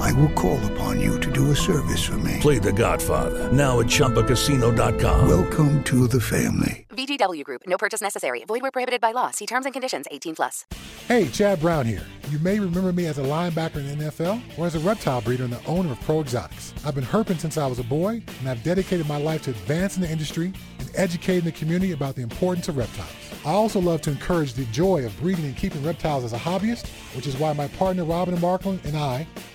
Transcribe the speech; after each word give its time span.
I 0.00 0.12
will 0.12 0.30
call 0.30 0.58
upon 0.72 1.00
you 1.00 1.18
to 1.20 1.30
do 1.30 1.50
a 1.50 1.56
service 1.56 2.02
for 2.02 2.18
me. 2.18 2.38
Play 2.40 2.58
The 2.58 2.72
Godfather 2.72 3.52
now 3.52 3.80
at 3.80 3.86
ChumbaCasino.com. 3.86 5.28
Welcome 5.28 5.82
to 5.84 6.06
the 6.06 6.20
family. 6.20 6.86
VGW 6.90 7.44
Group. 7.44 7.62
No 7.66 7.76
purchase 7.78 8.00
necessary. 8.00 8.44
Void 8.44 8.62
where 8.62 8.70
prohibited 8.70 9.00
by 9.00 9.12
law. 9.12 9.30
See 9.30 9.46
terms 9.46 9.66
and 9.66 9.72
conditions. 9.72 10.06
18 10.10 10.36
plus. 10.36 10.66
Hey, 11.08 11.28
Chad 11.28 11.60
Brown 11.60 11.86
here. 11.86 12.04
You 12.30 12.38
may 12.38 12.58
remember 12.58 12.92
me 12.92 13.06
as 13.06 13.18
a 13.18 13.22
linebacker 13.22 13.76
in 13.76 13.98
the 13.98 14.04
NFL 14.06 14.40
or 14.56 14.66
as 14.66 14.74
a 14.74 14.78
reptile 14.80 15.20
breeder 15.20 15.44
and 15.44 15.52
the 15.52 15.64
owner 15.66 15.92
of 15.92 16.00
Pro 16.02 16.20
Exotics. 16.20 16.72
I've 16.86 16.94
been 16.94 17.04
herping 17.04 17.38
since 17.38 17.58
I 17.58 17.66
was 17.66 17.78
a 17.78 17.84
boy, 17.84 18.22
and 18.40 18.48
I've 18.48 18.62
dedicated 18.62 19.06
my 19.08 19.18
life 19.18 19.42
to 19.42 19.50
advancing 19.50 20.02
the 20.02 20.10
industry 20.10 20.52
and 20.78 20.90
educating 20.94 21.44
the 21.44 21.52
community 21.52 21.92
about 21.92 22.14
the 22.14 22.22
importance 22.22 22.68
of 22.68 22.76
reptiles. 22.76 23.10
I 23.44 23.50
also 23.50 23.80
love 23.80 24.00
to 24.02 24.10
encourage 24.10 24.54
the 24.54 24.64
joy 24.66 25.04
of 25.04 25.18
breeding 25.20 25.44
and 25.44 25.56
keeping 25.56 25.84
reptiles 25.84 26.24
as 26.24 26.32
a 26.32 26.38
hobbyist, 26.38 26.86
which 27.16 27.26
is 27.26 27.36
why 27.36 27.52
my 27.52 27.68
partner 27.68 28.04
Robyn 28.04 28.34
and 28.34 28.42
Markland 28.42 28.80
and 28.84 28.96
I 28.96 29.26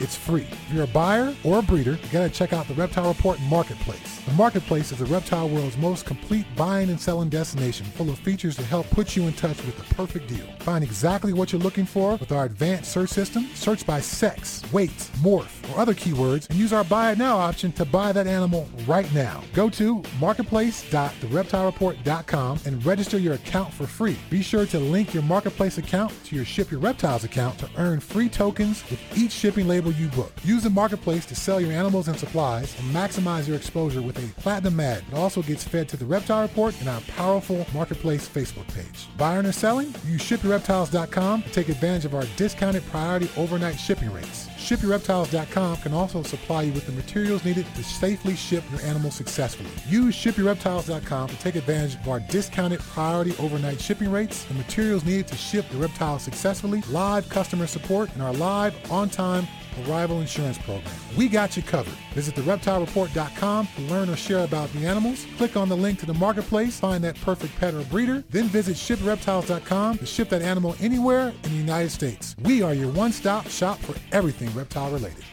it's 0.00 0.16
free. 0.16 0.46
If 0.50 0.72
you're 0.72 0.84
a 0.84 0.88
buyer 0.88 1.34
or 1.44 1.58
a 1.58 1.62
breeder, 1.62 1.92
you 1.92 2.08
gotta 2.12 2.30
check 2.30 2.52
out 2.52 2.68
the 2.68 2.74
Reptile 2.74 3.08
Report 3.08 3.40
Marketplace. 3.42 4.20
The 4.26 4.34
Marketplace 4.34 4.92
is 4.92 4.98
the 4.98 5.06
reptile 5.06 5.48
world's 5.48 5.78
most 5.78 6.06
complete 6.06 6.46
buying 6.56 6.90
and 6.90 7.00
selling 7.00 7.28
destination, 7.28 7.86
full 7.86 8.10
of 8.10 8.18
features 8.18 8.56
to 8.56 8.62
help 8.62 8.88
put 8.90 9.16
you 9.16 9.24
in 9.24 9.32
touch 9.32 9.56
with 9.64 9.76
the 9.76 9.94
perfect 9.94 10.28
deal. 10.28 10.46
Find 10.60 10.84
exactly 10.84 11.32
what 11.32 11.52
you're 11.52 11.60
looking 11.60 11.86
for 11.86 12.16
with 12.16 12.32
our 12.32 12.44
advanced 12.44 12.92
search 12.92 13.10
system. 13.10 13.46
Search 13.54 13.86
by 13.86 14.00
sex, 14.00 14.62
weight, 14.72 15.10
morph, 15.20 15.72
or 15.72 15.80
other 15.80 15.94
keywords, 15.94 16.50
and 16.50 16.58
use 16.58 16.72
our 16.72 16.84
Buy 16.84 17.12
It 17.12 17.18
Now 17.18 17.38
option 17.38 17.72
to 17.72 17.84
buy 17.84 18.12
that 18.12 18.26
animal 18.26 18.68
right 18.86 19.12
now. 19.14 19.42
Go 19.54 19.70
to 19.70 20.02
marketplace.thereptilereport.com 20.20 22.60
and 22.64 22.86
register 22.86 23.18
your 23.18 23.34
account 23.34 23.72
for 23.72 23.86
free. 23.86 24.16
Be 24.30 24.42
sure 24.42 24.66
to 24.66 24.78
link 24.78 25.14
your 25.14 25.22
Marketplace 25.22 25.78
account 25.78 26.12
to 26.24 26.36
your 26.36 26.44
Ship 26.44 26.70
Your 26.70 26.80
Reptiles 26.80 27.24
account 27.24 27.58
to 27.58 27.68
earn 27.76 28.00
free 28.00 28.28
tokens 28.28 28.84
with 28.90 29.00
each 29.16 29.32
shipping 29.32 29.66
label 29.66 29.87
you 29.90 30.08
book. 30.08 30.32
Use 30.44 30.62
the 30.62 30.70
Marketplace 30.70 31.26
to 31.26 31.34
sell 31.34 31.60
your 31.60 31.72
animals 31.72 32.08
and 32.08 32.18
supplies 32.18 32.78
and 32.78 32.94
maximize 32.94 33.46
your 33.46 33.56
exposure 33.56 34.02
with 34.02 34.18
a 34.18 34.40
platinum 34.40 34.78
ad. 34.80 35.02
It 35.10 35.14
also 35.14 35.42
gets 35.42 35.64
fed 35.64 35.88
to 35.90 35.96
the 35.96 36.04
Reptile 36.04 36.42
Report 36.42 36.78
and 36.80 36.88
our 36.88 37.00
powerful 37.02 37.66
Marketplace 37.72 38.28
Facebook 38.28 38.66
page. 38.74 39.08
Buying 39.16 39.46
or 39.46 39.52
selling? 39.52 39.94
Use 40.06 40.22
shipyourreptiles.com 40.22 41.42
to 41.42 41.50
take 41.50 41.68
advantage 41.68 42.04
of 42.04 42.14
our 42.14 42.24
discounted 42.36 42.86
priority 42.90 43.30
overnight 43.36 43.78
shipping 43.78 44.12
rates. 44.12 44.48
ShipYourReptiles.com 44.68 45.78
can 45.78 45.94
also 45.94 46.22
supply 46.22 46.60
you 46.60 46.74
with 46.74 46.84
the 46.84 46.92
materials 46.92 47.42
needed 47.42 47.64
to 47.74 47.82
safely 47.82 48.36
ship 48.36 48.62
your 48.70 48.82
animals 48.82 49.14
successfully. 49.14 49.70
Use 49.88 50.14
ShipYourReptiles.com 50.14 51.28
to 51.30 51.36
take 51.38 51.54
advantage 51.54 51.94
of 51.94 52.06
our 52.06 52.20
discounted 52.20 52.80
priority 52.80 53.34
overnight 53.38 53.80
shipping 53.80 54.10
rates, 54.10 54.44
the 54.44 54.52
materials 54.52 55.06
needed 55.06 55.26
to 55.28 55.36
ship 55.36 55.64
your 55.72 55.80
reptiles 55.80 56.22
successfully, 56.22 56.82
live 56.90 57.26
customer 57.30 57.66
support, 57.66 58.12
and 58.12 58.22
our 58.22 58.34
live, 58.34 58.74
on-time 58.92 59.48
arrival 59.86 60.20
insurance 60.20 60.58
program. 60.58 60.94
We 61.16 61.28
got 61.28 61.56
you 61.56 61.62
covered. 61.62 61.94
Visit 62.12 62.34
thereptilereport.com 62.34 63.68
to 63.76 63.82
learn 63.82 64.08
or 64.08 64.16
share 64.16 64.44
about 64.44 64.72
the 64.72 64.86
animals. 64.86 65.26
Click 65.36 65.56
on 65.56 65.68
the 65.68 65.76
link 65.76 65.98
to 66.00 66.06
the 66.06 66.14
marketplace, 66.14 66.80
find 66.80 67.02
that 67.04 67.20
perfect 67.20 67.56
pet 67.58 67.74
or 67.74 67.82
breeder, 67.84 68.24
then 68.30 68.46
visit 68.46 68.76
shipreptiles.com 68.76 69.98
to 69.98 70.06
ship 70.06 70.28
that 70.30 70.42
animal 70.42 70.76
anywhere 70.80 71.32
in 71.44 71.50
the 71.50 71.56
United 71.56 71.90
States. 71.90 72.34
We 72.42 72.62
are 72.62 72.74
your 72.74 72.90
one-stop 72.92 73.48
shop 73.48 73.78
for 73.78 73.94
everything 74.12 74.54
reptile 74.58 74.90
related. 74.90 75.24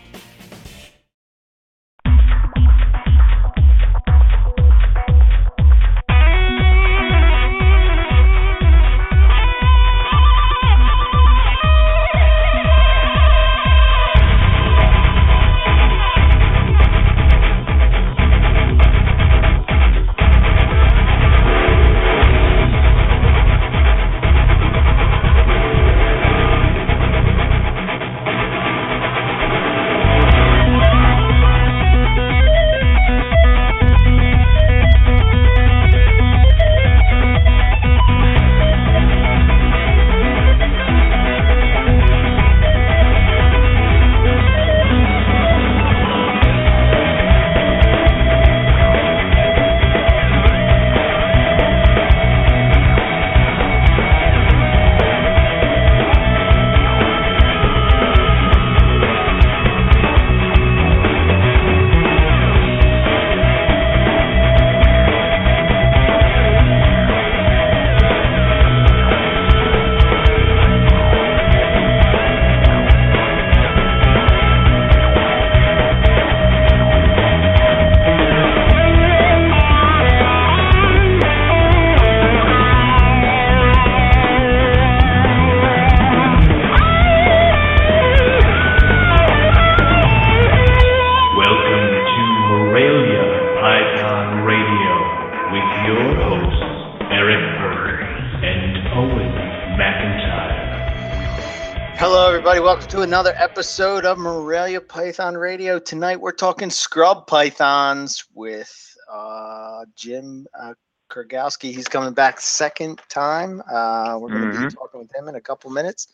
Another 103.05 103.35
episode 103.37 104.03
of 104.03 104.17
Morelia 104.17 104.81
Python 104.81 105.37
Radio. 105.37 105.77
Tonight, 105.77 106.19
we're 106.19 106.31
talking 106.31 106.71
scrub 106.71 107.27
pythons 107.27 108.25
with 108.33 108.97
uh, 109.13 109.85
Jim 109.95 110.47
uh, 110.59 110.73
Kurgowski. 111.11 111.71
He's 111.71 111.87
coming 111.87 112.15
back 112.15 112.39
second 112.41 112.99
time. 113.07 113.61
Uh, 113.71 114.17
we're 114.19 114.29
going 114.29 114.51
to 114.51 114.59
be 114.69 114.73
talking 114.73 115.01
with 115.01 115.15
him 115.15 115.27
in 115.27 115.35
a 115.35 115.39
couple 115.39 115.69
minutes. 115.69 116.07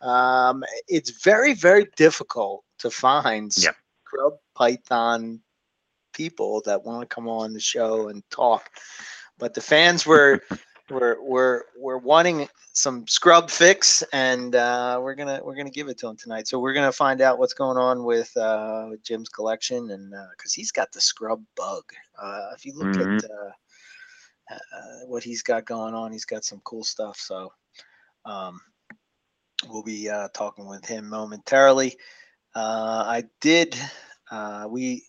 Um, 0.00 0.64
it's 0.88 1.22
very, 1.22 1.52
very 1.52 1.86
difficult 1.96 2.64
to 2.78 2.88
find 2.88 3.52
Yep. 3.54 3.76
scrub 4.06 4.32
python 4.54 5.40
people 6.14 6.62
that 6.64 6.82
want 6.82 7.02
to 7.02 7.14
come 7.14 7.28
on 7.28 7.52
the 7.52 7.60
show 7.60 8.08
and 8.08 8.22
talk. 8.30 8.70
But 9.36 9.52
the 9.52 9.60
fans 9.60 10.06
were 10.06 10.40
were 10.88 11.18
were 11.22 11.66
were 11.78 11.98
wanting 11.98 12.48
some 12.80 13.06
scrub 13.06 13.50
fix, 13.50 14.02
and 14.12 14.54
uh, 14.54 14.98
we're 15.02 15.14
gonna 15.14 15.40
we're 15.42 15.56
gonna 15.56 15.70
give 15.70 15.88
it 15.88 15.98
to 15.98 16.08
him 16.08 16.16
tonight. 16.16 16.48
So 16.48 16.58
we're 16.58 16.74
gonna 16.74 16.92
find 16.92 17.20
out 17.20 17.38
what's 17.38 17.54
going 17.54 17.76
on 17.76 18.04
with 18.04 18.34
uh, 18.36 18.86
with 18.90 19.02
Jim's 19.02 19.28
collection, 19.28 19.90
and 19.90 20.12
because 20.36 20.54
he's 20.54 20.72
got 20.72 20.92
the 20.92 21.00
scrub 21.00 21.42
bug. 21.56 21.84
Uh, 22.20 22.50
if 22.54 22.64
you 22.64 22.74
look 22.74 22.94
Mhm. 22.94 23.18
at 23.22 23.30
uh, 23.30 23.50
uh, 24.50 25.06
what 25.06 25.22
he's 25.22 25.42
got 25.42 25.64
going 25.66 25.94
on, 25.94 26.12
he's 26.12 26.24
got 26.24 26.44
some 26.44 26.60
cool 26.64 26.84
stuff. 26.84 27.16
So 27.18 27.52
um, 28.24 28.60
we'll 29.68 29.82
be 29.82 30.08
uh, 30.08 30.28
talking 30.34 30.66
with 30.68 30.84
him 30.84 31.08
momentarily. 31.08 31.96
Uh, 32.54 33.04
I 33.06 33.24
did. 33.40 33.76
Uh, 34.30 34.66
we 34.68 35.04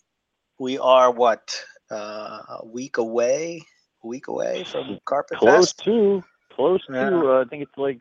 we 0.58 0.78
are 0.78 1.10
what 1.10 1.62
uh, 1.90 2.40
a 2.60 2.66
week 2.66 2.98
away, 2.98 3.62
a 4.04 4.06
week 4.06 4.28
away 4.28 4.64
from 4.64 4.98
Carpet 5.04 5.38
Close 5.38 5.72
Fest. 5.72 5.84
to, 5.84 6.22
close 6.60 6.80
Yeah. 6.90 7.08
to. 7.08 7.28
Uh, 7.30 7.40
I 7.42 7.44
think 7.48 7.62
it's 7.62 7.78
like 7.78 8.00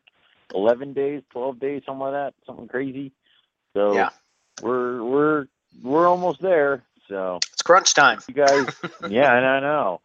eleven 0.53 0.93
days, 0.93 1.23
twelve 1.31 1.59
days, 1.59 1.83
something 1.85 2.01
like 2.01 2.13
that, 2.13 2.33
something 2.45 2.67
crazy. 2.67 3.11
So 3.73 3.93
Yeah. 3.95 4.09
we're 4.61 5.03
we're 5.03 5.47
we're 5.83 6.07
almost 6.07 6.41
there. 6.41 6.83
So 7.07 7.39
It's 7.53 7.61
crunch 7.61 7.93
time. 7.93 8.19
you 8.27 8.33
guys, 8.33 8.67
yeah, 8.99 9.35
and 9.35 9.45
I 9.45 9.59
know. 9.59 10.01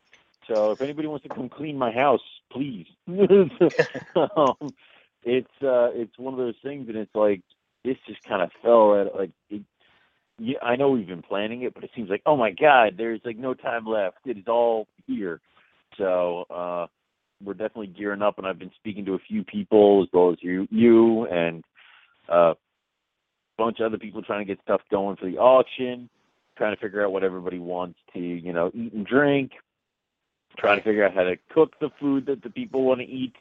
So 0.49 0.73
if 0.73 0.81
anybody 0.81 1.09
wants 1.09 1.25
to 1.25 1.35
come 1.35 1.49
clean 1.49 1.79
my 1.79 1.93
house, 1.93 2.21
please. 2.53 2.87
um, 3.09 4.75
it's 5.23 5.49
uh, 5.63 5.91
it's 5.95 6.19
one 6.19 6.35
of 6.35 6.39
those 6.39 6.55
things, 6.63 6.89
and 6.89 6.97
it's 6.97 7.15
like 7.15 7.41
this 7.85 7.97
just 8.07 8.23
kind 8.25 8.43
of 8.43 8.51
fell 8.63 9.01
at 9.01 9.15
like. 9.15 9.31
It, 9.51 9.63
yeah, 10.39 10.59
I 10.63 10.77
know 10.77 10.91
we've 10.91 11.07
been 11.07 11.23
planning 11.23 11.63
it, 11.63 11.75
but 11.75 11.85
it 11.85 11.91
seems 11.95 12.11
like 12.11 12.23
oh 12.27 12.37
my 12.37 12.51
god, 12.51 12.95
there's 12.99 13.21
like 13.25 13.37
no 13.39 13.55
time 13.55 13.87
left. 13.87 14.19
It 14.27 14.37
is 14.39 14.49
all 14.49 14.89
here. 15.07 15.41
So 15.97 16.45
uh, 16.51 16.87
we're 17.45 17.55
definitely 17.55 17.89
gearing 17.89 18.23
up, 18.23 18.39
and 18.39 18.47
I've 18.47 18.59
been 18.59 18.73
speaking 18.77 19.05
to 19.07 19.15
a 19.15 19.19
few 19.19 19.45
people 19.45 20.03
as 20.03 20.09
well 20.13 20.31
as 20.31 20.39
you, 20.41 20.67
you, 20.71 21.27
and 21.27 21.65
uh, 22.33 22.53
a 22.53 22.57
bunch 23.59 23.81
of 23.81 23.87
other 23.87 23.99
people 23.99 24.23
trying 24.23 24.47
to 24.47 24.53
get 24.53 24.63
stuff 24.63 24.81
going 24.91 25.17
for 25.17 25.27
the 25.27 25.39
auction 25.39 26.09
trying 26.57 26.75
to 26.75 26.81
figure 26.81 27.05
out 27.05 27.13
what 27.13 27.25
everybody 27.25 27.59
wants 27.59 27.99
to, 28.13 28.21
you 28.21 28.53
know, 28.53 28.71
eat 28.75 28.93
and 28.93 29.07
drink, 29.07 29.53
trying 30.59 30.79
to 30.79 30.85
figure 30.85 31.05
out 31.05 31.15
how 31.15 31.25
to 31.25 31.37
cook 31.53 31.75
the 31.81 31.91
food 32.01 32.27
that 32.27 32.43
the 32.43 32.51
people 32.51 32.85
want 32.85 33.01
to 33.01 33.07
eat. 33.07 33.35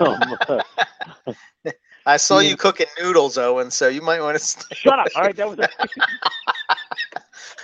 Um, 0.00 0.38
I 2.06 2.18
saw 2.18 2.40
you 2.40 2.56
cooking 2.56 2.86
noodles, 3.00 3.38
Owen. 3.38 3.70
So 3.70 3.88
you 3.88 4.02
might 4.02 4.20
want 4.20 4.38
to. 4.38 4.74
shut 4.74 4.98
up! 4.98 5.06
All 5.16 5.22
right, 5.22 5.36
that 5.36 5.48
was, 5.48 5.58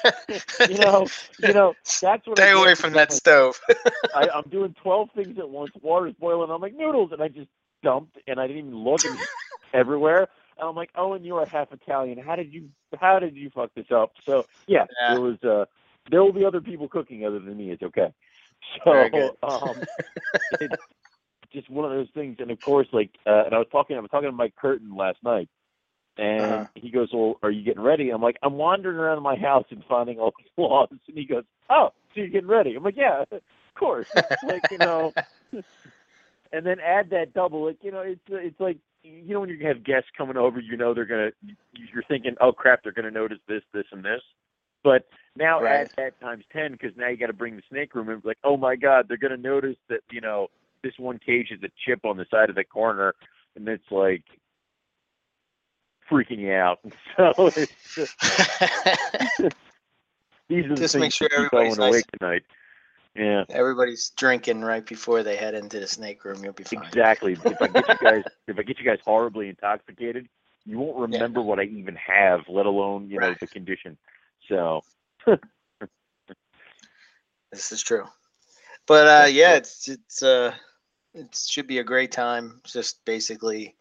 you 0.69 0.79
know, 0.79 1.07
you 1.39 1.53
know, 1.53 1.75
that's 2.01 2.27
what. 2.27 2.39
Stay 2.39 2.53
away 2.53 2.75
from 2.75 2.93
that 2.95 3.13
stove. 3.13 3.61
I, 4.15 4.29
I'm 4.29 4.49
doing 4.51 4.75
12 4.83 5.11
things 5.15 5.39
at 5.39 5.49
once. 5.49 5.73
Water's 5.83 6.15
boiling. 6.21 6.51
I'm 6.51 6.61
like 6.61 6.75
noodles, 6.77 7.13
and 7.13 7.23
I 7.23 7.29
just 7.29 7.49
dumped, 7.83 8.19
and 8.27 8.41
I 8.41 8.47
didn't 8.47 8.69
even 8.69 8.79
look 8.79 9.05
and 9.05 9.17
everywhere. 9.75 10.29
And 10.59 10.69
I'm 10.69 10.77
like, 10.77 10.91
Owen, 10.97 11.25
you 11.25 11.37
are 11.37 11.47
half 11.47 11.73
Italian. 11.73 12.19
How 12.19 12.37
did 12.37 12.53
you? 12.53 12.69
How 13.01 13.19
did 13.19 13.37
you 13.37 13.51
fuck 13.51 13.71
this 13.75 13.91
up? 13.95 14.13
So 14.27 14.47
yeah, 14.67 14.87
Yeah. 15.01 15.15
there 15.15 15.21
was. 15.21 15.43
Uh, 15.43 15.65
there 16.11 16.23
will 16.25 16.33
be 16.33 16.45
other 16.45 16.61
people 16.61 16.89
cooking 16.89 17.25
other 17.27 17.39
than 17.39 17.57
me. 17.57 17.71
It's 17.71 17.83
okay. 17.83 18.13
So 18.85 19.37
um, 19.43 19.83
it's 20.61 20.75
just 21.53 21.71
one 21.71 21.85
of 21.85 21.93
those 21.93 22.09
things. 22.15 22.37
And 22.41 22.51
of 22.51 22.61
course, 22.61 22.89
like, 22.93 23.11
uh, 23.27 23.45
and 23.47 23.55
I 23.55 23.59
was 23.59 23.69
talking. 23.71 23.97
I 23.97 24.01
was 24.01 24.11
talking 24.11 24.29
to 24.29 24.33
Mike 24.33 24.55
Curtin 24.57 24.95
last 24.95 25.19
night. 25.25 25.49
And 26.21 26.53
Uh-huh. 26.53 26.65
he 26.75 26.91
goes, 26.91 27.09
"Well, 27.15 27.37
are 27.43 27.51
you 27.51 27.65
getting 27.65 27.83
ready?" 27.83 28.11
I'm 28.11 28.23
like, 28.23 28.37
"I'm 28.43 28.55
wandering 28.55 28.99
around 28.99 29.23
my 29.23 29.37
house 29.37 29.65
and 29.71 29.83
finding 29.89 30.19
all 30.19 30.33
the 30.39 30.45
flaws." 30.55 30.89
And 31.09 31.17
he 31.19 31.25
goes, 31.25 31.45
"Oh, 31.71 31.91
so 32.15 32.21
you're 32.21 32.29
getting 32.29 32.49
ready?" 32.49 32.75
I'm 32.77 32.85
like, 32.85 32.97
"Yeah, 32.97 33.25
of 33.33 33.41
course." 33.79 34.09
like 34.43 34.65
you 34.71 34.79
know, 34.79 35.15
and 36.53 36.67
then 36.67 36.79
add 36.81 37.11
that 37.11 37.33
double. 37.33 37.67
Like 37.67 37.79
you 37.83 37.91
know, 37.93 38.01
it's 38.03 38.21
it's 38.29 38.61
like 38.61 38.79
you 39.03 39.35
know 39.35 39.41
when 39.41 39.49
you 39.49 39.67
have 39.67 39.85
guests 39.85 40.11
coming 40.17 40.37
over, 40.37 40.61
you 40.61 40.77
know 40.77 40.95
they're 40.95 41.07
gonna. 41.07 41.31
You're 41.73 42.05
thinking, 42.09 42.35
"Oh 42.41 42.53
crap, 42.53 42.83
they're 42.83 42.93
gonna 42.93 43.11
notice 43.11 43.39
this, 43.49 43.63
this, 43.73 43.87
and 43.93 44.05
this." 44.05 44.21
But 44.85 45.05
now 45.37 45.61
Right. 45.61 45.81
add 45.83 45.91
that 45.97 46.21
times 46.21 46.45
ten 46.53 46.73
because 46.73 46.97
now 46.97 47.09
you 47.09 47.17
got 47.17 47.29
to 47.29 47.33
bring 47.33 47.57
the 47.57 47.63
snake 47.71 47.95
room 47.95 48.11
in. 48.11 48.21
Like, 48.25 48.39
oh 48.45 48.57
my 48.57 48.77
god, 48.77 49.07
they're 49.09 49.17
gonna 49.17 49.37
notice 49.37 49.77
that 49.89 50.01
you 50.11 50.21
know 50.21 50.49
this 50.83 50.95
one 50.99 51.19
cage 51.19 51.49
is 51.51 51.63
a 51.63 51.71
chip 51.87 52.05
on 52.05 52.17
the 52.17 52.27
side 52.31 52.51
of 52.51 52.57
the 52.57 52.65
corner, 52.65 53.15
and 53.57 53.67
it's 53.69 53.91
like 53.91 54.25
freaking 56.11 56.53
out. 56.53 56.81
So 57.17 57.53
it's 57.57 57.73
just, 57.95 58.17
these 60.49 60.65
are 60.67 60.77
the 60.77 60.77
Just 60.77 60.95
things 60.95 61.03
make 61.03 61.13
sure 61.13 61.29
everybody's 61.33 61.79
nice. 61.79 61.91
awake 61.91 62.05
tonight. 62.19 62.43
Yeah, 63.17 63.45
Everybody's 63.51 64.11
drinking 64.17 64.63
right 64.63 64.85
before 64.85 65.23
they 65.23 65.37
head 65.37 65.55
into 65.55 65.81
the 65.81 65.87
snake 65.89 66.25
room. 66.25 66.43
You'll 66.45 66.53
be 66.53 66.65
fine. 66.65 66.85
exactly. 66.85 67.37
If 67.45 67.61
I 67.61 67.69
get 67.69 67.87
you 67.89 67.97
guys, 68.01 68.23
if 68.47 68.59
I 68.59 68.63
get 68.63 68.79
you 68.79 68.85
guys 68.85 68.99
horribly 69.05 69.49
intoxicated, 69.49 70.29
you 70.65 70.79
won't 70.79 70.99
remember 70.99 71.43
what 71.43 71.59
I 71.59 71.65
even 71.65 71.97
have, 71.97 72.41
let 72.49 72.67
alone 72.67 73.09
you 73.11 73.19
know 73.19 73.35
the 73.41 73.47
condition. 73.47 73.99
So 74.49 74.83
This 77.53 77.73
is 77.73 77.83
true. 77.83 78.07
But 78.87 79.07
uh, 79.07 79.27
yeah, 79.27 79.57
it's 79.57 79.89
it's 79.89 80.23
uh, 80.23 80.55
it 81.15 81.35
should 81.35 81.67
be 81.67 81.79
a 81.79 81.85
great 81.85 82.13
time. 82.13 82.61
Just 82.65 83.05
basically 83.05 83.77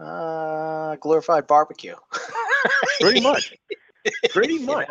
uh, 0.00 0.96
glorified 0.96 1.46
barbecue. 1.46 1.94
pretty 3.00 3.20
much, 3.20 3.54
pretty 4.30 4.54
You 4.54 4.66
know? 4.66 4.76
much. 4.76 4.88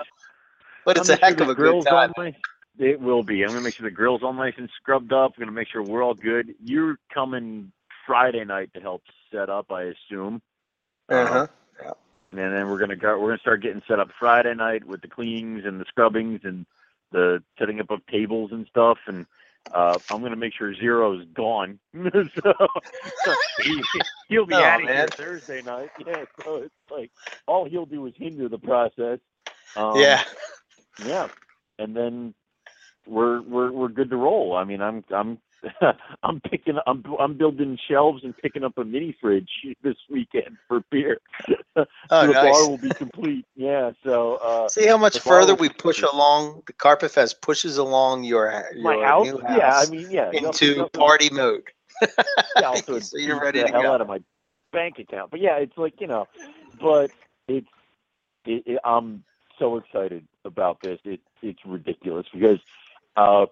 But 0.85 0.97
I'll 0.97 1.01
it's 1.01 1.09
a 1.09 1.13
make 1.13 1.19
sure 1.21 1.29
heck 1.29 1.39
of 1.41 1.49
a 1.49 1.55
good 1.55 1.81
time. 1.85 2.13
all 2.17 2.23
nice. 2.25 2.35
It 2.77 2.99
will 2.99 3.23
be. 3.23 3.43
I'm 3.43 3.49
gonna 3.49 3.61
make 3.61 3.75
sure 3.75 3.89
the 3.89 3.95
grill's 3.95 4.21
all 4.23 4.33
nice 4.33 4.53
and 4.57 4.69
scrubbed 4.81 5.13
up. 5.13 5.33
I'm 5.37 5.41
gonna 5.41 5.51
make 5.51 5.67
sure 5.69 5.81
we're 5.81 6.03
all 6.03 6.13
good. 6.13 6.53
You're 6.63 6.97
coming 7.13 7.71
Friday 8.05 8.43
night 8.43 8.71
to 8.75 8.81
help 8.81 9.01
set 9.31 9.49
up, 9.49 9.71
I 9.71 9.83
assume. 9.83 10.41
Uh-huh. 11.09 11.47
Yeah. 11.81 11.91
and 12.31 12.53
then 12.53 12.67
we're 12.69 12.79
gonna 12.79 12.95
go. 12.97 13.17
We're 13.19 13.29
gonna 13.29 13.39
start 13.39 13.61
getting 13.61 13.81
set 13.87 13.99
up 13.99 14.09
Friday 14.19 14.53
night 14.53 14.83
with 14.85 15.01
the 15.01 15.07
cleanings 15.07 15.63
and 15.65 15.79
the 15.79 15.85
scrubbings 15.85 16.41
and 16.43 16.65
the 17.11 17.41
setting 17.57 17.79
up 17.79 17.91
of 17.91 18.05
tables 18.07 18.51
and 18.51 18.67
stuff. 18.67 18.97
And 19.07 19.25
uh, 19.73 19.99
I'm 20.09 20.21
gonna 20.21 20.35
make 20.35 20.53
sure 20.57 20.73
Zero's 20.75 21.25
gone. 21.35 21.79
so 21.93 23.35
he, 23.63 23.81
he'll 24.29 24.45
be 24.45 24.53
Oh, 24.53 24.63
out 24.63 24.83
of 24.83 24.89
here. 24.89 25.09
Thursday 25.17 25.61
night. 25.61 25.91
Yeah. 26.05 26.25
So 26.43 26.57
it's 26.57 26.73
like 26.91 27.11
all 27.47 27.67
he'll 27.67 27.85
do 27.85 28.05
is 28.07 28.13
hinder 28.17 28.49
the 28.49 28.57
process. 28.57 29.19
Um, 29.75 29.99
yeah. 29.99 30.23
yeah, 30.97 31.27
and 31.79 31.95
then 31.95 32.33
we're 33.07 33.41
we're 33.41 33.71
we're 33.71 33.89
good 33.89 34.09
to 34.09 34.17
roll. 34.17 34.55
I 34.55 34.63
mean, 34.63 34.81
I'm 34.81 35.03
I'm 35.13 35.39
I'm 36.23 36.39
picking 36.41 36.77
I'm 36.87 37.03
I'm 37.19 37.37
building 37.37 37.77
shelves 37.89 38.23
and 38.23 38.35
picking 38.37 38.63
up 38.63 38.77
a 38.77 38.83
mini 38.83 39.15
fridge 39.19 39.49
this 39.83 39.95
weekend 40.09 40.57
for 40.67 40.81
beer. 40.91 41.19
Oh, 42.09 42.21
so 42.21 42.27
the 42.27 42.33
nice. 42.33 42.43
bar 42.43 42.65
will 42.65 42.77
be 42.77 42.93
complete. 42.93 43.45
Yeah, 43.55 43.91
so 44.03 44.35
uh, 44.35 44.69
See 44.69 44.87
how 44.87 44.97
much 44.97 45.19
further 45.19 45.53
we 45.55 45.69
push 45.69 46.01
complete. 46.01 46.13
along. 46.13 46.63
The 46.67 46.73
Carpet 46.73 47.11
Fest 47.11 47.41
pushes 47.41 47.77
along 47.77 48.23
your, 48.23 48.49
ha- 48.49 48.63
my 48.81 48.93
your 48.93 49.05
house, 49.05 49.25
new 49.25 49.41
yeah, 49.57 49.75
I 49.75 49.85
mean, 49.85 50.09
yeah, 50.09 50.31
into 50.31 50.85
party 50.93 51.29
mode. 51.31 51.63
yeah, 52.57 52.67
also 52.67 52.99
so 52.99 53.17
you're 53.17 53.39
ready 53.39 53.59
the 53.59 53.67
to 53.67 53.71
hell 53.71 53.81
go. 53.81 53.93
out 53.93 54.01
of 54.01 54.07
my 54.07 54.19
bank 54.71 54.99
account. 54.99 55.31
But 55.31 55.41
yeah, 55.41 55.57
it's 55.57 55.77
like 55.77 55.95
you 55.99 56.07
know, 56.07 56.27
but 56.79 57.11
it's 57.47 57.67
it, 58.45 58.63
it, 58.65 58.79
I'm 58.85 59.23
so 59.59 59.77
excited 59.77 60.27
about 60.45 60.79
this. 60.81 60.99
It 61.05 61.21
it's 61.41 61.59
ridiculous 61.65 62.25
because 62.33 62.59
uh 63.17 63.45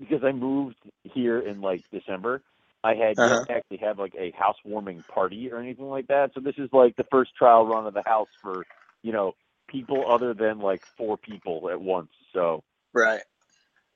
because 0.00 0.24
I 0.24 0.32
moved 0.32 0.76
here 1.04 1.40
in 1.40 1.60
like 1.62 1.84
December. 1.92 2.42
I 2.84 2.94
had 2.94 3.18
Uh-huh. 3.18 3.44
to 3.46 3.52
actually 3.52 3.78
have 3.78 3.98
like 3.98 4.14
a 4.18 4.32
housewarming 4.38 5.04
party 5.12 5.50
or 5.52 5.58
anything 5.60 5.86
like 5.86 6.08
that. 6.08 6.32
So 6.34 6.40
this 6.40 6.56
is 6.58 6.70
like 6.72 6.96
the 6.96 7.06
first 7.10 7.36
trial 7.36 7.66
run 7.66 7.86
of 7.86 7.94
the 7.94 8.02
house 8.06 8.30
for 8.42 8.66
you 9.02 9.12
know 9.12 9.34
people 9.68 10.10
other 10.10 10.34
than 10.34 10.58
like 10.60 10.82
four 10.98 11.16
people 11.18 11.70
at 11.70 11.80
once. 11.80 12.10
So 12.34 12.64
Right. 12.94 13.22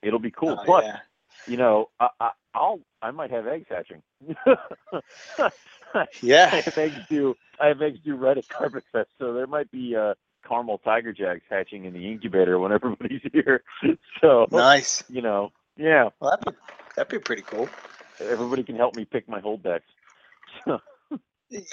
it'll 0.02 0.20
be 0.20 0.30
cool. 0.32 0.58
Oh, 0.58 0.64
Plus, 0.64 0.84
yeah. 0.84 1.00
you 1.46 1.56
know, 1.56 1.90
I, 2.00 2.08
I, 2.20 2.30
I'll 2.54 2.80
I 3.02 3.11
might 3.11 3.30
have 3.30 3.46
eggs 3.46 3.66
hatching. 3.68 4.02
I 5.38 5.50
Yeah. 6.23 6.62
have 6.64 6.76
eggs 6.78 7.00
due. 7.08 7.37
I 7.61 7.68
have 7.68 7.82
eggs 7.82 7.99
due 8.04 8.16
right 8.16 8.38
at 8.38 8.49
Carpet 8.49 8.84
Fest, 8.92 9.11
so 9.18 9.32
there 9.34 9.46
might 9.46 9.70
be 9.70 9.94
uh, 9.96 10.14
caramel 10.46 10.78
tiger 10.78 11.12
jacks 11.12 11.44
hatching 11.50 11.84
in 11.87 11.92
the 11.94 12.11
incubator 12.11 12.58
when 12.58 12.73
everybody's 12.73 13.23
here. 13.32 13.62
So 14.20 14.46
Nice. 14.50 15.02
you 15.08 15.23
know, 15.23 15.50
yeah, 15.76 16.09
Well, 16.21 16.31
that'd 16.31 16.45
be, 16.54 16.61
that'd 16.97 17.11
be 17.11 17.19
pretty 17.19 17.43
cool. 17.43 17.69
everybody 18.21 18.62
can 18.62 18.76
help 18.76 18.97
me 18.97 19.04
pick 19.04 19.28
my 19.28 19.40
holdbacks. 19.40 19.83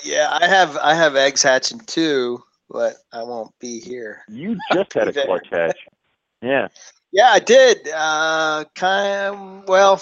Yeah, 0.04 0.38
I 0.40 0.48
have 0.48 0.78
I 0.78 0.94
have 0.94 1.16
eggs 1.16 1.42
hatching 1.42 1.80
too, 1.80 2.44
but 2.70 2.96
I 3.12 3.24
won't 3.24 3.58
be 3.60 3.80
here. 3.80 4.22
You 4.28 4.56
just 4.72 4.94
had 4.94 5.08
a 5.08 5.14
clutch 5.26 5.48
hatch. 5.50 5.80
Yeah, 6.42 6.68
Yeah, 7.12 7.30
I 7.32 7.40
did. 7.40 7.88
Uh, 7.88 8.66
kind 8.76 9.36
of, 9.36 9.68
well, 9.68 10.02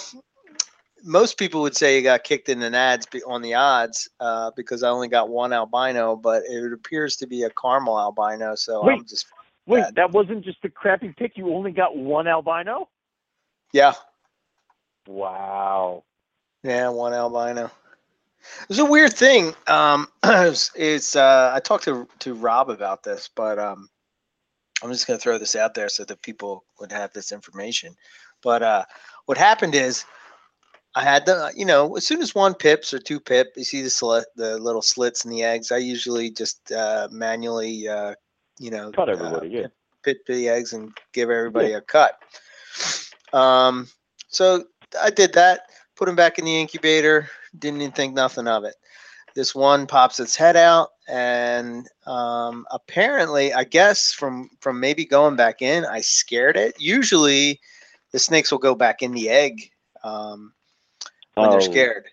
most 1.04 1.38
people 1.38 1.62
would 1.62 1.76
say 1.76 1.96
you 1.96 2.02
got 2.02 2.24
kicked 2.24 2.48
in 2.48 2.60
the 2.60 2.68
nads 2.68 3.06
on 3.26 3.42
the 3.42 3.54
odds 3.54 4.08
uh, 4.20 4.50
because 4.54 4.82
I 4.82 4.90
only 4.90 5.08
got 5.08 5.28
one 5.30 5.52
albino, 5.52 6.16
but 6.16 6.42
it 6.46 6.72
appears 6.72 7.16
to 7.16 7.26
be 7.26 7.42
a 7.44 7.50
caramel 7.50 7.98
albino. 7.98 8.54
So 8.56 8.82
I'm 8.82 8.98
Wait. 8.98 9.08
just 9.08 9.26
wait, 9.66 9.80
Bad. 9.82 9.94
that 9.94 10.10
wasn't 10.12 10.44
just 10.44 10.64
a 10.64 10.68
crappy 10.68 11.14
pick. 11.16 11.36
You 11.36 11.54
only 11.54 11.72
got 11.72 11.96
one 11.96 12.26
albino. 12.26 12.88
Yeah, 13.72 13.92
Wow. 15.06 16.04
yeah, 16.62 16.88
one 16.88 17.12
albino. 17.14 17.70
It's 18.68 18.78
a 18.78 18.84
weird 18.84 19.12
thing. 19.12 19.54
Um, 19.66 20.08
it's, 20.24 20.70
it's 20.74 21.16
uh, 21.16 21.52
I 21.54 21.60
talked 21.60 21.84
to 21.84 22.06
to 22.20 22.34
Rob 22.34 22.70
about 22.70 23.02
this, 23.02 23.28
but 23.34 23.58
um, 23.58 23.88
I'm 24.82 24.90
just 24.90 25.06
gonna 25.06 25.18
throw 25.18 25.38
this 25.38 25.56
out 25.56 25.74
there 25.74 25.88
so 25.88 26.04
that 26.04 26.22
people 26.22 26.64
would 26.78 26.92
have 26.92 27.12
this 27.12 27.32
information. 27.32 27.94
But 28.42 28.62
uh, 28.62 28.84
what 29.26 29.36
happened 29.36 29.74
is 29.74 30.04
I 30.94 31.02
had 31.02 31.26
the, 31.26 31.52
you 31.54 31.64
know, 31.64 31.96
as 31.96 32.06
soon 32.06 32.20
as 32.22 32.34
one 32.34 32.54
pips 32.54 32.92
or 32.92 32.98
two 32.98 33.20
pip, 33.20 33.52
you 33.56 33.64
see 33.64 33.82
the 33.82 33.90
slit, 33.90 34.24
the 34.36 34.58
little 34.58 34.82
slits 34.82 35.24
in 35.24 35.30
the 35.30 35.42
eggs. 35.44 35.70
I 35.70 35.76
usually 35.76 36.30
just 36.30 36.72
uh, 36.72 37.08
manually, 37.12 37.86
uh, 37.86 38.14
you 38.58 38.70
know, 38.70 38.90
Cut 38.90 39.08
uh, 39.08 39.12
everybody. 39.12 39.48
Yeah. 39.48 39.66
pit 40.02 40.18
the 40.26 40.48
eggs 40.48 40.72
and 40.72 40.96
give 41.12 41.30
everybody 41.30 41.72
a 41.74 41.80
cut. 41.80 42.18
Um, 43.32 43.88
so 44.28 44.64
I 45.00 45.10
did 45.10 45.32
that, 45.34 45.70
put 45.96 46.06
them 46.06 46.16
back 46.16 46.38
in 46.38 46.44
the 46.44 46.60
incubator, 46.60 47.28
didn't 47.58 47.80
even 47.80 47.92
think 47.92 48.14
nothing 48.14 48.48
of 48.48 48.64
it. 48.64 48.74
This 49.34 49.54
one 49.54 49.86
pops 49.86 50.18
its 50.18 50.34
head 50.34 50.56
out, 50.56 50.90
and 51.08 51.88
um, 52.06 52.66
apparently, 52.70 53.52
I 53.52 53.62
guess 53.62 54.12
from 54.12 54.50
from 54.60 54.80
maybe 54.80 55.04
going 55.04 55.36
back 55.36 55.62
in, 55.62 55.84
I 55.84 56.00
scared 56.00 56.56
it. 56.56 56.74
Usually, 56.80 57.60
the 58.10 58.18
snakes 58.18 58.50
will 58.50 58.58
go 58.58 58.74
back 58.74 59.02
in 59.02 59.12
the 59.12 59.28
egg 59.28 59.70
um, 60.02 60.52
when 61.34 61.48
oh, 61.48 61.52
they're 61.52 61.60
scared, 61.60 62.06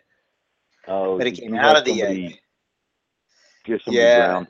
Oh, 0.87 1.17
but 1.17 1.27
it 1.27 1.31
came 1.31 1.55
out 1.55 1.77
of 1.77 1.85
the 1.85 2.01
egg. 2.01 2.39
Yeah. 3.87 4.27
ground? 4.27 4.47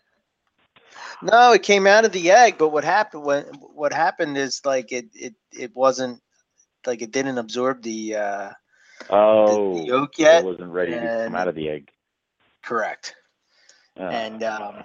No, 1.22 1.54
it 1.54 1.64
came 1.64 1.88
out 1.88 2.06
of 2.06 2.12
the 2.12 2.30
egg, 2.32 2.58
but 2.58 2.70
what 2.70 2.84
happened 2.84 3.24
when 3.24 3.44
what 3.74 3.94
happened 3.94 4.38
is 4.38 4.62
like 4.66 4.92
it 4.92 5.08
it 5.14 5.34
it 5.52 5.76
wasn't 5.76 6.22
like 6.88 7.02
it 7.02 7.12
didn't 7.12 7.38
absorb 7.38 7.84
the 7.84 8.16
uh 8.16 8.50
Oh, 9.10 9.78
the 9.78 9.86
yolk 9.86 10.18
yet. 10.18 10.44
it 10.44 10.46
wasn't 10.46 10.72
ready 10.72 10.94
to 10.94 11.24
come 11.26 11.36
out 11.36 11.48
of 11.48 11.56
the 11.56 11.70
egg. 11.70 11.92
Correct. 12.64 13.16
Oh. 13.98 14.08
And 14.08 14.44
um 14.44 14.84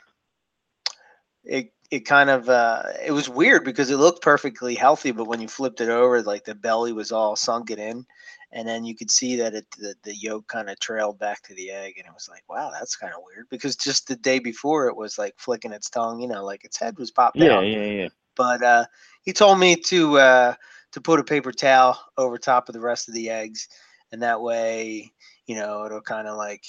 it 1.44 1.72
it 1.90 2.00
kind 2.00 2.30
of 2.30 2.48
uh 2.48 2.82
it 3.04 3.12
was 3.12 3.28
weird 3.28 3.64
because 3.64 3.90
it 3.90 3.96
looked 3.96 4.22
perfectly 4.22 4.74
healthy, 4.74 5.12
but 5.12 5.26
when 5.26 5.40
you 5.40 5.48
flipped 5.48 5.80
it 5.80 5.88
over, 5.88 6.22
like 6.22 6.44
the 6.44 6.54
belly 6.54 6.92
was 6.92 7.12
all 7.12 7.36
sunken 7.36 7.78
in. 7.78 8.06
And 8.54 8.68
then 8.68 8.84
you 8.84 8.94
could 8.94 9.10
see 9.10 9.36
that 9.36 9.54
it 9.54 9.66
the, 9.78 9.94
the 10.02 10.14
yolk 10.14 10.46
kind 10.46 10.68
of 10.68 10.78
trailed 10.78 11.18
back 11.18 11.42
to 11.44 11.54
the 11.54 11.70
egg, 11.70 11.94
and 11.96 12.06
it 12.06 12.12
was 12.12 12.28
like, 12.28 12.42
wow, 12.50 12.70
that's 12.70 12.96
kind 12.96 13.14
of 13.14 13.22
weird. 13.24 13.46
Because 13.48 13.76
just 13.76 14.08
the 14.08 14.16
day 14.16 14.38
before, 14.40 14.88
it 14.88 14.96
was 14.96 15.16
like 15.16 15.34
flicking 15.38 15.72
its 15.72 15.88
tongue, 15.88 16.20
you 16.20 16.28
know, 16.28 16.44
like 16.44 16.62
its 16.62 16.78
head 16.78 16.98
was 16.98 17.10
popped 17.10 17.38
yeah, 17.38 17.54
out. 17.54 17.66
yeah, 17.66 17.84
yeah. 17.84 18.08
but 18.36 18.62
uh, 18.62 18.84
he 19.22 19.32
told 19.32 19.58
me 19.58 19.76
to 19.76 20.18
uh, 20.18 20.54
to 20.92 21.00
put 21.00 21.20
a 21.20 21.24
paper 21.24 21.52
towel 21.52 21.98
over 22.16 22.38
top 22.38 22.68
of 22.68 22.74
the 22.74 22.80
rest 22.80 23.08
of 23.08 23.14
the 23.14 23.30
eggs, 23.30 23.68
and 24.12 24.22
that 24.22 24.40
way, 24.40 25.12
you 25.46 25.56
know, 25.56 25.84
it'll 25.84 26.00
kind 26.00 26.28
of 26.28 26.36
like 26.36 26.64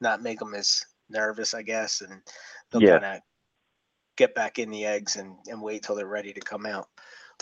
not 0.00 0.22
make 0.22 0.38
them 0.38 0.54
as 0.54 0.84
nervous, 1.08 1.54
I 1.54 1.62
guess, 1.62 2.00
and 2.00 2.20
they'll 2.70 2.80
Yeah. 2.80 3.00
kind 3.00 3.04
of 3.04 3.20
get 4.16 4.34
back 4.34 4.58
in 4.58 4.70
the 4.70 4.84
eggs 4.84 5.16
and, 5.16 5.36
and 5.46 5.60
wait 5.62 5.82
till 5.82 5.94
they're 5.94 6.06
ready 6.06 6.32
to 6.32 6.40
come 6.40 6.66
out. 6.66 6.88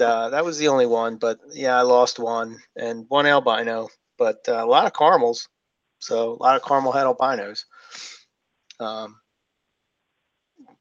Uh, 0.00 0.30
that 0.30 0.44
was 0.44 0.58
the 0.58 0.68
only 0.68 0.86
one, 0.86 1.16
but 1.16 1.38
yeah, 1.52 1.76
I 1.78 1.82
lost 1.82 2.18
one 2.18 2.58
and 2.76 3.04
one 3.08 3.26
albino, 3.26 3.88
but 4.18 4.38
uh, 4.48 4.64
a 4.64 4.66
lot 4.66 4.86
of 4.86 4.94
caramels, 4.94 5.48
so 5.98 6.32
a 6.32 6.42
lot 6.42 6.56
of 6.56 6.64
caramel 6.64 6.92
head 6.92 7.06
albinos. 7.06 7.66
Um, 8.80 9.20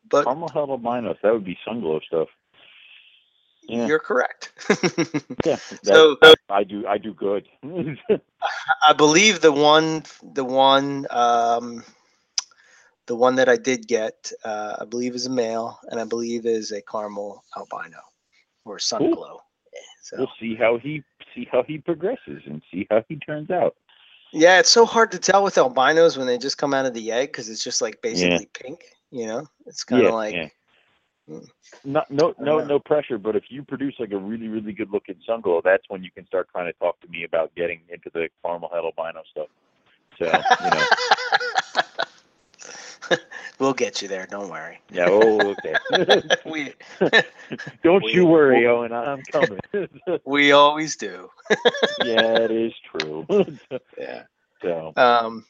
but 0.09 0.23
Caramel 0.23 0.49
head 0.49 0.69
albinos. 0.69 1.17
That 1.21 1.33
would 1.33 1.45
be 1.45 1.57
sunglow 1.67 2.01
stuff. 2.03 2.29
Yeah. 3.63 3.87
you're 3.87 3.99
correct. 3.99 4.51
Yeah. 5.45 5.57
So- 5.83 6.17
I 6.49 6.63
do. 6.63 6.85
I 6.85 6.97
do 6.97 7.13
good. 7.13 7.47
I 8.87 8.93
believe 8.93 9.41
the 9.41 9.51
one, 9.51 10.03
the 10.33 10.43
one, 10.43 11.07
um, 11.09 11.83
the 13.05 13.15
one 13.15 13.35
that 13.35 13.47
I 13.49 13.57
did 13.57 13.87
get, 13.87 14.31
uh, 14.43 14.77
I 14.81 14.85
believe 14.85 15.15
is 15.15 15.25
a 15.25 15.29
male, 15.29 15.79
and 15.89 15.99
I 15.99 16.03
believe 16.03 16.45
is 16.45 16.71
a 16.71 16.81
caramel 16.81 17.43
albino 17.57 17.99
or 18.65 18.79
sun 18.79 19.11
glow. 19.11 19.41
So 20.01 20.17
we'll 20.17 20.31
see 20.39 20.55
how 20.55 20.77
he 20.77 21.03
see 21.33 21.47
how 21.51 21.63
he 21.63 21.77
progresses 21.77 22.41
and 22.45 22.61
see 22.71 22.87
how 22.89 23.03
he 23.07 23.15
turns 23.15 23.49
out. 23.49 23.75
yeah, 24.33 24.59
it's 24.59 24.69
so 24.69 24.85
hard 24.85 25.11
to 25.13 25.19
tell 25.19 25.43
with 25.43 25.57
albinos 25.57 26.17
when 26.17 26.27
they 26.27 26.37
just 26.37 26.57
come 26.57 26.73
out 26.73 26.85
of 26.85 26.93
the 26.93 27.11
egg 27.11 27.29
because 27.31 27.49
it's 27.49 27.63
just 27.63 27.81
like 27.81 28.01
basically 28.01 28.47
pink. 28.53 28.83
You 29.11 29.27
know, 29.27 29.47
it's 29.65 29.83
kind 29.83 30.01
of 30.03 30.09
yeah, 30.09 30.15
like 30.15 30.35
yeah. 30.35 30.47
Not 31.83 32.11
no 32.11 32.33
no 32.39 32.59
no 32.63 32.79
pressure, 32.79 33.17
but 33.17 33.35
if 33.35 33.43
you 33.50 33.63
produce 33.63 33.95
like 34.00 34.11
a 34.11 34.17
really 34.17 34.47
really 34.47 34.71
good 34.73 34.91
looking 34.91 35.15
sunglow, 35.27 35.61
that's 35.63 35.83
when 35.89 36.03
you 36.03 36.11
can 36.11 36.25
start 36.27 36.47
trying 36.51 36.71
to 36.71 36.77
talk 36.79 37.00
to 37.01 37.07
me 37.07 37.23
about 37.23 37.53
getting 37.55 37.81
into 37.89 38.09
the 38.13 38.29
caramel 38.43 38.69
head 38.69 38.83
albino 38.83 39.21
stuff. 39.31 39.47
So 40.19 40.25
you 40.63 40.69
know, 43.09 43.17
we'll 43.59 43.73
get 43.73 44.01
you 44.01 44.07
there. 44.07 44.27
Don't 44.29 44.50
worry. 44.50 44.79
yeah. 44.91 45.05
Oh, 45.07 45.55
okay. 45.57 45.75
We 46.45 46.73
Don't 47.83 48.03
We- 48.03 48.13
you 48.13 48.25
worry, 48.25 48.67
Owen. 48.67 48.91
I'm 48.93 49.23
coming. 49.23 49.59
we 50.25 50.51
always 50.51 50.95
do. 50.97 51.29
yeah, 52.03 52.35
it 52.45 52.51
is 52.51 52.73
true. 52.91 53.25
Yeah. 53.97 54.23
so 54.61 54.93
Um, 54.95 55.45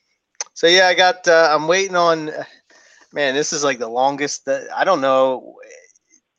so 0.54 0.68
yeah, 0.68 0.88
I 0.88 0.94
got. 0.94 1.28
Uh, 1.28 1.50
I'm 1.52 1.68
waiting 1.68 1.96
on. 1.96 2.32
Man, 3.14 3.34
this 3.36 3.52
is 3.52 3.64
like 3.64 3.80
the 3.80 3.90
longest. 3.90 4.46
That 4.46 4.68
I 4.76 4.84
don't 4.84 5.02
know. 5.02 5.56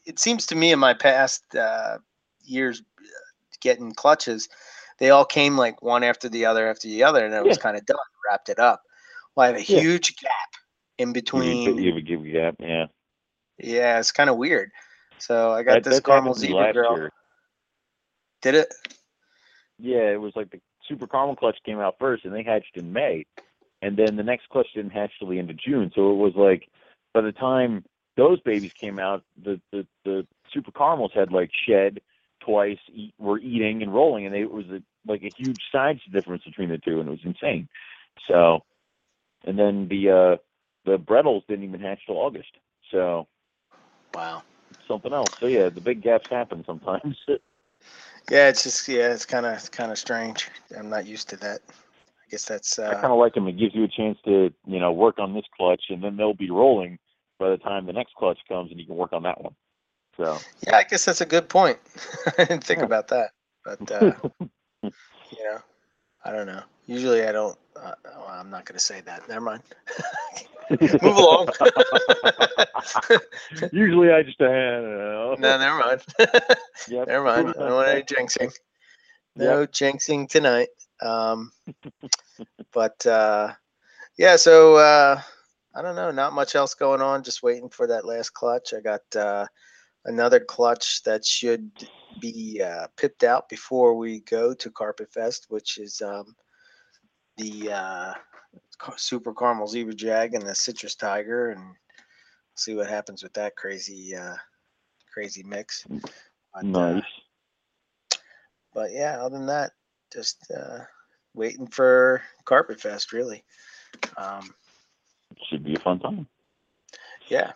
It 0.07 0.19
seems 0.19 0.47
to 0.47 0.55
me 0.55 0.73
in 0.73 0.79
my 0.79 0.95
past 0.95 1.55
uh, 1.55 1.99
years 2.45 2.83
uh, 3.01 3.05
getting 3.61 3.93
clutches, 3.93 4.49
they 4.99 5.11
all 5.11 5.25
came 5.25 5.57
like 5.57 5.83
one 5.83 6.03
after 6.03 6.29
the 6.29 6.47
other 6.47 6.69
after 6.69 6.89
the 6.89 7.03
other, 7.05 7.25
and 7.25 7.35
it 7.35 7.45
was 7.45 7.59
kind 7.59 7.77
of 7.77 7.85
done, 7.87 7.97
wrapped 8.29 8.49
it 8.49 8.59
up. 8.59 8.83
Well, 9.35 9.45
I 9.45 9.47
have 9.49 9.57
a 9.57 9.63
Yeah. 9.63 9.81
huge 9.81 10.17
gap 10.17 10.31
in 10.99 11.13
between. 11.13 11.79
you 11.79 12.01
give 12.01 12.21
a 12.25 12.29
gap. 12.31 12.57
Yeah. 12.59 12.87
Yeah, 13.59 13.99
it's 13.99 14.13
kind 14.13 14.31
of 14.31 14.37
weird. 14.37 14.71
So 15.19 15.53
I 15.53 15.63
got 15.63 15.75
That, 15.75 15.85
this 15.85 16.01
caramel 16.01 16.35
happened 16.35 16.45
to 16.45 16.51
me 16.51 16.55
zebra 16.55 16.73
girl. 16.73 16.97
year. 16.97 17.13
Did 18.43 18.55
it? 18.55 18.75
Yeah, 19.79 20.11
it 20.11 20.21
was 20.21 20.35
like 20.37 20.51
the 20.51 20.61
Super 20.87 21.07
Caramel 21.07 21.37
Clutch 21.37 21.59
came 21.65 21.81
out 21.81 21.97
first, 21.99 22.25
and 22.25 22.35
they 22.35 22.43
hatched 22.43 22.77
in 22.77 22.93
May, 22.93 23.25
and 23.83 23.97
then 23.97 24.17
the 24.17 24.23
next 24.23 24.49
clutch 24.51 24.69
didn't 24.75 24.93
hatch 24.93 25.13
till 25.19 25.29
the 25.29 25.39
end 25.39 25.51
of 25.51 25.59
June. 25.59 25.93
So 25.95 26.13
it 26.13 26.17
was 26.17 26.33
like 26.37 26.69
by 27.15 27.21
the 27.23 27.33
time 27.33 27.85
those 28.17 28.41
babies 28.43 28.73
came 28.81 28.99
out, 28.99 29.25
the 29.45 29.61
the, 29.73 29.87
the 30.05 30.27
Super 30.55 30.73
Caramels 30.73 31.13
had 31.15 31.33
like 31.33 31.51
shed 31.69 32.01
twice, 32.45 32.79
eat, 32.93 33.15
were 33.19 33.39
eating 33.41 33.83
and 33.83 33.95
rolling, 33.95 34.27
and 34.27 34.35
they, 34.35 34.41
it 34.43 34.51
was 34.51 34.67
a, 34.67 34.83
like 35.07 35.23
a 35.23 35.35
huge 35.37 35.61
size 35.73 35.99
difference 36.13 36.45
between 36.45 36.71
the 36.71 36.79
two, 36.79 37.01
and 37.01 37.09
it 37.09 37.13
was 37.13 37.21
insane. 37.25 37.69
So, 38.29 38.61
and 39.47 39.59
then 39.59 39.89
the 39.89 40.11
uh 40.11 40.37
the 40.91 40.99
Brettles 40.99 41.45
didn't 41.49 41.65
even 41.65 41.81
hatch 41.81 42.01
till 42.07 42.17
August. 42.17 42.51
So 42.91 43.29
Wow. 44.15 44.43
something 44.89 45.13
else. 45.13 45.33
So 45.41 45.47
yeah, 45.47 45.71
the 45.71 45.81
big 45.81 46.03
gaps 46.03 46.27
happen 46.31 46.65
sometimes. 46.67 47.17
Yeah, 48.31 48.49
it's 48.49 48.65
just 48.65 48.89
yeah, 48.89 49.13
it's 49.13 49.27
kind 49.27 49.47
of 49.47 49.71
kind 49.73 49.93
of 49.93 49.99
strange. 49.99 50.51
I'm 50.79 50.91
not 50.91 51.07
used 51.07 51.29
to 51.31 51.37
that. 51.39 51.61
I 52.33 52.35
guess 52.35 52.45
that's 52.47 52.79
I 52.79 52.95
uh, 52.95 52.95
kind 52.95 53.13
of 53.13 53.19
like 53.19 53.35
them. 53.35 53.47
It 53.47 53.59
gives 53.59 53.75
you 53.75 53.85
a 53.85 53.89
chance 53.89 54.19
to, 54.25 54.51
you 54.67 54.81
know, 54.81 54.91
work 54.91 55.19
on 55.19 55.35
this 55.35 55.45
clutch, 55.55 55.83
and 55.91 56.03
then 56.03 56.17
they'll 56.17 56.33
be 56.33 56.51
rolling 56.51 56.99
by 57.39 57.51
the 57.51 57.59
time 57.59 57.85
the 57.85 57.93
next 57.93 58.15
clutch 58.15 58.39
comes, 58.49 58.71
and 58.71 58.81
you 58.81 58.87
can 58.87 58.97
work 58.97 59.13
on 59.13 59.23
that 59.25 59.39
one. 59.43 59.55
So 60.17 60.39
Yeah, 60.67 60.77
I 60.77 60.85
guess 60.85 61.05
that's 61.05 61.21
a 61.21 61.27
good 61.27 61.51
point. 61.51 61.79
I 62.39 62.45
didn't 62.45 62.65
think 62.65 62.81
Yeah. 62.81 62.87
about 62.87 63.09
that, 63.09 63.33
but 63.65 63.93
uh, 63.93 64.15
you 64.83 65.45
know, 65.45 65.59
I 66.25 66.33
don't 66.33 66.47
know. 66.47 66.63
Usually, 66.87 67.25
I 67.27 67.33
don't. 67.33 67.59
Uh, 67.77 67.93
well, 68.05 68.29
I'm 68.29 68.51
not 68.51 68.65
going 68.65 68.79
to 68.79 68.85
say 68.85 69.03
that. 69.03 69.29
Never 69.29 69.41
mind. 69.41 69.63
Move 71.03 71.17
along. 71.17 71.49
usually 73.73 74.11
I 74.11 74.23
just, 74.23 74.41
uh, 74.41 74.47
no, 74.47 75.37
never 75.39 75.79
mind. 75.79 76.03
Yep. 76.89 77.07
never 77.07 77.25
mind. 77.25 77.49
I 77.49 77.53
don't 77.53 77.75
want 77.75 77.89
any 77.89 78.03
jinxing. 78.03 78.53
No 79.37 79.67
jinxing 79.67 80.29
tonight. 80.29 80.69
Um, 81.03 81.53
but 82.73 83.05
uh, 83.07 83.53
yeah, 84.17 84.37
so 84.37 84.77
uh, 84.77 85.21
I 85.75 85.83
don't 85.83 85.97
know. 85.97 86.11
Not 86.11 86.33
much 86.33 86.55
else 86.55 86.75
going 86.75 87.01
on. 87.01 87.23
Just 87.23 87.43
waiting 87.43 87.69
for 87.69 87.87
that 87.87 88.05
last 88.05 88.31
clutch. 88.31 88.73
I 88.75 88.81
got 88.81 89.17
uh, 89.17 89.47
another 90.05 90.41
clutch 90.41 91.03
that 91.05 91.25
should 91.25 91.71
be 92.21 92.63
uh, 92.65 92.87
pipped 92.97 93.25
out 93.25 93.49
before 93.49 93.97
we 93.97 94.21
go 94.21 94.55
to 94.55 94.71
Carpet 94.71 95.13
Fest, 95.13 95.47
which 95.49 95.79
is 95.79 96.01
um, 96.03 96.37
the 97.37 97.73
uh, 97.73 98.15
Super 98.97 99.33
Caramel 99.33 99.67
Zebra 99.67 99.95
Jag 99.95 100.35
and 100.35 100.47
the 100.47 100.55
Citrus 100.55 100.95
Tiger, 100.95 101.51
and 101.51 101.75
see 102.55 102.75
what 102.75 102.89
happens 102.89 103.23
with 103.23 103.33
that 103.33 103.57
crazy, 103.57 104.15
uh, 104.15 104.35
crazy 105.13 105.43
mix. 105.43 105.87
But, 105.89 106.03
uh, 106.59 106.63
Nice. 106.63 107.03
but 108.75 108.91
yeah, 108.93 109.19
other 109.21 109.39
than 109.39 109.47
that, 109.47 109.73
just 110.13 110.51
uh, 110.55 110.81
waiting 111.35 111.67
for 111.67 112.23
Carpet 112.45 112.81
Fest, 112.81 113.13
really. 113.13 113.43
Um, 114.17 114.55
Should 115.49 115.65
be 115.65 115.75
a 115.75 115.81
fun 115.81 116.01
time. 116.01 116.27
yeah. 117.29 117.53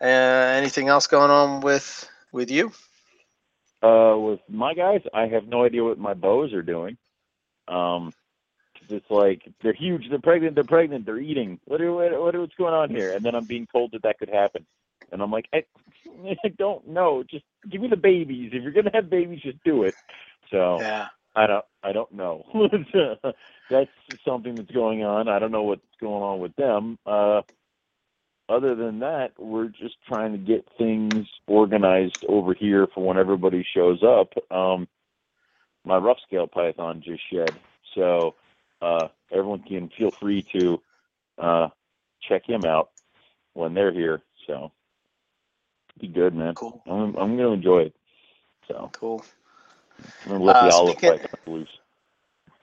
Uh, 0.00 0.04
anything 0.04 0.88
else 0.88 1.06
going 1.06 1.30
on 1.30 1.60
with 1.60 2.08
with 2.32 2.50
you? 2.50 2.72
Uh, 3.82 4.16
with 4.16 4.40
my 4.48 4.74
guys, 4.74 5.00
I 5.12 5.26
have 5.26 5.46
no 5.46 5.64
idea 5.64 5.84
what 5.84 5.98
my 5.98 6.14
bows 6.14 6.52
are 6.52 6.62
doing. 6.62 6.96
Um, 7.68 8.12
it's 8.88 9.10
like 9.10 9.42
they're 9.62 9.72
huge, 9.72 10.08
they're 10.08 10.20
pregnant, 10.20 10.54
they're 10.54 10.64
pregnant, 10.64 11.06
they're 11.06 11.20
eating. 11.20 11.58
What 11.64 11.80
are 11.80 11.92
what, 11.92 12.12
what 12.20 12.36
what's 12.36 12.54
going 12.54 12.74
on 12.74 12.90
here? 12.90 13.12
And 13.12 13.24
then 13.24 13.34
I'm 13.34 13.44
being 13.44 13.66
told 13.70 13.92
that 13.92 14.02
that 14.02 14.18
could 14.18 14.28
happen, 14.28 14.66
and 15.10 15.22
I'm 15.22 15.30
like, 15.30 15.48
I, 15.52 15.64
I 16.44 16.48
don't 16.58 16.86
know. 16.88 17.22
Just 17.28 17.44
give 17.70 17.80
me 17.80 17.88
the 17.88 17.96
babies. 17.96 18.50
If 18.52 18.62
you're 18.62 18.72
gonna 18.72 18.90
have 18.94 19.10
babies, 19.10 19.42
just 19.42 19.62
do 19.64 19.84
it. 19.84 19.94
So 20.50 20.78
Yeah. 20.80 21.06
I 21.34 21.46
don't. 21.46 21.64
I 21.82 21.92
don't 21.92 22.12
know. 22.12 22.44
that's 23.70 23.90
something 24.24 24.56
that's 24.56 24.70
going 24.70 25.02
on. 25.02 25.28
I 25.28 25.38
don't 25.38 25.52
know 25.52 25.62
what's 25.62 25.82
going 26.00 26.22
on 26.22 26.40
with 26.40 26.54
them. 26.56 26.98
Uh, 27.06 27.42
other 28.48 28.74
than 28.74 28.98
that, 29.00 29.30
we're 29.38 29.68
just 29.68 29.94
trying 30.06 30.32
to 30.32 30.38
get 30.38 30.66
things 30.76 31.26
organized 31.46 32.24
over 32.28 32.54
here 32.54 32.86
for 32.94 33.06
when 33.06 33.16
everybody 33.16 33.66
shows 33.74 34.02
up. 34.02 34.32
Um, 34.54 34.86
my 35.84 35.96
rough 35.96 36.18
scale 36.26 36.46
python 36.46 37.02
just 37.04 37.22
shed, 37.32 37.58
so 37.94 38.34
uh, 38.82 39.08
everyone 39.30 39.62
can 39.62 39.90
feel 39.96 40.10
free 40.20 40.46
to 40.52 40.78
uh, 41.38 41.68
check 42.28 42.42
him 42.46 42.64
out 42.64 42.90
when 43.54 43.74
they're 43.74 43.92
here. 43.92 44.20
So 44.46 44.70
be 46.00 46.08
good, 46.08 46.34
man. 46.34 46.54
Cool. 46.54 46.82
I'm 46.86 47.16
I'm 47.16 47.36
gonna 47.36 47.52
enjoy 47.52 47.80
it. 47.80 47.94
So 48.68 48.90
Cool. 48.98 49.24
I'm 50.26 50.38
gonna 50.38 50.44
Uh, 50.52 50.70
olive 50.72 50.96
speaking- 50.98 51.18
python 51.18 51.38
loose. 51.46 51.78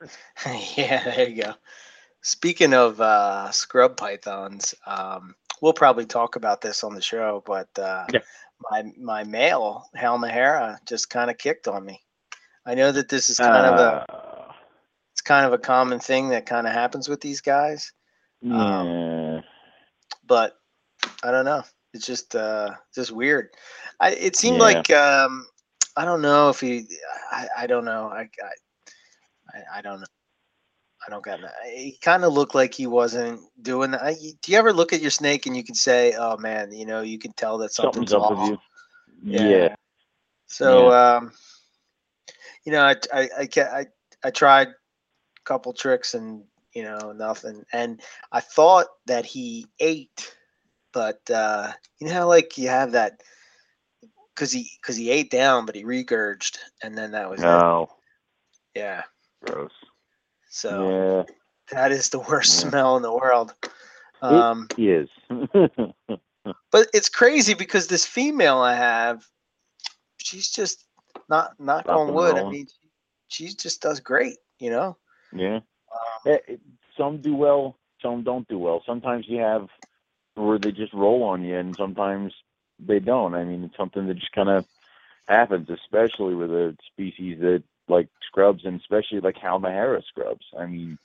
yeah, 0.77 1.03
there 1.03 1.29
you 1.29 1.43
go. 1.43 1.53
Speaking 2.21 2.73
of 2.73 2.99
uh, 3.01 3.51
scrub 3.51 3.97
pythons, 3.97 4.73
um, 4.85 5.35
we'll 5.61 5.73
probably 5.73 6.05
talk 6.05 6.35
about 6.35 6.61
this 6.61 6.83
on 6.83 6.93
the 6.95 7.01
show, 7.01 7.43
but 7.45 7.67
uh, 7.77 8.05
Yeah. 8.13 8.19
my 8.71 8.83
my 8.97 9.23
male 9.23 9.89
Halmahera 9.95 10.77
just 10.85 11.09
kind 11.09 11.29
of 11.29 11.37
kicked 11.37 11.67
on 11.67 11.85
me. 11.85 12.01
I 12.65 12.75
know 12.75 12.91
that 12.91 13.09
this 13.09 13.29
is 13.29 13.37
kind 13.37 13.65
of 13.65 13.79
a 13.79 14.05
Uh, 14.13 14.53
it's 15.13 15.21
kind 15.21 15.45
of 15.45 15.53
a 15.53 15.57
common 15.57 15.99
thing 15.99 16.29
that 16.29 16.45
kind 16.45 16.67
of 16.67 16.73
happens 16.73 17.09
with 17.09 17.19
these 17.21 17.41
guys, 17.41 17.91
um, 18.49 19.43
but 20.25 20.57
I 21.23 21.31
don't 21.31 21.45
know. 21.45 21.63
It's 21.93 22.05
just 22.05 22.35
uh, 22.35 22.75
just 22.93 23.11
weird. 23.11 23.49
I 23.99 24.11
it 24.11 24.35
seemed 24.35 24.57
Yeah. 24.57 24.63
like 24.63 24.89
um, 24.91 25.47
I 25.95 26.05
don't 26.05 26.21
know 26.21 26.49
if 26.49 26.59
he. 26.59 26.87
I, 27.31 27.47
I 27.59 27.67
don't 27.67 27.85
know. 27.85 28.09
I, 28.09 28.29
I 29.53 29.77
I 29.77 29.81
don't 29.81 29.99
know. 29.99 30.05
I 31.05 31.09
don't 31.09 31.23
got. 31.23 31.39
He 31.65 31.97
kind 32.01 32.23
of 32.23 32.33
looked 32.33 32.55
like 32.55 32.73
he 32.73 32.87
wasn't 32.87 33.41
doing 33.61 33.91
that. 33.91 34.15
Do 34.41 34.51
you 34.51 34.57
ever 34.57 34.73
look 34.73 34.93
at 34.93 35.01
your 35.01 35.11
snake 35.11 35.45
and 35.45 35.55
you 35.55 35.63
can 35.63 35.75
say, 35.75 36.13
"Oh 36.17 36.37
man, 36.37 36.71
you 36.71 36.85
know, 36.85 37.01
you 37.01 37.17
can 37.19 37.33
tell 37.33 37.57
that 37.59 37.73
something's, 37.73 38.11
something's 38.11 38.13
up 38.13 38.37
off." 38.37 38.49
with 38.49 38.49
you. 38.49 38.59
Yeah. 39.23 39.75
So, 40.47 40.91
um, 40.91 41.31
you 42.65 42.71
know, 42.71 42.83
I 42.83 42.95
I 43.13 43.29
I, 43.39 43.49
I 43.57 43.85
I 44.23 44.31
tried 44.31 44.67
a 44.67 44.73
couple 45.45 45.73
tricks 45.73 46.13
and 46.13 46.43
you 46.73 46.83
know 46.83 47.13
nothing, 47.13 47.63
and 47.71 48.01
I 48.31 48.41
thought 48.41 48.87
that 49.05 49.25
he 49.25 49.67
ate, 49.79 50.35
but 50.91 51.21
uh, 51.29 51.71
you 51.99 52.07
know 52.07 52.13
how 52.13 52.27
like 52.27 52.57
you 52.57 52.67
have 52.69 52.91
that 52.91 53.21
because 54.39 54.53
he 54.53 54.71
because 54.81 54.95
he 54.95 55.11
ate 55.11 55.29
down, 55.29 55.65
but 55.65 55.75
he 55.75 55.83
regurged, 55.83 56.57
and 56.81 56.97
then 56.97 57.11
that 57.11 57.29
was 57.29 57.41
it. 57.41 57.45
No. 57.45 57.89
Yeah. 58.73 59.03
Gross. 59.45 59.71
So 60.49 60.79
Yeah. 60.89 61.23
that 61.71 61.91
is 61.91 62.09
the 62.09 62.19
worst 62.19 62.63
Yeah. 62.63 62.69
smell 62.69 62.95
in 62.95 63.03
the 63.03 63.13
world. 63.13 63.53
Um, 64.21 64.69
He 64.77 64.91
is. 64.91 65.09
but 66.71 66.87
it's 66.93 67.09
crazy 67.09 67.53
because 67.53 67.87
this 67.87 68.05
female 68.05 68.59
I 68.59 68.75
have, 68.75 69.25
she's 70.19 70.49
just 70.49 70.85
not 71.27 71.59
not 71.59 71.85
on 71.89 72.13
wood. 72.13 72.37
I 72.37 72.49
mean, 72.49 72.67
she 73.27 73.47
just 73.47 73.81
does 73.81 73.99
great. 73.99 74.37
You 74.59 74.69
know. 74.69 74.97
yeah. 75.33 75.57
Um, 75.57 76.31
Eh, 76.33 76.37
it- 76.47 76.61
Some 76.97 77.21
do 77.21 77.33
well, 77.33 77.77
some 78.01 78.23
don't 78.23 78.45
do 78.49 78.59
well. 78.59 78.83
Sometimes 78.85 79.25
you 79.27 79.39
have 79.39 79.69
where 80.35 80.59
they 80.59 80.71
just 80.71 80.93
roll 80.93 81.23
on 81.23 81.43
you, 81.43 81.57
and 81.57 81.73
sometimes 81.77 82.33
they 82.79 82.99
don't. 82.99 83.35
I 83.35 83.43
mean, 83.43 83.63
it's 83.63 83.77
something 83.77 84.07
that 84.07 84.17
just 84.17 84.31
kind 84.31 84.49
of 84.49 84.65
happens, 85.27 85.69
especially 85.69 86.35
with 86.35 86.51
a 86.51 86.75
species 86.91 87.39
that 87.39 87.63
like 87.87 88.07
scrubs, 88.25 88.65
and 88.65 88.79
especially 88.79 89.19
like 89.19 89.35
Halmahera 89.35 90.03
scrubs. 90.05 90.45
I 90.57 90.65
mean, 90.65 90.97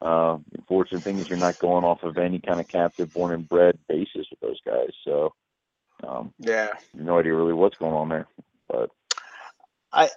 uh, 0.00 0.38
the 0.50 0.58
unfortunate 0.58 1.02
thing 1.02 1.18
is 1.18 1.28
you're 1.28 1.38
not 1.38 1.58
going 1.58 1.84
off 1.84 2.02
of 2.02 2.18
any 2.18 2.38
kind 2.38 2.60
of 2.60 2.68
captive 2.68 3.12
born 3.12 3.32
and 3.32 3.48
bred 3.48 3.78
basis 3.88 4.26
with 4.30 4.40
those 4.40 4.60
guys. 4.64 4.90
So, 5.04 5.32
um, 6.06 6.32
yeah. 6.38 6.68
no 6.94 7.18
idea 7.18 7.34
really 7.34 7.52
what's 7.52 7.78
going 7.78 7.94
on 7.94 8.08
there. 8.08 8.26
But 8.68 8.90
I, 9.92 10.10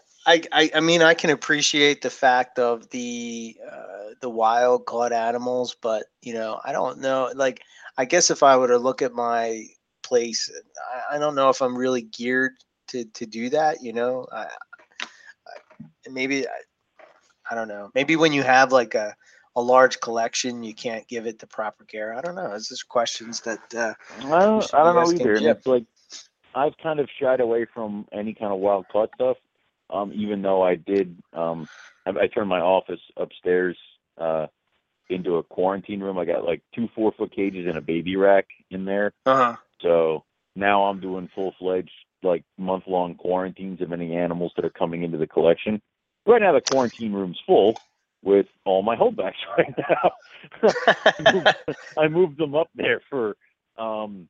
I, 0.52 0.72
I 0.76 0.80
mean, 0.82 1.02
I 1.02 1.14
can 1.14 1.30
appreciate 1.30 2.02
the 2.02 2.10
fact 2.10 2.60
of 2.60 2.90
the 2.90 3.56
uh, 3.72 4.14
the 4.20 4.30
wild 4.30 4.86
caught 4.86 5.14
animals, 5.14 5.76
but 5.82 6.06
you 6.22 6.34
know, 6.34 6.60
I 6.66 6.72
don't 6.72 7.00
know. 7.00 7.32
Like, 7.34 7.64
I 7.98 8.06
guess 8.06 8.30
if 8.30 8.44
I 8.44 8.58
were 8.58 8.68
to 8.68 8.78
look 8.78 9.02
at 9.02 9.14
my 9.14 9.68
place, 10.08 10.50
I, 10.94 11.16
I 11.16 11.20
don't 11.20 11.36
know 11.36 11.50
if 11.50 11.62
I'm 11.62 11.78
really 11.78 12.02
geared 12.02 12.54
to 12.90 13.06
to 13.06 13.26
do 13.26 13.50
that. 13.50 13.82
You 13.82 13.94
know, 13.94 14.28
I, 14.32 14.46
I 14.46 16.10
maybe 16.10 16.48
I, 16.48 16.52
I 17.52 17.56
don't 17.56 17.68
know. 17.68 17.90
Maybe 17.96 18.16
when 18.16 18.34
you 18.34 18.44
have 18.44 18.72
like 18.72 18.96
a 18.96 19.16
a 19.56 19.62
large 19.62 20.00
collection, 20.00 20.64
you 20.64 20.76
can't 20.76 21.08
give 21.08 21.26
it 21.26 21.40
the 21.40 21.48
proper 21.48 21.84
care. 21.84 22.14
I 22.14 22.22
don't 22.22 22.36
know. 22.36 22.54
It's 22.54 22.70
just 22.70 22.88
questions 22.88 23.42
that 23.42 23.60
uh, 23.76 23.94
I 24.32 24.46
don't, 24.46 24.74
I 24.74 24.84
don't 24.84 24.96
know 24.96 25.12
either. 25.12 25.36
And 25.36 25.48
it's 25.48 25.66
like 25.66 25.86
I've 26.54 26.78
kind 26.78 27.00
of 27.00 27.10
shied 27.20 27.40
away 27.40 27.66
from 27.74 28.08
any 28.14 28.34
kind 28.34 28.54
of 28.54 28.60
wild 28.60 28.88
caught 28.92 29.10
stuff. 29.16 29.38
Um, 29.90 30.12
even 30.14 30.42
though 30.42 30.62
I 30.62 30.76
did, 30.76 31.18
um, 31.34 31.68
I, 32.06 32.10
I 32.10 32.28
turned 32.28 32.50
my 32.50 32.60
office 32.60 33.00
upstairs 33.16 33.78
uh, 34.18 34.48
into 35.10 35.38
a 35.38 35.44
quarantine 35.44 36.02
room. 36.02 36.18
I 36.18 36.26
got 36.26 36.44
like 36.44 36.62
two 36.76 36.90
four 36.94 37.12
foot 37.18 37.32
cages 37.32 37.66
and 37.68 37.78
a 37.78 37.82
baby 37.82 38.16
rack 38.16 38.46
in 38.70 38.86
there. 38.86 39.14
uh 39.26 39.56
So 39.82 40.24
now 40.56 40.84
I'm 40.86 41.00
doing 41.00 41.30
full 41.36 41.54
fledged 41.60 41.92
like 42.24 42.44
month 42.58 42.84
long 42.88 43.16
quarantines 43.16 43.82
of 43.82 43.92
any 43.94 44.16
animals 44.16 44.52
that 44.56 44.66
are 44.66 44.70
coming 44.72 45.04
into 45.04 45.18
the 45.18 45.28
collection. 45.28 45.82
Right 46.26 46.42
now 46.42 46.54
the 46.54 46.62
quarantine 46.62 47.14
room's 47.14 47.40
full 47.46 47.82
with 48.24 48.48
all 48.66 48.82
my 48.82 48.96
holdbacks 48.96 49.34
right 49.58 49.74
now. 49.78 50.12
I 51.06 51.32
moved- 51.32 51.48
I 51.98 52.08
moved 52.08 52.38
them 52.38 52.56
up 52.56 52.70
there 52.76 53.02
for 53.10 53.36
um 53.78 54.28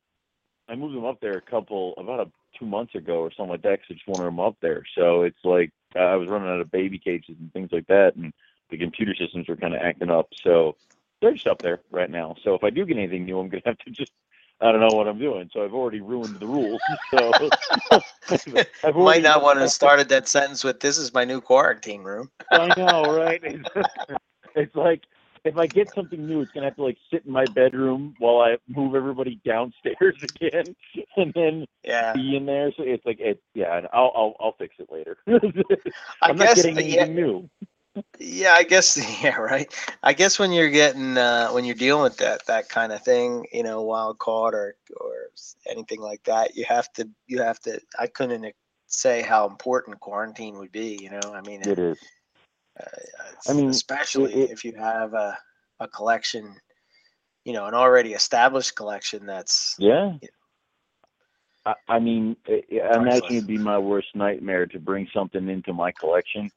I 0.70 0.76
moved 0.76 0.96
them 0.96 1.06
up 1.06 1.20
there 1.22 1.38
a 1.38 1.42
couple 1.42 1.94
about 1.98 2.20
a 2.20 2.32
two 2.60 2.66
months 2.66 2.96
ago 2.96 3.20
or 3.20 3.32
something 3.32 3.52
like 3.52 3.62
that 3.62 3.80
'cause 3.80 3.88
I 3.92 3.94
just 3.94 4.08
wanted 4.08 4.26
them 4.26 4.40
up 4.40 4.56
there. 4.62 4.84
So 4.96 5.22
it's 5.24 5.44
like 5.46 5.72
I 5.96 6.16
was 6.16 6.28
running 6.28 6.50
out 6.50 6.60
of 6.60 6.72
baby 6.72 7.00
cages 7.00 7.38
and 7.40 7.52
things 7.54 7.70
like 7.72 7.88
that, 7.88 8.16
and 8.16 8.34
the 8.70 8.78
computer 8.78 9.16
systems 9.16 9.48
were 9.48 9.56
kind 9.56 9.74
of 9.76 9.82
acting 9.82 10.10
up. 10.10 10.28
So 10.44 10.76
they're 11.22 11.34
just 11.34 11.48
up 11.48 11.62
there 11.62 11.80
right 11.92 12.10
now. 12.10 12.36
So 12.44 12.54
if 12.56 12.64
I 12.64 12.70
do 12.70 12.86
get 12.86 12.98
anything 12.98 13.26
new, 13.26 13.40
I'm 13.40 13.48
gonna 13.50 13.62
have 13.66 13.78
to 13.80 13.92
just 13.92 14.12
I 14.62 14.72
don't 14.72 14.82
know 14.82 14.96
what 14.96 15.08
I'm 15.08 15.20
doing. 15.20 15.50
So 15.54 15.64
I've 15.64 15.74
already 15.74 16.02
ruined 16.02 16.40
the 16.40 16.48
rules. 16.48 16.82
So 17.12 17.34
I've 18.84 18.96
might 18.96 19.24
not 19.24 19.42
want 19.42 19.60
to 19.60 19.70
started 19.70 20.10
that 20.10 20.28
sentence 20.28 20.64
with 20.64 20.80
"This 20.80 20.98
is 20.98 21.14
my 21.14 21.26
new 21.26 21.42
quarantine 21.42 22.04
room." 22.04 22.32
I 22.52 22.74
know, 22.78 23.10
right? 23.10 23.42
It's, 23.44 23.90
it's 24.56 24.76
like 24.76 25.04
if 25.44 25.58
I 25.58 25.68
get 25.68 25.88
something 25.96 26.26
new, 26.28 26.42
it's 26.42 26.52
gonna 26.52 26.68
have 26.68 26.76
to 26.78 26.84
like 26.84 26.98
sit 27.12 27.26
in 27.26 27.32
my 27.32 27.46
bedroom 27.48 28.16
while 28.20 28.40
I 28.40 28.58
move 28.68 28.96
everybody 28.96 29.40
downstairs 29.46 30.16
again, 30.24 30.76
and 31.16 31.34
then 31.34 31.66
Yeah, 31.84 32.14
be 32.14 32.36
in 32.36 32.46
there. 32.46 32.72
So 32.76 32.84
it's 32.84 33.06
like 33.06 33.20
it. 33.20 33.42
Yeah, 33.54 33.82
I'll 33.94 34.12
I'll, 34.16 34.36
I'll 34.40 34.56
fix 34.58 34.76
it 34.80 34.92
later. 34.92 35.18
I 36.22 36.32
I'm 36.32 36.38
not 36.38 36.48
guess. 36.48 36.56
getting 36.56 36.78
Yeah, 36.78 37.06
anything 37.06 37.16
new. 37.16 37.50
Yeah, 38.20 38.54
I 38.54 38.64
guess. 38.64 38.98
Yeah, 39.24 39.38
right. 39.38 39.72
I 40.04 40.14
guess 40.14 40.38
when 40.40 40.52
you're 40.52 40.70
getting 40.70 41.18
uh, 41.18 41.50
when 41.50 41.66
you're 41.66 41.76
dealing 41.76 42.04
with 42.04 42.18
that 42.18 42.46
that 42.48 42.70
kind 42.70 42.92
of 42.92 43.04
thing, 43.04 43.46
you 43.52 43.64
know, 43.64 43.82
wild 43.82 44.20
caught 44.20 44.54
or 44.54 44.76
or 45.00 45.14
anything 45.70 46.02
like 46.02 46.24
that, 46.26 46.56
you 46.56 46.66
have 46.66 46.92
to 46.94 47.10
you 47.28 47.42
have 47.42 47.60
to. 47.62 47.80
I 48.00 48.08
couldn't 48.08 48.54
say 48.88 49.22
how 49.22 49.48
important 49.48 50.00
quarantine 50.00 50.58
would 50.58 50.72
be. 50.72 50.98
You 51.02 51.12
know, 51.12 51.34
I 51.34 51.42
mean, 51.42 51.62
It 51.62 51.80
is. 51.80 51.98
uh, 52.80 52.86
I 53.50 53.54
mean, 53.54 53.70
especially 53.70 54.34
it- 54.34 54.52
if 54.52 54.64
you 54.64 54.74
have 54.78 55.14
a 55.14 55.38
a 55.80 55.88
collection, 55.88 56.56
you 57.46 57.54
know, 57.54 57.66
an 57.66 57.74
already 57.74 58.14
established 58.14 58.76
collection 58.76 59.26
that's 59.26 59.76
Yeah. 59.80 60.14
Yeah. 60.22 60.30
I, 61.66 61.74
I 61.90 62.00
mean, 62.00 62.38
I 62.48 62.96
imagine 62.96 63.36
it'd 63.36 63.48
be 63.48 63.58
my 63.58 63.78
worst 63.78 64.08
nightmare 64.16 64.68
to 64.68 64.80
bring 64.80 65.08
something 65.14 65.50
into 65.50 65.74
my 65.74 65.92
collection 65.92 66.50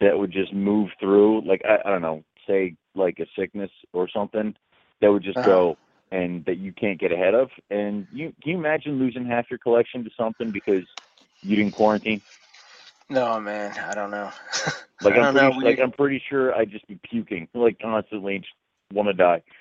that 0.00 0.18
would 0.18 0.32
just 0.32 0.52
move 0.52 0.90
through, 0.98 1.42
like 1.46 1.62
I, 1.64 1.86
I 1.86 1.90
don't 1.90 2.02
know, 2.02 2.24
say 2.46 2.76
like 2.94 3.18
a 3.20 3.26
sickness 3.38 3.70
or 3.92 4.08
something 4.08 4.54
that 5.00 5.12
would 5.12 5.22
just 5.22 5.38
Uh-huh. 5.38 5.42
go 5.42 5.76
and 6.10 6.44
that 6.46 6.58
you 6.58 6.72
can't 6.72 6.98
get 7.00 7.12
ahead 7.12 7.34
of. 7.34 7.50
And 7.70 8.06
you 8.12 8.32
can 8.42 8.52
you 8.52 8.58
imagine 8.58 8.98
losing 8.98 9.26
half 9.26 9.46
your 9.50 9.58
collection 9.58 10.04
to 10.04 10.10
something 10.16 10.50
because 10.50 10.84
you 11.42 11.56
didn't 11.56 11.72
quarantine? 11.72 12.22
no 13.10 13.40
man. 13.40 13.72
I 13.78 13.94
don't 13.94 14.10
know. 14.10 14.30
Like 15.02 15.14
I 15.14 15.16
I'm 15.16 15.26
don't 15.26 15.34
know. 15.34 15.50
pretty, 15.50 15.60
like 15.62 15.78
we- 15.78 15.82
I'm 15.82 15.92
pretty 15.92 16.22
sure 16.28 16.54
I'd 16.54 16.70
just 16.70 16.86
be 16.86 16.98
puking 17.08 17.48
like 17.54 17.78
constantly, 17.80 18.38
just 18.38 18.52
want 18.92 19.08
to 19.08 19.14
die. 19.14 19.42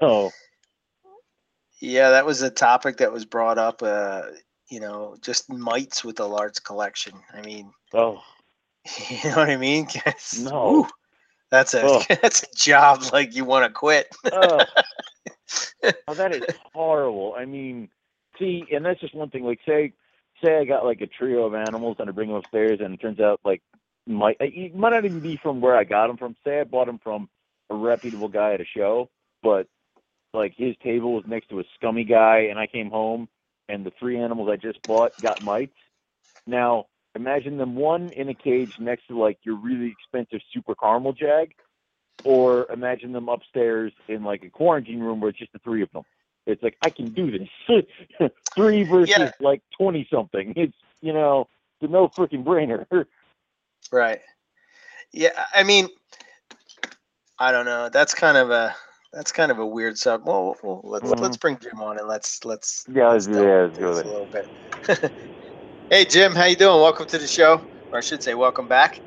So 0.00 0.34
Yeah, 1.80 2.10
that 2.10 2.24
was 2.26 2.42
a 2.42 2.50
topic 2.50 2.98
that 2.98 3.12
was 3.12 3.24
brought 3.24 3.58
up. 3.58 3.82
Uh, 3.82 4.22
you 4.70 4.80
know, 4.80 5.16
just 5.22 5.50
mites 5.52 6.04
with 6.04 6.18
a 6.20 6.24
large 6.26 6.62
collection. 6.64 7.12
I 7.32 7.42
mean, 7.42 7.72
oh 7.94 8.20
you 9.10 9.30
know 9.30 9.36
what 9.36 9.50
I 9.50 9.56
mean? 9.56 9.86
No. 10.40 10.70
whew, 10.70 10.88
that's 11.50 11.74
a 11.74 11.82
Oh. 11.84 12.02
that's 12.22 12.42
a 12.42 12.54
job 12.56 13.02
like 13.12 13.34
you 13.34 13.44
want 13.44 13.64
to 13.64 13.70
quit. 13.70 14.14
oh. 14.32 14.64
oh, 16.08 16.14
that 16.14 16.34
is 16.34 16.42
horrible. 16.74 17.34
I 17.38 17.44
mean, 17.44 17.88
see, 18.38 18.64
and 18.72 18.84
that's 18.84 19.00
just 19.00 19.14
one 19.14 19.30
thing. 19.30 19.44
Like, 19.44 19.60
say, 19.66 19.92
say 20.44 20.58
I 20.58 20.64
got 20.64 20.84
like 20.84 21.00
a 21.00 21.06
trio 21.06 21.44
of 21.44 21.54
animals 21.54 21.96
and 21.98 22.08
I 22.08 22.12
bring 22.12 22.28
them 22.28 22.38
upstairs, 22.38 22.80
and 22.80 22.94
it 22.94 23.00
turns 23.00 23.20
out 23.20 23.40
like 23.44 23.62
might 24.06 24.36
it 24.40 24.74
might 24.74 24.90
not 24.90 25.04
even 25.04 25.20
be 25.20 25.36
from 25.36 25.60
where 25.60 25.76
I 25.76 25.84
got 25.84 26.08
them 26.08 26.16
from. 26.16 26.36
Say 26.44 26.60
I 26.60 26.64
bought 26.64 26.86
them 26.86 27.00
from 27.02 27.28
a 27.70 27.74
reputable 27.74 28.28
guy 28.28 28.54
at 28.54 28.60
a 28.60 28.66
show, 28.66 29.10
but 29.42 29.66
like 30.34 30.54
his 30.56 30.76
table 30.82 31.14
was 31.14 31.24
next 31.26 31.48
to 31.48 31.60
a 31.60 31.64
scummy 31.76 32.04
guy, 32.04 32.48
and 32.50 32.58
I 32.58 32.66
came 32.66 32.90
home 32.90 33.28
and 33.68 33.84
the 33.84 33.92
three 33.98 34.18
animals 34.18 34.48
I 34.50 34.56
just 34.56 34.82
bought 34.82 35.12
got 35.20 35.42
mites. 35.42 35.76
Now 36.46 36.86
imagine 37.16 37.58
them 37.58 37.74
one 37.76 38.12
in 38.12 38.28
a 38.28 38.34
cage 38.34 38.74
next 38.80 39.08
to 39.08 39.18
like 39.18 39.38
your 39.42 39.56
really 39.56 39.88
expensive 39.90 40.40
super 40.54 40.76
caramel 40.76 41.14
jag, 41.14 41.54
or 42.24 42.70
imagine 42.72 43.12
them 43.12 43.28
upstairs 43.28 43.92
in 44.08 44.24
like 44.24 44.44
a 44.44 44.50
quarantine 44.50 45.00
room 45.00 45.20
where 45.20 45.30
it's 45.30 45.38
just 45.40 45.52
the 45.52 45.60
three 45.60 45.82
of 45.82 45.90
them. 45.92 46.04
It's 46.46 46.62
like 46.62 46.76
I 46.82 46.90
can 46.90 47.12
do 47.12 47.30
this. 47.32 48.30
three 48.56 48.84
versus 48.84 49.16
Yeah. 49.18 49.32
like 49.40 49.62
twenty 49.78 50.06
something. 50.12 50.54
It's 50.56 50.76
you 51.02 51.12
know, 51.12 51.48
the 51.80 51.88
no 51.88 52.08
freaking 52.08 52.44
brainer. 52.44 52.86
Right. 53.92 54.20
Yeah, 55.12 55.30
I 55.54 55.62
mean, 55.62 55.88
I 57.38 57.52
don't 57.52 57.66
know. 57.66 57.88
That's 57.88 58.14
kind 58.14 58.36
of 58.36 58.50
a 58.50 58.74
that's 59.12 59.32
kind 59.32 59.52
of 59.52 59.58
a 59.60 59.66
weird 59.66 59.98
sub. 59.98 60.26
Well, 60.26 60.56
well 60.62 60.80
let's 60.84 61.10
Mhm. 61.10 61.20
let's 61.22 61.36
bring 61.36 61.58
Jim 61.58 61.80
on 61.80 61.98
and 61.98 62.08
let's 62.08 62.44
let's 62.44 62.84
yeah, 62.92 63.08
let's, 63.10 63.26
yeah, 63.28 63.40
let's 63.40 63.78
go 63.78 63.92
a 63.92 63.94
little 63.94 64.26
bit. 64.32 64.46
hey 65.90 66.04
Jim, 66.04 66.34
how 66.34 66.44
you 66.44 66.56
doing? 66.56 66.80
Welcome 66.80 67.06
to 67.06 67.18
the 67.18 67.26
show, 67.26 67.60
or 67.92 67.98
I 67.98 68.00
should 68.00 68.22
say, 68.22 68.34
welcome 68.34 68.66
back. 68.66 69.00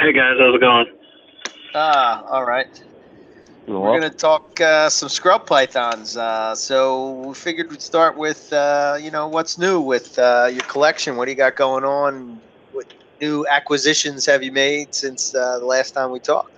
Hey 0.00 0.12
guys, 0.12 0.36
how's 0.38 0.54
it 0.54 0.60
going? 0.60 0.86
Ah, 1.74 2.24
all 2.26 2.44
right. 2.44 2.82
We're 3.66 4.00
gonna 4.00 4.10
talk 4.10 4.60
uh, 4.60 4.88
some 4.90 5.08
scrub 5.08 5.46
pythons. 5.46 6.16
Uh, 6.16 6.54
so 6.54 7.12
we 7.12 7.34
figured 7.34 7.70
we'd 7.70 7.80
start 7.80 8.16
with 8.16 8.52
uh, 8.52 8.98
you 9.00 9.10
know 9.10 9.28
what's 9.28 9.56
new 9.56 9.80
with 9.80 10.18
uh, 10.18 10.48
your 10.52 10.64
collection. 10.64 11.16
What 11.16 11.26
do 11.26 11.30
you 11.30 11.36
got 11.36 11.56
going 11.56 11.84
on? 11.84 12.40
What 12.72 12.92
new 13.20 13.46
acquisitions 13.48 14.26
have 14.26 14.42
you 14.42 14.52
made 14.52 14.94
since 14.94 15.34
uh, 15.34 15.60
the 15.60 15.66
last 15.66 15.92
time 15.92 16.10
we 16.10 16.18
talked? 16.18 16.52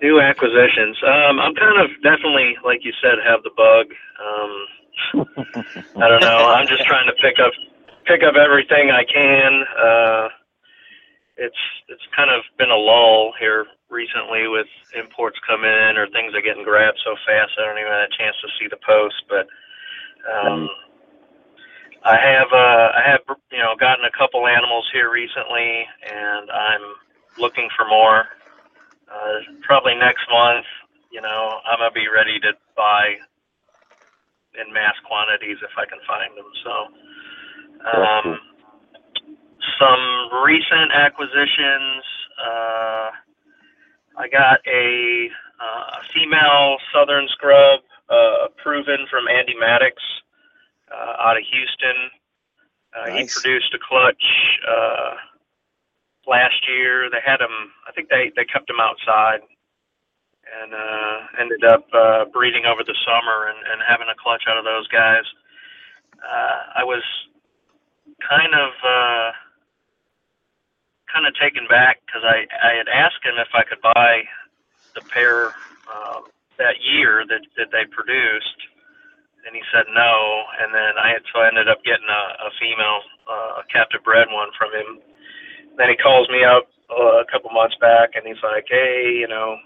New 0.00 0.20
acquisitions. 0.20 0.96
Um, 1.06 1.40
I'm 1.40 1.54
kind 1.54 1.80
of 1.80 1.90
definitely, 2.02 2.56
like 2.64 2.84
you 2.84 2.92
said, 3.02 3.14
have 3.26 3.42
the 3.42 3.50
bug. 3.56 3.86
Um, 4.24 4.66
I 5.14 6.08
don't 6.08 6.20
know. 6.20 6.48
I'm 6.48 6.66
just 6.66 6.84
trying 6.84 7.06
to 7.06 7.14
pick 7.20 7.38
up 7.38 7.52
pick 8.06 8.22
up 8.22 8.36
everything 8.36 8.90
I 8.90 9.04
can. 9.04 9.64
Uh, 9.78 10.28
it's 11.36 11.62
it's 11.88 12.02
kind 12.14 12.30
of 12.30 12.42
been 12.58 12.70
a 12.70 12.76
lull 12.76 13.32
here 13.38 13.66
recently 13.90 14.46
with 14.48 14.66
imports 14.94 15.38
come 15.46 15.64
in 15.64 15.96
or 15.96 16.06
things 16.08 16.34
are 16.34 16.42
getting 16.42 16.64
grabbed 16.64 16.98
so 17.04 17.14
fast 17.26 17.52
I 17.58 17.66
don't 17.66 17.78
even 17.78 17.92
have 17.92 18.08
a 18.10 18.16
chance 18.18 18.36
to 18.42 18.48
see 18.58 18.68
the 18.68 18.78
post. 18.86 19.22
But 19.28 19.46
um, 20.30 20.68
I 22.04 22.16
have 22.16 22.48
uh, 22.52 22.88
I 22.94 23.02
have 23.06 23.20
you 23.50 23.58
know 23.58 23.74
gotten 23.78 24.04
a 24.04 24.16
couple 24.16 24.46
animals 24.46 24.88
here 24.92 25.10
recently, 25.10 25.86
and 26.04 26.50
I'm 26.50 26.84
looking 27.38 27.68
for 27.76 27.86
more. 27.88 28.26
Uh, 29.08 29.38
probably 29.62 29.94
next 29.94 30.26
month, 30.30 30.66
you 31.12 31.20
know, 31.20 31.60
I'm 31.64 31.78
gonna 31.78 31.90
be 31.92 32.08
ready 32.08 32.38
to 32.40 32.52
buy 32.76 33.16
in 34.60 34.72
mass 34.72 34.94
quantities 35.06 35.58
if 35.62 35.74
I 35.76 35.86
can 35.86 35.98
find 36.06 36.32
them. 36.36 36.50
So, 36.62 36.74
um, 37.90 38.38
some 39.78 40.04
recent 40.44 40.92
acquisitions. 40.94 42.04
Uh, 42.38 43.10
I 44.16 44.28
got 44.30 44.60
a 44.66 45.28
uh, 45.60 45.98
female 46.12 46.76
southern 46.92 47.26
scrub, 47.28 47.80
uh, 48.10 48.48
proven 48.62 49.06
from 49.10 49.28
Andy 49.28 49.54
Maddox 49.58 49.96
uh, 50.92 51.22
out 51.22 51.36
of 51.36 51.42
Houston. 51.50 52.10
Uh, 52.94 53.08
Nice. 53.10 53.34
He 53.34 53.40
produced 53.42 53.74
a 53.74 53.78
clutch 53.82 54.24
uh, 54.68 55.14
last 56.26 56.62
year. 56.68 57.10
They 57.10 57.18
had 57.24 57.40
him. 57.40 57.72
I 57.88 57.92
think 57.92 58.08
they 58.08 58.30
they 58.36 58.44
kept 58.44 58.70
him 58.70 58.78
outside, 58.80 59.40
and 60.62 60.70
uh, 60.74 61.16
ended 61.40 61.64
up 61.64 61.86
uh, 61.92 62.24
breeding 62.32 62.64
over 62.66 62.84
the 62.84 62.96
summer 63.02 63.50
and, 63.50 63.58
and 63.58 63.82
having 63.82 64.08
a 64.08 64.18
clutch 64.18 64.44
out 64.48 64.58
of 64.58 64.64
those 64.64 64.86
guys. 64.88 65.24
Uh, 66.22 66.80
I 66.80 66.84
was 66.84 67.02
kind 68.22 68.54
of 68.54 68.70
uh, 68.80 69.30
kind 71.10 71.26
of 71.26 71.34
taken 71.36 71.66
back 71.68 72.00
because 72.06 72.22
I 72.24 72.46
I 72.62 72.78
had 72.78 72.88
asked 72.88 73.22
him 73.24 73.36
if 73.38 73.50
I 73.54 73.62
could 73.66 73.82
buy 73.82 74.24
the 74.94 75.02
pair 75.10 75.54
um, 75.90 76.30
that 76.58 76.80
year 76.80 77.24
that 77.28 77.42
that 77.58 77.70
they 77.74 77.84
produced, 77.90 78.60
and 79.46 79.52
he 79.54 79.62
said 79.74 79.86
no. 79.92 80.14
And 80.62 80.72
then 80.72 80.96
I 80.96 81.12
had 81.12 81.22
so 81.32 81.40
I 81.42 81.48
ended 81.48 81.68
up 81.68 81.82
getting 81.84 82.08
a, 82.08 82.24
a 82.46 82.50
female, 82.60 83.00
uh, 83.28 83.60
a 83.60 83.64
captive 83.68 84.02
bred 84.04 84.30
one 84.30 84.50
from 84.56 84.72
him. 84.72 85.02
Then 85.76 85.90
he 85.90 85.96
calls 85.98 86.30
me 86.30 86.46
up 86.46 86.70
uh, 86.88 87.20
a 87.20 87.26
couple 87.26 87.50
months 87.50 87.76
back, 87.80 88.14
and 88.14 88.24
he's 88.24 88.40
like, 88.42 88.66
"Hey, 88.70 89.18
you 89.18 89.26
know, 89.28 89.58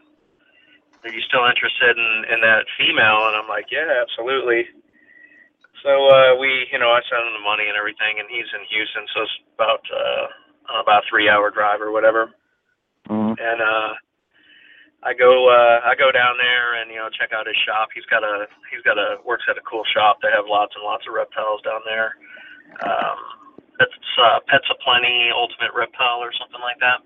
are 1.05 1.13
you 1.15 1.23
still 1.23 1.47
interested 1.47 1.97
in 1.97 2.13
in 2.33 2.41
that 2.43 2.67
female?" 2.79 3.29
And 3.29 3.37
I'm 3.37 3.49
like, 3.49 3.71
"Yeah, 3.71 3.89
absolutely." 4.03 4.67
So 5.83 5.91
uh, 6.11 6.35
we, 6.37 6.67
you 6.73 6.79
know, 6.79 6.91
I 6.91 7.01
sent 7.07 7.23
him 7.23 7.39
the 7.39 7.45
money 7.47 7.71
and 7.71 7.79
everything, 7.79 8.19
and 8.19 8.27
he's 8.27 8.51
in 8.51 8.67
Houston, 8.67 9.07
so 9.15 9.23
it's 9.23 9.37
about 9.55 9.85
uh, 9.95 10.27
about 10.83 11.05
a 11.05 11.09
three 11.09 11.29
hour 11.31 11.51
drive 11.51 11.81
or 11.81 11.93
whatever. 11.95 12.35
Mhm. 13.09 13.39
And 13.39 13.61
uh, 13.63 13.95
I 15.07 15.15
go 15.15 15.47
uh, 15.47 15.87
I 15.87 15.95
go 15.95 16.11
down 16.11 16.35
there 16.39 16.75
and 16.83 16.91
you 16.91 16.99
know 16.99 17.09
check 17.15 17.31
out 17.33 17.47
his 17.47 17.57
shop. 17.63 17.95
He's 17.95 18.07
got 18.11 18.25
a 18.27 18.51
he's 18.71 18.83
got 18.83 18.99
a 18.99 19.23
works 19.25 19.47
at 19.49 19.57
a 19.57 19.63
cool 19.63 19.85
shop. 19.95 20.19
They 20.21 20.35
have 20.35 20.51
lots 20.51 20.75
and 20.75 20.83
lots 20.83 21.07
of 21.07 21.15
reptiles 21.15 21.63
down 21.63 21.81
there. 21.87 22.19
Um, 22.83 23.19
it's 23.79 23.95
uh, 24.19 24.43
Pets 24.51 24.67
Aplenty 24.75 25.31
Ultimate 25.31 25.71
Reptile 25.75 26.19
or 26.19 26.35
something 26.35 26.61
like 26.61 26.83
that. 26.83 27.01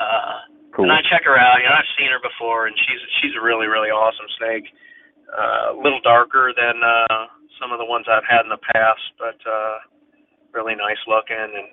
Uh, 0.00 0.38
Cool. 0.72 0.88
and 0.88 0.92
I 0.92 1.04
check 1.04 1.24
her 1.28 1.36
out. 1.36 1.60
You 1.60 1.68
know, 1.68 1.76
I've 1.76 1.94
seen 2.00 2.08
her 2.08 2.22
before, 2.22 2.66
and 2.66 2.76
she's 2.76 3.02
she's 3.20 3.34
a 3.36 3.42
really 3.44 3.68
really 3.68 3.92
awesome 3.92 4.28
snake. 4.40 4.68
Uh, 5.32 5.72
a 5.72 5.78
little 5.80 6.00
darker 6.04 6.52
than 6.52 6.80
uh, 6.84 7.28
some 7.56 7.72
of 7.72 7.78
the 7.80 7.88
ones 7.88 8.04
I've 8.04 8.28
had 8.28 8.44
in 8.44 8.52
the 8.52 8.60
past, 8.60 9.04
but 9.16 9.40
uh, 9.48 9.80
really 10.52 10.76
nice 10.76 11.00
looking. 11.08 11.40
And 11.40 11.72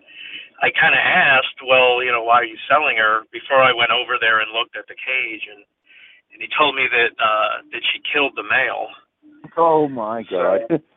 I 0.63 0.71
kind 0.71 0.95
of 0.95 1.03
asked, 1.03 1.59
well, 1.67 1.99
you 1.99 2.11
know, 2.11 2.23
why 2.23 2.39
are 2.39 2.47
you 2.47 2.55
selling 2.71 2.95
her? 2.95 3.27
Before 3.35 3.59
I 3.59 3.75
went 3.75 3.91
over 3.91 4.15
there 4.15 4.39
and 4.39 4.51
looked 4.55 4.79
at 4.79 4.87
the 4.87 4.95
cage, 4.95 5.43
and 5.47 5.63
and 6.31 6.39
he 6.39 6.47
told 6.55 6.75
me 6.75 6.87
that 6.87 7.11
uh, 7.19 7.63
that 7.71 7.83
she 7.91 7.99
killed 8.11 8.35
the 8.35 8.47
male. 8.47 8.87
Oh 9.57 9.87
my 9.87 10.23
god. 10.23 10.83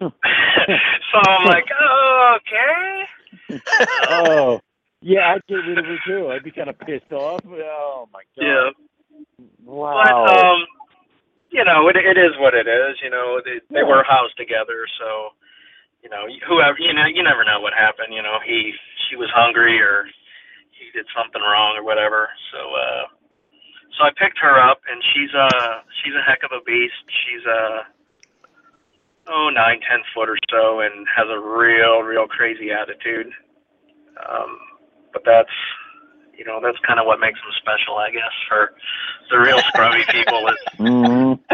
so 0.00 1.18
I'm 1.28 1.44
like, 1.44 1.66
oh, 1.78 2.38
okay. 2.40 3.60
oh. 4.08 4.60
Yeah, 5.00 5.32
I'd 5.34 5.46
get 5.48 5.54
rid 5.64 5.78
of 5.78 5.84
her 5.84 5.98
too. 6.06 6.28
I'd 6.28 6.44
be 6.44 6.50
kind 6.50 6.68
of 6.68 6.78
pissed 6.78 7.12
off. 7.12 7.40
Oh 7.46 8.08
my 8.12 8.22
god. 8.36 8.44
Yeah. 8.44 8.70
Wow. 9.64 10.02
But 10.04 10.12
um, 10.12 10.60
you 11.50 11.64
know, 11.64 11.88
it 11.88 11.96
it 11.96 12.18
is 12.18 12.36
what 12.38 12.54
it 12.54 12.68
is. 12.68 13.00
You 13.02 13.10
know, 13.10 13.40
they 13.44 13.60
they 13.72 13.82
were 13.82 14.04
housed 14.04 14.36
together, 14.36 14.84
so 15.00 15.32
you 16.02 16.10
know, 16.10 16.28
whoever 16.46 16.76
you 16.78 16.92
know, 16.92 17.06
you 17.08 17.22
never 17.22 17.44
know 17.44 17.60
what 17.60 17.72
happened. 17.72 18.12
You 18.12 18.22
know, 18.22 18.38
he 18.44 18.72
she 19.08 19.16
was 19.16 19.28
hungry 19.34 19.80
or 19.80 20.04
he 20.76 20.90
did 20.92 21.06
something 21.16 21.40
wrong 21.40 21.76
or 21.76 21.84
whatever. 21.84 22.28
So 22.52 22.60
uh, 22.60 23.04
so 23.96 24.04
I 24.04 24.10
picked 24.16 24.38
her 24.40 24.60
up, 24.60 24.80
and 24.88 25.02
she's 25.12 25.32
a 25.32 25.48
she's 26.02 26.14
a 26.14 26.24
heck 26.24 26.44
of 26.44 26.52
a 26.52 26.62
beast. 26.64 27.04
She's 27.24 27.44
a 27.48 27.88
oh 29.32 29.48
nine 29.52 29.80
ten 29.80 30.00
foot 30.14 30.28
or 30.28 30.38
so, 30.52 30.80
and 30.80 31.08
has 31.08 31.28
a 31.28 31.40
real 31.40 32.00
real 32.04 32.28
crazy 32.28 32.70
attitude. 32.70 33.32
Um, 34.20 34.60
but 35.12 35.22
that's 35.24 35.52
you 36.36 36.44
know 36.44 36.60
that's 36.62 36.78
kind 36.86 36.98
of 36.98 37.06
what 37.06 37.20
makes 37.20 37.38
them 37.40 37.52
special, 37.60 37.96
I 37.96 38.10
guess, 38.10 38.32
for 38.48 38.72
the 39.30 39.38
real 39.38 39.60
scrubby 39.68 40.04
people. 40.10 40.48
Is 40.48 40.58
Mhm. 40.80 41.38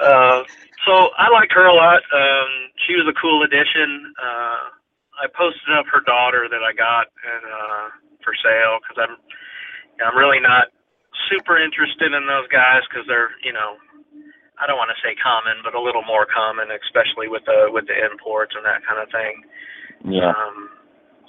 uh, 0.00 0.42
so 0.86 0.92
I 1.18 1.30
like 1.30 1.50
her 1.52 1.66
a 1.66 1.74
lot. 1.74 2.02
Um, 2.12 2.50
she 2.86 2.94
was 2.94 3.06
a 3.08 3.14
cool 3.20 3.42
addition. 3.42 4.12
Uh, 4.18 4.70
I 5.22 5.26
posted 5.32 5.72
up 5.72 5.86
her 5.92 6.00
daughter 6.04 6.48
that 6.50 6.62
I 6.62 6.72
got 6.72 7.06
and 7.24 7.44
uh, 7.46 7.86
for 8.24 8.34
sale 8.42 8.78
because 8.82 8.98
I'm 8.98 9.16
I'm 10.04 10.16
really 10.16 10.40
not 10.40 10.68
super 11.30 11.56
interested 11.56 12.12
in 12.12 12.26
those 12.26 12.48
guys 12.48 12.82
because 12.88 13.06
they're 13.06 13.30
you 13.42 13.52
know 13.52 13.78
I 14.58 14.66
don't 14.66 14.80
want 14.80 14.90
to 14.92 15.00
say 15.04 15.14
common, 15.20 15.60
but 15.62 15.76
a 15.76 15.80
little 15.80 16.04
more 16.04 16.26
common, 16.26 16.72
especially 16.72 17.28
with 17.28 17.44
the 17.44 17.68
with 17.68 17.86
the 17.86 17.96
imports 17.96 18.56
and 18.56 18.64
that 18.64 18.84
kind 18.88 19.00
of 19.00 19.08
thing. 19.12 19.44
Yeah. 20.04 20.32
Um, 20.32 20.70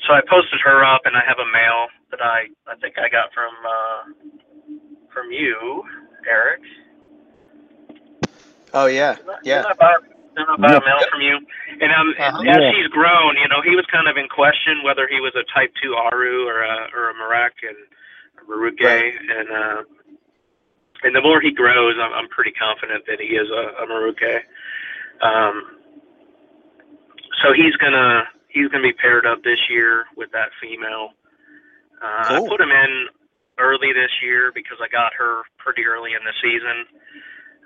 so 0.05 0.13
I 0.13 0.21
posted 0.29 0.59
her 0.63 0.83
up, 0.83 1.01
and 1.05 1.15
I 1.15 1.23
have 1.27 1.39
a 1.39 1.49
mail 1.51 1.87
that 2.11 2.21
I 2.21 2.47
I 2.67 2.75
think 2.81 2.97
I 2.97 3.09
got 3.09 3.33
from 3.33 3.53
uh, 3.65 4.01
from 5.13 5.31
you, 5.31 5.83
Eric. 6.29 6.61
Oh 8.73 8.85
yeah, 8.87 9.17
yeah. 9.43 9.63
Didn't 9.63 9.71
I 9.71 9.73
buy, 9.79 9.93
didn't 10.35 10.49
I 10.49 10.57
buy 10.57 10.71
Yeah. 10.73 10.77
a 10.77 10.85
mail 10.85 11.01
from 11.09 11.21
you? 11.21 11.35
And 11.81 11.91
um, 11.93 12.13
Uh-huh. 12.19 12.43
as 12.47 12.61
Yeah. 12.61 12.71
he's 12.71 12.87
grown, 12.87 13.37
you 13.37 13.47
know, 13.47 13.61
he 13.63 13.75
was 13.75 13.85
kind 13.91 14.07
of 14.07 14.17
in 14.17 14.27
question 14.29 14.83
whether 14.83 15.07
he 15.07 15.19
was 15.19 15.33
a 15.35 15.43
Type 15.53 15.73
Two 15.81 15.95
Aru 15.95 16.47
or 16.47 16.61
a 16.63 16.89
or 16.93 17.09
a 17.09 17.13
Marek 17.15 17.55
and 17.63 17.77
a 18.39 18.43
Merauke, 18.49 18.83
Right. 18.83 19.13
and 19.37 19.49
uh, 19.49 19.81
and 21.03 21.15
the 21.15 21.21
more 21.21 21.41
he 21.41 21.51
grows, 21.51 21.95
I'm 21.99 22.13
I'm 22.13 22.29
pretty 22.29 22.51
confident 22.51 23.05
that 23.07 23.19
he 23.19 23.35
is 23.35 23.49
a, 23.49 23.83
a 23.83 23.87
Merauke. 23.87 24.41
Um, 25.21 25.77
so 27.41 27.53
he's 27.53 27.75
gonna 27.77 28.23
he's 28.49 28.67
going 28.69 28.81
to 28.83 28.87
be 28.89 28.93
paired 28.93 29.25
up 29.25 29.43
this 29.43 29.59
year 29.69 30.05
with 30.15 30.31
that 30.31 30.49
female. 30.61 31.11
Uh, 32.01 32.27
Cool. 32.29 32.45
I 32.45 32.49
put 32.49 32.61
him 32.61 32.71
in 32.71 33.07
early 33.59 33.91
this 33.93 34.11
year 34.21 34.51
because 34.53 34.77
I 34.81 34.87
got 34.87 35.13
her 35.17 35.41
pretty 35.57 35.85
early 35.85 36.11
in 36.13 36.23
the 36.23 36.33
season. 36.41 36.85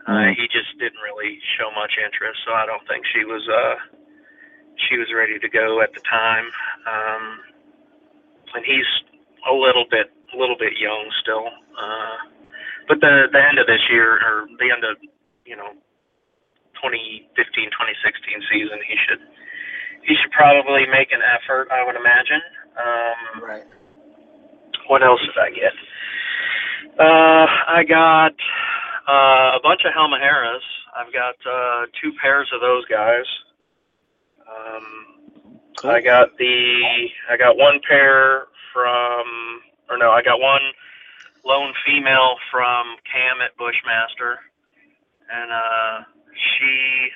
Uh, 0.07 0.11
Mm. 0.31 0.35
he 0.35 0.47
just 0.49 0.73
didn't 0.79 0.99
really 1.03 1.39
show 1.59 1.69
much 1.77 1.93
interest, 2.01 2.39
so 2.45 2.53
I 2.53 2.65
don't 2.65 2.81
think 2.87 3.05
she 3.13 3.23
was 3.23 3.45
uh, 3.47 3.75
she 4.89 4.97
was 4.97 5.13
ready 5.13 5.37
to 5.37 5.49
go 5.49 5.81
at 5.81 5.93
the 5.93 6.01
time. 6.09 6.49
Um, 6.89 7.23
and 8.55 8.65
he's 8.65 8.87
a 9.47 9.53
little 9.53 9.85
bit 9.89 10.09
a 10.33 10.37
little 10.37 10.57
bit 10.57 10.73
young 10.79 11.05
still. 11.21 11.45
Uh, 11.77 12.17
but 12.87 12.99
the 12.99 13.27
the 13.31 13.37
end 13.45 13.59
of 13.59 13.67
this 13.67 13.81
year 13.91 14.17
or 14.25 14.47
the 14.57 14.71
end 14.73 14.83
of 14.83 14.97
you 15.45 15.55
know 15.55 15.69
2015 16.81 17.69
2016 17.69 18.41
season 18.49 18.79
he 18.87 18.95
should 19.05 19.21
he 20.05 20.15
should 20.15 20.31
probably 20.31 20.85
make 20.91 21.11
an 21.11 21.21
effort 21.21 21.67
I 21.71 21.85
would 21.85 21.95
imagine. 21.95 22.41
Um, 22.77 23.43
Right. 23.43 23.63
what 24.87 25.03
else 25.03 25.21
did 25.21 25.37
I 25.37 25.49
get? 25.51 25.73
Uh, 26.99 27.47
I 27.67 27.83
got 27.87 28.33
uh, 29.07 29.57
a 29.57 29.59
bunch 29.63 29.81
of 29.85 29.93
Halmaheras. 29.93 30.61
I've 30.95 31.11
got 31.13 31.35
uh, 31.49 31.85
two 32.01 32.11
pairs 32.21 32.49
of 32.53 32.61
those 32.61 32.85
guys. 32.85 33.25
Um, 34.47 35.45
I 35.83 36.01
got 36.01 36.37
the 36.37 37.07
I 37.29 37.37
got 37.37 37.57
one 37.57 37.79
pair 37.87 38.45
from 38.73 39.61
or 39.89 39.97
no, 39.97 40.11
I 40.11 40.21
got 40.21 40.39
one 40.39 40.61
lone 41.45 41.73
female 41.85 42.35
from 42.51 42.97
Cam 43.11 43.41
at 43.41 43.55
Bushmaster, 43.57 44.37
and 45.31 45.51
uh, 45.51 46.03
she 46.35 47.09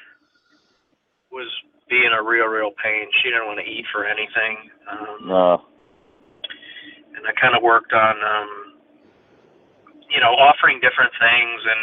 was 1.32 1.48
being 1.90 2.12
a 2.14 2.22
real 2.22 2.48
real 2.48 2.72
pain. 2.82 3.06
She 3.22 3.30
didn't 3.30 3.48
want 3.48 3.60
to 3.60 3.68
eat 3.68 3.86
for 3.94 4.06
anything. 4.06 4.70
Um, 4.90 5.28
No. 5.28 5.66
and 7.16 7.26
I 7.26 7.32
kind 7.40 7.56
of 7.56 7.64
worked 7.64 7.94
on, 7.94 8.16
um, 8.22 8.52
you 10.10 10.20
know, 10.20 10.34
offering 10.36 10.80
different 10.82 11.14
things. 11.18 11.60
And, 11.64 11.82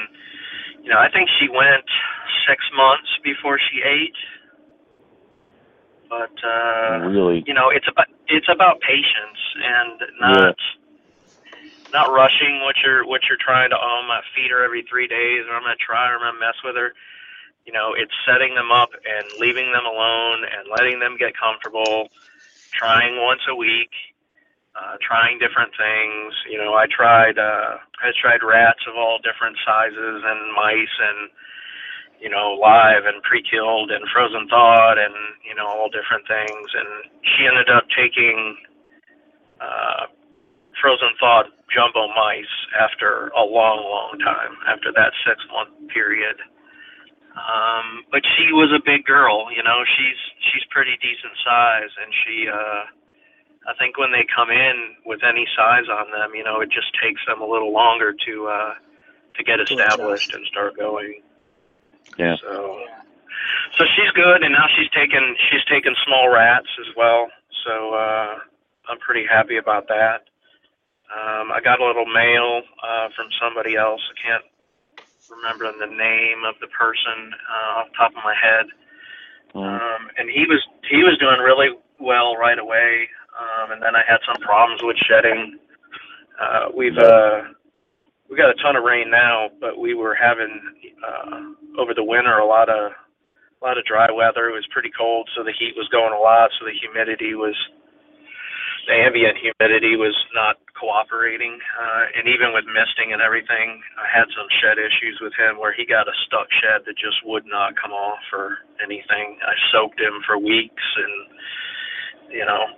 you 0.85 0.91
know, 0.91 0.99
I 0.99 1.09
think 1.11 1.29
she 1.41 1.49
went 1.49 1.87
six 2.47 2.61
months 2.77 3.09
before 3.25 3.59
she 3.59 3.81
ate. 3.83 4.19
But, 6.11 6.35
uh, 6.45 7.09
really? 7.09 7.43
you 7.47 7.55
know, 7.55 7.71
it's 7.71 7.89
about, 7.89 8.09
it's 8.29 8.49
about 8.53 8.81
patience 8.83 9.41
and 9.57 9.97
not, 10.21 10.57
not 11.93 12.13
rushing 12.13 12.61
what 12.61 12.77
you're, 12.85 13.07
what 13.07 13.23
you're 13.29 13.41
trying 13.41 13.71
to, 13.71 13.77
oh, 13.77 14.01
I'm 14.03 14.09
going 14.09 14.21
to 14.21 14.29
feed 14.37 14.51
her 14.53 14.63
every 14.63 14.85
three 14.91 15.09
days 15.09 15.47
or 15.49 15.57
I'm 15.57 15.63
going 15.65 15.77
to 15.77 15.81
try 15.85 16.11
or 16.13 16.21
I'm 16.21 16.21
going 16.21 16.35
to 16.37 16.41
mess 16.41 16.59
with 16.63 16.77
her. 16.77 16.93
You 17.67 17.73
know, 17.73 17.95
it's 17.97 18.13
setting 18.27 18.55
them 18.55 18.71
up 18.71 18.91
and 18.93 19.27
leaving 19.39 19.73
them 19.73 19.87
alone 19.87 20.45
and 20.45 20.69
letting 20.71 20.99
them 20.99 21.17
get 21.17 21.33
comfortable, 21.37 22.09
trying 22.73 23.17
once 23.23 23.43
a 23.49 23.55
week 23.55 23.91
uh, 24.75 24.97
trying 25.01 25.39
different 25.39 25.73
things. 25.77 26.33
You 26.49 26.59
know, 26.59 26.75
I 26.75 26.87
tried 26.89 27.39
uh, 27.39 27.77
I 28.01 28.11
tried 28.21 28.43
rats 28.43 28.81
of 28.89 28.97
all 28.97 29.19
different 29.21 29.57
sizes 29.65 30.23
and 30.25 30.55
mice 30.55 30.97
and 31.01 31.29
you 32.21 32.31
know 32.31 32.57
live 32.61 33.05
and 33.05 33.23
pre-killed 33.23 33.91
and 33.91 34.05
frozen 34.13 34.49
thawed 34.49 34.99
and 34.99 35.15
you 35.45 35.55
know 35.55 35.67
all 35.67 35.91
different 35.91 36.27
things. 36.27 36.69
And 36.73 37.13
she 37.21 37.47
ended 37.47 37.69
up 37.69 37.85
taking 37.93 38.57
uh, 39.61 40.09
frozen 40.81 41.13
thawed 41.21 41.47
jumbo 41.69 42.09
mice 42.09 42.53
after 42.81 43.29
a 43.37 43.45
long, 43.45 43.85
long 43.85 44.19
time 44.21 44.57
after 44.69 44.93
that 44.93 45.13
six 45.27 45.41
month 45.53 45.73
period. 45.93 46.37
Um, 47.33 48.05
but 48.13 48.23
she 48.37 48.53
was 48.53 48.69
a 48.77 48.83
big 48.85 49.05
girl, 49.05 49.49
you 49.51 49.63
know. 49.63 49.85
She's 49.97 50.21
she's 50.53 50.65
pretty 50.69 50.97
decent 51.01 51.33
size, 51.41 51.93
and 51.97 52.13
she 52.13 52.49
uh, 52.49 52.85
I 53.69 53.75
think 53.79 53.99
when 53.99 54.13
they 54.13 54.27
come 54.27 54.51
in 54.51 54.97
with 55.07 55.21
any 55.23 55.47
size 55.57 55.87
on 55.89 56.11
them, 56.11 56.35
you 56.35 56.43
know, 56.43 56.61
it 56.61 56.71
just 56.71 56.91
takes 57.01 57.21
them 57.27 57.41
a 57.41 57.47
little 57.47 57.73
longer 57.73 58.13
to 58.13 58.35
uh, 58.49 58.75
to 59.37 59.45
get 59.45 59.61
established 59.61 60.35
and 60.35 60.45
start 60.47 60.77
going. 60.77 61.23
Yeah. 62.19 62.37
So, 62.43 62.81
so 63.79 63.85
she's 63.97 64.11
good, 64.13 64.43
and 64.43 64.53
now 64.53 64.67
she's 64.77 64.91
taken 64.91 65.37
she's 65.51 65.65
taken 65.71 65.95
small 66.05 66.29
rats 66.29 66.69
as 66.81 66.95
well. 66.97 67.29
So 67.65 67.95
uh, 67.95 68.39
I'm 68.91 68.99
pretty 68.99 69.27
happy 69.27 69.57
about 69.57 69.89
that. 69.89 70.27
Um, 71.13 71.53
I 71.53 71.61
got 71.63 71.81
a 71.81 71.87
little 71.87 72.07
mail 72.07 72.63
uh, 72.83 73.09
from 73.15 73.29
somebody 73.41 73.77
else. 73.77 74.01
I 74.11 74.17
can't 74.21 74.45
remember 75.33 75.73
the 75.81 75.91
name 75.91 76.45
of 76.45 76.55
the 76.61 76.69
person 76.69 77.33
uh, 77.49 77.81
off 77.81 77.89
the 77.91 77.97
top 77.97 78.13
of 78.13 78.23
my 78.25 78.35
head 78.37 78.67
Mm. 79.55 79.61
um, 79.69 80.09
and 80.17 80.31
he 80.31 80.47
was 80.49 80.65
he 80.91 80.99
was 81.05 81.19
doing 81.21 81.39
really 81.41 81.69
well 82.01 82.37
right 82.37 82.59
away. 82.59 83.09
Um, 83.37 83.73
and 83.73 83.83
then 83.83 83.95
I 83.97 84.03
had 84.09 84.19
some 84.27 84.41
problems 84.43 84.81
with 84.83 84.97
shedding. 85.09 85.59
Uh, 86.41 86.69
we've 86.75 86.97
uh, 86.97 87.53
we 88.31 88.37
got 88.37 88.51
a 88.51 88.55
ton 88.63 88.77
of 88.77 88.85
rain 88.85 89.11
now, 89.11 89.51
but 89.61 89.79
we 89.79 89.95
were 89.95 90.15
having 90.15 90.61
uh, 91.07 91.81
over 91.81 91.95
the 91.95 92.05
winter 92.05 92.39
a 92.39 92.47
lot 92.47 92.69
of 92.71 92.93
a 92.93 93.65
lot 93.65 93.79
of 93.79 93.85
dry 93.85 94.11
weather. 94.11 94.49
It 94.49 94.55
was 94.55 94.67
pretty 94.73 94.91
cold, 94.97 95.29
so 95.37 95.45
the 95.45 95.53
heat 95.59 95.75
was 95.77 95.89
going 95.93 96.15
a 96.15 96.19
lot. 96.19 96.51
So 96.59 96.65
the 96.67 96.73
humidity 96.73 97.35
was 97.35 97.57
ambient 98.91 99.39
humidity 99.39 99.95
was 99.95 100.15
not 100.35 100.59
cooperating. 100.75 101.59
Uh, 101.79 102.19
and 102.19 102.27
even 102.27 102.51
with 102.51 102.67
misting 102.67 103.15
and 103.15 103.23
everything, 103.23 103.79
I 103.95 104.07
had 104.11 104.27
some 104.35 104.49
shed 104.59 104.79
issues 104.83 105.23
with 105.23 105.35
him 105.39 105.59
where 105.59 105.71
he 105.75 105.87
got 105.87 106.11
a 106.11 106.17
stuck 106.27 106.51
shed 106.59 106.83
that 106.87 106.99
just 106.99 107.23
would 107.23 107.47
not 107.47 107.79
come 107.79 107.95
off 107.95 108.23
or 108.35 108.59
anything. 108.83 109.39
I 109.43 109.55
soaked 109.71 110.01
him 110.01 110.23
for 110.27 110.39
weeks 110.39 110.83
and, 110.99 111.15
you 112.35 112.47
know, 112.47 112.75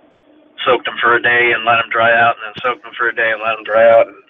soaked 0.65 0.87
him 0.87 0.97
for 1.01 1.17
a 1.17 1.21
day 1.21 1.53
and 1.53 1.65
let 1.65 1.81
him 1.81 1.89
dry 1.89 2.13
out 2.13 2.37
and 2.37 2.53
then 2.53 2.55
soaked 2.61 2.85
him 2.85 2.93
for 2.93 3.09
a 3.09 3.15
day 3.15 3.33
and 3.33 3.41
let 3.41 3.57
him 3.57 3.65
dry 3.65 3.89
out. 3.89 4.05
And 4.05 4.21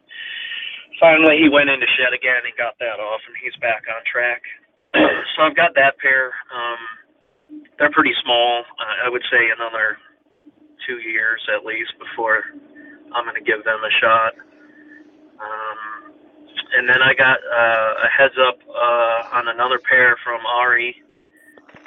finally 0.99 1.35
he 1.39 1.51
went 1.51 1.69
into 1.69 1.87
shed 1.99 2.15
again 2.15 2.47
and 2.47 2.55
got 2.55 2.79
that 2.79 3.03
off 3.03 3.21
and 3.27 3.35
he's 3.43 3.55
back 3.59 3.83
on 3.91 3.99
track. 4.07 4.41
so 5.35 5.43
I've 5.43 5.59
got 5.59 5.75
that 5.75 5.99
pair. 5.99 6.31
Um, 6.51 6.79
they're 7.77 7.91
pretty 7.91 8.15
small. 8.23 8.63
Uh, 8.79 9.07
I 9.07 9.09
would 9.11 9.23
say 9.27 9.51
another 9.51 9.99
two 10.87 10.99
years 10.99 11.41
at 11.55 11.65
least 11.65 11.91
before 11.99 12.43
I'm 13.13 13.25
going 13.25 13.35
to 13.35 13.43
give 13.43 13.63
them 13.63 13.79
a 13.83 13.93
shot. 14.01 14.33
Um, 15.39 15.79
and 16.77 16.87
then 16.89 17.01
I 17.01 17.13
got 17.13 17.37
uh, 17.39 17.93
a 18.05 18.09
heads 18.11 18.35
up 18.39 18.57
uh, 18.67 19.37
on 19.37 19.47
another 19.47 19.79
pair 19.89 20.17
from 20.23 20.45
Ari 20.45 20.95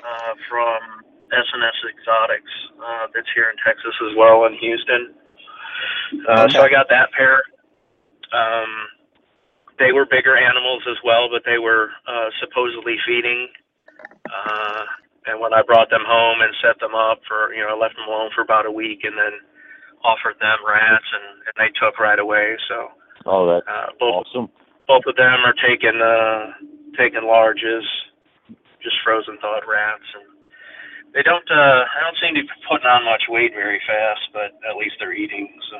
uh, 0.04 0.34
from 0.48 0.78
SNS 1.32 1.78
Exotics 1.92 2.52
uh, 2.80 3.06
that's 3.14 3.28
here 3.34 3.50
in 3.50 3.56
Texas 3.64 3.94
as 4.08 4.16
well 4.16 4.46
in 4.46 4.54
Houston. 4.60 5.14
Uh, 6.28 6.48
So 6.48 6.62
I 6.62 6.70
got 6.70 6.88
that 6.88 7.12
pair. 7.12 7.42
Um, 8.32 8.70
they 9.78 9.92
were 9.92 10.06
bigger 10.06 10.36
animals 10.36 10.82
as 10.90 10.96
well, 11.04 11.28
but 11.30 11.42
they 11.44 11.58
were 11.58 11.90
uh, 12.06 12.30
supposedly 12.40 12.96
feeding. 13.06 13.48
Uh, 14.26 14.84
and 15.28 15.36
when 15.40 15.52
I 15.52 15.60
brought 15.62 15.90
them 15.92 16.04
home 16.08 16.40
and 16.40 16.52
set 16.64 16.80
them 16.80 16.96
up 16.96 17.20
for, 17.28 17.52
you 17.52 17.60
know, 17.60 17.76
I 17.76 17.78
left 17.78 17.96
them 18.00 18.08
alone 18.08 18.32
for 18.34 18.40
about 18.40 18.64
a 18.64 18.72
week 18.72 19.04
and 19.04 19.12
then 19.12 19.36
offered 20.02 20.40
them 20.40 20.58
rats 20.64 21.04
and, 21.12 21.44
and 21.44 21.54
they 21.60 21.68
took 21.76 22.00
right 22.00 22.18
away. 22.18 22.56
So 22.68 22.88
Oh, 23.26 23.44
that's 23.44 23.66
uh, 23.68 23.92
both 24.00 24.24
awesome. 24.24 24.48
both 24.86 25.04
of 25.06 25.16
them 25.16 25.44
are 25.44 25.54
taking 25.60 26.00
uh, 26.00 26.54
taking 26.96 27.26
larges, 27.28 27.84
just 28.80 28.96
frozen 29.04 29.36
thawed 29.42 29.68
rats, 29.68 30.06
and 30.16 30.24
they 31.12 31.22
don't. 31.22 31.44
Uh, 31.50 31.82
I 31.84 31.98
don't 32.00 32.16
seem 32.22 32.34
to 32.38 32.42
be 32.46 32.48
putting 32.70 32.86
on 32.86 33.04
much 33.04 33.26
weight 33.28 33.52
very 33.52 33.82
fast, 33.84 34.30
but 34.32 34.56
at 34.64 34.78
least 34.78 34.96
they're 34.98 35.12
eating. 35.12 35.50
So 35.68 35.76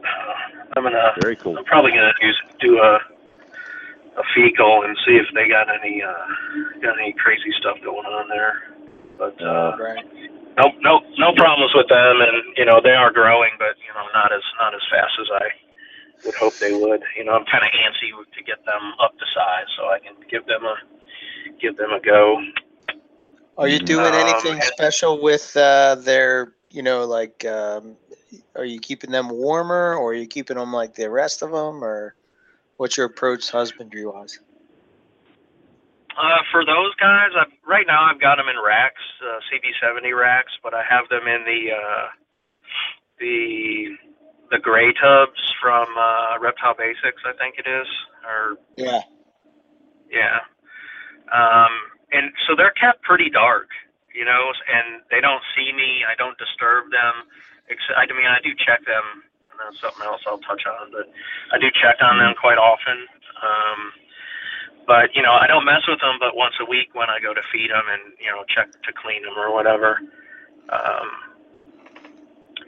uh, 0.00 0.34
I'm 0.76 0.82
gonna. 0.82 1.12
Very 1.20 1.36
cool. 1.36 1.56
I'm 1.58 1.64
probably 1.64 1.92
gonna 1.92 2.16
do 2.18 2.32
do 2.66 2.78
a 2.78 2.98
a 4.18 4.24
fecal 4.34 4.82
and 4.84 4.96
see 5.06 5.16
if 5.16 5.26
they 5.34 5.48
got 5.48 5.68
any 5.70 6.02
uh, 6.02 6.26
got 6.82 6.98
any 6.98 7.14
crazy 7.18 7.52
stuff 7.60 7.76
going 7.84 8.06
on 8.06 8.28
there. 8.28 8.74
But 9.18 9.36
uh, 9.42 9.76
Right. 9.78 10.04
no 10.58 10.72
no 10.80 11.00
no 11.18 11.34
problems 11.36 11.72
with 11.74 11.88
them, 11.88 12.20
and 12.20 12.36
you 12.56 12.64
know 12.66 12.80
they 12.82 12.94
are 12.94 13.12
growing, 13.12 13.52
but 13.58 13.76
you 13.80 13.92
know 13.94 14.06
not 14.14 14.32
as 14.32 14.42
not 14.58 14.74
as 14.74 14.82
fast 14.90 15.12
as 15.20 15.28
I 15.40 15.46
would 16.24 16.34
hope 16.34 16.58
they 16.60 16.72
would. 16.72 17.02
You 17.16 17.24
know 17.24 17.32
I'm 17.32 17.46
kind 17.46 17.64
of 17.64 17.70
antsy 17.70 18.10
to 18.12 18.44
get 18.44 18.64
them 18.66 18.82
up 19.00 19.16
to 19.18 19.26
size 19.34 19.68
so 19.76 19.88
I 19.88 19.98
can 20.00 20.14
give 20.30 20.46
them 20.46 20.64
a 20.64 20.76
give 21.60 21.76
them 21.76 21.90
a 21.92 22.00
go. 22.00 22.38
Are 23.56 23.68
you 23.68 23.78
doing 23.78 24.14
Um, 24.14 24.14
anything 24.14 24.60
special 24.62 25.20
with 25.22 25.54
uh, 25.56 25.96
their, 25.96 26.54
you 26.70 26.82
know, 26.82 27.04
like, 27.04 27.44
um, 27.44 27.96
are 28.56 28.64
you 28.64 28.80
keeping 28.80 29.10
them 29.10 29.28
warmer 29.28 29.94
or 29.96 30.12
are 30.12 30.14
you 30.14 30.26
keeping 30.26 30.56
them 30.56 30.72
like 30.72 30.94
the 30.94 31.10
rest 31.10 31.42
of 31.42 31.50
them 31.50 31.84
or 31.84 32.14
what's 32.80 32.96
your 32.96 33.04
approach 33.04 33.50
husbandry 33.50 34.06
wise? 34.06 34.40
Uh, 36.16 36.40
for 36.50 36.64
those 36.64 36.94
guys, 36.98 37.28
I've, 37.38 37.52
right 37.68 37.84
now 37.86 38.08
I've 38.08 38.20
got 38.20 38.36
them 38.36 38.48
in 38.48 38.56
racks, 38.56 39.04
uh, 39.20 39.38
CB70 39.52 40.16
racks, 40.18 40.52
but 40.62 40.72
I 40.72 40.82
have 40.88 41.04
them 41.10 41.28
in 41.28 41.44
the 41.44 41.76
uh, 41.76 42.08
the 43.20 43.96
the 44.50 44.58
gray 44.58 44.94
tubs 44.94 45.38
from 45.60 45.86
uh, 45.92 46.40
Reptile 46.40 46.74
Basics, 46.74 47.20
I 47.28 47.36
think 47.36 47.56
it 47.58 47.68
is, 47.68 47.86
or 48.24 48.56
Yeah. 48.76 49.00
Yeah. 50.10 50.40
Um, 51.30 51.70
and 52.10 52.32
so 52.48 52.56
they're 52.56 52.74
kept 52.80 53.02
pretty 53.02 53.28
dark. 53.30 53.68
you 54.14 54.24
know, 54.24 54.50
and 54.66 55.02
they 55.12 55.20
don't 55.20 55.44
see 55.54 55.70
me. 55.70 56.02
I 56.02 56.16
don't 56.16 56.36
disturb 56.36 56.90
them. 56.90 57.28
Except, 57.68 57.94
I 57.94 58.10
mean, 58.10 58.26
I 58.26 58.42
do 58.42 58.50
check 58.58 58.82
them. 58.84 59.22
That's 59.62 59.80
something 59.84 60.04
else 60.04 60.22
I'll 60.26 60.42
touch 60.44 60.64
on, 60.66 60.90
but 60.92 61.06
I 61.52 61.60
do 61.60 61.68
check 61.78 62.00
on 62.02 62.18
them 62.18 62.34
quite 62.40 62.58
often. 62.58 63.06
Um, 63.40 63.80
but 64.86 65.14
you 65.14 65.22
know, 65.22 65.32
I 65.36 65.46
don't 65.46 65.64
mess 65.64 65.84
with 65.88 66.00
them. 66.00 66.18
But 66.20 66.36
once 66.36 66.54
a 66.60 66.66
week, 66.68 66.94
when 66.94 67.10
I 67.10 67.20
go 67.22 67.34
to 67.34 67.44
feed 67.52 67.70
them 67.70 67.86
and 67.86 68.14
you 68.20 68.30
know 68.32 68.44
check 68.50 68.68
to 68.72 68.92
clean 68.96 69.22
them 69.22 69.36
or 69.38 69.52
whatever. 69.54 70.00
Um, 70.72 71.08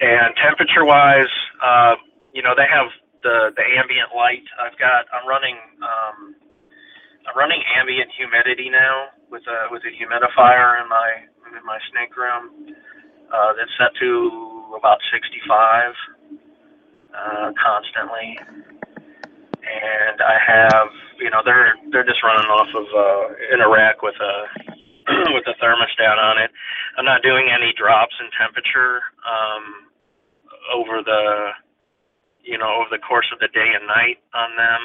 and 0.01 0.35
temperature-wise, 0.43 1.31
uh, 1.63 1.95
you 2.35 2.43
know, 2.43 2.55
they 2.57 2.67
have 2.67 2.89
the 3.23 3.55
the 3.57 3.65
ambient 3.79 4.11
light. 4.17 4.45
I've 4.59 4.77
got. 4.79 5.07
I'm 5.15 5.29
running. 5.29 5.57
Um, 5.83 6.37
I'm 7.29 7.37
running 7.39 7.63
ambient 7.79 8.11
humidity 8.17 8.71
now 8.71 9.15
with 9.31 9.43
a 9.47 9.71
with 9.71 9.83
a 9.87 9.93
humidifier 9.95 10.83
in 10.83 10.89
my 10.89 11.11
in 11.59 11.65
my 11.67 11.79
snake 11.93 12.17
room. 12.17 12.75
Uh, 13.33 13.53
that's 13.59 13.73
set 13.79 13.93
to 14.01 14.75
about 14.79 14.99
65 15.13 15.95
uh, 17.15 17.53
constantly, 17.61 18.39
and 19.63 20.19
I 20.21 20.37
have 20.47 20.89
you 21.21 21.31
know 21.31 21.43
they're 21.45 21.75
they're 21.91 22.07
just 22.09 22.23
running 22.23 22.51
off 22.51 22.69
of 22.75 22.87
uh, 22.89 23.55
in 23.55 23.61
a 23.61 23.69
rack 23.69 24.03
with 24.03 24.17
a 24.21 24.35
with 25.35 25.47
a 25.47 25.57
thermostat 25.63 26.19
on 26.19 26.39
it. 26.43 26.51
I'm 26.99 27.05
not 27.05 27.23
doing 27.23 27.49
any 27.53 27.73
drops 27.77 28.15
in 28.21 28.29
temperature 28.39 29.01
um, 29.25 29.91
over 30.75 31.03
the 31.03 31.51
you 32.45 32.59
know 32.59 32.71
over 32.81 32.91
the 32.91 33.03
course 33.03 33.29
of 33.33 33.39
the 33.39 33.49
day 33.55 33.71
and 33.75 33.87
night 33.87 34.19
on 34.35 34.51
them, 34.57 34.83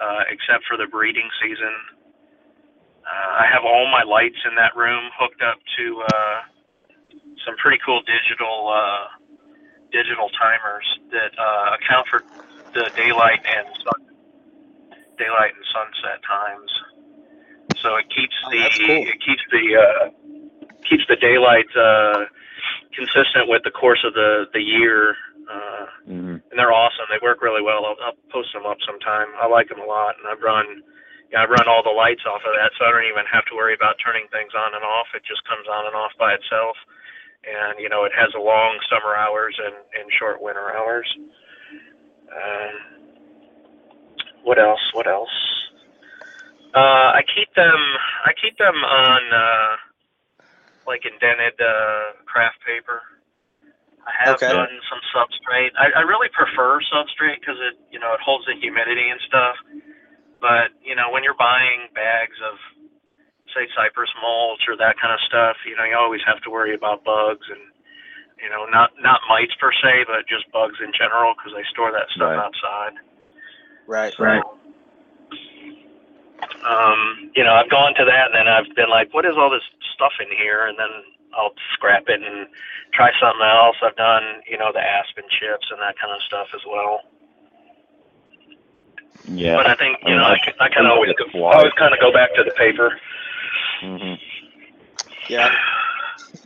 uh, 0.00 0.22
except 0.30 0.64
for 0.66 0.76
the 0.76 0.86
breeding 0.90 1.28
season. 1.42 1.74
Uh, 3.04 3.44
I 3.44 3.46
have 3.52 3.64
all 3.68 3.84
my 3.92 4.02
lights 4.02 4.40
in 4.48 4.56
that 4.56 4.72
room 4.76 5.12
hooked 5.20 5.42
up 5.44 5.60
to 5.76 5.84
uh, 6.08 6.38
some 7.44 7.56
pretty 7.60 7.78
cool 7.84 8.00
digital 8.08 8.72
uh, 8.72 9.04
digital 9.94 10.28
timers 10.34 10.86
that 11.14 11.30
uh, 11.38 11.78
account 11.78 12.10
for 12.10 12.20
the 12.74 12.90
daylight 12.98 13.38
and 13.46 13.66
sun, 13.86 14.00
daylight 15.16 15.54
and 15.54 15.66
sunset 15.70 16.18
times. 16.26 16.70
So 17.78 17.94
it 17.96 18.10
keeps 18.10 18.34
Oh, 18.46 18.50
the 18.50 18.58
that's 18.58 18.78
cool. 18.82 19.02
it 19.06 19.18
keeps 19.22 19.44
the 19.54 19.64
uh, 19.78 20.04
keeps 20.90 21.06
the 21.06 21.16
daylight 21.16 21.70
uh, 21.78 22.26
consistent 22.92 23.46
with 23.46 23.62
the 23.62 23.70
course 23.70 24.02
of 24.04 24.12
the 24.14 24.50
the 24.52 24.60
year. 24.60 25.14
Uh, 25.46 25.86
hmm 26.06 26.36
and 26.50 26.56
they're 26.62 26.70
awesome. 26.72 27.10
They 27.10 27.18
work 27.18 27.42
really 27.42 27.62
well. 27.66 27.82
I'll, 27.82 27.98
I'll 27.98 28.18
post 28.30 28.54
them 28.54 28.62
up 28.62 28.78
sometime. 28.86 29.26
I 29.42 29.50
like 29.50 29.66
them 29.74 29.82
a 29.82 29.88
lot, 29.90 30.14
and 30.22 30.24
I've 30.30 30.38
run, 30.38 30.86
yeah, 31.34 31.42
I've 31.42 31.50
run 31.50 31.66
all 31.66 31.82
the 31.82 31.90
lights 31.90 32.22
off 32.30 32.46
of 32.46 32.54
that, 32.54 32.70
so 32.78 32.86
I 32.86 32.94
don't 32.94 33.10
even 33.10 33.26
have 33.26 33.42
to 33.50 33.58
worry 33.58 33.74
about 33.74 33.98
turning 33.98 34.30
things 34.30 34.54
on 34.54 34.70
and 34.70 34.86
off. 34.86 35.10
It 35.18 35.26
just 35.26 35.42
comes 35.50 35.66
on 35.66 35.90
and 35.90 35.98
off 35.98 36.14
by 36.14 36.30
itself, 36.30 36.78
and 37.46 37.80
you 37.80 37.88
know 37.88 38.04
it 38.04 38.12
has 38.16 38.30
long 38.36 38.78
summer 38.90 39.16
hours 39.16 39.56
and 39.58 39.76
and 40.00 40.06
short 40.18 40.42
winter 40.42 40.74
hours. 40.76 41.08
Um, 42.30 42.74
what 44.44 44.58
else? 44.58 44.80
What 44.94 45.06
else? 45.06 45.32
Uh, 46.74 47.14
I 47.18 47.22
keep 47.34 47.48
them. 47.56 47.80
I 48.26 48.32
keep 48.40 48.58
them 48.58 48.74
on 48.76 49.22
uh, 49.32 49.72
like 50.86 51.02
indented 51.06 51.54
uh, 51.60 52.18
craft 52.26 52.58
paper. 52.66 53.02
I 54.04 54.12
have 54.20 54.36
Okay. 54.36 54.48
done 54.48 54.72
some 54.90 55.00
substrate. 55.16 55.72
I, 55.80 56.00
I 56.00 56.02
really 56.04 56.28
prefer 56.36 56.80
substrate 56.92 57.40
because 57.40 57.56
it, 57.60 57.80
you 57.90 57.98
know, 57.98 58.12
it 58.12 58.20
holds 58.20 58.44
the 58.46 58.56
humidity 58.60 59.08
and 59.08 59.20
stuff. 59.28 59.56
But 60.40 60.76
you 60.84 60.94
know, 60.96 61.10
when 61.12 61.24
you're 61.24 61.38
buying 61.38 61.88
bags 61.94 62.36
of, 62.44 62.56
say, 63.54 63.68
cypress 63.74 64.10
mulch 64.20 64.66
or 64.68 64.76
that 64.76 64.98
kind 65.00 65.14
of 65.14 65.20
stuff, 65.26 65.56
you 65.66 65.76
know, 65.76 65.84
you 65.84 65.96
always 65.96 66.20
have 66.26 66.40
to 66.42 66.50
worry 66.50 66.74
about 66.74 67.04
bugs 67.04 67.46
and, 67.50 67.60
you 68.42 68.50
know, 68.50 68.66
not 68.66 68.90
not 69.00 69.20
mites 69.28 69.54
per 69.60 69.72
se, 69.72 70.04
but 70.06 70.26
just 70.28 70.50
bugs 70.52 70.76
in 70.84 70.92
general 70.92 71.34
because 71.38 71.52
they 71.56 71.64
store 71.70 71.92
that 71.92 72.10
stuff 72.10 72.34
Right. 72.34 72.38
outside. 72.38 72.94
Right. 73.86 74.12
So, 74.16 74.24
um, 76.66 77.30
you 77.34 77.44
know, 77.44 77.54
I've 77.54 77.70
gone 77.70 77.94
to 77.94 78.04
that 78.04 78.26
and 78.32 78.34
then 78.34 78.48
I've 78.48 78.68
been 78.74 78.90
like, 78.90 79.12
what 79.14 79.24
is 79.24 79.34
all 79.36 79.50
this 79.50 79.64
stuff 79.94 80.12
in 80.20 80.28
here? 80.36 80.66
And 80.66 80.78
then 80.78 80.90
I'll 81.36 81.54
scrap 81.74 82.04
it 82.08 82.22
and 82.22 82.46
try 82.92 83.10
something 83.20 83.44
else. 83.46 83.76
I've 83.82 83.96
done, 83.96 84.42
you 84.48 84.58
know, 84.58 84.72
the 84.72 84.80
aspen 84.80 85.24
chips 85.30 85.66
and 85.70 85.80
that 85.80 85.98
kind 85.98 86.12
of 86.14 86.20
stuff 86.22 86.48
as 86.54 86.60
well. 86.66 87.02
Yeah. 89.28 89.56
But 89.56 89.66
I 89.66 89.74
think, 89.74 89.98
I 90.04 90.08
you 90.08 90.14
mean, 90.14 90.22
know, 90.22 90.28
I, 90.28 90.36
I- 90.60 90.64
I 90.66 90.68
kind 90.68 90.86
of 90.86 90.92
always, 90.92 91.12
look 91.18 91.34
always 91.34 91.72
kind 91.78 91.94
of 91.94 92.00
go 92.00 92.12
back 92.12 92.34
to 92.34 92.44
the 92.44 92.52
paper. 92.52 92.98
Hmm 93.84 94.14
Yeah. 95.28 95.48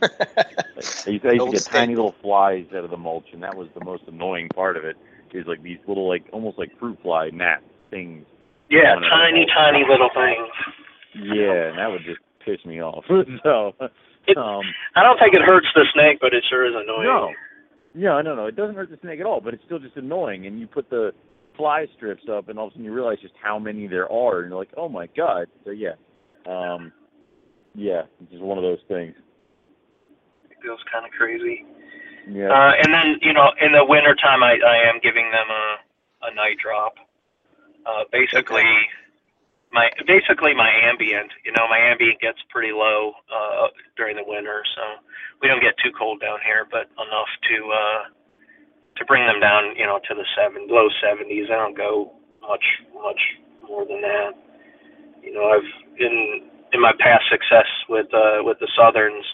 I 0.01 1.09
used, 1.09 1.25
I 1.25 1.31
used 1.33 1.45
to 1.45 1.51
get 1.51 1.61
stick. 1.61 1.73
tiny 1.73 1.95
little 1.95 2.15
flies 2.21 2.65
out 2.75 2.83
of 2.83 2.91
the 2.91 2.97
mulch, 2.97 3.25
and 3.33 3.41
that 3.43 3.55
was 3.55 3.67
the 3.77 3.83
most 3.83 4.03
annoying 4.07 4.49
part 4.49 4.77
of 4.77 4.85
it. 4.85 4.95
Is 5.31 5.45
like 5.45 5.61
these 5.61 5.77
little, 5.87 6.07
like 6.07 6.25
almost 6.33 6.57
like 6.57 6.69
fruit 6.79 6.97
fly 7.03 7.29
gnat 7.31 7.61
things. 7.91 8.25
Yeah, 8.69 8.95
tiny, 8.95 9.45
tiny 9.55 9.83
little 9.87 10.09
things. 10.13 10.49
Yeah, 11.15 11.69
and 11.69 11.77
that 11.77 11.87
would 11.91 12.03
just 12.03 12.19
piss 12.43 12.63
me 12.65 12.81
off. 12.81 13.05
so, 13.43 13.73
It- 14.27 14.37
um, 14.37 14.61
I 14.95 15.03
don't 15.03 15.17
think 15.19 15.33
it 15.35 15.41
hurts 15.45 15.67
the 15.75 15.85
snake, 15.93 16.17
but 16.19 16.33
it 16.33 16.43
sure 16.49 16.65
is 16.65 16.73
annoying. 16.75 17.03
no, 17.03 17.31
yeah, 17.93 18.21
no, 18.21 18.35
no, 18.35 18.45
it 18.47 18.55
doesn't 18.55 18.75
hurt 18.75 18.89
the 18.89 18.97
snake 19.01 19.19
at 19.19 19.25
all, 19.25 19.39
but 19.41 19.53
it's 19.53 19.63
still 19.65 19.79
just 19.79 19.97
annoying. 19.97 20.45
And 20.47 20.59
you 20.59 20.67
put 20.67 20.89
the 20.89 21.11
fly 21.57 21.85
strips 21.95 22.23
up, 22.31 22.49
and 22.49 22.57
all 22.57 22.67
of 22.67 22.71
a 22.71 22.73
sudden 22.73 22.85
you 22.85 22.93
realize 22.93 23.17
just 23.21 23.33
how 23.41 23.59
many 23.59 23.87
there 23.87 24.11
are, 24.11 24.41
and 24.41 24.49
you're 24.49 24.59
like, 24.59 24.73
oh 24.77 24.89
my 24.89 25.07
god. 25.15 25.47
So 25.63 25.71
yeah, 25.71 25.93
um, 26.47 26.91
yeah, 27.79 28.03
it's 28.21 28.31
just 28.31 28.43
one 28.43 28.57
of 28.57 28.63
those 28.63 28.83
things. 28.87 29.15
It 30.51 30.57
feels 30.61 30.83
kind 30.91 31.05
of 31.05 31.11
crazy. 31.11 31.63
Yeah. 32.27 32.51
Uh, 32.51 32.73
and 32.83 32.93
then, 32.93 33.17
you 33.21 33.31
know, 33.31 33.55
in 33.61 33.71
the 33.71 33.85
wintertime, 33.87 34.43
I, 34.43 34.59
I 34.59 34.89
am 34.91 34.99
giving 35.01 35.31
them 35.31 35.47
a, 35.47 36.27
a 36.27 36.35
night 36.35 36.57
drop. 36.61 36.95
Uh, 37.85 38.03
basically, 38.11 38.67
my 39.71 39.89
basically 40.05 40.53
my 40.53 40.69
ambient. 40.83 41.31
You 41.45 41.53
know, 41.53 41.67
my 41.69 41.79
ambient 41.79 42.19
gets 42.19 42.37
pretty 42.49 42.73
low 42.73 43.13
uh, 43.31 43.67
during 43.95 44.17
the 44.17 44.27
winter, 44.27 44.61
so 44.75 44.81
we 45.41 45.47
don't 45.47 45.61
get 45.61 45.73
too 45.81 45.91
cold 45.97 46.19
down 46.19 46.39
here, 46.43 46.67
but 46.69 46.91
enough 46.99 47.31
to 47.47 47.71
uh, 47.71 48.01
to 48.97 49.05
bring 49.05 49.25
them 49.25 49.39
down. 49.39 49.73
You 49.77 49.87
know, 49.87 49.99
to 50.09 50.13
the 50.13 50.25
seven 50.35 50.67
low 50.67 50.89
seventies. 51.01 51.47
I 51.49 51.55
don't 51.55 51.77
go 51.77 52.11
much 52.41 52.65
much 52.93 53.21
more 53.63 53.85
than 53.87 54.01
that. 54.01 54.35
You 55.23 55.33
know, 55.33 55.49
I've 55.49 55.71
in 55.97 56.49
in 56.73 56.81
my 56.81 56.93
past 56.99 57.25
success 57.31 57.67
with 57.89 58.13
uh, 58.13 58.43
with 58.43 58.59
the 58.59 58.67
southerns 58.75 59.25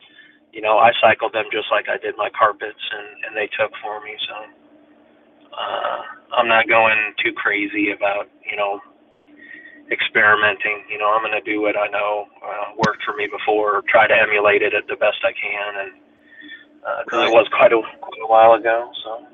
you 0.55 0.61
know, 0.61 0.79
I 0.79 0.91
cycled 1.03 1.33
them 1.33 1.45
just 1.51 1.67
like 1.69 1.89
I 1.91 1.97
did 1.99 2.15
my 2.17 2.29
carpets, 2.31 2.79
and 2.95 3.07
and 3.27 3.35
they 3.35 3.51
took 3.59 3.75
for 3.83 3.99
me. 3.99 4.15
So 4.23 4.35
uh, 5.51 6.01
I'm 6.39 6.47
not 6.47 6.69
going 6.69 7.13
too 7.21 7.33
crazy 7.35 7.91
about 7.91 8.31
you 8.49 8.55
know 8.55 8.79
experimenting. 9.91 10.87
You 10.89 10.97
know, 10.97 11.11
I'm 11.11 11.21
going 11.21 11.35
to 11.35 11.43
do 11.43 11.61
what 11.61 11.75
I 11.77 11.87
know 11.87 12.25
uh, 12.39 12.71
worked 12.87 13.03
for 13.03 13.15
me 13.17 13.27
before, 13.27 13.83
try 13.91 14.07
to 14.07 14.15
emulate 14.15 14.63
it 14.63 14.73
at 14.73 14.87
the 14.87 14.95
best 14.95 15.19
I 15.27 15.33
can, 15.35 15.71
and 15.85 15.91
because 17.03 17.19
Right. 17.19 17.27
it 17.27 17.33
was 17.35 17.47
quite 17.51 17.73
a 17.73 17.81
quite 17.99 18.21
a 18.23 18.27
while 18.27 18.53
ago. 18.53 18.89
So 19.03 19.27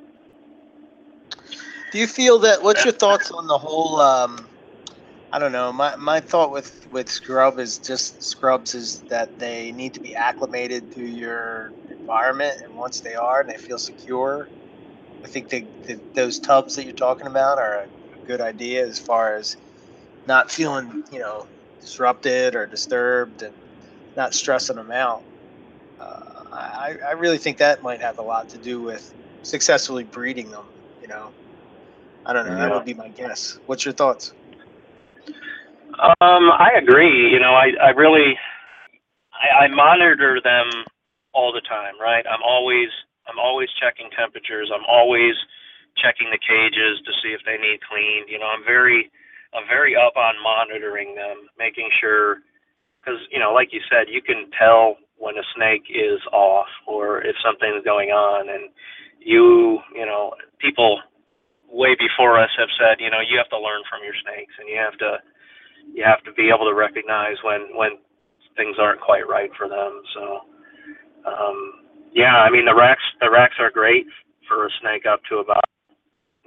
Do 1.92 2.00
you 2.00 2.08
feel 2.08 2.40
that? 2.40 2.64
What's 2.64 2.84
your 2.84 2.94
thoughts 2.94 3.30
on 3.30 3.46
the 3.46 3.58
whole? 3.60 4.02
Um, 4.02 4.48
I 5.32 5.40
don't 5.40 5.52
know. 5.52 5.72
My 5.74 5.96
my 5.98 6.20
thought 6.22 6.52
with 6.52 6.72
with 6.92 7.10
scrub 7.10 7.60
is 7.60 7.80
just 7.80 8.22
scrubs 8.24 8.74
is 8.76 9.04
that 9.10 9.38
they 9.40 9.72
need 9.72 9.94
to 9.96 10.00
be 10.02 10.16
acclimated 10.16 10.92
to 10.94 11.04
your 11.04 11.74
environment, 11.90 12.58
and 12.64 12.76
once 12.76 13.02
they 13.02 13.16
are 13.16 13.42
and 13.42 13.50
they 13.50 13.58
feel 13.58 13.78
secure, 13.80 14.52
I 15.24 15.28
think 15.30 15.50
the, 15.50 15.68
the, 15.86 16.02
those 16.16 16.40
tubs 16.40 16.76
that 16.76 16.86
you're 16.86 16.94
talking 16.94 17.28
about 17.28 17.60
are 17.60 17.84
a 18.14 18.20
good 18.26 18.42
idea 18.42 18.86
as 18.88 19.00
far 19.00 19.36
as 19.36 19.58
not 20.26 20.52
feeling 20.52 21.04
you 21.12 21.20
know 21.20 21.50
disrupted 21.82 22.56
or 22.56 22.68
disturbed 22.68 23.42
and 23.44 23.56
not 24.16 24.34
stressing 24.34 24.76
them 24.78 24.92
out. 24.92 25.26
Uh, 26.00 26.42
I 26.54 26.96
I 27.08 27.12
really 27.14 27.38
think 27.40 27.58
that 27.60 27.82
might 27.84 28.02
have 28.02 28.18
a 28.20 28.24
lot 28.24 28.50
to 28.50 28.60
do 28.60 28.82
with 28.82 29.14
successfully 29.44 30.04
breeding 30.04 30.52
them. 30.52 30.66
You 31.02 31.08
know. 31.10 31.34
I 32.26 32.34
don't 32.34 32.46
know. 32.46 32.58
That 32.58 32.72
would 32.74 32.86
be 32.86 32.94
my 32.94 33.10
guess. 33.10 33.60
What's 33.66 33.86
your 33.86 33.94
thoughts? 33.94 34.34
Um, 36.00 36.52
I 36.52 36.72
agree. 36.78 37.32
You 37.32 37.40
know, 37.40 37.54
I, 37.54 37.72
I 37.82 37.90
really, 37.92 38.36
I, 39.34 39.66
I 39.66 39.68
monitor 39.68 40.40
them 40.44 40.68
all 41.34 41.52
the 41.54 41.62
time, 41.68 42.00
right? 42.00 42.26
I'm 42.28 42.44
always, 42.44 42.90
I'm 43.28 43.40
always 43.40 43.70
checking 43.82 44.10
temperatures. 44.18 44.72
I'm 44.74 44.86
always 44.88 45.36
checking 45.98 46.32
the 46.32 46.40
cages 46.40 47.02
to 47.06 47.12
see 47.24 47.34
if 47.36 47.42
they 47.46 47.58
need 47.60 47.80
cleaned. 47.84 48.30
You 48.30 48.40
know, 48.40 48.48
I'm 48.48 48.64
very, 48.66 49.12
I'm 49.54 49.68
very 49.68 49.96
up 49.96 50.16
on 50.16 50.36
monitoring 50.44 51.16
them, 51.16 51.50
making 51.60 51.90
sure, 52.00 52.40
because 53.02 53.20
you 53.32 53.40
know, 53.40 53.54
like 53.54 53.74
you 53.74 53.82
said, 53.92 54.08
you 54.08 54.22
can 54.22 54.50
tell 54.58 54.98
when 55.18 55.38
a 55.38 55.46
snake 55.56 55.84
is 55.90 56.22
off 56.32 56.70
or 56.88 57.22
if 57.24 57.36
something's 57.44 57.84
going 57.86 58.10
on, 58.10 58.50
and 58.50 58.70
you, 59.20 59.80
you 59.96 60.06
know, 60.06 60.34
people 60.60 61.00
way 61.70 61.96
before 61.96 62.40
us 62.42 62.50
have 62.58 62.70
said, 62.80 63.00
you 63.00 63.12
know, 63.12 63.22
you 63.22 63.38
have 63.38 63.50
to 63.50 63.60
learn 63.60 63.84
from 63.90 64.04
your 64.04 64.16
snakes, 64.24 64.54
and 64.60 64.68
you 64.70 64.78
have 64.80 64.98
to 65.00 65.20
you 65.94 66.04
have 66.06 66.24
to 66.24 66.34
be 66.34 66.50
able 66.50 66.66
to 66.70 66.76
recognize 66.76 67.38
when 67.44 67.76
when 67.76 67.92
things 68.58 68.76
aren't 68.80 69.02
quite 69.02 69.28
right 69.28 69.50
for 69.58 69.68
them. 69.68 70.02
So, 70.14 70.24
um, 71.26 71.58
yeah, 72.14 72.38
I 72.38 72.50
mean 72.50 72.66
the 72.66 72.76
racks 72.76 73.04
the 73.20 73.32
racks 73.32 73.56
are 73.60 73.72
great 73.72 74.06
for 74.48 74.66
a 74.66 74.70
snake 74.82 75.06
up 75.06 75.22
to 75.30 75.38
about 75.38 75.64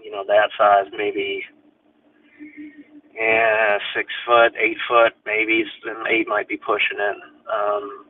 you 0.03 0.11
know 0.11 0.25
that 0.27 0.51
size, 0.59 0.91
maybe 0.97 1.43
yeah 3.15 3.79
six 3.95 4.13
foot, 4.27 4.53
eight 4.59 4.79
foot, 4.89 5.13
maybe 5.27 5.65
eight 6.11 6.29
might 6.29 6.49
be 6.49 6.57
pushing 6.57 6.99
it. 6.99 7.17
Um, 7.49 8.07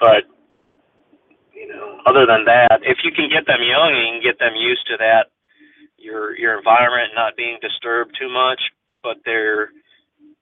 but 0.00 0.24
you 1.52 1.68
know, 1.68 1.98
other 2.06 2.24
than 2.26 2.44
that, 2.46 2.80
if 2.82 2.98
you 3.02 3.10
can 3.10 3.28
get 3.28 3.46
them 3.46 3.60
young, 3.60 3.92
you 3.96 4.22
get 4.22 4.38
them 4.38 4.54
used 4.54 4.86
to 4.88 4.96
that 4.98 5.26
your 5.98 6.36
your 6.38 6.56
environment 6.56 7.12
not 7.14 7.36
being 7.36 7.58
disturbed 7.60 8.16
too 8.18 8.30
much, 8.30 8.60
but 9.02 9.18
they're 9.24 9.70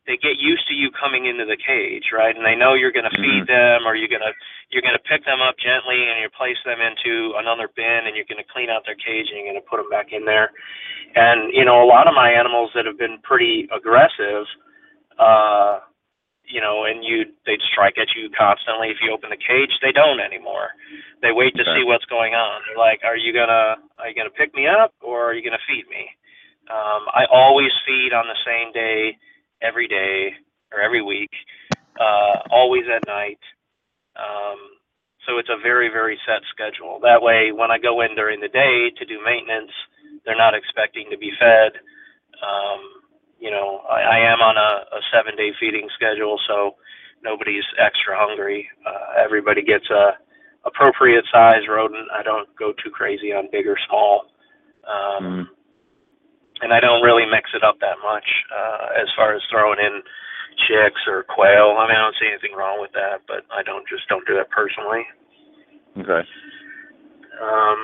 they 0.06 0.16
get 0.16 0.38
used 0.38 0.66
to 0.68 0.74
you 0.74 0.90
coming 0.94 1.26
into 1.26 1.44
the 1.44 1.58
cage, 1.58 2.10
right? 2.14 2.34
And 2.34 2.46
they 2.46 2.54
know 2.54 2.74
you're 2.74 2.94
going 2.94 3.10
to 3.10 3.18
feed 3.18 3.46
them, 3.46 3.86
or 3.86 3.94
you're 3.94 4.10
going 4.10 4.22
to 4.24 4.32
you're 4.70 4.82
going 4.82 4.96
to 4.98 5.08
pick 5.08 5.24
them 5.26 5.42
up 5.42 5.58
gently, 5.58 5.98
and 6.10 6.22
you 6.22 6.30
place 6.30 6.58
them 6.64 6.78
into 6.80 7.34
another 7.38 7.68
bin, 7.74 8.06
and 8.06 8.14
you're 8.16 8.28
going 8.28 8.42
to 8.42 8.52
clean 8.52 8.70
out 8.70 8.82
their 8.86 8.98
cage, 8.98 9.26
and 9.30 9.38
you're 9.38 9.50
going 9.50 9.60
to 9.60 9.68
put 9.68 9.78
them 9.78 9.90
back 9.90 10.14
in 10.14 10.24
there. 10.24 10.50
And 11.14 11.52
you 11.52 11.64
know, 11.64 11.82
a 11.82 11.88
lot 11.88 12.08
of 12.08 12.14
my 12.14 12.30
animals 12.30 12.70
that 12.74 12.86
have 12.86 12.98
been 12.98 13.18
pretty 13.22 13.68
aggressive, 13.74 14.46
uh, 15.18 15.80
you 16.46 16.60
know, 16.60 16.84
and 16.86 17.02
you 17.04 17.26
they'd 17.46 17.62
strike 17.72 17.98
at 17.98 18.14
you 18.14 18.30
constantly 18.30 18.90
if 18.90 18.98
you 19.02 19.10
open 19.12 19.30
the 19.30 19.42
cage. 19.42 19.74
They 19.82 19.92
don't 19.92 20.20
anymore. 20.20 20.70
They 21.22 21.32
wait 21.32 21.54
to 21.56 21.62
Okay. 21.62 21.80
see 21.80 21.84
what's 21.84 22.06
going 22.06 22.34
on. 22.34 22.62
They're 22.66 22.78
like, 22.78 23.02
are 23.04 23.16
you 23.16 23.32
gonna 23.32 23.76
are 23.98 24.08
you 24.08 24.14
gonna 24.14 24.30
pick 24.30 24.54
me 24.54 24.66
up, 24.66 24.94
or 25.02 25.24
are 25.26 25.34
you 25.34 25.42
gonna 25.42 25.62
feed 25.66 25.88
me? 25.90 26.06
Um, 26.70 27.06
I 27.14 27.26
always 27.30 27.70
feed 27.86 28.12
on 28.12 28.26
the 28.26 28.38
same 28.44 28.72
day 28.72 29.16
every 29.62 29.88
day 29.88 30.34
or 30.72 30.80
every 30.80 31.02
week, 31.02 31.30
uh, 32.00 32.40
always 32.50 32.84
at 32.94 33.06
night. 33.06 33.38
Um, 34.16 34.58
so 35.26 35.38
it's 35.38 35.48
a 35.50 35.60
very, 35.62 35.88
very 35.88 36.18
set 36.26 36.42
schedule. 36.52 37.00
That 37.02 37.20
way, 37.22 37.52
when 37.52 37.70
I 37.70 37.78
go 37.78 38.00
in 38.02 38.14
during 38.14 38.40
the 38.40 38.48
day 38.48 38.90
to 38.96 39.04
do 39.04 39.18
maintenance, 39.24 39.72
they're 40.24 40.36
not 40.36 40.54
expecting 40.54 41.06
to 41.10 41.18
be 41.18 41.32
fed. 41.38 41.72
Um, 42.42 42.80
you 43.38 43.50
know, 43.50 43.82
I, 43.90 44.00
I 44.00 44.18
am 44.32 44.40
on 44.40 44.56
a, 44.56 44.96
a 44.96 45.00
seven 45.12 45.36
day 45.36 45.52
feeding 45.60 45.88
schedule, 45.94 46.38
so 46.48 46.76
nobody's 47.22 47.64
extra 47.78 48.16
hungry. 48.16 48.68
Uh, 48.86 49.22
everybody 49.22 49.62
gets 49.62 49.88
a 49.90 50.16
appropriate 50.64 51.24
size 51.32 51.62
rodent. 51.68 52.08
I 52.12 52.22
don't 52.22 52.48
go 52.58 52.72
too 52.72 52.90
crazy 52.90 53.32
on 53.32 53.48
big 53.52 53.66
or 53.66 53.78
small. 53.88 54.26
Um, 54.86 55.24
Mm. 55.24 55.46
And 56.62 56.72
I 56.72 56.80
don't 56.80 57.02
really 57.02 57.26
mix 57.26 57.50
it 57.54 57.62
up 57.62 57.78
that 57.80 57.96
much 58.02 58.26
uh, 58.50 59.00
as 59.00 59.08
far 59.16 59.34
as 59.34 59.42
throwing 59.50 59.78
in 59.78 60.02
chicks 60.66 61.00
or 61.06 61.22
quail. 61.24 61.76
I 61.78 61.86
mean, 61.88 61.96
I 61.96 62.02
don't 62.02 62.16
see 62.20 62.28
anything 62.28 62.56
wrong 62.56 62.80
with 62.80 62.92
that, 62.92 63.22
but 63.28 63.44
I 63.52 63.62
don't 63.62 63.86
just 63.88 64.08
don't 64.08 64.26
do 64.26 64.34
that 64.36 64.50
personally. 64.50 65.04
Okay. 65.98 66.26
Um, 67.40 67.80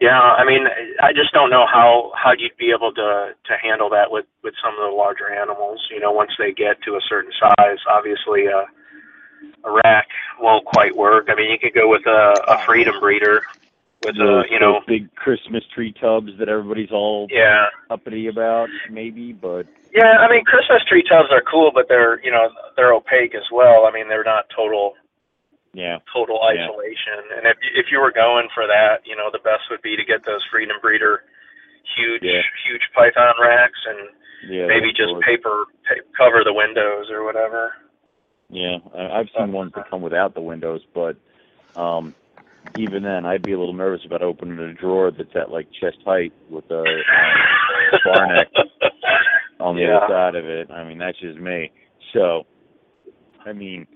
yeah, 0.00 0.18
I 0.18 0.44
mean, 0.44 0.66
I 1.02 1.12
just 1.12 1.32
don't 1.32 1.50
know 1.50 1.66
how 1.66 2.12
how 2.14 2.32
you'd 2.36 2.56
be 2.58 2.70
able 2.70 2.92
to 2.94 3.34
to 3.34 3.54
handle 3.62 3.90
that 3.90 4.10
with 4.10 4.26
with 4.42 4.54
some 4.62 4.74
of 4.74 4.90
the 4.90 4.94
larger 4.94 5.30
animals. 5.30 5.80
You 5.90 6.00
know, 6.00 6.12
once 6.12 6.32
they 6.38 6.52
get 6.52 6.82
to 6.82 6.94
a 6.94 7.00
certain 7.08 7.32
size, 7.38 7.78
obviously 7.88 8.46
a 8.46 8.66
a 9.64 9.70
rack 9.84 10.08
won't 10.40 10.64
quite 10.64 10.96
work. 10.96 11.26
I 11.28 11.34
mean, 11.34 11.50
you 11.50 11.58
could 11.58 11.74
go 11.74 11.88
with 11.88 12.06
a, 12.06 12.42
a 12.48 12.64
freedom 12.66 12.98
breeder 13.00 13.42
with 14.02 14.16
a 14.16 14.18
Those- 14.18 14.50
you 14.50 14.58
know 14.58 14.80
big 14.86 15.14
Christmas 15.14 15.64
tree 15.74 15.92
tubs 15.92 16.32
that 16.38 16.48
everybody's 16.48 16.90
all 16.90 17.26
yeah 17.30 17.66
uppity 17.90 18.26
about, 18.26 18.68
maybe, 18.90 19.32
but 19.32 19.66
Yeah, 19.94 20.18
I 20.20 20.28
mean 20.30 20.44
Christmas 20.44 20.82
tree 20.88 21.02
tubs 21.08 21.28
are 21.30 21.42
cool, 21.42 21.70
but 21.72 21.88
they're 21.88 22.20
you 22.24 22.30
know 22.30 22.50
they're 22.76 22.92
opaque 22.92 23.34
as 23.34 23.44
well. 23.52 23.86
I 23.86 23.92
mean 23.92 24.08
they're 24.08 24.24
not 24.24 24.46
total 24.54 24.94
yeah. 25.74 25.98
total 26.12 26.40
Yeah. 26.52 26.64
isolation. 26.66 27.20
And 27.36 27.46
if 27.46 27.56
if 27.74 27.86
you 27.92 28.00
were 28.00 28.12
going 28.12 28.48
for 28.54 28.66
that, 28.66 29.06
you 29.06 29.16
know 29.16 29.30
the 29.30 29.38
best 29.38 29.70
would 29.70 29.82
be 29.82 29.96
to 29.96 30.04
get 30.04 30.24
those 30.24 30.44
Freedom 30.50 30.76
Breeder 30.82 31.22
huge 31.96 32.22
Yeah. 32.22 32.42
huge 32.66 32.82
python 32.94 33.34
racks 33.40 33.78
and 33.86 34.08
Yeah. 34.50 34.66
maybe 34.66 34.92
just 34.92 35.12
paper 35.20 35.64
pa- 35.86 36.02
cover 36.16 36.42
the 36.44 36.52
windows 36.52 37.10
or 37.10 37.22
whatever. 37.24 37.74
Yeah, 38.50 38.78
I've 38.94 39.30
seen 39.36 39.52
ones 39.52 39.72
that 39.76 39.88
come 39.88 40.02
without 40.02 40.34
the 40.34 40.42
windows, 40.42 40.82
but 40.92 41.16
um, 41.74 42.14
even 42.74 43.02
then, 43.02 43.26
I'd 43.26 43.44
be 43.44 43.52
a 43.52 43.58
little 43.58 43.74
nervous 43.74 44.00
about 44.06 44.22
opening 44.22 44.58
a 44.58 44.72
drawer 44.74 45.10
that's 45.10 45.34
at 45.34 45.50
like 45.50 45.68
chest 45.80 45.98
height 46.04 46.32
with 46.50 46.64
a 46.70 46.80
um, 46.82 48.00
bar 48.04 48.26
neck 48.34 48.48
on 49.60 49.76
the 49.76 49.82
Yeah. 49.82 49.98
other 49.98 50.06
side 50.08 50.34
of 50.34 50.44
it. 50.46 50.70
I 50.70 50.84
mean, 50.84 50.98
that's 50.98 51.18
just 51.20 51.38
me. 51.38 51.70
So, 52.12 52.44
I 53.46 53.52
mean, 53.52 53.86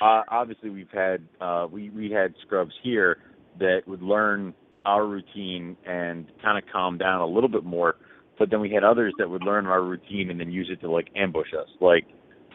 uh, 0.00 0.22
obviously 0.28 0.70
we've 0.70 0.90
had 0.92 1.22
uh, 1.40 1.66
we 1.70 1.90
we 1.90 2.10
had 2.10 2.34
scrubs 2.46 2.72
here 2.82 3.18
that 3.58 3.80
would 3.86 4.02
learn 4.02 4.54
our 4.84 5.06
routine 5.06 5.76
and 5.86 6.26
kind 6.42 6.56
of 6.56 6.64
calm 6.72 6.96
down 6.98 7.20
a 7.20 7.26
little 7.26 7.50
bit 7.50 7.64
more, 7.64 7.96
but 8.38 8.50
then 8.50 8.60
we 8.60 8.70
had 8.70 8.84
others 8.84 9.12
that 9.18 9.28
would 9.28 9.42
learn 9.42 9.66
our 9.66 9.82
routine 9.82 10.30
and 10.30 10.40
then 10.40 10.50
use 10.50 10.68
it 10.72 10.80
to 10.80 10.90
like 10.90 11.08
ambush 11.16 11.48
us, 11.58 11.68
like 11.80 12.06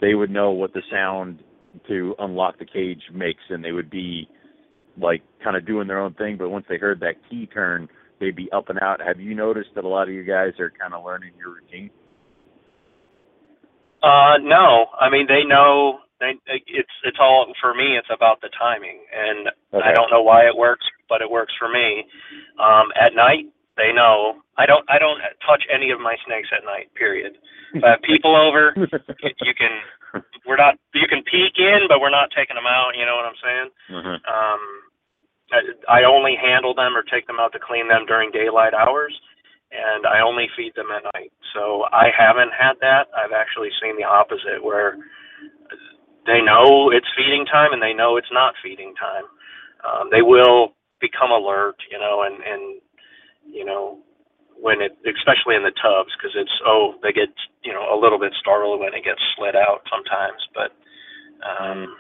they 0.02 0.16
would 0.16 0.32
know 0.32 0.52
what 0.52 0.74
the 0.74 0.82
sound 0.92 1.44
to 1.88 2.16
unlock 2.20 2.58
the 2.58 2.66
cage 2.66 3.02
makes 3.14 3.42
and 3.50 3.64
they 3.64 3.72
would 3.72 3.90
be 3.90 4.28
like 4.98 5.22
kind 5.44 5.56
of 5.58 5.66
doing 5.66 5.88
their 5.88 6.00
own 6.00 6.14
thing 6.14 6.38
but 6.38 6.50
once 6.50 6.66
they 6.70 6.78
heard 6.78 7.00
that 7.00 7.16
key 7.30 7.46
turn 7.48 7.88
they'd 8.20 8.36
be 8.36 8.50
up 8.52 8.70
and 8.70 8.80
out 8.80 9.02
have 9.02 9.20
you 9.20 9.36
noticed 9.36 9.70
that 9.76 9.84
a 9.84 9.88
lot 9.88 10.08
of 10.08 10.14
you 10.14 10.24
guys 10.24 10.54
are 10.60 10.72
kind 10.80 10.94
of 10.94 11.04
learning 11.04 11.32
your 11.38 11.54
routine 11.56 11.90
Uh, 14.04 14.38
no, 14.42 14.88
I 15.00 15.10
mean 15.10 15.26
they 15.28 15.44
know. 15.44 16.00
They, 16.20 16.40
it's 16.48 16.96
it's 17.04 17.18
all 17.20 17.52
for 17.60 17.74
me. 17.74 17.98
It's 17.98 18.08
about 18.14 18.40
the 18.42 18.50
timing, 18.58 19.00
and 19.12 19.50
I 19.84 19.92
don't 19.92 20.10
know 20.12 20.22
why 20.22 20.48
it 20.48 20.56
works, 20.56 20.86
but 21.10 21.22
it 21.22 21.30
works 21.30 21.54
for 21.60 21.68
me. 21.68 22.06
Um, 22.62 22.88
at 22.96 23.14
night, 23.16 23.52
they 23.76 23.92
know. 23.92 24.40
I 24.58 24.66
don't 24.66 24.86
I 24.88 24.98
don't 25.00 25.20
touch 25.46 25.64
any 25.74 25.92
of 25.92 26.00
my 26.00 26.16
snakes 26.26 26.50
at 26.56 26.64
night. 26.64 26.94
Period. 26.96 27.34
If 27.74 27.84
I 27.84 27.90
have 27.98 28.02
people 28.04 28.32
over, 28.48 28.72
you, 28.78 29.54
can. 29.58 29.74
We're 30.48 30.56
not. 30.56 30.76
You 30.94 31.08
can 31.10 31.24
peek 31.24 31.58
in, 31.58 31.90
but 31.90 32.00
we're 32.00 32.14
not 32.16 32.30
taking 32.32 32.56
them 32.56 32.70
out. 32.70 32.96
You 32.96 33.06
know 33.06 33.18
what 33.18 33.26
I'm 33.26 33.42
saying? 33.44 33.70
Mhm. 33.92 34.16
Um, 34.24 34.62
I, 35.88 36.04
only 36.04 36.36
handle 36.36 36.74
them 36.74 36.96
or 36.96 37.04
take 37.04 37.28
them 37.28 37.40
out 37.40 37.54
to 37.54 37.60
clean 37.60 37.88
them 37.88 38.06
during 38.06 38.32
daylight 38.32 38.74
hours, 38.74 39.14
and 39.72 40.06
I 40.06 40.22
only 40.22 40.48
feed 40.56 40.74
them 40.76 40.88
at 40.96 41.04
night. 41.14 41.32
So 41.54 41.86
I 41.92 42.10
haven't 42.12 42.52
had 42.52 42.76
that. 42.82 43.08
I've 43.16 43.32
actually 43.32 43.70
seen 43.82 43.98
the 43.98 44.04
opposite, 44.04 44.64
where 44.64 44.98
they 46.26 46.42
know 46.42 46.90
it's 46.90 47.08
feeding 47.16 47.46
time 47.46 47.72
and 47.72 47.82
they 47.82 47.94
know 47.94 48.18
it's 48.18 48.32
not 48.34 48.54
feeding 48.62 48.94
time. 48.98 49.26
Um, 49.86 50.10
they 50.12 50.22
will 50.22 50.74
become 51.00 51.32
alert, 51.32 51.78
you 51.92 52.00
know, 52.00 52.26
and 52.26 52.42
and 52.42 52.82
you 53.46 53.66
know 53.66 54.00
when 54.58 54.82
it, 54.82 54.98
especially 55.06 55.56
in 55.56 55.64
the 55.64 55.76
tubs, 55.78 56.10
because 56.18 56.34
it's 56.36 56.58
oh 56.66 56.96
they 57.04 57.14
get 57.14 57.30
you 57.64 57.74
know 57.74 57.94
a 57.94 58.00
little 58.00 58.20
bit 58.20 58.34
startled 58.42 58.80
when 58.80 58.94
it 58.94 59.06
gets 59.06 59.22
slid 59.38 59.56
out 59.56 59.86
sometimes, 59.86 60.42
but 60.58 60.74
um, 61.46 61.94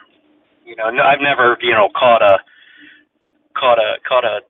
you 0.65 0.75
know 0.75 0.89
no, 0.89 1.03
I've 1.03 1.21
never 1.21 1.57
you 1.61 1.73
know 1.73 1.89
caught 1.93 2.25
a 2.25 2.41
caught 3.55 3.79
a 3.79 3.97
caught 4.07 4.25
a 4.25 4.41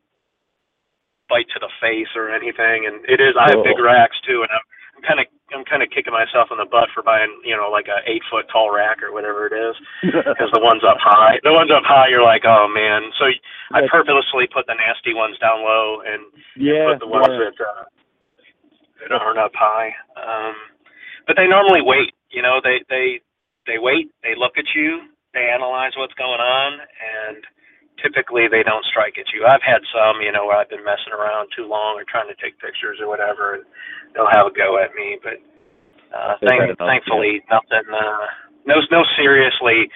bite 1.29 1.49
to 1.53 1.59
the 1.59 1.71
face 1.81 2.11
or 2.15 2.29
anything. 2.29 2.85
And 2.85 3.01
it 3.09 3.21
is 3.21 3.33
I 3.39 3.49
have 3.53 3.63
big 3.63 3.79
Oh. 3.79 3.83
racks 3.85 4.17
too, 4.27 4.41
and 4.45 4.51
I'm, 4.51 4.65
I'm 4.97 5.03
kind 5.03 5.19
of 5.21 5.25
I'm 5.53 5.65
kind 5.65 5.83
of 5.85 5.89
kicking 5.93 6.13
myself 6.13 6.49
in 6.49 6.57
the 6.57 6.65
butt 6.65 6.89
for 6.93 7.03
buying 7.05 7.29
you 7.45 7.55
know 7.55 7.69
like 7.69 7.85
a 7.87 8.01
eight 8.09 8.21
foot 8.29 8.45
tall 8.51 8.73
rack 8.73 9.01
or 9.05 9.13
whatever 9.13 9.45
it 9.45 9.53
is 9.53 9.75
because 10.01 10.49
the 10.53 10.59
ones 10.61 10.81
up 10.81 10.97
high 10.97 11.37
the 11.45 11.53
ones 11.53 11.69
up 11.69 11.85
high 11.85 12.09
you're 12.09 12.25
like 12.25 12.41
oh 12.49 12.65
man 12.65 13.13
so 13.19 13.29
I 13.73 13.85
purposely 13.89 14.49
put 14.49 14.65
the 14.65 14.73
nasty 14.73 15.13
ones 15.13 15.37
down 15.37 15.61
low 15.61 16.01
and 16.01 16.25
yeah, 16.57 16.89
put 16.93 16.99
the 16.99 17.07
ones 17.07 17.29
yeah. 17.29 17.49
that 17.49 17.57
uh, 17.61 17.83
that 19.01 19.11
aren't 19.11 19.39
up 19.39 19.51
high. 19.53 19.93
Um, 20.17 20.55
but 21.27 21.35
they 21.35 21.47
normally 21.47 21.81
wait. 21.81 22.13
You 22.31 22.41
know, 22.41 22.61
they 22.63 22.81
they 22.89 23.19
they 23.67 23.77
wait. 23.77 24.09
They 24.23 24.33
look 24.37 24.57
at 24.57 24.65
you. 24.75 25.01
They 25.33 25.49
analyze 25.49 25.93
what's 25.97 26.13
going 26.13 26.39
on, 26.39 26.79
and 26.79 27.43
typically 28.01 28.47
they 28.47 28.63
don't 28.63 28.85
strike 28.85 29.15
at 29.17 29.29
you. 29.33 29.45
I've 29.45 29.63
had 29.63 29.81
some, 29.91 30.21
you 30.21 30.31
know, 30.31 30.47
where 30.47 30.57
I've 30.57 30.69
been 30.69 30.83
messing 30.83 31.13
around 31.15 31.49
too 31.55 31.67
long 31.67 31.95
or 31.99 32.05
trying 32.07 32.27
to 32.27 32.37
take 32.39 32.59
pictures 32.59 32.99
or 32.99 33.07
whatever, 33.07 33.55
and 33.59 33.63
they'll 34.13 34.31
have 34.31 34.47
a 34.47 34.53
go 34.53 34.79
at 34.79 34.95
me. 34.95 35.19
But 35.21 35.39
uh, 36.11 36.35
thank, 36.43 36.63
enough, 36.63 36.79
thankfully, 36.79 37.43
nothing. 37.51 37.87
Uh, 37.87 38.25
no, 38.65 38.81
no, 38.91 39.03
seriously. 39.15 39.91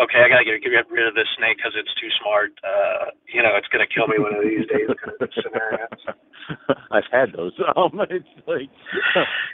Okay, 0.00 0.24
I 0.24 0.28
gotta 0.32 0.44
get, 0.44 0.64
get 0.64 0.88
rid 0.88 1.04
of 1.04 1.14
this 1.14 1.28
snake 1.36 1.60
because 1.60 1.76
it's 1.76 1.92
too 2.00 2.08
smart. 2.24 2.56
Uh, 2.64 3.12
you 3.28 3.44
know, 3.44 3.52
it's 3.60 3.68
gonna 3.68 3.88
kill 3.88 4.08
me 4.08 4.16
one 4.16 4.32
of 4.32 4.40
these 4.40 4.64
days. 4.64 4.88
Kind 4.88 5.20
of 5.20 5.28
scenarios. 5.36 6.00
I've 6.90 7.08
had 7.12 7.32
those. 7.36 7.52
Um, 7.76 8.00
it's 8.08 8.28
like 8.46 8.68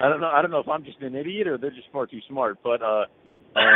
I 0.01 0.09
don't 0.09 0.21
know. 0.21 0.31
I 0.31 0.43
don't 0.43 0.51
know 0.51 0.63
if 0.63 0.69
I'm 0.69 0.85
just 0.85 1.01
an 1.03 1.15
idiot 1.15 1.47
or 1.47 1.59
they're 1.59 1.75
just 1.75 1.91
far 1.93 2.07
too 2.07 2.21
smart. 2.29 2.59
But 2.63 2.83
uh, 2.83 3.05
um, 3.57 3.75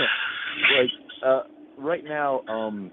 like 0.76 0.90
uh, 1.24 1.42
right 1.78 2.04
now, 2.04 2.40
um, 2.48 2.90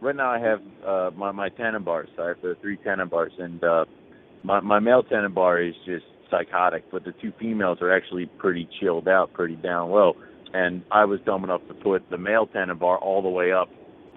right 0.00 0.16
now 0.16 0.30
I 0.30 0.38
have 0.38 0.60
uh 0.86 1.10
my 1.16 1.32
my 1.32 1.48
Tanimbars. 1.50 2.08
I 2.18 2.28
have 2.28 2.40
the 2.42 2.56
three 2.60 2.76
Tanimbars, 2.78 3.38
and 3.38 3.62
uh, 3.62 3.84
my 4.42 4.60
my 4.60 4.78
male 4.78 5.02
Tanimbar 5.02 5.68
is 5.68 5.74
just 5.84 6.04
psychotic, 6.30 6.84
but 6.90 7.04
the 7.04 7.12
two 7.22 7.32
females 7.38 7.78
are 7.80 7.94
actually 7.94 8.26
pretty 8.38 8.68
chilled 8.80 9.08
out, 9.08 9.32
pretty 9.32 9.56
down 9.56 9.90
low. 9.90 10.14
and 10.52 10.82
I 10.90 11.04
was 11.04 11.20
dumb 11.24 11.44
enough 11.44 11.60
to 11.68 11.74
put 11.74 12.08
the 12.10 12.18
male 12.18 12.46
Tanimbar 12.46 13.00
all 13.00 13.22
the 13.22 13.28
way 13.28 13.52
up 13.52 13.68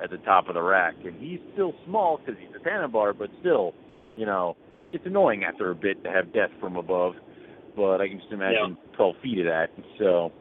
at 0.04 0.10
the 0.10 0.18
top 0.18 0.48
of 0.48 0.56
the 0.56 0.62
rack, 0.62 0.96
and 1.04 1.20
he's 1.22 1.40
still 1.54 1.74
small 1.86 2.18
because 2.18 2.40
he's 2.40 2.50
a 2.56 2.64
Tanimbar, 2.68 3.18
but 3.18 3.30
still, 3.42 3.74
you 4.16 4.26
know, 4.26 4.56
it's 4.94 5.06
annoying 5.06 5.44
after 5.44 5.70
a 5.70 5.76
bit 5.76 6.04
to 6.04 6.10
have 6.10 6.34
death 6.34 6.50
from 6.60 6.78
above. 6.78 7.14
But 7.76 8.02
I 8.02 8.08
can 8.08 8.20
just 8.20 8.32
imagine 8.32 8.78
12 8.98 9.16
feet 9.22 9.40
of 9.40 9.46
that. 9.46 9.68
So, 10.00 10.32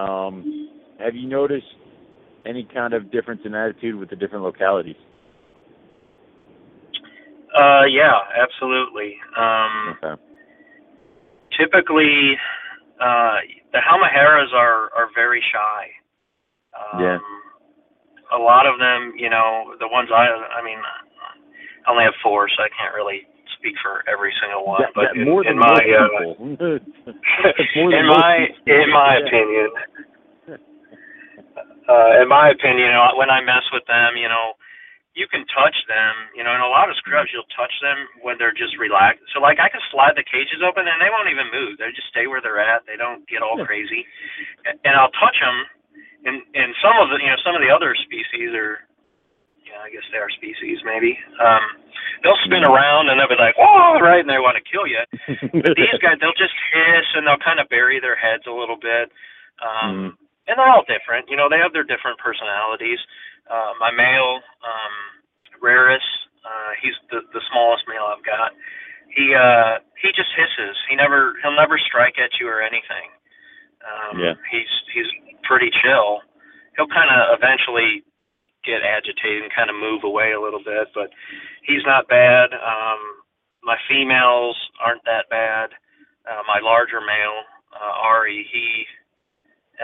um, 0.00 0.68
have 0.98 1.14
you 1.14 1.28
noticed 1.28 1.66
any 2.46 2.64
kind 2.72 2.94
of 2.94 3.10
difference 3.10 3.40
in 3.44 3.54
attitude 3.54 3.94
with 3.96 4.10
the 4.10 4.16
different 4.16 4.44
localities? 4.44 4.96
Uh, 7.56 7.84
yeah, 7.88 8.18
absolutely. 8.36 9.16
Um, 9.36 9.96
Okay. 10.02 10.22
typically, 11.56 12.36
uh, 13.00 13.38
the 13.72 13.78
Halmaheras 13.78 14.52
are 14.52 14.90
are 14.94 15.08
very 15.14 15.42
shy. 15.52 15.90
Um, 16.74 17.00
Yeah. 17.00 17.18
A 18.32 18.38
lot 18.38 18.66
of 18.66 18.78
them, 18.80 19.12
you 19.16 19.30
know, 19.30 19.76
the 19.78 19.86
ones 19.86 20.10
I, 20.10 20.26
I 20.26 20.62
mean, 20.62 20.78
I 21.86 21.90
only 21.90 22.02
have 22.04 22.14
four, 22.22 22.48
so 22.48 22.62
I 22.64 22.68
can't 22.70 22.94
really 22.94 23.28
speak 23.58 23.74
for 23.80 24.02
every 24.08 24.32
single 24.40 24.66
one. 24.66 24.80
That- 24.82 24.94
but 24.94 25.14
in, 25.16 25.24
more 25.28 25.44
than 25.44 25.52
in 25.52 25.58
my, 25.58 25.78
uh. 25.78 26.08
More 26.40 27.90
than 27.90 28.00
in 28.00 28.06
my 28.06 28.48
in 28.66 28.90
my 28.90 29.16
opinion, 29.16 29.70
uh, 31.88 32.22
in 32.22 32.28
my 32.28 32.50
opinion, 32.50 32.88
you 32.88 32.94
know, 32.94 33.12
when 33.16 33.30
I 33.30 33.40
mess 33.44 33.64
with 33.72 33.84
them, 33.86 34.16
you 34.16 34.28
know, 34.28 34.56
you 35.14 35.30
can 35.30 35.46
touch 35.54 35.76
them. 35.86 36.14
You 36.34 36.42
know, 36.42 36.54
in 36.54 36.62
a 36.62 36.70
lot 36.70 36.90
of 36.90 36.96
scrubs, 36.98 37.30
you'll 37.30 37.48
touch 37.54 37.72
them 37.80 38.08
when 38.22 38.36
they're 38.38 38.56
just 38.56 38.74
relaxed. 38.78 39.22
So 39.30 39.38
like, 39.38 39.62
I 39.62 39.70
can 39.70 39.82
slide 39.94 40.18
the 40.18 40.26
cages 40.26 40.62
open 40.64 40.86
and 40.88 40.98
they 40.98 41.10
won't 41.12 41.30
even 41.30 41.48
move. 41.54 41.78
They 41.78 41.90
just 41.94 42.10
stay 42.10 42.26
where 42.26 42.42
they're 42.42 42.60
at. 42.62 42.82
They 42.86 42.98
don't 42.98 43.22
get 43.30 43.42
all 43.42 43.60
crazy. 43.62 44.04
And 44.84 44.98
I'll 44.98 45.14
touch 45.16 45.38
them, 45.38 45.56
and 46.26 46.42
and 46.56 46.74
some 46.82 46.96
of 46.98 47.12
the 47.12 47.22
you 47.22 47.30
know 47.30 47.40
some 47.46 47.54
of 47.54 47.62
the 47.62 47.70
other 47.70 47.94
species 47.94 48.52
are. 48.54 48.82
Yeah, 49.64 49.80
I 49.80 49.90
guess 49.90 50.04
they 50.12 50.20
are 50.20 50.30
species, 50.30 50.78
maybe. 50.84 51.18
Um, 51.40 51.64
they'll 52.22 52.38
spin 52.44 52.62
around 52.68 53.08
and 53.08 53.18
they'll 53.18 53.32
be 53.32 53.40
like, 53.40 53.56
"Whoa!" 53.58 53.98
Right, 53.98 54.20
and 54.20 54.28
they 54.30 54.38
want 54.38 54.56
to 54.60 54.64
kill 54.64 54.86
you 54.86 55.00
but 55.52 55.74
these 55.76 55.98
guys 56.02 56.18
they'll 56.20 56.36
just 56.36 56.54
hiss 56.72 57.06
and 57.16 57.26
they'll 57.26 57.40
kind 57.44 57.60
of 57.60 57.68
bury 57.68 58.00
their 58.00 58.16
heads 58.16 58.44
a 58.46 58.52
little 58.52 58.76
bit 58.80 59.10
um 59.64 60.16
and 60.46 60.58
they're 60.58 60.68
all 60.70 60.84
different. 60.88 61.28
You 61.28 61.36
know 61.36 61.48
they 61.48 61.58
have 61.62 61.72
their 61.72 61.84
different 61.86 62.18
personalities. 62.18 62.98
Uh 63.50 63.72
my 63.80 63.90
male 63.90 64.40
um 64.64 64.94
rarus 65.62 66.04
uh 66.44 66.70
he's 66.82 66.96
the 67.10 67.20
the 67.32 67.42
smallest 67.50 67.84
male 67.88 68.06
i've 68.08 68.24
got. 68.24 68.52
He 69.14 69.34
uh 69.34 69.78
he 70.00 70.08
just 70.12 70.30
hisses. 70.36 70.76
He 70.88 70.96
never 70.96 71.34
he'll 71.42 71.56
never 71.56 71.78
strike 71.78 72.16
at 72.18 72.36
you 72.40 72.48
or 72.48 72.60
anything. 72.62 73.08
Um 73.84 74.18
Yeah. 74.20 74.34
he's 74.50 74.70
he's 74.92 75.10
pretty 75.44 75.70
chill. 75.82 76.20
He'll 76.76 76.90
kind 76.90 77.10
of 77.12 77.38
eventually 77.38 78.02
get 78.64 78.80
agitated 78.82 79.44
and 79.44 79.52
kind 79.52 79.68
of 79.68 79.76
move 79.76 80.04
away 80.04 80.32
a 80.32 80.40
little 80.40 80.62
bit 80.64 80.88
but 80.94 81.10
he's 81.62 81.84
not 81.86 82.08
bad. 82.08 82.52
Um 82.54 83.00
my 83.64 83.76
females 83.88 84.56
aren't 84.84 85.04
that 85.04 85.24
bad. 85.30 85.70
Uh, 86.28 86.42
my 86.46 86.60
larger 86.60 87.00
male, 87.00 87.44
uh, 87.72 87.92
Ari, 88.08 88.46
he, 88.52 88.84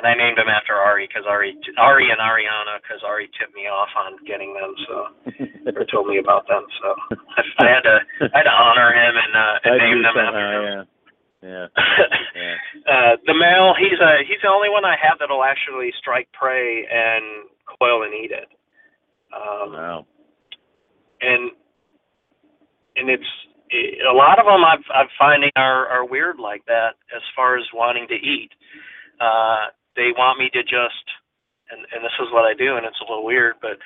and 0.00 0.08
I 0.08 0.16
named 0.16 0.38
him 0.40 0.48
after 0.48 0.72
Ari 0.74 1.04
because 1.06 1.28
Ari, 1.28 1.52
Ari 1.76 2.08
and 2.08 2.20
Ariana 2.24 2.80
because 2.80 3.04
Ari 3.04 3.28
tipped 3.36 3.52
me 3.54 3.68
off 3.68 3.92
on 3.92 4.16
getting 4.24 4.56
them, 4.56 4.72
so 4.88 4.94
or 5.76 5.84
told 5.92 6.08
me 6.08 6.16
about 6.16 6.48
them. 6.48 6.64
So 6.80 6.96
I, 7.36 7.42
I 7.60 7.66
had 7.68 7.84
to, 7.84 7.96
I 8.32 8.38
had 8.40 8.48
to 8.48 8.54
honor 8.56 8.90
him 8.96 9.14
and, 9.20 9.32
uh, 9.36 9.56
and 9.68 9.76
name 9.76 10.00
them 10.02 10.16
after 10.16 10.48
him. 10.56 10.64
yeah. 10.64 10.84
Yeah. 11.42 11.66
Yeah. 12.36 12.56
uh, 12.86 13.16
the 13.26 13.34
male, 13.34 13.74
he's 13.78 13.98
a, 14.00 14.22
he's 14.26 14.40
the 14.42 14.48
only 14.48 14.68
one 14.70 14.84
I 14.84 14.94
have 15.02 15.18
that'll 15.18 15.42
actually 15.44 15.92
strike 15.98 16.28
prey 16.32 16.86
and 16.90 17.48
coil 17.80 18.02
and 18.04 18.14
eat 18.14 18.30
it. 18.30 18.48
Um, 19.34 19.72
Wow. 19.72 20.06
and 21.20 21.50
and 22.96 23.10
it's 23.10 23.24
it, 23.70 24.04
a 24.06 24.12
lot 24.12 24.38
of 24.38 24.46
them 24.46 24.64
I've, 24.64 24.84
I'm 24.94 25.08
finding 25.18 25.50
are 25.56 25.86
are 25.88 26.04
weird 26.06 26.38
like 26.38 26.64
that 26.66 26.94
as 27.14 27.22
far 27.36 27.56
as 27.58 27.64
wanting 27.74 28.06
to 28.08 28.14
eat. 28.14 28.50
Uh, 29.20 29.68
they 29.96 30.12
want 30.16 30.38
me 30.38 30.50
to 30.54 30.62
just 30.62 31.06
and 31.70 31.86
and 31.94 32.02
this 32.04 32.16
is 32.20 32.32
what 32.32 32.44
I 32.44 32.54
do, 32.54 32.76
and 32.76 32.86
it's 32.86 33.00
a 33.00 33.08
little 33.08 33.24
weird, 33.24 33.56
but 33.62 33.78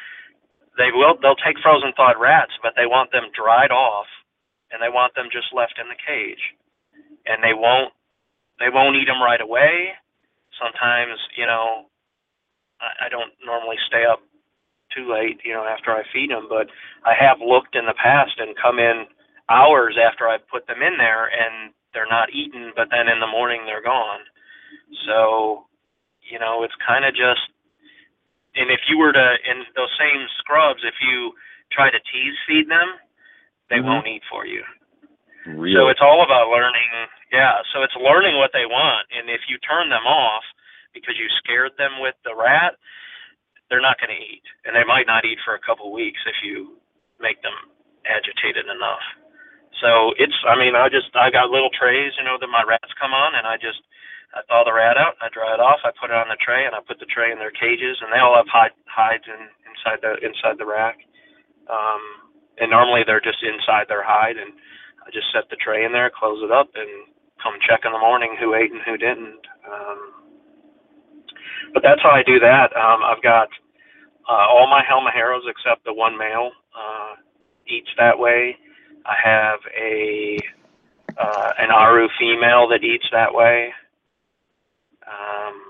they 0.76 0.90
will 0.92 1.16
they'll 1.20 1.38
take 1.40 1.60
frozen 1.62 1.92
thawed 1.96 2.18
rats, 2.20 2.52
but 2.62 2.74
they 2.76 2.86
want 2.86 3.12
them 3.12 3.30
dried 3.36 3.70
off, 3.70 4.06
and 4.72 4.80
they 4.82 4.90
want 4.90 5.14
them 5.14 5.28
just 5.32 5.52
left 5.54 5.78
in 5.78 5.88
the 5.88 6.00
cage, 6.00 6.42
and 7.26 7.42
they 7.42 7.54
won't 7.54 7.92
they 8.58 8.72
won't 8.72 8.96
eat 8.96 9.06
them 9.06 9.22
right 9.22 9.40
away. 9.40 9.92
Sometimes 10.58 11.20
you 11.36 11.46
know 11.46 11.86
I, 12.80 13.06
I 13.06 13.08
don't 13.08 13.32
normally 13.44 13.76
stay 13.86 14.04
up 14.04 14.20
too 14.94 15.10
late, 15.10 15.40
you 15.44 15.52
know, 15.52 15.64
after 15.66 15.90
I 15.90 16.02
feed 16.12 16.30
them. 16.30 16.46
But 16.48 16.68
I 17.04 17.14
have 17.18 17.38
looked 17.42 17.74
in 17.74 17.86
the 17.86 17.98
past 17.98 18.38
and 18.38 18.56
come 18.56 18.78
in 18.78 19.06
hours 19.50 19.98
after 19.98 20.28
I 20.28 20.38
put 20.38 20.66
them 20.66 20.82
in 20.82 20.96
there, 20.98 21.26
and 21.26 21.74
they're 21.92 22.10
not 22.10 22.30
eaten. 22.32 22.72
But 22.76 22.88
then 22.90 23.08
in 23.08 23.20
the 23.20 23.30
morning 23.30 23.62
they're 23.66 23.82
gone. 23.84 24.22
So, 25.06 25.66
you 26.30 26.38
know, 26.38 26.62
it's 26.62 26.74
kind 26.86 27.04
of 27.04 27.14
just. 27.14 27.42
And 28.56 28.70
if 28.70 28.80
you 28.88 28.98
were 28.98 29.12
to 29.12 29.28
in 29.50 29.66
those 29.74 29.90
same 29.98 30.26
scrubs, 30.38 30.82
if 30.84 30.94
you 31.02 31.32
try 31.72 31.90
to 31.90 31.98
tease 32.12 32.38
feed 32.46 32.68
them, 32.70 32.86
they 33.68 33.78
Mhm. 33.78 33.84
won't 33.84 34.06
eat 34.06 34.22
for 34.30 34.46
you. 34.46 34.64
Really? 35.46 35.74
So 35.74 35.88
it's 35.88 36.00
all 36.00 36.22
about 36.22 36.48
learning. 36.50 36.88
Yeah. 37.32 37.60
So 37.72 37.82
it's 37.82 37.96
learning 37.96 38.38
what 38.38 38.52
they 38.52 38.64
want, 38.66 39.08
and 39.10 39.28
if 39.28 39.48
you 39.48 39.58
turn 39.58 39.88
them 39.88 40.06
off 40.06 40.44
because 40.92 41.18
you 41.18 41.28
scared 41.42 41.76
them 41.76 41.98
with 41.98 42.14
the 42.22 42.34
rat, 42.34 42.76
they're 43.68 43.80
not 43.80 43.98
going 43.98 44.14
to 44.14 44.22
eat, 44.22 44.44
and 44.64 44.76
they 44.76 44.84
might 44.84 45.06
not 45.06 45.24
eat 45.24 45.40
for 45.44 45.54
a 45.54 45.58
couple 45.58 45.90
weeks 45.90 46.20
if 46.26 46.36
you 46.42 46.78
make 47.18 47.42
them 47.42 47.54
agitated 48.06 48.68
enough. 48.68 49.02
So 49.80 50.14
it's. 50.18 50.36
I 50.46 50.54
mean, 50.56 50.76
I 50.76 50.88
just 50.88 51.14
I 51.16 51.30
got 51.30 51.50
little 51.50 51.70
trays, 51.70 52.12
you 52.16 52.24
know, 52.24 52.38
that 52.38 52.46
my 52.46 52.62
rats 52.62 52.92
come 53.00 53.12
on, 53.12 53.34
and 53.34 53.46
I 53.46 53.56
just 53.56 53.80
I 54.34 54.42
thaw 54.50 54.64
the 54.66 54.74
rat 54.74 54.98
out, 54.98 55.14
I 55.22 55.30
dry 55.30 55.54
it 55.54 55.62
off, 55.62 55.80
I 55.86 55.94
put 55.94 56.10
it 56.10 56.18
on 56.18 56.28
the 56.28 56.40
tray, 56.42 56.66
and 56.66 56.74
I 56.74 56.82
put 56.82 56.98
the 56.98 57.06
tray 57.10 57.30
in 57.32 57.38
their 57.38 57.54
cages, 57.54 57.96
and 58.02 58.10
they 58.10 58.18
all 58.18 58.34
have 58.36 58.50
hide, 58.50 58.74
hides 58.90 59.24
in, 59.30 59.40
inside 59.70 60.02
the 60.02 60.18
inside 60.26 60.58
the 60.58 60.66
rack. 60.66 60.98
Um, 61.70 62.02
and 62.58 62.70
normally 62.70 63.02
they're 63.06 63.24
just 63.24 63.42
inside 63.42 63.86
their 63.88 64.04
hide, 64.04 64.36
and 64.36 64.52
I 65.06 65.10
just 65.14 65.30
set 65.32 65.48
the 65.50 65.56
tray 65.62 65.84
in 65.84 65.92
there, 65.92 66.10
close 66.10 66.42
it 66.42 66.50
up, 66.52 66.70
and 66.74 67.08
come 67.42 67.54
check 67.62 67.86
in 67.86 67.92
the 67.92 67.98
morning 68.02 68.36
who 68.38 68.54
ate 68.54 68.72
and 68.72 68.82
who 68.84 68.96
didn't. 68.96 69.42
Um, 69.64 70.00
but 71.74 71.82
that's 71.82 72.02
how 72.02 72.10
I 72.10 72.22
do 72.22 72.38
that. 72.40 72.74
Um, 72.76 73.02
I've 73.04 73.22
got 73.22 73.48
uh, 74.28 74.46
all 74.50 74.68
my 74.68 74.82
Halmaheras 74.82 75.46
except 75.48 75.84
the 75.84 75.94
one 75.94 76.16
male 76.18 76.50
uh, 76.76 77.16
eats 77.68 77.90
that 77.98 78.18
way. 78.18 78.56
I 79.06 79.14
have 79.22 79.60
a 79.78 80.38
uh, 81.18 81.50
an 81.58 81.70
Aru 81.70 82.08
female 82.18 82.68
that 82.68 82.82
eats 82.82 83.06
that 83.12 83.32
way. 83.32 83.72
Um, 85.06 85.62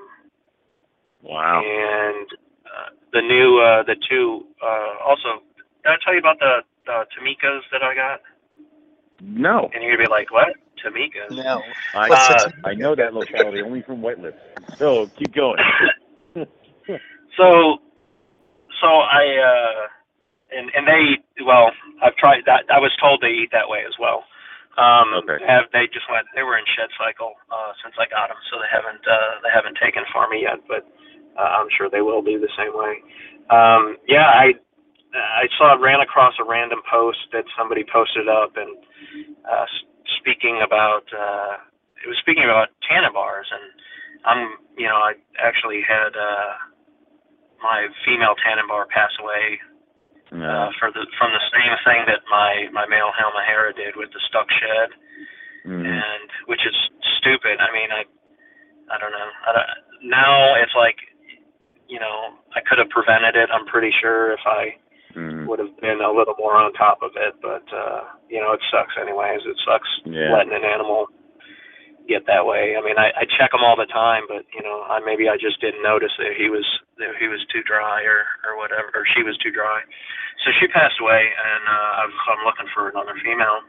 wow. 1.23 1.63
and 1.65 2.27
uh, 2.67 2.91
the 3.13 3.21
new 3.21 3.61
uh, 3.61 3.83
the 3.85 3.97
two 4.09 4.47
uh, 4.63 5.05
also. 5.05 5.43
Did 5.83 5.91
I 5.91 5.97
tell 6.05 6.15
you 6.15 6.21
about 6.21 6.39
the 6.39 6.63
the 6.87 7.05
Timikas 7.15 7.61
that 7.73 7.83
I 7.83 7.95
got? 7.95 8.21
No. 9.21 9.71
And 9.75 9.83
you're 9.83 9.97
gonna 9.97 10.09
be 10.09 10.11
like, 10.11 10.31
what? 10.31 10.55
Timikas? 10.85 11.31
No. 11.31 11.63
I, 11.95 12.09
Uh, 12.09 12.49
I 12.65 12.75
know 12.75 12.95
that 12.95 13.15
locality 13.15 13.63
only 13.63 13.83
from 13.83 14.03
White 14.03 14.19
Lips. 14.19 14.39
So 14.79 15.11
keep 15.19 15.35
going. 15.35 15.59
So, 17.37 17.79
so 18.81 18.87
I 18.87 19.25
uh, 19.43 19.89
and 20.57 20.71
and 20.75 20.87
they 20.87 21.45
well, 21.45 21.71
I've 22.03 22.17
tried 22.17 22.43
that. 22.47 22.65
I 22.73 22.79
was 22.79 22.93
told 23.01 23.21
they 23.21 23.35
eat 23.35 23.51
that 23.53 23.69
way 23.69 23.81
as 23.87 23.95
well. 23.99 24.25
Um, 24.79 25.15
Okay. 25.25 25.39
Have 25.47 25.71
they 25.73 25.87
just 25.93 26.07
went? 26.11 26.27
They 26.35 26.43
were 26.45 26.59
in 26.59 26.67
shed 26.77 26.91
cycle 26.99 27.35
uh, 27.53 27.73
since 27.85 27.95
I 27.99 28.07
got 28.11 28.29
them, 28.29 28.39
so 28.51 28.59
they 28.61 28.71
haven't 28.73 29.05
uh, 29.07 29.33
they 29.45 29.53
haven't 29.55 29.79
taken 29.83 30.05
for 30.13 30.29
me 30.29 30.43
yet. 30.47 30.61
But 30.69 30.87
uh, 31.39 31.61
I'm 31.63 31.69
sure 31.77 31.91
they 31.91 32.03
will 32.03 32.23
be 32.23 32.37
the 32.39 32.51
same 32.59 32.75
way. 32.75 33.03
Um, 33.51 33.99
yeah, 34.09 34.27
I 34.29 34.55
I 35.15 35.47
saw 35.59 35.75
ran 35.81 36.01
across 36.01 36.35
a 36.41 36.45
random 36.45 36.81
post 36.91 37.19
that 37.33 37.45
somebody 37.59 37.85
posted 37.93 38.29
up 38.29 38.57
and 38.57 38.77
uh, 39.47 39.67
speaking 40.21 40.63
about 40.65 41.07
uh, 41.15 41.59
it 42.05 42.09
was 42.09 42.19
speaking 42.21 42.45
about 42.45 42.71
Tanimbars 42.85 43.49
and 43.53 43.65
I'm 44.27 44.43
you 44.79 44.87
know 44.89 44.97
I 44.99 45.15
actually 45.41 45.83
had 45.87 46.13
uh, 46.17 46.53
my 47.63 47.89
female 48.07 48.35
Tanimbar 48.45 48.89
pass 48.89 49.13
away 49.21 49.61
No. 50.35 50.51
uh, 50.51 50.71
for 50.83 50.91
the 50.91 51.07
from 51.17 51.31
the 51.31 51.45
same 51.55 51.75
thing 51.87 52.03
that 52.11 52.27
my 52.27 52.67
my 52.75 52.85
male 52.91 53.15
Halmahera 53.15 53.71
did 53.75 53.95
with 53.95 54.11
the 54.11 54.19
stuck 54.27 54.51
shed, 54.51 54.91
Mhm. 55.65 55.87
and 55.87 56.29
which 56.47 56.67
is 56.67 56.75
stupid. 57.19 57.61
I 57.63 57.71
mean, 57.73 57.91
I 57.93 58.03
I 58.91 58.99
don't 58.99 59.13
know. 59.13 59.31
I 59.47 59.51
don't, 59.55 59.71
now 60.11 60.55
it's 60.61 60.75
like, 60.75 60.99
you 61.89 61.99
know, 61.99 62.35
I 62.55 62.61
could 62.61 62.79
have 62.79 62.91
prevented 62.91 63.37
it. 63.37 63.49
I'm 63.51 63.65
pretty 63.67 63.93
sure 64.03 64.33
if 64.33 64.45
I 64.45 64.77
Mhm. 65.15 65.47
would 65.47 65.59
have 65.61 65.75
been 65.81 66.01
a 66.03 66.11
little 66.11 66.35
more 66.37 66.57
on 66.57 66.73
top 66.75 67.01
of 67.03 67.17
it, 67.17 67.35
but 67.41 67.63
uh, 67.73 68.03
you 68.29 68.41
know, 68.41 68.53
it 68.53 68.61
sucks 68.71 68.97
anyways. 68.99 69.47
It 69.47 69.57
sucks 69.65 69.89
Yeah. 70.05 70.33
letting 70.33 70.53
an 70.53 70.65
animal 70.65 71.07
get 72.09 72.27
that 72.27 72.47
way. 72.47 72.77
I 72.77 72.83
mean, 72.85 72.99
I, 72.99 73.13
I 73.15 73.25
check 73.39 73.53
them 73.53 73.65
all 73.65 73.77
the 73.77 73.89
time, 73.91 74.25
but 74.29 74.45
you 74.55 74.63
know, 74.63 74.85
I 74.89 75.01
maybe 75.05 75.29
I 75.29 75.37
just 75.37 75.61
didn't 75.61 75.83
notice 75.83 76.13
that 76.19 76.37
he 76.39 76.51
was 76.51 76.67
that 76.99 77.17
he 77.21 77.29
was 77.29 77.41
too 77.53 77.63
dry 77.65 78.03
or 78.05 78.25
or 78.47 78.57
whatever, 78.59 78.91
or 78.95 79.05
she 79.17 79.23
was 79.23 79.37
too 79.39 79.53
dry. 79.53 79.81
So 80.45 80.53
she 80.61 80.69
passed 80.69 81.01
away, 81.01 81.23
and 81.25 81.63
uh, 81.69 81.93
I 82.01 82.05
was, 82.09 82.17
I'm 82.29 82.45
looking 82.47 82.71
for 82.75 82.91
another 82.91 83.17
female. 83.25 83.61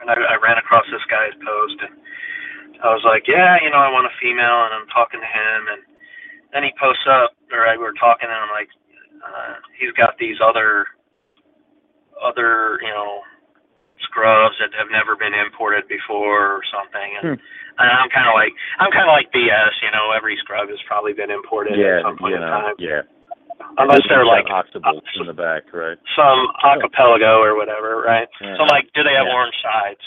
And 0.00 0.10
I, 0.10 0.14
I 0.16 0.36
ran 0.42 0.58
across 0.58 0.84
this 0.92 1.04
guy's 1.10 1.34
post, 1.44 1.78
and 1.84 1.94
I 2.82 2.92
was 2.94 3.04
like, 3.06 3.24
yeah, 3.28 3.58
you 3.62 3.70
know, 3.70 3.78
I 3.80 3.90
want 3.92 4.06
a 4.10 4.14
female, 4.20 4.66
and 4.68 4.74
I'm 4.74 4.88
talking 4.92 5.20
to 5.20 5.26
him, 5.26 5.60
and 5.72 5.82
then 6.52 6.62
he 6.64 6.72
posts 6.80 7.04
up, 7.08 7.32
or 7.52 7.66
I, 7.66 7.76
we 7.76 7.84
were 7.84 7.96
talking, 7.98 8.28
and 8.28 8.36
I'm 8.36 8.52
like, 8.54 8.70
uh, 9.22 9.54
he's 9.78 9.92
got 9.96 10.18
these 10.18 10.38
other 10.42 10.86
other, 12.22 12.78
you 12.82 12.90
know, 12.90 13.22
scrubs 14.14 14.54
that 14.62 14.70
have 14.78 14.86
never 14.94 15.18
been 15.18 15.34
imported 15.34 15.90
before 15.90 16.54
or 16.54 16.62
something. 16.70 17.10
And, 17.18 17.34
and 17.34 17.88
I'm 17.90 18.06
kind 18.14 18.30
of 18.30 18.38
like, 18.38 18.54
I'm 18.78 18.94
kind 18.94 19.10
of 19.10 19.14
like 19.18 19.34
BS. 19.34 19.74
You 19.82 19.90
know, 19.90 20.14
every 20.14 20.38
scrub 20.38 20.70
has 20.70 20.78
probably 20.86 21.12
been 21.12 21.34
imported 21.34 21.74
Yeah, 21.74 21.98
at 21.98 22.06
some 22.06 22.16
point 22.16 22.38
you 22.38 22.42
in 22.42 22.46
time, 22.46 22.74
yeah. 22.78 23.02
unless 23.78 24.06
they're 24.06 24.24
like 24.24 24.46
Oksibil 24.46 25.02
in 25.18 25.26
the 25.26 25.34
back, 25.34 25.74
right? 25.74 25.98
some 26.14 26.46
archipelago 26.62 27.42
or 27.42 27.58
whatever, 27.58 27.98
right? 28.06 28.30
So 28.38 28.62
I'm 28.62 28.70
like, 28.70 28.86
do 28.94 29.02
they 29.02 29.18
have 29.18 29.26
Yeah. 29.26 29.34
orange 29.34 29.58
sides? 29.58 30.00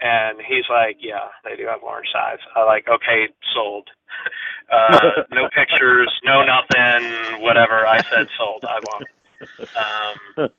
And 0.00 0.38
he's 0.46 0.62
like, 0.70 1.02
yeah, 1.02 1.26
they 1.42 1.56
do 1.58 1.66
have 1.66 1.82
orange 1.82 2.06
sides. 2.14 2.38
I 2.54 2.62
like, 2.62 2.86
okay, 2.86 3.26
sold. 3.52 3.90
uh, 4.70 5.26
no 5.34 5.48
pictures, 5.50 6.06
no 6.22 6.46
nothing, 6.46 7.42
whatever. 7.42 7.82
I 7.86 7.98
said 8.06 8.30
sold. 8.38 8.62
I 8.62 8.78
want. 8.86 9.02
it. 9.02 9.10
Um, 10.38 10.50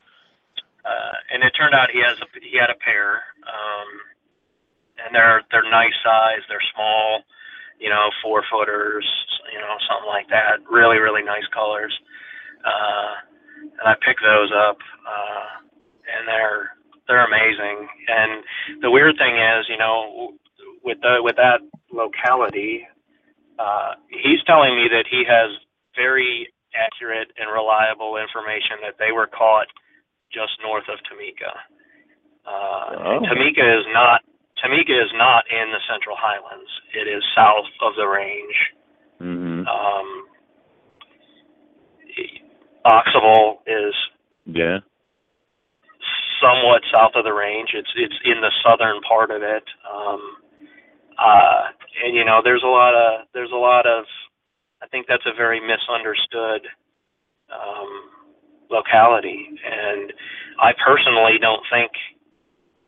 uh, 0.89 1.13
and 1.31 1.43
it 1.43 1.53
turned 1.53 1.75
out 1.75 1.91
he 1.93 2.01
has 2.01 2.17
a, 2.17 2.27
he 2.41 2.57
had 2.57 2.73
a 2.73 2.79
pair, 2.81 3.21
um, 3.45 3.89
and 5.05 5.13
they're 5.13 5.43
they're 5.51 5.69
nice 5.69 5.93
size. 6.03 6.41
They're 6.49 6.65
small, 6.73 7.21
you 7.79 7.89
know, 7.89 8.09
four 8.23 8.43
footers, 8.49 9.05
you 9.53 9.59
know, 9.59 9.77
something 9.85 10.09
like 10.09 10.29
that. 10.29 10.65
Really, 10.69 10.97
really 10.97 11.23
nice 11.23 11.45
colors. 11.53 11.93
Uh, 12.65 13.13
and 13.61 13.85
I 13.85 13.95
picked 14.01 14.21
those 14.25 14.51
up, 14.51 14.77
uh, 15.05 15.61
and 16.09 16.27
they're 16.27 16.73
they're 17.07 17.25
amazing. 17.25 17.87
And 18.07 18.43
the 18.81 18.89
weird 18.91 19.15
thing 19.17 19.37
is, 19.37 19.69
you 19.69 19.77
know, 19.77 20.33
with 20.83 20.97
the 21.01 21.21
with 21.21 21.35
that 21.37 21.61
locality, 21.93 22.87
uh, 23.59 23.93
he's 24.09 24.41
telling 24.47 24.75
me 24.75 24.89
that 24.89 25.05
he 25.09 25.23
has 25.29 25.53
very 25.95 26.49
accurate 26.73 27.29
and 27.37 27.51
reliable 27.51 28.17
information 28.17 28.81
that 28.81 28.95
they 28.99 29.11
were 29.11 29.27
caught 29.27 29.67
just 30.33 30.51
north 30.61 30.85
of 30.89 30.99
Timika. 31.09 31.53
Uh, 32.45 32.95
Oh. 32.97 33.19
Timika 33.21 33.79
is 33.79 33.85
not 33.93 34.21
Timika 34.63 34.91
is 34.91 35.11
not 35.15 35.45
in 35.49 35.71
the 35.71 35.79
Central 35.89 36.15
Highlands. 36.19 36.69
It 36.93 37.07
is 37.07 37.23
south 37.35 37.65
of 37.81 37.95
the 37.95 38.05
range. 38.07 38.55
Mm-hmm. 39.21 39.67
Um, 39.67 40.25
Oksibil 42.85 43.59
is 43.67 43.93
Yeah. 44.45 44.79
somewhat 46.41 46.81
south 46.91 47.11
of 47.15 47.23
the 47.23 47.33
range. 47.33 47.69
It's 47.73 47.91
it's 47.95 48.15
in 48.25 48.41
the 48.41 48.51
southern 48.63 49.01
part 49.01 49.31
of 49.31 49.43
it. 49.43 49.63
Um, 49.89 50.37
uh, 51.17 51.67
and 52.03 52.15
you 52.15 52.23
know, 52.25 52.41
there's 52.43 52.63
a 52.63 52.67
lot 52.67 52.95
of 52.95 53.27
there's 53.33 53.51
a 53.51 53.55
lot 53.55 53.85
of 53.85 54.05
I 54.81 54.87
think 54.87 55.07
that's 55.07 55.25
a 55.25 55.33
very 55.35 55.59
misunderstood 55.59 56.67
um, 57.51 58.09
locality, 58.69 59.49
and 59.65 60.13
I 60.61 60.73
personally 60.77 61.37
don't 61.41 61.63
think 61.69 61.91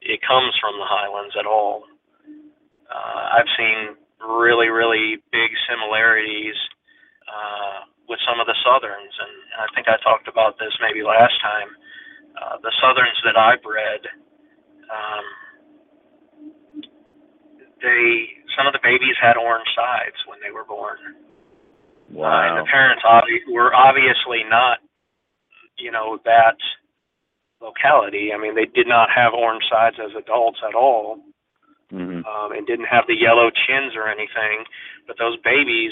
it 0.02 0.20
comes 0.26 0.54
from 0.62 0.78
the 0.78 0.88
highlands 0.88 1.36
at 1.38 1.46
all. 1.46 1.84
Uh, 2.90 3.38
I've 3.38 3.52
seen 3.58 3.98
really 4.22 4.70
really 4.70 5.18
big 5.32 5.50
similarities 5.70 6.56
uh, 7.26 7.90
with 8.08 8.20
some 8.28 8.40
of 8.40 8.46
the 8.46 8.56
southerns, 8.64 9.14
and 9.18 9.34
I 9.62 9.68
think 9.74 9.88
I 9.88 9.98
talked 10.04 10.28
about 10.28 10.60
this 10.60 10.74
maybe 10.82 11.02
last 11.02 11.34
time 11.42 11.70
uh, 12.38 12.58
the 12.64 12.72
southerns 12.82 13.20
that 13.26 13.38
I 13.38 13.56
bred, 13.60 14.02
um, 14.88 15.26
they 17.82 18.40
some 18.58 18.68
of 18.68 18.74
the 18.74 18.84
babies 18.84 19.16
had 19.22 19.38
orange 19.38 19.68
sides 19.76 20.18
when 20.28 20.40
they 20.44 20.52
were 20.52 20.66
born. 20.66 20.98
Uh, 22.12 22.48
and 22.52 22.58
the 22.60 22.68
parents 22.70 23.04
obvi- 23.08 23.48
were 23.52 23.74
obviously 23.74 24.44
not, 24.50 24.80
you 25.82 25.92
know, 25.92 26.20
that 26.26 26.58
locality. 27.62 28.32
I 28.34 28.38
mean, 28.38 28.56
they 28.56 28.66
did 28.66 28.88
not 28.88 29.10
have 29.14 29.34
orange 29.34 29.64
sides 29.70 29.98
as 30.00 30.12
adults 30.18 30.60
at 30.68 30.76
all, 30.76 31.20
hmm 31.90 32.22
um, 32.24 32.52
and 32.52 32.66
didn't 32.68 32.86
have 32.86 33.06
the 33.08 33.20
yellow 33.20 33.50
chins 33.50 33.94
or 33.96 34.08
anything. 34.08 34.66
But 35.08 35.18
those 35.18 35.38
babies 35.44 35.92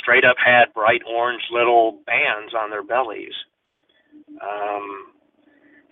straight 0.00 0.24
up 0.24 0.36
had 0.44 0.74
bright 0.74 1.02
orange 1.06 1.42
little 1.50 2.00
bands 2.06 2.54
on 2.54 2.70
their 2.70 2.82
bellies. 2.82 3.34
Um, 4.42 5.12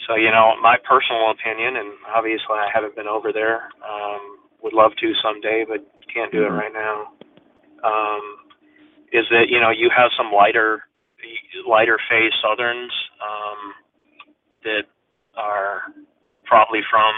so 0.07 0.17
you 0.17 0.31
know, 0.31 0.55
my 0.61 0.77
personal 0.83 1.31
opinion, 1.31 1.77
and 1.77 1.93
obviously 2.15 2.59
I 2.59 2.69
haven't 2.73 2.97
been 2.97 3.07
over 3.07 3.33
there. 3.33 3.69
Um, 3.87 4.39
would 4.63 4.73
love 4.73 4.93
to 5.01 5.13
someday, 5.23 5.65
but 5.69 5.85
can't 6.13 6.31
do 6.31 6.45
it 6.45 6.51
Mhm. 6.51 6.59
right 6.59 6.73
now. 6.73 7.13
Um, 7.83 8.39
is 9.13 9.29
that 9.31 9.49
you 9.49 9.61
know 9.61 9.71
you 9.71 9.91
have 9.91 10.11
some 10.17 10.33
lighter, 10.33 10.87
lighter 11.67 11.99
phase 12.09 12.33
southerns 12.43 12.93
um, 13.23 13.61
that 14.65 14.85
are 15.37 15.83
probably 16.45 16.81
from 16.91 17.15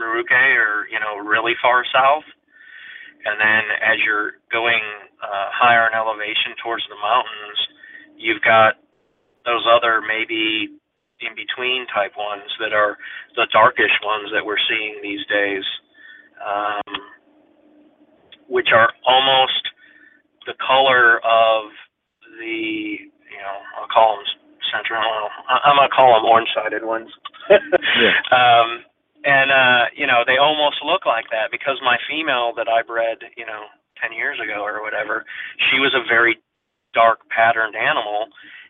Merauke 0.00 0.56
or 0.58 0.88
you 0.90 0.98
know 0.98 1.16
really 1.22 1.54
far 1.62 1.84
south, 1.92 2.26
and 3.24 3.40
then 3.40 3.62
as 3.80 3.98
you're 4.04 4.42
going 4.50 4.82
uh, 5.22 5.48
higher 5.54 5.86
in 5.86 5.94
elevation 5.94 6.58
towards 6.62 6.84
the 6.88 6.98
mountains, 6.98 7.58
you've 8.16 8.42
got 8.42 8.74
those 9.44 9.64
other 9.68 10.00
maybe 10.00 10.68
in 11.20 11.32
between 11.36 11.86
type 11.94 12.12
ones 12.18 12.50
that 12.58 12.72
are 12.72 12.98
the 13.36 13.46
darkish 13.52 13.94
ones 14.02 14.28
that 14.32 14.44
we're 14.44 14.60
seeing 14.68 14.98
these 15.02 15.24
days, 15.26 15.64
um, 16.42 17.00
which 18.48 18.68
are 18.74 18.90
almost 19.06 19.62
the 20.46 20.54
color 20.60 21.18
of 21.24 21.70
the 22.38 22.98
you 23.06 23.40
know 23.40 23.56
I'll 23.80 23.90
call 23.90 24.16
them 24.16 24.24
central. 24.72 25.00
I'm 25.48 25.76
gonna 25.76 25.92
call 25.94 26.14
them 26.16 26.24
orange-sided 26.26 26.84
ones. 26.84 27.10
Um, 28.32 28.84
and 29.24 29.48
uh, 29.50 29.84
you 29.96 30.06
know 30.06 30.22
they 30.26 30.36
almost 30.36 30.84
look 30.84 31.06
like 31.06 31.26
that 31.32 31.48
because 31.50 31.80
my 31.80 31.96
female 32.08 32.52
that 32.56 32.68
I 32.68 32.82
bred 32.82 33.18
you 33.36 33.46
know 33.46 33.68
ten 34.00 34.12
years 34.12 34.38
ago 34.40 34.62
or 34.64 34.82
whatever, 34.82 35.24
she 35.70 35.80
was 35.80 35.94
a 35.96 36.04
very 36.08 36.36
dark 36.92 37.20
patterned 37.32 37.74
animal, 37.76 38.28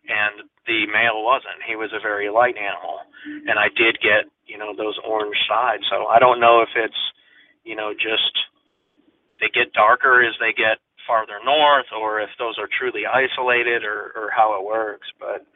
and 0.08 0.46
the 0.66 0.86
male 0.92 1.22
wasn't. 1.24 1.60
He 1.66 1.76
was 1.76 1.90
a 1.92 2.00
very 2.00 2.30
light 2.30 2.56
animal, 2.56 3.02
and 3.48 3.58
I 3.58 3.68
did 3.74 3.98
get 4.00 4.30
you 4.46 4.58
know 4.58 4.74
those 4.76 4.98
orange 5.02 5.38
sides. 5.48 5.84
So 5.90 6.06
I 6.06 6.18
don't 6.18 6.40
know 6.40 6.62
if 6.62 6.70
it's 6.76 7.02
you 7.64 7.74
know 7.76 7.92
just 7.92 8.34
they 9.40 9.50
get 9.50 9.72
darker 9.74 10.22
as 10.22 10.34
they 10.38 10.52
get 10.54 10.78
farther 11.06 11.40
north, 11.44 11.86
or 11.96 12.20
if 12.20 12.30
those 12.38 12.58
are 12.58 12.68
truly 12.78 13.02
isolated, 13.06 13.84
or 13.84 14.12
or 14.16 14.30
how 14.36 14.58
it 14.58 14.64
works. 14.66 15.08
But 15.20 15.46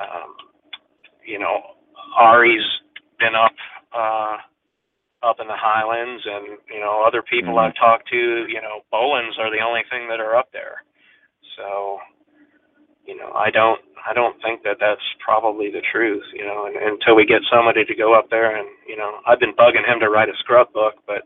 um, 0.00 0.36
you 1.26 1.38
know, 1.38 1.60
Ari's 2.18 2.64
been 3.20 3.34
up 3.36 3.54
uh, 3.94 4.36
up 5.22 5.36
in 5.40 5.48
the 5.48 5.56
Highlands, 5.58 6.22
and 6.26 6.58
you 6.72 6.80
know 6.80 7.04
other 7.06 7.22
people 7.22 7.54
Mhm. 7.54 7.66
I've 7.68 7.76
talked 7.76 8.08
to. 8.10 8.46
You 8.48 8.62
know, 8.62 8.82
Boelens 8.92 9.38
are 9.38 9.50
the 9.50 9.64
only 9.64 9.82
thing 9.90 10.08
that 10.08 10.20
are 10.20 10.36
up 10.36 10.50
there. 10.52 10.82
So 11.56 12.00
you 13.06 13.16
know, 13.16 13.32
I 13.34 13.50
don't 13.50 13.80
I 14.06 14.14
don't 14.14 14.40
think 14.42 14.62
that 14.64 14.78
that's 14.80 15.02
probably 15.24 15.70
the 15.70 15.82
truth. 15.92 16.24
You 16.34 16.46
know, 16.46 16.66
and, 16.66 16.76
until 16.76 17.16
we 17.16 17.26
get 17.26 17.42
somebody 17.52 17.84
to 17.84 17.94
go 17.96 18.14
up 18.18 18.30
there, 18.30 18.56
and 18.56 18.68
you 18.88 18.96
know, 18.96 19.20
I've 19.26 19.40
been 19.40 19.54
bugging 19.54 19.86
him 19.86 20.00
to 20.00 20.10
write 20.10 20.28
a 20.30 20.36
scrub 20.40 20.72
book, 20.72 20.96
but 21.06 21.24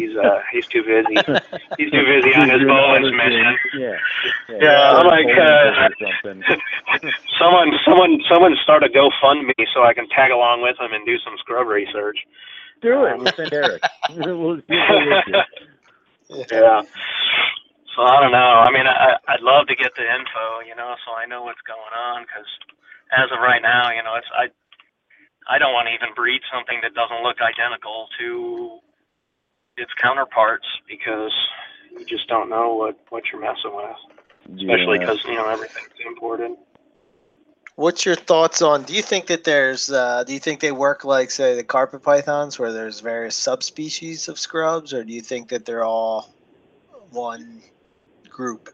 he's 0.00 0.16
uh 0.16 0.40
he's 0.52 0.66
too 0.66 0.82
busy. 0.82 1.14
He's 1.78 1.90
too 1.90 2.04
busy 2.04 2.32
on 2.34 2.48
his 2.48 2.62
other 2.68 3.12
mission. 3.12 3.56
Yeah. 3.76 3.96
Yeah, 4.48 4.56
Yeah, 4.60 4.92
I'm 4.96 5.06
like, 5.06 5.26
uh, 5.36 5.88
someone, 7.38 7.72
someone, 7.84 8.20
someone 8.28 8.56
start 8.62 8.82
a 8.82 8.88
GoFundMe 8.88 9.52
so 9.74 9.82
I 9.82 9.92
can 9.92 10.08
tag 10.08 10.30
along 10.30 10.62
with 10.62 10.78
him 10.80 10.92
and 10.92 11.04
do 11.04 11.18
some 11.18 11.36
scrub 11.38 11.66
research. 11.66 12.18
Do 12.80 13.04
it. 13.04 13.18
We'll 13.18 13.32
send 13.34 13.52
Eric. 13.52 13.82
we'll 14.16 14.56
we 14.56 14.62
get. 14.68 15.46
yeah. 16.52 16.82
So 17.96 18.02
I 18.02 18.20
don't 18.20 18.32
know. 18.32 18.60
I 18.60 18.70
mean, 18.70 18.86
I, 18.86 19.16
I'd 19.28 19.40
love 19.40 19.66
to 19.68 19.76
get 19.76 19.94
the 19.96 20.04
info, 20.04 20.60
you 20.68 20.76
know, 20.76 20.94
so 21.04 21.12
I 21.16 21.26
know 21.26 21.42
what's 21.42 21.64
going 21.64 21.94
on. 21.96 22.22
Because 22.22 22.48
as 23.12 23.32
of 23.32 23.40
right 23.40 23.62
now, 23.62 23.90
you 23.90 24.02
know, 24.02 24.14
it's 24.16 24.28
I, 24.36 24.48
I 25.48 25.58
don't 25.58 25.72
want 25.72 25.88
to 25.88 25.94
even 25.94 26.12
breed 26.14 26.42
something 26.52 26.80
that 26.82 26.92
doesn't 26.92 27.22
look 27.22 27.40
identical 27.40 28.08
to 28.20 28.78
its 29.76 29.90
counterparts 30.00 30.66
because 30.88 31.32
you 31.92 32.04
just 32.04 32.28
don't 32.28 32.48
know 32.48 32.74
what 32.74 32.98
what 33.10 33.24
you're 33.32 33.40
messing 33.40 33.74
with, 33.74 34.58
especially 34.58 34.98
Yeah. 34.98 35.06
because 35.06 35.24
you 35.24 35.34
know 35.34 35.48
everything's 35.48 35.88
imported. 36.06 36.52
What's 37.76 38.06
your 38.06 38.14
thoughts 38.16 38.62
on? 38.62 38.84
Do 38.84 38.94
you 38.94 39.02
think 39.02 39.26
that 39.26 39.44
there's? 39.44 39.90
Uh, 39.90 40.24
do 40.24 40.32
you 40.32 40.40
think 40.40 40.60
they 40.60 40.72
work 40.72 41.04
like, 41.04 41.30
say, 41.30 41.54
the 41.54 41.62
carpet 41.64 42.02
pythons, 42.02 42.58
where 42.58 42.72
there's 42.72 43.00
various 43.00 43.36
subspecies 43.36 44.28
of 44.28 44.38
scrubs, 44.38 44.94
or 44.94 45.04
do 45.04 45.12
you 45.12 45.20
think 45.20 45.50
that 45.50 45.66
they're 45.66 45.84
all 45.84 46.34
one 47.10 47.60
group? 48.30 48.70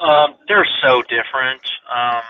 Um, 0.00 0.36
they're 0.48 0.66
so 0.82 1.02
different. 1.02 1.60
Um, 1.94 2.22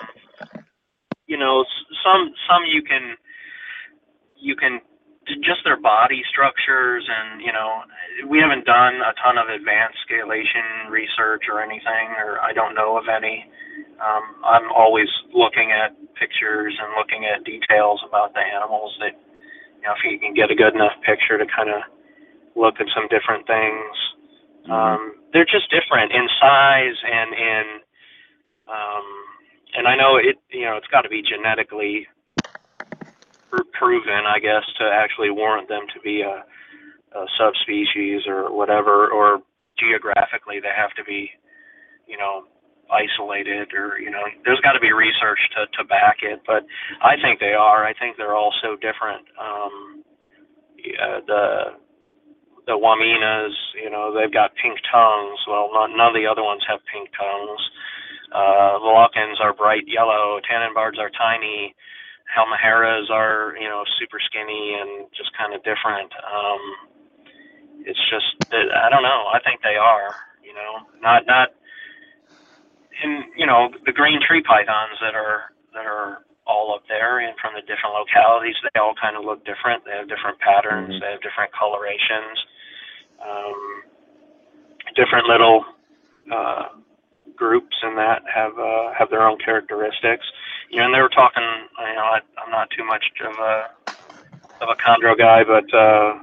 you 1.28 1.36
know, 1.36 1.64
some 2.04 2.32
some 2.48 2.64
you 2.64 2.82
can 2.82 3.16
you 4.36 4.56
can 4.56 4.80
just 5.43 5.66
their 5.66 5.81
body 5.81 6.22
structures 6.31 7.03
and 7.03 7.43
you 7.43 7.53
know 7.53 7.83
we 8.31 8.39
haven't 8.39 8.64
done 8.64 9.03
a 9.03 9.12
ton 9.18 9.39
of 9.39 9.51
advanced 9.51 9.99
scalation 10.07 10.89
research 10.91 11.51
or 11.51 11.61
anything 11.62 12.14
or 12.18 12.41
I 12.41 12.53
don't 12.53 12.74
know 12.74 12.97
of 12.97 13.05
any. 13.11 13.45
Um, 14.01 14.24
I'm 14.45 14.68
always 14.72 15.09
looking 15.35 15.72
at 15.72 15.93
pictures 16.14 16.74
and 16.79 16.95
looking 16.97 17.27
at 17.27 17.45
details 17.45 18.01
about 18.07 18.33
the 18.35 18.41
animals 18.41 18.95
that 19.01 19.18
you 19.83 19.85
know 19.85 19.95
if 19.99 20.03
you 20.07 20.18
can 20.18 20.35
get 20.35 20.51
a 20.51 20.57
good 20.57 20.74
enough 20.74 20.95
picture 21.05 21.37
to 21.39 21.47
kind 21.51 21.70
of 21.70 21.83
look 22.57 22.81
at 22.81 22.87
some 22.95 23.07
different 23.12 23.47
things. 23.47 23.95
Um, 24.70 25.20
they're 25.33 25.49
just 25.49 25.68
different 25.70 26.11
in 26.12 26.27
size 26.41 26.99
and 27.05 27.31
in 27.35 27.64
um, 28.66 29.07
and 29.77 29.85
I 29.87 29.97
know 29.97 30.16
it 30.16 30.39
you 30.51 30.64
know 30.64 30.77
it's 30.79 30.89
got 30.89 31.03
to 31.03 31.11
be 31.11 31.22
genetically 31.22 32.07
proven, 33.78 34.26
I 34.26 34.38
guess, 34.40 34.64
to 34.78 34.84
actually 34.84 35.30
warrant 35.30 35.68
them 35.68 35.82
to 35.94 36.00
be 36.00 36.22
a, 36.22 36.44
a 37.16 37.26
subspecies 37.38 38.26
or 38.26 38.52
whatever, 38.54 39.09
or 39.11 39.40
geographically 39.78 40.61
they 40.61 40.72
have 40.74 40.92
to 40.96 41.04
be, 41.04 41.30
you 42.07 42.16
know, 42.16 42.44
isolated 42.86 43.74
or 43.74 43.98
you 43.98 44.11
know, 44.11 44.22
there's 44.44 44.61
got 44.61 44.72
to 44.72 44.80
be 44.80 44.92
research 44.92 45.40
to 45.57 45.66
to 45.78 45.84
back 45.88 46.18
it. 46.22 46.40
But 46.46 46.62
I 47.02 47.14
think 47.20 47.40
they 47.40 47.54
are. 47.54 47.84
I 47.84 47.94
think 47.98 48.16
they're 48.16 48.34
all 48.36 48.54
so 48.62 48.76
different. 48.76 49.26
Um, 49.40 50.04
yeah, 50.78 51.20
the 51.26 51.76
the 52.66 52.74
Wamenas, 52.74 53.54
you 53.80 53.90
know, 53.90 54.12
they've 54.14 54.32
got 54.32 54.50
pink 54.61 54.78
tongues. 54.90 55.38
Well, 55.48 55.70
none, 55.72 55.96
none 55.96 56.11
of 56.11 56.18
the 56.18 56.26
other 56.26 56.42
ones 56.42 56.62
have 56.68 56.80
pink 56.92 57.11
tongues. 57.14 57.62
Uh, 58.34 58.82
Moluccans 58.82 59.38
are 59.40 59.54
bright 59.54 59.86
yellow. 59.86 60.42
Tanimbars 60.42 60.98
are 60.98 61.11
tiny. 61.14 61.74
Halmaheras 62.31 63.11
are, 63.11 63.55
you 63.61 63.68
know, 63.68 63.85
super 63.99 64.18
skinny 64.20 64.77
and 64.81 65.07
just 65.16 65.31
kind 65.37 65.55
of 65.55 65.62
different. 65.64 66.11
Um, 66.27 66.62
it's 67.87 68.01
just, 68.11 68.27
that- 68.51 68.72
I 68.74 68.91
don't 68.91 69.03
know. 69.05 69.31
I 69.33 69.41
think 69.45 69.62
they 69.62 69.77
are, 69.77 70.14
you 70.43 70.55
know, 70.55 70.87
not 71.01 71.27
not. 71.27 71.51
And 73.03 73.24
you 73.37 73.47
know, 73.47 73.68
the 73.85 73.93
green 73.93 74.20
tree 74.27 74.43
pythons 74.43 74.99
that 75.03 75.14
are 75.14 75.53
that 75.74 75.87
are 75.87 76.24
all 76.47 76.74
up 76.74 76.83
there 76.89 77.18
and 77.20 77.37
from 77.43 77.53
the 77.55 77.61
different 77.62 77.93
localities, 77.95 78.55
they 78.72 78.81
all 78.81 78.95
kind 79.01 79.16
of 79.16 79.24
look 79.24 79.45
different. 79.45 79.85
They 79.85 79.93
have 79.93 80.09
different 80.09 80.39
patterns. 80.41 80.95
Mhm. 80.95 81.01
They 81.01 81.11
have 81.12 81.20
different 81.20 81.53
colorations. 81.53 82.39
Um, 83.20 83.83
different 84.95 85.27
little 85.27 85.64
uh, 86.33 86.68
groups 87.37 87.77
and 87.83 87.97
that 87.99 88.22
have 88.33 88.59
uh, 88.59 88.93
have 88.99 89.11
their 89.11 89.22
own 89.29 89.39
characteristics. 89.45 90.24
You 90.70 90.78
know, 90.78 90.86
and 90.86 90.94
they 90.94 91.00
were 91.00 91.08
talking. 91.08 91.42
You 91.42 91.94
know, 91.94 92.02
I, 92.02 92.20
I'm 92.42 92.50
not 92.50 92.70
too 92.70 92.84
much 92.84 93.04
of 93.24 93.38
a 93.38 93.70
of 94.60 94.68
a 94.68 94.74
chondro 94.74 95.16
guy, 95.16 95.44
but 95.44 95.72
uh, 95.74 96.18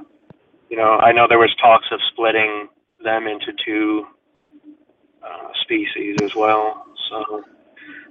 you 0.70 0.76
know, 0.76 0.98
I 0.98 1.12
know 1.12 1.26
there 1.28 1.38
was 1.38 1.54
talks 1.60 1.86
of 1.90 2.00
splitting 2.12 2.68
them 3.02 3.26
into 3.26 3.52
two 3.64 4.06
uh, 5.22 5.48
species 5.62 6.16
as 6.22 6.34
well. 6.34 6.86
So, 7.08 7.44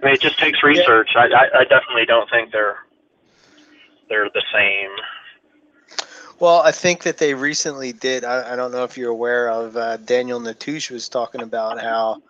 I 0.01 0.05
mean, 0.05 0.13
it 0.13 0.21
just 0.21 0.39
takes 0.39 0.63
research. 0.63 1.09
I, 1.15 1.27
I, 1.27 1.59
I 1.59 1.63
definitely 1.65 2.05
don't 2.05 2.29
think 2.29 2.51
they're 2.51 2.77
they're 4.09 4.29
the 4.29 4.43
same. 4.53 4.89
Well, 6.39 6.61
I 6.61 6.71
think 6.71 7.03
that 7.03 7.17
they 7.17 7.33
recently 7.33 7.93
did. 7.93 8.23
I, 8.23 8.53
I 8.53 8.55
don't 8.55 8.71
know 8.71 8.83
if 8.83 8.97
you're 8.97 9.11
aware 9.11 9.49
of 9.49 9.77
uh, 9.77 9.97
Daniel 9.97 10.39
Natusch 10.39 10.91
was 10.91 11.07
talking 11.07 11.41
about 11.41 11.79
how 11.81 12.21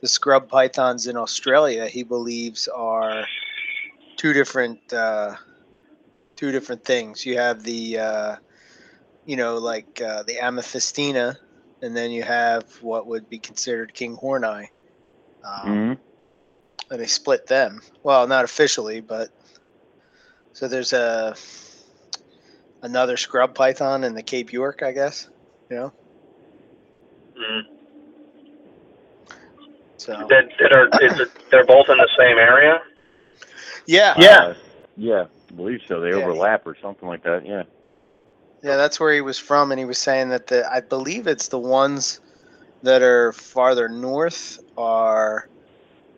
the 0.00 0.08
scrub 0.08 0.48
pythons 0.48 1.06
in 1.06 1.16
Australia 1.16 1.86
he 1.86 2.02
believes 2.02 2.68
are 2.68 3.26
two 4.16 4.32
different 4.32 4.80
uh, 4.92 5.34
two 6.36 6.52
different 6.52 6.84
things. 6.84 7.24
You 7.24 7.38
have 7.38 7.62
the 7.62 7.98
uh, 7.98 8.36
you 9.24 9.36
know 9.36 9.56
like 9.58 10.00
uh, 10.00 10.22
the 10.24 10.36
amethistina, 10.36 11.36
and 11.82 11.96
then 11.96 12.10
you 12.10 12.22
have 12.22 12.64
what 12.80 13.06
would 13.06 13.28
be 13.28 13.38
considered 13.38 13.92
kinghorni. 13.94 14.66
Um, 15.44 15.68
Mhm. 15.68 15.98
and 16.90 17.00
they 17.00 17.06
split 17.06 17.46
them. 17.46 17.80
Well, 18.02 18.26
not 18.26 18.44
officially, 18.44 19.00
but 19.00 19.30
so 20.52 20.68
there's 20.68 20.92
a 20.92 21.34
another 22.82 23.16
scrub 23.16 23.54
python 23.54 24.04
in 24.04 24.14
the 24.14 24.22
Cape 24.22 24.52
York, 24.52 24.82
I 24.82 24.92
guess. 24.92 25.28
You 25.70 25.76
know, 25.76 25.92
Mm. 27.38 27.62
so 29.98 30.12
That, 30.28 30.44
that 30.60 30.72
are 30.72 30.86
is 31.02 31.20
it, 31.20 31.30
they're 31.50 31.66
both 31.66 31.88
in 31.88 31.98
the 31.98 32.08
same 32.18 32.38
area. 32.38 32.80
Yeah, 33.86 34.16
Uh, 34.16 34.54
yeah, 34.96 35.24
I 35.50 35.54
believe 35.54 35.80
so. 35.88 36.00
They 36.00 36.12
Yeah. 36.12 36.26
overlap 36.26 36.66
or 36.66 36.76
something 36.82 37.08
like 37.08 37.22
that. 37.24 37.46
Yeah. 37.46 37.64
yeah, 38.62 38.76
that's 38.76 38.98
where 39.00 39.12
he 39.12 39.20
was 39.20 39.38
from, 39.38 39.70
and 39.70 39.78
he 39.78 39.84
was 39.86 39.98
saying 39.98 40.30
that 40.30 40.46
the 40.48 40.64
I 40.70 40.80
believe 40.80 41.26
it's 41.26 41.48
the 41.48 41.58
ones 41.58 42.20
that 42.82 43.02
are 43.02 43.32
farther 43.32 43.88
north 43.88 44.58
are, 44.76 45.44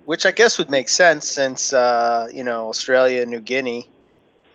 which 0.05 0.27
I 0.27 0.33
guess 0.33 0.59
would 0.59 0.71
make 0.71 0.89
sense 0.89 1.29
since 1.29 1.73
uh, 1.73 2.27
you 2.33 2.45
know 2.45 2.69
Australia 2.69 3.23
and 3.23 3.31
New 3.31 3.41
Guinea. 3.41 3.91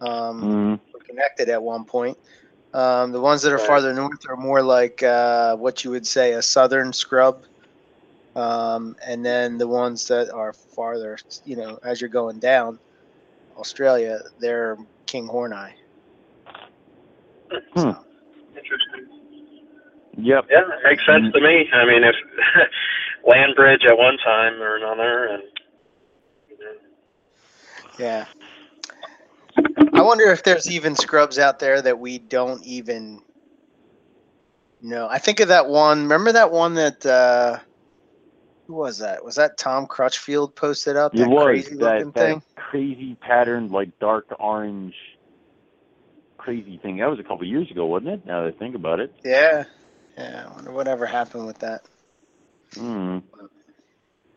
Um, 0.01 0.49
Mhm. 0.49 0.79
were 0.93 0.99
connected 1.09 1.49
at 1.49 1.61
one 1.63 1.85
point. 1.85 2.17
Um, 2.73 3.11
the 3.11 3.21
ones 3.21 3.41
that 3.43 3.53
are 3.53 3.59
farther 3.59 3.93
north 3.93 4.19
are 4.29 4.35
more 4.37 4.61
like 4.61 5.01
uh, 5.03 5.55
what 5.57 5.83
you 5.83 5.91
would 5.91 6.05
say 6.07 6.33
a 6.33 6.41
southern 6.41 6.93
scrub. 6.93 7.45
Um, 8.35 8.95
and 9.05 9.25
then 9.25 9.57
the 9.57 9.67
ones 9.67 10.07
that 10.07 10.31
are 10.31 10.53
farther, 10.75 11.17
you 11.43 11.55
know, 11.55 11.77
as 11.83 12.01
you're 12.01 12.09
going 12.09 12.39
down, 12.39 12.79
Australia, 13.57 14.19
they're 14.39 14.77
kinghorni. 15.07 15.71
Hmm. 17.75 17.91
Interesting. 18.55 19.07
Yep. 20.17 20.45
Yeah, 20.49 20.59
it 20.59 20.83
makes 20.83 21.05
sense 21.05 21.33
to 21.33 21.41
me. 21.41 21.69
I 21.73 21.85
mean, 21.85 22.03
if 22.03 22.15
land 23.27 23.55
bridge 23.55 23.83
at 23.85 23.97
one 23.97 24.17
time 24.17 24.61
or 24.61 24.77
another, 24.77 25.25
and 25.25 25.43
you 26.49 26.57
know, 26.59 26.71
Yeah. 27.99 28.25
I 29.93 30.01
wonder 30.01 30.25
if 30.25 30.43
there's 30.43 30.69
even 30.69 30.95
scrubs 30.95 31.37
out 31.37 31.59
there 31.59 31.81
that 31.81 31.99
we 31.99 32.17
don't 32.19 32.63
even 32.63 33.21
know. 34.81 35.07
I 35.09 35.19
think 35.19 35.39
of 35.39 35.47
that 35.49 35.67
one. 35.67 36.03
Remember 36.03 36.31
that 36.31 36.51
one 36.51 36.73
that 36.75 37.05
uh 37.05 37.59
who 38.67 38.75
was 38.75 38.97
that? 38.99 39.23
Was 39.23 39.35
that 39.35 39.57
Tom 39.57 39.85
Crutchfield 39.85 40.55
posted 40.55 40.95
up? 40.95 41.13
It 41.13 41.19
That 41.19 41.29
was 41.29 41.43
crazy 41.45 41.75
that, 41.75 41.79
looking 41.79 42.11
that 42.13 42.19
thing? 42.19 42.41
Crazy 42.73 43.15
patterned, 43.21 43.69
like 43.69 43.99
dark 43.99 44.25
orange, 44.39 44.95
crazy 46.39 46.79
thing. 46.81 46.97
That 46.97 47.05
was 47.05 47.19
a 47.19 47.23
couple 47.23 47.45
years 47.45 47.69
ago, 47.69 47.85
wasn't 47.85 48.09
it? 48.09 48.25
Now 48.25 48.41
that 48.41 48.55
I 48.55 48.57
think 48.57 48.73
about 48.73 48.99
it. 48.99 49.13
Yeah. 49.23 49.65
Yeah. 50.17 50.49
I 50.49 50.55
wonder 50.55 50.71
whatever 50.71 51.05
happened 51.05 51.45
with 51.45 51.59
that. 51.59 51.85
Mm. 52.73 53.21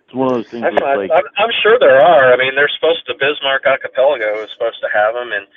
It's 0.05 0.14
one 0.14 0.28
of 0.28 0.34
those 0.34 0.49
things. 0.49 0.64
I, 0.68 0.70
That's 0.70 0.84
I, 0.84 0.97
like, 0.97 1.11
I'm, 1.16 1.24
I'm 1.39 1.55
sure 1.62 1.78
there 1.80 1.97
are. 1.97 2.34
I 2.34 2.37
mean, 2.37 2.53
they're 2.55 2.68
supposed 2.76 3.07
to. 3.09 3.14
Bismarck 3.16 3.64
Archipelago 3.64 4.45
is 4.45 4.53
supposed 4.53 4.84
to 4.84 4.89
have 4.93 5.14
them, 5.14 5.32
and 5.32 5.49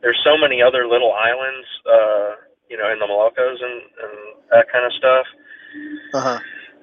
there's 0.00 0.18
so 0.22 0.38
many 0.38 0.62
other 0.62 0.86
little 0.86 1.10
islands, 1.10 1.66
uh, 1.90 2.38
you 2.70 2.78
know, 2.78 2.86
in 2.86 3.02
the 3.02 3.10
Moluccas 3.10 3.58
and, 3.58 3.82
and 3.98 4.14
that 4.54 4.70
kind 4.70 4.86
of 4.86 4.92
stuff. 4.94 5.26
Uh 6.14 6.20
huh. 6.22 6.38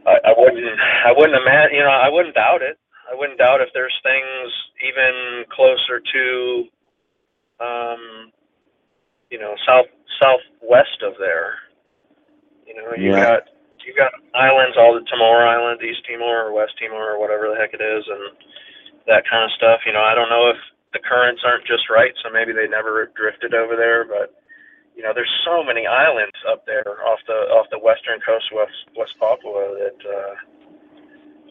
I, 0.06 0.16
I 0.20 0.34
wouldn't. 0.36 0.68
I 1.08 1.16
wouldn't 1.16 1.39
imagine. 1.39 1.80
You 1.80 1.88
know, 1.88 1.95
I 1.95 2.12
wouldn't 2.12 2.36
doubt 2.36 2.60
it. 2.62 2.76
I 3.10 3.16
wouldn't 3.16 3.39
doubt 3.39 3.62
if 3.62 3.70
there's 3.74 3.95
things 4.03 4.51
even 4.82 5.45
closer 5.51 6.01
to, 6.01 6.64
um, 7.60 8.32
you 9.32 9.39
know, 9.39 9.56
south 9.68 9.88
southwest 10.22 11.03
of 11.03 11.14
there. 11.20 11.56
You 12.68 12.76
know, 12.76 12.93
you 12.95 13.12
Yeah. 13.12 13.24
got 13.24 13.49
you 13.86 13.93
got 13.93 14.14
islands, 14.34 14.78
all 14.78 14.93
the 14.95 15.06
Timor 15.06 15.45
Islands, 15.45 15.84
East 15.84 16.06
Timor 16.08 16.47
or 16.47 16.53
West 16.53 16.74
Timor 16.80 17.14
or 17.14 17.20
whatever 17.20 17.49
the 17.49 17.56
heck 17.56 17.74
it 17.74 17.82
is, 17.82 18.08
and 18.08 18.38
that 19.08 19.28
kind 19.30 19.43
of 19.45 19.51
stuff. 19.58 19.82
You 19.86 19.93
know, 19.93 20.01
I 20.01 20.16
don't 20.16 20.30
know 20.30 20.49
if 20.49 20.58
the 20.93 20.99
currents 20.99 21.43
aren't 21.45 21.66
just 21.68 21.89
right, 21.89 22.14
so 22.24 22.30
maybe 22.32 22.53
they 22.53 22.68
never 22.68 23.12
drifted 23.16 23.53
over 23.53 23.76
there, 23.76 24.06
but 24.06 24.34
you 24.95 25.03
know, 25.03 25.14
there's 25.14 25.32
so 25.45 25.64
many 25.64 25.86
islands 25.88 26.36
up 26.49 26.66
there 26.66 27.03
off 27.06 27.20
the 27.28 27.36
off 27.53 27.68
the 27.72 27.80
western 27.80 28.20
coast 28.22 28.45
of 28.51 28.58
West 28.58 28.80
West 28.97 29.16
Papua 29.20 29.76
that 29.78 29.99
uh, 30.08 30.36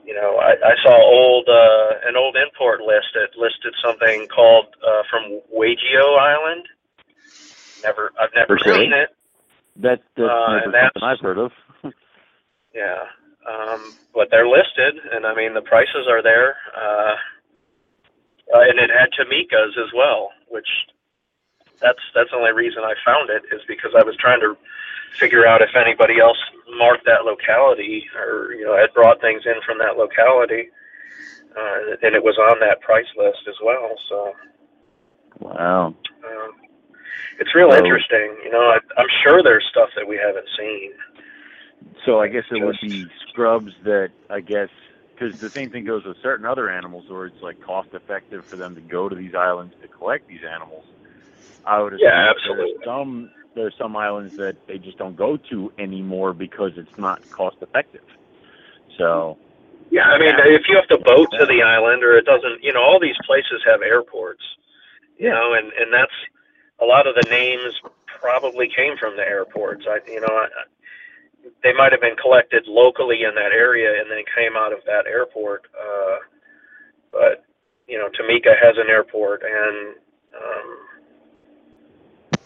you 0.06 0.14
know 0.14 0.36
I, 0.38 0.52
I 0.52 0.74
saw 0.82 0.94
old 0.96 1.48
uh, 1.48 2.08
an 2.08 2.16
old 2.16 2.36
import 2.36 2.80
list 2.80 3.08
that 3.14 3.36
listed 3.38 3.74
something 3.82 4.26
called 4.34 4.66
uh, 4.86 5.02
from 5.10 5.40
Waigeo 5.54 6.18
Island. 6.18 6.66
Never, 7.82 8.12
I've 8.20 8.32
never 8.34 8.54
Really? 8.64 8.84
seen 8.86 8.92
it. 8.94 9.10
that, 9.76 10.00
that's 10.16 10.28
uh, 10.30 10.54
never 10.56 10.72
that's- 10.72 11.02
I've 11.02 11.20
heard 11.20 11.38
of. 11.38 11.52
Yeah, 12.74 13.06
um, 13.46 13.94
but 14.12 14.28
they're 14.32 14.48
listed, 14.48 14.98
and 15.12 15.24
I 15.26 15.32
mean 15.34 15.54
the 15.54 15.62
prices 15.62 16.08
are 16.10 16.24
there. 16.24 16.56
Uh, 16.74 17.14
uh, 18.52 18.60
and 18.66 18.80
it 18.80 18.90
had 18.90 19.10
Timika's 19.14 19.78
as 19.78 19.92
well, 19.94 20.30
which 20.48 20.66
that's 21.80 22.00
that's 22.14 22.30
the 22.30 22.36
only 22.36 22.52
reason 22.52 22.82
I 22.82 22.94
found 23.04 23.30
it 23.30 23.42
is 23.54 23.62
because 23.66 23.92
I 23.96 24.02
was 24.02 24.16
trying 24.16 24.40
to 24.40 24.56
figure 25.18 25.46
out 25.46 25.62
if 25.62 25.70
anybody 25.76 26.20
else 26.20 26.38
marked 26.76 27.06
that 27.06 27.24
locality 27.24 28.04
or 28.16 28.52
you 28.54 28.64
know 28.64 28.76
had 28.76 28.92
brought 28.94 29.20
things 29.20 29.42
in 29.46 29.60
from 29.66 29.78
that 29.78 29.96
locality, 29.96 30.70
uh, 31.56 31.96
and 32.02 32.14
it 32.14 32.22
was 32.22 32.38
on 32.38 32.60
that 32.60 32.80
price 32.80 33.08
list 33.16 33.46
as 33.48 33.56
well. 33.62 33.94
So 34.08 34.32
Wow. 35.40 35.86
um, 35.86 36.52
it's 37.40 37.54
real 37.54 37.70
interesting. 37.72 38.36
You 38.44 38.50
know, 38.52 38.70
I, 38.70 38.78
I'm 38.96 39.08
sure 39.24 39.42
there's 39.42 39.64
stuff 39.70 39.90
that 39.96 40.06
we 40.06 40.16
haven't 40.16 40.46
seen. 40.58 40.92
So 42.06 42.20
I 42.20 42.28
guess 42.28 42.44
it 42.50 42.62
would 42.62 42.78
be 42.80 43.06
scrubs 43.28 43.72
that 43.84 44.10
I 44.30 44.40
guess 44.40 44.68
because 45.14 45.38
the 45.40 45.50
same 45.50 45.70
thing 45.70 45.84
goes 45.84 46.04
with 46.04 46.16
certain 46.22 46.44
other 46.46 46.70
animals, 46.70 47.04
where 47.08 47.26
it's 47.26 47.42
like 47.42 47.60
cost 47.60 47.88
effective 47.92 48.44
for 48.46 48.56
them 48.56 48.74
to 48.74 48.80
go 48.80 49.08
to 49.08 49.14
these 49.14 49.34
islands 49.34 49.74
to 49.82 49.88
collect 49.88 50.28
these 50.28 50.40
animals. 50.48 50.84
I 51.66 51.82
would 51.82 51.94
assume 51.94 52.08
Yeah, 52.08 52.30
absolutely. 52.30 52.74
There's 52.74 52.84
some 52.84 53.30
there's 53.54 53.74
some 53.78 53.96
islands 53.96 54.36
that 54.36 54.56
they 54.66 54.78
just 54.78 54.98
don't 54.98 55.16
go 55.16 55.36
to 55.50 55.72
anymore 55.78 56.32
because 56.32 56.72
it's 56.76 56.98
not 56.98 57.28
cost 57.30 57.56
effective. 57.60 58.04
So 58.98 59.38
Yeah, 59.90 60.04
I 60.04 60.18
mean, 60.18 60.34
if 60.46 60.62
you 60.68 60.76
have 60.76 60.88
to 60.88 60.98
boat 61.04 61.30
to 61.38 61.46
the 61.46 61.62
island, 61.62 62.02
or 62.02 62.16
it 62.18 62.26
doesn't, 62.26 62.62
you 62.62 62.72
know, 62.72 62.82
all 62.82 62.98
these 63.00 63.16
places 63.26 63.62
have 63.66 63.82
airports. 63.82 64.42
You 65.18 65.30
know, 65.30 65.54
and 65.54 65.72
and 65.78 65.92
that's 65.92 66.12
a 66.80 66.84
lot 66.84 67.06
of 67.06 67.14
the 67.14 67.28
names 67.30 67.74
probably 68.20 68.68
came 68.74 68.96
from 68.98 69.16
the 69.16 69.22
airports. 69.22 69.84
I, 69.88 69.98
you 70.10 70.20
know, 70.20 70.26
I, 70.26 70.48
they 71.62 71.72
might 71.72 71.92
have 71.92 72.00
been 72.00 72.16
collected 72.16 72.64
locally 72.66 73.22
in 73.22 73.34
that 73.34 73.52
area 73.52 74.00
and 74.00 74.10
then 74.10 74.24
came 74.34 74.56
out 74.56 74.72
of 74.72 74.80
that 74.86 75.06
airport. 75.06 75.66
Uh, 75.78 76.16
but 77.12 77.44
you 77.86 77.98
know, 77.98 78.08
Timika 78.08 78.56
has 78.60 78.76
an 78.76 78.88
airport, 78.88 79.42
and 79.42 79.94
um, 80.34 80.78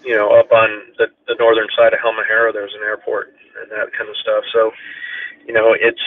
you 0.09 0.17
know, 0.17 0.33
up 0.41 0.51
on 0.51 0.69
the 0.97 1.07
the 1.29 1.37
northern 1.39 1.69
side 1.77 1.93
of 1.93 2.01
Halmahera, 2.01 2.49
there's 2.57 2.73
an 2.73 2.81
airport 2.83 3.35
and 3.61 3.71
that 3.71 3.93
kind 3.93 4.09
of 4.09 4.17
stuff. 4.17 4.43
So, 4.57 4.73
you 5.47 5.53
know, 5.53 5.77
it's 5.79 6.01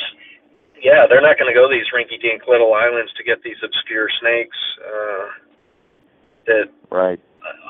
yeah, 0.82 1.06
they're 1.06 1.22
not 1.22 1.38
going 1.38 1.54
to 1.54 1.54
go 1.54 1.70
to 1.70 1.74
these 1.74 1.86
rinky-dink 1.94 2.48
little 2.50 2.74
islands 2.74 3.14
to 3.14 3.24
get 3.24 3.44
these 3.44 3.58
obscure 3.62 4.10
snakes 4.20 4.58
uh, 4.82 5.26
that 6.48 6.66
right. 6.90 7.20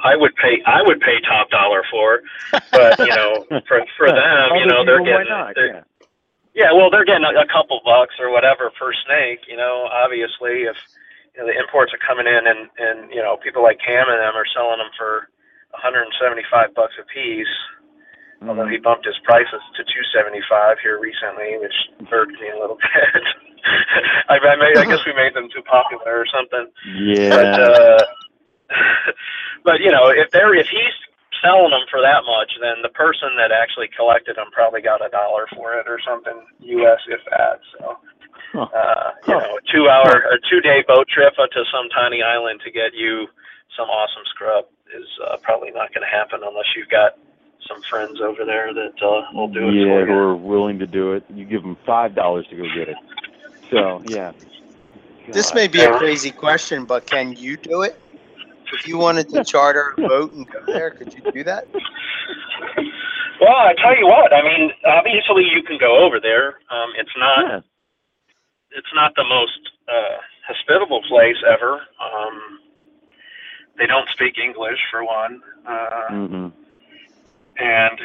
I 0.04 0.16
would 0.16 0.36
pay. 0.36 0.64
I 0.66 0.82
would 0.84 1.00
pay 1.02 1.20
top 1.28 1.50
dollar 1.50 1.84
for, 1.92 2.22
but 2.72 3.00
you 3.00 3.12
know, 3.16 3.44
for 3.68 3.84
for 3.98 4.08
them, 4.24 4.56
you 4.56 4.66
know, 4.68 4.86
they're 4.86 5.04
getting. 5.04 5.28
they're- 5.56 5.76
Yeah. 5.76 5.84
yeah, 6.54 6.72
well, 6.72 6.90
they're 6.90 7.06
getting 7.06 7.24
a, 7.28 7.36
a 7.40 7.48
couple 7.48 7.80
bucks 7.84 8.16
or 8.20 8.32
whatever 8.32 8.72
per 8.80 8.92
snake. 9.06 9.40
You 9.48 9.58
know, 9.58 9.88
obviously, 9.92 10.64
if 10.72 10.76
you 11.36 11.40
know, 11.44 11.48
the 11.48 11.56
imports 11.60 11.92
are 11.94 12.00
coming 12.04 12.28
in 12.28 12.48
and 12.48 12.70
and 12.80 13.12
you 13.12 13.22
know 13.22 13.36
people 13.44 13.64
like 13.64 13.80
Cam 13.80 14.08
and 14.08 14.20
them 14.20 14.36
are 14.36 14.48
selling 14.56 14.80
them 14.80 14.92
for 14.98 15.28
175 15.74 16.74
bucks 16.76 16.94
a 17.00 17.06
piece. 17.08 17.56
Although 18.42 18.66
he 18.66 18.82
bumped 18.82 19.06
his 19.06 19.18
prices 19.22 19.62
to 19.78 19.86
275 19.86 20.82
here 20.82 20.98
recently, 20.98 21.62
which 21.62 21.78
hurt 22.10 22.30
me 22.42 22.50
a 22.50 22.58
little 22.58 22.78
bit. 22.82 23.24
I, 24.30 24.42
I, 24.42 24.56
made, 24.58 24.78
I 24.82 24.86
guess 24.90 25.06
we 25.06 25.14
made 25.14 25.38
them 25.38 25.46
too 25.54 25.62
popular 25.62 26.18
or 26.18 26.26
something. 26.26 26.66
Yeah. 27.06 27.30
But 27.30 27.54
uh, 27.62 28.02
but 29.64 29.78
you 29.82 29.92
know, 29.94 30.10
if 30.10 30.32
they're 30.34 30.58
if 30.58 30.66
he's 30.74 30.98
selling 31.46 31.70
them 31.70 31.86
for 31.94 32.02
that 32.02 32.26
much, 32.26 32.50
then 32.58 32.82
the 32.82 32.90
person 32.98 33.38
that 33.38 33.54
actually 33.54 33.94
collected 33.94 34.42
them 34.42 34.50
probably 34.50 34.82
got 34.82 35.06
a 35.06 35.10
dollar 35.14 35.46
for 35.54 35.78
it 35.78 35.86
or 35.86 36.02
something, 36.02 36.42
U.S. 36.82 37.02
if 37.08 37.22
that. 37.30 37.62
So. 37.78 37.98
Uh, 38.52 39.16
you 39.28 39.34
know, 39.34 39.56
a 39.56 39.64
two 39.72 39.88
hour 39.88 40.28
or 40.28 40.36
two 40.50 40.60
day 40.60 40.84
boat 40.86 41.08
trip 41.08 41.32
to 41.38 41.64
some 41.72 41.88
tiny 41.94 42.22
island 42.22 42.60
to 42.66 42.72
get 42.72 42.92
you 42.92 43.28
some 43.78 43.88
awesome 43.88 44.28
scrub 44.28 44.66
is 44.96 45.08
uh, 45.28 45.38
probably 45.42 45.72
not 45.72 45.94
going 45.94 46.04
to 46.04 46.10
happen 46.10 46.42
unless 46.44 46.66
you've 46.76 46.90
got 46.90 47.18
some 47.68 47.82
friends 47.84 48.20
over 48.22 48.44
there 48.46 48.74
that 48.74 49.02
uh, 49.02 49.24
will 49.34 49.48
do 49.48 49.70
it 49.70 49.74
yeah, 49.74 50.06
who 50.06 50.12
you. 50.12 50.14
are 50.14 50.36
willing 50.36 50.80
to 50.80 50.88
do 50.88 51.14
it. 51.14 51.24
You 51.34 51.46
give 51.46 51.62
them 51.62 51.78
five 51.86 52.16
dollars 52.16 52.48
to 52.50 52.56
go 52.56 52.64
get 52.64 52.90
it. 52.90 52.98
So 53.70 54.02
yeah. 54.06 54.34
This 55.32 55.54
may 55.54 55.68
be 55.68 55.80
a 55.82 55.98
crazy 55.98 56.32
question, 56.32 56.86
but 56.86 57.06
can 57.06 57.34
you 57.34 57.56
do 57.56 57.84
it? 57.84 58.00
If 58.74 58.88
you 58.88 58.98
wanted 58.98 59.30
to 59.30 59.44
charter 59.44 59.94
a 59.98 60.02
boat 60.08 60.34
and 60.34 60.50
go 60.50 60.60
there, 60.66 60.92
could 60.92 61.14
you 61.14 61.22
do 61.32 61.44
that? 61.44 61.68
Well, 63.42 63.58
I 63.58 63.74
tell 63.78 63.98
you 63.98 64.06
what. 64.06 64.34
I 64.34 64.42
mean, 64.44 64.72
obviously 64.86 65.44
you 65.44 65.64
can 65.64 65.78
go 65.78 66.06
over 66.06 66.20
there. 66.20 66.60
Um, 66.70 66.92
it's 66.98 67.12
not. 67.18 67.40
Yeah. 67.48 67.62
It's 68.74 68.94
not 68.96 69.14
the 69.16 69.26
most 69.26 69.60
uh, 69.90 70.18
hospitable 70.48 71.02
place 71.10 71.36
ever. 71.46 71.82
Um, 72.00 72.61
they 73.78 73.88
don't 73.88 74.10
speak 74.10 74.38
English 74.38 74.80
for 74.92 75.04
one, 75.04 75.42
uh, 75.66 76.08
hmm 76.10 76.48
and 77.58 78.00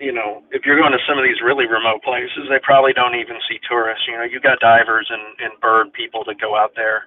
you 0.00 0.12
know, 0.12 0.42
if 0.50 0.66
you're 0.66 0.76
going 0.76 0.92
to 0.92 0.98
some 1.08 1.16
of 1.16 1.24
these 1.24 1.40
really 1.40 1.66
remote 1.66 2.02
places, 2.02 2.50
they 2.50 2.58
probably 2.60 2.92
don't 2.92 3.14
even 3.14 3.38
see 3.48 3.62
tourists. 3.62 4.04
You 4.08 4.18
know, 4.18 4.24
you 4.24 4.40
got 4.40 4.58
divers 4.58 5.08
and, 5.08 5.22
and 5.38 5.58
bird 5.60 5.92
people 5.92 6.24
that 6.26 6.40
go 6.40 6.56
out 6.56 6.72
there, 6.74 7.06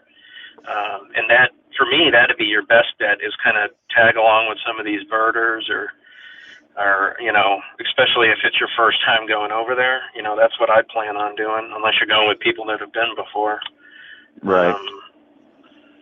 um, 0.65 1.11
and 1.13 1.29
that 1.29 1.51
for 1.75 1.85
me, 1.85 2.09
that'd 2.11 2.38
be 2.38 2.45
your 2.45 2.65
best 2.65 2.97
bet 2.97 3.21
is 3.21 3.35
kind 3.43 3.57
of 3.57 3.69
tag 3.93 4.15
along 4.15 4.49
with 4.49 4.57
some 4.65 4.79
of 4.79 4.85
these 4.85 5.03
birders 5.05 5.69
or 5.69 5.91
or 6.77 7.17
you 7.19 7.31
know, 7.31 7.61
especially 7.81 8.29
if 8.29 8.39
it's 8.43 8.59
your 8.59 8.69
first 8.77 8.97
time 9.05 9.27
going 9.27 9.51
over 9.51 9.75
there, 9.75 10.01
you 10.15 10.21
know, 10.21 10.35
that's 10.38 10.59
what 10.59 10.69
I'd 10.69 10.88
plan 10.88 11.17
on 11.17 11.35
doing, 11.35 11.69
unless 11.73 11.95
you're 11.99 12.07
going 12.07 12.27
with 12.27 12.39
people 12.39 12.65
that 12.65 12.79
have 12.79 12.93
been 12.93 13.13
before. 13.15 13.59
Right. 14.41 14.73
Um, 14.73 14.96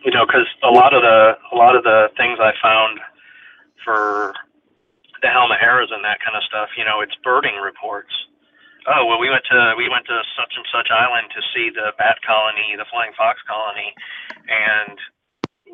you 0.06 0.14
know, 0.14 0.22
because 0.22 0.46
a 0.62 0.70
lot 0.70 0.94
of 0.94 1.02
the 1.02 1.34
a 1.50 1.56
lot 1.58 1.74
of 1.74 1.82
the 1.82 2.06
things 2.14 2.38
I 2.38 2.54
found 2.62 3.02
for 3.82 4.30
the 5.18 5.26
Halmaheras 5.26 5.90
and 5.90 6.06
that 6.06 6.22
kind 6.22 6.38
of 6.38 6.46
stuff, 6.46 6.70
you 6.78 6.86
know, 6.86 7.02
it's 7.02 7.18
birding 7.26 7.58
reports. 7.58 8.14
Oh 8.86 9.02
well, 9.02 9.18
we 9.18 9.26
went 9.26 9.42
to 9.50 9.74
we 9.74 9.90
went 9.90 10.06
to 10.06 10.22
such 10.38 10.54
and 10.54 10.62
such 10.70 10.94
island 10.94 11.26
to 11.34 11.42
see 11.50 11.74
the 11.74 11.90
bat 11.98 12.22
colony, 12.22 12.78
the 12.78 12.86
flying 12.86 13.10
fox 13.18 13.42
colony, 13.50 13.90
and 14.46 14.94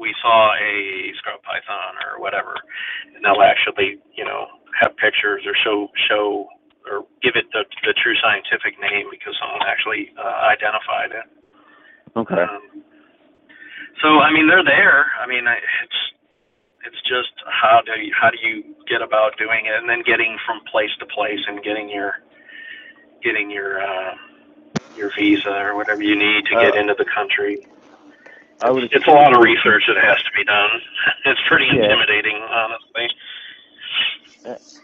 we 0.00 0.16
saw 0.24 0.56
a 0.56 1.12
scrub 1.20 1.44
python 1.44 2.00
or 2.00 2.16
whatever. 2.16 2.56
And 3.12 3.20
they'll 3.20 3.44
actually, 3.44 4.00
you 4.16 4.24
know, 4.24 4.48
have 4.80 4.96
pictures 4.96 5.44
or 5.44 5.52
show 5.60 5.92
show 6.08 6.48
or 6.88 7.04
give 7.20 7.36
it 7.36 7.52
the 7.52 7.68
the 7.84 7.92
true 8.00 8.16
scientific 8.16 8.80
name 8.80 9.12
because 9.12 9.36
someone 9.36 9.60
actually 9.68 10.08
uh, 10.16 10.48
identified 10.48 11.12
it. 11.12 11.28
Okay. 12.16 12.48
Um, 12.48 12.80
so 14.00 14.20
I 14.20 14.32
mean, 14.32 14.48
they're 14.48 14.64
there. 14.64 15.06
I 15.20 15.26
mean, 15.26 15.44
it's 15.46 16.00
it's 16.86 17.02
just 17.02 17.32
how 17.46 17.80
do 17.84 17.92
you 18.00 18.12
how 18.18 18.30
do 18.30 18.38
you 18.40 18.74
get 18.88 19.02
about 19.02 19.36
doing 19.38 19.66
it, 19.66 19.74
and 19.76 19.88
then 19.88 20.02
getting 20.02 20.36
from 20.46 20.60
place 20.70 20.90
to 21.00 21.06
place 21.06 21.40
and 21.46 21.62
getting 21.62 21.88
your 21.88 22.22
getting 23.22 23.50
your 23.50 23.82
uh, 23.82 24.14
your 24.96 25.10
visa 25.18 25.50
or 25.50 25.76
whatever 25.76 26.02
you 26.02 26.16
need 26.16 26.44
to 26.46 26.54
get 26.56 26.74
Uh, 26.74 26.80
into 26.80 26.94
the 26.98 27.06
country. 27.14 27.66
I 28.60 28.70
would. 28.70 28.84
It's 28.84 29.06
a 29.06 29.10
lot 29.10 29.34
of 29.34 29.42
research 29.42 29.84
that 29.88 29.96
has 30.02 30.18
to 30.22 30.30
be 30.36 30.44
done. 30.44 30.70
It's 31.24 31.40
pretty 31.48 31.66
Yeah. 31.66 31.82
intimidating, 31.82 32.36
honestly. 32.36 33.08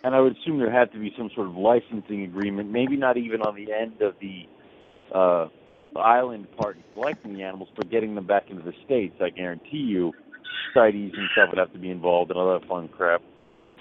And 0.05 0.15
I 0.15 0.21
would 0.21 0.37
assume 0.37 0.59
there 0.59 0.71
had 0.71 0.93
to 0.93 0.99
be 0.99 1.13
some 1.19 1.29
sort 1.35 1.49
of 1.49 1.57
licensing 1.57 2.23
agreement, 2.23 2.71
maybe 2.71 2.97
not 2.97 3.17
even 3.17 3.43
on 3.43 3.57
the 3.57 3.73
end 3.73 4.01
of 4.01 4.15
the 4.21 4.47
uh, 5.13 5.49
island 5.97 6.47
part 6.57 6.77
in 6.77 6.83
collecting 6.95 7.35
the 7.35 7.43
animals, 7.43 7.69
but 7.77 7.91
getting 7.91 8.15
them 8.15 8.27
back 8.27 8.51
into 8.51 8.63
the 8.63 8.73
states. 8.85 9.17
I 9.21 9.31
guarantee 9.31 9.85
you, 9.89 10.13
CITES 10.75 11.13
and 11.17 11.29
stuff 11.33 11.49
would 11.51 11.59
have 11.59 11.73
to 11.73 11.79
be 11.79 11.91
involved 11.91 12.31
and 12.31 12.39
all 12.39 12.53
that 12.59 12.69
fun 12.69 12.89
crap. 12.89 13.23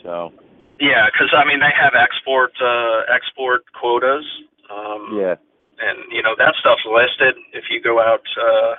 So 0.04 0.32
Yeah, 0.80 1.08
because 1.12 1.34
I 1.36 1.44
mean 1.46 1.60
they 1.60 1.74
have 1.76 1.94
export 1.96 2.52
uh, 2.62 3.02
export 3.14 3.64
quotas. 3.74 4.26
Um, 4.70 5.18
yeah, 5.20 5.36
and 5.80 5.98
you 6.12 6.22
know 6.22 6.36
that 6.38 6.54
stuff's 6.60 6.86
listed 6.86 7.36
if 7.54 7.66
you 7.70 7.82
go 7.82 8.00
out 8.02 8.26
uh 8.36 8.76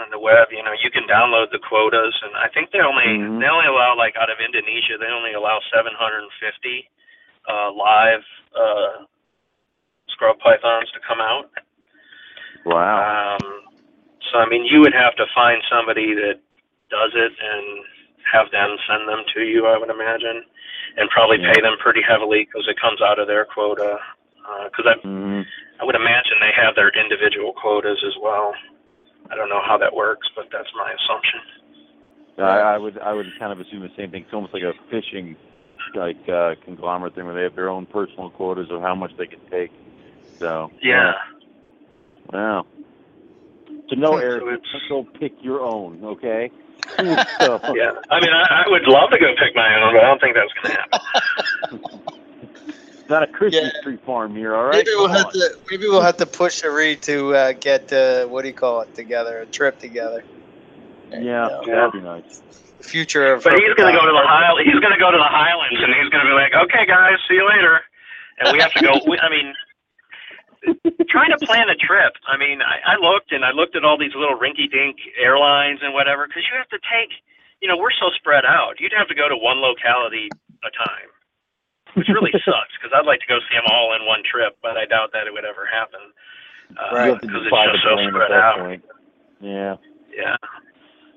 on 0.00 0.08
the 0.10 0.18
web 0.18 0.48
you 0.50 0.62
know 0.62 0.72
you 0.82 0.90
can 0.90 1.04
download 1.08 1.50
the 1.50 1.58
quotas 1.60 2.14
and 2.22 2.32
i 2.36 2.48
think 2.52 2.70
they 2.72 2.80
only 2.80 3.04
Mhm. 3.04 3.40
they 3.40 3.46
only 3.48 3.66
allow 3.66 3.96
like 3.96 4.16
out 4.16 4.30
of 4.30 4.38
indonesia 4.40 4.96
they 4.98 5.10
only 5.12 5.32
allow 5.32 5.60
750 5.72 6.88
uh 7.48 7.70
live 7.72 8.24
uh 8.56 9.04
scrub 10.08 10.38
pythons 10.38 10.90
to 10.92 11.00
come 11.06 11.20
out 11.20 11.50
wow. 12.68 13.00
um 13.00 13.62
so 14.30 14.38
i 14.38 14.48
mean 14.48 14.64
you 14.64 14.80
would 14.80 14.94
have 14.94 15.16
to 15.16 15.24
find 15.34 15.62
somebody 15.70 16.14
that 16.14 16.40
does 16.90 17.12
it 17.16 17.32
and 17.32 17.84
have 18.28 18.50
them 18.52 18.76
send 18.84 19.08
them 19.08 19.24
to 19.34 19.40
you 19.42 19.66
i 19.66 19.76
would 19.78 19.90
imagine 19.90 20.44
and 20.96 21.08
probably 21.10 21.38
pay 21.38 21.60
them 21.60 21.76
pretty 21.80 22.02
heavily 22.02 22.44
because 22.44 22.66
it 22.68 22.76
comes 22.80 23.00
out 23.00 23.18
of 23.18 23.26
their 23.26 23.44
quota 23.44 23.96
because 24.70 24.86
I 24.88 24.96
hmm 25.06 25.42
I 25.80 25.84
would 25.84 25.94
imagine 25.94 26.42
they 26.42 26.50
have 26.58 26.74
their 26.74 26.90
individual 26.90 27.52
quotas 27.54 28.02
as 28.04 28.14
well. 28.20 28.52
I 29.30 29.36
don't 29.36 29.48
know 29.48 29.62
how 29.64 29.78
that 29.78 29.94
works, 29.94 30.26
but 30.34 30.46
that's 30.50 30.68
my 30.74 30.90
assumption. 30.90 31.40
I, 32.38 32.74
I 32.74 32.78
would 32.78 32.98
I 32.98 33.12
would 33.12 33.26
kind 33.38 33.52
of 33.52 33.60
assume 33.60 33.82
the 33.82 33.94
same 33.96 34.10
thing. 34.10 34.22
It's 34.22 34.34
almost 34.34 34.54
like 34.54 34.62
a 34.62 34.72
fishing 34.90 35.36
like 35.94 36.18
uh, 36.28 36.54
conglomerate 36.64 37.14
thing 37.14 37.26
where 37.26 37.34
they 37.34 37.42
have 37.42 37.54
their 37.54 37.68
own 37.68 37.86
personal 37.86 38.30
quotas 38.30 38.66
of 38.70 38.80
how 38.82 38.94
much 38.94 39.12
they 39.18 39.26
can 39.26 39.40
take. 39.50 39.70
So 40.40 40.70
Yeah. 40.82 41.12
Wow. 42.32 42.66
So 43.88 43.96
no, 43.96 44.16
Eric, 44.16 44.42
it's- 44.42 44.82
go 44.88 45.04
pick 45.18 45.32
your 45.42 45.60
own, 45.62 46.04
okay? 46.04 46.50
so, 46.98 47.60
Yeah, 47.74 47.92
I 48.10 48.20
mean, 48.20 48.30
I, 48.32 48.64
I 48.64 48.68
would 48.68 48.86
love 48.86 49.10
to 49.10 49.18
go 49.18 49.34
pick 49.38 49.54
my 49.54 49.74
own, 49.82 49.94
but 49.94 50.04
I 50.04 50.06
don't 50.08 50.20
think 50.20 50.36
that's 50.36 50.52
going 50.52 50.74
to 50.74 50.80
happen. 50.80 51.80
It's 53.00 53.08
not 53.08 53.22
a 53.22 53.26
Christmas 53.26 53.72
Yeah. 53.74 53.82
tree 53.82 53.96
farm 54.04 54.34
here, 54.36 54.54
all 54.54 54.64
right? 54.64 54.76
Maybe 54.76 54.90
we'll 54.94 55.06
Come 55.08 55.16
have 55.16 55.32
to 55.32 55.58
maybe 55.70 55.84
we'll 55.88 56.02
have 56.02 56.16
to 56.18 56.26
push 56.26 56.62
Ari 56.64 56.96
to 56.96 57.34
uh, 57.34 57.52
get 57.52 57.92
uh, 57.92 58.26
what 58.26 58.42
do 58.42 58.48
you 58.48 58.54
call 58.54 58.80
it 58.82 58.94
together? 58.94 59.40
A 59.40 59.46
trip 59.46 59.78
together. 59.78 60.22
Yeah, 61.10 61.18
You 61.62 61.72
know, 61.72 61.88
that'd 61.88 61.92
be 61.92 62.00
nice. 62.00 62.42
the 62.78 62.84
future 62.84 63.32
of. 63.32 63.42
But 63.44 63.54
he's 63.54 63.72
going 63.74 63.92
to 63.92 63.98
go 63.98 64.04
to 64.04 64.12
the 64.12 64.26
high. 64.28 64.44
Highlands. 64.44 64.70
He's 64.70 64.80
going 64.80 64.92
to 64.92 65.00
go 65.00 65.10
to 65.10 65.16
the 65.16 65.24
Highlands, 65.24 65.80
and 65.82 65.92
he's 65.94 66.10
going 66.10 66.24
to 66.24 66.28
be 66.30 66.34
like, 66.36 66.52
"Okay, 66.68 66.84
guys, 66.86 67.16
see 67.26 67.34
you 67.34 67.48
later." 67.48 67.80
And 68.40 68.52
we 68.52 68.60
have 68.60 68.72
to 68.74 68.82
go. 68.84 68.92
We, 69.08 69.18
I 69.18 69.30
mean, 69.30 69.54
trying 71.08 71.30
to 71.36 71.40
plan 71.46 71.68
a 71.70 71.76
trip. 71.76 72.14
I 72.26 72.36
mean, 72.36 72.60
I, 72.62 72.94
I 72.94 72.96
looked 73.00 73.32
and 73.32 73.44
I 73.44 73.50
looked 73.52 73.76
at 73.76 73.84
all 73.84 73.98
these 73.98 74.14
little 74.14 74.36
rinky-dink 74.38 74.96
airlines 75.20 75.80
and 75.82 75.94
whatever, 75.94 76.26
because 76.26 76.44
you 76.50 76.54
have 76.58 76.68
to 76.70 76.80
take. 76.88 77.10
You 77.60 77.66
know, 77.66 77.76
we're 77.76 77.94
so 77.98 78.10
spread 78.14 78.44
out. 78.46 78.78
You'd 78.78 78.94
have 78.96 79.08
to 79.08 79.14
go 79.18 79.28
to 79.28 79.34
one 79.36 79.58
locality 79.58 80.30
a 80.62 80.70
time, 80.70 81.10
which 81.98 82.06
really 82.06 82.30
sucks. 82.46 82.70
Because 82.78 82.94
I'd 82.94 83.06
like 83.06 83.18
to 83.20 83.30
go 83.30 83.38
see 83.50 83.56
them 83.58 83.66
all 83.70 83.94
in 83.98 84.06
one 84.06 84.22
trip, 84.22 84.54
but 84.62 84.78
I 84.78 84.86
doubt 84.86 85.10
that 85.12 85.26
it 85.26 85.32
would 85.34 85.44
ever 85.44 85.66
happen. 85.66 86.00
Uh, 86.78 86.94
Right. 86.94 87.06
You 87.06 87.12
have 87.12 87.20
to 87.22 87.26
Because 87.26 87.42
just 87.42 87.54
it's 87.54 87.72
just 87.74 87.84
so 87.84 87.94
spread 88.10 88.30
out. 88.32 88.58
point. 88.62 88.82
Yeah. 89.40 89.74
Yeah. 90.14 90.36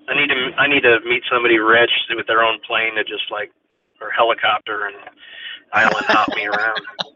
I 0.10 0.18
need 0.18 0.28
to 0.34 0.42
I 0.58 0.66
need 0.68 0.82
to 0.82 0.98
meet 1.06 1.24
somebody 1.32 1.60
rich 1.60 1.92
with 2.10 2.26
their 2.28 2.42
own 2.44 2.60
plane 2.66 2.96
to 2.96 3.04
just 3.04 3.30
like 3.32 3.52
or 4.02 4.10
helicopter 4.10 4.88
and 4.88 4.96
island 5.74 6.06
hop 6.10 6.28
me 6.36 6.46
around. 6.48 6.82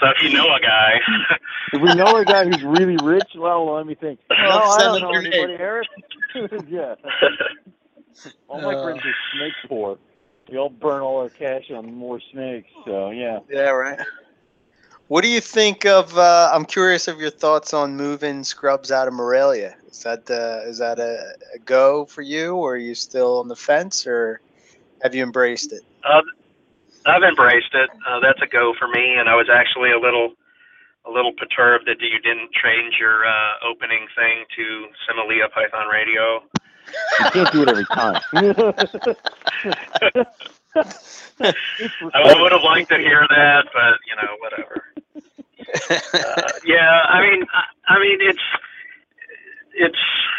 So 0.00 0.06
if 0.08 0.22
you 0.22 0.30
know 0.30 0.46
a 0.54 0.60
guy, 0.60 1.00
If 1.72 1.80
we 1.82 1.92
know 1.94 2.16
a 2.16 2.24
guy 2.24 2.44
who's 2.44 2.62
really 2.64 2.96
rich, 2.96 3.28
well, 3.36 3.74
let 3.74 3.86
me 3.86 3.94
think. 3.94 4.18
No, 4.30 4.36
I 4.58 4.78
don't 4.82 5.00
know 5.00 5.10
anybody, 5.14 5.52
name. 5.52 5.60
Eric. 5.60 5.88
yeah. 6.68 6.94
All 8.48 8.60
my 8.60 8.74
Uh. 8.74 8.82
friends 8.82 9.00
are 9.04 9.14
snake 9.36 9.52
poor. 9.68 9.98
We 10.50 10.58
all 10.58 10.68
burn 10.68 11.00
all 11.00 11.18
our 11.20 11.28
cash 11.28 11.70
on 11.70 11.94
more 11.94 12.18
snakes, 12.32 12.68
so 12.84 13.10
yeah. 13.10 13.38
Yeah, 13.48 13.70
right. 13.70 14.00
What 15.06 15.22
do 15.22 15.28
you 15.28 15.40
think 15.40 15.84
of? 15.86 16.16
Uh, 16.18 16.50
I'm 16.52 16.64
curious 16.64 17.06
of 17.06 17.20
your 17.20 17.30
thoughts 17.30 17.72
on 17.72 17.96
moving 17.96 18.42
Scrubs 18.42 18.90
out 18.90 19.06
of 19.06 19.14
Morelia. 19.14 19.76
Is 19.88 20.02
that 20.02 20.28
uh, 20.28 20.68
is 20.68 20.78
that 20.78 20.98
a, 20.98 21.34
a 21.54 21.58
go 21.60 22.04
for 22.04 22.22
you, 22.22 22.56
or 22.56 22.74
are 22.74 22.78
you 22.78 22.94
still 22.96 23.38
on 23.38 23.46
the 23.48 23.54
fence, 23.56 24.06
or 24.08 24.40
have 25.02 25.14
you 25.14 25.22
embraced 25.22 25.72
it? 25.72 25.82
uh, 26.04 26.20
I've 27.10 27.22
embraced 27.22 27.74
it. 27.74 27.90
Uh, 28.06 28.20
that's 28.20 28.40
a 28.42 28.46
go 28.46 28.72
for 28.78 28.88
me, 28.88 29.16
and 29.18 29.28
I 29.28 29.34
was 29.34 29.48
actually 29.52 29.90
a 29.90 29.98
little 29.98 30.34
a 31.06 31.10
little 31.10 31.32
perturbed 31.32 31.86
that 31.86 32.00
you 32.00 32.20
didn't 32.20 32.52
change 32.52 32.94
your 33.00 33.26
uh, 33.26 33.52
opening 33.68 34.06
thing 34.14 34.44
to 34.56 34.86
Simalia 35.08 35.50
Python 35.50 35.88
Radio. 35.88 36.42
You 37.20 37.30
can't 37.30 37.52
do 37.52 37.62
it 37.62 37.68
every 37.68 37.84
time. 37.86 38.20
I 41.42 42.40
would 42.40 42.52
have 42.52 42.62
liked 42.62 42.90
to 42.90 42.98
hear 42.98 43.26
that, 43.28 43.64
but 43.72 43.98
you 44.06 44.14
know, 44.20 44.36
whatever. 44.40 44.84
uh, 46.14 46.52
yeah, 46.64 47.02
I 47.08 47.20
mean, 47.22 47.44
I, 47.52 47.94
I 47.94 47.98
mean, 47.98 48.18
it's 48.20 48.42
it's 49.74 49.98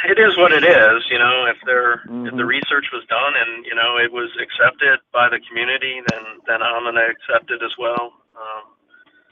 it 0.09 0.17
is 0.19 0.35
what 0.37 0.51
it 0.51 0.63
is. 0.63 1.03
You 1.09 1.19
know, 1.19 1.45
if 1.45 1.57
there 1.65 2.01
if 2.25 2.31
the 2.35 2.43
Mhm. 2.43 2.47
research 2.47 2.87
was 2.91 3.05
done 3.05 3.35
and 3.35 3.65
you 3.65 3.75
know 3.75 3.97
it 3.97 4.11
was 4.11 4.29
accepted 4.41 4.99
by 5.11 5.29
the 5.29 5.39
community, 5.47 6.01
then 6.01 6.23
then 6.47 6.61
I'm 6.61 6.83
gonna 6.83 7.05
accept 7.07 7.51
it 7.51 7.61
as 7.61 7.75
well. 7.77 8.13
Um, 8.35 8.63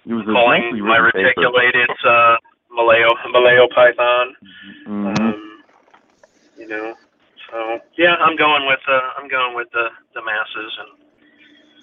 It 0.06 0.14
was 0.14 0.26
calling 0.26 0.64
nicely 0.64 0.82
my 0.82 0.97
written 0.97 1.24
paper. 1.26 1.41
reticulated 1.41 1.89
uh, 2.06 2.38
Malayo 2.72 3.14
Malayo 3.32 3.68
Python. 3.74 4.36
Mhm. 4.88 5.06
Um, 5.34 5.64
you 6.58 6.68
know, 6.68 6.95
so 7.50 7.82
yeah, 7.95 8.16
I'm 8.16 8.36
going 8.36 8.66
with 8.68 8.82
uh, 8.88 9.14
I'm 9.18 9.28
going 9.28 9.56
with 9.56 9.70
the 9.72 9.89
the 10.14 10.22
masses, 10.22 10.78
and 10.80 10.89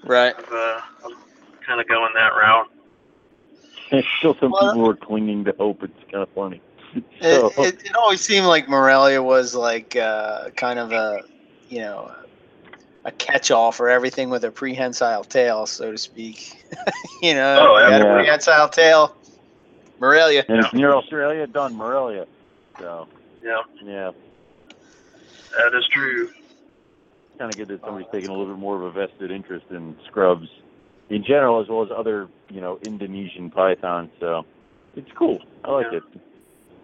Right. 0.08 0.34
I've, 0.38 0.52
uh, 0.52 0.80
I'm 1.04 1.16
kind 1.66 1.80
of 1.80 1.88
going 1.88 2.12
that 2.14 2.34
route. 2.34 2.68
There's 3.90 4.04
still 4.18 4.34
some 4.40 4.50
Well- 4.52 4.72
people 4.72 4.90
are 4.90 4.94
clinging 4.96 5.44
to 5.44 5.52
hope. 5.58 5.82
It's 5.82 6.02
kind 6.10 6.22
of 6.22 6.28
funny. 6.30 6.60
So, 7.22 7.46
It, 7.58 7.74
it, 7.74 7.84
it 7.86 7.96
always 7.96 8.20
seemed 8.20 8.46
like 8.46 8.68
Morelia 8.68 9.22
was 9.22 9.54
like 9.54 9.96
uh, 9.96 10.50
kind 10.50 10.78
of 10.78 10.92
a, 10.92 11.22
you 11.68 11.78
know, 11.78 12.10
a 13.06 13.12
catch-all 13.12 13.72
for 13.72 13.88
everything 13.88 14.28
with 14.28 14.44
a 14.44 14.50
prehensile 14.50 15.24
tail, 15.24 15.64
so 15.66 15.92
to 15.92 15.96
speak. 15.98 16.52
you 17.22 17.32
know, 17.34 17.56
Oh, 17.60 17.78
you 17.78 17.90
had 17.92 18.02
yeah. 18.02 18.12
a 18.12 18.14
prehensile 18.14 18.68
tail, 18.68 19.16
Morelia. 19.98 20.44
and 20.48 20.62
it's 20.64 20.74
near 20.74 20.92
Australia, 20.94 21.46
done 21.46 21.74
Morelia. 21.74 22.26
So 22.78 23.08
Yeah, 23.42 23.62
yeah, 23.82 24.10
that 25.56 25.74
is 25.78 25.88
true. 25.88 26.28
kind 27.38 27.50
of 27.50 27.56
good 27.56 27.68
that 27.68 27.80
somebody's 27.82 28.08
taking 28.12 28.28
a 28.28 28.32
little 28.32 28.52
bit 28.54 28.60
more 28.60 28.76
of 28.76 28.82
a 28.82 28.90
vested 28.90 29.30
interest 29.30 29.66
in 29.70 29.96
scrubs 30.06 30.48
in 31.08 31.24
general, 31.24 31.60
as 31.60 31.68
well 31.68 31.82
as 31.82 31.88
other, 31.96 32.28
you 32.50 32.60
know, 32.60 32.78
Indonesian 32.82 33.50
pythons. 33.50 34.10
So 34.20 34.44
it's 34.96 35.10
cool. 35.12 35.40
I 35.64 35.70
like 35.70 35.86
Yeah. 35.92 35.98
it. 35.98 36.02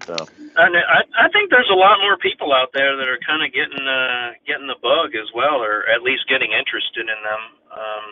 So 0.07 0.26
And 0.57 0.72
I, 0.76 1.00
I 1.14 1.26
think 1.30 1.50
there's 1.50 1.70
a 1.70 1.78
lot 1.78 2.03
more 2.03 2.18
people 2.18 2.53
out 2.53 2.74
there 2.74 2.96
that 2.96 3.09
are 3.09 3.20
kind 3.22 3.42
of 3.44 3.55
getting 3.55 3.86
uh, 3.86 4.34
getting 4.46 4.66
the 4.66 4.78
bug 4.82 5.14
as 5.14 5.30
well, 5.34 5.62
or 5.62 5.86
at 5.88 6.03
least 6.03 6.28
getting 6.28 6.53
interested 6.53 7.07
in 7.07 7.20
them. 7.22 7.42
Um, 7.70 8.07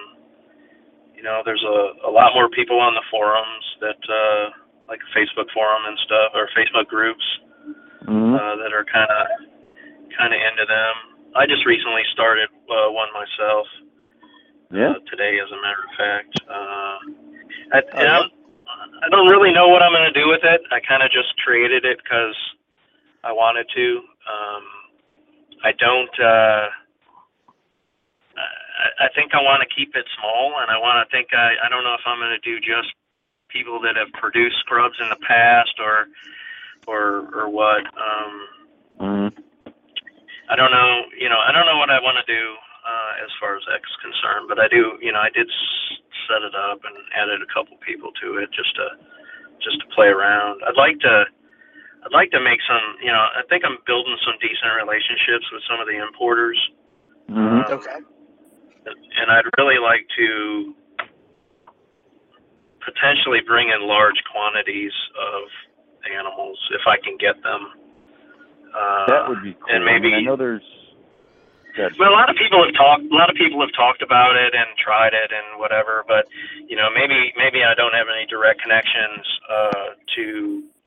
you 1.16 1.22
know, 1.22 1.42
there's 1.44 1.64
a, 1.66 2.08
a 2.08 2.12
lot 2.12 2.32
more 2.32 2.48
people 2.48 2.80
on 2.80 2.94
the 2.96 3.04
forums 3.12 3.66
that, 3.84 4.00
uh, 4.08 4.56
like 4.88 5.00
Facebook 5.12 5.52
forum 5.52 5.84
and 5.84 5.98
stuff, 6.08 6.32
or 6.32 6.48
Facebook 6.56 6.88
groups 6.88 7.26
mhm. 8.08 8.32
uh, 8.32 8.56
that 8.56 8.72
are 8.72 8.86
kind 8.88 9.10
of 9.10 9.20
kind 10.16 10.32
of 10.32 10.40
into 10.40 10.64
them. 10.64 10.94
I 11.36 11.46
just 11.46 11.66
recently 11.66 12.02
started 12.12 12.48
uh, 12.66 12.90
one 12.90 13.08
myself 13.12 13.66
yeah, 14.72 14.96
uh, 14.96 15.02
today, 15.10 15.38
as 15.38 15.50
a 15.52 15.60
matter 15.60 15.82
of 15.84 15.92
fact. 15.98 16.32
Uh, 16.48 16.98
I, 17.72 17.78
Oh, 17.94 18.02
yeah? 18.02 18.18
I'm, 18.18 18.39
I 19.04 19.08
don't 19.10 19.28
really 19.28 19.52
know 19.52 19.68
what 19.68 19.82
I'm 19.82 19.92
going 19.92 20.12
to 20.12 20.20
do 20.20 20.28
with 20.28 20.42
it. 20.44 20.62
I 20.70 20.80
kind 20.80 21.02
of 21.02 21.10
just 21.10 21.36
created 21.44 21.84
it 21.84 21.98
because 22.02 22.36
I 23.24 23.32
wanted 23.32 23.66
to. 23.74 23.86
Um, 24.28 24.64
I 25.64 25.72
don't. 25.72 26.14
Uh, 26.20 26.66
I, 28.36 29.06
I 29.06 29.08
think 29.14 29.34
I 29.34 29.42
want 29.42 29.62
to 29.62 29.74
keep 29.74 29.94
it 29.96 30.06
small, 30.18 30.54
and 30.60 30.70
I 30.70 30.78
want 30.78 31.02
to 31.02 31.16
think. 31.16 31.28
I, 31.32 31.54
I 31.64 31.68
don't 31.68 31.84
know 31.84 31.94
if 31.94 32.04
I'm 32.06 32.18
going 32.18 32.36
to 32.36 32.44
do 32.44 32.60
just 32.60 32.92
people 33.48 33.80
that 33.82 33.96
have 33.96 34.12
produced 34.20 34.58
scrubs 34.60 34.96
in 35.00 35.08
the 35.08 35.20
past, 35.26 35.74
or 35.80 36.06
or 36.86 37.28
or 37.34 37.50
what. 37.50 37.84
Um, 37.96 38.32
hmm 39.00 39.28
I 40.50 40.56
don't 40.56 40.72
know, 40.72 41.02
you 41.14 41.28
know, 41.28 41.38
I 41.38 41.52
don't 41.52 41.64
know 41.64 41.78
what 41.78 41.90
I 41.90 42.02
want 42.02 42.18
to 42.18 42.26
do 42.26 42.42
uh, 42.84 43.12
as 43.24 43.30
far 43.40 43.56
as 43.56 43.62
X 43.74 43.82
is 43.84 43.98
concerned, 44.00 44.48
but 44.48 44.58
I 44.58 44.66
do, 44.68 44.96
you 45.04 45.12
know, 45.12 45.20
I 45.20 45.28
did 45.30 45.46
s- 45.46 46.00
set 46.28 46.40
it 46.42 46.54
up 46.56 46.80
and 46.84 46.96
added 47.16 47.40
a 47.44 47.48
couple 47.52 47.76
people 47.84 48.10
to 48.24 48.38
it 48.40 48.48
just 48.52 48.72
to 48.76 48.86
just 49.60 49.76
to 49.84 49.86
play 49.94 50.08
around. 50.08 50.64
I'd 50.64 50.80
like 50.80 50.96
to, 51.04 51.14
I'd 52.08 52.16
like 52.16 52.32
to 52.32 52.40
make 52.40 52.56
some, 52.64 52.80
you 53.04 53.12
know, 53.12 53.20
I 53.20 53.44
think 53.52 53.60
I'm 53.68 53.76
building 53.84 54.16
some 54.24 54.40
decent 54.40 54.72
relationships 54.80 55.44
with 55.52 55.60
some 55.68 55.76
of 55.80 55.86
the 55.86 56.00
importers, 56.00 56.56
hmm 57.28 57.60
um, 57.60 57.68
Okay. 57.68 58.00
and 58.88 59.26
I'd 59.28 59.44
really 59.60 59.76
like 59.76 60.08
to 60.16 60.72
potentially 62.80 63.40
bring 63.46 63.68
in 63.68 63.84
large 63.86 64.16
quantities 64.32 64.92
of 65.20 65.44
animals 66.08 66.56
if 66.72 66.80
I 66.88 66.96
can 67.04 67.20
get 67.20 67.36
them. 67.44 67.62
Uh, 68.72 69.06
that 69.12 69.28
would 69.28 69.42
be 69.44 69.52
cool. 69.52 69.68
and 69.68 69.84
I, 69.84 69.92
mean, 69.92 70.02
maybe- 70.02 70.14
I 70.16 70.20
know 70.24 70.36
there's. 70.36 70.64
That, 71.76 71.94
Well, 71.98 72.10
a 72.10 72.16
lot 72.16 72.30
of 72.30 72.36
people 72.36 72.62
have 72.64 72.74
talked. 72.74 73.04
A 73.06 73.14
lot 73.14 73.30
of 73.30 73.36
people 73.36 73.60
have 73.60 73.72
talked 73.76 74.02
about 74.02 74.36
it 74.36 74.54
and 74.54 74.68
tried 74.78 75.14
it 75.14 75.30
and 75.30 75.60
whatever. 75.60 76.04
But 76.06 76.26
you 76.66 76.76
know, 76.76 76.88
maybe 76.90 77.32
maybe 77.36 77.62
I 77.62 77.74
don't 77.74 77.94
have 77.94 78.08
any 78.10 78.26
direct 78.26 78.62
connections 78.62 79.22
uh, 79.46 79.88
to 80.16 80.24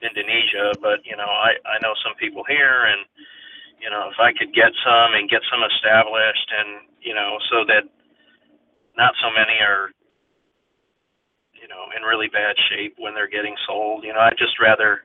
Indonesia. 0.04 0.76
But 0.82 1.06
you 1.06 1.16
know, 1.16 1.28
I 1.30 1.56
I 1.64 1.80
know 1.80 1.94
some 2.04 2.16
people 2.20 2.44
here, 2.48 2.88
and 2.88 3.06
you 3.80 3.90
know, 3.92 4.10
if 4.12 4.20
I 4.20 4.32
could 4.36 4.52
get 4.56 4.72
some 4.84 5.16
and 5.16 5.30
get 5.30 5.44
some 5.52 5.64
established, 5.64 6.50
and 6.52 6.70
you 7.04 7.14
know, 7.16 7.40
so 7.52 7.64
that 7.68 7.88
not 8.98 9.14
so 9.24 9.30
many 9.32 9.60
are 9.60 9.92
you 11.56 11.68
know 11.68 11.92
in 11.96 12.04
really 12.04 12.28
bad 12.32 12.56
shape 12.72 12.96
when 13.00 13.14
they're 13.16 13.32
getting 13.32 13.56
sold. 13.68 14.04
You 14.04 14.14
know, 14.16 14.24
I'd 14.24 14.40
just 14.40 14.60
rather 14.60 15.04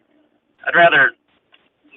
I'd 0.67 0.79
rather 0.79 1.18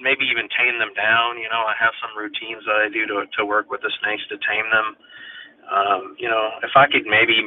maybe 0.02 0.26
even 0.26 0.50
tame 0.50 0.76
them 0.82 0.92
down. 0.98 1.38
You 1.38 1.48
know, 1.48 1.62
I 1.62 1.74
have 1.78 1.94
some 2.02 2.12
routines 2.18 2.66
that 2.66 2.78
I 2.82 2.88
do 2.90 3.06
to 3.06 3.24
to 3.38 3.46
work 3.46 3.70
with 3.70 3.80
the 3.80 3.92
snakes 4.02 4.26
to 4.28 4.36
tame 4.42 4.68
them. 4.68 4.88
Um, 5.70 6.02
you 6.18 6.28
know, 6.28 6.58
if 6.62 6.74
I 6.74 6.90
could 6.90 7.06
maybe 7.06 7.38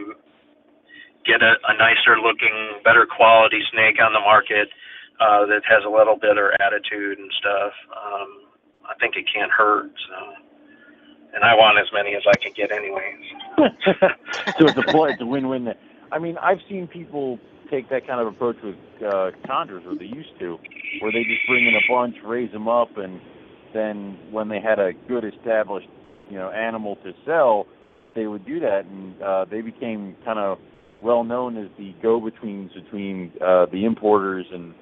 get 1.27 1.43
a, 1.43 1.59
a 1.67 1.73
nicer 1.77 2.17
looking, 2.17 2.79
better 2.83 3.05
quality 3.05 3.59
snake 3.71 3.99
on 3.99 4.13
the 4.13 4.23
market 4.23 4.69
uh, 5.19 5.45
that 5.45 5.61
has 5.67 5.83
a 5.85 5.89
little 5.89 6.15
better 6.15 6.55
attitude 6.61 7.19
and 7.19 7.31
stuff, 7.37 7.73
um, 7.91 8.29
I 8.87 8.95
think 8.99 9.15
it 9.15 9.25
can't 9.27 9.51
hurt. 9.51 9.91
So, 10.07 10.15
and 11.35 11.43
I 11.43 11.53
want 11.53 11.77
as 11.77 11.91
many 11.91 12.15
as 12.15 12.23
I 12.25 12.37
can 12.39 12.53
get, 12.55 12.71
anyways. 12.71 13.25
so 14.57 14.65
it's 14.71 14.77
a 14.77 15.03
it's 15.11 15.21
a 15.21 15.25
win-win. 15.25 15.73
I 16.11 16.19
mean, 16.19 16.37
I've 16.37 16.61
seen 16.69 16.87
people 16.87 17.39
take 17.69 17.89
that 17.89 18.07
kind 18.07 18.21
of 18.21 18.27
approach 18.27 18.57
with 18.63 18.75
uh, 19.01 19.31
chondros, 19.47 19.85
or 19.85 19.95
they 19.95 20.05
used 20.05 20.37
to, 20.39 20.57
where 21.01 21.11
they 21.11 21.23
just 21.23 21.41
bring 21.47 21.65
in 21.65 21.73
a 21.75 21.85
bunch, 21.91 22.15
raise 22.25 22.51
them 22.51 22.67
up, 22.67 22.97
and 22.97 23.19
then 23.73 24.17
when 24.31 24.49
they 24.49 24.59
had 24.61 24.79
a 24.79 24.91
good 25.07 25.23
established, 25.23 25.87
you 26.29 26.37
know, 26.37 26.49
animal 26.49 26.95
to 27.03 27.11
sell, 27.25 27.65
they 28.15 28.27
would 28.27 28.45
do 28.45 28.59
that, 28.59 28.85
and 28.85 29.21
uh, 29.21 29.45
they 29.45 29.61
became 29.61 30.15
kind 30.23 30.39
of 30.39 30.57
well 31.01 31.23
known 31.23 31.57
as 31.57 31.69
the 31.77 31.93
go-betweens 32.01 32.71
between 32.73 33.31
uh, 33.41 33.65
the 33.71 33.85
importers 33.85 34.45
and 34.51 34.73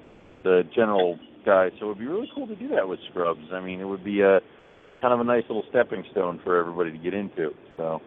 the 0.44 0.62
general 0.74 1.18
guys. 1.44 1.72
So 1.78 1.86
it 1.86 1.88
would 1.88 1.98
be 1.98 2.06
really 2.06 2.30
cool 2.34 2.46
to 2.46 2.56
do 2.56 2.68
that 2.68 2.88
with 2.88 3.00
scrubs. 3.10 3.40
I 3.52 3.60
mean, 3.60 3.80
it 3.80 3.84
would 3.84 4.04
be 4.04 4.20
a 4.20 4.40
kind 5.02 5.12
of 5.12 5.20
a 5.20 5.24
nice 5.24 5.42
little 5.48 5.64
stepping 5.68 6.04
stone 6.12 6.40
for 6.44 6.56
everybody 6.56 6.92
to 6.92 6.98
get 6.98 7.12
into. 7.12 7.50
So, 7.76 8.00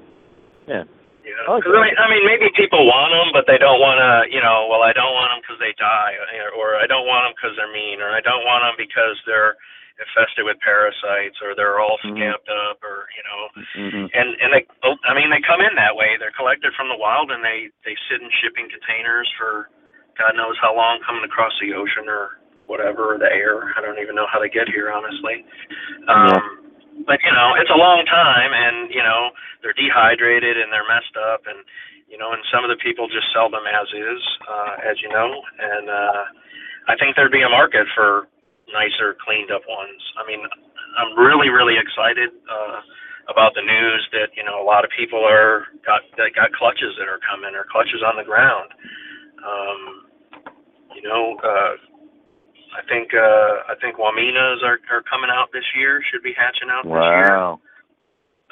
yeah. 0.68 0.84
Yeah, 1.28 1.60
because 1.60 1.76
I 1.76 1.84
mean, 1.84 1.96
I 2.00 2.08
mean, 2.08 2.24
maybe 2.24 2.48
people 2.56 2.88
want 2.88 3.12
them, 3.12 3.36
but 3.36 3.44
they 3.52 3.60
don't 3.60 3.84
want 3.84 4.00
to. 4.00 4.32
You 4.32 4.40
know, 4.40 4.72
well, 4.72 4.80
I 4.80 4.96
don't 4.96 5.12
want 5.12 5.36
them 5.36 5.44
because 5.44 5.60
they 5.60 5.76
die, 5.76 6.16
or 6.56 6.80
I 6.80 6.88
don't 6.88 7.04
want 7.04 7.28
them 7.28 7.36
because 7.36 7.52
they're 7.60 7.72
mean, 7.76 8.00
or 8.00 8.16
I 8.16 8.24
don't 8.24 8.48
want 8.48 8.64
them 8.64 8.80
because 8.80 9.20
they're 9.28 9.60
infested 10.00 10.48
with 10.48 10.56
parasites, 10.64 11.36
or 11.44 11.52
they're 11.52 11.84
all 11.84 12.00
Mhm. 12.00 12.32
up, 12.32 12.80
or 12.80 13.12
you 13.12 13.24
know, 13.28 13.42
Mm-hmm. 13.76 14.06
and 14.16 14.28
and 14.40 14.50
they, 14.56 14.64
oh, 14.88 14.96
I 15.04 15.12
mean, 15.14 15.28
they 15.30 15.42
come 15.44 15.60
in 15.60 15.76
that 15.76 16.00
way. 16.00 16.16
They're 16.16 16.32
collected 16.32 16.72
from 16.80 16.88
the 16.88 16.96
wild, 16.96 17.28
and 17.28 17.44
they 17.44 17.68
they 17.84 17.98
sit 18.08 18.22
in 18.24 18.32
shipping 18.40 18.70
containers 18.72 19.28
for 19.38 19.68
God 20.18 20.32
knows 20.36 20.56
how 20.62 20.74
long, 20.76 21.04
coming 21.06 21.24
across 21.28 21.54
the 21.60 21.74
ocean 21.76 22.08
or 22.08 22.40
whatever, 22.66 23.14
or 23.16 23.18
the 23.20 23.32
air. 23.32 23.74
I 23.76 23.82
don't 23.82 24.00
even 24.00 24.16
know 24.16 24.28
how 24.32 24.40
they 24.40 24.50
get 24.50 24.68
here, 24.68 24.92
honestly. 24.92 25.46
Um, 26.08 26.67
But 27.06 27.22
you 27.22 27.34
know, 27.34 27.54
it's 27.60 27.70
a 27.70 27.78
long 27.78 28.06
time, 28.10 28.52
and 28.56 28.90
you 28.90 29.04
know, 29.04 29.30
they're 29.62 29.78
dehydrated 29.78 30.58
and 30.58 30.72
they're 30.74 30.88
messed 30.88 31.14
up, 31.20 31.46
and 31.46 31.62
you 32.10 32.18
know, 32.18 32.34
and 32.34 32.42
some 32.50 32.64
of 32.64 32.72
the 32.72 32.80
people 32.82 33.06
just 33.12 33.30
sell 33.36 33.52
them 33.52 33.68
as 33.68 33.88
is, 33.94 34.22
uh, 34.48 34.74
as 34.82 34.98
you 35.04 35.10
know, 35.12 35.30
and 35.60 35.86
uh, 35.92 36.24
I 36.90 36.96
think 36.98 37.16
there'd 37.16 37.36
be 37.36 37.44
a 37.44 37.52
market 37.52 37.86
for 37.94 38.32
nicer, 38.72 39.14
cleaned 39.22 39.52
up 39.52 39.62
ones. 39.68 40.02
I 40.18 40.24
mean, 40.26 40.42
I'm 40.98 41.14
really, 41.20 41.50
really 41.54 41.76
excited. 41.78 42.34
Uh, 42.50 42.82
about 43.28 43.52
the 43.56 43.62
news 43.62 44.08
that 44.16 44.32
you 44.36 44.44
know 44.44 44.56
a 44.56 44.66
lot 44.66 44.84
of 44.88 44.92
people 44.96 45.20
are 45.20 45.68
got 45.84 46.00
that 46.16 46.32
got 46.32 46.52
clutches 46.56 46.96
that 46.96 47.12
are 47.12 47.20
coming 47.28 47.52
or 47.56 47.68
clutches 47.68 48.00
on 48.00 48.16
the 48.16 48.24
ground. 48.24 48.72
Um, 49.44 49.80
you 50.96 51.04
know, 51.04 51.36
uh, 51.44 51.74
I 52.78 52.86
think 52.86 53.10
uh, 53.14 53.66
I 53.66 53.76
think 53.82 53.98
Wamenas 53.98 54.62
are 54.62 54.78
are 54.94 55.02
coming 55.10 55.34
out 55.34 55.50
this 55.52 55.66
year. 55.76 56.00
Should 56.14 56.22
be 56.22 56.34
hatching 56.38 56.70
out 56.70 56.86
this 56.86 56.94
year, 56.94 57.34
Wow. 57.34 57.60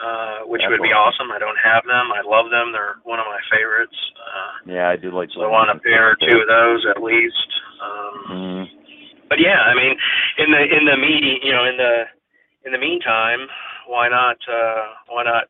uh, 0.01 0.49
which 0.49 0.65
That's 0.65 0.73
would 0.73 0.81
be 0.81 0.89
awesome. 0.97 1.29
I 1.29 1.37
don't 1.37 1.59
have 1.61 1.85
them. 1.85 2.09
I 2.09 2.25
love 2.25 2.49
them. 2.49 2.73
They're 2.73 2.97
one 3.05 3.19
of 3.21 3.29
my 3.29 3.39
favorites. 3.53 3.95
Uh, 4.17 4.73
Yeah, 4.73 4.89
I 4.89 4.97
do 4.97 5.11
like. 5.13 5.29
so 5.29 5.45
I 5.45 5.47
want 5.47 5.69
a 5.69 5.77
pair 5.79 6.09
or 6.09 6.17
two 6.17 6.41
of 6.41 6.47
those 6.49 6.81
at 6.89 7.01
least. 7.05 7.49
Um, 7.79 8.17
hmm 8.25 8.63
but 9.29 9.39
yeah, 9.41 9.57
I 9.57 9.73
mean, 9.73 9.93
in 10.37 10.49
the 10.53 10.61
in 10.61 10.85
the 10.85 10.97
meeting, 10.97 11.39
you 11.45 11.53
know, 11.53 11.65
in 11.65 11.77
the 11.77 12.05
in 12.65 12.71
the 12.73 12.77
meantime, 12.81 13.45
why 13.87 14.09
not 14.09 14.37
uh, 14.49 14.85
why 15.09 15.23
not 15.23 15.45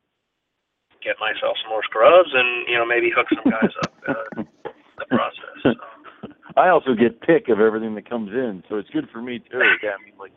get 1.04 1.16
myself 1.20 1.56
some 1.62 1.70
more 1.70 1.84
scrubs 1.84 2.28
and 2.32 2.68
you 2.68 2.76
know 2.76 2.84
maybe 2.84 3.08
hook 3.14 3.28
some 3.32 3.44
guys 3.52 3.72
up 3.84 3.92
uh, 4.08 4.40
in 4.40 4.46
the 5.00 5.06
process. 5.08 5.56
So. 5.62 5.72
I 6.56 6.68
also 6.70 6.94
get 6.94 7.20
pick 7.20 7.48
of 7.48 7.60
everything 7.60 7.94
that 7.96 8.08
comes 8.08 8.30
in, 8.32 8.64
so 8.68 8.76
it's 8.76 8.88
good 8.90 9.08
for 9.12 9.20
me 9.20 9.38
too. 9.40 9.60
Yeah, 9.82 9.90
I 9.92 10.04
mean, 10.04 10.14
like 10.18 10.32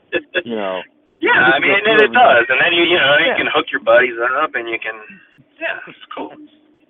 you 0.46 0.56
know. 0.56 0.82
yeah, 1.22 1.32
I 1.56 1.60
mean, 1.60 1.72
and 1.72 2.02
it 2.02 2.12
does, 2.12 2.46
and 2.50 2.60
then 2.60 2.74
you 2.74 2.84
you 2.84 2.98
know 3.00 3.16
you 3.20 3.28
Yeah. 3.32 3.38
can 3.38 3.48
hook 3.54 3.68
your 3.72 3.82
buddies 3.82 4.16
up, 4.44 4.52
and 4.54 4.68
you 4.68 4.78
can 4.84 5.00
yeah, 5.60 5.80
it's 5.88 5.98
cool. 6.16 6.32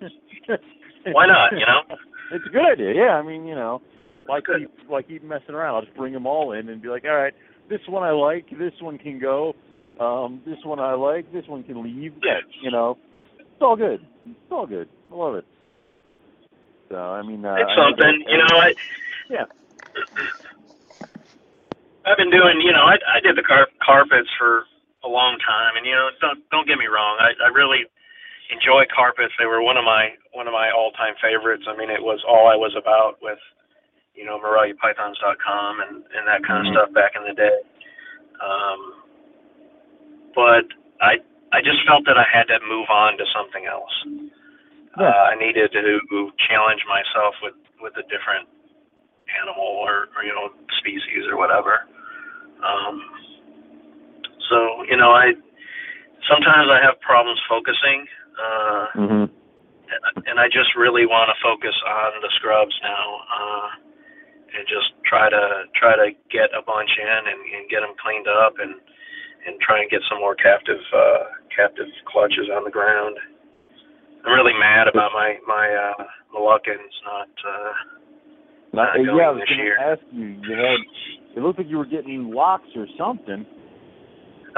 Why 1.12 1.26
not, 1.26 1.52
you 1.52 1.64
know? 1.66 1.82
It's 2.32 2.44
a 2.46 2.50
good 2.50 2.66
idea. 2.72 2.92
Yeah, 2.94 3.14
I 3.16 3.22
mean, 3.22 3.46
you 3.46 3.54
know, 3.54 3.80
like 4.28 4.44
keep 4.46 4.70
why 4.86 5.02
keep 5.02 5.22
messing 5.22 5.54
around? 5.54 5.74
I'll 5.76 5.82
just 5.82 5.96
bring 5.96 6.12
them 6.12 6.26
all 6.26 6.52
in 6.52 6.68
and 6.68 6.82
be 6.82 6.88
like, 6.88 7.04
all 7.04 7.14
right, 7.16 7.34
this 7.68 7.80
one 7.88 8.02
I 8.02 8.10
like, 8.10 8.46
this 8.58 8.72
one 8.80 8.98
can 8.98 9.18
go, 9.18 9.54
um, 10.00 10.42
this 10.46 10.58
one 10.64 10.78
I 10.78 10.94
like, 10.94 11.32
this 11.32 11.46
one 11.46 11.62
can 11.64 11.82
leave. 11.82 12.14
Yeah, 12.22 12.38
you 12.62 12.70
know, 12.70 12.98
it's 13.38 13.62
all 13.62 13.76
good. 13.76 14.00
It's 14.26 14.50
all 14.50 14.66
good. 14.66 14.88
I 15.10 15.14
love 15.14 15.34
it. 15.36 15.44
So 16.90 16.96
I 16.96 17.22
mean, 17.22 17.44
uh, 17.44 17.54
It's 17.54 17.70
I 17.70 17.76
something, 17.76 18.24
that- 18.24 18.30
you 18.30 18.38
know. 18.38 18.58
I 18.58 18.72
Yeah. 19.30 19.46
I've 22.04 22.18
been 22.18 22.30
doing, 22.34 22.60
you 22.60 22.72
know, 22.72 22.82
I 22.82 22.98
I 23.06 23.20
did 23.22 23.36
the 23.36 23.46
car- 23.46 23.70
carpets 23.84 24.28
for 24.38 24.64
a 25.04 25.08
long 25.08 25.38
time, 25.46 25.76
and 25.76 25.86
you 25.86 25.92
know, 25.94 26.10
don't 26.20 26.40
don't 26.50 26.66
get 26.66 26.78
me 26.78 26.86
wrong, 26.90 27.16
I 27.20 27.32
I 27.44 27.48
really 27.54 27.86
enjoy 28.50 28.84
carpets. 28.90 29.32
They 29.38 29.46
were 29.46 29.62
one 29.62 29.76
of 29.78 29.84
my 29.84 30.10
one 30.32 30.48
of 30.48 30.52
my 30.52 30.70
all 30.72 30.90
time 30.98 31.14
favorites. 31.22 31.64
I 31.68 31.76
mean, 31.76 31.90
it 31.90 32.02
was 32.02 32.18
all 32.26 32.48
I 32.50 32.56
was 32.56 32.74
about 32.74 33.22
with, 33.22 33.38
you 34.14 34.24
know, 34.24 34.40
MoreliaPythons.com 34.42 35.80
and 35.80 36.02
and 36.16 36.26
that 36.26 36.42
kind 36.44 36.66
Mhm. 36.66 36.70
of 36.70 36.74
stuff 36.74 36.90
back 36.94 37.14
in 37.16 37.24
the 37.24 37.34
day. 37.34 37.58
Um, 38.40 38.80
but 40.34 40.66
I 41.00 41.20
I 41.52 41.60
just 41.62 41.84
felt 41.86 42.04
that 42.06 42.18
I 42.18 42.24
had 42.24 42.48
to 42.48 42.58
move 42.66 42.88
on 42.90 43.18
to 43.18 43.26
something 43.34 43.66
else. 43.66 43.94
Yeah. 44.98 45.06
Uh, 45.08 45.30
I 45.30 45.34
needed 45.36 45.70
to 45.72 46.32
challenge 46.48 46.84
myself 46.86 47.36
with 47.42 47.54
with 47.80 47.96
a 47.96 48.02
different 48.04 48.48
animal 49.42 49.64
or, 49.64 50.08
or 50.16 50.24
you 50.24 50.34
know 50.34 50.50
species 50.78 51.26
or 51.30 51.36
whatever. 51.36 51.86
Um, 52.64 53.00
so 54.48 54.82
you 54.88 54.96
know, 54.96 55.12
I 55.12 55.32
sometimes 56.28 56.68
I 56.70 56.80
have 56.82 57.00
problems 57.00 57.40
focusing, 57.48 58.06
uh, 58.38 58.86
Mhm. 58.96 59.30
and 60.26 60.40
I 60.40 60.48
just 60.48 60.74
really 60.76 61.06
want 61.06 61.30
to 61.30 61.42
focus 61.42 61.74
on 61.86 62.20
the 62.20 62.30
scrubs 62.36 62.74
now, 62.82 63.26
uh, 63.32 63.68
and 64.56 64.66
just 64.66 64.92
try 65.04 65.28
to 65.30 65.64
try 65.74 65.96
to 65.96 66.12
get 66.30 66.50
a 66.54 66.62
bunch 66.62 66.90
in 66.98 67.08
and, 67.08 67.40
and 67.54 67.68
get 67.70 67.80
them 67.80 67.94
cleaned 67.96 68.28
up 68.28 68.58
and 68.58 68.74
and 69.46 69.58
try 69.60 69.80
and 69.80 69.90
get 69.90 70.02
some 70.08 70.18
more 70.18 70.34
captive 70.34 70.80
uh, 70.92 71.24
captive 71.54 71.88
clutches 72.04 72.50
on 72.50 72.64
the 72.64 72.70
ground. 72.70 73.16
I'm 74.24 74.34
really 74.34 74.52
mad 74.52 74.88
about 74.88 75.12
my 75.12 75.38
my 75.46 75.66
uh, 75.74 76.04
Moluccans 76.34 76.94
not. 77.04 77.28
Uh, 77.46 77.72
Not- 78.72 78.94
not 78.96 79.02
yeah, 79.02 79.28
I 79.28 79.34
was 79.34 79.42
going 79.48 79.60
to 79.60 79.82
ask 79.82 80.02
you. 80.12 80.26
You 80.46 80.54
had. 80.56 80.80
It 81.36 81.40
looked 81.42 81.58
like 81.58 81.70
you 81.70 81.78
were 81.78 81.86
getting 81.90 82.30
locks 82.34 82.66
or 82.74 82.86
something. 82.98 83.46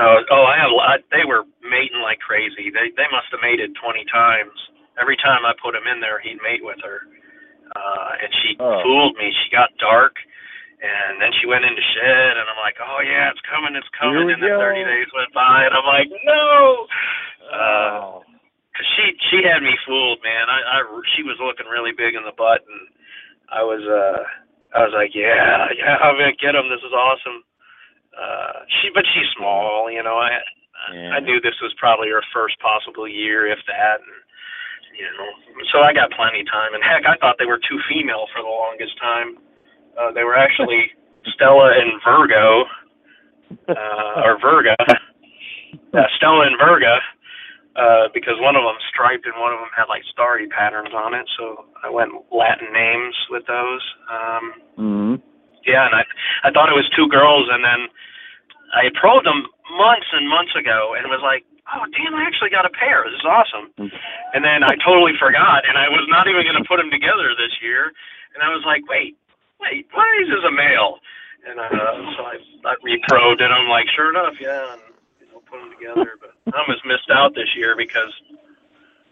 Oh, 0.01 0.17
oh, 0.33 0.45
I 0.49 0.57
have. 0.57 0.73
I, 0.73 0.95
they 1.13 1.25
were 1.29 1.45
mating 1.61 2.01
like 2.01 2.17
crazy. 2.25 2.73
They 2.73 2.89
they 2.97 3.09
must 3.13 3.29
have 3.33 3.45
mated 3.45 3.77
20 3.77 4.05
times. 4.09 4.57
Every 4.97 5.17
time 5.21 5.45
I 5.45 5.53
put 5.61 5.77
him 5.77 5.85
in 5.89 6.01
there, 6.01 6.17
he'd 6.21 6.41
mate 6.41 6.65
with 6.65 6.81
her, 6.85 7.05
uh, 7.77 8.11
and 8.25 8.31
she 8.41 8.57
Oh. 8.61 8.81
fooled 8.85 9.17
me. 9.21 9.29
She 9.45 9.53
got 9.53 9.69
dark, 9.77 10.17
and 10.81 11.21
then 11.21 11.29
she 11.41 11.49
went 11.49 11.65
into 11.69 11.81
shed, 11.93 12.33
and 12.41 12.45
I'm 12.49 12.61
like, 12.61 12.77
oh 12.81 13.01
yeah, 13.05 13.29
it's 13.33 13.45
coming, 13.49 13.77
it's 13.77 13.89
coming. 13.97 14.33
And 14.33 14.41
then 14.41 14.53
30 14.57 14.81
days 14.85 15.09
went 15.13 15.33
by, 15.37 15.65
and 15.69 15.73
I'm 15.77 15.85
like, 15.89 16.09
no. 16.25 16.89
Uh, 17.53 17.91
Oh. 17.93 18.25
Cause 18.73 18.89
she 18.97 19.05
she 19.29 19.39
had 19.45 19.61
me 19.61 19.77
fooled, 19.85 20.25
man. 20.25 20.49
I, 20.49 20.81
I 20.81 20.89
she 21.13 21.21
was 21.21 21.37
looking 21.37 21.69
really 21.69 21.93
big 21.93 22.17
in 22.17 22.25
the 22.25 22.33
butt, 22.33 22.65
and 22.65 22.81
I 23.51 23.63
was 23.63 23.83
uh 23.83 24.23
I 24.77 24.85
was 24.85 24.95
like, 24.95 25.15
yeah, 25.15 25.69
yeah, 25.77 25.97
I'm 26.01 26.17
gonna 26.17 26.37
get 26.39 26.55
him. 26.55 26.69
This 26.71 26.85
is 26.85 26.93
awesome. 26.93 27.43
Uh, 28.13 28.65
she 28.81 28.89
but 28.95 29.05
she's 29.15 29.29
small, 29.37 29.91
you 29.91 30.03
know. 30.03 30.17
I 30.17 30.41
Yeah. 30.93 31.15
I 31.17 31.21
knew 31.21 31.41
this 31.41 31.59
was 31.63 31.73
probably 31.79 32.09
her 32.11 32.23
first 32.33 32.59
possible 32.61 33.07
year, 33.09 33.47
if 33.47 33.59
that. 33.69 34.01
And, 34.03 34.17
you 34.99 35.07
know, 35.17 35.31
so 35.73 35.81
I 35.81 35.93
got 35.95 36.11
plenty 36.13 36.41
of 36.41 36.51
time. 36.51 36.75
And 36.75 36.83
heck, 36.83 37.07
I 37.07 37.17
thought 37.17 37.37
they 37.39 37.47
were 37.47 37.59
two 37.59 37.81
female 37.89 38.27
for 38.35 38.43
the 38.43 38.49
longest 38.51 38.99
time. 39.01 39.39
Uh, 39.97 40.11
they 40.13 40.25
were 40.25 40.37
actually 40.37 40.91
Stella 41.35 41.73
and 41.79 42.01
Virgo, 42.05 42.65
uh, 43.69 44.23
or 44.27 44.39
Virga. 44.39 44.77
Uh, 45.95 46.05
Stella 46.17 46.47
and 46.47 46.59
Virga, 46.61 46.99
uh, 47.77 48.09
because 48.13 48.37
one 48.39 48.57
of 48.57 48.63
them 48.63 48.77
striped 48.93 49.25
and 49.25 49.35
one 49.41 49.53
of 49.53 49.61
them 49.61 49.73
had 49.73 49.89
like 49.89 50.03
starry 50.11 50.47
patterns 50.49 50.93
on 50.95 51.15
it. 51.15 51.25
So 51.39 51.65
I 51.83 51.89
went 51.89 52.13
Latin 52.31 52.69
names 52.73 53.17
with 53.31 53.47
those. 53.47 53.83
Um, 54.11 54.45
hmm 54.77 55.15
yeah, 55.63 55.87
and 55.87 55.95
I 55.95 56.03
I 56.43 56.51
thought 56.51 56.69
it 56.69 56.79
was 56.79 56.91
two 56.91 57.07
girls, 57.07 57.47
and 57.47 57.63
then 57.63 57.87
I 58.75 58.91
probed 58.99 59.27
them 59.27 59.47
months 59.79 60.11
and 60.11 60.27
months 60.29 60.55
ago, 60.59 60.95
and 60.99 61.07
was 61.07 61.23
like, 61.23 61.47
oh 61.71 61.87
damn, 61.95 62.15
I 62.19 62.27
actually 62.27 62.51
got 62.51 62.67
a 62.67 62.73
pair. 62.75 63.07
This 63.07 63.23
is 63.23 63.29
awesome. 63.29 63.71
And 64.35 64.43
then 64.43 64.65
I 64.67 64.75
totally 64.83 65.15
forgot, 65.19 65.63
and 65.69 65.79
I 65.79 65.89
was 65.89 66.05
not 66.11 66.27
even 66.27 66.43
going 66.43 66.59
to 66.59 66.67
put 66.67 66.83
them 66.83 66.91
together 66.91 67.31
this 67.39 67.55
year. 67.63 67.95
And 68.35 68.43
I 68.43 68.51
was 68.51 68.65
like, 68.67 68.83
wait, 68.89 69.15
wait, 69.61 69.87
why 69.93 70.09
is 70.25 70.29
this 70.29 70.43
a 70.43 70.51
male? 70.51 70.99
And 71.47 71.59
uh, 71.59 71.95
so 72.17 72.21
I 72.27 72.37
I 72.67 72.75
reprobed 72.83 73.43
it. 73.43 73.51
I'm 73.51 73.69
like, 73.69 73.87
sure 73.95 74.11
enough, 74.11 74.35
yeah, 74.39 74.79
and 74.79 74.83
put 75.53 75.61
them 75.61 75.69
together. 75.77 76.17
But 76.17 76.33
I 76.57 76.65
almost 76.65 76.81
missed 76.89 77.13
out 77.13 77.37
this 77.37 77.53
year 77.61 77.77
because 77.77 78.09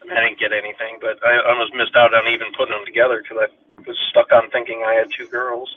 I, 0.00 0.08
mean, 0.08 0.16
I 0.16 0.24
didn't 0.24 0.40
get 0.40 0.56
anything, 0.56 0.96
but 1.04 1.20
I 1.20 1.36
almost 1.52 1.76
missed 1.76 1.92
out 1.94 2.16
on 2.16 2.24
even 2.32 2.48
putting 2.56 2.72
them 2.72 2.88
together 2.88 3.20
because 3.20 3.44
I 3.44 3.48
was 3.84 3.98
stuck 4.08 4.32
on 4.32 4.48
thinking 4.50 4.80
I 4.80 4.96
had 4.96 5.12
two 5.12 5.28
girls. 5.28 5.68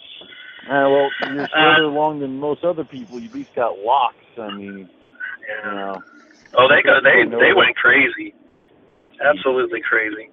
Uh, 0.63 0.87
well, 0.87 1.11
you're 1.27 1.43
Uh, 1.51 1.75
further 1.75 1.91
along 1.91 2.23
than 2.23 2.39
most 2.39 2.63
other 2.63 2.87
people. 2.87 3.19
You 3.19 3.27
at 3.27 3.35
least 3.35 3.51
got 3.53 3.77
locks. 3.83 4.23
I 4.39 4.49
mean, 4.55 4.87
you 4.87 4.87
Yeah. 5.67 5.75
know, 5.75 6.03
Oh, 6.55 6.67
they 6.69 6.81
go. 6.83 7.01
They 7.01 7.25
they 7.25 7.51
went 7.51 7.75
crazy. 7.75 8.33
Absolutely 9.19 9.81
crazy. 9.81 10.29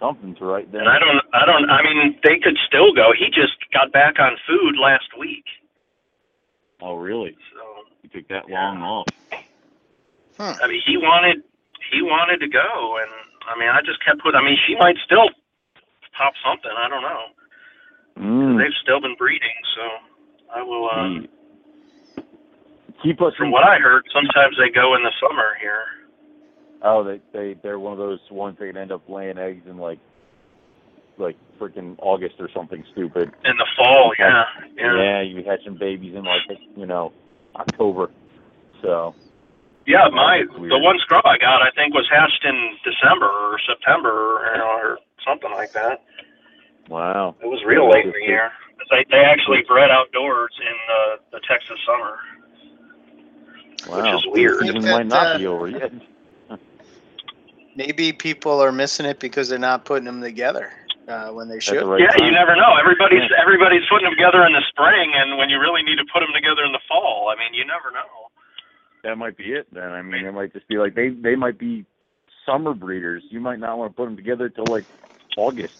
something 0.00 0.34
to 0.34 0.44
write 0.44 0.66
And. 0.74 0.88
I 0.88 0.98
don't, 0.98 1.22
I 1.32 1.46
don't, 1.46 1.70
I 1.70 1.80
mean, 1.82 2.18
they 2.24 2.38
could 2.42 2.58
still 2.66 2.92
go. 2.92 3.12
He 3.16 3.26
just 3.30 3.54
got 3.72 3.92
back 3.92 4.18
on 4.18 4.36
food 4.46 4.74
last 4.76 5.06
week, 5.18 5.44
Oh, 6.82 6.96
really? 6.96 7.36
so 7.54 7.62
You 8.02 8.08
took 8.10 8.28
that 8.28 8.48
Yeah. 8.48 8.60
long 8.68 8.82
off? 8.82 9.06
I 10.38 10.66
mean, 10.66 10.82
he 10.86 10.96
wanted, 10.96 11.42
he 11.92 12.02
wanted 12.02 12.38
to 12.40 12.48
go, 12.48 12.98
and 13.00 13.10
I 13.46 13.58
mean, 13.58 13.68
I 13.68 13.80
just 13.80 14.04
kept 14.04 14.22
putting. 14.22 14.40
I 14.40 14.44
mean, 14.44 14.58
she 14.66 14.74
might 14.76 14.96
still 15.04 15.30
pop 16.16 16.34
something. 16.44 16.70
I 16.70 16.88
don't 16.88 17.02
know. 17.02 17.24
Mm. 18.18 18.58
They've 18.58 18.78
still 18.82 19.00
been 19.00 19.16
breeding, 19.18 19.58
so 19.76 19.82
I 20.54 20.62
will. 20.62 20.88
Uh, 20.90 20.96
Mm. 20.96 21.28
Keep 23.02 23.20
us 23.20 23.34
From 23.36 23.50
what 23.50 23.64
I 23.64 23.76
heard, 23.76 24.04
sometimes 24.14 24.56
they 24.58 24.70
go 24.70 24.94
in 24.94 25.02
the 25.02 25.12
summer 25.20 25.52
here. 25.60 25.84
Oh, 26.82 27.04
they 27.04 27.20
they 27.34 27.54
they're 27.62 27.78
one 27.78 27.92
of 27.92 27.98
those 27.98 28.20
ones 28.30 28.56
that 28.58 28.66
can 28.66 28.78
end 28.78 28.92
up 28.92 29.06
laying 29.10 29.36
eggs 29.36 29.66
in 29.68 29.76
like 29.76 29.98
like 31.18 31.36
freaking 31.60 31.96
August 31.98 32.36
or 32.38 32.48
something 32.54 32.82
stupid. 32.92 33.30
In 33.44 33.56
the 33.58 33.66
fall, 33.76 34.12
yeah, 34.18 34.44
yeah, 34.76 34.96
Yeah, 34.96 35.22
you 35.22 35.44
hatch 35.44 35.60
some 35.64 35.76
babies 35.78 36.14
in 36.14 36.24
like 36.24 36.58
you 36.76 36.86
know 36.86 37.12
October. 37.56 38.10
So 38.80 39.14
yeah. 39.86 40.08
My 40.12 40.44
the 40.68 40.78
one 40.78 40.98
scrub 40.98 41.24
I 41.26 41.38
got, 41.38 41.62
I 41.62 41.70
think, 41.74 41.94
was 41.94 42.08
hatched 42.10 42.44
in 42.44 42.76
December 42.84 43.26
or 43.26 43.58
September 43.66 44.10
or, 44.10 44.62
or 44.62 44.98
something 45.24 45.50
like 45.52 45.72
that. 45.72 46.02
wow. 46.88 47.34
It 47.42 47.46
was 47.46 47.62
real 47.66 47.88
late 47.90 48.04
in 48.06 48.12
the 48.12 48.26
year. 48.26 48.50
They 48.90 49.04
they 49.10 49.24
actually 49.24 49.62
bred 49.66 49.90
outdoors 49.90 50.52
in 50.60 50.76
the 50.88 51.38
the 51.38 51.40
Texas 51.48 51.78
summer. 51.86 52.18
Wow. 53.88 54.00
which 54.02 54.14
is 54.14 54.26
weird. 54.32 54.64
It 54.66 54.74
might 54.82 54.82
that, 54.82 55.04
not 55.08 55.26
uh, 55.26 55.38
be 55.38 55.46
over 55.46 55.68
yet. 55.68 55.92
Maybe 57.76 58.12
people 58.12 58.62
are 58.62 58.72
missing 58.72 59.04
it 59.04 59.18
because 59.20 59.48
they're 59.48 59.58
not 59.58 59.84
putting 59.84 60.04
them 60.04 60.22
together 60.22 60.72
uh, 61.08 61.28
when 61.30 61.48
they 61.48 61.60
should. 61.60 61.80
the 61.80 61.86
right 61.86 62.00
yeah, 62.00 62.12
time. 62.12 62.24
you 62.24 62.32
never 62.32 62.56
know. 62.56 62.76
Everybody's 62.80 63.28
Yeah. 63.28 63.40
everybody's 63.40 63.82
putting 63.90 64.04
them 64.06 64.14
together 64.16 64.46
in 64.46 64.52
the 64.52 64.62
spring, 64.68 65.12
and 65.14 65.36
when 65.36 65.50
you 65.50 65.58
really 65.58 65.82
need 65.82 65.96
to 65.96 66.04
put 66.12 66.20
them 66.20 66.32
together 66.32 66.64
in 66.64 66.72
the 66.72 66.80
fall, 66.88 67.28
I 67.28 67.38
mean, 67.38 67.52
you 67.52 67.64
never 67.66 67.90
know. 67.90 68.23
That 69.04 69.16
might 69.16 69.36
be 69.36 69.52
it 69.52 69.66
then. 69.72 69.84
I 69.84 70.02
mean, 70.02 70.24
it 70.24 70.32
might 70.32 70.52
just 70.52 70.66
be 70.66 70.78
like 70.78 70.94
they 70.94 71.10
they 71.10 71.36
might 71.36 71.58
be 71.58 71.84
summer 72.46 72.74
breeders. 72.74 73.22
You 73.30 73.38
might 73.40 73.58
not 73.60 73.78
want 73.78 73.92
to 73.92 73.96
put 73.96 74.06
them 74.06 74.16
together 74.16 74.48
till 74.48 74.64
like 74.68 74.84
August. 75.36 75.74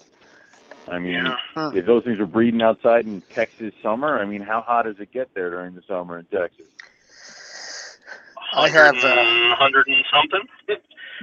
I 0.86 0.98
mean, 0.98 1.24
Yeah. 1.56 1.70
if 1.74 1.86
those 1.86 2.05
things 2.05 2.20
are 2.20 2.26
breeding 2.26 2.60
outside 2.62 3.06
in 3.06 3.22
Texas 3.34 3.72
summer, 3.82 4.18
I 4.20 4.26
mean, 4.26 4.42
how 4.42 4.60
hot 4.60 4.84
does 4.84 4.96
it 5.01 5.10
get 5.12 5.32
there 5.34 5.51
during 5.51 5.74
the 5.74 5.82
summer 5.88 6.18
in 6.18 6.26
Texas? 6.26 6.66
I 8.55 8.68
have, 8.68 8.94
Hundred 8.94 9.52
uh, 9.52 9.56
hundred 9.56 9.86
and 9.88 10.05
something. 10.12 10.48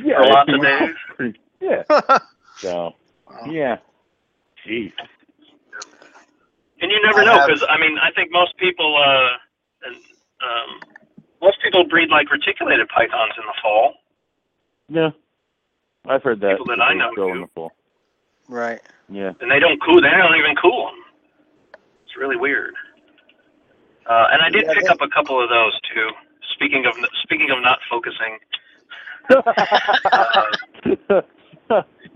Yeah, 0.04 0.18
For 0.18 0.26
lots 0.26 0.52
of 0.52 0.62
days. 0.62 1.36
Yeah. 1.62 1.84
so, 2.62 2.94
yeah. 3.48 3.78
Jeez. 4.68 4.92
And 6.82 6.90
you 6.92 7.00
never 7.06 7.20
I 7.22 7.26
know 7.26 7.34
have- 7.38 7.48
because 7.48 7.64
I 7.70 7.78
mean 7.80 7.98
I 8.02 8.10
think 8.16 8.32
most 8.32 8.58
people 8.58 8.98
uh 8.98 9.88
and 9.88 9.96
um 10.42 10.91
most 11.42 11.58
people 11.64 11.84
breed 11.88 12.10
like 12.10 12.30
reticulated 12.32 12.88
pythons 12.90 13.34
in 13.38 13.44
the 13.46 13.54
fall. 13.62 13.94
Yeah. 14.90 15.10
I've 16.08 16.24
heard 16.24 16.40
that. 16.42 16.52
People 16.58 16.66
that 16.68 16.78
that 16.78 16.84
I 16.84 16.94
know 16.94 17.12
go 17.16 17.28
in 17.30 17.36
do. 17.36 17.42
the 17.42 17.48
fall. 17.54 17.72
Right. 18.48 18.82
Yeah. 19.10 19.32
and 19.42 19.50
they 19.52 19.60
don't 19.60 19.80
cool. 19.84 20.02
They 20.02 20.10
don't 20.10 20.36
even 20.38 20.56
cool 20.62 20.88
them. 20.88 20.96
It's 22.06 22.18
really 22.18 22.38
weird. 22.38 22.74
Uh, 24.10 24.28
and 24.32 24.42
I 24.42 24.50
did 24.50 24.66
Yeah, 24.66 24.74
pick 24.74 24.84
they- 24.84 24.90
up 24.90 25.02
a 25.02 25.08
couple 25.10 25.42
of 25.42 25.50
those 25.50 25.80
too. 25.94 26.10
Speaking 26.54 26.86
of 26.86 26.94
speaking 27.24 27.50
of 27.52 27.62
not 27.64 27.80
focusing, 27.90 28.38
uh, 29.32 30.44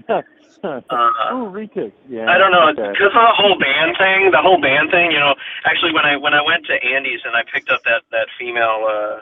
Ooh, 0.64 1.49
retics. 1.52 1.94
Yeah. 2.10 2.30
I 2.30 2.38
don't 2.38 2.52
know 2.52 2.69
okay. 2.69 2.91
because 2.91 3.14
of 3.14 3.26
the 3.27 3.36
whole 3.38 3.57
band 3.60 3.98
thing. 3.98 4.32
The 4.32 4.41
whole 4.41 4.60
band 4.60 4.91
thing. 4.91 5.11
You 5.11 5.19
know, 5.19 5.36
actually, 5.65 5.94
when 5.94 6.06
I 6.06 6.18
when 6.18 6.34
I 6.34 6.41
went 6.41 6.65
to 6.68 6.76
Andy's 6.84 7.22
and 7.26 7.36
I 7.36 7.44
picked 7.44 7.69
up 7.69 7.84
that 7.84 8.03
that 8.11 8.27
female, 8.40 8.88
uh, 8.88 9.22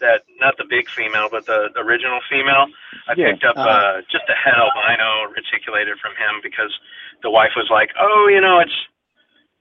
that 0.00 0.24
not 0.40 0.56
the 0.56 0.64
big 0.64 0.88
female, 0.88 1.28
but 1.30 1.44
the, 1.46 1.68
the 1.74 1.80
original 1.80 2.20
female, 2.28 2.66
I 3.06 3.12
Yeah. 3.16 3.32
picked 3.32 3.44
up 3.44 3.56
Uh-huh. 3.56 3.68
uh, 3.68 4.00
just 4.10 4.24
a 4.28 4.34
head 4.34 4.56
albino 4.56 5.28
reticulated 5.36 5.98
from 6.00 6.16
him 6.16 6.40
because 6.42 6.72
the 7.22 7.30
wife 7.30 7.52
was 7.54 7.68
like, 7.70 7.92
"Oh, 8.00 8.26
you 8.28 8.40
know, 8.40 8.58
it's 8.60 8.74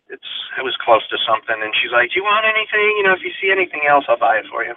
it's 0.09 0.31
it 0.57 0.63
was 0.63 0.75
close 0.79 1.05
to 1.09 1.17
something," 1.27 1.61
and 1.61 1.75
she's 1.75 1.91
like, 1.91 2.09
"Do 2.11 2.19
you 2.19 2.23
want 2.23 2.45
anything? 2.45 2.87
You 2.97 3.03
know, 3.03 3.13
if 3.13 3.21
you 3.21 3.31
see 3.41 3.51
anything 3.51 3.85
else, 3.87 4.05
I'll 4.07 4.17
buy 4.17 4.37
it 4.37 4.47
for 4.49 4.63
you." 4.63 4.73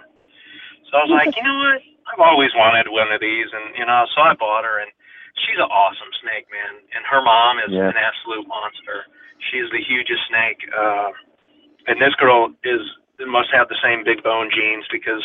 So 0.91 0.97
I 0.99 1.01
was 1.07 1.11
like, 1.11 1.35
"You 1.35 1.43
know 1.43 1.55
what? 1.57 1.81
I've 2.11 2.19
always 2.19 2.51
wanted 2.53 2.89
one 2.89 3.11
of 3.11 3.21
these," 3.21 3.47
and 3.53 3.73
you 3.79 3.85
know, 3.85 4.05
so 4.13 4.21
I 4.21 4.33
bought 4.35 4.65
her, 4.65 4.79
and 4.79 4.91
she's 5.37 5.57
an 5.57 5.69
awesome 5.69 6.11
snake, 6.21 6.45
man. 6.51 6.81
And 6.95 7.03
her 7.09 7.21
mom 7.21 7.59
is 7.59 7.71
Yeah. 7.71 7.89
an 7.89 7.97
absolute 7.97 8.47
monster. 8.47 9.05
She's 9.51 9.69
the 9.71 9.81
hugest 9.81 10.21
snake. 10.29 10.61
Uh, 10.71 11.11
and 11.87 11.99
this 12.01 12.13
girl 12.15 12.53
is 12.63 12.81
must 13.27 13.49
have 13.53 13.69
the 13.69 13.77
same 13.81 14.03
big 14.03 14.21
bone 14.23 14.49
genes 14.51 14.85
because 14.91 15.23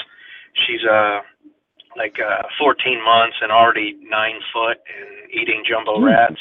she's 0.54 0.84
uh 0.84 1.20
like 1.96 2.16
uh 2.20 2.42
14 2.58 3.02
months 3.02 3.36
and 3.42 3.50
already 3.50 3.96
nine 4.06 4.38
foot 4.52 4.78
and 4.86 5.30
eating 5.32 5.62
jumbo 5.66 6.00
rats. 6.00 6.40